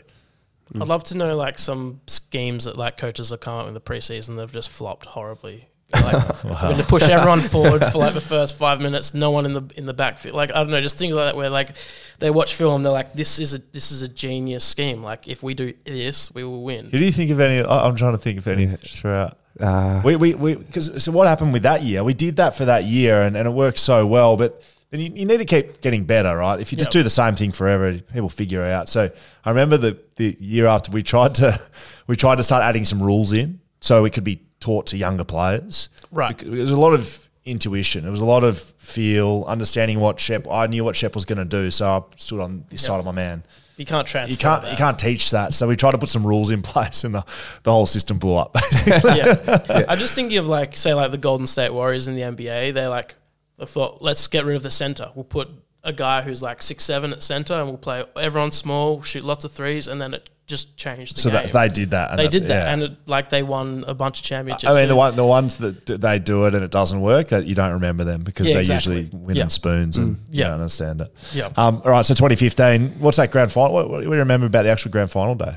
I'd 0.74 0.88
love 0.88 1.04
to 1.04 1.16
know 1.16 1.34
like 1.36 1.58
some 1.58 2.00
schemes 2.06 2.64
that 2.66 2.76
like 2.76 2.98
coaches 2.98 3.30
have 3.30 3.40
come 3.40 3.54
up 3.54 3.60
with 3.60 3.68
in 3.68 3.74
the 3.74 3.80
preseason 3.80 4.36
that 4.36 4.42
have 4.42 4.52
just 4.52 4.68
flopped 4.68 5.06
horribly. 5.06 5.67
Like 5.92 6.44
we're 6.44 6.50
going 6.60 6.76
to 6.76 6.84
push 6.84 7.08
everyone 7.08 7.40
forward 7.54 7.82
for 7.86 7.98
like 7.98 8.14
the 8.14 8.20
first 8.20 8.56
five 8.56 8.80
minutes, 8.80 9.14
no 9.14 9.30
one 9.30 9.46
in 9.46 9.52
the 9.54 9.62
in 9.76 9.86
the 9.86 9.94
backfield. 9.94 10.34
Like 10.34 10.50
I 10.50 10.54
don't 10.58 10.70
know, 10.70 10.80
just 10.80 10.98
things 10.98 11.14
like 11.14 11.26
that 11.26 11.36
where 11.36 11.48
like 11.50 11.70
they 12.18 12.30
watch 12.30 12.54
film, 12.54 12.82
they're 12.82 12.92
like, 12.92 13.14
this 13.14 13.38
is 13.38 13.54
a 13.54 13.58
this 13.72 13.90
is 13.90 14.02
a 14.02 14.08
genius 14.08 14.64
scheme. 14.64 15.02
Like 15.02 15.28
if 15.28 15.42
we 15.42 15.54
do 15.54 15.72
this, 15.86 16.34
we 16.34 16.44
will 16.44 16.62
win. 16.62 16.86
Who 16.86 16.98
do 16.98 17.04
you 17.04 17.12
think 17.12 17.30
of 17.30 17.40
any? 17.40 17.62
I- 17.66 17.86
I'm 17.86 17.96
trying 17.96 18.12
to 18.12 18.18
think 18.18 18.38
of 18.38 18.46
any 18.46 18.66
throughout. 18.66 19.38
Uh, 19.58 20.02
We 20.04 20.16
we 20.16 20.34
we 20.34 20.54
because 20.56 21.02
so 21.02 21.10
what 21.10 21.26
happened 21.26 21.52
with 21.52 21.62
that 21.62 21.82
year? 21.82 22.04
We 22.04 22.14
did 22.14 22.36
that 22.36 22.54
for 22.54 22.66
that 22.66 22.84
year, 22.84 23.22
and, 23.22 23.36
and 23.36 23.46
it 23.48 23.50
worked 23.52 23.78
so 23.78 24.06
well. 24.06 24.36
But 24.36 24.62
then 24.90 25.00
you, 25.00 25.10
you 25.14 25.24
need 25.26 25.38
to 25.38 25.44
keep 25.44 25.80
getting 25.80 26.04
better, 26.04 26.36
right? 26.36 26.60
If 26.60 26.70
you 26.70 26.76
just 26.78 26.94
Yep. 26.94 27.00
do 27.00 27.02
the 27.02 27.10
same 27.10 27.34
thing 27.34 27.50
forever, 27.52 27.92
people 27.98 28.28
figure 28.28 28.64
it 28.64 28.70
out. 28.72 28.88
So 28.90 29.10
I 29.44 29.48
remember 29.48 29.76
the 29.78 29.98
the 30.16 30.36
year 30.38 30.66
after 30.66 30.92
we 30.92 31.02
tried 31.02 31.34
to 31.36 31.58
we 32.06 32.14
tried 32.14 32.36
to 32.36 32.42
start 32.42 32.62
adding 32.62 32.84
some 32.84 33.02
rules 33.02 33.32
in, 33.32 33.58
so 33.80 34.04
it 34.04 34.12
could 34.12 34.24
be 34.24 34.42
taught 34.60 34.86
to 34.88 34.96
younger 34.96 35.24
players. 35.24 35.88
Right. 36.10 36.36
Because 36.36 36.50
There 36.50 36.60
was 36.60 36.70
a 36.70 36.80
lot 36.80 36.94
of 36.94 37.28
intuition. 37.44 38.06
It 38.06 38.10
was 38.10 38.20
a 38.20 38.26
lot 38.26 38.44
of 38.44 38.58
feel, 38.58 39.44
understanding 39.48 40.00
what 40.00 40.20
Shep. 40.20 40.46
I 40.50 40.66
knew 40.66 40.84
what 40.84 40.96
Shep 40.96 41.14
was 41.14 41.24
going 41.24 41.38
to 41.38 41.44
do, 41.44 41.70
so 41.70 41.86
I 41.86 42.16
stood 42.16 42.40
on 42.40 42.64
this 42.68 42.84
side 42.84 42.98
of 42.98 43.04
my 43.04 43.12
man. 43.12 43.42
You 43.76 43.86
can't 43.86 44.06
transfer. 44.06 44.32
You 44.32 44.36
can't 44.36 44.70
you 44.72 44.76
can't 44.76 44.98
teach 44.98 45.30
that. 45.30 45.54
So 45.54 45.68
we 45.68 45.76
tried 45.76 45.92
to 45.92 45.98
put 45.98 46.08
some 46.08 46.26
rules 46.26 46.50
in 46.50 46.62
place, 46.72 47.04
and 47.04 47.14
the, 47.14 47.24
the 47.62 47.72
whole 47.72 47.86
system 47.86 48.18
blew 48.18 48.34
up. 48.34 48.56
yeah. 48.86 49.84
I'm 49.88 49.98
just 49.98 50.14
thinking 50.14 50.38
of 50.38 50.46
like, 50.46 50.76
say, 50.76 50.94
like 50.94 51.12
the 51.12 51.18
Golden 51.18 51.46
State 51.46 51.72
Warriors 51.72 52.08
in 52.08 52.14
the 52.14 52.22
NBA. 52.22 52.74
They 52.74 52.86
like, 52.88 53.14
they 53.56 53.66
thought, 53.66 54.02
let's 54.02 54.26
get 54.26 54.44
rid 54.44 54.56
of 54.56 54.62
the 54.62 54.70
center. 54.70 55.12
We'll 55.14 55.24
put 55.24 55.48
a 55.84 55.92
guy 55.92 56.22
who's 56.22 56.42
like 56.42 56.60
six 56.60 56.84
seven 56.84 57.12
at 57.12 57.22
center, 57.22 57.54
and 57.54 57.68
we'll 57.68 57.78
play 57.78 58.04
everyone 58.16 58.50
small, 58.50 59.02
shoot 59.02 59.22
lots 59.22 59.44
of 59.44 59.52
threes, 59.52 59.86
and 59.86 60.02
then 60.02 60.12
it 60.14 60.28
just 60.48 60.76
changed 60.76 61.16
the 61.16 61.20
so 61.20 61.30
game. 61.30 61.42
that, 61.46 61.52
they 61.52 61.68
did 61.68 61.90
that. 61.90 62.10
And 62.10 62.18
they 62.18 62.26
did 62.28 62.44
that, 62.48 62.66
yeah. 62.66 62.72
and 62.72 62.82
it, 62.82 62.92
like 63.06 63.28
they 63.28 63.42
won 63.44 63.84
a 63.86 63.94
bunch 63.94 64.18
of 64.18 64.24
championships. 64.24 64.68
I 64.72 64.80
mean, 64.80 64.88
the 64.88 64.96
one, 64.96 65.14
the 65.14 65.24
ones 65.24 65.58
that 65.58 65.84
do, 65.84 65.96
they 65.96 66.18
do 66.18 66.46
it 66.46 66.54
and 66.54 66.64
it 66.64 66.70
doesn't 66.70 67.00
work, 67.00 67.28
that 67.28 67.46
you 67.46 67.54
don't 67.54 67.74
remember 67.74 68.02
them 68.02 68.22
because 68.24 68.48
Yeah, 68.48 68.54
they 68.54 68.60
exactly. 68.60 68.96
usually 69.02 69.18
win 69.20 69.36
Yeah. 69.36 69.42
in 69.44 69.50
spoons 69.50 69.98
and 69.98 70.16
you 70.30 70.40
Yeah. 70.40 70.44
don't 70.46 70.54
understand 70.54 71.02
it. 71.02 71.14
Yeah. 71.32 71.50
Um, 71.56 71.82
all 71.84 71.92
right, 71.92 72.04
so 72.04 72.14
2015. 72.14 72.94
What's 72.98 73.18
that 73.18 73.30
grand 73.30 73.52
final? 73.52 73.72
What, 73.74 73.88
what 73.90 73.98
do 74.00 74.04
you 74.06 74.12
remember 74.14 74.46
about 74.46 74.62
the 74.62 74.70
actual 74.70 74.90
grand 74.90 75.10
final 75.10 75.34
day? 75.36 75.54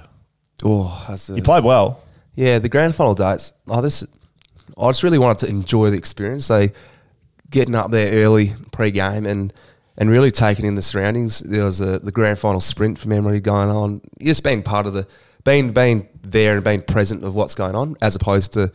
oh, 0.63 1.05
that's 1.09 1.29
a, 1.29 1.35
You 1.35 1.41
played 1.41 1.63
well. 1.63 2.03
Yeah, 2.35 2.59
the 2.59 2.69
grand 2.69 2.93
final 2.95 3.15
dates. 3.15 3.53
Oh, 3.67 3.81
this. 3.81 4.03
I 4.77 4.89
just 4.89 5.03
really 5.03 5.17
wanted 5.17 5.45
to 5.45 5.49
enjoy 5.49 5.89
the 5.89 5.97
experience. 5.97 6.45
So, 6.45 6.67
getting 7.49 7.75
up 7.75 7.91
there 7.91 8.23
early 8.23 8.53
pre-game 8.71 9.25
and 9.25 9.51
and 10.01 10.09
really 10.09 10.31
taking 10.31 10.65
in 10.65 10.73
the 10.73 10.81
surroundings. 10.81 11.41
There 11.41 11.63
was 11.63 11.79
a 11.79 11.99
the 11.99 12.11
grand 12.11 12.39
final 12.39 12.59
sprint 12.59 12.97
for 12.97 13.07
memory 13.07 13.39
going 13.39 13.69
on. 13.69 14.01
Just 14.19 14.43
being 14.43 14.63
part 14.63 14.87
of 14.87 14.93
the 14.93 15.07
being 15.43 15.73
being 15.73 16.09
there 16.23 16.55
and 16.55 16.63
being 16.63 16.81
present 16.81 17.23
of 17.23 17.35
what's 17.35 17.53
going 17.53 17.75
on, 17.75 17.95
as 18.01 18.15
opposed 18.15 18.53
to 18.53 18.71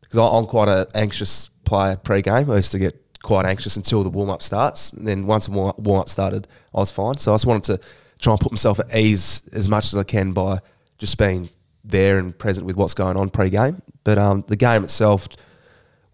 because 0.00 0.16
I'm 0.18 0.46
quite 0.46 0.68
an 0.68 0.86
anxious 0.94 1.48
player 1.66 1.96
pre-game. 1.96 2.50
I 2.50 2.56
used 2.56 2.72
to 2.72 2.78
get 2.78 2.98
quite 3.22 3.44
anxious 3.44 3.76
until 3.76 4.02
the 4.02 4.08
warm 4.08 4.30
up 4.30 4.40
starts. 4.40 4.94
And 4.94 5.06
then 5.06 5.26
once 5.26 5.44
the 5.46 5.52
warm 5.52 6.00
up 6.00 6.08
started, 6.08 6.48
I 6.74 6.78
was 6.78 6.90
fine. 6.90 7.18
So 7.18 7.32
I 7.32 7.34
just 7.34 7.44
wanted 7.44 7.64
to 7.64 7.86
try 8.18 8.32
and 8.32 8.40
put 8.40 8.50
myself 8.50 8.80
at 8.80 8.96
ease 8.96 9.42
as 9.52 9.68
much 9.68 9.92
as 9.92 9.96
I 9.96 10.04
can 10.04 10.32
by 10.32 10.60
just 10.96 11.18
being 11.18 11.50
there 11.84 12.16
and 12.16 12.36
present 12.36 12.66
with 12.66 12.76
what's 12.76 12.94
going 12.94 13.18
on 13.18 13.28
pre-game. 13.28 13.82
But 14.04 14.16
um, 14.16 14.42
the 14.48 14.56
game 14.56 14.84
itself 14.84 15.28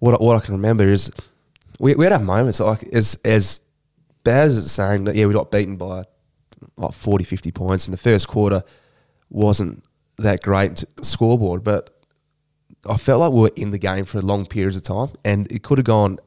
what 0.00 0.20
what 0.20 0.36
I 0.36 0.44
can 0.44 0.54
remember 0.54 0.88
is 0.88 1.12
we, 1.78 1.94
we 1.94 2.04
had 2.04 2.12
our 2.12 2.18
moments 2.18 2.58
like 2.58 2.82
as 2.88 3.18
as 3.24 3.60
bad 4.24 4.48
as 4.48 4.70
saying 4.70 5.04
that 5.04 5.14
yeah 5.14 5.26
we 5.26 5.32
got 5.32 5.50
beaten 5.50 5.76
by 5.76 6.04
like 6.76 6.92
40, 6.92 7.24
50 7.24 7.50
points 7.52 7.86
in 7.86 7.92
the 7.92 7.98
first 7.98 8.28
quarter 8.28 8.62
wasn't 9.30 9.84
that 10.18 10.42
great 10.42 10.84
scoreboard, 11.02 11.62
but 11.62 11.90
I 12.88 12.96
felt 12.96 13.20
like 13.20 13.32
we 13.32 13.40
were 13.40 13.52
in 13.56 13.70
the 13.70 13.78
game 13.78 14.04
for 14.04 14.20
long 14.20 14.46
periods 14.46 14.76
of 14.76 14.82
time, 14.82 15.10
and 15.24 15.50
it 15.52 15.62
could 15.62 15.78
have 15.78 15.84
gone. 15.84 16.18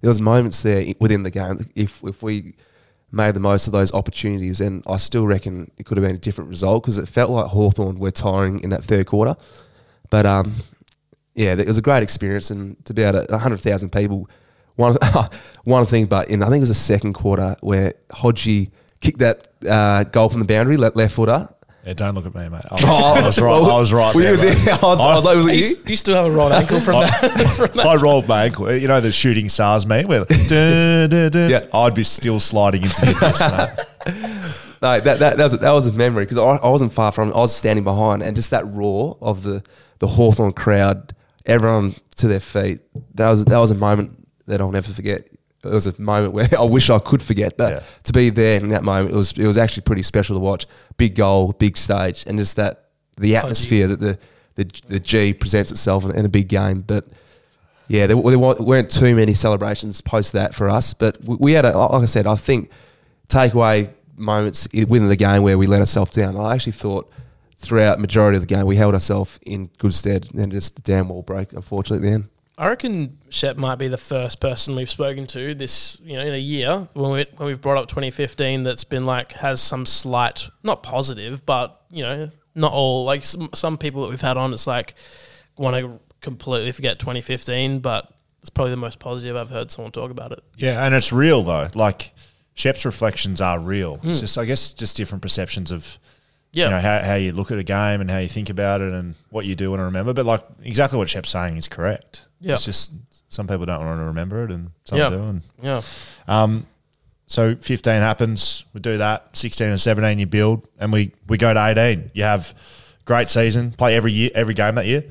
There 0.00 0.08
was 0.08 0.20
moments 0.20 0.62
there 0.62 0.94
within 1.00 1.22
the 1.22 1.30
game 1.30 1.66
if 1.74 2.02
if 2.04 2.22
we 2.22 2.54
made 3.12 3.34
the 3.34 3.40
most 3.40 3.66
of 3.66 3.72
those 3.72 3.92
opportunities, 3.92 4.60
and 4.60 4.82
I 4.86 4.96
still 4.96 5.26
reckon 5.26 5.70
it 5.78 5.86
could 5.86 5.96
have 5.96 6.06
been 6.06 6.16
a 6.16 6.18
different 6.18 6.50
result 6.50 6.82
because 6.82 6.98
it 6.98 7.08
felt 7.08 7.30
like 7.30 7.46
Hawthorn 7.46 7.98
were 7.98 8.10
tiring 8.10 8.60
in 8.60 8.70
that 8.70 8.84
third 8.84 9.06
quarter. 9.06 9.36
But 10.10 10.26
um, 10.26 10.54
yeah, 11.34 11.54
it 11.54 11.66
was 11.66 11.78
a 11.78 11.82
great 11.82 12.02
experience, 12.02 12.50
and 12.50 12.82
to 12.86 12.94
be 12.94 13.02
able 13.02 13.24
to 13.24 13.38
hundred 13.38 13.60
thousand 13.60 13.90
people. 13.90 14.28
One 14.76 14.96
one 15.64 15.84
thing, 15.86 16.06
but 16.06 16.28
in 16.28 16.42
I 16.42 16.46
think 16.46 16.58
it 16.58 16.60
was 16.60 16.68
the 16.70 16.74
second 16.74 17.14
quarter 17.14 17.56
where 17.60 17.94
Hodgie 18.10 18.70
kicked 19.00 19.18
that 19.18 19.48
uh, 19.68 20.04
goal 20.04 20.28
from 20.28 20.40
the 20.40 20.46
boundary, 20.46 20.76
left, 20.76 20.96
left 20.96 21.14
footer. 21.14 21.48
Yeah, 21.84 21.94
don't 21.94 22.14
look 22.16 22.26
at 22.26 22.34
me, 22.34 22.48
mate. 22.48 22.62
I 22.70 22.74
was, 22.74 22.82
I 22.84 23.26
was 23.26 23.40
right. 23.40 23.52
I 23.52 23.78
was 23.78 23.92
right. 23.92 24.14
Were 24.14 24.20
you 24.20 24.36
there, 24.36 24.46
mate. 24.54 24.58
there? 24.64 24.74
I 24.82 24.86
was, 24.86 25.00
I 25.00 25.14
was 25.14 25.24
like, 25.24 25.36
was 25.36 25.46
You, 25.46 25.76
you? 25.84 25.90
you 25.90 25.96
still 25.96 26.16
have 26.16 26.26
a 26.26 26.30
rolled 26.30 26.50
ankle 26.52 26.80
from 26.80 26.94
that. 27.02 27.78
I 27.78 27.94
rolled 28.02 28.26
my 28.26 28.46
ankle. 28.46 28.72
You 28.72 28.88
know 28.88 29.00
the 29.00 29.12
shooting 29.12 29.48
stars 29.48 29.86
meme 29.86 30.08
where 30.08 30.24
duh, 30.24 31.06
duh, 31.06 31.28
duh. 31.28 31.46
Yeah. 31.48 31.66
I'd 31.72 31.94
be 31.94 32.02
still 32.02 32.40
sliding 32.40 32.82
into 32.82 33.00
the 33.02 33.12
abyss, 33.16 33.40
mate. 33.40 34.56
No, 34.82 35.00
that, 35.00 35.18
that, 35.20 35.36
that, 35.38 35.44
was, 35.44 35.54
a, 35.54 35.56
that 35.58 35.72
was 35.72 35.86
a 35.86 35.92
memory 35.92 36.24
because 36.24 36.38
I, 36.38 36.42
I 36.42 36.68
wasn't 36.68 36.92
far 36.92 37.10
from 37.12 37.30
it. 37.30 37.34
I 37.34 37.38
was 37.38 37.54
standing 37.56 37.84
behind, 37.84 38.22
and 38.22 38.36
just 38.36 38.50
that 38.50 38.66
roar 38.66 39.16
of 39.22 39.42
the, 39.42 39.62
the 40.00 40.06
Hawthorn 40.06 40.52
crowd, 40.52 41.14
everyone 41.46 41.94
to 42.16 42.28
their 42.28 42.40
feet, 42.40 42.80
that 43.14 43.30
was, 43.30 43.44
that 43.46 43.58
was 43.58 43.70
a 43.70 43.74
moment 43.74 44.25
that 44.46 44.60
I'll 44.60 44.70
never 44.70 44.92
forget. 44.92 45.28
It 45.64 45.70
was 45.72 45.86
a 45.86 46.00
moment 46.00 46.32
where 46.32 46.46
I 46.58 46.62
wish 46.64 46.90
I 46.90 46.98
could 46.98 47.22
forget, 47.22 47.56
but 47.56 47.72
Yeah. 47.72 47.80
to 48.04 48.12
be 48.12 48.30
there 48.30 48.60
in 48.60 48.68
that 48.68 48.84
moment, 48.84 49.14
it 49.14 49.16
was, 49.16 49.32
it 49.32 49.46
was 49.46 49.56
actually 49.58 49.82
pretty 49.82 50.02
special 50.02 50.36
to 50.36 50.40
watch. 50.40 50.66
Big 50.96 51.14
goal, 51.16 51.52
big 51.52 51.76
stage, 51.76 52.24
and 52.26 52.38
just 52.38 52.56
that 52.56 52.84
the 53.18 53.34
atmosphere 53.36 53.88
that 53.88 54.00
the, 54.00 54.18
the, 54.54 54.70
the 54.88 55.00
G 55.00 55.32
presents 55.32 55.70
itself 55.70 56.04
in, 56.04 56.12
in 56.14 56.24
a 56.24 56.28
big 56.28 56.48
game. 56.48 56.82
But 56.82 57.06
yeah, 57.88 58.06
there, 58.06 58.16
there 58.16 58.38
weren't 58.38 58.90
too 58.90 59.14
many 59.16 59.34
celebrations 59.34 60.00
post 60.00 60.32
that 60.34 60.54
for 60.54 60.68
us, 60.68 60.94
but 60.94 61.18
we, 61.24 61.36
we 61.40 61.52
had 61.52 61.64
a, 61.64 61.76
like 61.76 62.02
I 62.02 62.06
said, 62.06 62.26
I 62.26 62.36
think 62.36 62.70
takeaway 63.28 63.90
moments 64.16 64.68
within 64.72 65.08
the 65.08 65.16
game 65.16 65.42
where 65.42 65.58
we 65.58 65.66
let 65.66 65.80
ourselves 65.80 66.10
down. 66.12 66.36
I 66.36 66.54
actually 66.54 66.72
thought 66.72 67.10
throughout 67.58 67.98
majority 67.98 68.36
of 68.36 68.42
the 68.46 68.54
game 68.54 68.66
we 68.66 68.76
held 68.76 68.94
ourselves 68.94 69.38
in 69.44 69.70
good 69.78 69.94
stead, 69.94 70.28
and 70.34 70.52
just 70.52 70.76
the 70.76 70.82
damn 70.82 71.08
wall 71.08 71.22
broke 71.22 71.52
unfortunately. 71.52 72.08
Then 72.08 72.28
I 72.58 72.68
reckon 72.68 73.18
Shep 73.28 73.56
might 73.58 73.76
be 73.76 73.88
the 73.88 73.98
first 73.98 74.40
person 74.40 74.76
we've 74.76 74.88
spoken 74.88 75.26
to 75.28 75.54
this, 75.54 76.00
you 76.02 76.16
know, 76.16 76.24
in 76.24 76.32
a 76.32 76.38
year 76.38 76.88
when 76.94 77.10
we 77.10 77.26
when 77.36 77.46
we've 77.46 77.60
brought 77.60 77.76
up 77.76 77.88
2015 77.88 78.62
that's 78.62 78.84
been 78.84 79.04
like 79.04 79.32
has 79.34 79.60
some 79.60 79.84
slight, 79.84 80.48
not 80.62 80.82
positive, 80.82 81.44
but 81.44 81.82
you 81.90 82.02
know, 82.02 82.30
not 82.54 82.72
all 82.72 83.04
like 83.04 83.24
some, 83.24 83.50
some 83.54 83.76
people 83.76 84.02
that 84.02 84.08
we've 84.08 84.22
had 84.22 84.38
on. 84.38 84.52
It's 84.54 84.66
like 84.66 84.94
want 85.58 85.76
to 85.76 86.00
completely 86.22 86.72
forget 86.72 86.98
2015, 86.98 87.80
but 87.80 88.10
it's 88.40 88.50
probably 88.50 88.70
the 88.70 88.78
most 88.78 88.98
positive 89.00 89.36
I've 89.36 89.50
heard 89.50 89.70
someone 89.70 89.92
talk 89.92 90.10
about 90.10 90.32
it. 90.32 90.42
Yeah, 90.56 90.84
and 90.86 90.94
it's 90.94 91.12
real 91.12 91.42
though. 91.42 91.68
Like 91.74 92.12
Shep's 92.54 92.86
reflections 92.86 93.40
are 93.42 93.60
real. 93.60 93.96
Hmm. 93.96 94.10
It's 94.10 94.20
just, 94.20 94.38
I 94.38 94.46
guess, 94.46 94.72
just 94.72 94.96
different 94.96 95.20
perceptions 95.20 95.70
of 95.70 95.98
Yeah, 96.52 96.64
you 96.64 96.70
know 96.70 96.80
how, 96.80 97.00
how 97.00 97.14
you 97.16 97.32
look 97.32 97.50
at 97.50 97.58
a 97.58 97.62
game 97.62 98.00
and 98.00 98.10
how 98.10 98.18
you 98.18 98.28
think 98.28 98.48
about 98.48 98.80
it 98.80 98.94
and 98.94 99.14
what 99.28 99.44
you 99.44 99.54
do 99.54 99.68
want 99.70 99.80
to 99.80 99.84
remember. 99.84 100.14
But 100.14 100.24
like 100.24 100.42
exactly 100.62 100.98
what 100.98 101.10
Shep's 101.10 101.28
saying 101.28 101.58
is 101.58 101.68
correct. 101.68 102.25
Yeah. 102.40 102.52
It's 102.54 102.64
just 102.64 102.92
some 103.28 103.46
people 103.48 103.66
don't 103.66 103.84
want 103.84 104.00
to 104.00 104.04
remember 104.04 104.44
it 104.44 104.50
and 104.50 104.70
some 104.84 104.98
Yeah. 104.98 105.08
do. 105.10 105.22
And 105.22 105.42
yeah, 105.62 105.82
um, 106.28 106.66
so 107.26 107.56
15 107.56 108.00
happens, 108.02 108.64
we 108.72 108.80
do 108.80 108.98
that. 108.98 109.36
16 109.36 109.66
and 109.68 109.80
17 109.80 110.18
you 110.18 110.26
build, 110.26 110.66
and 110.78 110.92
we 110.92 111.12
we 111.28 111.36
go 111.38 111.52
to 111.52 111.66
18. 111.66 112.10
You 112.14 112.22
have 112.24 112.54
great 113.04 113.30
season, 113.30 113.72
play 113.72 113.96
every 113.96 114.12
year, 114.12 114.30
every 114.34 114.54
game 114.54 114.74
that 114.76 114.86
year. 114.86 115.04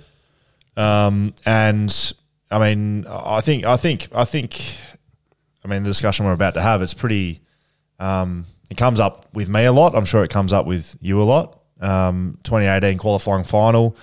Um, 0.77 1.33
and 1.45 2.13
I 2.51 2.59
mean, 2.59 3.05
I 3.07 3.41
think, 3.41 3.65
I 3.65 3.75
think, 3.77 4.07
I 4.13 4.23
think, 4.25 4.77
I 5.63 5.67
mean, 5.67 5.83
the 5.83 5.89
discussion 5.89 6.25
we're 6.25 6.33
about 6.33 6.53
to 6.55 6.61
have, 6.61 6.81
it's 6.81 6.93
pretty. 6.93 7.41
Um, 7.99 8.45
it 8.69 8.77
comes 8.77 8.99
up 8.99 9.27
with 9.33 9.47
me 9.47 9.65
a 9.65 9.71
lot. 9.71 9.95
I'm 9.95 10.05
sure 10.05 10.23
it 10.23 10.29
comes 10.31 10.51
up 10.51 10.65
with 10.65 10.95
you 10.99 11.21
a 11.21 11.23
lot. 11.23 11.59
Um, 11.79 12.37
2018 12.43 12.97
qualifying 12.97 13.43
final. 13.43 13.95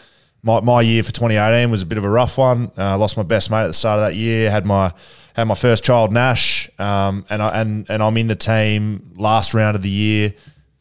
My, 0.45 0.61
my 0.61 0.81
year 0.81 1.03
for 1.05 1.13
2018 1.13 1.71
was 1.71 1.83
a 1.83 1.87
bit 1.87 1.99
of 1.99 2.05
a 2.05 2.11
rough 2.11 2.37
one. 2.37 2.73
Uh, 2.77 2.83
I 2.83 2.95
lost 2.95 3.17
my 3.17 3.23
best 3.23 3.51
mate 3.51 3.63
at 3.63 3.69
the 3.69 3.73
start 3.73 4.01
of 4.01 4.07
that 4.07 4.17
year. 4.17 4.51
Had 4.51 4.67
my 4.67 4.93
had 5.37 5.45
my 5.45 5.55
first 5.55 5.85
child 5.85 6.13
Nash, 6.13 6.69
um, 6.81 7.25
and 7.31 7.41
I 7.43 7.61
and 7.61 7.89
and 7.89 8.03
I'm 8.03 8.17
in 8.17 8.27
the 8.27 8.35
team 8.35 9.13
last 9.17 9.55
round 9.55 9.77
of 9.77 9.83
the 9.83 9.89
year. 9.89 10.33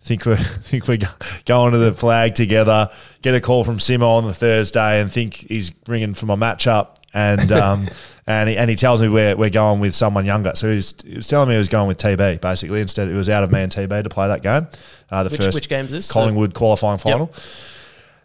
Think 0.02 0.26
we're 0.26 0.36
think 0.38 0.88
we're 0.88 0.98
go- 0.98 1.08
going 1.46 1.74
to 1.74 1.78
the 1.78 1.94
flag 1.94 2.34
together. 2.34 2.90
Get 3.22 3.36
a 3.36 3.40
call 3.42 3.64
from 3.64 3.78
Simo 3.78 4.18
on 4.18 4.26
the 4.26 4.34
Thursday, 4.34 5.00
and 5.00 5.12
think 5.12 5.36
he's 5.36 5.72
ringing 5.88 6.16
for 6.16 6.26
my 6.26 6.36
matchup. 6.36 6.96
And 7.14 7.52
um, 7.52 7.88
and 8.26 8.50
he, 8.50 8.58
and 8.58 8.68
he 8.68 8.76
tells 8.76 9.02
me 9.02 9.10
we're, 9.10 9.36
we're 9.36 9.50
going 9.52 9.80
with 9.80 9.94
someone 9.94 10.26
younger. 10.26 10.54
So 10.56 10.70
he 10.70 10.76
was, 10.76 10.96
he 11.06 11.16
was 11.16 11.28
telling 11.28 11.50
me 11.50 11.56
he 11.56 11.60
was 11.60 11.70
going 11.70 11.88
with 11.88 11.98
TB 11.98 12.42
basically. 12.42 12.82
Instead, 12.82 13.10
it 13.10 13.14
was 13.14 13.30
out 13.30 13.44
of 13.44 13.52
me 13.52 13.62
and 13.62 13.72
TB 13.72 14.04
to 14.04 14.10
play 14.10 14.28
that 14.28 14.42
game. 14.42 14.68
Uh, 15.12 15.24
the 15.24 15.30
Which- 15.30 15.42
first 15.42 15.54
which 15.54 15.70
game's 15.70 15.92
this? 15.92 16.12
Collingwood 16.12 16.54
qualifying 16.56 16.98
final. 16.98 17.32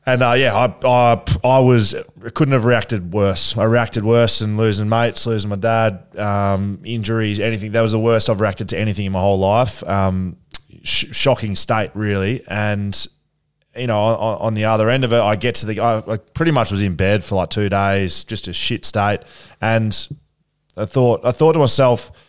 And 0.09 0.23
uh, 0.23 0.35
yeah, 0.35 0.55
I, 0.55 0.87
I 0.89 1.23
I 1.43 1.59
was 1.59 1.95
couldn't 2.35 2.53
have 2.53 2.65
reacted 2.65 3.13
worse. 3.13 3.59
I 3.59 3.65
reacted 3.65 4.05
worse 4.05 4.39
than 4.39 4.57
losing 4.57 4.89
mates, 4.89 5.27
losing 5.27 5.51
my 5.51 5.57
dad, 5.57 6.05
um, 6.17 6.81
injuries, 6.85 7.41
anything. 7.41 7.73
That 7.73 7.83
was 7.83 7.91
the 7.91 7.99
worst 7.99 8.31
I've 8.31 8.41
reacted 8.41 8.69
to 8.69 8.79
anything 8.79 9.07
in 9.07 9.13
my 9.13 9.21
whole 9.21 9.39
life. 9.39 9.83
Um, 9.85 10.37
sh- 10.85 11.07
shocking 11.11 11.57
state, 11.57 11.91
really. 11.95 12.45
And 12.47 13.05
you 13.75 13.89
know, 13.89 13.99
on, 13.99 14.39
on 14.39 14.55
the 14.55 14.67
other 14.67 14.89
end 14.89 15.05
of 15.05 15.13
it, 15.13 15.21
I 15.21 15.35
get 15.35 15.57
to 15.57 15.67
the. 15.67 15.81
I, 15.81 15.99
I 15.99 16.17
pretty 16.19 16.53
much 16.53 16.71
was 16.71 16.83
in 16.83 16.95
bed 16.95 17.25
for 17.25 17.35
like 17.35 17.51
two 17.51 17.69
days, 17.69 18.23
just 18.23 18.47
a 18.47 18.53
shit 18.53 18.85
state. 18.85 19.21
And 19.61 20.09
I 20.77 20.85
thought 20.85 21.25
I 21.25 21.33
thought 21.33 21.55
to 21.55 21.59
myself, 21.59 22.26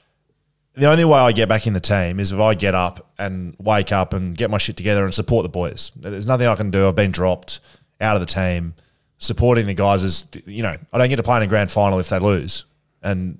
the 0.77 0.85
only 0.85 1.05
way 1.05 1.17
I 1.19 1.31
get 1.31 1.49
back 1.49 1.65
in 1.65 1.73
the 1.73 1.79
team 1.79 2.19
is 2.19 2.31
if 2.31 2.39
I 2.39 2.53
get 2.53 2.75
up 2.75 3.11
and 3.17 3.55
wake 3.57 3.91
up 3.91 4.13
and 4.13 4.37
get 4.37 4.51
my 4.51 4.59
shit 4.59 4.77
together 4.77 5.03
and 5.03 5.13
support 5.13 5.43
the 5.43 5.49
boys. 5.49 5.91
There's 5.95 6.27
nothing 6.27 6.47
I 6.47 6.53
can 6.53 6.69
do. 6.69 6.87
I've 6.87 6.95
been 6.95 7.11
dropped 7.11 7.59
out 7.99 8.15
of 8.15 8.19
the 8.19 8.31
team. 8.31 8.75
Supporting 9.17 9.65
the 9.65 9.73
guys 9.73 10.03
is, 10.03 10.25
you 10.45 10.61
know, 10.61 10.77
I 10.93 10.97
don't 10.99 11.09
get 11.09 11.15
to 11.15 11.23
play 11.23 11.37
in 11.37 11.43
a 11.43 11.47
grand 11.47 11.71
final 11.71 11.97
if 11.97 12.09
they 12.09 12.19
lose. 12.19 12.65
And, 13.01 13.39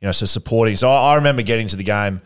you 0.00 0.06
know, 0.06 0.12
so 0.12 0.26
supporting. 0.26 0.76
So 0.76 0.88
I, 0.88 1.12
I 1.12 1.14
remember 1.16 1.42
getting 1.42 1.66
to 1.66 1.76
the 1.76 1.82
game 1.82 2.20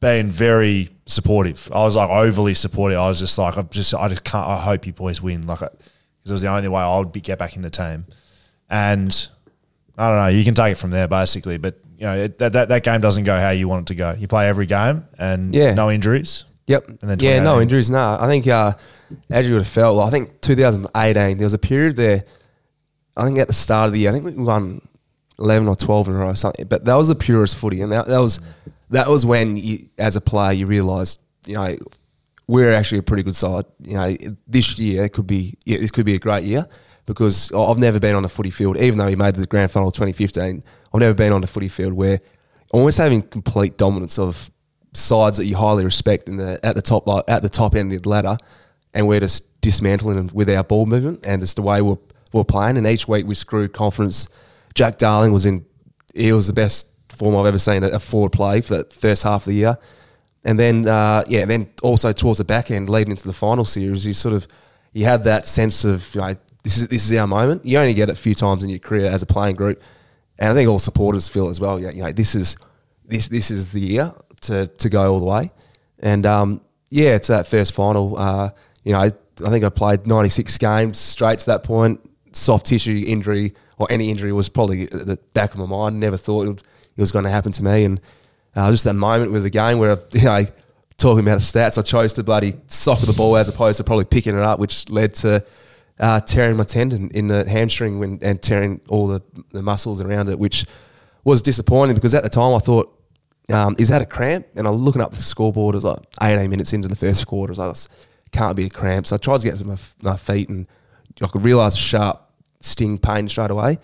being 0.00 0.30
very 0.30 0.88
supportive. 1.04 1.70
I 1.70 1.84
was 1.84 1.96
like 1.96 2.08
overly 2.08 2.54
supportive. 2.54 2.98
I 2.98 3.08
was 3.08 3.18
just 3.18 3.36
like, 3.36 3.58
I'm 3.58 3.68
just, 3.68 3.94
I 3.94 4.08
just 4.08 4.24
can't, 4.24 4.48
I 4.48 4.58
hope 4.60 4.86
you 4.86 4.94
boys 4.94 5.20
win. 5.20 5.46
Like, 5.46 5.58
because 5.58 5.74
it 6.24 6.32
was 6.32 6.40
the 6.40 6.48
only 6.48 6.68
way 6.68 6.80
I 6.80 6.96
would 6.96 7.12
be, 7.12 7.20
get 7.20 7.38
back 7.38 7.56
in 7.56 7.60
the 7.60 7.68
team. 7.68 8.06
And 8.70 9.28
I 9.98 10.08
don't 10.08 10.16
know. 10.16 10.28
You 10.28 10.42
can 10.42 10.54
take 10.54 10.72
it 10.72 10.78
from 10.78 10.90
there, 10.90 11.06
basically. 11.06 11.58
But 11.58 11.83
you 11.98 12.04
know 12.06 12.16
it, 12.16 12.38
that, 12.38 12.52
that 12.52 12.68
that 12.68 12.84
game 12.84 13.00
doesn't 13.00 13.24
go 13.24 13.38
how 13.38 13.50
you 13.50 13.68
want 13.68 13.82
it 13.82 13.86
to 13.92 13.94
go. 13.94 14.12
You 14.18 14.28
play 14.28 14.48
every 14.48 14.66
game 14.66 15.04
and 15.18 15.54
Yeah. 15.54 15.74
no 15.74 15.90
injuries. 15.90 16.44
Yep. 16.66 16.88
And 16.88 16.98
then 17.10 17.18
yeah, 17.20 17.40
no 17.40 17.60
injuries. 17.60 17.90
No, 17.90 18.16
I 18.18 18.26
think 18.26 18.46
uh, 18.46 18.72
as 19.30 19.46
you 19.46 19.52
would 19.54 19.60
have 19.60 19.68
felt, 19.68 20.02
I 20.02 20.10
think 20.10 20.40
2018 20.40 21.36
there 21.38 21.44
was 21.44 21.52
a 21.54 21.58
period 21.58 21.96
there. 21.96 22.24
I 23.16 23.24
think 23.26 23.38
at 23.38 23.46
the 23.48 23.52
start 23.52 23.88
of 23.88 23.92
the 23.92 24.00
year, 24.00 24.10
I 24.10 24.12
think 24.14 24.24
we 24.24 24.32
won 24.32 24.80
11 25.38 25.68
or 25.68 25.76
12 25.76 26.08
in 26.08 26.14
a 26.14 26.18
row, 26.18 26.28
or 26.28 26.34
something. 26.36 26.66
But 26.66 26.84
that 26.86 26.94
was 26.94 27.08
the 27.08 27.14
purest 27.14 27.56
footy, 27.56 27.80
and 27.80 27.92
that, 27.92 28.06
that 28.06 28.18
was 28.18 28.40
that 28.90 29.08
was 29.08 29.24
when 29.26 29.56
you, 29.56 29.88
as 29.98 30.16
a 30.16 30.20
player, 30.20 30.52
you 30.52 30.66
realised, 30.66 31.18
you 31.46 31.54
know, 31.54 31.76
we're 32.46 32.72
actually 32.72 32.98
a 32.98 33.02
pretty 33.02 33.22
good 33.22 33.36
side. 33.36 33.66
You 33.82 33.94
know, 33.98 34.16
this 34.46 34.78
year 34.78 35.08
could 35.08 35.26
be 35.26 35.56
yeah, 35.64 35.78
this 35.78 35.90
could 35.90 36.06
be 36.06 36.14
a 36.14 36.18
great 36.18 36.44
year 36.44 36.66
because 37.06 37.52
I've 37.52 37.78
never 37.78 38.00
been 38.00 38.14
on 38.14 38.24
a 38.24 38.28
footy 38.28 38.50
field, 38.50 38.78
even 38.78 38.98
though 38.98 39.06
we 39.06 39.16
made 39.16 39.34
the 39.34 39.46
grand 39.46 39.70
final 39.70 39.90
2015. 39.90 40.62
I've 40.92 41.00
never 41.00 41.14
been 41.14 41.32
on 41.32 41.44
a 41.44 41.46
footy 41.46 41.68
field 41.68 41.92
where 41.92 42.20
almost 42.72 42.98
having 42.98 43.22
complete 43.22 43.76
dominance 43.76 44.18
of 44.18 44.50
sides 44.94 45.36
that 45.36 45.44
you 45.44 45.56
highly 45.56 45.84
respect 45.84 46.28
in 46.28 46.36
the 46.36 46.58
at 46.64 46.74
the 46.76 46.82
top 46.82 47.08
at 47.28 47.42
the 47.42 47.48
top 47.48 47.74
end 47.74 47.92
of 47.92 48.02
the 48.02 48.08
ladder, 48.08 48.36
and 48.92 49.06
we're 49.06 49.20
just 49.20 49.60
dismantling 49.60 50.16
them 50.16 50.30
with 50.32 50.48
our 50.50 50.64
ball 50.64 50.86
movement 50.86 51.24
and 51.26 51.42
just 51.42 51.56
the 51.56 51.62
way 51.62 51.82
we're, 51.82 51.98
we're 52.32 52.44
playing. 52.44 52.76
And 52.76 52.86
each 52.86 53.08
week 53.08 53.26
we 53.26 53.34
screwed 53.34 53.72
confidence. 53.72 54.28
Jack 54.74 54.98
Darling 54.98 55.32
was 55.32 55.46
in; 55.46 55.64
he 56.14 56.32
was 56.32 56.46
the 56.46 56.52
best 56.52 56.90
form 57.10 57.36
I've 57.36 57.46
ever 57.46 57.58
seen 57.58 57.84
a, 57.84 58.00
forward 58.00 58.32
play 58.32 58.60
for 58.60 58.76
that 58.76 58.92
first 58.92 59.22
half 59.22 59.42
of 59.42 59.46
the 59.46 59.54
year. 59.54 59.78
And 60.46 60.58
then, 60.58 60.86
uh, 60.86 61.24
yeah, 61.26 61.46
then 61.46 61.70
also 61.82 62.12
towards 62.12 62.38
the 62.38 62.44
back 62.44 62.70
end, 62.70 62.90
leading 62.90 63.12
into 63.12 63.26
the 63.26 63.32
final 63.32 63.64
series, 63.64 64.04
you 64.04 64.12
sort 64.12 64.34
of 64.34 64.46
you 64.92 65.04
had 65.04 65.24
that 65.24 65.46
sense 65.46 65.84
of 65.84 66.14
you 66.14 66.20
know 66.20 66.36
this 66.64 66.78
is 66.78 66.88
this 66.88 67.10
is 67.10 67.16
our 67.16 67.26
moment. 67.26 67.64
You 67.64 67.78
only 67.78 67.94
get 67.94 68.08
it 68.08 68.12
a 68.12 68.20
few 68.20 68.34
times 68.34 68.64
in 68.64 68.70
your 68.70 68.78
career 68.80 69.06
as 69.06 69.22
a 69.22 69.26
playing 69.26 69.54
group, 69.54 69.80
and 70.38 70.50
I 70.50 70.54
think 70.54 70.68
all 70.68 70.78
supporters 70.78 71.28
feel 71.28 71.48
as 71.48 71.60
well. 71.60 71.80
Yeah, 71.80 71.90
you 71.90 72.02
know, 72.02 72.10
this 72.10 72.34
is 72.34 72.56
this 73.04 73.28
this 73.28 73.50
is 73.50 73.72
the 73.72 73.80
year 73.80 74.12
to 74.42 74.66
to 74.66 74.88
go 74.88 75.12
all 75.12 75.20
the 75.20 75.26
way. 75.26 75.52
And 75.98 76.24
um, 76.24 76.62
yeah, 76.88 77.18
to 77.18 77.32
that 77.32 77.46
first 77.46 77.74
final, 77.74 78.18
uh, 78.18 78.50
you 78.82 78.92
know, 78.92 78.98
I, 78.98 79.12
I 79.44 79.50
think 79.50 79.64
I 79.64 79.68
played 79.68 80.06
96 80.06 80.58
games 80.58 80.98
straight 80.98 81.38
to 81.40 81.46
that 81.46 81.62
point. 81.62 82.00
Soft 82.32 82.66
tissue 82.66 83.04
injury. 83.06 83.54
or 83.78 83.86
any 83.90 84.10
injury 84.10 84.32
was 84.32 84.48
probably 84.48 84.84
at 84.84 85.06
the 85.06 85.18
back 85.34 85.52
of 85.52 85.60
my 85.60 85.66
mind. 85.66 86.00
Never 86.00 86.16
thought 86.16 86.48
it, 86.48 86.62
it 86.96 87.00
was 87.00 87.12
going 87.12 87.24
to 87.24 87.30
happen 87.30 87.52
to 87.52 87.62
me, 87.62 87.84
and 87.84 88.00
uh, 88.56 88.70
just 88.70 88.84
that 88.84 88.94
moment 88.94 89.32
with 89.32 89.42
the 89.42 89.50
game 89.50 89.78
where 89.78 89.98
you 90.12 90.24
know 90.24 90.46
talking 90.96 91.20
about 91.20 91.38
stats, 91.40 91.76
I 91.76 91.82
chose 91.82 92.14
to 92.14 92.22
bloody 92.22 92.54
soccer 92.68 93.04
the 93.04 93.12
ball 93.12 93.36
as 93.36 93.48
opposed 93.48 93.76
to 93.76 93.84
probably 93.84 94.06
picking 94.06 94.34
it 94.34 94.42
up, 94.42 94.58
which 94.58 94.88
led 94.88 95.14
to 95.16 95.44
uh, 95.98 96.20
tearing 96.20 96.56
my 96.56 96.64
tendon 96.64 97.10
in 97.10 97.28
the 97.28 97.48
hamstring 97.48 97.98
when, 97.98 98.18
and 98.22 98.42
tearing 98.42 98.80
all 98.88 99.06
the, 99.06 99.22
the 99.52 99.62
muscles 99.62 100.00
around 100.00 100.28
it, 100.28 100.38
which 100.38 100.66
was 101.22 101.42
disappointing 101.42 101.94
because 101.94 102.14
at 102.14 102.22
the 102.22 102.28
time 102.28 102.54
I 102.54 102.58
thought, 102.58 102.90
um, 103.52 103.76
is 103.78 103.88
that 103.88 104.02
a 104.02 104.06
cramp? 104.06 104.46
And 104.56 104.66
I 104.66 104.70
was 104.70 104.80
looking 104.80 105.02
up 105.02 105.12
the 105.12 105.22
scoreboard, 105.22 105.74
it 105.74 105.78
was 105.78 105.84
like 105.84 105.98
18 106.22 106.50
minutes 106.50 106.72
into 106.72 106.88
the 106.88 106.96
first 106.96 107.26
quarter. 107.26 107.52
I 107.60 107.66
was 107.66 107.88
like, 107.88 107.98
can't 108.32 108.56
be 108.56 108.66
a 108.66 108.70
cramp. 108.70 109.06
So 109.06 109.16
I 109.16 109.18
tried 109.18 109.40
to 109.40 109.48
get 109.48 109.58
to 109.58 109.64
my, 109.64 109.76
my 110.02 110.16
feet 110.16 110.48
and 110.48 110.66
I 111.22 111.26
could 111.26 111.44
realise 111.44 111.74
a 111.74 111.78
sharp 111.78 112.20
sting 112.60 112.98
pain 112.98 113.28
straight 113.28 113.50
away. 113.50 113.78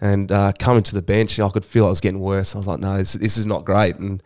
And 0.00 0.30
uh, 0.30 0.52
coming 0.58 0.84
to 0.84 0.94
the 0.94 1.02
bench, 1.02 1.40
I 1.40 1.48
could 1.48 1.64
feel 1.64 1.86
I 1.86 1.90
was 1.90 2.00
getting 2.00 2.20
worse. 2.20 2.54
I 2.54 2.58
was 2.58 2.66
like, 2.66 2.78
no, 2.78 2.98
this, 2.98 3.14
this 3.14 3.36
is 3.36 3.46
not 3.46 3.64
great. 3.64 3.96
And 3.96 4.22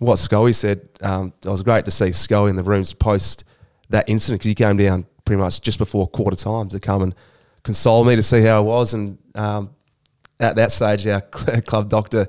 what 0.00 0.16
Scully 0.16 0.52
said, 0.52 0.86
um, 1.00 1.32
it 1.42 1.48
was 1.48 1.62
great 1.62 1.86
to 1.86 1.90
see 1.90 2.12
Scully 2.12 2.50
in 2.50 2.56
the 2.56 2.62
rooms 2.62 2.92
post 2.92 3.44
that 3.90 4.08
incident 4.08 4.40
because 4.40 4.48
he 4.48 4.54
came 4.54 4.76
down 4.76 5.06
pretty 5.24 5.40
much 5.40 5.60
just 5.60 5.78
before 5.78 6.06
quarter 6.06 6.36
time 6.36 6.68
to 6.68 6.80
come 6.80 7.02
and 7.02 7.14
console 7.62 8.04
me 8.04 8.16
to 8.16 8.22
see 8.22 8.42
how 8.42 8.58
I 8.58 8.60
was. 8.60 8.94
And 8.94 9.18
um, 9.34 9.70
at 10.40 10.56
that 10.56 10.72
stage, 10.72 11.06
our 11.06 11.20
club 11.66 11.88
doctor, 11.88 12.28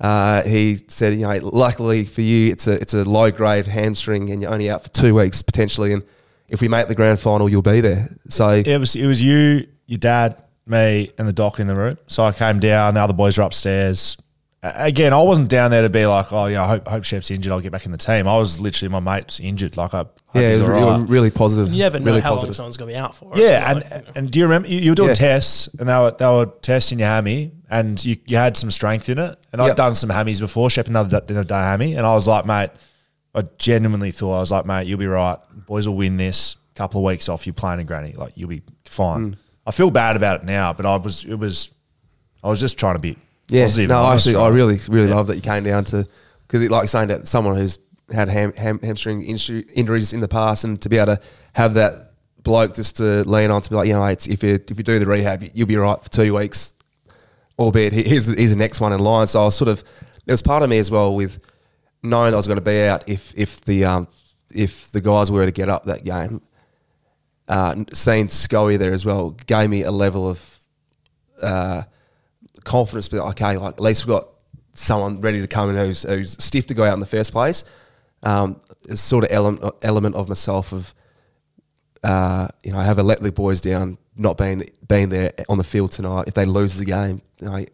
uh, 0.00 0.42
he 0.42 0.76
said, 0.88 1.14
you 1.14 1.26
know, 1.26 1.38
luckily 1.42 2.04
for 2.04 2.20
you, 2.20 2.52
it's 2.52 2.66
a 2.66 2.72
it's 2.72 2.94
a 2.94 3.04
low 3.04 3.30
grade 3.30 3.66
hamstring, 3.66 4.30
and 4.30 4.40
you're 4.40 4.52
only 4.52 4.70
out 4.70 4.82
for 4.82 4.90
two 4.90 5.14
weeks 5.14 5.42
potentially. 5.42 5.92
And 5.92 6.04
if 6.48 6.60
we 6.60 6.68
make 6.68 6.88
the 6.88 6.94
grand 6.94 7.20
final, 7.20 7.48
you'll 7.48 7.62
be 7.62 7.80
there. 7.80 8.16
So 8.28 8.50
It 8.50 8.78
was 8.78 8.94
it 8.94 9.06
was 9.06 9.22
you, 9.22 9.66
your 9.86 9.98
dad, 9.98 10.40
me, 10.66 11.10
and 11.18 11.26
the 11.26 11.32
doc 11.32 11.58
in 11.58 11.66
the 11.66 11.74
room. 11.74 11.98
So 12.06 12.24
I 12.24 12.32
came 12.32 12.60
down. 12.60 12.94
The 12.94 13.00
other 13.00 13.12
boys 13.12 13.38
were 13.38 13.44
upstairs. 13.44 14.16
A- 14.62 14.86
Again, 14.86 15.12
I 15.12 15.22
wasn't 15.22 15.48
down 15.48 15.70
there 15.70 15.82
to 15.82 15.88
be 15.88 16.04
like, 16.06 16.32
oh 16.32 16.46
yeah, 16.46 16.64
I 16.64 16.68
hope 16.68 16.88
hope 16.88 17.04
Shep's 17.04 17.30
injured. 17.30 17.52
I'll 17.52 17.60
get 17.60 17.70
back 17.72 17.86
in 17.86 17.92
the 17.92 17.98
team. 17.98 18.26
I 18.26 18.36
was 18.38 18.58
literally 18.60 18.90
my 18.90 19.00
mate's 19.00 19.38
injured. 19.40 19.76
Like 19.76 19.94
I, 19.94 20.04
yeah, 20.34 20.40
it 20.42 20.60
was 20.60 20.68
really, 20.68 20.82
right. 20.82 21.08
really 21.08 21.30
positive. 21.30 21.72
You 21.72 21.78
never 21.78 21.98
know 22.00 22.06
really 22.06 22.20
how 22.20 22.34
long 22.34 22.52
someone's 22.52 22.76
going 22.76 22.88
to 22.90 22.94
be 22.94 22.98
out 22.98 23.14
for. 23.14 23.30
It's 23.32 23.40
Yeah, 23.40 23.60
not 23.60 23.68
and, 23.70 23.76
like, 23.76 23.92
you 23.92 23.98
know. 24.06 24.12
and 24.16 24.30
do 24.30 24.38
you 24.40 24.44
remember 24.46 24.68
you, 24.68 24.78
you 24.80 24.90
were 24.90 24.94
doing 24.96 25.08
Yeah. 25.10 25.14
tests 25.14 25.68
and 25.78 25.88
they 25.88 25.94
were 25.94 26.10
they 26.18 26.26
were 26.26 26.46
testing 26.62 26.98
your 26.98 27.08
hammy 27.08 27.52
and 27.70 28.02
you, 28.04 28.16
you 28.26 28.36
had 28.36 28.56
some 28.56 28.70
strength 28.70 29.08
in 29.08 29.18
it 29.18 29.36
and 29.52 29.62
I'd 29.62 29.68
Yep. 29.68 29.76
done 29.76 29.94
some 29.94 30.10
hammies 30.10 30.40
before, 30.40 30.70
Shep 30.70 30.88
another 30.88 31.20
d- 31.20 31.34
done 31.34 31.46
a 31.50 31.64
hammy 31.64 31.94
and 31.94 32.04
I 32.06 32.14
was 32.14 32.26
like, 32.26 32.44
mate, 32.46 32.70
I 33.34 33.42
genuinely 33.58 34.10
thought 34.10 34.36
I 34.36 34.40
was 34.40 34.50
like, 34.50 34.66
mate, 34.66 34.86
you'll 34.86 34.98
be 34.98 35.06
right. 35.06 35.38
Boys 35.66 35.86
will 35.86 35.96
win 35.96 36.16
this. 36.16 36.56
Couple 36.74 37.00
of 37.00 37.04
weeks 37.06 37.28
off, 37.28 37.44
you're 37.46 37.54
playing 37.54 37.80
in 37.80 37.86
granny, 37.86 38.12
like 38.12 38.32
you'll 38.36 38.48
be 38.48 38.62
fine. 38.84 39.32
Mm. 39.32 39.36
I 39.66 39.70
feel 39.72 39.90
bad 39.90 40.14
about 40.16 40.40
it 40.40 40.46
now, 40.46 40.72
but 40.72 40.86
I 40.86 40.96
was 40.96 41.24
it 41.24 41.34
was 41.36 41.72
I 42.42 42.48
was 42.48 42.60
just 42.60 42.78
trying 42.78 42.94
to 42.94 43.00
be 43.00 43.16
Yeah, 43.48 43.64
positive. 43.64 43.88
no, 43.88 44.02
honest, 44.02 44.26
actually, 44.26 44.42
I 44.42 44.48
really, 44.48 44.78
really 44.88 45.08
love 45.08 45.26
that 45.28 45.36
you 45.36 45.42
came 45.42 45.64
down 45.64 45.84
to 45.84 46.06
because, 46.46 46.68
like 46.70 46.88
saying 46.88 47.08
that 47.08 47.28
someone 47.28 47.56
who's 47.56 47.78
had 48.12 48.28
ham, 48.28 48.52
ham, 48.54 48.78
hamstring 48.80 49.22
injuries 49.22 50.12
in 50.12 50.20
the 50.20 50.28
past, 50.28 50.64
and 50.64 50.80
to 50.82 50.88
be 50.88 50.96
able 50.96 51.16
to 51.16 51.20
have 51.54 51.74
that 51.74 52.12
bloke 52.42 52.74
just 52.74 52.96
to 52.98 53.28
lean 53.28 53.50
on 53.50 53.62
to 53.62 53.70
be 53.70 53.76
like, 53.76 53.88
you 53.88 53.94
know, 53.94 54.04
it's, 54.06 54.26
if 54.26 54.42
you 54.42 54.54
if 54.54 54.76
you 54.76 54.84
do 54.84 54.98
the 54.98 55.06
rehab, 55.06 55.44
you'll 55.54 55.66
be 55.66 55.76
right 55.76 56.02
for 56.02 56.10
two 56.10 56.34
weeks. 56.34 56.74
Albeit 57.58 57.92
he's 57.92 58.26
here's 58.26 58.50
the 58.50 58.56
next 58.56 58.80
one 58.80 58.92
in 58.92 59.00
line. 59.00 59.26
So 59.26 59.40
I 59.40 59.44
was 59.44 59.56
sort 59.56 59.68
of 59.68 59.82
there 60.26 60.32
was 60.32 60.42
part 60.42 60.62
of 60.62 60.70
me 60.70 60.78
as 60.78 60.90
well 60.90 61.14
with 61.14 61.40
knowing 62.02 62.32
I 62.32 62.36
was 62.36 62.46
going 62.46 62.58
to 62.58 62.64
be 62.64 62.82
out 62.82 63.08
if 63.08 63.32
if 63.36 63.62
the 63.62 63.84
um 63.84 64.08
if 64.54 64.92
the 64.92 65.00
guys 65.00 65.30
were 65.30 65.44
to 65.44 65.52
get 65.52 65.68
up 65.68 65.84
that 65.84 66.04
game. 66.04 66.42
Uh, 67.48 67.84
seeing 67.94 68.28
Scully 68.28 68.76
there 68.76 68.92
as 68.92 69.06
well 69.06 69.30
gave 69.46 69.70
me 69.70 69.82
a 69.82 69.90
level 69.90 70.28
of 70.28 70.60
uh, 71.40 71.82
confidence, 72.68 73.08
but 73.08 73.20
okay, 73.30 73.56
like 73.56 73.74
at 73.74 73.80
least 73.80 74.06
we've 74.06 74.14
got 74.14 74.28
someone 74.74 75.20
ready 75.20 75.40
to 75.40 75.46
come 75.46 75.70
in 75.70 75.76
who's, 75.76 76.02
who's 76.02 76.42
stiff 76.42 76.66
to 76.66 76.74
go 76.74 76.84
out 76.84 76.94
in 76.94 77.00
the 77.00 77.06
first 77.06 77.32
place. 77.32 77.64
Um, 78.22 78.60
it's 78.88 79.00
sort 79.00 79.24
of 79.24 79.30
element 79.32 79.74
element 79.82 80.14
of 80.14 80.28
myself 80.28 80.72
of 80.72 80.94
uh, 82.02 82.48
you 82.62 82.72
know 82.72 82.78
I 82.78 82.84
have 82.84 82.98
let 82.98 83.20
the 83.20 83.32
boys 83.32 83.60
down 83.60 83.98
not 84.16 84.36
being 84.36 84.68
being 84.88 85.08
there 85.08 85.32
on 85.48 85.58
the 85.58 85.64
field 85.64 85.92
tonight 85.92 86.24
if 86.26 86.34
they 86.34 86.44
lose 86.44 86.78
the 86.78 86.84
game. 86.84 87.22
You 87.40 87.48
know, 87.48 87.64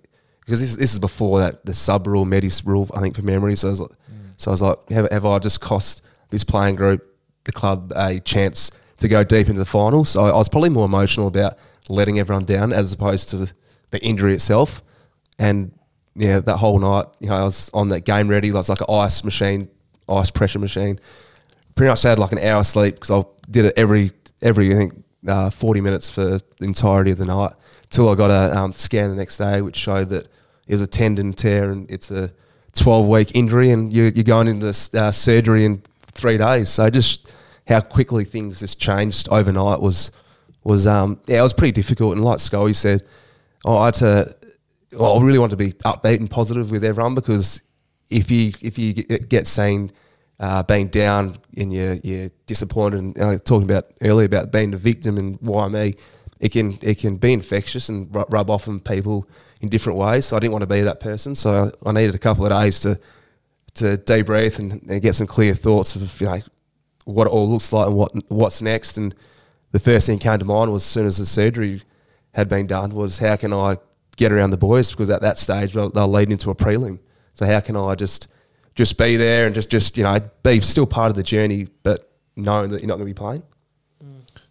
because 0.41 0.61
this 0.61 0.77
this 0.77 0.93
is 0.93 0.99
before 0.99 1.41
that 1.41 1.65
the 1.65 1.75
sub 1.75 2.07
rule, 2.07 2.27
Medis 2.27 2.65
rule, 2.67 2.89
I 2.95 3.01
think 3.01 3.17
for 3.17 3.23
memory. 3.23 3.57
So 3.57 3.69
I 3.69 3.71
was 3.71 3.81
like, 3.81 3.91
so 4.37 4.51
I 4.51 4.53
was 4.53 4.63
like, 4.63 4.89
have, 4.91 5.11
have 5.11 5.27
I 5.27 5.39
just 5.39 5.61
cost 5.61 6.03
this 6.31 6.45
playing 6.45 6.77
group, 6.77 7.07
the 7.45 7.53
club, 7.53 7.93
a 7.97 8.19
chance 8.21 8.71
to 8.99 9.09
go 9.09 9.25
deep 9.25 9.49
into 9.49 9.59
the 9.59 9.65
final? 9.65 10.05
So 10.05 10.25
I 10.25 10.33
was 10.33 10.49
probably 10.49 10.71
more 10.71 10.85
emotional 10.85 11.27
about 11.27 11.57
letting 11.89 12.19
everyone 12.19 12.45
down 12.45 12.73
as 12.73 12.93
opposed 12.93 13.29
to 13.31 13.53
the, 13.99 14.05
injury 14.05 14.35
itself. 14.35 14.83
And 15.39 15.73
yeah, 16.15 16.41
that 16.41 16.57
whole 16.57 16.79
night, 16.79 17.07
you 17.21 17.29
know, 17.29 17.37
I 17.37 17.45
was 17.45 17.71
on 17.75 17.89
that 17.89 18.05
game 18.05 18.29
ready. 18.29 18.51
I 18.51 18.55
was 18.55 18.69
like 18.69 18.81
an 18.81 18.87
ice 18.89 19.25
machine, 19.25 19.69
ice 20.09 20.31
pressure 20.31 20.59
machine. 20.59 21.01
Pretty 21.75 21.91
much 21.91 22.03
had 22.03 22.19
like 22.19 22.33
an 22.33 22.39
hour 22.39 22.63
sleep 22.63 22.95
because 22.95 23.11
I 23.11 23.25
did 23.51 23.65
it 23.65 23.75
every 23.77 24.13
every 24.41 24.73
I 24.73 24.77
think 24.77 25.05
uh, 25.27 25.51
forty 25.51 25.81
minutes 25.81 26.09
for 26.09 26.39
the 26.39 26.65
entirety 26.65 27.11
of 27.11 27.19
the 27.19 27.25
night 27.25 27.53
till 27.91 28.09
I 28.09 28.15
got 28.15 28.31
a 28.31 28.57
um, 28.57 28.73
scan 28.73 29.11
the 29.11 29.17
next 29.17 29.39
day, 29.39 29.61
which 29.61 29.77
showed 29.77 30.11
that 30.11 30.27
it 30.67 30.73
was 30.73 30.83
a 30.83 30.87
tendon 30.87 31.33
tear 31.33 31.71
and 31.71 31.91
it's 31.91 32.11
a 32.11 32.33
twelve 32.75 33.07
week 33.07 33.35
injury, 33.35 33.71
and 33.71 33.93
you're, 33.93 34.09
you're 34.09 34.25
going 34.25 34.49
into 34.49 34.69
uh, 34.69 35.11
surgery 35.11 35.65
in 35.65 35.83
three 36.13 36.37
days. 36.37 36.69
So 36.69 36.91
just 36.91 37.33
how 37.67 37.81
quickly 37.81 38.25
things 38.25 38.61
just 38.61 38.81
changed 38.81 39.29
overnight 39.31 39.81
was 39.81 40.11
was 40.63 40.87
um 40.87 41.21
yeah 41.27 41.41
it 41.41 41.43
was 41.43 41.53
pretty 41.53 41.73
difficult. 41.73 42.15
And 42.15 42.25
like 42.25 42.41
Scully 42.41 42.73
said, 42.73 43.05
oh, 43.65 43.79
I 43.79 43.87
had 43.87 43.95
to 43.95 44.37
well, 44.97 45.19
I 45.19 45.23
really 45.23 45.39
want 45.39 45.51
to 45.51 45.57
be 45.57 45.73
upbeat 45.73 46.19
and 46.19 46.31
positive 46.31 46.71
with 46.71 46.85
everyone 46.85 47.15
because 47.15 47.61
if 48.11 48.31
you 48.31 48.53
if 48.61 48.79
you 48.79 48.93
get, 48.95 49.47
seen 49.47 49.93
uh, 50.41 50.63
being 50.63 50.89
down 50.89 51.37
and 51.57 51.73
you're, 51.73 51.95
you're 51.95 52.31
disappointed 52.47 52.99
and 52.99 53.21
uh, 53.21 53.39
talking 53.39 53.65
about 53.65 53.93
earlier 54.01 54.27
about 54.27 54.53
being 54.53 54.71
the 54.71 54.77
victim 54.77 55.19
and 55.19 55.39
why 55.41 55.69
me, 55.69 55.95
it 56.41 56.53
can 56.53 56.79
it 56.83 56.99
can 56.99 57.17
be 57.17 57.33
infectious 57.33 57.89
and 57.89 58.15
rub 58.15 58.51
off 58.51 58.69
on 58.69 58.81
people 58.81 59.29
in 59.61 59.69
different 59.69 59.99
ways. 59.99 60.27
So 60.27 60.37
I 60.37 60.41
didn't 60.41 60.53
want 60.53 60.63
to 60.63 60.69
be 60.69 60.83
that 60.83 61.01
person. 61.01 61.35
So 61.35 61.73
I 61.85 61.93
needed 61.93 62.15
a 62.15 62.19
couple 62.19 62.45
of 62.45 62.51
days 62.51 62.81
to 62.81 62.99
to 63.75 63.99
debrief 63.99 64.59
and, 64.59 64.83
and 64.89 65.03
get 65.03 65.17
some 65.17 65.27
clear 65.27 65.55
thoughts 65.55 65.97
of 65.97 66.21
you 66.21 66.27
know 66.27 66.41
what 67.05 67.27
it 67.27 67.31
all 67.31 67.49
looks 67.49 67.73
like 67.73 67.87
and 67.87 67.97
what 67.97 68.13
what's 68.29 68.63
next. 68.63 68.97
And 68.97 69.15
the 69.73 69.81
first 69.81 70.07
thing 70.07 70.19
came 70.19 70.39
to 70.39 70.45
mind 70.45 70.73
was 70.73 70.83
as 70.83 70.91
soon 70.91 71.07
as 71.07 71.19
the 71.19 71.27
surgery 71.27 71.83
had 72.35 72.49
been 72.49 72.67
done 72.67 72.91
was 72.91 73.19
how 73.19 73.37
can 73.37 73.53
I 73.53 73.79
get 74.17 74.33
around 74.33 74.51
the 74.51 74.57
boys 74.57 74.91
because 74.91 75.11
at 75.11 75.23
that 75.23 75.39
stage 75.39 75.73
they'll, 75.73 75.91
they'll 75.91 76.09
lead 76.09 76.31
into 76.31 76.51
a 76.51 76.55
prelim. 76.55 76.99
So 77.33 77.47
how 77.47 77.61
can 77.61 77.77
I 77.77 77.95
just 77.95 78.29
just 78.75 78.99
be 78.99 79.17
there 79.17 79.47
and 79.47 79.55
just 79.55 79.71
just 79.71 79.97
you 79.97 80.03
know 80.03 80.21
be 80.43 80.61
still 80.61 80.87
part 80.87 81.11
of 81.11 81.17
the 81.17 81.23
journey, 81.23 81.69
but 81.83 82.11
knowing 82.37 82.71
that 82.71 82.81
you're 82.81 82.89
not 82.89 82.97
going 82.97 83.09
to 83.09 83.15
be 83.15 83.19
playing. 83.19 83.43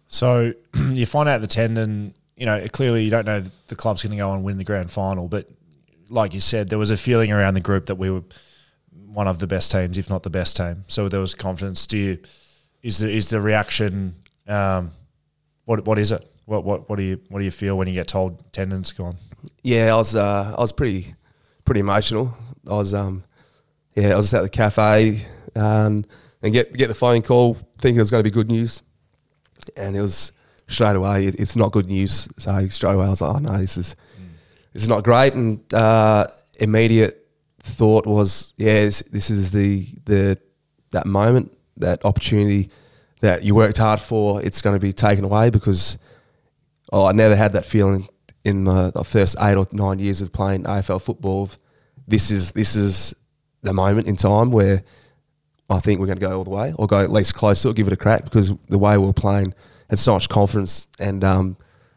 So 0.08 0.52
you 0.90 1.06
find 1.06 1.28
out 1.28 1.40
the 1.40 1.46
tendon. 1.46 2.14
You 2.36 2.46
know, 2.46 2.66
clearly 2.72 3.04
you 3.04 3.10
don't 3.10 3.26
know 3.26 3.42
the 3.68 3.76
club's 3.76 4.02
going 4.02 4.10
to 4.10 4.16
go 4.16 4.32
and 4.32 4.42
win 4.42 4.56
the 4.56 4.64
grand 4.64 4.90
final, 4.90 5.28
but 5.28 5.48
like 6.08 6.34
you 6.34 6.40
said, 6.40 6.68
there 6.68 6.78
was 6.78 6.90
a 6.90 6.96
feeling 6.96 7.30
around 7.30 7.54
the 7.54 7.60
group 7.60 7.86
that 7.86 7.94
we 7.94 8.10
were 8.10 8.22
one 9.06 9.28
of 9.28 9.38
the 9.38 9.46
best 9.46 9.70
teams, 9.70 9.98
if 9.98 10.10
not 10.10 10.24
the 10.24 10.30
best 10.30 10.56
team. 10.56 10.84
So 10.88 11.08
there 11.08 11.20
was 11.20 11.34
confidence. 11.34 11.86
Do 11.86 11.96
you? 11.96 12.18
Is 12.82 12.98
the 12.98 13.10
is 13.10 13.28
the 13.28 13.40
reaction? 13.40 14.16
Um, 14.48 14.90
what 15.64 15.86
what 15.86 15.98
is 15.98 16.12
it? 16.12 16.28
What 16.46 16.64
what 16.64 16.88
what 16.88 16.96
do 16.96 17.02
you 17.02 17.20
what 17.28 17.38
do 17.38 17.44
you 17.44 17.50
feel 17.50 17.78
when 17.78 17.88
you 17.88 17.94
get 17.94 18.08
told 18.08 18.52
tendon's 18.52 18.92
gone? 18.92 19.16
Yeah, 19.62 19.94
I 19.94 19.96
was 19.96 20.14
uh, 20.14 20.54
I 20.56 20.60
was 20.60 20.72
pretty 20.72 21.14
pretty 21.64 21.80
emotional. 21.80 22.36
I 22.68 22.74
was 22.74 22.94
um 22.94 23.24
yeah 23.94 24.12
I 24.12 24.16
was 24.16 24.26
just 24.26 24.34
at 24.34 24.42
the 24.42 24.48
cafe 24.48 25.24
um, 25.56 26.04
and 26.42 26.52
get 26.52 26.72
get 26.74 26.88
the 26.88 26.94
phone 26.94 27.22
call 27.22 27.54
thinking 27.78 27.96
it 27.96 28.00
was 28.00 28.10
going 28.10 28.22
to 28.22 28.28
be 28.28 28.34
good 28.34 28.48
news, 28.48 28.82
and 29.76 29.96
it 29.96 30.00
was 30.00 30.32
straight 30.68 30.96
away 30.96 31.26
it, 31.26 31.38
it's 31.38 31.56
not 31.56 31.72
good 31.72 31.86
news. 31.86 32.28
So 32.38 32.68
straight 32.68 32.94
away 32.94 33.06
I 33.06 33.10
was 33.10 33.20
like, 33.20 33.36
oh 33.36 33.38
no, 33.38 33.58
this 33.58 33.76
is 33.76 33.96
this 34.74 34.82
is 34.82 34.88
not 34.88 35.04
great. 35.04 35.32
And 35.34 35.72
uh, 35.72 36.26
immediate 36.58 37.26
thought 37.60 38.06
was, 38.06 38.52
yeah, 38.58 38.84
this, 38.84 39.02
this 39.02 39.30
is 39.30 39.50
the 39.50 39.86
the 40.04 40.38
that 40.90 41.06
moment, 41.06 41.56
that 41.78 42.04
opportunity 42.04 42.70
that 43.20 43.42
you 43.42 43.54
worked 43.54 43.78
hard 43.78 44.00
for. 44.00 44.42
It's 44.42 44.60
going 44.60 44.76
to 44.76 44.80
be 44.80 44.92
taken 44.92 45.24
away 45.24 45.50
because 45.50 45.96
oh, 46.94 47.06
I 47.06 47.12
never 47.12 47.34
had 47.34 47.52
that 47.54 47.66
feeling 47.66 48.08
in 48.44 48.64
my 48.64 48.90
the 48.90 49.02
first 49.02 49.36
eight 49.40 49.56
or 49.56 49.66
nine 49.72 49.98
years 49.98 50.20
of 50.22 50.32
playing 50.32 50.62
AFL 50.62 51.02
football. 51.02 51.50
This 52.06 52.30
is 52.30 52.52
this 52.52 52.76
is 52.76 53.14
the 53.62 53.72
moment 53.72 54.06
in 54.06 54.16
time 54.16 54.52
where 54.52 54.82
I 55.68 55.80
think 55.80 55.98
we're 55.98 56.06
going 56.06 56.18
to 56.18 56.26
go 56.26 56.38
all 56.38 56.44
the 56.44 56.50
way, 56.50 56.72
or 56.76 56.86
go 56.86 57.02
at 57.02 57.10
least 57.10 57.34
close 57.34 57.62
to 57.62 57.70
it, 57.70 57.76
give 57.76 57.88
it 57.88 57.92
a 57.92 57.96
crack, 57.96 58.24
because 58.24 58.52
the 58.68 58.78
way 58.78 58.96
we 58.96 59.06
we're 59.06 59.12
playing 59.12 59.54
had 59.90 59.98
so 59.98 60.12
much 60.12 60.28
confidence, 60.28 60.86
and 61.00 61.24
um, 61.24 61.56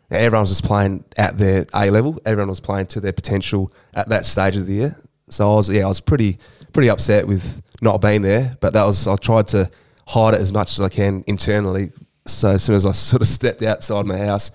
everyone 0.10 0.42
was 0.42 0.50
just 0.50 0.64
playing 0.64 1.04
at 1.16 1.38
their 1.38 1.68
A 1.76 1.92
level. 1.92 2.20
Everyone 2.26 2.50
was 2.50 2.60
playing 2.60 2.88
to 2.88 3.00
their 3.00 3.14
potential 3.14 3.72
at 3.94 4.10
that 4.10 4.26
stage 4.26 4.56
of 4.56 4.66
the 4.66 4.74
year. 4.74 4.98
So 5.30 5.52
I 5.52 5.56
was, 5.56 5.70
yeah, 5.70 5.84
I 5.84 5.88
was 5.88 6.00
pretty 6.00 6.40
pretty 6.74 6.90
upset 6.90 7.28
with 7.28 7.62
not 7.82 8.02
being 8.02 8.24
there, 8.24 8.56
but 8.62 8.74
that 8.74 8.84
was 8.84 9.08
I 9.08 9.16
tried 9.16 9.48
to 9.50 9.70
hide 10.08 10.34
it 10.34 10.42
as 10.42 10.52
much 10.52 10.72
as 10.72 10.80
I 10.80 10.90
can 10.90 11.24
internally. 11.28 11.92
So 12.26 12.52
as 12.52 12.64
soon 12.64 12.76
as 12.76 12.86
I 12.86 12.92
sort 12.94 13.22
of 13.22 13.28
stepped 13.28 13.62
outside 13.62 14.08
my 14.08 14.18
house, 14.18 14.52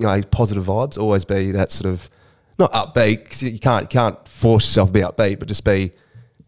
you 0.00 0.06
know 0.06 0.20
positive 0.22 0.64
vibes. 0.64 0.98
Always 0.98 1.24
be 1.24 1.52
that 1.52 1.70
sort 1.70 1.92
of 1.92 2.08
not 2.58 2.72
upbeat. 2.72 3.30
'cause 3.30 3.42
You 3.42 3.58
can't 3.60 3.82
you 3.84 3.88
can't 3.88 4.26
force 4.26 4.64
yourself 4.66 4.88
to 4.88 4.92
be 4.92 5.00
upbeat, 5.00 5.38
but 5.38 5.46
just 5.46 5.64
be 5.64 5.92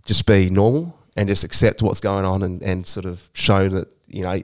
just 0.05 0.27
be 0.27 0.51
normal 0.51 0.97
and 1.17 1.29
just 1.29 1.45
accept 1.45 1.83
what's 1.83 2.01
going 2.01 2.25
on 2.25 2.43
and, 2.43 2.63
and 2.63 2.87
sort 2.87 3.07
of 3.07 3.29
show 3.35 3.69
that 3.69 3.87
you 4.09 4.23
know 4.23 4.41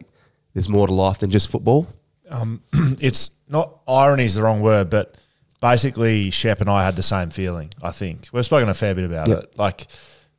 there's 0.54 0.68
more 0.68 0.86
to 0.86 0.92
life 0.94 1.18
than 1.18 1.30
just 1.30 1.48
football. 1.48 1.86
Um, 2.30 2.62
it's 3.00 3.30
not 3.48 3.78
irony 3.88 4.24
is 4.26 4.34
the 4.34 4.42
wrong 4.42 4.60
word, 4.60 4.90
but 4.90 5.16
basically 5.60 6.30
Shep 6.30 6.60
and 6.60 6.68
I 6.70 6.84
had 6.84 6.94
the 6.96 7.02
same 7.02 7.30
feeling. 7.30 7.70
I 7.82 7.90
think 7.90 8.28
we've 8.32 8.44
spoken 8.44 8.68
a 8.68 8.74
fair 8.74 8.94
bit 8.94 9.04
about 9.06 9.28
Yep. 9.28 9.38
it. 9.38 9.58
Like, 9.58 9.86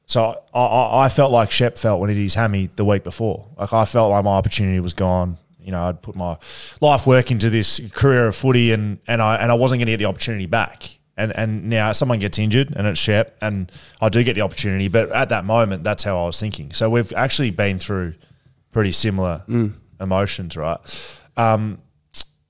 so 0.05 0.41
I, 0.53 0.59
I, 0.59 1.05
I 1.05 1.09
felt 1.09 1.31
like 1.31 1.51
Shep 1.51 1.77
felt 1.77 1.99
when 1.99 2.09
he 2.09 2.15
did 2.15 2.21
his 2.23 2.35
hammy 2.35 2.69
the 2.75 2.85
week 2.85 3.03
before. 3.03 3.47
Like 3.57 3.73
I 3.73 3.85
felt 3.85 4.11
like 4.11 4.23
my 4.23 4.31
opportunity 4.35 4.79
was 4.79 4.93
gone. 4.93 5.37
You 5.61 5.71
know, 5.71 5.83
I'd 5.83 6.01
put 6.01 6.15
my 6.15 6.37
life 6.81 7.05
work 7.05 7.31
into 7.31 7.49
this 7.49 7.79
career 7.93 8.27
of 8.27 8.35
footy, 8.35 8.71
and 8.71 8.99
and 9.07 9.21
I 9.21 9.35
and 9.37 9.51
I 9.51 9.55
wasn't 9.55 9.79
going 9.79 9.87
to 9.87 9.91
get 9.93 9.97
the 9.97 10.05
opportunity 10.05 10.45
back. 10.45 10.97
And 11.17 11.35
and 11.35 11.69
now 11.69 11.91
someone 11.91 12.19
gets 12.19 12.39
injured, 12.39 12.73
and 12.75 12.87
it's 12.87 12.99
Shep, 12.99 13.37
and 13.41 13.69
I 13.99 14.07
do 14.09 14.23
get 14.23 14.35
the 14.35 14.41
opportunity. 14.41 14.87
But 14.87 15.11
at 15.11 15.29
that 15.29 15.43
moment, 15.45 15.83
that's 15.83 16.03
how 16.03 16.21
I 16.23 16.25
was 16.25 16.39
thinking. 16.39 16.71
So 16.71 16.89
we've 16.89 17.11
actually 17.13 17.51
been 17.51 17.77
through 17.77 18.13
pretty 18.71 18.93
similar 18.93 19.43
emotions, 19.99 20.55
right? 20.55 20.77
Um, 21.35 21.79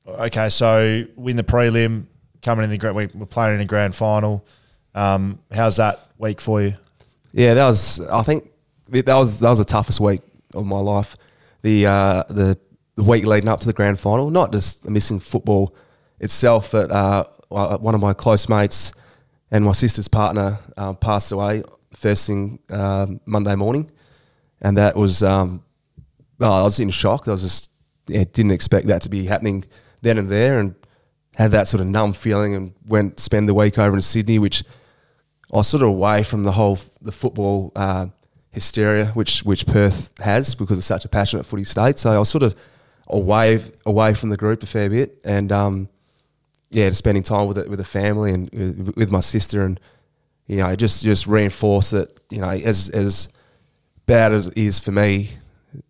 okay, 0.07 0.49
so 0.49 1.03
win 1.15 1.35
the 1.35 1.43
prelim, 1.43 2.05
coming 2.43 2.63
in 2.63 2.69
the 2.69 2.77
grand, 2.77 2.95
we- 2.95 3.07
we're 3.15 3.25
playing 3.25 3.53
in 3.53 3.59
the 3.59 3.65
grand 3.65 3.95
final. 3.95 4.45
Um, 4.93 5.39
how's 5.51 5.77
that 5.77 5.99
week 6.17 6.39
for 6.41 6.61
you? 6.61 6.73
Yeah, 7.31 7.55
that 7.55 7.65
was. 7.65 7.99
I 8.01 8.21
think 8.23 8.51
that 8.89 9.07
was 9.15 9.39
that 9.39 9.49
was 9.49 9.59
the 9.59 9.65
toughest 9.65 9.99
week 9.99 10.21
of 10.53 10.65
my 10.65 10.79
life. 10.79 11.15
The 11.61 11.85
uh, 11.87 12.23
the 12.29 12.57
the 12.99 13.09
week 13.09 13.25
leading 13.25 13.47
up 13.47 13.61
to 13.61 13.65
the 13.65 13.73
grand 13.73 13.97
final, 13.97 14.29
not 14.29 14.51
just 14.51 14.87
missing 14.87 15.19
football 15.21 15.73
itself, 16.19 16.71
but 16.71 16.91
uh, 16.91 17.23
one 17.47 17.95
of 17.95 18.01
my 18.01 18.13
close 18.13 18.49
mates 18.49 18.91
and 19.51 19.63
my 19.63 19.71
sister's 19.71 20.09
partner 20.09 20.59
uh, 20.75 20.93
passed 20.93 21.31
away 21.31 21.63
first 21.93 22.27
thing 22.27 22.59
um 22.69 23.19
Monday 23.25 23.55
morning, 23.55 23.89
and 24.61 24.77
that 24.77 24.95
was. 24.95 25.23
Um, 25.23 25.63
oh, 26.39 26.51
I 26.51 26.63
was 26.63 26.79
in 26.79 26.89
shock. 26.89 27.27
I 27.27 27.31
was 27.31 27.41
just 27.41 27.69
yeah, 28.07 28.25
didn't 28.31 28.51
expect 28.51 28.87
that 28.87 29.01
to 29.03 29.09
be 29.09 29.25
happening 29.25 29.63
then 30.01 30.17
and 30.17 30.29
there, 30.29 30.59
and 30.59 30.75
had 31.35 31.51
that 31.51 31.67
sort 31.67 31.81
of 31.81 31.87
numb 31.87 32.13
feeling, 32.13 32.53
and 32.53 32.73
went 32.85 33.19
spend 33.19 33.47
the 33.47 33.53
week 33.53 33.79
over 33.79 33.95
in 33.95 34.01
Sydney, 34.01 34.39
which 34.39 34.63
I 35.53 35.57
was 35.57 35.67
sort 35.67 35.83
of 35.83 35.89
away 35.89 36.21
from 36.23 36.43
the 36.43 36.51
whole 36.51 36.77
the 37.01 37.11
football 37.11 37.71
uh, 37.75 38.07
hysteria 38.51 39.05
which 39.07 39.43
which 39.43 39.65
Perth 39.65 40.13
has 40.19 40.53
because 40.53 40.77
it's 40.77 40.87
such 40.87 41.05
a 41.05 41.09
passionate 41.09 41.45
footy 41.45 41.63
state. 41.63 41.97
So 41.97 42.11
I 42.11 42.19
was 42.19 42.29
sort 42.29 42.43
of 42.43 42.55
away 43.09 43.59
away 43.85 44.13
from 44.13 44.29
the 44.29 44.37
group 44.37 44.63
a 44.63 44.65
fair 44.65 44.89
bit, 44.89 45.19
and 45.23 45.51
um, 45.51 45.89
yeah, 46.69 46.87
just 46.89 46.99
spending 46.99 47.23
time 47.23 47.47
with 47.47 47.57
it 47.57 47.69
with 47.69 47.79
the 47.79 47.85
family 47.85 48.31
and 48.31 48.49
with, 48.51 48.95
with 48.95 49.11
my 49.11 49.19
sister, 49.19 49.63
and 49.63 49.79
you 50.47 50.57
know, 50.57 50.75
just 50.75 51.03
just 51.03 51.27
reinforce 51.27 51.89
that 51.91 52.19
you 52.29 52.41
know 52.41 52.49
as 52.49 52.89
as 52.89 53.29
bad 54.05 54.31
as 54.31 54.47
it 54.47 54.57
is 54.57 54.79
for 54.79 54.91
me, 54.91 55.29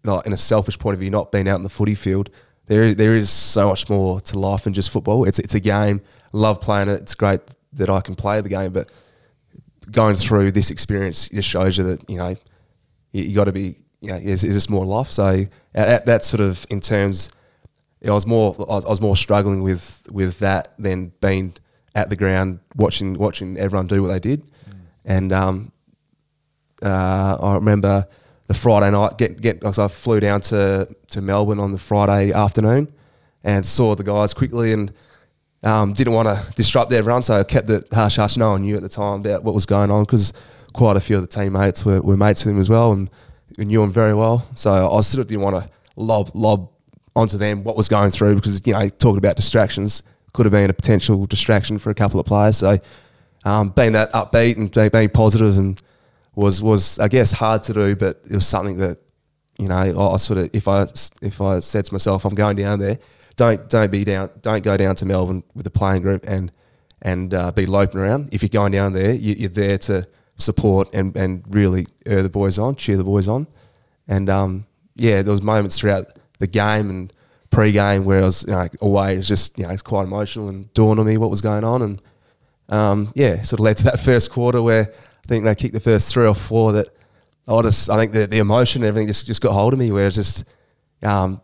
like 0.03 0.25
in 0.25 0.33
a 0.33 0.37
selfish 0.37 0.77
point 0.77 0.93
of 0.93 0.99
view, 0.99 1.09
not 1.09 1.31
being 1.31 1.47
out 1.47 1.55
in 1.55 1.63
the 1.63 1.69
footy 1.69 1.95
field. 1.95 2.29
There, 2.67 2.93
there 2.93 3.15
is 3.15 3.31
so 3.31 3.69
much 3.69 3.89
more 3.89 4.21
to 4.21 4.37
life 4.37 4.65
than 4.65 4.73
just 4.73 4.91
football. 4.91 5.23
It's, 5.23 5.39
it's 5.39 5.55
a 5.55 5.59
game. 5.59 6.01
Love 6.33 6.61
playing 6.61 6.87
it. 6.87 7.01
It's 7.01 7.15
great 7.15 7.41
that 7.73 7.89
I 7.89 8.01
can 8.01 8.13
play 8.13 8.41
the 8.41 8.49
game, 8.49 8.71
but 8.71 8.91
going 9.89 10.15
through 10.15 10.51
this 10.51 10.69
experience 10.69 11.29
just 11.29 11.49
shows 11.49 11.79
you 11.79 11.83
that 11.85 12.07
you 12.07 12.17
know 12.17 12.35
you, 13.11 13.23
you 13.23 13.35
got 13.35 13.45
to 13.45 13.51
be 13.51 13.77
you 14.01 14.09
know 14.09 14.17
is, 14.17 14.43
is 14.43 14.55
this 14.55 14.69
more 14.69 14.85
life? 14.85 15.07
So 15.07 15.45
that, 15.73 16.05
that 16.05 16.23
sort 16.23 16.41
of 16.41 16.65
in 16.69 16.79
terms 16.79 17.29
I 18.05 18.11
was 18.11 18.25
more 18.25 18.55
I 18.59 18.75
was, 18.75 18.85
I 18.85 18.89
was 18.89 19.01
more 19.01 19.15
struggling 19.15 19.61
with 19.63 20.03
with 20.09 20.39
that 20.39 20.73
than 20.79 21.11
being 21.21 21.53
at 21.95 22.09
the 22.09 22.15
ground 22.15 22.59
watching 22.75 23.13
watching 23.13 23.57
everyone 23.57 23.87
do 23.87 24.01
what 24.01 24.09
they 24.09 24.19
did. 24.19 24.43
And 25.05 25.31
um 25.31 25.71
uh, 26.81 27.37
I 27.41 27.55
remember 27.55 28.07
the 28.47 28.53
Friday 28.53 28.89
night 28.91 29.17
get 29.17 29.41
get 29.41 29.59
because 29.59 29.79
I 29.79 29.87
flew 29.87 30.19
down 30.19 30.41
to 30.41 30.87
to 31.11 31.21
Melbourne 31.21 31.59
on 31.59 31.71
the 31.71 31.77
Friday 31.77 32.31
afternoon 32.31 32.91
and 33.43 33.65
saw 33.65 33.95
the 33.95 34.03
guys 34.03 34.33
quickly 34.33 34.73
and 34.73 34.91
um, 35.61 35.93
didn't 35.93 36.13
want 36.13 36.27
to 36.27 36.53
disrupt 36.55 36.89
their 36.89 37.03
run, 37.03 37.21
so 37.21 37.39
I 37.39 37.43
kept 37.43 37.69
it 37.69 37.85
hush 37.91 38.15
hush. 38.15 38.37
No 38.37 38.51
one 38.51 38.61
knew 38.61 38.77
at 38.77 38.81
the 38.81 38.89
time 38.89 39.19
about 39.19 39.43
what 39.43 39.53
was 39.53 39.65
going 39.65 39.91
on 39.91 40.03
because 40.03 40.31
quite 40.73 40.95
a 40.95 41.01
few 41.01 41.17
of 41.17 41.21
the 41.21 41.27
teammates 41.27 41.83
were, 41.83 42.01
were 42.01 42.15
mates 42.15 42.45
with 42.45 42.53
him 42.53 42.59
as 42.59 42.69
well 42.69 42.91
and 42.91 43.09
we 43.57 43.65
knew 43.65 43.81
him 43.83 43.91
very 43.91 44.13
well. 44.13 44.47
So 44.53 44.71
I 44.91 45.01
sort 45.01 45.21
of 45.21 45.27
didn't 45.27 45.43
want 45.43 45.55
to 45.55 45.69
lob 45.95 46.31
lob 46.33 46.69
onto 47.15 47.37
them 47.37 47.63
what 47.63 47.75
was 47.75 47.89
going 47.89 48.11
through 48.11 48.35
because 48.35 48.65
you 48.65 48.73
know 48.73 48.87
talking 48.89 49.17
about 49.17 49.35
distractions 49.35 50.03
could 50.33 50.45
have 50.45 50.53
been 50.53 50.69
a 50.69 50.73
potential 50.73 51.25
distraction 51.25 51.79
for 51.79 51.89
a 51.89 51.95
couple 51.95 52.19
of 52.19 52.25
players. 52.25 52.57
So 52.57 52.77
um, 53.45 53.69
being 53.69 53.93
that 53.93 54.11
upbeat 54.13 54.57
and 54.57 54.91
being, 54.91 55.09
positive 55.09 55.57
and 55.57 55.81
was 56.35 56.61
was 56.61 56.99
I 56.99 57.07
guess 57.07 57.31
hard 57.31 57.63
to 57.63 57.73
do, 57.73 57.95
but 57.95 58.21
it 58.29 58.35
was 58.35 58.47
something 58.47 58.77
that 58.77 58.99
you 59.57 59.67
know 59.67 59.75
I, 59.75 60.13
I 60.13 60.17
sort 60.17 60.39
of 60.39 60.49
if 60.53 60.67
I 60.67 60.85
if 61.21 61.41
I 61.41 61.59
said 61.59 61.85
to 61.85 61.93
myself 61.93 62.25
I'm 62.25 62.35
going 62.35 62.57
down 62.57 62.79
there, 62.79 62.99
don't 63.35 63.69
don't 63.69 63.91
be 63.91 64.03
down 64.03 64.29
don't 64.41 64.63
go 64.63 64.77
down 64.77 64.95
to 64.95 65.05
Melbourne 65.05 65.43
with 65.55 65.63
the 65.65 65.71
playing 65.71 66.01
group 66.01 66.25
and 66.27 66.51
and 67.01 67.33
uh, 67.33 67.51
be 67.51 67.65
loping 67.65 68.01
around. 68.01 68.29
If 68.31 68.41
you're 68.41 68.49
going 68.49 68.73
down 68.73 68.93
there, 68.93 69.13
you, 69.13 69.35
you're 69.35 69.49
there 69.49 69.77
to 69.79 70.05
support 70.39 70.93
and 70.93 71.15
and 71.15 71.43
really 71.49 71.85
the 72.05 72.29
boys 72.29 72.57
on, 72.57 72.75
cheer 72.75 72.97
the 72.97 73.03
boys 73.03 73.27
on, 73.27 73.47
and 74.07 74.29
um, 74.29 74.65
yeah, 74.95 75.21
there 75.21 75.31
was 75.31 75.41
moments 75.41 75.77
throughout 75.77 76.17
the 76.39 76.47
game 76.47 76.89
and 76.89 77.13
pre-game 77.51 78.05
where 78.05 78.21
I 78.21 78.25
was 78.25 78.43
you 78.43 78.51
know, 78.51 78.67
away. 78.81 79.13
It 79.13 79.17
was 79.17 79.27
just 79.27 79.57
you 79.57 79.65
know 79.65 79.71
it's 79.71 79.81
quite 79.81 80.03
emotional 80.03 80.49
and 80.49 80.73
dawned 80.73 80.99
on 80.99 81.05
me 81.05 81.17
what 81.17 81.29
was 81.29 81.41
going 81.41 81.63
on 81.63 81.81
and 81.81 82.01
um, 82.69 83.11
yeah, 83.15 83.41
sort 83.41 83.59
of 83.59 83.63
led 83.63 83.77
to 83.77 83.83
that 83.85 83.99
first 83.99 84.31
quarter 84.31 84.61
where 84.61 84.91
I 84.91 85.27
think 85.27 85.43
they 85.43 85.55
kicked 85.55 85.73
the 85.73 85.79
first 85.79 86.13
three 86.13 86.27
or 86.27 86.35
four 86.35 86.71
that 86.73 86.89
I 87.47 87.61
just 87.63 87.89
I 87.89 87.97
think 87.97 88.11
the, 88.11 88.27
the 88.27 88.39
emotion 88.39 88.83
and 88.83 88.87
everything 88.87 89.07
just, 89.07 89.25
just 89.25 89.41
got 89.41 89.53
hold 89.53 89.73
of 89.73 89.79
me 89.79 89.91
where 89.91 90.07
it's 90.07 90.15
just 90.15 90.45
um, 91.03 91.41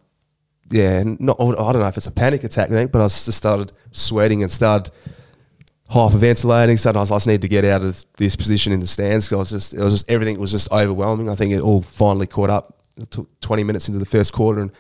yeah, 0.69 1.03
not 1.05 1.37
I 1.39 1.45
don't 1.45 1.79
know 1.79 1.87
if 1.87 1.97
it's 1.97 2.07
a 2.07 2.11
panic 2.11 2.43
attack 2.43 2.69
thing, 2.69 2.87
but 2.87 3.01
I 3.01 3.05
just 3.05 3.31
started 3.31 3.71
sweating 3.91 4.43
and 4.43 4.51
started 4.51 4.93
hyperventilating. 5.89 6.79
So 6.79 6.91
I 6.91 7.01
I 7.01 7.05
just 7.05 7.27
need 7.27 7.41
to 7.41 7.47
get 7.47 7.65
out 7.65 7.81
of 7.81 8.03
this 8.17 8.35
position 8.35 8.73
in 8.73 8.79
the 8.79 8.87
stands 8.87 9.25
because 9.25 9.33
I 9.33 9.39
was 9.39 9.49
just 9.49 9.73
it 9.73 9.81
was 9.81 9.93
just 9.93 10.09
everything 10.09 10.39
was 10.39 10.51
just 10.51 10.71
overwhelming. 10.71 11.29
I 11.29 11.35
think 11.35 11.53
it 11.53 11.61
all 11.61 11.81
finally 11.81 12.27
caught 12.27 12.49
up. 12.49 12.79
It 12.97 13.11
took 13.11 13.39
20 13.41 13.63
minutes 13.63 13.87
into 13.87 13.99
the 13.99 14.05
first 14.05 14.33
quarter 14.33 14.61
and 14.61 14.71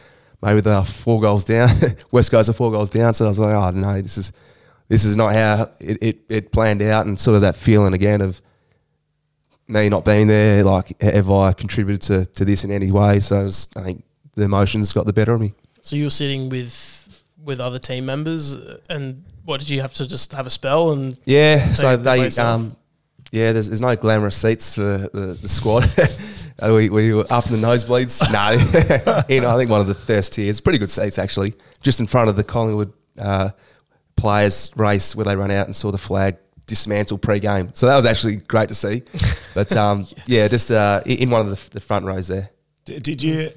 maybe 0.41 0.61
they 0.61 0.71
are 0.71 0.85
four 0.85 1.19
goals 1.19 1.43
down. 1.43 1.69
West 2.11 2.31
Coast 2.31 2.49
are 2.49 2.53
four 2.53 2.71
goals 2.71 2.89
down. 2.89 3.13
So 3.13 3.25
I 3.25 3.27
was 3.29 3.39
like, 3.39 3.53
oh 3.53 3.71
no, 3.71 4.01
this 4.01 4.17
is 4.17 4.31
this 4.87 5.03
is 5.03 5.15
not 5.15 5.33
how 5.33 5.71
it, 5.79 5.97
it, 6.01 6.19
it 6.29 6.51
planned 6.51 6.81
out 6.81 7.05
and 7.05 7.19
sort 7.19 7.35
of 7.35 7.41
that 7.41 7.55
feeling 7.55 7.93
again 7.93 8.21
of 8.21 8.41
me 9.67 9.89
not 9.89 10.05
being 10.05 10.27
there, 10.27 10.63
like 10.63 11.01
have 11.01 11.29
I 11.29 11.53
contributed 11.53 12.01
to, 12.03 12.25
to 12.33 12.45
this 12.45 12.63
in 12.63 12.71
any 12.71 12.91
way? 12.91 13.19
So 13.19 13.41
it 13.41 13.43
was, 13.43 13.67
I 13.75 13.81
think 13.81 14.03
the 14.35 14.43
emotions 14.43 14.93
got 14.93 15.05
the 15.05 15.13
better 15.13 15.33
of 15.33 15.41
me. 15.41 15.53
So 15.81 15.95
you 15.95 16.05
were 16.05 16.09
sitting 16.11 16.49
with 16.49 17.23
with 17.43 17.59
other 17.59 17.77
team 17.77 18.07
members, 18.07 18.55
uh, 18.55 18.79
and 18.89 19.23
what 19.45 19.59
did 19.59 19.69
you 19.69 19.81
have 19.81 19.93
to 19.93 20.07
just 20.07 20.33
have 20.33 20.47
a 20.47 20.49
spell? 20.49 20.91
And 20.91 21.17
Yeah, 21.25 21.73
so 21.73 21.95
the 21.95 22.03
they, 22.03 22.41
um, 22.41 22.75
yeah, 23.31 23.51
there's, 23.51 23.67
there's 23.67 23.81
no 23.81 23.95
glamorous 23.95 24.35
seats 24.35 24.75
for 24.75 25.09
the, 25.13 25.37
the 25.39 25.47
squad. 25.49 25.85
Uh, 26.57 26.71
we, 26.73 26.89
we 26.89 27.11
were 27.13 27.25
up 27.29 27.45
in 27.47 27.51
the 27.51 27.67
nosebleeds. 27.67 28.21
no, 28.31 29.23
you 29.35 29.41
know, 29.41 29.53
I 29.53 29.57
think 29.57 29.69
one 29.69 29.81
of 29.81 29.87
the 29.87 29.93
first 29.93 30.31
tiers, 30.31 30.61
pretty 30.61 30.79
good 30.79 30.89
seats 30.89 31.19
actually, 31.19 31.53
just 31.81 31.99
in 31.99 32.07
front 32.07 32.29
of 32.29 32.37
the 32.37 32.45
Collingwood 32.45 32.93
uh, 33.19 33.49
players 34.15 34.71
race 34.77 35.17
where 35.17 35.25
they 35.25 35.35
run 35.35 35.51
out 35.51 35.65
and 35.65 35.75
saw 35.75 35.91
the 35.91 35.97
flag 35.97 36.37
dismantle 36.65 37.17
pre-game. 37.17 37.71
So 37.73 37.87
that 37.87 37.95
was 37.97 38.05
actually 38.05 38.37
great 38.37 38.69
to 38.69 38.73
see. 38.73 39.03
But 39.53 39.75
um, 39.75 40.07
yeah, 40.27 40.47
just 40.47 40.71
uh, 40.71 41.01
in 41.05 41.29
one 41.29 41.41
of 41.41 41.49
the, 41.49 41.69
the 41.71 41.81
front 41.81 42.05
rows 42.05 42.29
there. 42.29 42.51
D- 42.85 42.99
Did 42.99 43.21
you 43.21 43.49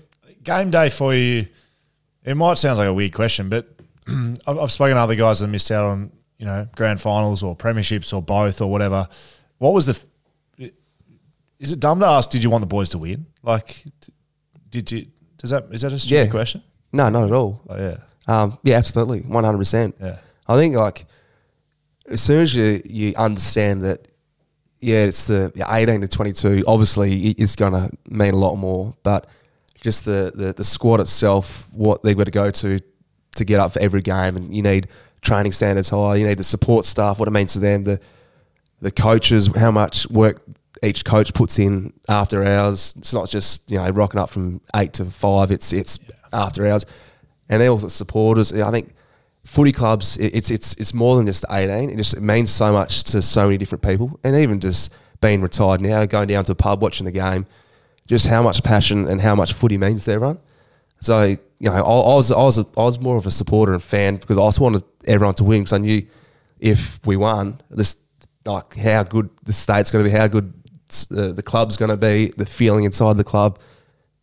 game 0.42 0.72
day 0.72 0.90
for 0.90 1.14
you? 1.14 1.46
It 2.24 2.34
might 2.34 2.58
sound 2.58 2.78
like 2.78 2.88
a 2.88 2.92
weird 2.92 3.12
question, 3.12 3.48
but 3.48 3.77
I've, 4.46 4.58
I've 4.58 4.72
spoken 4.72 4.96
to 4.96 5.02
other 5.02 5.14
guys 5.14 5.40
that 5.40 5.48
missed 5.48 5.70
out 5.70 5.84
on 5.84 6.12
you 6.38 6.46
know 6.46 6.66
grand 6.76 7.00
finals 7.00 7.42
or 7.42 7.56
premierships 7.56 8.12
or 8.12 8.22
both 8.22 8.60
or 8.60 8.70
whatever. 8.70 9.08
What 9.58 9.74
was 9.74 9.86
the? 9.86 9.92
f- 10.60 10.70
Is 11.58 11.72
it 11.72 11.80
dumb 11.80 12.00
to 12.00 12.06
ask? 12.06 12.30
Did 12.30 12.44
you 12.44 12.50
want 12.50 12.62
the 12.62 12.66
boys 12.66 12.90
to 12.90 12.98
win? 12.98 13.26
Like, 13.42 13.84
did 14.70 14.90
you? 14.92 15.06
Does 15.38 15.50
that 15.50 15.64
is 15.72 15.82
that 15.82 15.92
a 15.92 15.98
stupid 15.98 16.24
Yeah. 16.26 16.30
question? 16.30 16.62
No, 16.92 17.08
not 17.08 17.24
at 17.24 17.32
all. 17.32 17.60
Oh, 17.68 17.76
yeah, 17.76 17.96
Um, 18.26 18.58
yeah, 18.62 18.76
absolutely, 18.76 19.20
one 19.20 19.44
hundred 19.44 19.58
percent. 19.58 19.96
Yeah. 20.00 20.18
I 20.46 20.56
think 20.56 20.74
like 20.76 21.06
as 22.08 22.20
soon 22.22 22.40
as 22.40 22.54
you 22.54 22.80
you 22.84 23.14
understand 23.16 23.82
that, 23.82 24.08
yeah, 24.80 25.04
it's 25.04 25.26
the 25.26 25.52
eighteen 25.70 26.00
to 26.00 26.08
twenty 26.08 26.32
two. 26.32 26.64
Obviously, 26.66 27.30
it's 27.32 27.56
going 27.56 27.72
to 27.72 27.90
mean 28.08 28.32
a 28.34 28.38
lot 28.38 28.56
more, 28.56 28.94
but 29.02 29.26
just 29.80 30.04
the, 30.04 30.32
the 30.34 30.52
the 30.54 30.64
squad 30.64 31.00
itself, 31.00 31.68
what 31.72 32.02
they've 32.02 32.16
got 32.16 32.24
to 32.24 32.30
go 32.30 32.50
to 32.50 32.78
to 33.36 33.44
get 33.44 33.60
up 33.60 33.72
for 33.72 33.80
every 33.80 34.02
game, 34.02 34.36
and 34.36 34.54
you 34.54 34.62
need 34.62 34.88
training 35.20 35.52
standards 35.52 35.88
high. 35.88 36.16
You 36.16 36.26
need 36.26 36.38
the 36.38 36.44
support 36.44 36.86
staff, 36.86 37.18
what 37.18 37.28
it 37.28 37.32
means 37.32 37.52
to 37.54 37.60
them, 37.60 37.84
the 37.84 38.00
the 38.80 38.90
coaches, 38.90 39.48
how 39.56 39.70
much 39.70 40.08
work 40.08 40.40
each 40.82 41.04
coach 41.04 41.34
puts 41.34 41.58
in 41.58 41.92
after 42.08 42.44
hours. 42.44 42.94
It's 42.98 43.12
not 43.12 43.28
just 43.28 43.70
you 43.70 43.78
know 43.78 43.88
rocking 43.90 44.20
up 44.20 44.30
from 44.30 44.60
eight 44.76 44.92
to 44.94 45.04
five. 45.06 45.50
It's 45.50 45.72
it's 45.72 45.98
after 46.32 46.66
hours, 46.66 46.86
and 47.48 47.60
they 47.60 47.68
also 47.68 47.88
supporters. 47.88 48.52
I 48.52 48.70
think 48.70 48.94
footy 49.44 49.72
clubs, 49.72 50.16
it, 50.18 50.34
it's 50.34 50.50
it's 50.50 50.74
it's 50.74 50.94
more 50.94 51.16
than 51.16 51.26
just 51.26 51.44
eighteen. 51.50 51.90
It 51.90 51.96
just 51.96 52.14
it 52.14 52.22
means 52.22 52.50
so 52.50 52.72
much 52.72 53.04
to 53.04 53.22
so 53.22 53.44
many 53.44 53.58
different 53.58 53.82
people, 53.82 54.18
and 54.22 54.36
even 54.36 54.60
just 54.60 54.92
being 55.20 55.42
retired 55.42 55.80
now, 55.80 56.04
going 56.06 56.28
down 56.28 56.44
to 56.44 56.52
a 56.52 56.54
pub, 56.54 56.80
watching 56.80 57.06
the 57.06 57.12
game, 57.12 57.46
just 58.06 58.26
how 58.26 58.42
much 58.42 58.62
passion 58.62 59.08
and 59.08 59.20
how 59.20 59.34
much 59.34 59.52
footy 59.52 59.78
means 59.78 60.04
to 60.04 60.12
everyone. 60.12 60.38
So 61.00 61.24
you 61.24 61.38
know, 61.60 61.72
I, 61.72 61.80
I 61.80 62.14
was 62.14 62.30
I 62.30 62.42
was 62.42 62.58
a, 62.58 62.66
I 62.76 62.82
was 62.82 62.98
more 63.00 63.16
of 63.16 63.26
a 63.26 63.30
supporter 63.30 63.72
and 63.72 63.82
fan 63.82 64.16
because 64.16 64.38
I 64.38 64.46
just 64.46 64.60
wanted 64.60 64.82
everyone 65.06 65.34
to 65.36 65.44
win 65.44 65.62
because 65.62 65.72
I 65.72 65.78
knew 65.78 66.06
if 66.60 67.04
we 67.06 67.16
won, 67.16 67.60
this 67.70 67.96
like 68.44 68.74
how 68.76 69.02
good 69.02 69.30
the 69.44 69.52
state's 69.52 69.90
going 69.90 70.04
to 70.04 70.10
be, 70.10 70.16
how 70.16 70.26
good 70.28 70.52
uh, 71.10 71.32
the 71.32 71.42
club's 71.42 71.76
going 71.76 71.90
to 71.90 71.96
be, 71.96 72.32
the 72.36 72.46
feeling 72.46 72.84
inside 72.84 73.16
the 73.16 73.24
club, 73.24 73.58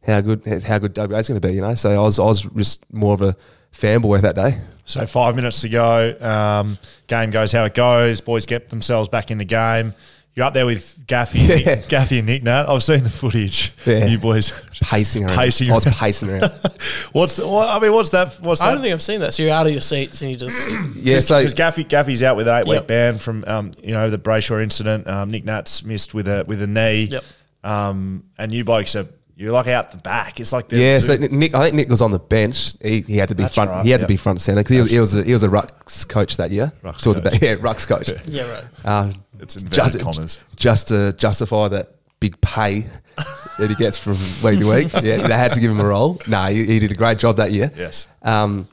how 0.05 0.21
good 0.21 0.45
how 0.63 0.79
good 0.79 0.97
WA's 0.97 1.27
going 1.27 1.39
to 1.39 1.47
be. 1.47 1.53
You 1.53 1.61
know, 1.61 1.75
so 1.75 1.91
I 1.91 1.99
was 1.99 2.19
I 2.19 2.23
was 2.23 2.43
just 2.43 2.91
more 2.93 3.13
of 3.13 3.21
a 3.21 3.35
fanboy 3.71 4.21
that 4.21 4.35
day. 4.35 4.59
So 4.85 5.05
five 5.05 5.35
minutes 5.35 5.61
to 5.61 5.69
go. 5.69 6.15
Um, 6.19 6.77
game 7.07 7.31
goes 7.31 7.51
how 7.51 7.65
it 7.65 7.73
goes. 7.73 8.21
Boys 8.21 8.45
get 8.45 8.69
themselves 8.69 9.09
back 9.09 9.31
in 9.31 9.37
the 9.37 9.45
game. 9.45 9.93
You're 10.35 10.45
up 10.45 10.53
there 10.53 10.65
with 10.65 11.05
Gaffy, 11.07 11.47
Yeah. 11.47 11.75
Nick, 11.75 11.79
Gaffy 11.85 12.17
and 12.19 12.27
Nick 12.27 12.43
Nat. 12.43 12.67
I've 12.67 12.83
seen 12.83 13.03
the 13.05 13.09
footage. 13.09 13.71
Yeah. 13.85 14.05
You 14.05 14.17
boys 14.19 14.51
Pacing 14.81 15.23
around. 15.23 15.37
Pacing 15.37 15.71
I 15.71 15.75
was 15.75 15.85
around. 15.87 15.95
pacing 15.95 16.29
around. 16.29 16.41
What's 17.13 17.39
what, 17.39 17.69
I 17.69 17.79
mean? 17.79 17.93
What's 17.93 18.09
that? 18.09 18.33
What's 18.41 18.59
I 18.59 18.67
that? 18.67 18.73
don't 18.73 18.81
think 18.83 18.93
I've 18.93 19.01
seen 19.01 19.21
that. 19.21 19.33
So 19.33 19.43
you're 19.43 19.53
out 19.53 19.65
of 19.65 19.71
your 19.71 19.79
seats 19.81 20.21
and 20.21 20.31
you 20.31 20.37
just 20.37 20.71
Yeah, 20.97 21.19
so 21.21 21.39
because 21.39 21.55
Gaffy 21.55 21.87
Gaffy's 21.87 22.21
out 22.21 22.35
with 22.35 22.47
an 22.49 22.55
eight 22.61 22.67
week 22.67 22.75
Yep. 22.81 22.87
ban 22.87 23.17
from 23.17 23.45
um, 23.47 23.71
you 23.81 23.91
know 23.93 24.09
the 24.09 24.17
Brayshaw 24.19 24.61
incident. 24.61 25.07
Um, 25.07 25.31
Nick 25.31 25.45
Nat's 25.45 25.83
missed 25.85 26.13
with 26.13 26.27
a 26.27 26.43
with 26.45 26.61
a 26.61 26.67
knee. 26.67 27.03
Yep. 27.03 27.23
Um, 27.63 28.25
and 28.37 28.51
you 28.51 28.63
blokes 28.65 28.95
are 28.97 29.07
you're 29.37 29.51
like 29.51 29.67
out 29.67 29.91
the 29.91 29.97
back. 29.97 30.39
It's 30.39 30.53
like 30.53 30.65
Yeah, 30.71 30.99
so 30.99 31.15
Nick, 31.17 31.53
I 31.53 31.63
think 31.65 31.75
Nick 31.75 31.89
was 31.89 32.01
on 32.01 32.11
the 32.11 32.19
bench. 32.19 32.73
He, 32.81 33.01
he 33.01 33.17
had 33.17 33.29
to 33.29 33.35
be 33.35 33.43
That's 33.43 33.55
front. 33.55 33.69
right, 33.69 33.83
he 33.85 33.91
had 33.91 33.99
yeah. 33.99 34.05
to 34.05 34.07
be 34.07 34.17
front 34.17 34.41
centre 34.41 34.61
because 34.61 34.75
he, 34.75 34.81
was- 34.81 34.91
he 34.91 34.99
was 34.99 35.15
a, 35.15 35.23
he 35.23 35.33
was 35.33 35.43
a 35.43 35.49
rucks 35.49 36.07
coach 36.07 36.37
that 36.37 36.51
year. 36.51 36.71
Rucks 36.83 37.03
coach. 37.03 37.23
back, 37.23 37.33
yeah, 37.41 37.55
rucks 37.55 37.87
coach. 37.87 38.09
yeah 38.27 38.49
right. 38.51 38.85
Um, 38.85 39.13
It's 39.39 39.55
inverted 39.57 40.01
commas. 40.01 40.39
just 40.55 40.87
to 40.89 41.13
justify 41.13 41.67
that 41.69 41.91
big 42.19 42.39
pay 42.41 42.81
that 43.59 43.67
he 43.69 43.75
gets 43.75 43.97
from 43.97 44.13
week 44.43 44.59
to 44.59 44.73
week. 44.73 44.93
Yeah, 45.03 45.17
they 45.27 45.33
had 45.37 45.53
to 45.53 45.59
give 45.59 45.69
him 45.71 45.79
a 45.79 45.85
role. 45.85 46.19
No, 46.27 46.45
he, 46.47 46.65
he 46.65 46.79
did 46.79 46.91
a 46.91 46.95
great 46.95 47.17
job 47.19 47.37
that 47.37 47.51
year. 47.51 47.71
Yes. 47.77 48.07
Um, 48.21 48.67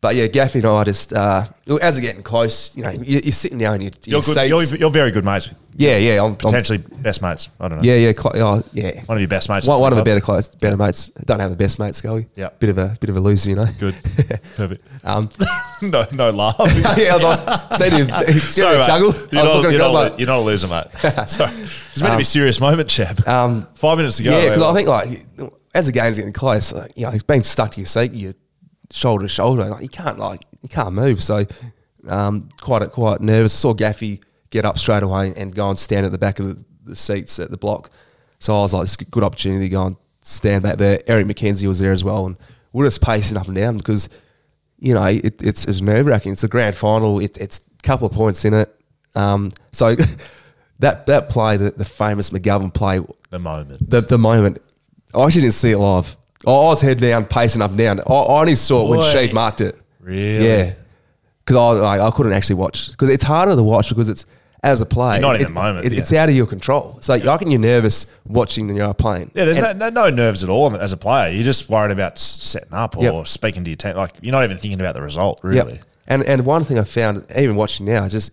but 0.00 0.14
yeah, 0.16 0.26
Gaffy 0.28 0.56
and 0.56 0.66
I 0.66 0.84
just 0.84 1.12
uh, 1.12 1.44
as 1.82 1.96
we're 1.96 2.00
getting 2.00 2.22
close, 2.22 2.74
you 2.76 2.82
know, 2.82 2.90
you, 2.90 3.20
you're 3.22 3.32
sitting 3.32 3.58
down 3.58 3.74
and 3.74 3.84
you, 3.84 3.90
You're 4.04 4.22
good. 4.22 4.48
You're, 4.48 4.62
you're 4.62 4.90
very 4.90 5.10
good 5.10 5.24
mates 5.24 5.48
with 5.48 5.58
yeah, 5.76 5.96
yeah, 5.96 6.18
I'm, 6.18 6.24
I'm- 6.32 6.36
potentially 6.36 6.78
best 6.78 7.22
mates. 7.22 7.48
I 7.58 7.68
don't 7.68 7.78
know. 7.78 7.84
yeah, 7.84 7.94
yeah, 7.94 8.12
cl- 8.12 8.36
oh, 8.36 8.62
yeah. 8.72 9.02
One 9.04 9.16
of 9.16 9.20
your 9.22 9.28
best 9.28 9.48
mates. 9.48 9.66
One, 9.66 9.80
one 9.80 9.92
of 9.92 9.98
the 9.98 10.04
better 10.04 10.20
close, 10.20 10.48
better 10.48 10.76
mates. 10.76 11.08
Don't 11.24 11.40
have 11.40 11.50
the 11.50 11.56
best 11.56 11.78
mates, 11.78 11.98
Scully. 11.98 12.26
Yeah. 12.34 12.50
bit 12.58 12.70
of 12.70 12.78
a 12.78 12.96
bit 13.00 13.08
of 13.08 13.16
a 13.16 13.20
loser, 13.20 13.50
you 13.50 13.56
know. 13.56 13.66
Good. 13.78 13.94
Perfect. 14.56 14.82
Um, 15.04 15.28
no, 15.82 16.04
no 16.12 16.30
laugh. 16.30 16.56
yeah, 16.98 17.14
I 17.14 17.16
was 17.16 17.22
like, 17.22 18.30
Sorry, 18.40 18.78
mate. 18.78 18.86
juggle. 18.86 19.14
You're, 19.32 19.44
not, 19.44 19.62
you're, 19.62 19.72
at- 19.72 19.80
I 19.80 19.86
was 19.86 19.92
not, 19.92 19.92
like, 19.92 20.18
you're 20.18 20.26
not 20.28 20.38
a 20.38 20.42
loser, 20.42 20.68
mate. 20.68 20.90
Sorry. 21.28 21.50
It's 21.52 22.02
meant 22.02 22.12
to 22.12 22.16
be 22.18 22.22
a 22.22 22.24
serious 22.24 22.60
moment, 22.60 22.88
Cheb. 22.88 23.26
Um, 23.26 23.66
Five 23.74 23.96
minutes 23.98 24.18
ago. 24.20 24.30
Yeah, 24.30 24.48
because 24.48 24.62
I 24.62 24.74
think 24.74 24.88
like 24.88 25.08
as 25.74 25.86
the 25.86 25.92
game's 25.92 26.16
getting 26.16 26.32
close, 26.32 26.72
like, 26.72 26.92
you 26.96 27.06
know, 27.06 27.16
being 27.26 27.42
stuck 27.42 27.70
to 27.72 27.80
your 27.80 27.86
seat, 27.86 28.12
you're 28.12 28.34
shoulder 28.90 29.24
to 29.24 29.28
shoulder, 29.28 29.64
like 29.66 29.82
you 29.82 29.88
can't 29.88 30.18
like 30.18 30.42
you 30.62 30.68
can't 30.68 30.92
move. 30.92 31.22
So 31.22 31.46
um, 32.08 32.48
quite 32.60 32.88
quite 32.92 33.20
nervous. 33.20 33.54
I 33.54 33.58
saw 33.58 33.74
Gaffy 33.74 34.22
get 34.50 34.64
up 34.64 34.78
straight 34.78 35.02
away 35.02 35.32
and 35.36 35.54
go 35.54 35.68
and 35.68 35.78
stand 35.78 36.06
at 36.06 36.12
the 36.12 36.18
back 36.18 36.38
of 36.38 36.46
the, 36.46 36.64
the 36.84 36.96
seats 36.96 37.38
at 37.38 37.50
the 37.50 37.56
block. 37.56 37.90
So 38.38 38.56
I 38.56 38.62
was 38.62 38.74
like, 38.74 38.84
it's 38.84 38.96
a 38.96 39.04
good 39.04 39.22
opportunity 39.22 39.66
to 39.66 39.70
go 39.70 39.86
and 39.86 39.96
stand 40.22 40.62
back 40.62 40.78
there. 40.78 40.98
Eric 41.06 41.26
Mackenzie 41.26 41.66
was 41.66 41.78
there 41.78 41.92
as 41.92 42.02
well, 42.02 42.26
and 42.26 42.36
we're 42.72 42.86
just 42.86 43.02
pacing 43.02 43.36
up 43.36 43.46
and 43.46 43.56
down 43.56 43.76
because 43.76 44.08
you 44.78 44.94
know 44.94 45.04
it, 45.04 45.42
it's, 45.42 45.64
it's 45.66 45.80
nerve 45.80 46.06
wracking. 46.06 46.32
It's 46.32 46.44
a 46.44 46.48
grand 46.48 46.76
final. 46.76 47.20
It, 47.20 47.36
it's 47.38 47.58
a 47.58 47.82
couple 47.82 48.06
of 48.06 48.12
points 48.12 48.44
in 48.44 48.54
it. 48.54 48.74
Um, 49.14 49.52
so 49.72 49.94
that 50.78 51.06
that 51.06 51.28
play, 51.28 51.56
the, 51.56 51.70
the 51.70 51.84
famous 51.84 52.30
McGovern 52.30 52.72
play, 52.72 53.00
the 53.30 53.38
moment. 53.38 53.88
the 53.88 54.00
the 54.00 54.18
moment. 54.18 54.60
I 55.14 55.24
actually 55.24 55.42
didn't 55.42 55.54
see 55.54 55.72
it 55.72 55.78
live. 55.78 56.16
I 56.46 56.50
I 56.50 56.64
was 56.64 56.80
head 56.80 57.00
down, 57.00 57.24
pacing 57.26 57.62
up 57.62 57.70
and 57.70 57.78
down. 57.78 58.00
I, 58.00 58.12
I 58.12 58.40
only 58.40 58.54
saw 58.56 58.86
it 58.86 58.90
when 58.90 58.98
Boy. 59.00 59.12
Sheed 59.14 59.32
marked 59.32 59.60
it. 59.60 59.78
Really? 60.00 60.46
Yeah. 60.46 60.72
Because 61.44 61.56
I 61.56 61.80
like, 61.80 62.00
I 62.00 62.10
couldn't 62.16 62.32
actually 62.32 62.56
watch 62.56 62.90
because 62.90 63.08
it's 63.10 63.24
harder 63.24 63.54
to 63.56 63.62
watch 63.62 63.88
because 63.88 64.08
it's 64.08 64.24
as 64.62 64.80
a 64.80 64.86
player. 64.86 65.14
You're 65.20 65.22
not 65.22 65.36
in 65.36 65.42
it- 65.42 65.48
the 65.48 65.54
moment, 65.54 65.86
it- 65.86 65.92
yeah. 65.92 66.00
It's 66.00 66.12
out 66.12 66.28
of 66.28 66.34
your 66.34 66.46
control. 66.46 66.98
So 67.00 67.14
I 67.14 67.18
reckon 67.18 67.50
you're 67.50 67.60
nervous 67.60 68.06
watching 68.26 68.66
when 68.66 68.76
you're 68.76 68.92
playing. 68.94 69.30
Yeah, 69.34 69.46
there's 69.46 69.56
And- 69.58 69.78
no, 69.78 69.88
no, 69.90 70.08
no 70.08 70.14
nerves 70.14 70.44
at 70.44 70.50
all 70.50 70.74
as 70.76 70.92
a 70.92 70.96
player. 70.96 71.30
You're 71.32 71.44
just 71.44 71.68
worried 71.70 71.90
about 71.92 72.12
s- 72.12 72.22
setting 72.22 72.72
up 72.72 72.96
or 72.96 73.02
Yep. 73.04 73.26
speaking 73.26 73.64
to 73.64 73.70
your 73.70 73.76
team. 73.76 73.96
Like 73.96 74.12
you're 74.22 74.32
not 74.32 74.44
even 74.44 74.58
thinking 74.58 74.80
about 74.80 74.94
the 74.94 75.02
result, 75.02 75.40
really. 75.42 75.74
Yep. 75.74 75.84
And 76.08 76.22
and 76.24 76.44
one 76.46 76.64
thing 76.64 76.78
I 76.78 76.84
found, 76.84 77.24
even 77.36 77.56
watching 77.56 77.86
now, 77.86 78.06
just 78.08 78.32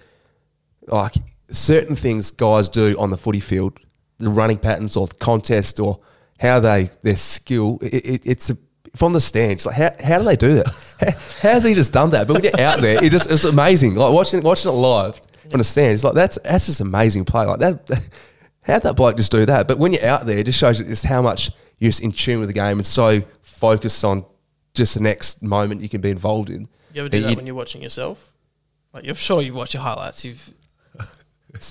like 0.87 1.13
certain 1.49 1.95
things 1.95 2.31
guys 2.31 2.67
do 2.69 2.95
on 2.99 3.09
the 3.09 3.17
footy 3.17 3.39
field, 3.39 3.79
the 4.19 4.29
running 4.29 4.57
patterns 4.57 4.95
or 4.97 5.07
the 5.07 5.15
contest 5.15 5.79
or 5.79 5.99
how 6.39 6.59
they 6.59 6.89
their 7.03 7.17
skill. 7.17 7.79
It, 7.81 8.05
it, 8.05 8.21
it's 8.25 8.49
a, 8.49 8.57
from 8.95 9.13
the 9.13 9.21
stands. 9.21 9.65
Like 9.65 9.75
how, 9.75 9.95
how 10.03 10.19
do 10.19 10.25
they 10.25 10.35
do 10.35 10.53
that? 10.55 10.67
How, 10.99 11.11
how's 11.49 11.63
he 11.63 11.73
just 11.73 11.93
done 11.93 12.11
that? 12.11 12.27
But 12.27 12.35
when 12.35 12.43
you're 12.43 12.59
out 12.59 12.79
there, 12.79 13.03
it 13.03 13.11
just 13.11 13.29
it's 13.29 13.43
amazing. 13.43 13.95
Like 13.95 14.13
watching 14.13 14.41
watching 14.41 14.71
it 14.71 14.75
live 14.75 15.19
from 15.49 15.59
the 15.59 15.63
stands, 15.63 16.03
like 16.03 16.13
that's 16.13 16.37
that's 16.43 16.67
just 16.67 16.81
amazing 16.81 17.25
play. 17.25 17.45
Like 17.45 17.59
that. 17.59 18.09
How'd 18.63 18.81
that 18.81 18.97
bloke 18.97 19.15
just 19.15 19.31
do 19.31 19.45
that? 19.45 19.65
But 19.65 19.77
when 19.77 19.93
you're 19.93 20.05
out 20.05 20.25
there, 20.25 20.39
it 20.39 20.45
just 20.45 20.59
shows 20.59 20.77
you 20.77 20.85
just 20.85 21.05
how 21.05 21.21
much 21.21 21.51
you're 21.77 21.87
just 21.87 22.01
in 22.01 22.11
tune 22.11 22.41
with 22.41 22.49
the 22.49 22.53
game 22.53 22.77
and 22.77 22.85
so 22.85 23.21
focused 23.41 24.03
on 24.03 24.25
just 24.73 24.95
the 24.95 24.99
next 24.99 25.41
moment 25.41 25.81
you 25.81 25.87
can 25.87 26.01
be 26.01 26.09
involved 26.09 26.49
in. 26.49 26.67
You 26.93 27.01
ever 27.01 27.09
do 27.09 27.21
that 27.21 27.27
that 27.29 27.37
when 27.37 27.45
you're 27.45 27.55
watching 27.55 27.81
yourself? 27.81 28.33
Like 28.93 29.05
you're 29.05 29.15
sure 29.15 29.41
you've 29.41 29.55
watched 29.55 29.73
your 29.73 29.83
highlights. 29.83 30.25
You've 30.25 30.53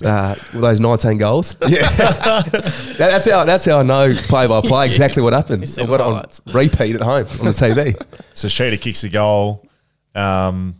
uh, 0.03 0.35
with 0.53 0.61
those 0.61 0.79
19 0.79 1.17
goals. 1.17 1.55
Yeah, 1.67 1.87
That- 1.89 2.97
that's 2.97 3.29
how 3.29 3.43
that's 3.45 3.65
how 3.65 3.79
I 3.79 3.83
know 3.83 4.13
play 4.13 4.47
by 4.47 4.61
play 4.61 4.85
exactly 4.87 5.21
what 5.23 5.33
happened. 5.33 5.61
You 5.61 5.67
see 5.67 5.81
I've 5.81 5.87
the 5.89 5.97
got 5.97 6.07
it 6.07 6.07
on 6.47 6.53
repeat 6.53 6.95
at 6.95 7.01
home 7.01 7.25
on 7.39 7.45
the 7.45 7.51
TV. 7.51 7.95
So 8.33 8.47
Sheeta 8.47 8.77
kicks 8.77 9.03
a 9.03 9.09
goal. 9.09 9.65
Um, 10.15 10.75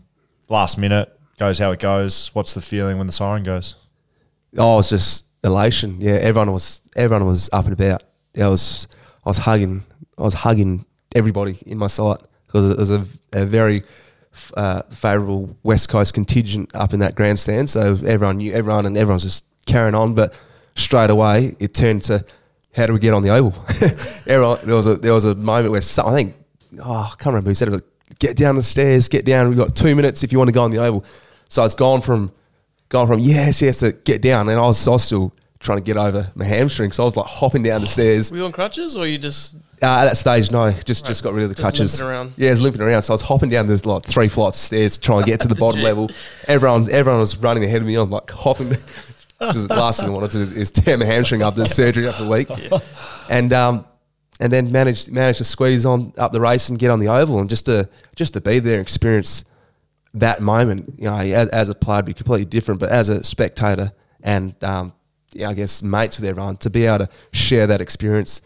last 0.48 0.78
minute 0.78 1.08
goes 1.38 1.58
how 1.58 1.70
it 1.70 1.80
goes. 1.80 2.30
What's 2.34 2.54
the 2.54 2.60
feeling 2.60 2.98
when 2.98 3.06
the 3.06 3.12
siren 3.12 3.42
goes? 3.44 3.76
oh, 4.56 4.78
it's 4.78 4.88
just 4.90 5.26
elation. 5.44 6.00
Yeah, 6.00 6.12
everyone 6.14 6.52
was 6.52 6.80
everyone 6.96 7.26
was 7.26 7.48
up 7.52 7.64
and 7.66 7.74
about. 7.74 8.02
Yeah, 8.34 8.46
I 8.46 8.48
was 8.48 8.88
I 9.24 9.30
was 9.30 9.38
hugging 9.38 9.84
I 10.18 10.22
was 10.22 10.34
hugging 10.34 10.84
everybody 11.14 11.58
in 11.66 11.78
my 11.78 11.86
sight 11.86 12.18
because 12.46 12.70
it 12.70 12.76
was 12.78 12.90
a, 12.90 13.06
a 13.32 13.44
very 13.46 13.82
uh, 14.56 14.82
favourable 14.82 15.56
West 15.62 15.88
Coast 15.88 16.14
contingent 16.14 16.74
up 16.74 16.92
in 16.92 17.00
that 17.00 17.14
grandstand. 17.14 17.70
So 17.70 17.98
everyone 18.04 18.38
knew 18.38 18.52
everyone 18.52 18.86
and 18.86 18.96
everyone's 18.96 19.22
just 19.22 19.44
carrying 19.66 19.94
on. 19.94 20.14
But 20.14 20.34
straight 20.74 21.10
away 21.10 21.56
it 21.58 21.74
turned 21.74 22.02
to 22.02 22.24
how 22.74 22.86
do 22.86 22.92
we 22.92 22.98
get 22.98 23.12
on 23.12 23.22
the 23.22 23.30
oval? 23.30 23.54
everyone, 24.26 24.58
there 24.64 24.76
was 24.76 24.86
a 24.86 24.96
there 24.96 25.14
was 25.14 25.24
a 25.24 25.34
moment 25.34 25.72
where 25.72 25.80
some, 25.80 26.08
I 26.08 26.12
think 26.14 26.36
oh 26.82 26.92
I 26.92 27.08
can't 27.10 27.26
remember 27.26 27.50
who 27.50 27.54
said 27.54 27.68
it, 27.68 27.72
but 27.72 28.18
get 28.18 28.36
down 28.36 28.56
the 28.56 28.62
stairs, 28.62 29.08
get 29.08 29.24
down. 29.24 29.48
We've 29.48 29.58
got 29.58 29.74
two 29.74 29.94
minutes 29.94 30.22
if 30.22 30.32
you 30.32 30.38
want 30.38 30.48
to 30.48 30.52
go 30.52 30.62
on 30.62 30.70
the 30.70 30.78
oval. 30.78 31.04
So 31.48 31.64
it's 31.64 31.74
gone 31.74 32.00
from 32.00 32.32
gone 32.88 33.06
from 33.06 33.20
yes, 33.20 33.60
yes 33.62 33.78
to 33.78 33.92
get 33.92 34.22
down, 34.22 34.48
and 34.48 34.58
I 34.58 34.66
was, 34.66 34.86
I 34.86 34.92
was 34.92 35.04
still 35.04 35.32
trying 35.60 35.78
to 35.78 35.84
get 35.84 35.96
over 35.96 36.30
my 36.34 36.44
hamstring, 36.44 36.92
so 36.92 37.02
I 37.02 37.06
was 37.06 37.16
like 37.16 37.26
hopping 37.26 37.62
down 37.62 37.80
the 37.80 37.86
stairs. 37.86 38.30
were 38.30 38.38
you 38.38 38.44
on 38.44 38.52
crutches 38.52 38.96
or 38.96 39.06
you 39.06 39.18
just 39.18 39.54
Uh, 39.82 39.86
at 39.86 40.04
that 40.06 40.16
stage, 40.16 40.50
no, 40.50 40.70
just 40.72 41.06
just 41.06 41.22
got 41.22 41.34
rid 41.34 41.44
of 41.44 41.50
the 41.50 41.54
Just 41.54 41.62
crutches. 41.76 42.00
around. 42.00 42.32
Yeah, 42.36 42.48
I 42.48 42.50
was 42.52 42.60
limping 42.60 42.82
around. 42.82 43.02
So 43.02 43.12
I 43.12 43.14
was 43.14 43.22
hopping 43.22 43.48
down 43.50 43.66
this 43.66 43.84
like 43.86 44.04
three 44.04 44.28
flights 44.28 44.58
of 44.58 44.64
stairs 44.66 44.96
trying 44.98 45.20
to 45.24 45.26
get 45.26 45.40
to 45.40 45.48
the 45.48 45.54
bottom 45.64 45.82
level. 45.82 46.10
Everyone, 46.46 46.90
everyone 46.90 47.20
was 47.20 47.36
running 47.36 47.64
ahead 47.64 47.80
of 47.80 47.86
me. 47.86 47.94
I'm 47.96 48.10
like 48.10 48.30
hopping. 48.30 48.72
Because 49.40 49.68
the 49.68 49.76
last 49.76 50.00
thing 50.00 50.08
I 50.08 50.12
wanted 50.12 50.32
to 50.32 50.36
do 50.38 50.42
is, 50.42 50.56
is 50.56 50.70
tear 50.70 50.98
my 50.98 51.04
hamstring 51.04 51.42
up. 51.42 51.54
There's 51.54 51.72
surgery 51.82 52.08
after 52.08 52.24
a 52.24 52.28
week, 52.28 52.48
and 53.30 53.52
um, 53.52 53.84
and 54.40 54.52
then 54.52 54.72
managed 54.72 55.12
managed 55.12 55.38
to 55.38 55.44
squeeze 55.44 55.86
on 55.86 56.12
up 56.18 56.32
the 56.32 56.40
race 56.40 56.68
and 56.70 56.76
get 56.76 56.90
on 56.90 56.98
the 56.98 57.06
oval, 57.06 57.38
and 57.38 57.48
just 57.48 57.66
to 57.66 57.88
just 58.16 58.32
to 58.32 58.40
be 58.40 58.58
there, 58.58 58.72
and 58.74 58.82
experience 58.82 59.44
that 60.14 60.40
moment. 60.40 60.92
You 60.98 61.04
know, 61.10 61.18
as, 61.18 61.48
as 61.50 61.68
a 61.68 61.76
player, 61.76 62.02
be 62.02 62.14
completely 62.14 62.46
different, 62.46 62.80
but 62.80 62.88
as 62.90 63.08
a 63.08 63.22
spectator 63.22 63.92
and 64.24 64.56
um, 64.64 64.86
yeah, 64.86 64.97
I 65.44 65.52
guess 65.54 65.82
mates 65.82 66.18
with 66.18 66.28
everyone 66.28 66.56
to 66.58 66.70
be 66.70 66.86
able 66.86 67.06
to 67.06 67.08
share 67.32 67.66
that 67.66 67.80
experience 67.80 68.40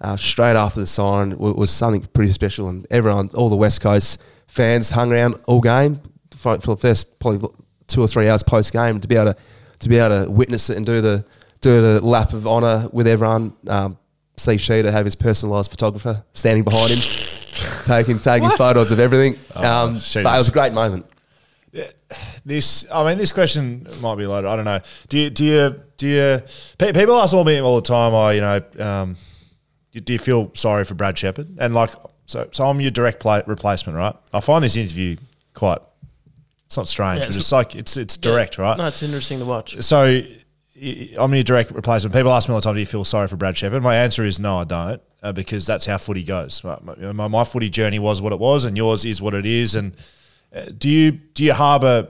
uh, 0.00 0.16
straight 0.16 0.56
after 0.56 0.80
the 0.80 0.86
siren 0.86 1.36
was, 1.38 1.54
was 1.54 1.70
something 1.70 2.02
pretty 2.12 2.32
special, 2.32 2.68
and 2.68 2.86
everyone, 2.90 3.30
all 3.34 3.48
the 3.48 3.56
West 3.56 3.80
Coast 3.80 4.22
fans, 4.46 4.90
hung 4.90 5.12
around 5.12 5.34
all 5.46 5.60
game 5.60 6.00
for, 6.36 6.60
for 6.60 6.76
the 6.76 6.80
first 6.80 7.18
probably 7.18 7.48
two 7.86 8.02
or 8.02 8.08
three 8.08 8.28
hours 8.28 8.42
post 8.42 8.72
game 8.72 9.00
to 9.00 9.08
be 9.08 9.16
able 9.16 9.32
to 9.32 9.38
to 9.80 9.88
be 9.88 9.96
able 9.98 10.24
to 10.24 10.30
witness 10.30 10.70
it 10.70 10.76
and 10.76 10.84
do 10.86 11.00
the 11.00 11.24
do 11.60 11.80
the 11.80 12.04
lap 12.04 12.32
of 12.32 12.46
honour 12.46 12.88
with 12.92 13.06
everyone. 13.06 13.52
Um, 13.66 13.98
see 14.36 14.56
Sheeta 14.56 14.92
have 14.92 15.04
his 15.04 15.16
personalised 15.16 15.70
photographer 15.70 16.24
standing 16.32 16.64
behind 16.64 16.90
him, 16.90 16.98
taking 17.84 18.18
taking 18.18 18.50
photos 18.50 18.92
of 18.92 19.00
everything. 19.00 19.34
um, 19.54 19.94
but 20.24 20.34
it 20.34 20.38
was 20.38 20.48
a 20.48 20.52
great 20.52 20.72
moment. 20.72 21.06
This, 22.44 22.86
I 22.92 23.04
mean, 23.06 23.18
this 23.18 23.32
question 23.32 23.86
might 24.00 24.16
be 24.16 24.26
loaded. 24.26 24.48
I 24.48 24.56
don't 24.56 24.64
know. 24.64 24.80
Do 25.08 25.18
you, 25.18 25.30
do 25.30 25.44
you, 25.44 25.80
do 25.96 26.06
you, 26.08 26.42
pe- 26.78 26.92
people 26.92 27.14
ask 27.16 27.34
all 27.34 27.44
me 27.44 27.60
all 27.60 27.76
the 27.76 27.82
time, 27.82 28.14
oh, 28.14 28.28
you 28.30 28.40
know, 28.40 28.62
um, 28.78 29.16
do 29.92 30.12
you 30.12 30.18
feel 30.18 30.50
sorry 30.54 30.84
for 30.84 30.94
Brad 30.94 31.18
Shepard? 31.18 31.56
And 31.58 31.74
like, 31.74 31.90
so, 32.26 32.48
so 32.52 32.68
I'm 32.68 32.80
your 32.80 32.90
direct 32.90 33.20
play, 33.20 33.42
replacement, 33.46 33.96
right? 33.98 34.14
I 34.32 34.40
find 34.40 34.62
this 34.64 34.76
interview 34.76 35.16
quite 35.54 35.78
It's 36.66 36.76
not 36.76 36.88
strange, 36.88 37.18
Yeah, 37.20 37.26
but 37.26 37.28
it's- 37.30 37.38
it's 37.38 37.52
like 37.52 37.74
it's 37.74 37.96
it's 37.96 38.16
direct, 38.16 38.58
right? 38.58 38.76
No, 38.78 38.86
it's 38.86 39.02
interesting 39.02 39.38
to 39.40 39.44
watch. 39.46 39.80
So 39.82 40.02
i- 40.04 41.08
I'm 41.18 41.34
your 41.34 41.42
direct 41.42 41.70
replacement. 41.72 42.14
People 42.14 42.32
ask 42.32 42.48
me 42.48 42.52
all 42.54 42.60
the 42.60 42.64
time, 42.64 42.74
"Do 42.74 42.80
you 42.80 42.86
feel 42.86 43.04
sorry 43.04 43.26
for 43.28 43.36
Brad 43.36 43.56
Shepard?" 43.56 43.82
My 43.82 43.96
answer 43.96 44.24
is 44.24 44.38
no, 44.38 44.58
I 44.58 44.64
don't, 44.64 45.00
uh, 45.22 45.32
because 45.32 45.64
that's 45.66 45.86
how 45.86 45.96
footy 45.98 46.22
goes. 46.22 46.62
My, 46.62 46.78
my, 47.12 47.26
my, 47.28 47.44
footy 47.44 47.68
journey 47.70 47.98
was 47.98 48.20
what 48.20 48.32
it 48.32 48.38
was, 48.38 48.64
and 48.64 48.76
yours 48.76 49.04
is 49.06 49.20
what 49.22 49.32
it 49.34 49.46
is. 49.46 49.74
And 49.74 49.96
do 50.78 50.88
you 50.88 51.12
do 51.12 51.44
you 51.44 51.52
harbour 51.52 52.08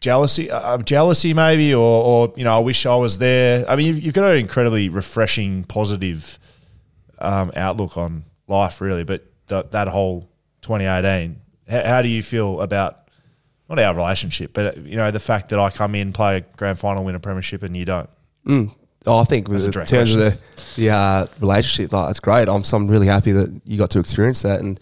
jealousy, 0.00 0.50
uh, 0.50 0.78
jealousy 0.78 1.34
maybe, 1.34 1.74
or, 1.74 2.04
or 2.04 2.32
you 2.36 2.44
know, 2.44 2.56
I 2.56 2.60
wish 2.60 2.86
I 2.86 2.94
was 2.94 3.18
there. 3.18 3.68
I 3.68 3.76
mean, 3.76 3.86
you've, 3.86 4.02
you've 4.02 4.14
got 4.14 4.30
an 4.30 4.38
incredibly 4.38 4.88
refreshing, 4.88 5.64
positive 5.64 6.38
um, 7.18 7.50
outlook 7.56 7.96
on 7.96 8.24
life, 8.46 8.80
really. 8.80 9.04
But 9.04 9.24
th- 9.48 9.66
that 9.70 9.88
whole 9.88 10.30
2018, 10.62 11.40
how, 11.68 11.84
how 11.84 12.02
do 12.02 12.08
you 12.08 12.22
feel 12.22 12.60
about? 12.60 13.02
Not 13.68 13.80
our 13.80 13.94
relationship, 13.96 14.52
but 14.54 14.76
you 14.76 14.94
know 14.94 15.10
the 15.10 15.18
fact 15.18 15.48
that 15.48 15.58
I 15.58 15.70
come 15.70 15.96
in, 15.96 16.12
play 16.12 16.36
a 16.36 16.40
grand 16.56 16.78
final, 16.78 17.04
win 17.04 17.16
a 17.16 17.18
premiership, 17.18 17.64
and 17.64 17.76
you 17.76 17.84
don't. 17.84 18.08
Oh, 19.06 19.18
I 19.18 19.24
think 19.24 19.48
in 19.48 19.60
terms 19.88 20.14
of 20.14 20.20
the, 20.20 20.40
the 20.76 20.90
uh, 20.90 21.26
relationship, 21.40 21.92
like 21.92 22.10
it's 22.10 22.20
great. 22.20 22.48
I'm, 22.48 22.62
so 22.62 22.76
I'm 22.76 22.86
really 22.86 23.08
happy 23.08 23.32
that 23.32 23.60
you 23.64 23.76
got 23.76 23.90
to 23.90 23.98
experience 23.98 24.42
that, 24.42 24.60
and 24.60 24.78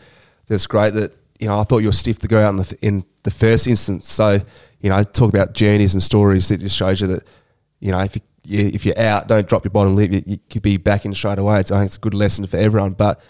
it's 0.51 0.67
great 0.67 0.93
that 0.93 1.17
you 1.39 1.49
know 1.49 1.59
I 1.59 1.65
thought 1.65 1.79
you 1.79 1.89
were 1.89 1.93
stiff 1.93 2.19
to 2.21 2.29
go 2.29 2.43
out 2.43 2.51
in 2.51 2.57
the 2.57 2.79
in 2.83 3.05
the 3.23 3.31
first 3.31 3.67
instance. 3.67 4.13
So 4.13 4.41
you 4.81 4.91
know, 4.91 4.97
I 4.97 5.03
talk 5.03 5.31
about 5.31 5.55
journeys 5.55 5.95
and 5.95 6.03
stories 6.03 6.49
that 6.49 6.61
just 6.61 6.77
shows 6.77 7.01
you 7.01 7.07
that 7.07 7.29
you 7.81 7.91
know 7.91 8.01
if 8.01 8.17
you, 8.17 8.23
you 8.45 8.67
if 8.67 8.85
you're 8.85 8.99
out, 8.99 9.29
don't 9.29 9.49
drop 9.49 9.65
your 9.65 9.71
bottom 9.71 9.97
lip. 9.97 10.13
You, 10.13 10.23
you 10.27 10.39
could 10.51 10.61
be 10.61 10.77
back 10.77 11.05
in 11.05 11.15
straight 11.15 11.39
away. 11.39 11.61
It's, 11.61 11.71
I 11.71 11.79
think 11.79 11.87
it's 11.87 11.97
a 11.97 12.01
good 12.01 12.13
lesson 12.13 12.47
for 12.47 12.59
everyone. 12.59 12.93
But 12.93 13.21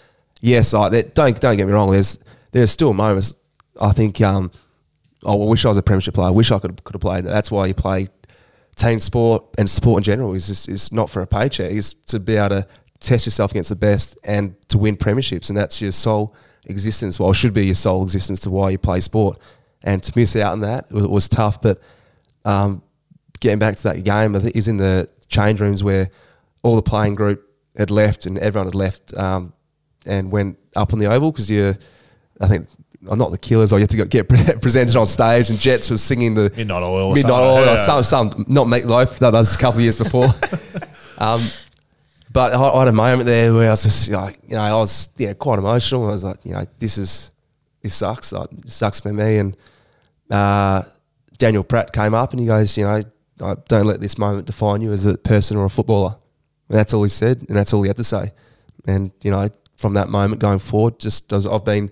yes, 0.41 0.73
I, 0.73 0.89
that, 0.89 1.15
don't 1.15 1.39
don't 1.39 1.55
get 1.55 1.65
me 1.65 1.73
wrong. 1.73 1.91
There's 1.91 2.19
there's 2.51 2.71
still 2.71 2.93
moments. 2.93 3.35
I 3.81 3.93
think. 3.93 4.19
Um, 4.21 4.51
oh, 5.23 5.47
I 5.47 5.49
wish 5.49 5.63
I 5.65 5.69
was 5.69 5.77
a 5.77 5.83
premiership 5.83 6.15
player. 6.15 6.27
I 6.27 6.31
wish 6.31 6.51
I 6.51 6.59
could 6.59 6.83
could 6.83 6.95
have 6.95 7.01
played. 7.01 7.23
That's 7.23 7.49
why 7.49 7.67
you 7.67 7.73
play 7.73 8.07
team 8.75 8.99
sport 8.99 9.45
and 9.57 9.69
sport 9.69 9.99
in 9.99 10.03
general 10.03 10.33
is 10.33 10.47
just, 10.47 10.67
is 10.67 10.91
not 10.91 11.09
for 11.09 11.21
a 11.21 11.27
paycheck. 11.27 11.71
Is 11.71 11.93
to 12.07 12.19
be 12.19 12.35
able 12.35 12.49
to 12.49 12.67
test 12.99 13.25
yourself 13.25 13.51
against 13.51 13.69
the 13.69 13.77
best 13.77 14.17
and 14.25 14.55
to 14.67 14.77
win 14.77 14.97
premierships, 14.97 15.47
and 15.47 15.57
that's 15.57 15.81
your 15.81 15.93
sole 15.93 16.35
existence. 16.65 17.19
Well, 17.19 17.33
should 17.33 17.53
be 17.53 17.65
your 17.65 17.75
sole 17.75 18.03
existence 18.03 18.39
to 18.41 18.49
why 18.49 18.71
you 18.71 18.77
play 18.77 18.99
sport. 18.99 19.39
And 19.83 20.01
to 20.03 20.11
miss 20.15 20.35
out 20.35 20.53
on 20.53 20.61
that 20.61 20.91
was, 20.91 21.07
was 21.07 21.29
tough. 21.29 21.61
But 21.61 21.81
um, 22.43 22.81
getting 23.39 23.59
back 23.59 23.75
to 23.77 23.83
that 23.83 24.03
game, 24.03 24.35
I 24.35 24.39
think 24.39 24.55
is 24.55 24.67
in 24.67 24.77
the 24.77 25.09
change 25.27 25.59
rooms 25.61 25.83
where 25.83 26.09
all 26.63 26.75
the 26.75 26.81
playing 26.81 27.15
group 27.15 27.47
had 27.77 27.91
left 27.91 28.25
and 28.25 28.37
everyone 28.37 28.67
had 28.67 28.75
left 28.75 29.15
um, 29.15 29.53
and 30.05 30.31
went 30.31 30.57
up 30.75 30.93
on 30.93 30.99
the 30.99 31.05
oval 31.07 31.31
because 31.31 31.49
you're, 31.51 31.77
I 32.41 32.47
think. 32.47 32.67
I'm 33.07 33.19
not 33.19 33.29
the 33.29 33.37
killers, 33.37 33.71
I 33.71 33.79
had 33.79 33.89
to 33.91 34.03
get 34.05 34.27
presented 34.61 34.95
on 34.95 35.05
stage, 35.05 35.51
and 35.51 35.59
Jets 35.59 35.91
was 35.91 36.01
singing 36.01 36.33
the 36.33 36.51
Midnight 36.57 36.81
Oil 36.81 37.09
or 37.09 37.13
Midnight. 37.13 37.31
Oil, 37.33 37.57
or 37.59 37.65
Yeah. 37.65 37.85
some, 37.85 38.01
some 38.01 38.45
not 38.47 38.65
Meatloaf. 38.65 39.19
That 39.19 39.31
was 39.31 39.53
a 39.53 39.59
couple 39.59 39.77
of 39.77 39.83
years 39.83 39.97
before. 39.97 40.25
um, 41.19 41.39
but 42.35 42.53
I, 42.53 42.61
I 42.61 42.79
had 42.79 42.89
a 42.89 42.91
moment 42.91 43.25
there 43.27 43.53
where 43.53 43.67
I 43.67 43.69
was 43.69 43.83
just 43.83 44.09
like, 44.09 44.37
you 44.45 44.55
know, 44.55 44.61
I 44.61 44.73
was 44.73 45.07
yeah 45.15 45.31
quite 45.31 45.57
emotional. 45.57 46.05
I 46.05 46.11
was 46.11 46.25
like, 46.25 46.43
you 46.43 46.51
know, 46.51 46.65
this 46.79 46.97
is 46.97 47.31
this 47.81 47.95
sucks. 47.95 48.33
Like, 48.33 48.51
it 48.51 48.69
sucks 48.69 48.99
for 48.99 49.13
me. 49.13 49.37
And 49.37 49.55
uh, 50.29 50.83
Daniel 51.37 51.63
Pratt 51.63 51.93
came 51.93 52.13
up 52.13 52.31
and 52.31 52.41
he 52.41 52.45
goes, 52.45 52.77
you 52.77 52.83
know, 52.83 53.01
don't 53.37 53.85
let 53.85 54.01
this 54.01 54.17
moment 54.17 54.47
define 54.47 54.81
you 54.81 54.91
as 54.91 55.05
a 55.05 55.17
person 55.17 55.55
or 55.55 55.63
a 55.63 55.69
footballer. 55.69 56.17
And 56.67 56.77
that's 56.77 56.93
all 56.93 57.03
he 57.03 57.09
said, 57.09 57.45
and 57.47 57.55
that's 57.55 57.71
all 57.73 57.83
he 57.83 57.87
had 57.87 57.95
to 57.97 58.03
say. 58.03 58.33
And 58.85 59.11
you 59.21 59.31
know, 59.31 59.47
from 59.77 59.93
that 59.93 60.09
moment 60.09 60.41
going 60.41 60.59
forward, 60.59 60.99
just 60.99 61.31
I've 61.31 61.63
been 61.63 61.89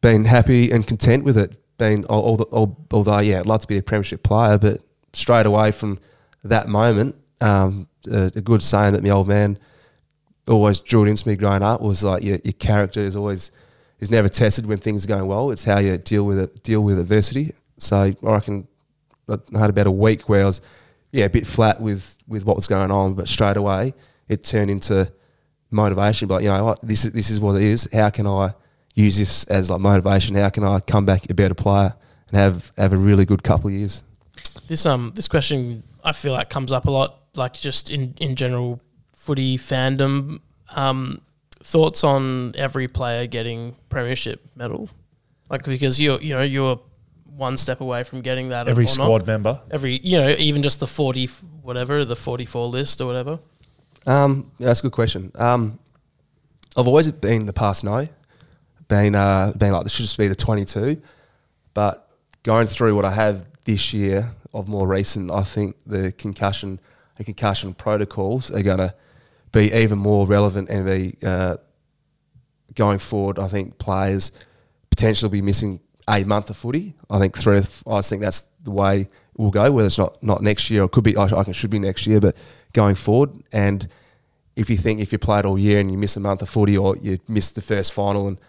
been 0.00 0.24
happy 0.24 0.70
and 0.70 0.86
content 0.86 1.22
with 1.22 1.36
it. 1.36 1.54
Been 1.76 2.06
al- 2.08 2.38
al- 2.40 2.48
al- 2.50 2.86
although 2.92 3.18
yeah, 3.18 3.40
I'd 3.40 3.46
love 3.46 3.60
to 3.60 3.68
be 3.68 3.76
a 3.76 3.82
premiership 3.82 4.22
player, 4.22 4.56
but 4.56 4.80
straight 5.12 5.44
away 5.44 5.70
from 5.70 5.98
that 6.44 6.66
moment, 6.66 7.14
um, 7.42 7.88
a, 8.06 8.30
a 8.34 8.40
good 8.40 8.62
saying 8.62 8.92
that 8.94 9.02
my 9.02 9.10
old 9.10 9.28
man 9.28 9.58
always 10.48 10.78
drilled 10.80 11.08
into 11.08 11.28
me 11.28 11.36
growing 11.36 11.62
up 11.62 11.80
was 11.80 12.04
like 12.04 12.22
your, 12.22 12.38
your 12.44 12.52
character 12.52 13.00
is 13.00 13.16
always 13.16 13.50
is 13.98 14.10
never 14.10 14.28
tested 14.28 14.66
when 14.66 14.78
things 14.78 15.04
are 15.04 15.08
going 15.08 15.26
well. 15.26 15.50
It's 15.50 15.64
how 15.64 15.78
you 15.78 15.96
deal 15.98 16.24
with 16.24 16.38
it, 16.38 16.62
deal 16.62 16.82
with 16.82 16.98
adversity. 16.98 17.54
So 17.78 17.96
I 17.96 18.14
reckon 18.22 18.68
I 19.28 19.38
had 19.58 19.70
about 19.70 19.86
a 19.86 19.90
week 19.90 20.28
where 20.28 20.42
I 20.42 20.46
was 20.46 20.60
yeah 21.12 21.24
a 21.24 21.30
bit 21.30 21.46
flat 21.46 21.80
with 21.80 22.16
with 22.28 22.44
what 22.44 22.56
was 22.56 22.66
going 22.66 22.90
on, 22.90 23.14
but 23.14 23.28
straight 23.28 23.56
away 23.56 23.94
it 24.28 24.44
turned 24.44 24.70
into 24.70 25.10
motivation. 25.70 26.28
But 26.28 26.42
you 26.42 26.48
know 26.48 26.64
what, 26.64 26.80
this 26.82 27.04
is 27.04 27.12
this 27.12 27.30
is 27.30 27.40
what 27.40 27.56
it 27.56 27.62
is. 27.62 27.88
How 27.92 28.10
can 28.10 28.26
I 28.26 28.54
use 28.94 29.16
this 29.16 29.44
as 29.44 29.70
like 29.70 29.80
motivation? 29.80 30.36
How 30.36 30.50
can 30.50 30.64
I 30.64 30.80
come 30.80 31.06
back 31.06 31.28
a 31.28 31.34
better 31.34 31.54
player 31.54 31.94
and 32.28 32.38
have 32.38 32.72
have 32.76 32.92
a 32.92 32.96
really 32.96 33.24
good 33.24 33.42
couple 33.42 33.68
of 33.68 33.74
years? 33.74 34.02
This 34.68 34.86
um 34.86 35.12
this 35.14 35.28
question 35.28 35.82
I 36.04 36.12
feel 36.12 36.32
like 36.32 36.50
comes 36.50 36.72
up 36.72 36.86
a 36.86 36.90
lot, 36.90 37.18
like 37.36 37.54
just 37.54 37.90
in 37.90 38.14
in 38.20 38.36
general 38.36 38.80
footy 39.16 39.56
fandom. 39.58 40.40
Um, 40.74 41.20
thoughts 41.62 42.04
on 42.04 42.54
every 42.56 42.86
player 42.86 43.26
getting 43.26 43.74
premiership 43.88 44.40
medal, 44.54 44.88
like 45.50 45.64
because 45.64 45.98
you 45.98 46.18
you 46.20 46.34
know 46.34 46.42
you're 46.42 46.80
one 47.24 47.56
step 47.56 47.80
away 47.80 48.04
from 48.04 48.20
getting 48.22 48.48
that. 48.50 48.68
Every 48.68 48.84
or 48.84 48.86
not. 48.86 48.92
squad 48.92 49.26
member. 49.26 49.60
every 49.70 49.98
you 50.02 50.20
know 50.20 50.34
even 50.38 50.62
just 50.62 50.80
the 50.80 50.86
forty 50.86 51.26
whatever 51.62 52.04
the 52.04 52.16
forty 52.16 52.44
four 52.44 52.66
list 52.68 53.00
or 53.00 53.06
whatever. 53.06 53.38
Um, 54.06 54.50
yeah, 54.58 54.66
that's 54.66 54.80
a 54.80 54.84
good 54.84 54.92
question. 54.92 55.32
Um, 55.34 55.78
I've 56.76 56.86
always 56.86 57.10
been 57.10 57.46
the 57.46 57.52
past 57.52 57.82
no, 57.84 58.06
been 58.88 59.14
uh, 59.14 59.52
been 59.56 59.72
like 59.72 59.82
this 59.82 59.92
should 59.92 60.04
just 60.04 60.18
be 60.18 60.28
the 60.28 60.34
twenty 60.34 60.64
two, 60.64 61.00
but 61.74 62.08
going 62.42 62.66
through 62.66 62.94
what 62.94 63.04
I 63.04 63.10
have 63.10 63.46
this 63.64 63.92
year 63.92 64.32
of 64.54 64.68
more 64.68 64.86
recent, 64.86 65.30
I 65.30 65.42
think 65.42 65.76
the 65.84 66.12
concussion 66.12 66.80
and 67.16 67.26
concussion 67.26 67.74
protocols 67.74 68.50
are 68.50 68.62
going 68.62 68.78
to 68.78 68.94
be 69.52 69.72
even 69.72 69.98
more 69.98 70.26
relevant 70.26 70.68
and 70.68 70.86
be 70.86 71.16
uh, 71.26 71.56
going 72.74 72.98
forward. 72.98 73.38
I 73.38 73.48
think 73.48 73.78
players 73.78 74.32
potentially 74.90 75.30
be 75.30 75.42
missing 75.42 75.80
a 76.08 76.24
month 76.24 76.50
of 76.50 76.56
footy. 76.56 76.94
I 77.10 77.18
think 77.18 77.36
three. 77.36 77.62
I 77.86 78.00
think 78.00 78.22
that's 78.22 78.42
the 78.62 78.70
way 78.70 79.00
it 79.02 79.08
will 79.36 79.50
go. 79.50 79.70
Whether 79.72 79.86
it's 79.86 79.98
not 79.98 80.22
not 80.22 80.42
next 80.42 80.70
year 80.70 80.82
or 80.82 80.88
could 80.88 81.04
be, 81.04 81.16
I 81.16 81.26
it 81.26 81.56
should 81.56 81.70
be 81.70 81.78
next 81.78 82.06
year, 82.06 82.20
but 82.20 82.36
going 82.72 82.94
forward. 82.94 83.30
And 83.52 83.88
if 84.54 84.70
you 84.70 84.76
think 84.76 85.00
if 85.00 85.12
you 85.12 85.18
played 85.18 85.44
all 85.44 85.58
year 85.58 85.80
and 85.80 85.90
you 85.90 85.98
miss 85.98 86.16
a 86.16 86.20
month 86.20 86.42
of 86.42 86.48
footy 86.48 86.76
or 86.76 86.96
you 86.96 87.18
miss 87.28 87.50
the 87.50 87.62
first 87.62 87.92
final, 87.92 88.28
and 88.28 88.40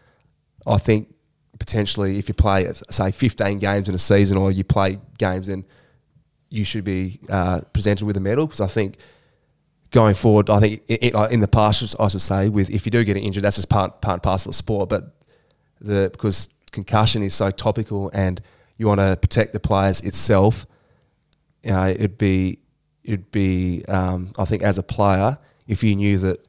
I 0.65 0.77
think 0.77 1.13
potentially 1.59 2.19
if 2.19 2.27
you 2.27 2.33
play 2.33 2.71
say 2.89 3.11
15 3.11 3.59
games 3.59 3.89
in 3.89 3.95
a 3.95 3.97
season 3.97 4.37
or 4.37 4.51
you 4.51 4.63
play 4.63 4.99
games, 5.17 5.47
then 5.47 5.65
you 6.49 6.63
should 6.63 6.83
be 6.83 7.19
uh, 7.29 7.61
presented 7.73 8.05
with 8.05 8.17
a 8.17 8.19
medal 8.19 8.45
because 8.45 8.61
I 8.61 8.67
think 8.67 8.97
going 9.91 10.13
forward, 10.13 10.49
I 10.49 10.59
think 10.59 10.83
i 10.89 11.11
i 11.15 11.29
in 11.29 11.39
the 11.39 11.47
past, 11.47 11.95
I 11.99 12.07
should 12.07 12.21
say, 12.21 12.49
with 12.49 12.69
if 12.69 12.85
you 12.85 12.91
do 12.91 13.03
get 13.03 13.17
injured, 13.17 13.43
that's 13.43 13.55
just 13.55 13.69
part 13.69 14.01
part 14.01 14.15
and 14.15 14.23
parcel 14.23 14.49
of 14.49 14.55
sport. 14.55 14.89
But 14.89 15.15
the 15.79 16.09
because 16.11 16.49
concussion 16.71 17.23
is 17.23 17.33
so 17.33 17.51
topical 17.51 18.09
and 18.13 18.41
you 18.77 18.87
want 18.87 18.99
to 18.99 19.17
protect 19.17 19.53
the 19.53 19.59
players 19.59 20.01
itself, 20.01 20.65
you 21.63 21.71
know, 21.71 21.87
it'd 21.87 22.17
be 22.17 22.59
it'd 23.03 23.31
be 23.31 23.83
um, 23.87 24.31
I 24.37 24.45
think 24.45 24.63
as 24.63 24.77
a 24.77 24.83
player, 24.83 25.37
if 25.67 25.83
you 25.83 25.95
knew 25.95 26.17
that 26.19 26.45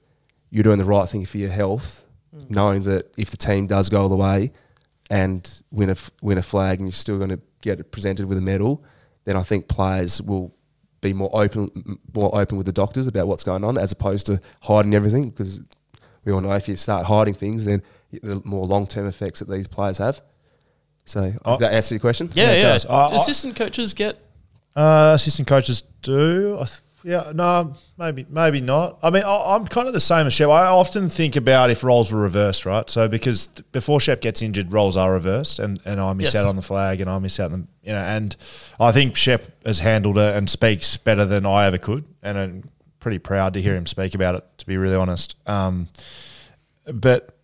you're 0.50 0.64
doing 0.64 0.78
the 0.78 0.84
right 0.84 1.08
thing 1.08 1.24
for 1.24 1.38
your 1.38 1.50
health, 1.50 2.04
knowing 2.48 2.82
that 2.82 3.12
if 3.16 3.30
the 3.30 3.36
team 3.36 3.66
does 3.66 3.88
go 3.88 4.02
all 4.02 4.08
the 4.08 4.16
way 4.16 4.52
and 5.10 5.62
win 5.70 5.90
a 5.90 5.96
win 6.22 6.38
a 6.38 6.42
flag 6.42 6.78
and 6.78 6.88
you're 6.88 6.92
still 6.92 7.18
going 7.18 7.30
to 7.30 7.40
get 7.60 7.80
it 7.80 7.90
presented 7.90 8.26
with 8.26 8.38
a 8.38 8.42
medal, 8.42 8.84
then 9.28 9.36
I 9.36 9.42
think 9.42 9.68
players 9.68 10.22
will 10.22 10.54
be 11.02 11.12
more 11.12 11.30
open 11.32 11.98
more 12.14 12.34
open 12.34 12.56
with 12.56 12.66
the 12.66 12.72
doctors 12.72 13.06
about 13.06 13.28
what's 13.28 13.44
going 13.44 13.62
on 13.62 13.76
as 13.78 13.92
opposed 13.92 14.24
to 14.26 14.40
hiding 14.62 14.94
everything 14.94 15.28
because 15.30 15.60
we 16.24 16.32
all 16.32 16.40
know 16.40 16.50
if 16.52 16.66
you 16.68 16.76
start 16.76 17.04
hiding 17.06 17.34
things 17.34 17.64
then 17.66 17.82
the 18.22 18.40
more 18.44 18.66
long 18.66 18.86
term 18.86 19.06
effects 19.06 19.40
that 19.40 19.50
these 19.50 19.68
players 19.68 19.98
have. 19.98 20.22
So 21.04 21.34
Oh. 21.44 21.56
did 21.56 21.64
that 21.66 21.72
answer 21.74 21.94
your 21.94 22.00
question? 22.00 22.30
Yeah, 22.34 22.52
it 22.52 22.56
yeah. 22.56 22.62
does. 22.72 22.86
I- 22.86 23.06
I- 23.08 23.16
Assistant 23.16 23.54
coaches 23.54 23.92
get 23.94 24.16
Uh, 24.74 25.12
assistant 25.14 25.46
coaches 25.48 25.82
do. 26.02 26.54
I 26.60 26.64
th- 26.64 26.80
yeah, 27.08 27.32
no, 27.34 27.74
maybe, 27.96 28.26
maybe 28.28 28.60
not. 28.60 28.98
I 29.02 29.08
mean, 29.08 29.22
I, 29.22 29.54
I'm 29.54 29.66
kind 29.66 29.86
of 29.88 29.94
the 29.94 30.00
same 30.00 30.26
as 30.26 30.34
Shep. 30.34 30.50
I 30.50 30.66
often 30.66 31.08
think 31.08 31.36
about 31.36 31.70
if 31.70 31.82
roles 31.82 32.12
were 32.12 32.20
reversed, 32.20 32.66
right? 32.66 32.88
So 32.90 33.08
because 33.08 33.46
th- 33.46 33.64
before 33.72 33.98
Shep 33.98 34.20
gets 34.20 34.42
injured, 34.42 34.72
roles 34.72 34.96
are 34.96 35.10
reversed, 35.12 35.58
and, 35.58 35.80
and 35.86 36.00
I 36.00 36.12
miss 36.12 36.34
Yes. 36.34 36.42
out 36.44 36.48
on 36.48 36.56
the 36.56 36.62
flag, 36.62 37.00
and 37.00 37.08
I 37.08 37.18
miss 37.18 37.40
out 37.40 37.52
on 37.52 37.62
the, 37.62 37.66
you 37.88 37.92
know, 37.92 37.98
and 38.02 38.36
I 38.78 38.92
think 38.92 39.16
Shep 39.16 39.50
has 39.64 39.78
handled 39.78 40.18
it 40.18 40.36
and 40.36 40.50
speaks 40.50 40.96
better 40.98 41.24
than 41.24 41.46
I 41.46 41.66
ever 41.66 41.78
could, 41.78 42.04
and 42.22 42.36
I'm 42.38 42.70
pretty 43.00 43.18
proud 43.18 43.54
to 43.54 43.62
hear 43.62 43.74
him 43.74 43.86
speak 43.86 44.14
about 44.14 44.34
it. 44.34 44.44
To 44.58 44.66
be 44.66 44.76
really 44.76 44.96
honest, 44.96 45.36
um, 45.48 45.88
but 46.92 47.34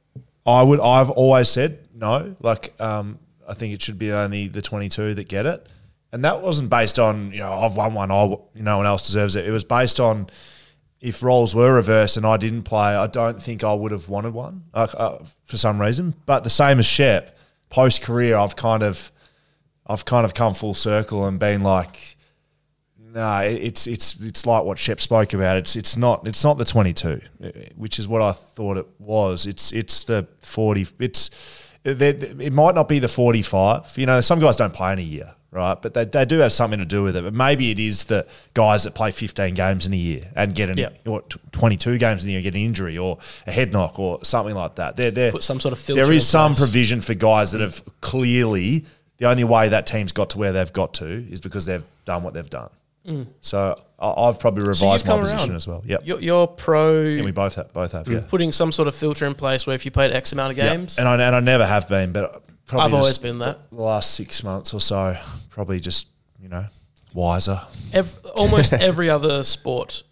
I 0.46 0.62
would. 0.62 0.80
I've 0.80 1.10
always 1.10 1.48
said 1.48 1.78
no. 1.94 2.36
Like, 2.40 2.78
um, 2.80 3.18
I 3.48 3.54
think 3.54 3.72
it 3.72 3.80
should 3.82 3.98
be 3.98 4.12
only 4.12 4.48
the 4.48 4.60
22 4.62 5.14
that 5.14 5.28
get 5.28 5.46
it, 5.46 5.66
and 6.14 6.24
that 6.24 6.40
wasn't 6.40 6.70
based 6.70 7.00
on 7.00 7.32
you 7.32 7.40
know 7.40 7.52
I've 7.52 7.76
won 7.76 7.92
one. 7.92 8.10
I 8.12 8.36
no 8.54 8.76
one 8.76 8.86
else 8.86 9.04
deserves 9.04 9.34
it. 9.34 9.46
It 9.46 9.50
was 9.50 9.64
based 9.64 9.98
on 9.98 10.28
if 11.00 11.22
roles 11.22 11.54
were 11.54 11.74
reversed 11.74 12.16
and 12.16 12.24
I 12.24 12.36
didn't 12.38 12.62
play, 12.62 12.94
I 12.94 13.08
don't 13.08 13.42
think 13.42 13.62
I 13.62 13.74
would 13.74 13.92
have 13.92 14.08
wanted 14.08 14.32
one 14.32 14.64
uh, 14.72 14.86
uh, 14.96 15.18
for 15.44 15.58
some 15.58 15.78
reason. 15.78 16.14
But 16.24 16.44
the 16.44 16.50
same 16.50 16.78
as 16.78 16.86
Shep, 16.86 17.36
post 17.68 18.00
career, 18.00 18.36
I've 18.36 18.54
kind 18.54 18.82
of 18.84 19.10
I've 19.86 20.04
kind 20.04 20.24
of 20.24 20.34
come 20.34 20.54
full 20.54 20.72
circle 20.72 21.26
and 21.26 21.38
been 21.38 21.62
like, 21.62 22.16
no, 22.96 23.40
it's 23.40 23.88
it's 23.88 24.18
it's 24.20 24.46
like 24.46 24.64
what 24.64 24.78
Shep 24.78 25.00
spoke 25.00 25.34
about. 25.34 25.56
It's 25.56 25.74
it's 25.74 25.96
not 25.96 26.28
it's 26.28 26.44
not 26.44 26.58
the 26.58 26.64
twenty 26.64 26.92
two, 26.92 27.20
which 27.74 27.98
is 27.98 28.06
what 28.06 28.22
I 28.22 28.30
thought 28.30 28.76
it 28.76 28.86
was. 29.00 29.46
It's 29.46 29.72
it's 29.72 30.04
the 30.04 30.28
forty. 30.38 30.86
It's 31.00 31.30
it 31.84 32.52
might 32.52 32.76
not 32.76 32.88
be 32.88 33.00
the 33.00 33.08
forty 33.08 33.42
five. 33.42 33.92
You 33.98 34.06
know, 34.06 34.20
some 34.20 34.38
guys 34.38 34.54
don't 34.54 34.72
play 34.72 34.92
in 34.92 35.00
a 35.00 35.02
year, 35.02 35.34
right? 35.54 35.80
But 35.80 35.94
they, 35.94 36.04
they 36.04 36.24
do 36.26 36.38
have 36.40 36.52
something 36.52 36.78
to 36.80 36.84
do 36.84 37.02
with 37.02 37.16
it. 37.16 37.24
But 37.24 37.32
maybe 37.32 37.70
it 37.70 37.78
is 37.78 38.04
the 38.04 38.26
guys 38.52 38.84
that 38.84 38.94
play 38.94 39.10
fifteen 39.12 39.54
games 39.54 39.86
in 39.86 39.92
a 39.94 39.96
year 39.96 40.30
and 40.36 40.54
get 40.54 40.68
an 40.68 40.76
Yep. 40.76 40.98
or 41.06 41.22
twenty 41.52 41.76
two 41.76 41.96
games 41.96 42.24
in 42.24 42.30
a 42.30 42.32
year, 42.32 42.42
get 42.42 42.54
an 42.54 42.60
injury 42.60 42.98
or 42.98 43.18
a 43.46 43.52
head 43.52 43.72
knock 43.72 43.98
or 43.98 44.22
something 44.24 44.54
like 44.54 44.74
that. 44.74 44.96
They're, 44.96 45.10
they're, 45.10 45.30
Put 45.32 45.42
some 45.42 45.60
sort 45.60 45.72
of 45.72 45.78
filter 45.78 46.02
There 46.04 46.12
is 46.12 46.28
some 46.28 46.52
place. 46.54 46.64
provision 46.64 47.00
for 47.00 47.14
guys 47.14 47.52
that 47.52 47.60
have 47.60 47.82
clearly 48.00 48.84
the 49.18 49.26
only 49.30 49.44
way 49.44 49.68
that 49.68 49.86
team's 49.86 50.12
got 50.12 50.30
to 50.30 50.38
where 50.38 50.52
they've 50.52 50.72
got 50.72 50.94
to 50.94 51.06
is 51.06 51.40
because 51.40 51.66
they've 51.66 51.84
done 52.04 52.22
what 52.24 52.34
they've 52.34 52.50
done. 52.50 52.70
So 53.42 53.78
I, 53.98 54.08
I've 54.10 54.40
probably 54.40 54.64
Mm. 54.64 54.74
So 54.76 54.86
revised 54.86 55.06
my 55.06 55.18
position 55.20 55.50
around. 55.50 55.56
as 55.56 55.68
well. 55.68 55.82
Yep. 55.86 56.00
You're, 56.04 56.20
you're 56.20 56.46
pro 56.46 57.02
Yeah, 57.02 57.22
we 57.22 57.32
both 57.32 57.54
have, 57.56 57.70
both 57.72 57.92
have, 57.92 58.08
yeah. 58.08 58.22
putting 58.26 58.50
some 58.50 58.72
sort 58.72 58.88
of 58.88 58.94
filter 58.94 59.26
in 59.26 59.34
place 59.34 59.66
where 59.66 59.74
if 59.76 59.84
you 59.84 59.90
played 59.90 60.10
X 60.12 60.32
amount 60.32 60.52
of 60.52 60.56
Yep. 60.58 60.72
games, 60.72 60.98
And 60.98 61.06
I 61.06 61.14
and 61.14 61.36
I 61.36 61.40
never 61.40 61.66
have 61.66 61.86
been, 61.88 62.12
but 62.12 62.42
probably 62.66 62.86
I've 62.86 62.94
always 62.94 63.18
been 63.18 63.38
that. 63.40 63.68
the 63.70 63.82
last 63.82 64.14
six 64.14 64.42
months 64.42 64.72
or 64.72 64.80
so, 64.80 65.16
probably 65.54 65.78
just 65.80 66.08
you 66.42 66.48
know 66.48 66.66
wiser. 67.14 67.60
Ev- 67.92 68.18
almost 68.34 68.72
every 68.90 69.08
other 69.08 69.42
sport 69.44 70.02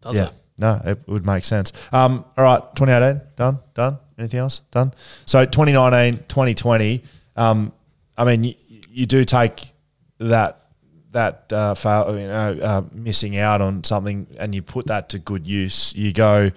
does 0.00 0.16
yeah. 0.16 0.26
it. 0.26 0.32
No, 0.58 0.82
it 0.84 0.98
would 1.06 1.24
make 1.24 1.44
sense. 1.44 1.72
Um, 1.92 2.24
all 2.36 2.42
right, 2.42 2.60
2018, 2.74 3.22
done, 3.36 3.60
done. 3.74 3.98
Anything 4.18 4.40
else? 4.40 4.62
Done. 4.72 4.92
So 5.24 5.44
2019, 5.44 6.24
2020, 6.26 7.04
um, 7.36 7.72
I 8.16 8.24
mean, 8.24 8.42
you, 8.42 8.54
you 8.90 9.06
do 9.06 9.22
take 9.24 9.72
that 10.18 10.64
that 11.12 11.52
uh, 11.52 11.74
fail, 11.74 12.18
you 12.18 12.26
know, 12.26 12.58
uh, 12.60 12.82
missing 12.92 13.38
out 13.38 13.60
on 13.60 13.84
something, 13.84 14.26
and 14.38 14.52
you 14.52 14.62
put 14.62 14.88
that 14.88 15.10
to 15.10 15.20
good 15.20 15.46
use. 15.46 15.94
You 15.94 16.12
go 16.12 16.50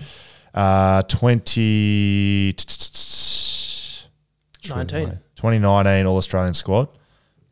uh, 0.56 1.04
20. 1.04 2.56
19. 4.68 5.20
2019 5.36 6.06
All 6.06 6.18
Australian 6.18 6.54
squad, 6.54 6.88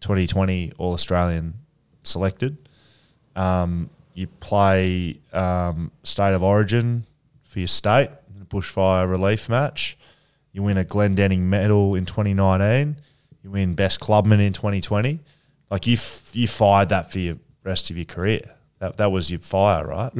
2020 0.01 0.73
All 0.77 0.93
Australian 0.93 1.53
selected. 2.03 2.57
Um, 3.35 3.89
you 4.13 4.27
play 4.27 5.19
um, 5.33 5.91
state 6.03 6.33
of 6.33 6.43
origin 6.43 7.03
for 7.43 7.59
your 7.59 7.67
state, 7.67 8.09
in 8.35 8.41
a 8.41 8.45
bushfire 8.45 9.09
relief 9.09 9.49
match. 9.49 9.97
You 10.51 10.63
win 10.63 10.77
a 10.77 10.83
Glendinning 10.83 11.39
medal 11.39 11.95
in 11.95 12.05
2019. 12.05 12.97
You 13.43 13.51
win 13.51 13.75
best 13.75 13.99
clubman 13.99 14.39
in 14.39 14.51
2020. 14.53 15.19
Like 15.71 15.87
you, 15.87 15.93
f- 15.93 16.31
you 16.33 16.47
fired 16.47 16.89
that 16.89 17.11
for 17.11 17.19
your 17.19 17.35
rest 17.63 17.89
of 17.89 17.95
your 17.97 18.05
career. 18.05 18.41
That 18.79 18.97
that 18.97 19.11
was 19.11 19.29
your 19.29 19.39
fire, 19.39 19.85
right? 19.87 20.11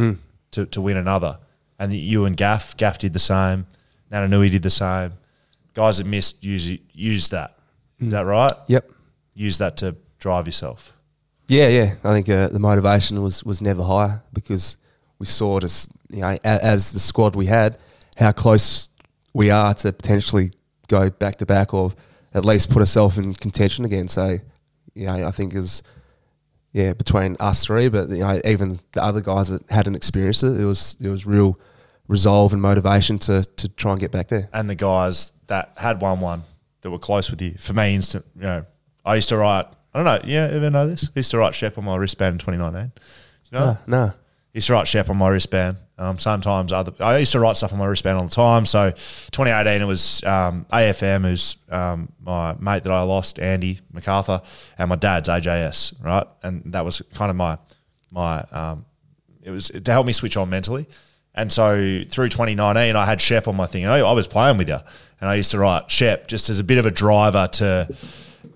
To 0.52 0.66
to 0.68 0.82
win 0.82 0.98
another, 0.98 1.40
and 1.78 1.94
you 1.94 2.26
and 2.26 2.36
Gaff, 2.36 2.76
Gaff 2.78 2.98
did 3.00 3.14
the 3.14 3.20
same. 3.20 3.68
Naitanui 4.12 4.50
did 4.52 4.64
the 4.64 4.70
same. 4.70 5.14
Guys 5.74 5.98
that 6.00 6.08
missed 6.08 6.44
use 6.44 6.78
use 6.92 7.30
that. 7.30 7.56
Is 8.00 8.12
that 8.12 8.26
right? 8.26 8.54
Yep. 8.68 8.90
Use 9.40 9.58
that 9.60 9.78
to 9.78 9.96
drive 10.20 10.48
yourself. 10.48 10.94
Yeah, 11.48 11.70
yeah. 11.70 11.96
I 12.04 12.14
think 12.14 12.28
uh, 12.28 12.50
the 12.50 12.60
motivation 12.60 13.24
was 13.24 13.42
was 13.44 13.62
never 13.62 13.84
higher 13.84 14.22
because 14.34 14.76
we 15.18 15.26
saw 15.26 15.58
it 15.58 15.64
as 15.64 15.90
you 16.10 16.20
know 16.20 16.28
a, 16.44 16.66
as 16.66 16.92
the 16.92 17.00
squad 17.00 17.38
we 17.38 17.46
had 17.46 17.78
how 18.18 18.34
close 18.34 18.90
we 19.34 19.50
are 19.50 19.74
to 19.76 19.94
potentially 19.94 20.52
go 20.90 21.10
back 21.10 21.38
to 21.38 21.46
back 21.46 21.74
or 21.74 21.94
at 22.34 22.44
least 22.44 22.70
put 22.70 22.80
ourselves 22.82 23.18
in 23.18 23.34
contention 23.34 23.86
again. 23.86 24.10
So 24.10 24.40
yeah, 24.94 25.26
I 25.26 25.32
think 25.32 25.56
is 25.56 25.84
yeah 26.74 26.92
between 26.92 27.38
us 27.40 27.66
three, 27.66 27.88
but 27.88 28.10
you 28.10 28.18
know 28.18 28.42
even 28.44 28.80
the 28.92 29.02
other 29.02 29.22
guys 29.22 29.48
that 29.48 29.64
hadn't 29.72 29.96
experienced 29.96 30.44
it, 30.44 30.60
it 30.60 30.66
was 30.66 30.98
it 31.00 31.08
was 31.08 31.26
real 31.26 31.58
resolve 32.10 32.52
and 32.52 32.62
motivation 32.62 33.18
to 33.20 33.44
to 33.56 33.70
try 33.70 33.92
and 33.92 34.02
get 34.02 34.12
back 34.12 34.28
there. 34.28 34.50
and 34.52 34.70
the 34.70 34.76
guys 34.76 35.32
that 35.48 35.72
had 35.78 36.02
won 36.02 36.20
one 36.20 36.44
that 36.82 36.92
were 36.92 37.00
close 37.00 37.32
with 37.32 37.42
you. 37.42 37.54
For 37.58 37.74
me, 37.74 37.96
instant, 37.96 38.26
you 38.36 38.44
know, 38.44 38.66
I 39.10 39.16
used 39.16 39.30
to 39.30 39.38
write. 39.38 39.66
I 39.92 40.04
don't 40.04 40.06
know. 40.06 40.22
Yeah, 40.24 40.48
ever 40.52 40.70
know 40.70 40.88
this? 40.88 41.10
I 41.10 41.20
used 41.20 41.32
to 41.32 41.40
write 41.40 41.56
Shep 41.56 41.80
on 41.80 41.84
my 41.84 41.96
wristband 41.96 42.36
in 42.36 42.38
2019. 42.38 42.92
Do 42.94 43.02
you 43.52 43.60
know? 43.60 43.78
No, 43.88 44.06
no. 44.06 44.14
used 44.54 44.68
to 44.68 44.74
write 44.74 44.88
Shep 44.88 45.10
on 45.10 45.18
my 45.18 45.30
wristband. 45.30 45.78
Um, 45.98 46.20
sometimes 46.20 46.72
other, 46.72 46.94
I 47.00 47.18
used 47.18 47.32
to 47.32 47.40
write 47.40 47.58
stuff 47.58 47.74
on 47.74 47.80
my 47.80 47.88
wristband 47.88 48.20
all 48.20 48.26
the 48.26 48.30
time. 48.30 48.68
So 48.68 48.92
2018, 48.92 49.82
it 49.82 49.86
was 49.86 50.24
um, 50.24 50.66
AFM, 50.72 51.24
who's 51.24 51.58
um, 51.70 52.12
my 52.22 52.56
mate 52.60 52.84
that 52.84 52.92
I 52.92 53.02
lost, 53.02 53.40
Andy 53.40 53.80
MacArthur, 53.92 54.42
and 54.78 54.90
my 54.90 54.96
dad's 54.96 55.28
AJS, 55.28 56.04
right? 56.04 56.28
And 56.44 56.72
that 56.72 56.86
was 56.86 57.02
kind 57.16 57.32
of 57.32 57.36
my 57.36 57.58
my. 58.12 58.42
Um, 58.52 58.86
it 59.42 59.50
was 59.50 59.70
to 59.70 59.92
help 59.92 60.06
me 60.06 60.14
switch 60.14 60.38
on 60.38 60.52
mentally. 60.52 60.88
And 61.34 61.52
so 61.52 62.04
through 62.08 62.30
2019, 62.30 62.96
I 62.96 63.06
had 63.06 63.20
Shep 63.22 63.48
on 63.48 63.56
my 63.56 63.66
thing. 63.66 63.88
I, 63.88 64.00
I 64.00 64.12
was 64.12 64.28
playing 64.28 64.58
with 64.58 64.70
you, 64.70 64.80
and 65.20 65.30
I 65.30 65.36
used 65.36 65.50
to 65.52 65.58
write 65.58 65.90
Shep 65.90 66.28
just 66.28 66.50
as 66.50 66.60
a 66.60 66.64
bit 66.64 66.78
of 66.78 66.86
a 66.86 66.92
driver 66.92 67.48
to, 67.54 67.96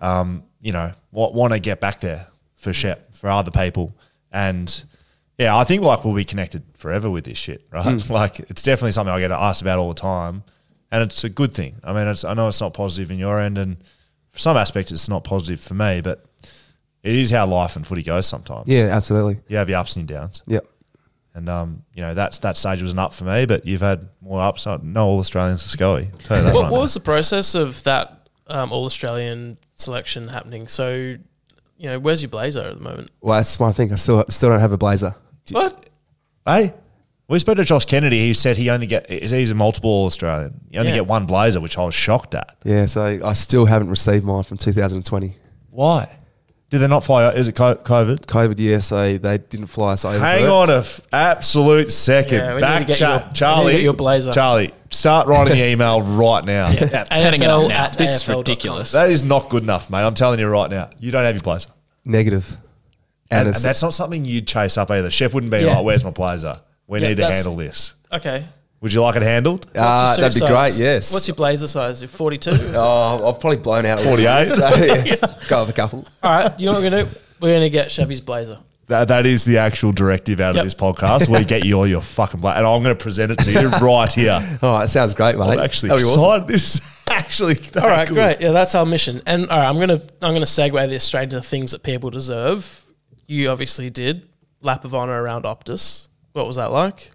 um, 0.01 0.43
you 0.61 0.71
know, 0.71 0.91
want, 1.11 1.33
want 1.33 1.53
to 1.53 1.59
get 1.59 1.79
back 1.79 1.99
there 1.99 2.27
for 2.55 2.73
Shep 2.73 3.13
for 3.13 3.29
other 3.29 3.51
people. 3.51 3.95
And 4.31 4.83
yeah, 5.37 5.55
I 5.55 5.63
think 5.63 5.83
like 5.83 6.03
we'll 6.05 6.15
be 6.15 6.25
connected 6.25 6.63
forever 6.75 7.09
with 7.09 7.25
this 7.25 7.37
shit, 7.37 7.65
right? 7.71 8.03
Like 8.09 8.39
it's 8.41 8.61
definitely 8.61 8.91
something 8.93 9.13
I 9.13 9.19
get 9.19 9.31
asked 9.31 9.61
about 9.61 9.79
all 9.79 9.89
the 9.89 9.99
time, 9.99 10.43
and 10.91 11.03
it's 11.03 11.23
a 11.23 11.29
good 11.29 11.53
thing. 11.53 11.75
I 11.83 11.93
mean, 11.93 12.07
it's, 12.07 12.23
I 12.23 12.33
know 12.33 12.47
it's 12.47 12.61
not 12.61 12.73
positive 12.73 13.11
in 13.11 13.19
your 13.19 13.39
end, 13.39 13.57
and 13.57 13.77
for 14.31 14.39
some 14.39 14.57
aspects, 14.57 14.91
it's 14.91 15.09
not 15.09 15.23
positive 15.23 15.59
for 15.59 15.73
me, 15.73 16.01
but 16.01 16.25
it 17.03 17.15
is 17.15 17.31
how 17.31 17.45
life 17.45 17.75
and 17.75 17.85
footy 17.85 18.03
goes 18.03 18.25
sometimes. 18.25 18.67
Yeah, 18.67 18.89
absolutely. 18.91 19.39
you 19.47 19.57
have 19.57 19.69
your 19.69 19.79
ups 19.79 19.95
and 19.95 20.09
your 20.09 20.19
downs. 20.19 20.41
Yep. 20.47 20.65
And 21.35 21.49
um, 21.49 21.83
you 21.95 22.01
know 22.01 22.13
that's 22.13 22.39
that 22.39 22.57
stage 22.57 22.81
was 22.83 22.93
an 22.93 22.99
up 22.99 23.13
for 23.13 23.23
me, 23.23 23.45
but 23.47 23.65
you've 23.65 23.81
had 23.81 24.07
more 24.21 24.39
ups. 24.41 24.67
Uh, 24.67 24.77
No 24.83 25.07
all 25.07 25.19
Australians 25.19 25.65
are 25.65 25.69
scully. 25.69 26.09
I'll 26.11 26.17
tell 26.19 26.37
you 26.37 26.43
that 26.43 26.53
What, 26.53 26.63
right 26.63 26.71
what 26.71 26.81
was 26.81 26.93
the 26.93 26.99
process 26.99 27.55
of 27.55 27.81
that 27.83 28.27
um, 28.47 28.71
All 28.71 28.85
Australian 28.85 29.57
selection 29.83 30.27
happening? 30.29 30.67
So, 30.67 31.15
you 31.77 31.89
know, 31.89 31.99
where's 31.99 32.21
your 32.21 32.29
blazer 32.29 32.61
at 32.61 32.75
the 32.77 32.83
moment? 32.83 33.11
Well, 33.21 33.37
that's 33.37 33.59
my 33.59 33.71
thing. 33.71 33.91
I 33.91 33.95
still 33.95 34.23
still 34.29 34.49
don't 34.49 34.59
have 34.59 34.71
a 34.71 34.77
blazer. 34.77 35.15
What? 35.51 35.89
Hey, 36.45 36.73
we 37.27 37.39
spoke 37.39 37.57
to 37.57 37.63
Josh 37.63 37.85
Kennedy. 37.85 38.19
He 38.27 38.33
said 38.33 38.57
he 38.57 38.69
only 38.69 38.87
get 38.87 39.09
he's 39.09 39.51
a 39.51 39.55
multiple 39.55 39.89
all 39.89 40.05
Australian. 40.05 40.61
You 40.71 40.79
only 40.79 40.91
Yeah. 40.91 40.97
get 40.99 41.07
one 41.07 41.25
blazer, 41.25 41.59
which 41.61 41.77
I 41.77 41.83
was 41.85 41.93
shocked 41.95 42.35
at. 42.35 42.55
Yeah, 42.63 42.85
so 42.85 43.19
I 43.23 43.33
still 43.33 43.65
haven't 43.65 43.89
received 43.89 44.23
mine 44.25 44.43
from 44.43 44.57
2020. 44.57 45.35
Why? 45.69 46.17
Did 46.73 46.79
they 46.79 46.87
not 46.87 47.03
fly? 47.03 47.29
Is 47.29 47.47
it 47.47 47.53
co- 47.55 47.75
COVID? 47.75 48.21
COVID 48.25 48.57
year, 48.57 48.81
so 48.81 49.15
they 49.19 49.37
didn't 49.37 49.67
fly 49.67 49.93
us 49.93 50.03
over. 50.05 50.17
Hang 50.17 50.47
on 50.47 50.71
a 50.71 50.77
f- 50.79 51.01
absolute 51.13 51.91
second. 51.91 52.39
Yeah, 52.39 52.47
we 52.49 52.53
need 52.55 52.61
Back 52.61 52.79
to 52.79 52.85
get 52.87 52.95
chat, 52.95 53.09
your- 53.09 53.19
we 53.19 53.23
need 53.25 53.29
to 53.29 53.35
Charlie. 53.35 53.71
get 53.73 53.81
your 53.83 53.93
blazer. 53.93 54.31
Charlie, 54.31 54.73
start 54.89 55.27
writing 55.27 55.55
the 55.55 55.65
email 55.67 56.01
right 56.01 56.43
now. 56.43 56.69
Yeah, 56.71 57.05
heading 57.11 57.43
it 57.43 57.45
AFL 57.47 57.65
up 57.65 57.69
now. 57.69 57.83
at 57.83 57.93
This 57.95 58.09
is 58.09 58.23
AFL.com. 58.23 58.37
ridiculous. 58.39 58.91
That 58.93 59.11
is 59.11 59.23
not 59.23 59.49
good 59.49 59.61
enough, 59.61 59.91
mate. 59.91 59.99
I'm 60.01 60.15
telling 60.15 60.39
you 60.39 60.47
right 60.47 60.71
now. 60.71 60.89
You 60.97 61.11
don't 61.11 61.25
have 61.25 61.35
your 61.35 61.43
blazer. 61.43 61.69
Negative. 62.05 62.47
And, 62.49 62.57
And, 63.29 63.39
and 63.41 63.49
it's, 63.49 63.61
that's 63.61 63.83
not 63.83 63.93
something 63.93 64.25
you'd 64.25 64.47
chase 64.47 64.75
up 64.79 64.89
either. 64.89 65.11
Chef 65.11 65.31
wouldn't 65.31 65.51
be 65.51 65.59
Yeah. 65.59 65.75
like, 65.75 65.85
where's 65.85 66.03
my 66.03 66.09
blazer? 66.09 66.59
We 66.87 67.01
Yeah, 67.01 67.09
need 67.09 67.15
to 67.17 67.21
that's- 67.21 67.43
handle 67.45 67.55
this. 67.55 67.93
Okay. 68.11 68.45
Would 68.83 68.91
you 68.93 69.01
like 69.01 69.15
it 69.15 69.21
handled? 69.23 69.65
Uh, 69.73 70.15
that'd 70.17 70.33
be 70.33 70.39
size? 70.41 70.49
great. 70.49 70.73
Yes. 70.85 71.11
What's 71.13 71.27
your 71.27 71.35
blazer 71.35 71.67
size? 71.69 72.01
You're 72.01 72.09
42? 72.09 72.51
Oh, 72.75 73.29
I've 73.29 73.39
probably 73.39 73.57
blown 73.57 73.85
out. 73.85 73.99
48? 74.01 74.49
So, 74.49 74.75
yeah, 74.75 75.15
go 75.49 75.61
with 75.61 75.69
a 75.69 75.73
couple. 75.73 76.05
All 76.21 76.31
right. 76.37 76.59
You 76.59 76.65
know 76.65 76.73
what 76.73 76.83
we're 76.83 76.89
going 76.89 77.05
to 77.05 77.11
do? 77.11 77.19
We're 77.39 77.49
going 77.53 77.61
to 77.61 77.69
get 77.69 77.89
Chevy's 77.91 78.19
blazer. 78.21 78.59
That, 78.87 79.07
that 79.07 79.25
is 79.25 79.45
the 79.45 79.57
actual 79.59 79.93
directive 79.93 80.41
out 80.41 80.55
Yep. 80.55 80.61
of 80.61 80.65
this 80.65 80.73
podcast. 80.75 81.29
We 81.29 81.45
get 81.45 81.63
you 81.65 81.75
all 81.77 81.87
your 81.87 82.01
fucking 82.01 82.41
blazer. 82.41 82.57
And 82.57 82.67
I'm 82.67 82.83
going 82.83 82.95
to 82.95 83.01
present 83.01 83.31
it 83.31 83.39
to 83.39 83.51
you 83.53 83.69
right 83.69 84.11
here. 84.11 84.37
Oh, 84.61 84.79
that 84.79 84.89
sounds 84.89 85.13
great, 85.13 85.37
mate. 85.37 85.45
I'm 85.45 85.59
actually 85.59 85.93
excited. 85.93 86.19
awesome. 86.19 86.47
This 86.47 86.75
is 86.75 86.81
actually 87.09 87.55
All 87.81 87.87
right, 87.87 88.05
good. 88.05 88.13
great. 88.15 88.41
Yeah, 88.41 88.51
that's 88.51 88.75
our 88.75 88.85
mission. 88.85 89.21
And 89.25 89.49
all 89.49 89.57
right, 89.59 89.69
I'm 89.69 89.79
gonna 89.79 90.01
I'm 90.21 90.33
gonna 90.33 90.41
segue 90.45 90.89
this 90.89 91.05
straight 91.05 91.23
into 91.23 91.37
the 91.37 91.41
things 91.41 91.71
that 91.71 91.83
people 91.83 92.09
deserve. 92.09 92.83
You 93.27 93.49
obviously 93.49 93.89
did 93.89 94.27
lap 94.61 94.83
of 94.83 94.93
honor 94.93 95.21
around 95.23 95.43
Optus. 95.45 96.09
What 96.33 96.47
was 96.47 96.57
that 96.57 96.71
like? 96.71 97.11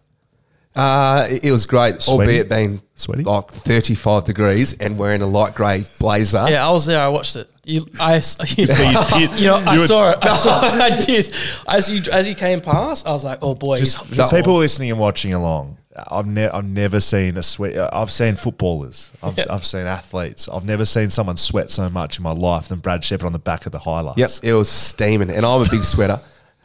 Uh, 0.77 1.27
it, 1.29 1.45
it 1.47 1.53
was 1.53 1.67
great, 1.67 2.01
Sweaty? 2.03 2.21
albeit 2.21 2.49
being 2.49 2.81
Sweaty? 2.95 3.25
like 3.25 3.51
35 3.51 4.25
degrees 4.25 4.75
and 4.79 4.97
wearing 4.97 5.23
a 5.23 5.27
light 5.27 5.55
grey 5.55 5.83
blazer. 5.99 6.47
Yeah, 6.49 6.67
I 6.69 6.71
was 6.71 6.87
there. 6.87 7.01
I 7.03 7.09
watched 7.09 7.35
it. 7.37 7.51
You, 7.65 7.85
I, 7.99 8.15
you, 8.17 8.21
So 8.21 8.37
you, 8.57 8.59
you, 8.67 9.29
you 9.37 9.47
know, 9.47 9.57
I 9.67 9.75
you 9.75 9.81
were- 9.81 9.87
saw 9.87 10.11
it. 10.11 10.19
I 10.23 10.37
saw 10.37 10.67
it. 10.67 10.73
I 10.81 10.97
did. 11.05 11.35
As 11.67 11.91
you 11.91 12.03
as 12.13 12.29
you 12.29 12.35
came 12.35 12.61
past, 12.61 13.07
I 13.07 13.11
was 13.11 13.25
like, 13.25 13.39
oh 13.43 13.55
boy, 13.55 13.79
Just 13.79 14.05
he's, 14.07 14.17
for 14.31 14.37
people 14.37 14.57
listening 14.57 14.91
and 14.91 15.01
watching 15.01 15.35
along, 15.35 15.79
I've, 16.11 16.27
ne- 16.27 16.49
I've 16.49 16.65
never 16.65 17.01
seen 17.01 17.37
a 17.39 17.43
sweat. 17.43 17.77
uh, 17.77 17.91
I've 17.93 18.11
seen 18.13 18.35
footballers. 18.37 19.11
I've, 19.23 19.37
Yeah. 19.37 19.47
I've 19.51 19.65
seen 19.67 19.87
athletes. 19.87 20.49
I've 20.49 20.65
never 20.65 20.85
seen 20.85 21.11
someone 21.11 21.37
sweat 21.37 21.71
so 21.71 21.91
much 21.91 22.19
in 22.19 22.23
my 22.23 22.31
life 22.33 22.69
than 22.69 22.79
Brad 22.79 23.03
Shepherd 23.05 23.27
on 23.27 23.33
the 23.33 23.39
back 23.41 23.67
of 23.67 23.73
the 23.73 23.81
highlights. 23.81 24.19
Yep, 24.19 24.31
it 24.45 24.55
was 24.55 24.69
steaming, 24.69 25.31
and 25.31 25.45
I'm 25.45 25.61
a 25.63 25.67
big 25.69 25.83
sweater, 25.83 26.19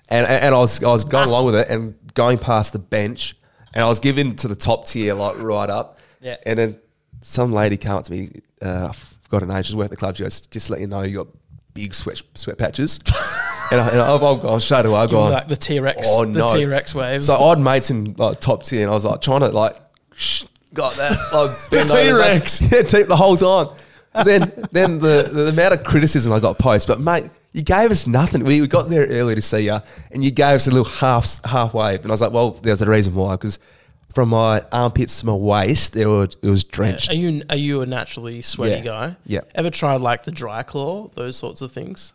and, 0.09 0.27
and 0.27 0.43
and 0.45 0.55
I 0.55 0.57
was 0.59 0.83
I 0.83 0.91
was 0.91 1.03
going 1.03 1.27
along 1.27 1.45
with 1.45 1.55
it 1.55 1.67
and 1.69 1.95
going 2.13 2.37
past 2.37 2.73
the 2.73 2.79
bench, 2.79 3.35
and 3.73 3.83
I 3.83 3.87
was 3.87 3.99
given 3.99 4.35
to 4.37 4.47
the 4.47 4.55
top 4.55 4.85
tier 4.87 5.13
like 5.13 5.37
right 5.41 5.69
up, 5.69 5.99
Yeah. 6.21 6.37
and 6.45 6.57
then 6.59 6.79
some 7.21 7.53
lady 7.53 7.77
came 7.77 7.93
up 7.93 8.03
to 8.05 8.11
me, 8.11 8.29
uh, 8.61 8.89
I 8.89 8.91
forgot 8.93 9.41
her 9.41 9.47
name, 9.47 9.63
she 9.63 9.71
was 9.71 9.75
working 9.75 9.85
at 9.85 9.89
the 9.91 9.97
club. 9.97 10.15
She 10.17 10.23
goes, 10.23 10.41
"Just 10.41 10.67
to 10.67 10.73
let 10.73 10.81
you 10.81 10.87
know, 10.87 11.01
you 11.01 11.17
got 11.17 11.27
big 11.73 11.93
sweat 11.95 12.21
sweat 12.35 12.57
patches. 12.57 12.97
and 13.71 13.81
I, 13.81 13.89
and 13.89 13.99
I've, 14.01 14.21
I've 14.23 14.41
gone 14.41 14.59
straight 14.59 14.85
away. 14.85 14.99
I've 14.99 15.09
Give 15.09 15.17
him, 15.19 15.23
gone, 15.25 15.31
like 15.33 15.47
the 15.47 15.55
T 15.55 15.79
Rex, 15.79 16.07
Oh, 16.09 16.25
the. 16.25 16.47
T 16.49 16.65
Rex 16.65 16.93
waves. 16.93 17.25
so 17.27 17.35
I 17.43 17.49
had 17.49 17.59
mates 17.59 17.89
in 17.89 18.13
like 18.17 18.39
top 18.39 18.63
tier, 18.63 18.81
and 18.83 18.91
I 18.91 18.93
was 18.93 19.05
like 19.05 19.21
trying 19.21 19.39
to 19.41 19.49
like 19.49 19.75
shh, 20.15 20.43
got 20.73 20.93
that 20.95 21.11
like 21.33 21.49
bend 21.71 21.91
over, 21.91 22.21
T-Rex. 22.23 22.61
yeah, 22.71 22.81
T- 22.83 23.03
the 23.03 23.15
whole 23.15 23.37
time. 23.37 23.69
then 24.25 24.51
then 24.71 24.99
the, 24.99 25.29
the 25.31 25.47
amount 25.49 25.73
of 25.73 25.83
criticism 25.83 26.31
I 26.33 26.39
got 26.39 26.59
post, 26.59 26.87
but 26.87 26.99
mate, 26.99 27.25
you 27.53 27.61
gave 27.63 27.91
us 27.91 28.05
nothing. 28.07 28.43
We, 28.43 28.59
we 28.61 28.67
got 28.67 28.89
there 28.89 29.05
early 29.07 29.35
to 29.35 29.41
see 29.41 29.61
you, 29.65 29.77
and 30.11 30.23
you 30.23 30.31
gave 30.31 30.55
us 30.55 30.67
a 30.67 30.71
little 30.71 30.85
half 30.85 31.43
half 31.45 31.73
wave, 31.73 32.01
and 32.01 32.07
I 32.07 32.13
was 32.13 32.21
like, 32.21 32.31
well, 32.33 32.51
there's 32.51 32.81
a 32.81 32.89
reason 32.89 33.15
why 33.15 33.35
because 33.35 33.59
from 34.13 34.29
my 34.29 34.63
armpits 34.71 35.19
to 35.21 35.25
my 35.25 35.33
waist, 35.33 35.93
there 35.93 36.07
were, 36.09 36.23
it 36.25 36.43
was 36.49 36.63
drenched. 36.63 37.09
Are 37.09 37.15
you 37.15 37.41
are 37.49 37.55
you 37.55 37.81
a 37.81 37.85
naturally 37.85 38.41
sweaty 38.41 38.75
Yeah. 38.77 38.81
guy? 38.83 39.15
Yeah. 39.25 39.41
Ever 39.55 39.69
tried 39.69 40.01
like 40.01 40.23
the 40.23 40.31
Driclor, 40.31 41.13
those 41.15 41.37
sorts 41.37 41.61
of 41.61 41.71
things? 41.71 42.13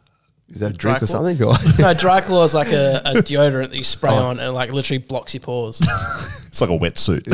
Is 0.51 0.61
that 0.61 0.71
a 0.73 0.75
Dry 0.75 0.93
drink 0.93 1.03
or 1.03 1.07
something? 1.07 1.37
Or? 1.43 1.53
No, 1.79 1.93
Driclor 1.95 2.45
is 2.45 2.55
like 2.55 2.73
a, 2.73 3.03
a 3.05 3.13
deodorant 3.23 3.69
that 3.71 3.77
you 3.77 3.85
spray 3.85 4.13
Oh. 4.13 4.17
on 4.29 4.41
and 4.41 4.55
like 4.55 4.73
literally 4.73 4.99
blocks 4.99 5.35
your 5.35 5.41
pores. 5.43 5.81
It's 6.49 6.63
like 6.63 6.71
a 6.71 6.79
wetsuit. 6.79 7.27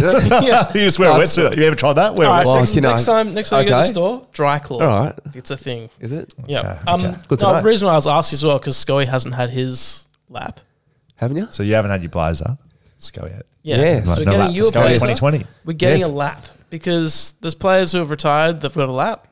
yeah. 0.44 0.68
you 0.74 0.80
just 0.80 0.98
wear 0.98 1.08
a 1.08 1.12
That's- 1.12 1.36
wetsuit. 1.38 1.56
You 1.56 1.62
ever 1.64 1.76
tried 1.76 1.92
that? 1.94 2.16
Wear 2.16 2.26
a 2.26 2.30
All 2.30 2.36
right. 2.36 2.44
Well, 2.46 2.56
next, 2.56 2.74
you 2.74 2.80
know- 2.80 2.90
next 2.90 3.04
time, 3.04 3.32
next 3.32 3.50
time 3.50 3.62
you 3.62 3.68
go 3.70 3.80
to 3.80 3.86
the 3.86 3.92
store, 3.92 4.26
Driclor. 4.32 4.82
All 4.82 5.04
right. 5.04 5.18
it's 5.34 5.52
a 5.52 5.56
thing. 5.56 5.88
Is 6.00 6.10
it? 6.10 6.34
Yeah. 6.48 6.58
Okay, 6.82 6.90
Um, 6.90 7.04
okay. 7.04 7.18
Good 7.28 7.40
no, 7.40 7.54
the 7.54 7.62
reason 7.62 7.86
why 7.86 7.92
I 7.92 7.96
was 7.96 8.08
asking 8.08 8.36
as 8.38 8.44
well 8.44 8.58
because 8.58 8.76
Scully 8.76 9.06
hasn't 9.06 9.36
had 9.36 9.50
his 9.50 10.06
lap. 10.28 10.58
Haven't 11.16 11.36
you? 11.36 11.46
So 11.52 11.62
you 11.62 11.74
haven't 11.74 11.92
had 11.92 12.02
your 12.02 12.10
blazer. 12.10 12.58
Let's 12.96 13.12
go 13.12 13.22
out. 13.22 13.42
Yeah, 13.62 13.76
Yeah. 13.76 14.04
so 14.04 14.10
we're 14.10 14.16
no 14.16 14.24
getting 14.24 14.40
lap 14.40 14.50
you 14.54 14.68
a 14.68 14.72
blazer. 14.72 14.94
2020. 14.94 15.46
We're 15.64 15.72
getting 15.74 16.00
Yes. 16.00 16.08
a 16.08 16.12
lap 16.12 16.44
because 16.68 17.34
there's 17.40 17.54
players 17.54 17.92
who 17.92 17.98
have 17.98 18.10
retired. 18.10 18.60
They've 18.60 18.74
got 18.74 18.88
a 18.88 18.92
lap. 18.92 19.28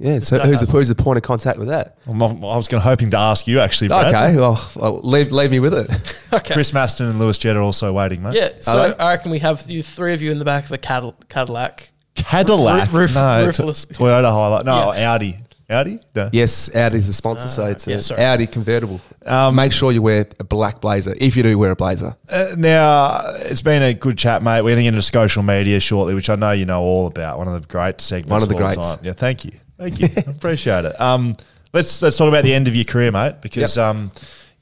Yeah. 0.00 0.18
So 0.20 0.38
guy 0.38 0.46
who's 0.46 0.60
the, 0.60 0.66
who's 0.66 0.88
the 0.88 0.94
point 0.94 1.18
of 1.18 1.22
contact 1.22 1.58
with 1.58 1.68
that? 1.68 1.98
I'm, 2.06 2.22
I 2.22 2.56
was 2.56 2.68
going 2.68 2.80
to 2.82 2.88
hoping 2.88 3.10
to 3.10 3.18
ask 3.18 3.46
you 3.46 3.60
actually, 3.60 3.88
Brad. 3.88 4.06
Okay. 4.14 4.36
Well, 4.36 4.70
well, 4.74 5.00
leave 5.02 5.30
leave 5.30 5.50
me 5.50 5.60
with 5.60 5.74
it. 5.74 6.16
Okay. 6.32 6.54
Chris 6.54 6.70
Masten 6.70 7.10
and 7.10 7.18
Lewis 7.18 7.38
Jett 7.38 7.56
are 7.56 7.60
also 7.60 7.92
waiting, 7.92 8.22
mate. 8.22 8.36
Yeah. 8.36 8.50
So 8.60 8.78
Are? 8.78 9.02
I 9.02 9.10
reckon 9.14 9.32
we 9.32 9.40
have 9.40 9.68
you 9.68 9.82
three 9.82 10.14
of 10.14 10.22
you 10.22 10.30
in 10.30 10.38
the 10.38 10.44
back 10.44 10.64
of 10.64 10.70
a 10.70 10.78
Cadil- 10.78 11.16
Cadillac. 11.28 11.90
Cadillac. 12.14 12.92
Roof- 12.92 13.16
no, 13.16 13.46
roofless. 13.46 13.86
T- 13.86 13.94
Toyota 13.94 14.30
Hilux. 14.30 14.64
No, 14.64 14.92
Yeah. 14.92 15.12
Audi. 15.12 15.36
Audi? 15.68 15.98
No. 16.14 16.30
yes, 16.32 16.74
Audi's 16.74 17.06
the 17.08 17.12
sponsor, 17.12 17.48
so 17.48 17.66
it's 17.66 17.86
yeah, 17.86 18.00
a. 18.16 18.32
Audi 18.32 18.46
convertible. 18.46 19.00
Um, 19.26 19.54
Make 19.56 19.72
sure 19.72 19.90
you 19.92 20.02
wear 20.02 20.26
a 20.38 20.44
black 20.44 20.80
blazer 20.80 21.14
if 21.20 21.36
you 21.36 21.42
do 21.42 21.58
wear 21.58 21.72
a 21.72 21.76
blazer. 21.76 22.16
Uh, 22.28 22.54
now, 22.56 23.22
it's 23.36 23.62
been 23.62 23.82
a 23.82 23.94
good 23.94 24.18
chat, 24.18 24.42
mate. 24.42 24.62
We're 24.62 24.70
going 24.70 24.76
to 24.78 24.82
get 24.82 24.88
into 24.94 25.02
social 25.02 25.42
media 25.42 25.78
shortly, 25.80 26.14
which 26.14 26.30
I 26.30 26.36
know 26.36 26.52
you 26.52 26.64
know 26.66 26.80
all 26.82 27.06
about. 27.06 27.38
One 27.38 27.48
of 27.48 27.60
the 27.60 27.68
great 27.68 28.00
segments. 28.00 28.30
One 28.30 28.42
of 28.42 28.48
the 28.48 28.54
greats. 28.56 28.94
time. 28.94 29.04
Yeah, 29.04 29.12
thank 29.12 29.44
you. 29.44 29.52
Thank 29.80 29.98
you. 30.00 30.08
I 30.26 30.30
appreciate 30.30 30.84
it. 30.84 31.00
Um, 31.00 31.34
let's 31.72 32.02
let's 32.02 32.16
talk 32.16 32.28
about 32.28 32.44
the 32.44 32.52
end 32.54 32.68
of 32.68 32.76
your 32.76 32.84
career, 32.84 33.10
mate, 33.10 33.36
because 33.40 33.76
Yep. 33.76 33.86
um, 33.86 34.12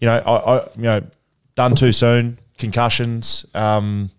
you 0.01 0.07
know, 0.07 0.17
I, 0.19 0.37
I 0.37 0.69
you 0.77 0.83
know, 0.83 1.03
done 1.57 1.75
too 1.75 1.91
soon, 1.93 2.39
concussions. 2.57 3.45
Um, 3.55 4.11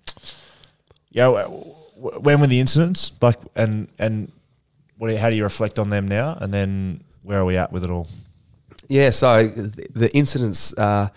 you 1.12 1.22
know, 1.22 1.76
w- 1.96 2.20
when 2.20 2.42
were 2.42 2.48
the 2.48 2.60
incidents? 2.60 3.14
Like, 3.22 3.40
and 3.56 3.88
and 3.98 4.30
what? 4.98 5.16
How 5.16 5.30
do 5.30 5.36
you 5.38 5.44
reflect 5.44 5.80
on 5.80 5.90
them 5.90 6.08
now? 6.08 6.38
And 6.40 6.54
then 6.54 7.02
where 7.24 7.40
are 7.40 7.46
we 7.46 7.56
at 7.56 7.72
with 7.72 7.84
it 7.86 7.90
all? 7.90 8.08
Yeah, 8.90 9.12
so 9.12 9.48
the, 9.48 9.88
the 9.94 10.14
incidents 10.18 10.78
uh, 10.78 11.10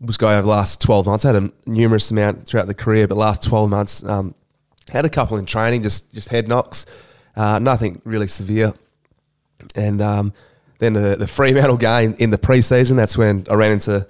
was 0.00 0.16
going 0.18 0.34
over 0.34 0.42
the 0.42 0.48
last 0.48 0.82
12 0.82 1.06
months. 1.06 1.24
I 1.24 1.32
had 1.32 1.42
a 1.44 1.50
numerous 1.66 2.10
amount 2.10 2.46
throughout 2.46 2.66
the 2.66 2.74
career, 2.74 3.08
but 3.08 3.16
last 3.16 3.42
12 3.42 3.70
months, 3.70 4.04
um, 4.04 4.34
had 4.90 5.04
a 5.06 5.08
couple 5.08 5.36
in 5.38 5.46
training, 5.46 5.82
just 5.82 6.12
just 6.14 6.28
head 6.28 6.46
knocks, 6.46 6.86
uh, 7.34 7.58
nothing 7.58 8.00
really 8.04 8.28
severe. 8.28 8.74
And 9.74 10.00
um, 10.00 10.32
then 10.78 10.92
the, 10.92 11.16
the 11.16 11.26
Fremantle 11.26 11.76
game 11.76 12.14
in 12.18 12.30
the 12.30 12.38
preseason, 12.38 12.96
that's 12.96 13.16
when 13.18 13.46
I 13.50 13.54
ran 13.54 13.72
into 13.72 14.06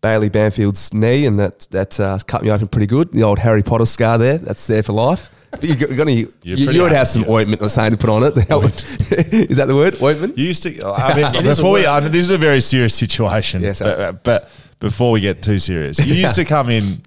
Bailey 0.00 0.28
Banfield's 0.28 0.92
knee, 0.92 1.26
and 1.26 1.38
that 1.40 1.60
that 1.70 1.98
uh, 1.98 2.18
cut 2.26 2.42
me 2.42 2.50
open 2.50 2.68
pretty 2.68 2.86
good. 2.86 3.12
The 3.12 3.22
old 3.22 3.38
Harry 3.38 3.62
Potter 3.62 3.86
scar 3.86 4.18
there, 4.18 4.38
that's 4.38 4.66
there 4.66 4.82
for 4.82 4.92
life. 4.92 5.32
But 5.50 5.64
you, 5.64 5.74
got- 5.74 5.88
you're 5.88 5.98
gonna, 5.98 6.10
you, 6.12 6.32
You're 6.42 6.58
you 6.58 6.64
pretty 6.66 6.80
would 6.80 6.92
have 6.92 7.08
some 7.08 7.22
yeah. 7.22 7.30
ointment 7.30 7.62
or 7.62 7.68
something 7.68 7.96
to 7.96 7.98
put 7.98 8.10
on 8.10 8.22
it. 8.24 8.36
Is 9.50 9.56
that 9.56 9.66
the 9.66 9.74
word? 9.74 10.00
Ointment? 10.02 10.36
You 10.36 10.46
used 10.46 10.62
to. 10.64 10.84
I 10.84 11.16
mean, 11.16 11.34
It 11.34 11.46
is 11.46 11.58
a 11.58 11.62
before 11.62 11.72
we, 11.72 11.80
word. 11.80 11.86
I 11.88 12.00
know 12.00 12.08
this 12.08 12.24
is 12.24 12.30
a 12.30 12.38
very 12.38 12.60
serious 12.60 12.94
situation. 12.94 13.62
Yes, 13.62 13.78
sir. 13.78 14.12
but, 14.12 14.22
but 14.24 14.50
before 14.80 15.12
we 15.12 15.20
get 15.20 15.42
too 15.42 15.58
serious, 15.58 16.04
you 16.04 16.14
used 16.14 16.34
to 16.34 16.44
come 16.44 16.68
in 16.70 17.02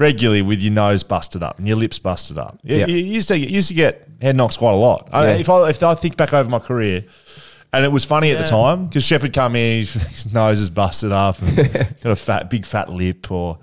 regularly 0.00 0.42
with 0.42 0.60
your 0.62 0.72
nose 0.72 1.02
busted 1.04 1.42
up 1.42 1.58
and 1.58 1.68
your 1.68 1.76
lips 1.76 1.98
busted 1.98 2.38
up. 2.38 2.58
You, 2.62 2.76
Yeah. 2.78 2.86
you 2.86 2.96
used 2.96 3.28
to 3.28 3.38
you 3.38 3.46
used 3.48 3.68
to 3.68 3.74
get 3.74 4.08
head 4.20 4.34
knocks 4.34 4.56
quite 4.56 4.72
a 4.72 4.76
lot. 4.76 5.08
I, 5.12 5.26
Yeah. 5.26 5.34
if 5.36 5.48
I 5.48 5.68
if 5.70 5.82
I 5.82 5.94
think 5.94 6.16
back 6.16 6.32
over 6.32 6.48
my 6.50 6.58
career. 6.58 7.04
And 7.72 7.84
it 7.84 7.92
was 7.92 8.04
funny 8.04 8.32
at 8.32 8.38
the 8.38 8.44
time 8.44 8.86
because 8.86 9.04
Shepherd 9.04 9.32
come 9.32 9.54
in, 9.54 9.78
his, 9.78 9.92
his 10.24 10.34
nose 10.34 10.60
is 10.60 10.70
busted 10.70 11.12
up, 11.12 11.40
and 11.40 11.54
got 12.02 12.10
a 12.10 12.16
fat, 12.16 12.50
big 12.50 12.66
fat 12.66 12.88
lip, 12.92 13.30
or 13.30 13.58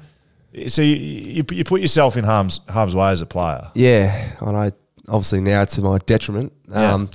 so 0.70 0.82
you, 0.82 0.96
you, 0.96 1.44
you 1.52 1.64
put 1.66 1.82
yourself 1.82 2.16
in 2.16 2.24
harm's 2.24 2.62
harm's 2.70 2.96
way 2.96 3.10
as 3.10 3.22
a 3.22 3.26
player. 3.26 3.70
Yeah, 3.76 4.34
and 4.40 4.56
I 4.56 4.72
obviously 5.10 5.42
now 5.42 5.66
to 5.66 5.82
my 5.82 5.98
detriment. 6.06 6.54
Yeah. 6.70 6.94
Um, 6.94 7.10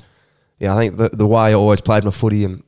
yeah, 0.59 0.74
I 0.77 0.78
think 0.78 0.99
the 0.99 1.09
the 1.09 1.27
way 1.27 1.40
I 1.40 1.53
always 1.55 1.81
played 1.81 2.05
my 2.05 2.11
footy 2.11 2.44
and 2.44 2.62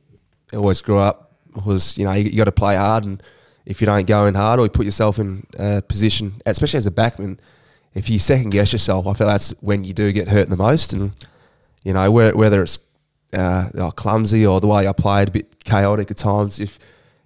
always 0.53 0.81
grew 0.81 0.97
up 0.97 1.33
was 1.63 1.95
you 1.95 2.05
know 2.05 2.13
you, 2.13 2.23
you 2.31 2.37
got 2.37 2.45
to 2.45 2.51
play 2.51 2.75
hard, 2.77 3.03
and 3.05 3.21
if 3.65 3.81
you 3.81 3.85
don't 3.85 4.07
go 4.07 4.25
in 4.27 4.35
hard 4.35 4.59
or 4.59 4.63
you 4.63 4.69
put 4.69 4.85
yourself 4.85 5.19
in 5.19 5.45
a 5.57 5.81
position, 5.81 6.41
especially 6.45 6.77
as 6.77 6.85
a 6.85 6.91
backman, 6.91 7.39
if 7.93 8.09
you 8.09 8.19
second 8.19 8.51
guess 8.51 8.71
yourself, 8.71 9.07
I 9.07 9.13
feel 9.13 9.27
that's 9.27 9.51
when 9.61 9.83
you 9.83 9.93
do 9.93 10.11
get 10.11 10.27
hurt 10.27 10.49
the 10.49 10.57
most. 10.57 10.93
And 10.93 11.11
you 11.83 11.93
know 11.93 12.11
whe- 12.11 12.35
whether 12.35 12.61
it's 12.61 12.79
uh, 13.33 13.69
oh, 13.75 13.91
clumsy 13.91 14.45
or 14.45 14.59
the 14.59 14.67
way 14.67 14.87
I 14.87 14.93
played, 14.93 15.29
a 15.29 15.31
bit 15.31 15.63
chaotic 15.63 16.11
at 16.11 16.17
times. 16.17 16.59
If 16.59 16.79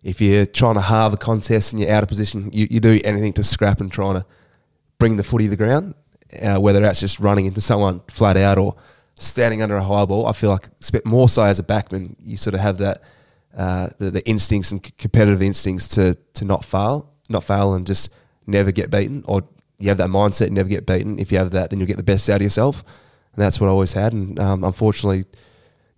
if 0.04 0.22
you're 0.22 0.46
trying 0.46 0.76
to 0.76 0.82
halve 0.82 1.14
a 1.14 1.18
contest 1.18 1.74
and 1.74 1.82
you're 1.82 1.92
out 1.92 2.04
of 2.04 2.10
position, 2.10 2.50
you, 2.54 2.68
you 2.70 2.80
do 2.80 3.00
anything 3.04 3.34
to 3.34 3.44
scrap 3.44 3.82
and 3.82 3.92
trying 3.92 4.16
to 4.16 4.26
bring 4.98 5.18
the 5.18 5.24
footy 5.24 5.46
to 5.46 5.50
the 5.50 5.58
ground, 5.58 5.94
uh, 6.42 6.58
whether 6.58 6.80
that's 6.80 7.02
just 7.02 7.20
running 7.20 7.46
into 7.46 7.60
someone 7.60 8.02
flat 8.08 8.38
out 8.38 8.58
or 8.58 8.76
standing 9.20 9.62
under 9.62 9.76
a 9.76 9.84
high 9.84 10.06
ball. 10.06 10.26
I 10.26 10.32
feel 10.32 10.52
like 10.52 10.70
more 11.06 11.28
so 11.28 11.44
as 11.44 11.60
a 11.60 11.64
backman, 11.64 12.16
you 12.24 12.38
sort 12.38 12.54
of 12.54 12.62
have 12.62 12.78
that 12.78 13.02
uh, 13.56 13.90
the, 13.98 14.12
the 14.12 14.28
instincts 14.28 14.72
and 14.72 14.86
c- 14.86 14.94
competitive 14.98 15.42
instincts 15.42 15.88
to 15.90 16.16
to 16.36 16.46
not 16.46 16.64
fail, 16.64 17.12
not 17.30 17.44
fail, 17.44 17.74
and 17.74 17.86
just 17.86 18.14
never 18.48 18.72
get 18.72 18.90
beaten. 18.90 19.24
Or 19.28 19.44
you 19.78 19.90
have 19.90 19.98
that 19.98 20.10
mindset, 20.10 20.48
and 20.48 20.56
never 20.56 20.70
get 20.70 20.86
beaten. 20.86 21.20
If 21.20 21.32
you 21.32 21.38
have 21.38 21.52
that, 21.52 21.70
then 21.70 21.80
you'll 21.80 21.88
get 21.88 21.98
the 21.98 22.04
best 22.04 22.30
out 22.30 22.38
of 22.38 22.42
yourself, 22.42 22.84
and 23.34 23.42
that's 23.42 23.60
what 23.60 23.68
I 23.68 23.72
always 23.72 23.94
had. 23.94 24.14
And 24.14 24.40
um, 24.40 24.64
unfortunately, 24.64 25.26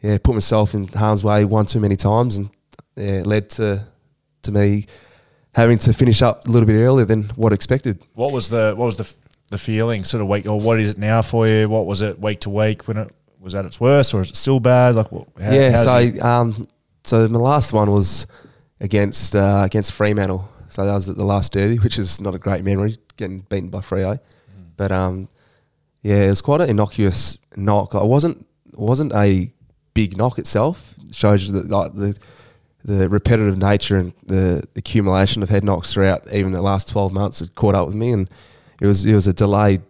yeah, 0.02 0.18
put 0.24 0.34
myself 0.34 0.74
in 0.74 0.88
harm's 0.88 1.24
way 1.24 1.46
one 1.46 1.66
too 1.66 1.80
many 1.80 1.96
times, 1.96 2.36
and 2.36 2.50
yeah, 2.96 3.20
it 3.20 3.28
led 3.28 3.50
to 3.52 3.86
to 4.44 4.52
me 4.52 4.86
having 5.54 5.78
to 5.78 5.94
finish 5.94 6.22
up 6.22 6.48
a 6.48 6.52
little 6.52 6.68
bit 6.68 6.78
earlier 6.78 7.06
than 7.06 7.24
what 7.36 7.54
expected. 7.54 8.02
What 8.14 8.32
was 8.32 8.50
the 8.50 8.74
what 8.76 8.86
was 8.86 8.98
the 8.98 9.14
the 9.50 9.58
feeling 9.58 10.04
sort 10.04 10.22
of 10.22 10.28
week 10.28 10.48
or 10.48 10.60
what 10.60 10.80
is 10.80 10.92
it 10.92 10.98
now 10.98 11.22
for 11.22 11.48
you? 11.48 11.70
What 11.70 11.86
was 11.86 12.02
it 12.02 12.20
week 12.20 12.40
to 12.42 12.50
week 12.50 12.88
when 12.88 12.98
it 12.98 13.14
was 13.40 13.54
at 13.54 13.66
its 13.66 13.80
worst 13.80 14.14
or 14.14 14.22
is 14.22 14.30
it 14.30 14.38
still 14.38 14.60
bad? 14.62 14.96
Like 14.96 15.12
what, 15.12 15.28
how, 15.40 15.52
yeah, 15.52 15.76
so 15.76 16.26
um, 16.26 16.68
so 17.04 17.28
my 17.28 17.40
last 17.40 17.74
one 17.74 17.92
was 17.92 18.28
against 18.80 19.36
uh, 19.36 19.62
against 19.66 19.94
Fremantle. 19.94 20.50
So 20.70 20.86
that 20.86 20.94
was 20.94 21.06
the 21.06 21.26
last 21.26 21.52
derby, 21.52 21.78
which 21.78 22.00
is 22.00 22.22
not 22.22 22.34
a 22.34 22.40
great 22.40 22.64
memory, 22.64 22.98
getting 23.18 23.40
beaten 23.42 23.70
by 23.70 23.80
Freo. 23.80 24.20
But 24.78 24.92
um, 24.92 25.28
yeah, 26.02 26.24
it 26.24 26.30
was 26.30 26.42
quite 26.42 26.62
an 26.62 26.70
innocuous 26.70 27.40
knock. 27.56 27.94
It 27.94 28.06
wasn't 28.06 28.46
it 28.72 28.80
wasn't 28.80 29.14
a 29.14 29.52
big 29.94 30.18
knock 30.18 30.40
itself. 30.40 30.94
It 31.06 31.16
shows 31.16 31.52
that 31.52 31.70
like 31.70 31.94
the 31.94 32.18
the 32.84 33.10
repetitive 33.10 33.58
nature 33.58 33.98
and 33.98 34.14
the 34.26 34.64
accumulation 34.76 35.44
of 35.44 35.50
head 35.50 35.64
knocks 35.64 35.94
throughout 35.94 36.32
even 36.34 36.52
the 36.52 36.62
last 36.62 36.88
twelve 36.88 37.12
months 37.14 37.40
had 37.40 37.54
caught 37.56 37.76
up 37.76 37.88
with 37.88 37.96
me, 37.96 38.12
and 38.12 38.30
it 38.80 38.88
was 38.88 39.06
it 39.06 39.14
was 39.14 39.28
a 39.28 39.34
delayed 39.34 39.82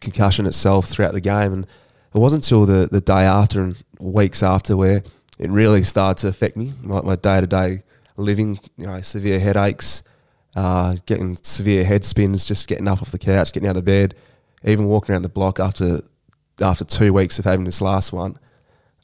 concussion 0.00 0.46
itself 0.46 0.86
throughout 0.86 1.12
the 1.12 1.20
game, 1.20 1.52
and 1.52 1.66
it 2.14 2.18
wasn't 2.18 2.44
until 2.44 2.66
the, 2.66 2.88
the 2.90 3.00
day 3.00 3.22
after 3.22 3.62
and 3.62 3.84
weeks 3.98 4.42
after 4.42 4.76
where 4.76 5.02
it 5.42 5.50
really 5.50 5.82
started 5.82 6.20
to 6.22 6.28
affect 6.28 6.56
me, 6.56 6.72
my 6.84 7.16
day 7.16 7.40
to 7.40 7.48
day 7.48 7.82
living. 8.16 8.60
You 8.76 8.86
know, 8.86 9.00
severe 9.00 9.40
headaches, 9.40 10.04
uh, 10.54 10.94
getting 11.04 11.36
severe 11.42 11.84
head 11.84 12.04
spins, 12.04 12.44
just 12.44 12.68
getting 12.68 12.86
up 12.86 13.02
off 13.02 13.10
the 13.10 13.18
couch, 13.18 13.52
getting 13.52 13.68
out 13.68 13.76
of 13.76 13.84
bed, 13.84 14.14
even 14.64 14.86
walking 14.86 15.12
around 15.12 15.22
the 15.22 15.28
block 15.28 15.58
after 15.58 16.02
after 16.60 16.84
two 16.84 17.12
weeks 17.12 17.40
of 17.40 17.44
having 17.44 17.64
this 17.64 17.80
last 17.80 18.12
one. 18.12 18.38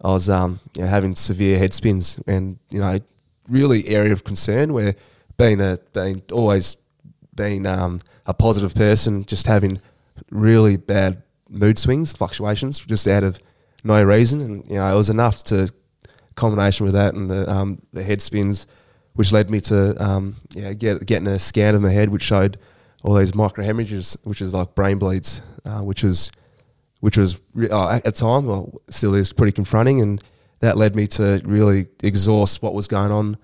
I 0.01 0.11
was 0.11 0.31
um, 0.31 0.61
you 0.75 0.83
know, 0.83 0.89
having 0.89 1.17
severe 1.17 1.59
head 1.59 1.75
spins, 1.75 2.21
and 2.29 2.61
you 2.71 2.79
know, 2.79 3.01
really 3.49 3.89
area 3.89 4.13
of 4.13 4.23
concern 4.23 4.73
where 4.73 4.95
being 5.39 5.61
a 5.61 5.79
being 5.93 6.23
always 6.31 6.77
being 7.35 7.67
um, 7.67 8.01
a 8.27 8.33
positive 8.33 8.77
person, 8.77 9.25
just 9.25 9.49
having 9.49 9.81
really 10.31 10.77
bad 10.77 11.21
mood 11.49 11.81
swings, 11.81 12.17
fluctuations, 12.17 12.79
just 12.79 13.09
out 13.09 13.25
of 13.25 13.41
no 13.83 14.01
reason, 14.05 14.41
and 14.41 14.69
you 14.69 14.77
know, 14.77 14.95
it 14.95 14.97
was 14.97 15.11
enough 15.11 15.43
to 15.43 15.73
combination 16.39 16.85
with 16.87 16.95
that 16.95 17.15
and 17.15 17.29
the 17.29 17.51
um, 17.51 17.83
the 17.93 18.03
head 18.03 18.23
spins, 18.23 18.67
which 19.15 19.33
led 19.33 19.51
me 19.51 19.61
to 19.63 20.03
um, 20.03 20.37
yeah 20.51 20.73
get 20.73 21.05
getting 21.07 21.29
a 21.29 21.39
scan 21.39 21.75
of 21.75 21.83
my 21.83 21.91
head, 21.91 22.09
which 22.09 22.23
showed 22.23 22.59
all 23.05 23.15
these 23.15 23.33
microhemorrhages, 23.33 24.17
which 24.25 24.41
is 24.41 24.55
like 24.55 24.75
brain 24.75 24.99
bleeds, 24.99 25.43
uh, 25.65 25.81
which 25.81 26.03
was 26.03 26.31
which 27.01 27.17
was 27.17 27.41
re- 27.55 27.71
uh, 27.71 27.97
at 27.97 28.05
the 28.05 28.13
time, 28.13 28.47
well, 28.47 28.81
still 28.89 29.15
is 29.15 29.33
pretty 29.33 29.53
confronting, 29.53 30.01
and 30.01 30.23
that 30.61 30.77
led 30.77 30.97
me 30.97 31.07
to 31.07 31.41
really 31.45 31.87
exhaust 32.03 32.63
what 32.63 32.75
was 32.75 32.89
going 32.89 33.13
on 33.13 33.37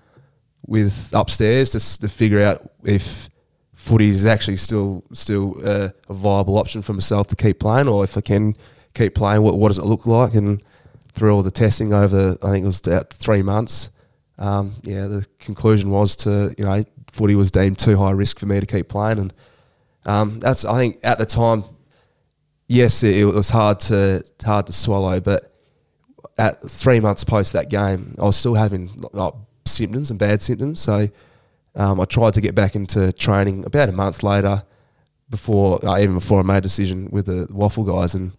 with 0.67 1.09
upstairs 1.13 1.69
to, 1.71 2.01
to 2.01 2.09
figure 2.09 2.41
out 2.41 2.69
if 2.83 3.29
footy 3.73 4.09
is 4.09 4.25
actually 4.25 4.57
still 4.57 5.03
still 5.13 5.55
uh, 5.63 5.89
a 6.09 6.13
viable 6.13 6.57
option 6.57 6.81
for 6.81 6.93
myself 6.93 7.27
to 7.27 7.35
keep 7.35 7.59
playing, 7.59 7.87
or 7.87 8.03
if 8.03 8.17
I 8.17 8.21
can 8.21 8.55
keep 8.93 9.15
playing, 9.15 9.41
what 9.41 9.57
what 9.57 9.69
does 9.69 9.77
it 9.77 9.85
look 9.85 10.05
like? 10.05 10.33
And 10.33 10.61
through 11.15 11.33
all 11.33 11.41
the 11.41 11.51
testing 11.51 11.93
over, 11.93 12.37
I 12.43 12.51
think 12.51 12.63
it 12.63 12.67
was 12.67 12.85
about 12.85 13.13
three 13.13 13.41
months. 13.41 13.89
Um, 14.37 14.75
yeah, 14.83 15.07
the 15.07 15.25
conclusion 15.39 15.89
was 15.89 16.15
to 16.17 16.53
you 16.57 16.65
know 16.65 16.83
footy 17.11 17.35
was 17.35 17.51
deemed 17.51 17.79
too 17.79 17.97
high 17.97 18.11
risk 18.11 18.39
for 18.39 18.45
me 18.45 18.59
to 18.59 18.65
keep 18.65 18.89
playing, 18.89 19.19
and 19.19 19.33
um, 20.05 20.39
that's 20.39 20.65
I 20.65 20.77
think 20.77 20.97
at 21.03 21.17
the 21.17 21.25
time, 21.25 21.63
yes, 22.67 23.01
it, 23.03 23.15
it 23.17 23.25
was 23.25 23.49
hard 23.49 23.79
to 23.81 24.23
hard 24.43 24.67
to 24.67 24.73
swallow, 24.73 25.19
but 25.19 25.53
at 26.37 26.69
three 26.69 26.99
months 26.99 27.23
post 27.23 27.53
that 27.53 27.69
game, 27.69 28.15
I 28.19 28.23
was 28.23 28.35
still 28.35 28.55
having 28.55 29.05
like, 29.13 29.33
symptoms 29.65 30.09
and 30.09 30.19
bad 30.19 30.41
symptoms. 30.41 30.81
So 30.81 31.07
um, 31.75 32.01
I 32.01 32.05
tried 32.05 32.33
to 32.33 32.41
get 32.41 32.55
back 32.55 32.75
into 32.75 33.13
training 33.13 33.65
about 33.65 33.87
a 33.87 33.93
month 33.93 34.21
later, 34.21 34.63
before 35.29 35.83
uh, 35.85 35.97
even 35.99 36.15
before 36.15 36.39
I 36.39 36.43
made 36.43 36.57
a 36.57 36.61
decision 36.61 37.09
with 37.09 37.27
the 37.27 37.47
waffle 37.49 37.83
guys, 37.83 38.15
and 38.15 38.33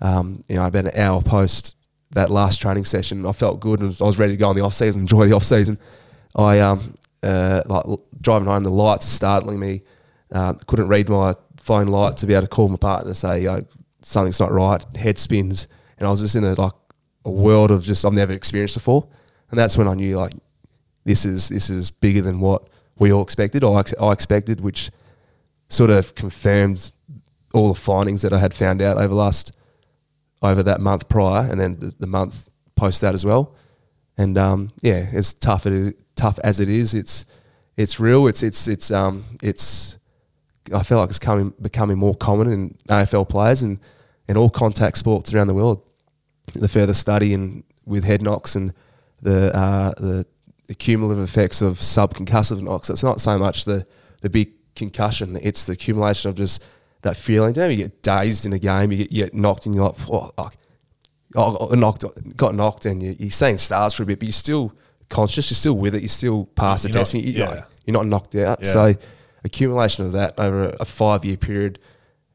um, 0.00 0.42
you 0.48 0.56
know 0.56 0.66
about 0.66 0.86
an 0.86 1.00
hour 1.00 1.22
post 1.22 1.76
that 2.12 2.30
last 2.30 2.60
training 2.60 2.84
session, 2.84 3.24
I 3.24 3.32
felt 3.32 3.60
good 3.60 3.80
and 3.80 3.96
I 4.00 4.04
was 4.04 4.18
ready 4.18 4.32
to 4.32 4.36
go 4.36 4.50
in 4.50 4.56
the 4.56 4.64
off 4.64 4.74
season, 4.74 5.02
enjoy 5.02 5.28
the 5.28 5.34
off 5.34 5.44
season. 5.44 5.78
I 6.34 6.60
um 6.60 6.94
uh, 7.22 7.62
like 7.66 7.84
driving 8.20 8.46
home, 8.48 8.62
the 8.62 8.70
lights 8.70 9.06
startling 9.06 9.60
me. 9.60 9.82
Uh, 10.32 10.54
couldn't 10.66 10.88
read 10.88 11.08
my 11.08 11.34
phone 11.58 11.88
light 11.88 12.16
to 12.16 12.26
be 12.26 12.34
able 12.34 12.42
to 12.42 12.48
call 12.48 12.68
my 12.68 12.76
partner 12.76 13.10
to 13.10 13.14
say 13.14 13.42
Yo, 13.42 13.66
something's 14.00 14.40
not 14.40 14.52
right. 14.52 14.84
Head 14.96 15.18
spins, 15.18 15.68
and 15.98 16.06
I 16.06 16.10
was 16.10 16.20
just 16.20 16.36
in 16.36 16.44
a 16.44 16.54
like 16.54 16.72
a 17.24 17.30
world 17.30 17.70
of 17.70 17.82
just 17.82 18.04
I've 18.04 18.12
never 18.12 18.32
experienced 18.32 18.74
before, 18.74 19.06
and 19.50 19.58
that's 19.58 19.76
when 19.76 19.88
I 19.88 19.94
knew 19.94 20.16
like 20.16 20.32
this 21.04 21.24
is 21.24 21.48
this 21.48 21.70
is 21.70 21.90
bigger 21.90 22.22
than 22.22 22.40
what 22.40 22.68
we 22.98 23.12
all 23.12 23.22
expected. 23.22 23.64
I, 23.64 23.82
I 24.00 24.12
expected, 24.12 24.60
which 24.60 24.90
sort 25.68 25.90
of 25.90 26.14
confirmed 26.14 26.92
all 27.52 27.68
the 27.68 27.78
findings 27.78 28.22
that 28.22 28.32
I 28.32 28.38
had 28.38 28.54
found 28.54 28.80
out 28.80 28.96
over 28.96 29.08
the 29.08 29.14
last 29.14 29.56
over 30.42 30.62
that 30.62 30.80
month 30.80 31.08
prior, 31.08 31.50
and 31.50 31.60
then 31.60 31.94
the, 31.98 32.06
month 32.06 32.48
post 32.74 33.00
that 33.02 33.14
as 33.14 33.24
well. 33.24 33.54
And 34.16 34.38
um, 34.38 34.72
yeah, 34.82 35.06
as 35.12 35.32
tough 35.32 35.66
it 35.66 35.72
is, 35.72 35.94
tough 36.16 36.38
as 36.44 36.60
it 36.60 36.68
is, 36.68 36.94
it's 36.94 37.24
it's 37.76 38.00
real. 38.00 38.26
It's 38.26 38.42
it's 38.42 38.68
it's 38.68 38.90
um 38.90 39.24
it's 39.42 39.98
I 40.74 40.82
feel 40.82 40.98
like 40.98 41.10
it's 41.10 41.18
coming 41.18 41.52
becoming 41.60 41.98
more 41.98 42.14
common 42.14 42.50
in 42.50 42.76
AFL 42.88 43.28
players 43.28 43.62
and 43.62 43.78
in 44.28 44.36
all 44.36 44.50
contact 44.50 44.98
sports 44.98 45.32
around 45.32 45.48
the 45.48 45.54
world. 45.54 45.82
The 46.52 46.68
further 46.68 46.94
study 46.94 47.32
and 47.34 47.64
with 47.86 48.04
head 48.04 48.22
knocks 48.22 48.54
and 48.54 48.72
the 49.22 49.54
uh, 49.56 49.92
the 49.98 50.26
cumulative 50.78 51.22
effects 51.22 51.60
of 51.62 51.78
subconcussive 51.78 52.62
knocks. 52.62 52.90
It's 52.90 53.02
not 53.02 53.20
so 53.20 53.38
much 53.38 53.64
the 53.64 53.86
the 54.20 54.30
big 54.30 54.52
concussion; 54.74 55.38
it's 55.42 55.64
the 55.64 55.72
accumulation 55.72 56.30
of 56.30 56.36
just 56.36 56.64
that 57.02 57.16
feeling. 57.16 57.54
You, 57.54 57.62
know, 57.62 57.68
you 57.68 57.76
get 57.76 58.02
dazed 58.02 58.46
in 58.46 58.52
a 58.52 58.58
game, 58.58 58.92
you 58.92 58.98
get, 58.98 59.12
you 59.12 59.24
get 59.24 59.34
knocked, 59.34 59.66
and 59.66 59.74
you're 59.74 59.84
like, 59.84 60.10
oh, 60.10 60.30
oh, 60.38 60.50
oh, 61.36 61.66
got 61.66 61.78
knocked, 61.78 62.36
got 62.36 62.54
knocked, 62.54 62.86
and 62.86 63.02
you, 63.02 63.16
you're 63.18 63.30
seeing 63.30 63.58
stars 63.58 63.94
for 63.94 64.02
a 64.02 64.06
bit, 64.06 64.18
but 64.18 64.26
you're 64.26 64.32
still 64.32 64.72
conscious, 65.08 65.50
you're 65.50 65.56
still 65.56 65.76
with 65.76 65.94
it, 65.94 66.02
you're 66.02 66.08
still 66.08 66.46
past 66.54 66.82
the 66.82 66.88
You're 66.88 66.94
not- 66.94 67.00
testing, 67.00 67.22
you, 67.22 67.32
yeah. 67.32 67.64
you're 67.84 67.94
not 67.94 68.06
knocked 68.06 68.34
out. 68.36 68.60
Yeah. 68.62 68.68
So, 68.68 68.94
accumulation 69.44 70.04
of 70.04 70.12
that 70.12 70.38
over 70.38 70.76
a, 70.80 70.84
five 70.84 71.24
year 71.24 71.36
period, 71.36 71.78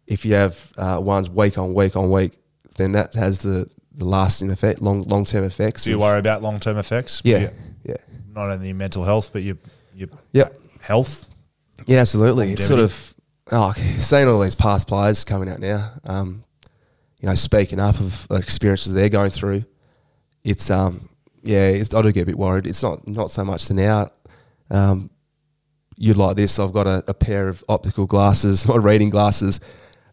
if 0.08 0.26
you 0.26 0.36
have 0.36 0.72
uh, 0.78 1.00
ones 1.02 1.30
week 1.30 1.58
on 1.58 1.74
week 1.74 1.96
on 1.96 2.12
week, 2.12 2.38
then 2.78 2.92
that 2.94 3.14
has 3.16 3.40
the, 3.40 3.70
the 3.94 4.06
lasting 4.06 4.52
effect, 4.52 4.82
long 4.82 5.04
long 5.04 5.26
term 5.26 5.44
effects. 5.44 5.86
Do 5.86 5.92
you 5.92 6.00
worry 6.00 6.20
about 6.20 6.42
long 6.42 6.60
term 6.60 6.78
effects? 6.78 7.22
Yeah, 7.24 7.50
yeah, 7.84 7.96
Not 8.34 8.50
only 8.50 8.68
your 8.68 8.76
mental 8.76 9.04
health, 9.04 9.32
but 9.32 9.42
your 9.42 9.58
your 9.94 10.10
yeah. 10.32 10.50
health. 10.82 11.30
Yeah, 11.88 12.00
absolutely. 12.00 12.52
It's 12.52 12.68
sort 12.68 12.80
of 12.80 13.15
oh, 13.52 13.74
seeing 14.00 14.28
all 14.28 14.42
these 14.42 14.56
past 14.56 14.88
players 14.88 15.24
coming 15.24 15.50
out 15.50 15.60
now. 15.60 15.94
Um, 16.06 16.44
you 17.20 17.30
know, 17.30 17.36
speaking 17.36 17.80
up 17.80 18.00
of 18.00 18.28
experiences 18.32 18.94
they're 18.94 19.10
going 19.10 19.32
through. 19.32 19.66
It's 20.44 20.70
um, 20.70 21.10
yeah, 21.44 21.70
it's, 21.70 21.94
I 21.94 22.02
do 22.02 22.12
get 22.12 22.24
a 22.24 22.26
bit 22.26 22.38
worried. 22.38 22.68
It's 22.68 22.84
not 22.84 23.08
not 23.08 23.32
so 23.32 23.44
much 23.44 23.66
to 23.66 23.74
now. 23.74 24.10
Um, 24.70 25.10
you'd 25.96 26.18
like 26.18 26.36
this. 26.36 26.60
I've 26.60 26.74
got 26.74 26.88
a, 26.88 27.04
a 27.08 27.14
pair 27.14 27.48
of 27.48 27.64
optical 27.70 28.06
glasses, 28.06 28.66
or 28.70 28.80
reading 28.80 29.10
glasses, 29.10 29.60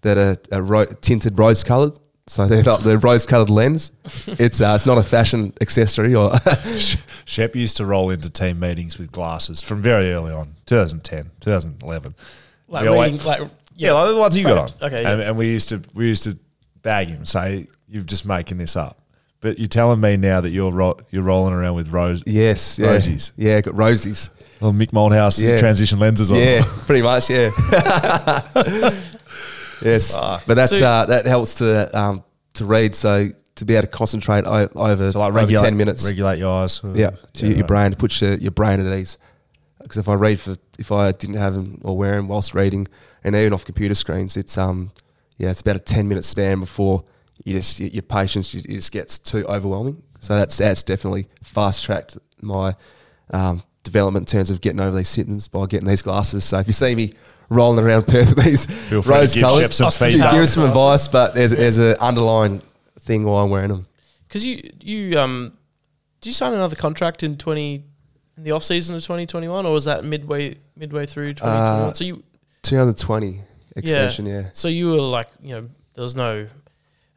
that 0.03 0.19
are, 0.19 0.37
are 0.57 0.63
ro- 0.63 0.87
tinted 0.87 1.39
rose 1.39 1.65
coloured. 1.65 1.99
So 2.29 2.47
they're 2.47 2.63
not 2.63 2.81
the 2.81 2.99
rose 2.99 3.27
coloured 3.27 3.51
lens. 3.51 3.91
It's 4.39 4.61
uh, 4.61 4.73
it's 4.75 4.87
not 4.87 4.97
a 4.97 5.03
fashion 5.03 5.53
accessory 5.61 6.15
or 6.15 6.33
Shep 7.25 7.57
used 7.57 7.77
to 7.79 7.85
roll 7.85 8.11
into 8.11 8.31
team 8.31 8.61
meetings 8.61 8.99
with 8.99 9.11
glasses 9.11 9.61
from 9.61 9.83
very 9.83 10.13
early 10.13 10.33
on, 10.33 10.55
2010, 10.67 11.31
2011. 11.41 12.15
Like 12.73 12.83
We 12.83 12.89
always- 12.89 13.25
like 13.27 13.43
Yeah, 13.77 13.93
like 13.93 14.09
the 14.09 14.17
ones 14.17 14.37
you 14.37 14.43
got 14.45 14.59
on. 14.59 14.69
Okay, 14.83 15.05
and, 15.05 15.21
yeah. 15.21 15.29
and 15.29 15.37
we 15.37 15.47
used 15.49 15.69
to 15.69 15.81
we 15.95 16.09
used 16.09 16.25
to 16.25 16.37
bag 16.83 17.09
him, 17.09 17.25
say 17.27 17.67
you're 17.89 18.03
just 18.03 18.27
making 18.27 18.59
this 18.59 18.75
up. 18.77 18.99
But 19.41 19.59
you're 19.59 19.69
telling 19.69 20.01
me 20.01 20.17
now 20.17 20.41
that 20.41 20.51
you're 20.51 20.71
ro- 20.73 20.99
you're 21.11 21.23
rolling 21.25 21.53
around 21.53 21.75
with 21.75 21.89
rose, 21.91 22.23
yes, 22.27 22.79
yeah, 22.79 22.89
Rosies. 22.89 23.33
Yeah, 23.37 23.61
got 23.61 23.75
rosies. 23.75 24.31
well, 24.61 24.73
Mick 24.73 24.91
Malthouse 24.93 25.41
Yeah. 25.43 25.57
transition 25.59 25.99
lenses 25.99 26.31
on. 26.33 26.39
Yeah, 26.39 26.63
pretty 26.87 27.03
much. 27.03 27.29
Yeah. 27.29 27.51
yes, 29.83 30.17
but 30.47 30.55
that's 30.55 30.77
So- 30.79 30.85
uh, 30.87 31.07
that 31.07 31.27
helps 31.27 31.55
to 31.57 31.99
um, 31.99 32.25
to 32.55 32.65
read. 32.65 32.95
So 32.95 33.31
to 33.57 33.65
be 33.65 33.75
able 33.75 33.83
to 33.83 33.89
concentrate 33.89 34.45
o- 34.47 34.69
over, 34.75 35.11
So 35.11 35.19
like 35.21 35.35
over 35.35 35.53
ten 35.53 35.77
minutes. 35.77 36.07
regulate 36.07 36.39
your 36.39 36.51
eyes. 36.63 36.81
yeah, 36.95 37.11
to 37.35 37.47
your 37.47 37.57
right. 37.59 37.67
brain 37.67 37.91
to 37.91 37.97
put 37.97 38.21
your, 38.21 38.35
your 38.35 38.51
brain 38.53 38.85
at 38.85 38.99
ease. 38.99 39.19
Because 39.83 39.99
if 39.99 40.09
I 40.09 40.15
read 40.15 40.41
for 40.41 40.57
if 40.79 40.93
I 40.93 41.13
didn't 41.13 41.37
have 41.37 41.55
them 41.55 41.81
or 41.83 41.97
wear 41.97 42.17
them 42.17 42.29
whilst 42.29 42.55
reading, 42.55 42.89
and 43.25 43.35
even 43.35 43.53
off 43.53 43.65
computer 43.65 43.95
screens, 43.95 44.37
it's 44.37 44.57
um 44.59 44.93
yeah, 45.39 45.51
it's 45.51 45.61
about 45.61 45.77
a 45.77 45.81
ten 45.81 46.09
minute 46.09 46.25
span 46.25 46.61
before 46.61 47.05
you 47.45 47.55
just 47.55 47.81
your, 47.81 47.89
your 47.89 48.03
patience 48.03 48.55
you, 48.55 48.61
it 48.61 48.77
just 48.77 48.93
gets 48.93 49.19
too 49.19 49.45
overwhelming. 49.47 50.03
So 50.21 50.37
that's 50.37 50.57
that's 50.59 50.83
definitely 50.83 51.27
fast 51.43 51.85
tracked 51.85 52.17
my 52.41 52.75
um, 53.31 53.63
development 53.83 54.33
in 54.33 54.39
terms 54.39 54.51
of 54.51 54.61
getting 54.61 54.81
over 54.81 54.97
these 54.97 55.09
symptoms 55.09 55.49
by 55.49 55.67
getting 55.67 55.89
these 55.89 56.03
glasses. 56.03 56.45
So 56.45 56.59
if 56.59 56.67
you 56.67 56.73
see 56.73 56.95
me 56.95 57.15
rolling 57.49 57.85
around 57.85 58.07
Perth 58.07 58.35
with 58.35 58.45
these 58.45 58.67
Feel 58.67 59.03
free 59.03 59.17
rose 59.17 59.35
give 59.35 59.43
colours, 59.43 59.75
some 59.75 59.91
give, 60.11 60.21
give 60.21 60.25
us 60.25 60.55
some 60.55 60.65
advice. 60.65 61.09
But 61.09 61.35
there's 61.35 61.53
there's 61.53 61.79
an 61.79 61.97
underlying 62.01 62.63
thing 63.01 63.25
why 63.25 63.43
I'm 63.43 63.51
wearing 63.51 63.69
them. 63.69 63.87
Because 64.29 64.47
you 64.47 64.63
you 64.81 65.19
um, 65.19 65.59
did 66.21 66.31
you 66.31 66.35
sign 66.35 66.53
another 66.53 66.77
contract 66.77 67.23
in 67.23 67.37
twenty 67.37 67.85
in 68.37 68.43
the 68.45 68.51
off 68.53 68.65
season 68.65 68.97
of 68.97 69.05
twenty 69.05 69.27
twenty 69.27 69.49
one, 69.49 69.67
or 69.67 69.73
was 69.73 69.85
that 69.85 70.05
midway 70.05 70.57
midway 70.77 71.07
through 71.07 71.35
twenty 71.35 71.57
twenty 71.57 71.81
one? 71.81 71.91
Uh, 71.91 71.95
So 71.95 72.05
you 72.05 72.23
2020 72.63 73.41
extension, 73.77 74.27
yeah. 74.27 74.45
so 74.53 74.69
you 74.69 74.91
were 74.93 75.01
like 75.01 75.29
you 75.43 75.55
know 75.55 75.69
there 75.95 76.03
was 76.03 76.15
no 76.15 76.47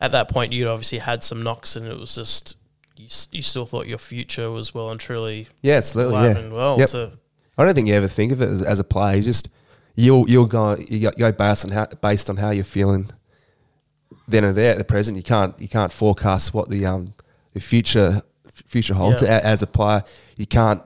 at 0.01 0.11
that 0.13 0.29
point 0.29 0.53
you'd 0.53 0.67
obviously 0.67 0.97
had 0.99 1.23
some 1.23 1.43
knocks 1.43 1.75
and 1.75 1.85
it 1.87 1.97
was 1.97 2.15
just 2.15 2.57
you, 2.97 3.07
you 3.31 3.41
still 3.41 3.65
thought 3.65 3.85
your 3.87 3.97
future 3.97 4.49
was 4.49 4.73
well 4.73 4.89
and 4.89 4.99
truly 4.99 5.47
Yeah, 5.61 5.75
absolutely. 5.75 6.15
Yeah. 6.15 6.47
well. 6.49 6.79
Yep. 6.79 7.13
I 7.57 7.63
don't 7.65 7.73
think 7.75 7.87
you 7.87 7.93
ever 7.93 8.07
think 8.07 8.31
of 8.31 8.41
it 8.41 8.49
as, 8.49 8.61
as 8.61 8.79
a 8.79 8.83
player. 8.83 9.17
You 9.17 9.23
just 9.23 9.49
you'll 9.95 10.29
you'll 10.29 10.45
go 10.45 10.75
you 10.77 10.99
go, 10.99 11.11
go 11.17 11.31
based 11.31 11.65
on 11.65 11.71
how 11.71 11.85
based 12.01 12.29
on 12.29 12.37
how 12.37 12.49
you're 12.49 12.63
feeling 12.63 13.09
then 14.27 14.43
and 14.43 14.55
there 14.57 14.71
at 14.71 14.77
the 14.77 14.83
present. 14.83 15.17
You 15.17 15.23
can't 15.23 15.59
you 15.59 15.67
can't 15.67 15.91
forecast 15.91 16.53
what 16.53 16.69
the 16.69 16.85
um 16.85 17.13
the 17.53 17.59
future 17.59 18.23
future 18.53 18.93
holds 18.93 19.21
Yeah. 19.21 19.39
As 19.43 19.61
a 19.61 19.67
player. 19.67 20.03
You 20.37 20.45
can't 20.47 20.81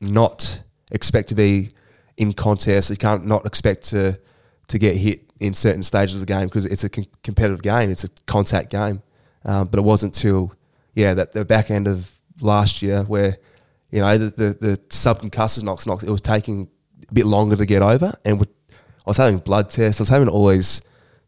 not 0.00 0.62
expect 0.90 1.28
to 1.28 1.34
be 1.34 1.70
in 2.16 2.32
contest. 2.32 2.90
You 2.90 2.96
can't 2.96 3.26
not 3.26 3.46
expect 3.46 3.84
to 3.90 4.18
to 4.68 4.78
get 4.78 4.96
hit 4.96 5.30
in 5.40 5.54
certain 5.54 5.82
stages 5.82 6.14
of 6.14 6.20
the 6.20 6.26
game 6.26 6.46
because 6.46 6.66
it's 6.66 6.84
a 6.84 6.88
com- 6.88 7.06
competitive 7.24 7.62
game. 7.62 7.90
It's 7.90 8.04
a 8.04 8.08
contact 8.26 8.70
game. 8.70 9.02
Um, 9.44 9.66
but 9.68 9.78
it 9.78 9.82
wasn't 9.82 10.14
till 10.14 10.52
yeah 10.94 11.14
that 11.14 11.32
the 11.32 11.44
back 11.44 11.70
end 11.70 11.88
of 11.88 12.12
last 12.40 12.82
year 12.82 13.02
where 13.04 13.38
you 13.90 14.00
know 14.00 14.18
the 14.18 14.30
the, 14.30 14.66
the 14.66 14.76
subconcussive 14.88 15.62
knocks 15.62 15.86
knocks 15.86 16.04
it 16.04 16.10
was 16.10 16.20
taking 16.20 16.68
a 17.08 17.14
bit 17.14 17.26
longer 17.26 17.56
to 17.56 17.66
get 17.66 17.82
over 17.82 18.14
and 18.24 18.46
I 19.06 19.10
was 19.10 19.16
having 19.16 19.38
blood 19.38 19.70
tests. 19.70 20.00
I 20.00 20.02
was 20.02 20.08
having 20.08 20.28
all 20.28 20.48
these 20.48 20.82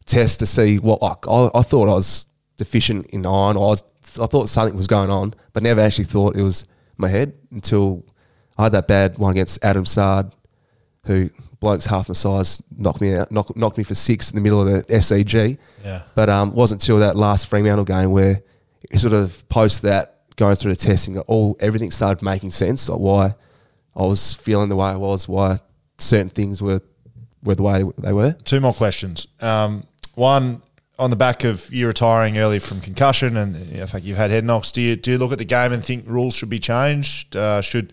tests 0.04 0.36
to 0.38 0.46
see 0.46 0.78
what 0.78 1.00
like, 1.00 1.26
I, 1.26 1.50
I 1.54 1.62
thought 1.62 1.88
I 1.88 1.94
was 1.94 2.26
deficient 2.56 3.06
in 3.06 3.24
iron. 3.26 3.56
I 3.56 3.60
was 3.60 3.82
I 4.20 4.26
thought 4.26 4.48
something 4.48 4.76
was 4.76 4.86
going 4.86 5.10
on, 5.10 5.34
but 5.52 5.62
never 5.62 5.80
actually 5.80 6.04
thought 6.04 6.36
it 6.36 6.42
was 6.42 6.66
my 6.98 7.08
head 7.08 7.32
until 7.50 8.04
I 8.58 8.64
had 8.64 8.72
that 8.72 8.88
bad 8.88 9.18
one 9.18 9.32
against 9.32 9.64
Adam 9.64 9.84
Saad, 9.84 10.34
who 11.06 11.30
blokes 11.60 11.86
half 11.86 12.08
my 12.08 12.12
size 12.12 12.62
knocked 12.76 13.00
me 13.00 13.14
out, 13.14 13.30
knocked, 13.30 13.56
knocked 13.56 13.78
me 13.78 13.84
for 13.84 13.94
six 13.94 14.30
in 14.30 14.36
the 14.36 14.42
middle 14.42 14.66
of 14.66 14.86
the 14.86 14.94
SEG. 14.94 15.58
Yeah. 15.84 16.02
But 16.14 16.28
um, 16.28 16.54
wasn't 16.54 16.82
until 16.82 16.98
that 16.98 17.16
last 17.16 17.48
Fremantle 17.48 17.84
game 17.84 18.10
where 18.10 18.42
it 18.90 18.98
sort 18.98 19.14
of 19.14 19.48
post 19.48 19.82
that 19.82 20.12
going 20.36 20.56
through 20.56 20.72
the 20.72 20.76
testing, 20.76 21.18
all 21.20 21.56
everything 21.60 21.90
started 21.90 22.22
making 22.22 22.50
sense. 22.50 22.88
Like 22.88 22.98
why 22.98 23.34
I 23.96 24.02
was 24.02 24.34
feeling 24.34 24.68
the 24.68 24.76
way 24.76 24.88
I 24.88 24.96
was, 24.96 25.28
why 25.28 25.58
certain 25.98 26.28
things 26.28 26.60
were 26.60 26.80
were 27.42 27.54
the 27.54 27.62
way 27.62 27.84
they 27.98 28.12
were. 28.12 28.32
Two 28.44 28.60
more 28.60 28.72
questions. 28.72 29.26
Um, 29.40 29.84
one, 30.14 30.62
on 30.98 31.10
the 31.10 31.16
back 31.16 31.44
of 31.44 31.72
you 31.72 31.86
retiring 31.86 32.38
early 32.38 32.58
from 32.58 32.80
concussion, 32.80 33.36
and 33.36 33.56
in 33.72 33.86
fact 33.86 34.04
you've 34.04 34.16
had 34.16 34.30
head 34.30 34.44
knocks. 34.44 34.72
Do 34.72 34.82
you 34.82 34.96
do 34.96 35.12
you 35.12 35.18
look 35.18 35.32
at 35.32 35.38
the 35.38 35.44
game 35.44 35.72
and 35.72 35.84
think 35.84 36.04
rules 36.06 36.34
should 36.34 36.50
be 36.50 36.58
changed? 36.58 37.36
Uh, 37.36 37.60
should 37.60 37.92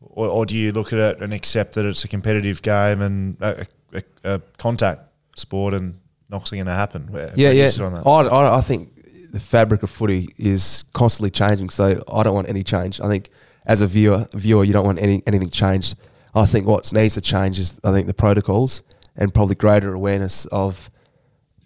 or, 0.00 0.28
or 0.28 0.46
do 0.46 0.56
you 0.56 0.72
look 0.72 0.92
at 0.92 0.98
it 0.98 1.20
and 1.20 1.32
accept 1.32 1.74
that 1.74 1.84
it's 1.84 2.04
a 2.04 2.08
competitive 2.08 2.62
game 2.62 3.00
and 3.00 3.36
a, 3.40 3.66
a, 3.92 4.02
a 4.24 4.38
contact 4.58 5.02
sport 5.36 5.74
and 5.74 6.00
knocks 6.28 6.52
are 6.52 6.56
going 6.56 6.66
to 6.66 6.72
happen? 6.72 7.06
Where, 7.10 7.30
Yeah, 7.36 7.50
yeah. 7.50 7.68
sit 7.68 7.82
on 7.82 7.94
that? 7.94 8.06
I, 8.06 8.22
I, 8.22 8.58
I 8.58 8.60
think 8.60 8.94
the 9.30 9.40
fabric 9.40 9.82
of 9.82 9.90
footy 9.90 10.28
is 10.38 10.84
constantly 10.92 11.30
changing, 11.30 11.70
so 11.70 12.02
I 12.12 12.22
don't 12.22 12.34
want 12.34 12.48
any 12.48 12.64
change. 12.64 13.00
I 13.00 13.08
think 13.08 13.30
as 13.66 13.80
a 13.80 13.86
viewer, 13.86 14.28
viewer, 14.34 14.64
you 14.64 14.72
don't 14.72 14.86
want 14.86 15.00
any 15.00 15.22
anything 15.26 15.50
changed. 15.50 15.96
I 16.34 16.46
think 16.46 16.66
what 16.66 16.92
needs 16.92 17.14
to 17.14 17.20
change 17.20 17.58
is 17.58 17.78
I 17.84 17.92
think 17.92 18.06
the 18.06 18.14
protocols 18.14 18.82
and 19.16 19.34
probably 19.34 19.54
greater 19.54 19.92
awareness 19.92 20.46
of 20.46 20.90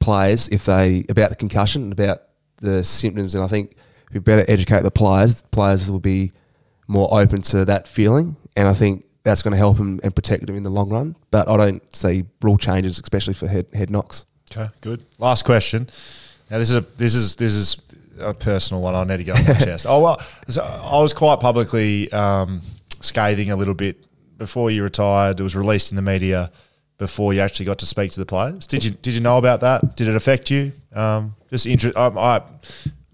players 0.01 0.49
if 0.49 0.65
they 0.65 1.05
about 1.09 1.31
the 1.31 1.37
concussion 1.37 1.85
and 1.85 1.93
about 1.93 2.23
the 2.57 2.83
symptoms. 2.85 3.35
And 3.35 3.45
I 3.45 3.47
think 3.47 3.77
we 4.13 4.21
better 4.21 4.45
educate 4.49 4.83
the 4.83 4.91
players, 4.91 5.43
players 5.51 5.91
will 5.91 6.01
be 6.01 6.33
more 6.87 7.09
open 7.19 7.43
to 7.43 7.65
that 7.65 7.89
feeling, 7.89 8.37
and 8.57 8.69
I 8.69 8.75
think 8.75 9.05
that's 9.23 9.43
going 9.43 9.53
to 9.53 9.59
help 9.59 9.79
them 9.79 10.01
and 10.03 10.15
protect 10.15 10.47
them 10.47 10.55
in 10.55 10.63
the 10.63 10.71
long 10.71 10.91
run. 10.91 11.17
But 11.31 11.49
I 11.49 11.57
don't 11.57 11.97
see 11.97 12.25
rule 12.43 12.59
changes, 12.59 12.99
especially 12.99 13.35
for 13.35 13.49
head 13.49 13.67
head 13.73 13.91
knocks. 13.91 14.27
Okay, 14.53 14.69
good. 14.81 15.05
Last 15.19 15.45
question. 15.45 15.89
Now 16.51 16.59
this 16.59 16.71
is 16.71 16.77
a 16.77 16.81
this 16.97 17.15
is 17.15 17.37
this 17.37 17.55
is 17.55 17.79
a 18.21 18.35
personal 18.35 18.83
one. 18.83 18.95
I 18.95 19.05
need 19.05 19.19
to 19.19 19.25
get 19.25 19.39
off 19.39 19.49
my 19.49 19.55
chest. 19.65 19.87
Oh 19.89 20.01
well, 20.01 20.21
so 20.49 20.63
I 20.63 21.01
was 21.01 21.13
quite 21.13 21.41
publicly 21.41 22.13
um, 22.13 22.61
scathing 23.01 23.51
a 23.51 23.57
little 23.57 23.75
bit 23.75 24.05
before 24.39 24.71
you 24.71 24.83
retired. 24.83 25.41
It 25.41 25.43
was 25.43 25.57
released 25.57 25.91
in 25.91 25.97
the 25.97 26.03
media 26.03 26.51
before 26.99 27.35
you 27.35 27.41
actually 27.41 27.67
got 27.67 27.79
to 27.81 27.87
speak 27.87 28.13
to 28.13 28.21
the 28.21 28.27
players. 28.27 28.67
Did 28.67 28.85
you 28.85 28.91
did 28.91 29.15
you 29.15 29.21
know 29.21 29.39
about 29.39 29.61
that? 29.61 29.97
Did 29.97 30.09
it 30.09 30.15
affect 30.15 30.51
you? 30.51 30.73
Um, 30.95 31.35
just 31.51 31.67
interest. 31.67 31.97
I, 31.97 32.09
I 32.09 32.43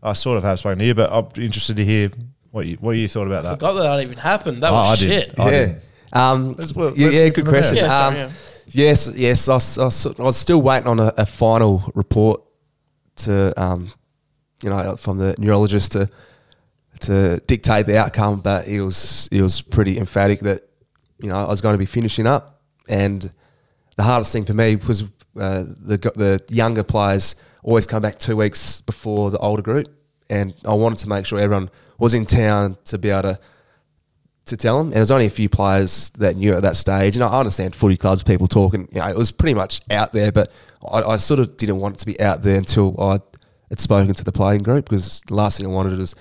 I 0.02 0.12
sort 0.14 0.38
of 0.38 0.44
have 0.44 0.58
spoken 0.58 0.78
to 0.80 0.84
you, 0.84 0.94
but 0.94 1.10
I'm 1.12 1.26
interested 1.42 1.76
to 1.76 1.84
hear 1.84 2.10
what 2.50 2.66
you 2.66 2.76
what 2.80 2.92
you 2.92 3.08
thought 3.08 3.26
about 3.26 3.42
that. 3.44 3.50
Forgot 3.58 3.72
that 3.74 3.82
that 3.82 4.02
even 4.02 4.18
happened. 4.18 4.62
That 4.62 4.70
Oh, 4.70 4.76
was 4.76 5.02
I 5.02 5.06
did. 5.06 5.28
shit. 5.28 5.38
I 5.40 5.44
yeah. 5.44 5.50
didn't. 5.50 5.82
Um, 6.12 6.52
Let's- 6.58 6.72
yeah, 6.74 6.82
let's 6.82 6.98
yeah, 6.98 7.10
hear 7.10 7.30
good 7.30 7.46
question. 7.46 7.76
Yeah, 7.76 7.88
sorry, 7.88 8.20
um, 8.20 8.26
yeah. 8.26 8.30
Yes, 8.72 9.12
yes. 9.16 9.48
I, 9.48 9.54
was- 9.54 9.78
I, 10.06 10.10
I 10.20 10.22
was 10.24 10.36
still 10.36 10.60
waiting 10.62 10.88
on 10.88 10.98
a, 11.00 11.12
a 11.16 11.26
final 11.26 11.90
report 11.94 12.42
to, 13.16 13.52
um, 13.60 13.90
you 14.62 14.70
know, 14.70 14.96
from 14.96 15.18
the 15.18 15.34
neurologist 15.38 15.92
to 15.92 16.08
to 17.00 17.38
dictate 17.46 17.86
the 17.86 17.98
outcome, 17.98 18.40
but 18.40 18.66
he 18.66 18.80
was 18.80 19.28
he 19.30 19.40
was 19.40 19.62
pretty 19.62 19.98
emphatic 19.98 20.40
that 20.40 20.60
you 21.22 21.28
know 21.28 21.36
I 21.36 21.48
was 21.48 21.60
going 21.60 21.74
to 21.74 21.78
be 21.78 21.86
finishing 21.86 22.26
up, 22.26 22.60
and 22.88 23.30
the 23.96 24.02
hardest 24.02 24.32
thing 24.32 24.44
for 24.44 24.54
me 24.54 24.76
was 24.76 25.02
uh, 25.02 25.64
the 25.66 25.96
the 26.16 26.42
younger 26.48 26.82
players 26.82 27.36
always 27.62 27.86
come 27.86 28.02
back 28.02 28.18
two 28.18 28.36
weeks 28.36 28.80
before 28.82 29.30
the 29.30 29.38
older 29.38 29.62
group, 29.62 29.86
and 30.30 30.54
I 30.64 30.72
wanted 30.74 30.98
to 30.98 31.08
make 31.08 31.26
sure 31.26 31.38
everyone 31.38 31.70
was 31.98 32.14
in 32.14 32.24
town 32.24 32.78
to 32.86 32.98
be 32.98 33.10
able 33.10 33.22
to 33.22 33.40
to 34.46 34.56
tell 34.56 34.78
them. 34.78 34.88
And 34.88 34.96
there's 34.96 35.10
only 35.10 35.26
a 35.26 35.30
few 35.30 35.48
players 35.48 36.10
that 36.10 36.36
knew 36.36 36.54
at 36.54 36.62
that 36.62 36.76
stage. 36.76 37.16
And 37.16 37.24
I 37.24 37.38
understand 37.38 37.74
footy 37.74 37.96
clubs, 37.96 38.22
people 38.22 38.48
talking, 38.48 38.88
you 38.92 39.00
know, 39.00 39.08
it 39.08 39.16
was 39.16 39.30
pretty 39.30 39.54
much 39.54 39.80
out 39.90 40.12
there, 40.12 40.32
but 40.32 40.50
I, 40.90 41.02
I 41.02 41.16
sort 41.16 41.40
of 41.40 41.56
didn't 41.56 41.78
want 41.78 41.96
it 41.96 41.98
to 42.00 42.06
be 42.06 42.20
out 42.20 42.42
there 42.42 42.56
until 42.56 43.00
I 43.00 43.20
had 43.68 43.80
spoken 43.80 44.14
to 44.14 44.24
the 44.24 44.32
playing 44.32 44.60
group 44.62 44.88
because 44.88 45.20
the 45.28 45.34
last 45.34 45.58
thing 45.58 45.66
I 45.66 45.70
wanted 45.70 45.98
was, 45.98 46.14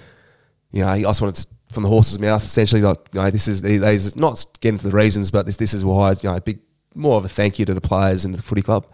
you 0.72 0.84
know, 0.84 0.90
I 0.90 1.02
just 1.02 1.22
wanted 1.22 1.36
to, 1.36 1.48
from 1.74 1.84
the 1.84 1.90
horse's 1.90 2.20
mouth, 2.20 2.44
essentially, 2.44 2.82
like, 2.82 2.98
you 3.14 3.22
know, 3.22 3.30
this 3.30 3.48
is, 3.48 3.62
these, 3.62 4.16
not 4.16 4.46
getting 4.60 4.76
into 4.76 4.90
the 4.90 4.96
reasons, 4.96 5.32
but 5.32 5.46
this, 5.46 5.58
this 5.58 5.74
is 5.74 5.84
why, 5.86 6.12
you 6.12 6.30
know, 6.30 6.36
a 6.36 6.42
big, 6.42 6.60
more 6.96 7.18
of 7.18 7.26
a 7.26 7.30
thank 7.30 7.60
you 7.60 7.66
to 7.66 7.74
the 7.74 7.82
players 7.82 8.26
and 8.26 8.34
the 8.34 8.42
footy 8.42 8.62
club. 8.62 8.86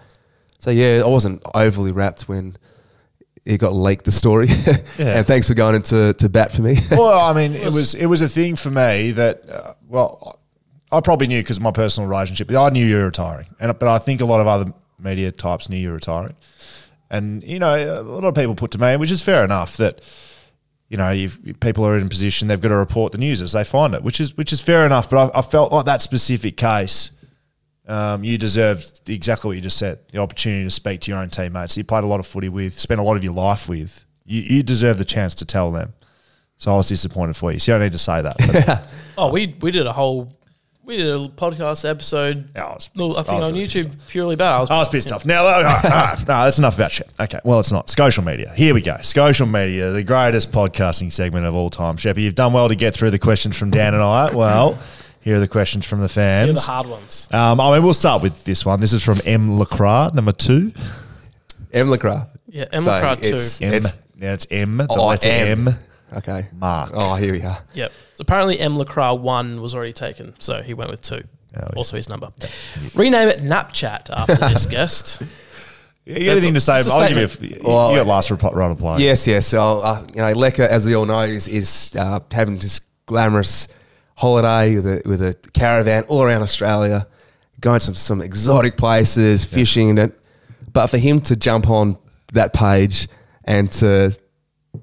So 0.60 0.72
yeah, 0.72 1.02
I 1.04 1.08
wasn't 1.08 1.42
overly 1.54 1.92
wrapped 1.92 2.24
when 2.30 2.58
it 3.46 3.60
got 3.60 3.74
leaked 3.74 4.06
the 4.06 4.12
story. 4.12 4.50
Yeah. 4.98 5.18
and 5.18 5.28
thanks 5.28 5.48
for 5.48 5.54
going 5.54 5.76
into 5.76 6.14
to 6.14 6.30
bat 6.30 6.54
for 6.54 6.62
me. 6.62 6.78
well, 6.92 7.20
I 7.20 7.34
mean, 7.34 7.54
it 7.54 7.74
was 7.74 7.96
it 7.96 8.06
was 8.06 8.22
a 8.22 8.30
thing 8.30 8.56
for 8.56 8.72
me 8.72 9.12
that, 9.12 9.50
uh, 9.50 9.74
well, 9.88 10.40
I 10.92 11.02
probably 11.02 11.28
knew 11.28 11.42
because 11.42 11.58
of 11.58 11.64
my 11.64 11.72
personal 11.72 12.10
relationship. 12.10 12.50
I 12.52 12.70
knew 12.70 12.86
you 12.86 12.96
were 12.96 13.06
retiring, 13.06 13.48
and 13.60 13.78
but 13.78 13.90
I 13.90 13.98
think 13.98 14.22
a 14.22 14.26
lot 14.26 14.40
of 14.40 14.48
other 14.48 14.74
media 14.98 15.32
types 15.34 15.70
knew 15.70 15.78
you 15.78 15.90
were 15.90 15.96
retiring, 15.96 16.36
and 17.10 17.44
you 17.44 17.60
know, 17.60 17.76
a 17.76 18.04
lot 18.04 18.24
of 18.24 18.36
people 18.36 18.56
put 18.56 18.72
to 18.72 18.78
me, 18.78 18.96
which 18.96 19.12
is 19.12 19.22
fair 19.22 19.44
enough 19.44 19.78
that. 19.78 20.02
You 20.88 20.98
know, 20.98 21.10
you've, 21.10 21.40
people 21.62 21.84
are 21.88 21.98
in 21.98 22.06
a 22.06 22.10
position 22.10 22.48
they've 22.48 22.62
got 22.62 22.70
to 22.70 22.76
report 22.76 23.12
the 23.12 23.18
news 23.18 23.42
as 23.42 23.54
they 23.54 23.64
find 23.64 23.96
it, 23.96 24.04
which 24.04 24.22
is 24.22 24.38
which 24.38 24.54
is 24.54 24.62
fair 24.62 24.86
enough. 24.86 25.10
But 25.10 25.36
I, 25.36 25.40
I 25.40 25.42
felt 25.42 25.72
like 25.74 25.86
that 25.88 26.04
specific 26.04 26.58
case, 26.58 27.10
um, 27.88 28.24
you 28.24 28.38
deserved 28.38 29.10
exactly 29.10 29.50
what 29.50 29.56
you 29.56 29.62
just 29.62 29.78
said 29.78 30.00
the 30.12 30.20
opportunity 30.20 30.64
to 30.64 30.72
speak 30.72 31.02
to 31.02 31.12
your 31.12 31.20
own 31.20 31.30
teammates. 31.30 31.78
You 31.78 31.84
played 31.84 32.04
a 32.04 32.08
lot 32.08 32.20
of 32.20 32.28
footy 32.28 32.50
with, 32.50 32.80
spent 32.80 33.00
a 33.00 33.04
lot 33.04 33.16
of 33.16 33.24
your 33.24 33.34
life 33.34 33.70
with. 33.70 34.04
You, 34.26 34.42
you 34.42 34.64
deserve 34.64 34.98
the 34.98 35.06
chance 35.06 35.36
to 35.36 35.46
tell 35.46 35.72
them. 35.72 35.94
So 36.58 36.74
I 36.74 36.78
was 36.78 36.88
disappointed 36.88 37.36
for 37.36 37.52
you. 37.52 37.60
So 37.60 37.72
you 37.72 37.78
don't 37.78 37.86
need 37.86 37.92
to 37.92 37.98
say 37.98 38.22
that. 38.22 38.88
Oh, 39.18 39.32
we 39.32 39.56
we 39.62 39.72
did 39.72 39.86
a 39.86 39.94
whole 39.94 40.36
we 40.84 40.98
did 40.98 41.08
a 41.08 41.28
podcast 41.30 41.90
episode. 41.90 42.50
Yeah, 42.56 42.66
I 42.66 42.74
was 42.74 42.90
I 42.96 42.98
think 42.98 43.08
I 43.08 43.22
was 43.22 43.30
on 43.30 43.54
really 43.54 43.66
YouTube 43.66 43.92
purely 44.08 44.34
about. 44.34 44.58
I 44.58 44.60
was, 44.60 44.72
I 44.72 44.78
was 44.80 44.90
pissed 44.90 45.12
off. 45.12 45.26
Now, 45.26 45.46
all 45.46 45.64
right, 45.64 45.86
all 45.86 45.92
right, 45.92 46.20
no, 46.20 46.44
that's 46.44 46.60
enough 46.60 46.76
about 46.76 46.92
shit. 46.92 47.10
Okay, 47.20 47.40
well, 47.44 47.60
it's 47.60 47.72
not. 47.72 47.90
Social 47.90 48.24
media. 48.24 48.52
Here 48.56 48.74
we 48.74 48.82
go. 48.82 48.98
Social 49.02 49.48
media, 49.48 49.92
the 49.92 50.04
greatest 50.04 50.52
podcasting 50.52 51.12
segment 51.12 51.46
of 51.46 51.56
all 51.56 51.70
time. 51.70 51.98
Sheppy, 51.98 52.24
you've 52.24 52.36
done 52.36 52.54
well 52.54 52.68
to 52.70 52.76
get 52.76 52.94
through 52.94 53.12
the 53.12 53.20
questions 53.20 53.58
from 53.58 53.72
Dan 53.72 53.94
and 53.94 54.04
I. 54.04 54.36
Well, 54.36 54.78
here 55.26 55.36
are 55.36 55.40
the 55.40 55.48
questions 55.48 55.86
from 55.86 56.00
the 56.00 56.08
They're 56.08 56.54
the 56.54 56.60
hard 56.62 56.88
ones. 56.88 57.28
Um, 57.32 57.60
I 57.60 57.74
mean, 57.74 57.84
we'll 57.84 57.94
start 57.94 58.22
with 58.22 58.44
this 58.46 58.64
one. 58.66 58.80
This 58.80 58.94
is 58.94 59.04
from 59.04 59.18
M. 59.26 59.58
LeCras, 59.60 60.14
number 60.14 60.32
two. 60.32 60.72
M. 61.74 61.88
LeCras. 61.88 62.30
Yeah, 62.48 62.66
M. 62.72 62.84
So 62.84 62.92
LeCras 62.92 63.22
too. 63.22 63.28
it's- 63.30 63.62
M. 63.62 63.74
It's- 63.74 63.94
yeah, 64.18 64.34
it's 64.34 64.48
M. 64.52 64.78
The 64.78 64.88
Oh, 64.92 65.08
letter 65.08 65.28
M. 65.28 65.68
M. 65.68 65.76
Okay. 66.14 66.48
Mark. 66.54 66.92
Oh, 66.94 67.16
here 67.16 67.34
we 67.34 67.42
are. 67.42 67.58
Yep. 67.74 67.92
So 68.14 68.22
apparently 68.22 68.60
M 68.60 68.78
LeCras 68.78 69.20
one 69.20 69.60
was 69.62 69.76
already 69.76 69.92
taken, 69.92 70.36
so 70.40 70.62
he 70.62 70.74
went 70.74 70.90
with 70.92 71.02
two. 71.02 71.24
Oh, 71.58 71.68
also 71.76 71.98
his 71.98 72.08
number. 72.08 72.32
Rename 72.94 73.28
it 73.30 73.40
Napchat 73.40 74.10
after 74.12 74.36
this 74.36 74.66
guest. 74.78 75.22
Yeah, 76.06 76.20
you 76.20 76.26
got 76.28 76.32
anything 76.34 76.54
to 76.54 76.60
say? 76.60 76.76
That's 76.76 76.90
a 76.90 76.94
I'll 76.94 77.10
give 77.10 77.42
you. 77.42 77.48
A, 77.48 77.58
you 77.58 77.62
Well, 77.66 77.96
got 77.96 78.06
last 78.06 78.30
reply, 78.30 78.52
right 78.52 78.68
reply. 78.68 78.98
Yes, 79.00 79.26
yes. 79.26 79.48
So, 79.48 79.80
uh, 79.80 80.06
you 80.14 80.22
know, 80.22 80.34
Lecker, 80.34 80.68
as 80.68 80.86
we 80.86 80.96
all 80.96 81.06
know, 81.08 81.22
is, 81.22 81.48
is 81.48 81.96
uh, 81.98 82.20
having 82.32 82.58
this 82.60 82.80
glamorous 83.08 83.68
holiday 84.16 84.76
with 84.76 84.86
a, 84.88 85.02
with 85.06 85.22
a 85.22 85.34
caravan 85.54 86.04
all 86.04 86.22
around 86.22 86.42
Australia, 86.42 87.08
going 87.60 87.80
to 87.80 87.86
some, 87.86 87.96
some 87.96 88.22
exotic 88.22 88.78
places, 88.78 89.46
fishing 89.46 89.90
and 89.90 90.00
it. 90.00 90.20
But 90.72 90.88
for 90.88 90.98
him 90.98 91.22
to 91.22 91.36
jump 91.36 91.70
on 91.70 91.98
that 92.34 92.54
page 92.54 93.08
and 93.44 93.72
to 93.74 94.18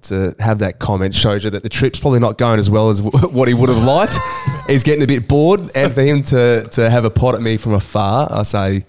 to 0.01 0.35
have 0.39 0.61
that 0.61 0.79
comment 0.79 1.15
shows 1.15 1.45
you 1.45 1.51
that 1.51 1.63
the 1.63 1.69
trip's 1.69 2.01
probably 2.01 2.19
not 2.19 2.39
going 2.39 2.59
as 2.59 2.71
well 2.71 2.89
as 2.89 3.01
w- 3.01 3.29
what 3.37 3.47
he 3.47 3.53
would 3.53 3.69
have 3.69 3.85
liked. 3.85 4.17
He's 4.67 4.83
getting 4.83 5.03
a 5.03 5.07
bit 5.07 5.29
bored, 5.29 5.61
and 5.77 5.93
for 5.93 6.01
him 6.01 6.23
to 6.25 6.67
to 6.73 6.89
have 6.89 7.05
a 7.05 7.11
pot 7.11 7.35
at 7.35 7.43
me 7.43 7.57
from 7.57 7.75
afar, 7.75 8.29
I 8.31 8.43
say. 8.43 8.87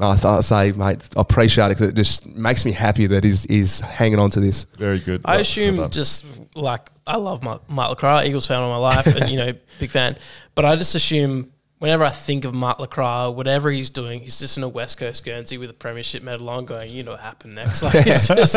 I 0.00 0.14
thought 0.16 0.38
I 0.38 0.40
say, 0.42 0.72
mate, 0.72 0.98
I 1.16 1.20
appreciate 1.20 1.66
it 1.66 1.68
because 1.70 1.88
it 1.88 1.94
just 1.96 2.26
makes 2.26 2.64
me 2.64 2.72
happy 2.72 3.06
that 3.08 3.24
he's, 3.24 3.42
he's 3.44 3.80
hanging 3.80 4.18
on 4.18 4.30
to 4.30 4.40
this. 4.40 4.64
Very 4.78 4.98
good. 5.00 5.20
I 5.24 5.32
Well- 5.32 5.40
assume 5.40 5.76
well 5.78 5.88
just 5.88 6.24
like 6.54 6.90
I 7.06 7.16
love 7.16 7.42
Mike, 7.42 7.60
Mike 7.68 7.96
LeCras, 7.98 8.26
Eagles 8.26 8.46
fan 8.46 8.60
all 8.60 8.70
my 8.70 8.76
life, 8.76 9.06
and 9.06 9.28
you 9.30 9.36
know, 9.36 9.52
big 9.80 9.90
fan. 9.90 10.16
But 10.54 10.64
I 10.64 10.76
just 10.76 10.94
assume 10.94 11.50
whenever 11.80 12.04
I 12.04 12.10
think 12.10 12.44
of 12.44 12.54
Mark 12.54 12.78
LeCras, 12.78 13.34
whatever 13.34 13.70
he's 13.70 13.90
doing, 13.90 14.20
he's 14.20 14.38
just 14.38 14.56
in 14.56 14.62
a 14.62 14.68
West 14.68 14.98
Coast 14.98 15.24
Guernsey 15.24 15.58
with 15.58 15.68
a 15.70 15.74
premiership 15.74 16.22
medal 16.22 16.48
on, 16.48 16.64
going, 16.66 16.90
you 16.90 17.02
know 17.02 17.10
what 17.12 17.20
happened 17.20 17.54
next. 17.56 17.82
Like 17.82 18.04
he's 18.04 18.28
just 18.28 18.54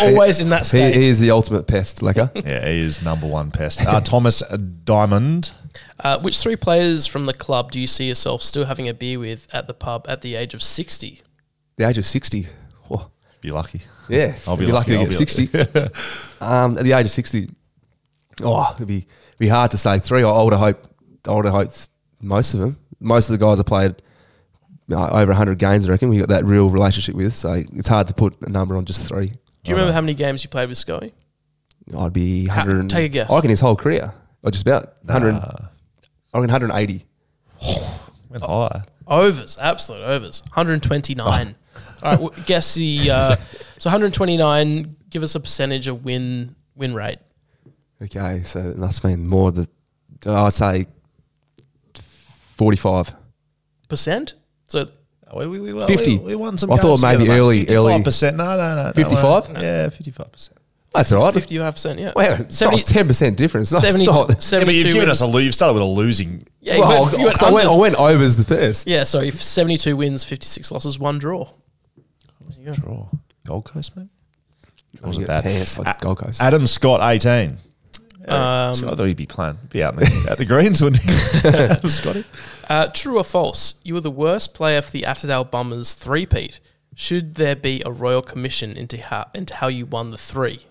always 0.00 0.40
in 0.40 0.48
that 0.48 0.60
He, 0.62 0.64
state. 0.64 0.94
he 0.96 1.08
is 1.08 1.20
the 1.20 1.30
ultimate 1.30 1.66
pest, 1.68 2.00
Lecker. 2.00 2.30
Yeah, 2.46 2.66
he 2.68 2.80
is 2.80 3.02
number 3.04 3.26
one 3.28 3.50
pest. 3.52 3.86
Uh, 3.86 4.00
Thomas 4.00 4.42
Diamond. 4.84 5.52
Uh, 6.00 6.18
which 6.18 6.38
three 6.38 6.56
players 6.56 7.06
from 7.06 7.26
the 7.26 7.32
club 7.34 7.70
do 7.70 7.78
you 7.80 7.86
see 7.86 8.08
yourself 8.08 8.42
still 8.42 8.64
having 8.66 8.88
a 8.88 8.94
beer 8.94 9.18
with 9.18 9.46
at 9.54 9.66
the 9.68 9.74
pub 9.74 10.04
at 10.08 10.20
the 10.22 10.34
age 10.34 10.52
of 10.54 10.62
sixty? 10.62 11.22
the 11.76 11.86
age 11.88 11.96
of 11.96 12.04
60. 12.04 12.46
Oh, 12.90 13.10
Be 13.40 13.48
lucky. 13.50 13.80
yeah. 14.08 14.34
I'll 14.46 14.56
be 14.58 14.66
You'd 14.66 14.74
lucky, 14.74 14.92
to 14.92 14.98
I'll 14.98 15.04
get 15.06 15.14
60. 15.14 15.48
um, 16.40 16.76
at 16.76 16.84
the 16.84 16.92
age 16.92 17.06
of 17.06 17.10
60, 17.10 17.48
oh, 18.42 18.72
it'd 18.76 18.86
be, 18.88 19.06
be 19.38 19.48
hard 19.48 19.70
to 19.72 19.78
say 19.78 19.98
three. 19.98 20.22
I 20.22 20.28
I 20.28 20.42
would 20.42 20.52
have 20.52 20.60
hoped, 20.60 20.88
I 21.26 21.32
would 21.32 21.44
have 21.46 21.54
hoped 21.54 21.88
most 22.22 22.54
of 22.54 22.60
them. 22.60 22.78
Most 23.00 23.28
of 23.28 23.38
the 23.38 23.44
guys 23.44 23.58
I 23.58 23.64
played 23.64 23.96
uh, 24.90 25.08
over 25.08 25.26
100 25.32 25.58
games, 25.58 25.88
I 25.88 25.92
reckon, 25.92 26.08
we 26.08 26.18
got 26.18 26.28
that 26.28 26.44
real 26.44 26.68
relationship 26.70 27.14
with. 27.14 27.34
So 27.34 27.52
it's 27.52 27.88
hard 27.88 28.06
to 28.08 28.14
put 28.14 28.40
a 28.42 28.48
number 28.48 28.76
on 28.76 28.84
just 28.84 29.06
three. 29.06 29.28
Do 29.28 29.70
you 29.70 29.74
remember 29.74 29.92
how 29.92 30.00
many 30.00 30.14
games 30.14 30.42
you 30.44 30.50
played 30.50 30.68
with 30.68 30.78
Scully? 30.78 31.12
I'd 31.96 32.12
be 32.12 32.46
How- 32.46 32.64
100. 32.64 32.90
take 32.90 33.06
a 33.06 33.08
guess. 33.08 33.30
I 33.30 33.34
reckon 33.34 33.50
his 33.50 33.60
whole 33.60 33.76
career. 33.76 34.14
Or 34.42 34.50
just 34.50 34.62
about 34.62 34.96
100. 35.02 35.34
I 35.34 35.68
reckon 36.34 36.50
180. 36.50 37.04
Went 38.28 38.44
high. 38.44 38.82
Overs, 39.06 39.58
absolute 39.60 40.02
overs. 40.02 40.42
129. 40.54 41.54
All 42.02 42.10
right, 42.10 42.20
well, 42.20 42.32
guess 42.46 42.74
the 42.74 43.10
uh, 43.10 43.36
so 43.78 43.90
129. 43.90 44.96
Give 45.10 45.22
us 45.22 45.34
a 45.34 45.40
percentage 45.40 45.88
of 45.88 46.04
win 46.04 46.54
win 46.74 46.94
rate. 46.94 47.18
Okay, 48.02 48.42
so 48.42 48.60
it 48.60 48.78
must 48.78 49.04
mean 49.04 49.26
more 49.26 49.52
the, 49.52 49.68
I'd 50.26 50.52
say 50.52 50.86
45. 52.62 53.14
Percent. 53.88 54.34
So 54.68 54.86
We, 55.34 55.46
we, 55.48 55.72
we, 55.72 55.86
50. 55.86 56.18
We, 56.18 56.24
we 56.24 56.34
won 56.36 56.56
some. 56.58 56.70
I 56.72 56.76
thought 56.76 57.02
maybe 57.02 57.24
together, 57.24 57.40
early- 57.40 57.66
early- 57.68 57.92
55%. 57.94 58.36
No, 58.36 58.56
no, 58.56 58.76
no. 58.76 58.82
don't 58.84 58.94
55? 58.94 59.48
worry. 59.48 59.62
Yeah, 59.62 59.86
55%. 59.88 60.50
That's 60.94 61.10
all 61.10 61.24
right. 61.24 61.32
Fifty-five 61.32 61.72
percent. 61.74 61.98
Yeah. 61.98 62.12
Wow, 62.14 62.36
it's 62.38 62.54
70 62.58 62.76
not 62.76 62.86
ten 62.86 63.06
percent 63.08 63.36
difference. 63.38 63.72
No, 63.72 63.78
it's 63.78 63.86
70 63.86 64.04
not. 64.04 64.14
Yeah, 64.28 64.34
but 64.34 64.42
72 64.42 64.76
you've 64.88 64.94
given 64.94 65.08
us 65.08 65.22
wins. 65.22 65.32
a 65.32 65.36
lose. 65.36 65.44
You've 65.46 65.54
started 65.54 65.72
with 65.72 65.82
a 65.82 65.86
losing. 65.86 66.46
Yeah, 66.60 66.74
you 66.74 66.80
Well, 66.82 67.02
went, 67.04 67.18
you 67.18 67.24
went 67.24 67.38
'cause 67.38 67.48
I, 67.48 67.50
went, 67.50 67.68
I 67.68 67.76
went 67.76 67.94
overs 67.96 68.36
the 68.36 68.44
first. 68.44 68.86
Yeah, 68.86 69.04
sorry. 69.04 69.30
Seventy-two 69.30 69.96
wins, 69.96 70.22
fifty-six 70.24 70.70
losses, 70.70 70.98
one 70.98 71.18
draw. 71.18 71.48
Draw. 72.74 73.08
Gold 73.46 73.64
Coast, 73.64 73.96
man. 73.96 74.10
Wasn't 75.02 75.26
bad. 75.26 75.44
Pants, 75.44 75.78
like 75.78 75.98
Gold 76.02 76.18
Coast. 76.18 76.42
Adam 76.42 76.66
Scott, 76.66 77.00
18. 77.02 77.56
Um, 78.28 78.74
So 78.74 78.88
I 78.90 78.94
thought 78.94 79.06
he'd 79.06 79.16
be 79.16 79.24
playing. 79.26 79.56
Be 79.70 79.82
out 79.82 79.94
in 79.94 80.00
the, 80.00 80.28
out 80.30 80.36
the 80.38 80.44
greens, 80.44 80.82
wouldn't 80.82 81.02
he? 81.02 81.48
Adam 81.48 81.88
Scotty. 81.90 82.24
Uh, 82.68 82.86
true 82.88 83.18
or 83.18 83.24
false? 83.24 83.74
You 83.82 83.94
were 83.94 84.00
the 84.00 84.10
worst 84.10 84.54
player 84.54 84.82
for 84.82 84.90
the 84.90 85.02
Attadale 85.02 85.50
Bombers 85.50 85.94
three-peat. 85.94 86.60
Should 86.94 87.36
there 87.36 87.56
be 87.56 87.82
a 87.84 87.90
royal 87.90 88.22
commission 88.22 88.76
into 88.76 89.00
how 89.00 89.26
into 89.34 89.54
how 89.56 89.68
you 89.68 89.86
won 89.86 90.10
the 90.10 90.18
three? 90.18 90.66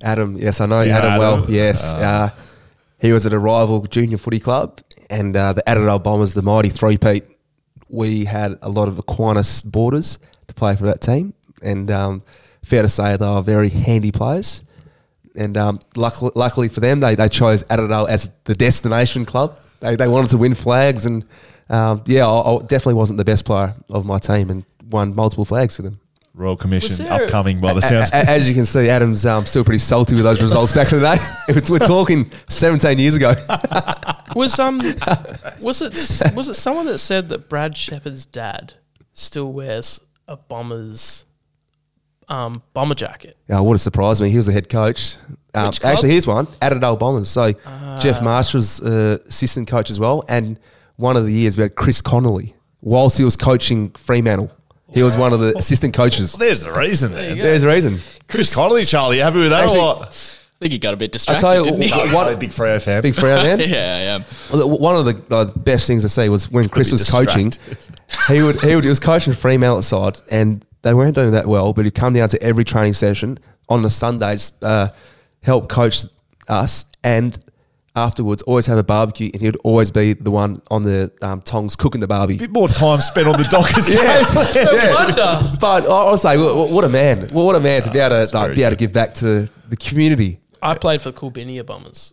Adam, 0.00 0.36
yes, 0.36 0.60
I 0.60 0.66
know 0.66 0.80
Yeah, 0.82 0.98
Adam 0.98 1.18
well. 1.18 1.42
Adam. 1.42 1.54
Yes, 1.54 1.92
uh, 1.94 2.30
he 2.98 3.12
was 3.12 3.26
at 3.26 3.32
a 3.32 3.38
rival 3.38 3.82
junior 3.82 4.16
footy 4.16 4.40
club, 4.40 4.80
and 5.10 5.36
uh, 5.36 5.52
the 5.52 5.62
Attadale 5.66 6.02
Bombers, 6.02 6.34
the 6.34 6.42
mighty 6.42 6.70
three-peat. 6.70 7.24
We 7.88 8.24
had 8.24 8.58
a 8.62 8.68
lot 8.68 8.88
of 8.88 8.98
Aquinas 8.98 9.62
boarders 9.62 10.18
to 10.46 10.54
play 10.54 10.76
for 10.76 10.84
that 10.84 11.00
team, 11.00 11.34
and 11.62 11.90
um, 11.90 12.22
fair 12.62 12.82
to 12.82 12.88
say 12.88 13.16
they 13.16 13.26
were 13.26 13.42
very 13.42 13.68
handy 13.68 14.12
players. 14.12 14.62
And 15.36 15.56
um, 15.56 15.80
luckily, 15.94 16.32
luckily 16.34 16.68
for 16.68 16.80
them, 16.80 17.00
they, 17.00 17.14
they 17.14 17.28
chose 17.28 17.62
Attadale 17.64 18.08
as 18.08 18.30
the 18.44 18.54
destination 18.54 19.24
club. 19.24 19.54
They, 19.80 19.96
they 19.96 20.08
wanted 20.08 20.30
to 20.30 20.38
win 20.38 20.54
flags, 20.54 21.06
and 21.06 21.24
um, 21.68 22.02
yeah, 22.06 22.26
I, 22.26 22.54
I 22.56 22.58
definitely 22.60 22.94
wasn't 22.94 23.16
the 23.18 23.24
best 23.24 23.44
player 23.44 23.74
of 23.90 24.04
my 24.04 24.18
team, 24.18 24.50
and 24.50 24.64
won 24.90 25.14
multiple 25.14 25.44
flags 25.44 25.76
for 25.76 25.82
them. 25.82 25.98
Royal 26.32 26.56
Commission 26.56 27.04
there- 27.04 27.24
upcoming 27.24 27.58
by 27.58 27.72
the 27.72 27.80
A- 27.80 27.82
sounds. 27.82 28.10
a- 28.12 28.30
As 28.30 28.48
you 28.48 28.54
can 28.54 28.64
see, 28.64 28.88
Adam's 28.88 29.26
um, 29.26 29.44
still 29.46 29.64
pretty 29.64 29.78
salty 29.78 30.14
with 30.14 30.24
those 30.24 30.40
results 30.40 30.72
back 30.72 30.92
in 30.92 31.00
the 31.00 31.14
day. 31.48 31.60
We're 31.70 31.78
talking 31.80 32.30
17 32.48 32.98
years 32.98 33.16
ago. 33.16 33.34
Was 34.36 34.60
um 34.60 34.78
was 35.60 35.82
it 35.82 36.36
was 36.36 36.48
it 36.48 36.54
someone 36.54 36.86
that 36.86 36.98
said 36.98 37.30
that 37.30 37.48
Brad 37.48 37.76
Shepherd's 37.76 38.24
dad 38.24 38.74
still 39.12 39.52
wears 39.52 40.00
a 40.28 40.36
Bombers 40.36 41.24
um 42.30 42.62
bomber 42.72 42.94
jacket? 42.94 43.36
Yeah, 43.48 43.58
it 43.58 43.62
would 43.62 43.74
have 43.74 43.80
surprised 43.80 44.22
me. 44.22 44.30
He 44.30 44.36
was 44.36 44.46
the 44.46 44.52
head 44.52 44.68
coach. 44.68 45.16
Um, 45.52 45.66
Which 45.66 45.80
club? 45.80 45.92
actually, 45.92 46.10
here's 46.12 46.26
one 46.26 46.46
Attadale 46.62 46.98
Bombers. 46.98 47.28
So 47.28 47.52
Jeff 48.00 48.22
Marsh 48.22 48.54
was 48.54 48.80
uh, 48.80 49.18
assistant 49.26 49.68
coach 49.68 49.90
as 49.90 49.98
well. 49.98 50.24
And 50.28 50.58
one 50.96 51.16
of 51.16 51.24
the 51.26 51.32
years 51.32 51.56
we 51.56 51.62
had 51.62 51.74
Chris 51.74 52.00
Connolly 52.00 52.54
whilst 52.80 53.18
he 53.18 53.24
was 53.24 53.36
coaching 53.36 53.90
Fremantle. 53.90 54.50
He 54.92 55.02
was 55.02 55.16
one 55.16 55.32
of 55.32 55.40
the 55.40 55.54
assistant 55.58 55.92
coaches. 55.94 56.32
There's 56.34 56.60
the 56.62 56.72
reason 56.72 57.12
there. 57.12 57.34
There's 57.34 57.62
a 57.62 57.68
reason. 57.68 57.98
Chris 58.28 58.54
Connolly, 58.54 58.84
Charlie, 58.84 59.16
you 59.18 59.22
happy 59.22 59.38
with 59.38 59.50
that 59.50 59.64
Actually- 59.64 59.80
or 59.80 59.96
what? 59.96 60.36
I 60.52 60.64
think 60.64 60.72
he 60.74 60.78
got 60.78 60.92
a 60.92 60.96
bit 60.98 61.10
distracted, 61.10 61.46
I 61.46 61.54
distracted, 61.54 61.70
tell 61.70 61.80
you 61.80 61.88
didn't 61.88 61.98
he? 62.10 62.14
what, 62.14 62.26
What 62.26 62.34
a 62.34 62.36
big 62.36 62.50
Freo 62.50 62.82
fan. 62.82 63.00
big 63.00 63.14
Freo 63.14 63.42
man. 63.42 63.60
yeah, 63.66 64.20
I 64.52 64.54
am. 64.58 64.68
One 64.68 64.94
of 64.94 65.06
the 65.06 65.34
uh, 65.34 65.44
best 65.56 65.86
things 65.86 66.02
to 66.02 66.10
see 66.10 66.28
was 66.28 66.50
when 66.50 66.68
Chris 66.68 66.90
be 66.90 66.92
was 66.92 67.10
coaching. 67.10 67.50
He 68.28 68.42
would 68.42 68.60
he 68.60 68.74
would 68.74 68.84
he 68.84 68.90
was 68.90 69.00
coaching 69.00 69.32
Fremantle 69.32 69.80
side, 69.80 70.20
and 70.30 70.62
they 70.82 70.94
weren't 70.94 71.14
doing 71.14 71.32
that 71.32 71.46
well. 71.46 71.72
But 71.72 71.84
he'd 71.84 71.94
come 71.94 72.12
down 72.14 72.28
to 72.30 72.42
every 72.42 72.64
training 72.64 72.94
session 72.94 73.38
on 73.68 73.82
the 73.82 73.90
Sundays, 73.90 74.52
uh, 74.62 74.88
help 75.42 75.68
coach 75.68 76.04
us, 76.48 76.84
and 77.04 77.38
afterwards 77.96 78.40
always 78.42 78.66
have 78.66 78.78
a 78.78 78.82
barbecue, 78.84 79.30
and 79.32 79.42
he'd 79.42 79.56
always 79.64 79.90
be 79.90 80.12
the 80.12 80.30
one 80.30 80.62
on 80.70 80.82
the 80.84 81.10
um, 81.22 81.40
tongs 81.42 81.76
cooking 81.76 82.00
the 82.00 82.06
barbie. 82.06 82.36
bit 82.38 82.50
more 82.50 82.68
time 82.68 83.00
spent 83.00 83.26
on 83.26 83.36
the 83.36 83.44
Dockers 83.50 83.88
game. 83.88 83.98
No 84.64 84.94
wonder. 84.94 85.40
But 85.60 85.84
I- 85.84 85.88
I'll 85.88 86.16
say, 86.16 86.36
what 86.38 86.70
what 86.70 86.84
a 86.84 86.88
man! 86.88 87.28
What 87.30 87.56
a 87.56 87.60
man 87.60 87.82
to 87.82 87.90
be 87.90 87.98
able 87.98 88.24
to 88.26 88.36
like, 88.36 88.54
be 88.54 88.62
able 88.62 88.70
to 88.70 88.76
give 88.76 88.92
back 88.92 89.14
to 89.14 89.48
the 89.68 89.76
community. 89.76 90.40
I 90.62 90.74
played 90.74 91.00
for 91.02 91.10
the 91.10 91.18
Coolbinia 91.18 91.64
Bombers. 91.64 92.12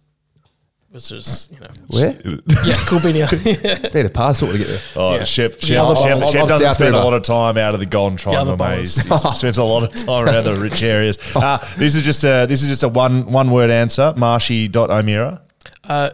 Which 0.89 1.11
is, 1.11 1.49
you 1.51 1.59
know, 1.59 1.67
Where? 1.87 2.11
yeah, 2.11 2.75
Coolbinia. 2.87 3.93
Need 3.93 4.05
a 4.05 4.09
passport 4.09 4.53
to 4.53 4.57
get 4.57 4.67
there. 4.67 4.79
Oh, 4.95 5.15
Yeah. 5.15 5.23
Shep, 5.25 5.59
The 5.59 5.65
Shep, 5.65 5.83
other 5.83 5.95
Shep, 5.97 6.09
bombers. 6.11 6.31
Shep 6.31 6.43
Of 6.43 6.47
doesn't 6.49 6.65
South 6.67 6.73
spend 6.75 6.95
a 6.95 6.97
River. 6.97 7.03
lot 7.03 7.13
of 7.13 7.23
time 7.23 7.57
out 7.57 7.73
of 7.73 7.79
the 7.81 7.85
Golden 7.85 8.17
Triangle, 8.17 8.53
other 8.53 8.63
mate. 8.77 8.79
He 8.79 8.85
spends 8.87 9.57
a 9.57 9.63
lot 9.63 9.83
of 9.83 9.93
time 10.05 10.25
around 10.25 10.45
the 10.45 10.55
rich 10.59 10.81
areas. 10.83 11.17
Uh, 11.35 11.57
this 11.77 11.93
is 11.95 12.03
just 12.03 12.23
a 12.23 12.45
this 12.47 12.63
is 12.63 12.69
just 12.69 12.83
a 12.83 12.87
one 12.89 13.31
one 13.31 13.51
word 13.51 13.69
answer. 13.69 14.13
Marshy.omira. 14.15 15.41
uh, 15.83 16.09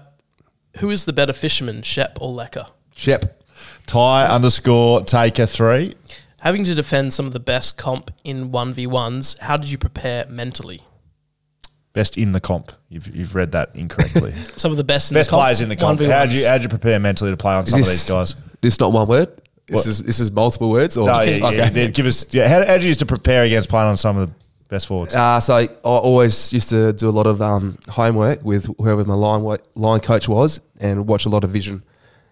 who 0.79 0.89
is 0.89 1.05
the 1.05 1.13
better 1.13 1.33
fisherman, 1.33 1.83
Shep 1.83 2.17
or 2.19 2.33
Lecker? 2.33 2.67
Shep. 2.95 3.41
Ty 3.85 4.25
underscore 4.27 5.01
taker 5.03 5.45
three. 5.45 5.93
Having 6.41 6.63
to 6.65 6.75
defend 6.75 7.13
some 7.13 7.27
of 7.27 7.31
the 7.31 7.39
best 7.39 7.77
comp 7.77 8.11
in 8.25 8.49
1v1s, 8.51 9.37
how 9.39 9.55
did 9.55 9.69
you 9.71 9.77
prepare 9.77 10.25
mentally? 10.27 10.81
Best 11.93 12.17
in 12.17 12.31
the 12.31 12.39
comp. 12.39 12.71
You've, 12.89 13.15
you've 13.15 13.35
read 13.35 13.51
that 13.51 13.75
incorrectly. 13.75 14.33
Some 14.55 14.71
of 14.71 14.77
the 14.77 14.83
best 14.83 15.11
in 15.11 15.15
Best 15.15 15.29
the 15.29 15.35
comp. 15.35 15.43
players 15.43 15.61
in 15.61 15.69
the 15.69 15.75
comp. 15.75 15.99
1v1s. 15.99 16.09
How 16.11 16.25
do 16.25 16.35
you, 16.35 16.47
how'd 16.47 16.63
you 16.63 16.69
prepare 16.69 16.99
mentally 16.99 17.29
to 17.31 17.37
play 17.37 17.53
on 17.53 17.65
some 17.67 17.79
of 17.81 17.85
these 17.85 18.07
guys? 18.09 18.35
This 18.61 18.79
not 18.79 18.91
one 18.91 19.07
word. 19.07 19.29
This 19.67 19.75
What? 19.77 19.85
is 19.87 20.03
this 20.03 20.19
is 20.19 20.31
multiple 20.31 20.69
words. 20.71 20.97
Or 20.97 21.05
No, 21.07 21.21
yeah, 21.21 21.29
yeah, 21.37 21.45
Okay. 21.67 21.81
yeah. 21.83 21.87
Give 21.89 22.05
us. 22.07 22.33
Yeah, 22.33 22.47
how, 22.49 22.65
how'd 22.65 22.81
you 22.81 22.87
used 22.87 22.99
to 23.01 23.05
prepare 23.05 23.43
against 23.43 23.69
playing 23.69 23.87
on 23.89 23.97
some 23.97 24.17
of 24.17 24.27
the 24.29 24.35
best 24.69 24.87
forwards? 24.87 25.13
Uh, 25.15 25.39
so 25.39 25.55
I 25.55 25.67
always 25.83 26.51
used 26.51 26.69
to 26.69 26.93
do 26.93 27.07
a 27.07 27.11
lot 27.11 27.27
of 27.27 27.41
um, 27.41 27.77
homework 27.87 28.43
with 28.43 28.65
whoever 28.77 29.03
my 29.05 29.13
line 29.13 29.41
wa- 29.43 29.57
line 29.75 29.99
coach 29.99 30.27
was, 30.27 30.59
and 30.79 31.07
watch 31.07 31.25
a 31.25 31.29
lot 31.29 31.43
of 31.43 31.51
vision, 31.51 31.83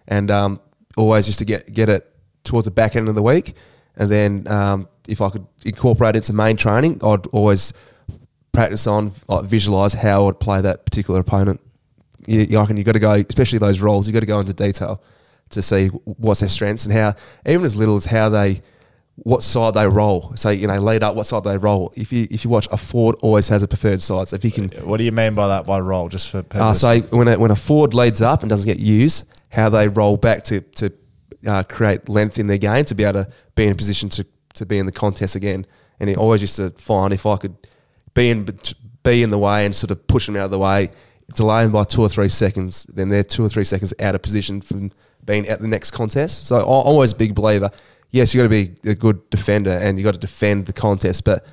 and 0.08 0.30
um, 0.30 0.60
always 0.96 1.26
used 1.28 1.38
to 1.38 1.44
get 1.44 1.72
get 1.72 1.88
it 1.88 2.06
towards 2.44 2.64
the 2.64 2.70
back 2.72 2.96
end 2.96 3.08
of 3.08 3.14
the 3.14 3.22
week, 3.22 3.54
and 3.96 4.10
then 4.10 4.46
um, 4.48 4.88
if 5.06 5.20
I 5.22 5.30
could 5.30 5.46
incorporate 5.64 6.16
it 6.16 6.18
into 6.18 6.32
main 6.32 6.56
training, 6.56 7.00
I'd 7.04 7.26
always 7.28 7.72
practice 8.52 8.86
on 8.86 9.12
like 9.28 9.44
visualize 9.44 9.94
how 9.94 10.28
I'd 10.28 10.38
play 10.38 10.60
that 10.60 10.84
particular 10.84 11.20
opponent. 11.20 11.60
You, 12.26 12.40
you 12.40 12.58
reckon 12.58 12.76
you 12.76 12.84
got 12.84 12.92
to 12.92 13.00
go, 13.00 13.12
especially 13.12 13.58
those 13.58 13.80
roles, 13.80 14.06
you 14.06 14.12
got 14.12 14.20
to 14.20 14.26
go 14.26 14.38
into 14.38 14.52
detail 14.52 15.02
to 15.50 15.62
see 15.62 15.88
what's 15.88 16.40
their 16.40 16.48
strengths 16.48 16.84
and 16.86 16.94
how 16.94 17.14
even 17.46 17.64
as 17.64 17.76
little 17.76 17.96
as 17.96 18.06
how 18.06 18.28
they 18.28 18.62
what 19.16 19.42
side 19.42 19.74
they 19.74 19.86
roll. 19.86 20.32
So 20.36 20.50
you 20.50 20.66
know, 20.66 20.78
lead 20.78 21.02
up 21.02 21.14
what 21.14 21.26
side 21.26 21.44
they 21.44 21.56
roll. 21.56 21.92
If 21.96 22.12
you 22.12 22.26
if 22.30 22.44
you 22.44 22.50
watch 22.50 22.68
a 22.70 22.76
forward 22.76 23.16
always 23.22 23.48
has 23.48 23.62
a 23.62 23.68
preferred 23.68 24.02
side. 24.02 24.28
So 24.28 24.36
if 24.36 24.44
you 24.44 24.50
can 24.50 24.68
what 24.86 24.98
do 24.98 25.04
you 25.04 25.12
mean 25.12 25.34
by 25.34 25.48
that? 25.48 25.66
By 25.66 25.80
roll, 25.80 26.08
just 26.08 26.30
for 26.30 26.44
uh, 26.52 26.74
so 26.74 27.00
when 27.00 27.28
a, 27.28 27.38
when 27.38 27.50
a 27.50 27.56
forward 27.56 27.94
leads 27.94 28.22
up 28.22 28.42
and 28.42 28.50
doesn't 28.50 28.66
get 28.66 28.78
used, 28.78 29.30
how 29.50 29.68
they 29.68 29.88
roll 29.88 30.16
back 30.16 30.44
to 30.44 30.60
to 30.60 30.92
uh, 31.46 31.62
create 31.64 32.08
length 32.08 32.38
in 32.38 32.46
their 32.46 32.58
game 32.58 32.84
to 32.86 32.94
be 32.94 33.04
able 33.04 33.24
to 33.24 33.30
be 33.54 33.64
in 33.64 33.72
a 33.72 33.74
position 33.74 34.08
to 34.10 34.26
to 34.54 34.66
be 34.66 34.78
in 34.78 34.86
the 34.86 34.92
contest 34.92 35.36
again. 35.36 35.66
And 36.00 36.10
it 36.10 36.16
always 36.16 36.40
used 36.40 36.56
to 36.56 36.70
find 36.70 37.12
if 37.12 37.26
I 37.26 37.36
could 37.36 37.56
be 38.14 38.30
in 38.30 38.48
be 39.02 39.22
in 39.22 39.30
the 39.30 39.38
way 39.38 39.66
and 39.66 39.74
sort 39.74 39.90
of 39.90 40.06
push 40.06 40.26
them 40.26 40.36
out 40.36 40.44
of 40.44 40.50
the 40.50 40.58
way, 40.58 40.90
delay 41.34 41.64
them 41.64 41.72
by 41.72 41.84
two 41.84 42.00
or 42.00 42.08
three 42.08 42.28
seconds, 42.28 42.84
then 42.84 43.08
they're 43.08 43.24
two 43.24 43.44
or 43.44 43.48
three 43.48 43.64
seconds 43.64 43.92
out 44.00 44.14
of 44.14 44.22
position 44.22 44.60
from 44.60 44.92
being 45.24 45.48
at 45.48 45.60
the 45.60 45.68
next 45.68 45.90
contest. 45.90 46.46
So 46.46 46.60
I'm 46.60 46.66
always 46.66 47.12
a 47.12 47.16
big 47.16 47.34
believer. 47.34 47.70
Yes, 48.10 48.34
you 48.34 48.40
got 48.40 48.44
to 48.44 48.48
be 48.48 48.74
a 48.88 48.94
good 48.94 49.28
defender 49.30 49.70
and 49.70 49.98
you 49.98 50.04
got 50.04 50.14
to 50.14 50.20
defend 50.20 50.66
the 50.66 50.72
contest, 50.72 51.24
but 51.24 51.46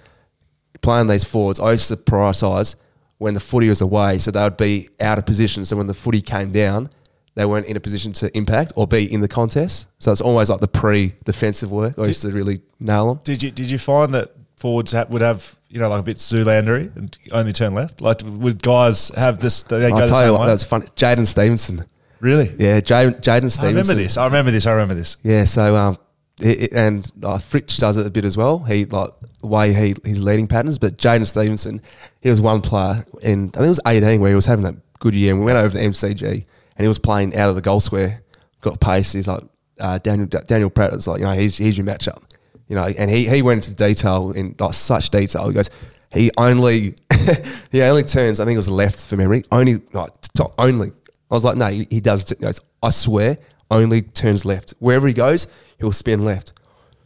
playing 0.82 1.08
these 1.08 1.24
forwards, 1.24 1.60
I 1.60 1.72
used 1.72 1.88
to 1.88 1.96
prioritise 1.96 2.76
when 3.18 3.34
the 3.34 3.40
footy 3.40 3.68
was 3.68 3.82
away, 3.82 4.20
so 4.20 4.32
they 4.32 4.42
would 4.42 4.58
be 4.58 4.90
out 5.00 5.18
of 5.18 5.26
position. 5.26 5.66
So 5.66 5.76
when 5.76 5.88
the 5.88 5.94
footy 5.94 6.22
came 6.22 6.52
down, 6.52 6.90
they 7.36 7.46
weren't 7.46 7.68
in 7.68 7.78
a 7.78 7.80
position 7.80 8.14
to 8.14 8.36
impact 8.36 8.74
or 8.76 8.88
be 8.88 9.12
in 9.12 9.22
the 9.22 9.28
contest. 9.28 9.88
So 10.00 10.12
it's 10.12 10.22
always 10.22 10.50
like 10.50 10.62
the 10.62 10.68
pre-defensive 10.68 11.72
work. 11.72 11.98
I 11.98 12.06
used 12.06 12.22
to 12.24 12.32
really 12.32 12.62
nail 12.80 13.14
them. 13.14 13.24
Did 13.24 13.44
you 13.44 13.52
did 13.52 13.70
you 13.70 13.78
find 13.78 14.14
that 14.14 14.32
forwards 14.56 14.94
ha- 14.94 15.06
would 15.10 15.22
have 15.22 15.59
you 15.70 15.80
know 15.80 15.90
like 15.90 16.02
a 16.02 16.04
bit 16.04 16.18
Zoolandery 16.18 16.96
and 16.96 17.18
only 17.32 17.54
turn 17.54 17.74
left? 17.76 18.02
Like 18.02 18.22
would 18.24 18.62
guys 18.62 19.10
have 19.16 19.40
this? 19.40 19.64
They 19.64 19.90
go 19.90 19.96
I'll 19.96 20.02
the 20.02 20.08
tell 20.08 20.26
you 20.26 20.32
what, 20.32 20.42
way? 20.42 20.48
that's 20.48 20.64
funny. 20.64 20.88
Jaidyn 20.96 21.26
Stephenson. 21.26 21.86
really. 22.20 22.54
Yeah, 22.58 22.80
Jaidyn 22.80 23.22
Stephenson. 23.22 23.66
I 23.66 23.68
remember 23.68 23.94
this. 23.94 24.18
I 24.18 24.26
remember 24.26 24.52
this. 24.52 24.66
I 24.66 24.72
remember 24.72 24.96
this. 24.96 25.18
Yeah, 25.24 25.46
so 25.46 25.76
um, 25.76 25.98
it, 26.42 26.72
and 26.74 27.10
uh, 27.24 27.38
Fritsch 27.38 27.78
does 27.78 27.98
it 27.98 28.06
a 28.06 28.10
bit 28.10 28.26
as 28.26 28.36
well. 28.38 28.60
He 28.60 28.86
like 28.86 29.12
the 29.42 29.48
way 29.48 29.74
he 29.74 29.96
his 30.04 30.22
leading 30.22 30.48
patterns, 30.48 30.78
but 30.78 30.98
Jaidyn 30.98 31.28
Stephenson, 31.28 31.82
he 32.22 32.30
was 32.30 32.42
one 32.42 32.62
player 32.62 33.06
and 33.24 33.50
I 33.56 33.60
think 33.60 33.66
it 33.66 33.70
was 33.70 33.80
eighteen 33.86 34.22
where 34.22 34.30
he 34.30 34.36
was 34.36 34.46
having 34.46 34.66
that 34.66 34.76
good 35.00 35.16
year, 35.16 35.32
and 35.34 35.40
we 35.40 35.46
went 35.46 35.58
over 35.58 35.78
to 35.78 35.84
MCG, 35.84 36.24
and 36.24 36.46
he 36.78 36.88
was 36.88 37.00
playing 37.00 37.36
out 37.36 37.50
of 37.50 37.56
the 37.56 37.62
goal 37.62 37.80
square, 37.80 38.22
got 38.62 38.80
pace. 38.80 39.14
He's 39.14 39.28
like 39.28 39.44
uh, 39.80 39.98
Daniel 40.00 40.28
Daniel 40.28 40.70
Pratt 40.70 40.92
was 40.92 41.08
like, 41.08 41.20
you 41.20 41.26
know, 41.26 41.34
he's 41.34 41.58
he's 41.58 41.78
your 41.78 41.88
matchup, 41.88 42.22
you 42.70 42.76
know, 42.76 42.86
and 42.86 43.12
he 43.12 43.28
he 43.28 43.42
went 43.42 43.68
into 43.68 43.76
detail 43.76 44.32
in 44.32 44.56
like 44.58 44.74
such 44.74 45.10
detail. 45.10 45.48
He 45.50 45.54
goes. 45.54 45.70
He 46.12 46.32
only 46.38 46.96
he 47.72 47.84
only 47.84 48.02
turns. 48.02 48.40
I 48.40 48.46
think 48.46 48.56
it 48.56 48.58
was 48.58 48.70
left 48.70 48.98
for 49.08 49.16
memory. 49.16 49.44
Only 49.52 49.76
like 49.94 50.10
top, 50.36 50.56
only. 50.58 50.92
I 51.30 51.34
was 51.36 51.44
like, 51.46 51.56
no, 51.56 51.68
he, 51.68 51.86
he 51.92 52.00
does. 52.00 52.28
He 52.28 52.34
goes, 52.34 52.60
I 52.82 52.90
swear, 52.90 53.38
only 53.70 54.02
turns 54.02 54.44
left. 54.44 54.74
Wherever 54.80 55.08
he 55.08 55.14
goes, 55.14 55.46
he'll 55.80 55.92
spin 55.92 56.26
left. 56.26 56.54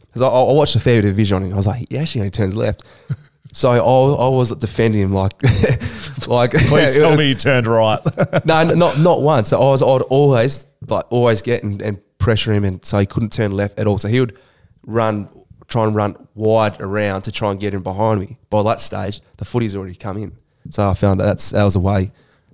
Because 0.06 0.22
I, 0.22 0.28
I 0.28 0.52
watched 0.54 0.74
a 0.76 0.80
fair 0.80 1.02
bit 1.02 1.10
of 1.10 1.16
vision 1.16 1.36
on 1.36 1.42
him. 1.42 1.52
I 1.52 1.56
was 1.56 1.66
like, 1.66 1.86
he 1.90 1.98
actually 1.98 2.22
only 2.22 2.30
turns 2.30 2.56
left. 2.56 2.84
So 3.52 3.70
I, 3.70 3.76
I 3.76 4.28
was 4.30 4.50
defending 4.56 5.00
him 5.02 5.12
like, 5.12 5.32
like. 6.26 6.50
Please 6.50 6.96
tell 6.96 7.10
was- 7.10 7.18
me 7.20 7.28
you 7.28 7.34
turned 7.36 7.68
right. 7.68 8.00
no, 8.44 8.64
not 8.64 8.98
not 8.98 9.22
once. 9.22 9.50
So 9.50 9.58
I 9.62 9.66
was, 9.66 9.80
I'd 9.80 9.86
always 9.86 10.66
like 10.88 11.04
always 11.12 11.40
get 11.40 11.62
and, 11.62 11.80
and 11.80 12.00
pressure 12.18 12.52
him, 12.52 12.64
and 12.64 12.84
so 12.84 12.98
he 12.98 13.06
couldn't 13.06 13.32
turn 13.32 13.52
left 13.52 13.78
at 13.78 13.86
all. 13.86 13.98
So 13.98 14.08
he 14.08 14.18
would 14.18 14.36
run, 14.84 15.28
try 15.68 15.84
and 15.84 15.94
run 15.94 16.16
wide 16.34 16.80
around 16.80 17.22
to 17.22 17.32
try 17.32 17.50
and 17.50 17.58
get 17.60 17.74
in 17.74 17.82
behind 17.82 18.20
me. 18.20 18.38
By 18.50 18.62
that 18.64 18.80
stage, 18.80 19.20
the 19.38 19.44
footy's 19.44 19.74
already 19.76 19.94
come 19.94 20.16
in. 20.18 20.36
So 20.70 20.88
I 20.88 20.94
found 20.94 21.20
that 21.20 21.24
that's, 21.24 21.50
that 21.50 21.64
was 21.64 21.76
a 21.76 21.80
way 21.80 22.10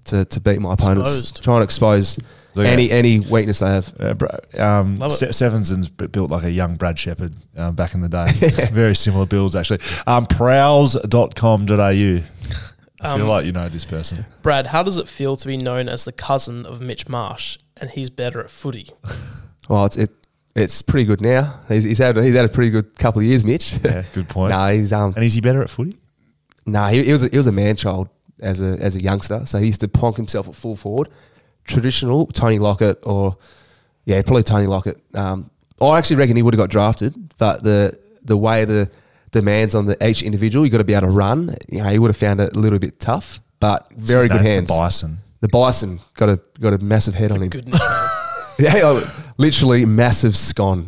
to, 0.06 0.24
to 0.24 0.40
beat 0.40 0.60
my 0.60 0.74
opponents. 0.74 1.10
Exposed. 1.10 1.44
Try 1.44 1.54
and 1.56 1.64
expose 1.64 2.18
Okay. 2.58 2.68
any 2.68 2.90
any 2.90 3.20
weakness 3.20 3.60
they 3.60 3.68
have. 3.68 3.92
Uh, 4.00 4.12
Bra- 4.14 4.28
um, 4.58 4.98
Love 4.98 5.12
it. 5.12 5.14
Se- 5.14 5.30
Sevenson's 5.30 5.88
b- 5.88 6.08
built 6.08 6.32
like 6.32 6.42
a 6.42 6.50
young 6.50 6.74
Brad 6.74 6.98
Shepherd 6.98 7.32
um, 7.56 7.76
back 7.76 7.94
in 7.94 8.00
the 8.00 8.08
day. 8.08 8.26
Very 8.72 8.96
similar 8.96 9.24
builds, 9.24 9.54
actually. 9.54 9.78
Um, 10.04 10.26
prowls.com.au. 10.26 11.74
I 13.02 13.14
feel 13.14 13.22
Um, 13.22 13.28
like 13.28 13.46
you 13.46 13.52
know 13.52 13.68
this 13.68 13.84
person. 13.84 14.26
Brad, 14.42 14.66
how 14.66 14.82
does 14.82 14.98
it 14.98 15.08
feel 15.08 15.36
to 15.36 15.46
be 15.46 15.56
known 15.56 15.88
as 15.88 16.04
the 16.04 16.12
cousin 16.12 16.66
of 16.66 16.80
Mitch 16.80 17.08
Marsh 17.08 17.56
and 17.76 17.88
he's 17.90 18.10
better 18.10 18.40
at 18.42 18.50
footy? 18.50 18.90
Well, 19.68 19.86
it's 19.86 19.96
it, 19.96 20.10
it's 20.54 20.82
pretty 20.82 21.04
good 21.04 21.20
now. 21.20 21.60
He's, 21.68 21.84
he's 21.84 21.98
had 21.98 22.16
he's 22.16 22.34
had 22.34 22.44
a 22.44 22.48
pretty 22.48 22.70
good 22.70 22.96
couple 22.98 23.20
of 23.20 23.26
years, 23.26 23.44
Mitch. 23.44 23.74
Yeah, 23.84 24.02
good 24.14 24.28
point. 24.36 24.50
no, 24.50 24.66
he's 24.74 24.92
um 24.92 25.12
And 25.14 25.24
is 25.24 25.34
he 25.34 25.40
better 25.40 25.62
at 25.62 25.70
footy? 25.70 25.96
no, 26.66 26.86
he, 26.86 27.02
he 27.04 27.12
was 27.12 27.22
a, 27.22 27.28
he 27.28 27.36
was 27.36 27.46
a 27.46 27.52
man 27.52 27.76
child 27.76 28.08
as 28.40 28.60
a 28.60 28.76
as 28.80 28.96
a 28.96 29.02
youngster. 29.02 29.44
So 29.46 29.58
he 29.58 29.66
used 29.66 29.80
to 29.80 29.88
plonk 29.88 30.16
himself 30.16 30.48
at 30.48 30.54
full 30.54 30.76
forward, 30.76 31.08
traditional 31.64 32.26
Tony 32.26 32.58
Lockett 32.58 32.98
or 33.04 33.36
yeah, 34.04 34.20
probably 34.22 34.42
Tony 34.42 34.66
Lockett. 34.66 35.00
Um, 35.14 35.50
I 35.80 35.96
actually 35.98 36.16
reckon 36.16 36.36
he 36.36 36.42
would 36.42 36.54
have 36.54 36.58
got 36.58 36.70
drafted, 36.70 37.14
but 37.38 37.62
the 37.62 37.98
the 38.22 38.36
way 38.36 38.64
the 38.64 38.90
demands 39.30 39.74
on 39.74 39.86
the 39.86 39.96
each 40.06 40.22
individual, 40.22 40.64
you 40.64 40.70
got 40.72 40.78
to 40.78 40.84
be 40.84 40.94
able 40.94 41.06
to 41.08 41.12
run. 41.12 41.54
You 41.68 41.82
know, 41.82 41.88
he 41.88 41.98
would 41.98 42.08
have 42.08 42.16
found 42.16 42.40
it 42.40 42.56
a 42.56 42.58
little 42.58 42.78
bit 42.78 42.98
tough, 43.00 43.40
but 43.60 43.90
very 43.92 44.28
good 44.28 44.42
name? 44.42 44.44
hands. 44.66 44.68
The 44.68 44.74
Bison. 44.76 45.18
The 45.40 45.48
Bison 45.48 46.00
got 46.14 46.28
a 46.28 46.40
got 46.60 46.72
a 46.74 46.78
massive 46.78 47.14
head 47.14 47.32
on 47.32 47.42
him. 47.42 47.50
Good. 48.60 48.74
Yeah, 48.74 48.80
oh, 48.84 49.32
literally 49.38 49.84
massive 49.84 50.36
scone. 50.36 50.86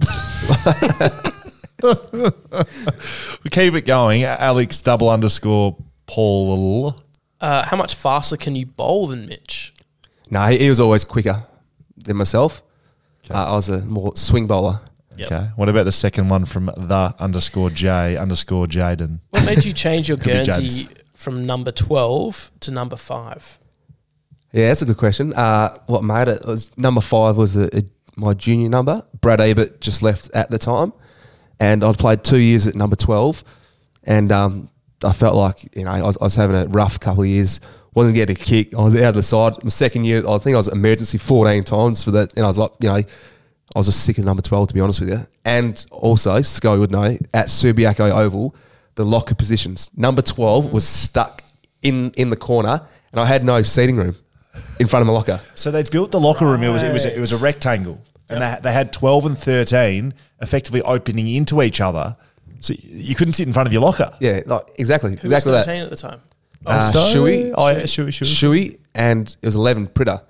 We 3.44 3.50
keep 3.50 3.74
it 3.74 3.86
going. 3.86 4.24
Alex 4.24 4.80
double 4.82 5.10
underscore 5.10 5.76
Paul. 6.06 6.96
uh, 7.40 7.64
how 7.64 7.76
much 7.76 7.94
faster 7.94 8.36
can 8.36 8.54
you 8.54 8.66
bowl 8.66 9.08
than 9.08 9.26
Mitch? 9.26 9.74
no, 10.30 10.46
he, 10.46 10.58
he 10.58 10.68
was 10.68 10.80
always 10.80 11.04
quicker 11.04 11.44
than 11.96 12.16
myself. 12.16 12.62
Uh, 13.30 13.34
I 13.34 13.52
was 13.52 13.68
a 13.68 13.80
more 13.82 14.14
swing 14.16 14.46
bowler. 14.46 14.80
Yep. 15.16 15.32
Okay. 15.32 15.46
What 15.56 15.68
about 15.68 15.84
the 15.84 15.92
second 15.92 16.28
one 16.28 16.44
from 16.44 16.66
the 16.66 17.14
underscore 17.18 17.70
J 17.70 18.16
underscore 18.16 18.66
Jaden? 18.66 19.20
What 19.30 19.44
made 19.44 19.64
you 19.64 19.72
change 19.72 20.08
your 20.08 20.16
Could 20.18 20.46
Guernsey 20.46 20.88
from 21.14 21.46
number 21.46 21.70
12 21.72 22.50
to 22.60 22.70
number 22.70 22.96
5? 22.96 23.58
Yeah, 24.52 24.68
that's 24.68 24.82
a 24.82 24.86
good 24.86 24.98
question. 24.98 25.32
Uh, 25.32 25.76
what 25.86 26.04
made 26.04 26.28
it 26.28 26.44
was 26.44 26.76
number 26.76 27.00
five 27.00 27.38
was 27.38 27.56
a, 27.56 27.74
a, 27.76 27.84
my 28.16 28.34
junior 28.34 28.68
number. 28.68 29.02
Brad 29.20 29.40
Ebert 29.40 29.80
just 29.80 30.02
left 30.02 30.30
at 30.34 30.50
the 30.50 30.58
time, 30.58 30.92
and 31.58 31.82
I'd 31.82 31.98
played 31.98 32.22
two 32.22 32.38
years 32.38 32.66
at 32.66 32.74
number 32.74 32.96
twelve, 32.96 33.44
and 34.04 34.30
um, 34.30 34.68
I 35.02 35.12
felt 35.12 35.36
like 35.36 35.74
you 35.74 35.84
know 35.84 35.92
I 35.92 36.02
was, 36.02 36.18
I 36.20 36.24
was 36.24 36.34
having 36.34 36.56
a 36.56 36.66
rough 36.66 37.00
couple 37.00 37.22
of 37.22 37.28
years. 37.28 37.60
wasn't 37.94 38.14
getting 38.14 38.36
a 38.36 38.38
kick. 38.38 38.74
I 38.74 38.82
was 38.82 38.94
out 38.94 39.10
of 39.10 39.14
the 39.14 39.22
side. 39.22 39.62
My 39.64 39.70
second 39.70 40.04
year, 40.04 40.22
I 40.28 40.36
think 40.36 40.54
I 40.54 40.58
was 40.58 40.68
emergency 40.68 41.16
fourteen 41.16 41.64
times 41.64 42.04
for 42.04 42.10
that, 42.10 42.34
and 42.36 42.44
I 42.44 42.48
was 42.48 42.58
like, 42.58 42.72
you 42.80 42.90
know, 42.90 42.96
I 42.96 43.04
was 43.74 43.86
just 43.86 44.04
sick 44.04 44.18
of 44.18 44.26
number 44.26 44.42
twelve 44.42 44.68
to 44.68 44.74
be 44.74 44.80
honest 44.80 45.00
with 45.00 45.08
you. 45.08 45.26
And 45.46 45.84
also, 45.90 46.42
Scully 46.42 46.78
would 46.78 46.90
know 46.90 47.16
at 47.32 47.46
Subiaco 47.46 48.10
Oval, 48.10 48.54
the 48.96 49.04
locker 49.04 49.34
positions. 49.34 49.88
Number 49.96 50.20
twelve 50.20 50.74
was 50.74 50.86
stuck 50.86 51.42
in 51.80 52.10
in 52.18 52.28
the 52.28 52.36
corner, 52.36 52.82
and 53.12 53.18
I 53.18 53.24
had 53.24 53.44
no 53.44 53.62
seating 53.62 53.96
room 53.96 54.14
in 54.78 54.86
front 54.86 55.02
of 55.02 55.06
my 55.06 55.12
locker. 55.12 55.40
So 55.54 55.70
they 55.70 55.82
built 55.84 56.12
the 56.12 56.20
locker 56.20 56.46
room. 56.46 56.62
It 56.62 56.70
was 56.70 56.82
it 56.82 56.92
was 56.92 57.04
a, 57.04 57.16
it 57.16 57.20
was 57.20 57.32
a 57.32 57.38
rectangle, 57.42 58.00
and 58.28 58.40
they, 58.42 58.56
they 58.62 58.72
had 58.72 58.92
twelve 58.92 59.26
and 59.26 59.36
thirteen 59.36 60.14
effectively 60.40 60.82
opening 60.82 61.28
into 61.28 61.62
each 61.62 61.80
other. 61.80 62.16
So 62.60 62.74
you 62.78 63.14
couldn't 63.14 63.34
sit 63.34 63.46
in 63.46 63.52
front 63.52 63.66
of 63.66 63.72
your 63.72 63.82
locker. 63.82 64.14
Yeah, 64.20 64.40
like, 64.46 64.62
exactly, 64.76 65.10
Who 65.10 65.28
was 65.28 65.46
exactly 65.46 65.52
that. 65.52 65.64
13 65.66 65.82
at 65.82 65.90
the 65.90 65.96
time? 65.96 66.20
Uh, 66.64 66.80
Stowe? 66.80 67.12
Shuey, 67.12 67.52
Oh, 67.56 67.68
yeah, 67.70 67.80
Shuey, 67.82 68.06
Shuey. 68.08 68.22
Shuey, 68.70 68.78
and 68.94 69.34
it 69.42 69.46
was 69.46 69.56
eleven 69.56 69.88
Pritter, 69.88 70.20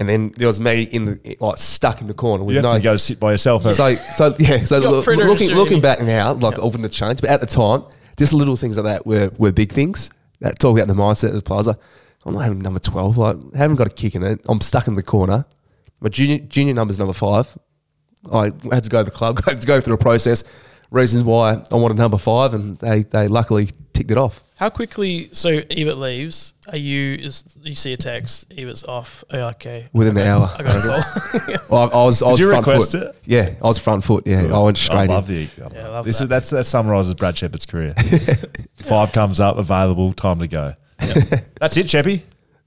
and 0.00 0.08
then 0.08 0.32
there 0.36 0.48
was 0.48 0.58
me 0.58 0.82
in 0.82 1.04
the 1.04 1.36
like 1.38 1.58
stuck 1.58 2.00
in 2.00 2.08
the 2.08 2.14
corner 2.14 2.42
with 2.42 2.56
You 2.56 2.62
have 2.62 2.72
no. 2.72 2.76
to 2.76 2.82
go 2.82 2.96
sit 2.96 3.20
by 3.20 3.30
yourself. 3.32 3.62
so 3.72 3.94
so 3.94 4.34
yeah, 4.40 4.64
so 4.64 4.80
got 4.80 4.90
look, 4.90 5.04
Pritter 5.04 5.24
looking 5.24 5.50
and 5.50 5.58
looking 5.58 5.80
back 5.80 6.00
now, 6.00 6.32
like 6.32 6.58
all 6.58 6.70
the 6.70 6.88
change, 6.88 7.20
but 7.20 7.30
at 7.30 7.38
the 7.40 7.46
time, 7.46 7.84
just 8.18 8.32
little 8.32 8.56
things 8.56 8.76
like 8.76 8.84
that 8.84 9.06
were 9.06 9.30
were 9.38 9.52
big 9.52 9.70
things. 9.72 10.10
That 10.40 10.58
talk 10.58 10.76
about 10.76 10.88
the 10.88 10.94
mindset 10.94 11.28
of 11.28 11.34
the 11.34 11.42
players. 11.42 11.68
Like, 12.24 12.26
I'm 12.26 12.32
not 12.34 12.42
having 12.42 12.58
number 12.60 12.80
twelve. 12.80 13.16
Like, 13.16 13.36
haven't 13.54 13.76
got 13.76 13.86
a 13.86 13.90
kick 13.90 14.14
in 14.14 14.22
it. 14.22 14.40
I'm 14.48 14.60
stuck 14.60 14.86
in 14.88 14.94
the 14.94 15.02
corner. 15.02 15.44
My 16.00 16.08
junior 16.08 16.38
junior 16.38 16.74
number's 16.74 16.98
number 16.98 17.14
five. 17.14 17.56
I 18.32 18.52
had 18.70 18.84
to 18.84 18.90
go 18.90 18.98
to 18.98 19.04
the 19.04 19.10
club, 19.10 19.40
I 19.46 19.50
had 19.52 19.60
to 19.62 19.66
go 19.66 19.80
through 19.80 19.94
a 19.94 19.98
process. 19.98 20.44
Reasons 20.90 21.22
why 21.22 21.62
I 21.70 21.76
wanted 21.76 21.96
number 21.98 22.18
five, 22.18 22.52
and 22.52 22.76
they 22.78 23.04
they 23.04 23.28
luckily 23.28 23.68
ticked 23.92 24.10
it 24.10 24.18
off. 24.18 24.42
How 24.58 24.68
quickly, 24.70 25.28
so 25.32 25.62
Ebert 25.70 25.96
leaves, 25.96 26.52
are 26.70 26.76
you, 26.76 27.14
is 27.14 27.44
you 27.62 27.74
see 27.74 27.92
a 27.94 27.96
text, 27.96 28.52
Ebert's 28.58 28.84
off, 28.84 29.24
oh, 29.30 29.38
okay. 29.50 29.88
Within 29.94 30.14
the 30.14 30.20
Okay, 30.20 30.28
hour. 30.30 30.50
I 30.58 30.62
got 30.62 30.76
a 30.76 30.80
call. 30.80 31.56
Well, 31.70 31.90
I, 31.94 31.96
I 32.00 32.04
was. 32.04 32.22
I 32.22 32.28
was 32.28 32.40
you 32.40 32.50
front 32.50 32.66
request 32.66 32.92
foot. 32.92 33.02
it? 33.04 33.16
Yeah, 33.24 33.54
I 33.62 33.66
was 33.66 33.78
front 33.78 34.02
foot. 34.04 34.26
Yeah, 34.26 34.52
I 34.52 34.58
went 34.62 34.76
straight 34.76 34.96
in. 34.96 35.00
I 35.00 35.04
in. 35.04 35.10
love 35.10 35.26
the. 35.28 35.48
Yeah, 35.56 35.86
I 35.86 35.88
love 35.88 36.04
this 36.04 36.18
that. 36.18 36.24
Is, 36.24 36.28
that's 36.28 36.50
that 36.50 36.64
summarizes 36.64 37.14
Brad 37.14 37.38
Shepard's 37.38 37.64
career. 37.66 37.94
Five 38.74 39.12
comes 39.12 39.38
up, 39.40 39.56
available, 39.58 40.12
time 40.12 40.40
to 40.40 40.48
go. 40.48 40.74
That's 41.60 41.76
it, 41.76 41.86
Cheppy. 41.86 42.22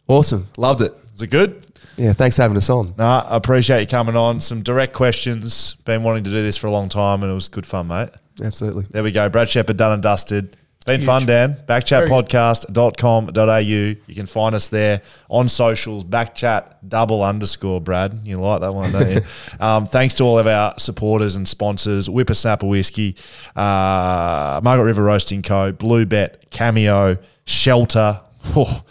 Awesome, 0.08 0.48
loved 0.58 0.82
it. 0.82 0.94
Is 1.16 1.22
it 1.22 1.28
good? 1.28 1.66
Yeah, 1.98 2.14
thanks 2.14 2.36
for 2.36 2.42
having 2.42 2.58
us 2.58 2.70
on. 2.70 2.96
Nah, 2.98 3.26
I 3.30 3.38
appreciate 3.38 3.82
you 3.82 3.88
coming 3.88 4.16
on. 4.16 4.42
Some 4.42 4.64
direct 4.64 4.94
questions. 4.94 5.76
Been 5.86 6.04
wanting 6.04 6.24
to 6.24 6.32
do 6.32 6.42
this 6.42 6.58
for 6.58 6.68
a 6.68 6.72
long 6.72 6.90
time, 6.90 7.22
and 7.22 7.32
it 7.32 7.36
was 7.36 7.50
good 7.50 7.66
fun, 7.66 7.88
mate. 7.88 8.10
Absolutely. 8.44 8.86
There 8.90 9.04
we 9.04 9.12
go. 9.12 9.30
Brad 9.30 9.50
Shepard 9.50 9.78
done 9.78 9.94
and 9.94 10.02
dusted. 10.02 10.58
Been 10.86 11.00
Huge. 11.00 11.06
fun, 11.06 11.26
Dan. 11.26 11.56
Very 11.66 11.82
Backchatpodcast.com.au. 11.82 13.58
You 13.58 13.96
can 14.14 14.26
find 14.26 14.54
us 14.54 14.68
there 14.68 15.02
on 15.30 15.48
socials. 15.48 16.04
Backchat 16.04 16.76
double 16.86 17.24
underscore 17.24 17.80
Brad. 17.80 18.20
You 18.26 18.42
like 18.42 18.60
that 18.62 18.74
one, 18.74 18.92
don't 18.92 19.10
you? 19.10 19.22
um, 19.62 19.86
thanks 19.86 20.16
to 20.16 20.24
all 20.24 20.40
of 20.40 20.48
our 20.48 20.78
supporters 20.78 21.38
and 21.38 21.48
sponsors 21.48 22.08
Whippersnapper 22.08 22.68
Whiskey, 22.68 23.16
uh, 23.56 24.60
Margaret 24.62 24.86
River 24.86 25.04
Roasting 25.04 25.42
Co., 25.42 25.72
Blue 25.72 26.06
Bet, 26.06 26.50
Cameo, 26.52 27.18
Shelter. 27.46 28.22
Oh, 28.56 28.84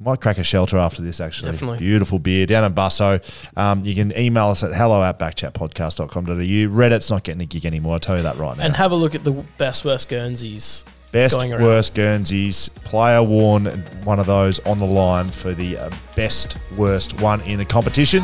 might 0.00 0.20
crack 0.20 0.36
a 0.38 0.42
shelter 0.44 0.76
after 0.78 1.00
this, 1.00 1.20
actually. 1.20 1.52
Definitely. 1.52 1.78
Beautiful 1.78 2.18
beer 2.18 2.44
down 2.44 2.64
in 2.64 2.74
Busso. 2.74 3.22
Um, 3.56 3.84
you 3.84 3.94
can 3.94 4.16
email 4.18 4.48
us 4.48 4.62
at 4.62 4.74
hello 4.74 5.02
at 5.02 5.18
backchatpodcast.com.au. 5.18 6.32
Reddit's 6.32 7.10
not 7.10 7.22
getting 7.22 7.40
a 7.40 7.46
gig 7.46 7.64
anymore. 7.64 7.94
I'll 7.94 8.00
tell 8.00 8.16
you 8.16 8.22
that 8.24 8.38
right 8.38 8.56
now. 8.58 8.64
and 8.64 8.76
have 8.76 8.92
a 8.92 8.96
look 8.96 9.14
at 9.14 9.24
the 9.24 9.32
best, 9.58 9.84
worst 9.84 10.08
Guernseys. 10.08 10.84
Best, 11.12 11.38
worst 11.38 11.94
Guernseys, 11.94 12.68
player 12.68 13.22
worn, 13.22 13.66
one 14.04 14.18
of 14.18 14.26
those 14.26 14.58
on 14.66 14.78
the 14.78 14.84
line 14.84 15.28
for 15.28 15.54
the 15.54 15.78
uh, 15.78 15.90
best, 16.14 16.58
worst 16.76 17.18
one 17.20 17.40
in 17.42 17.58
the 17.58 17.64
competition. 17.64 18.20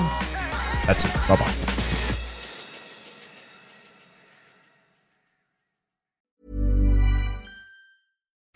That's 0.87 1.05
it. 1.05 1.13
Bye 1.29 1.37
bye. 1.37 1.99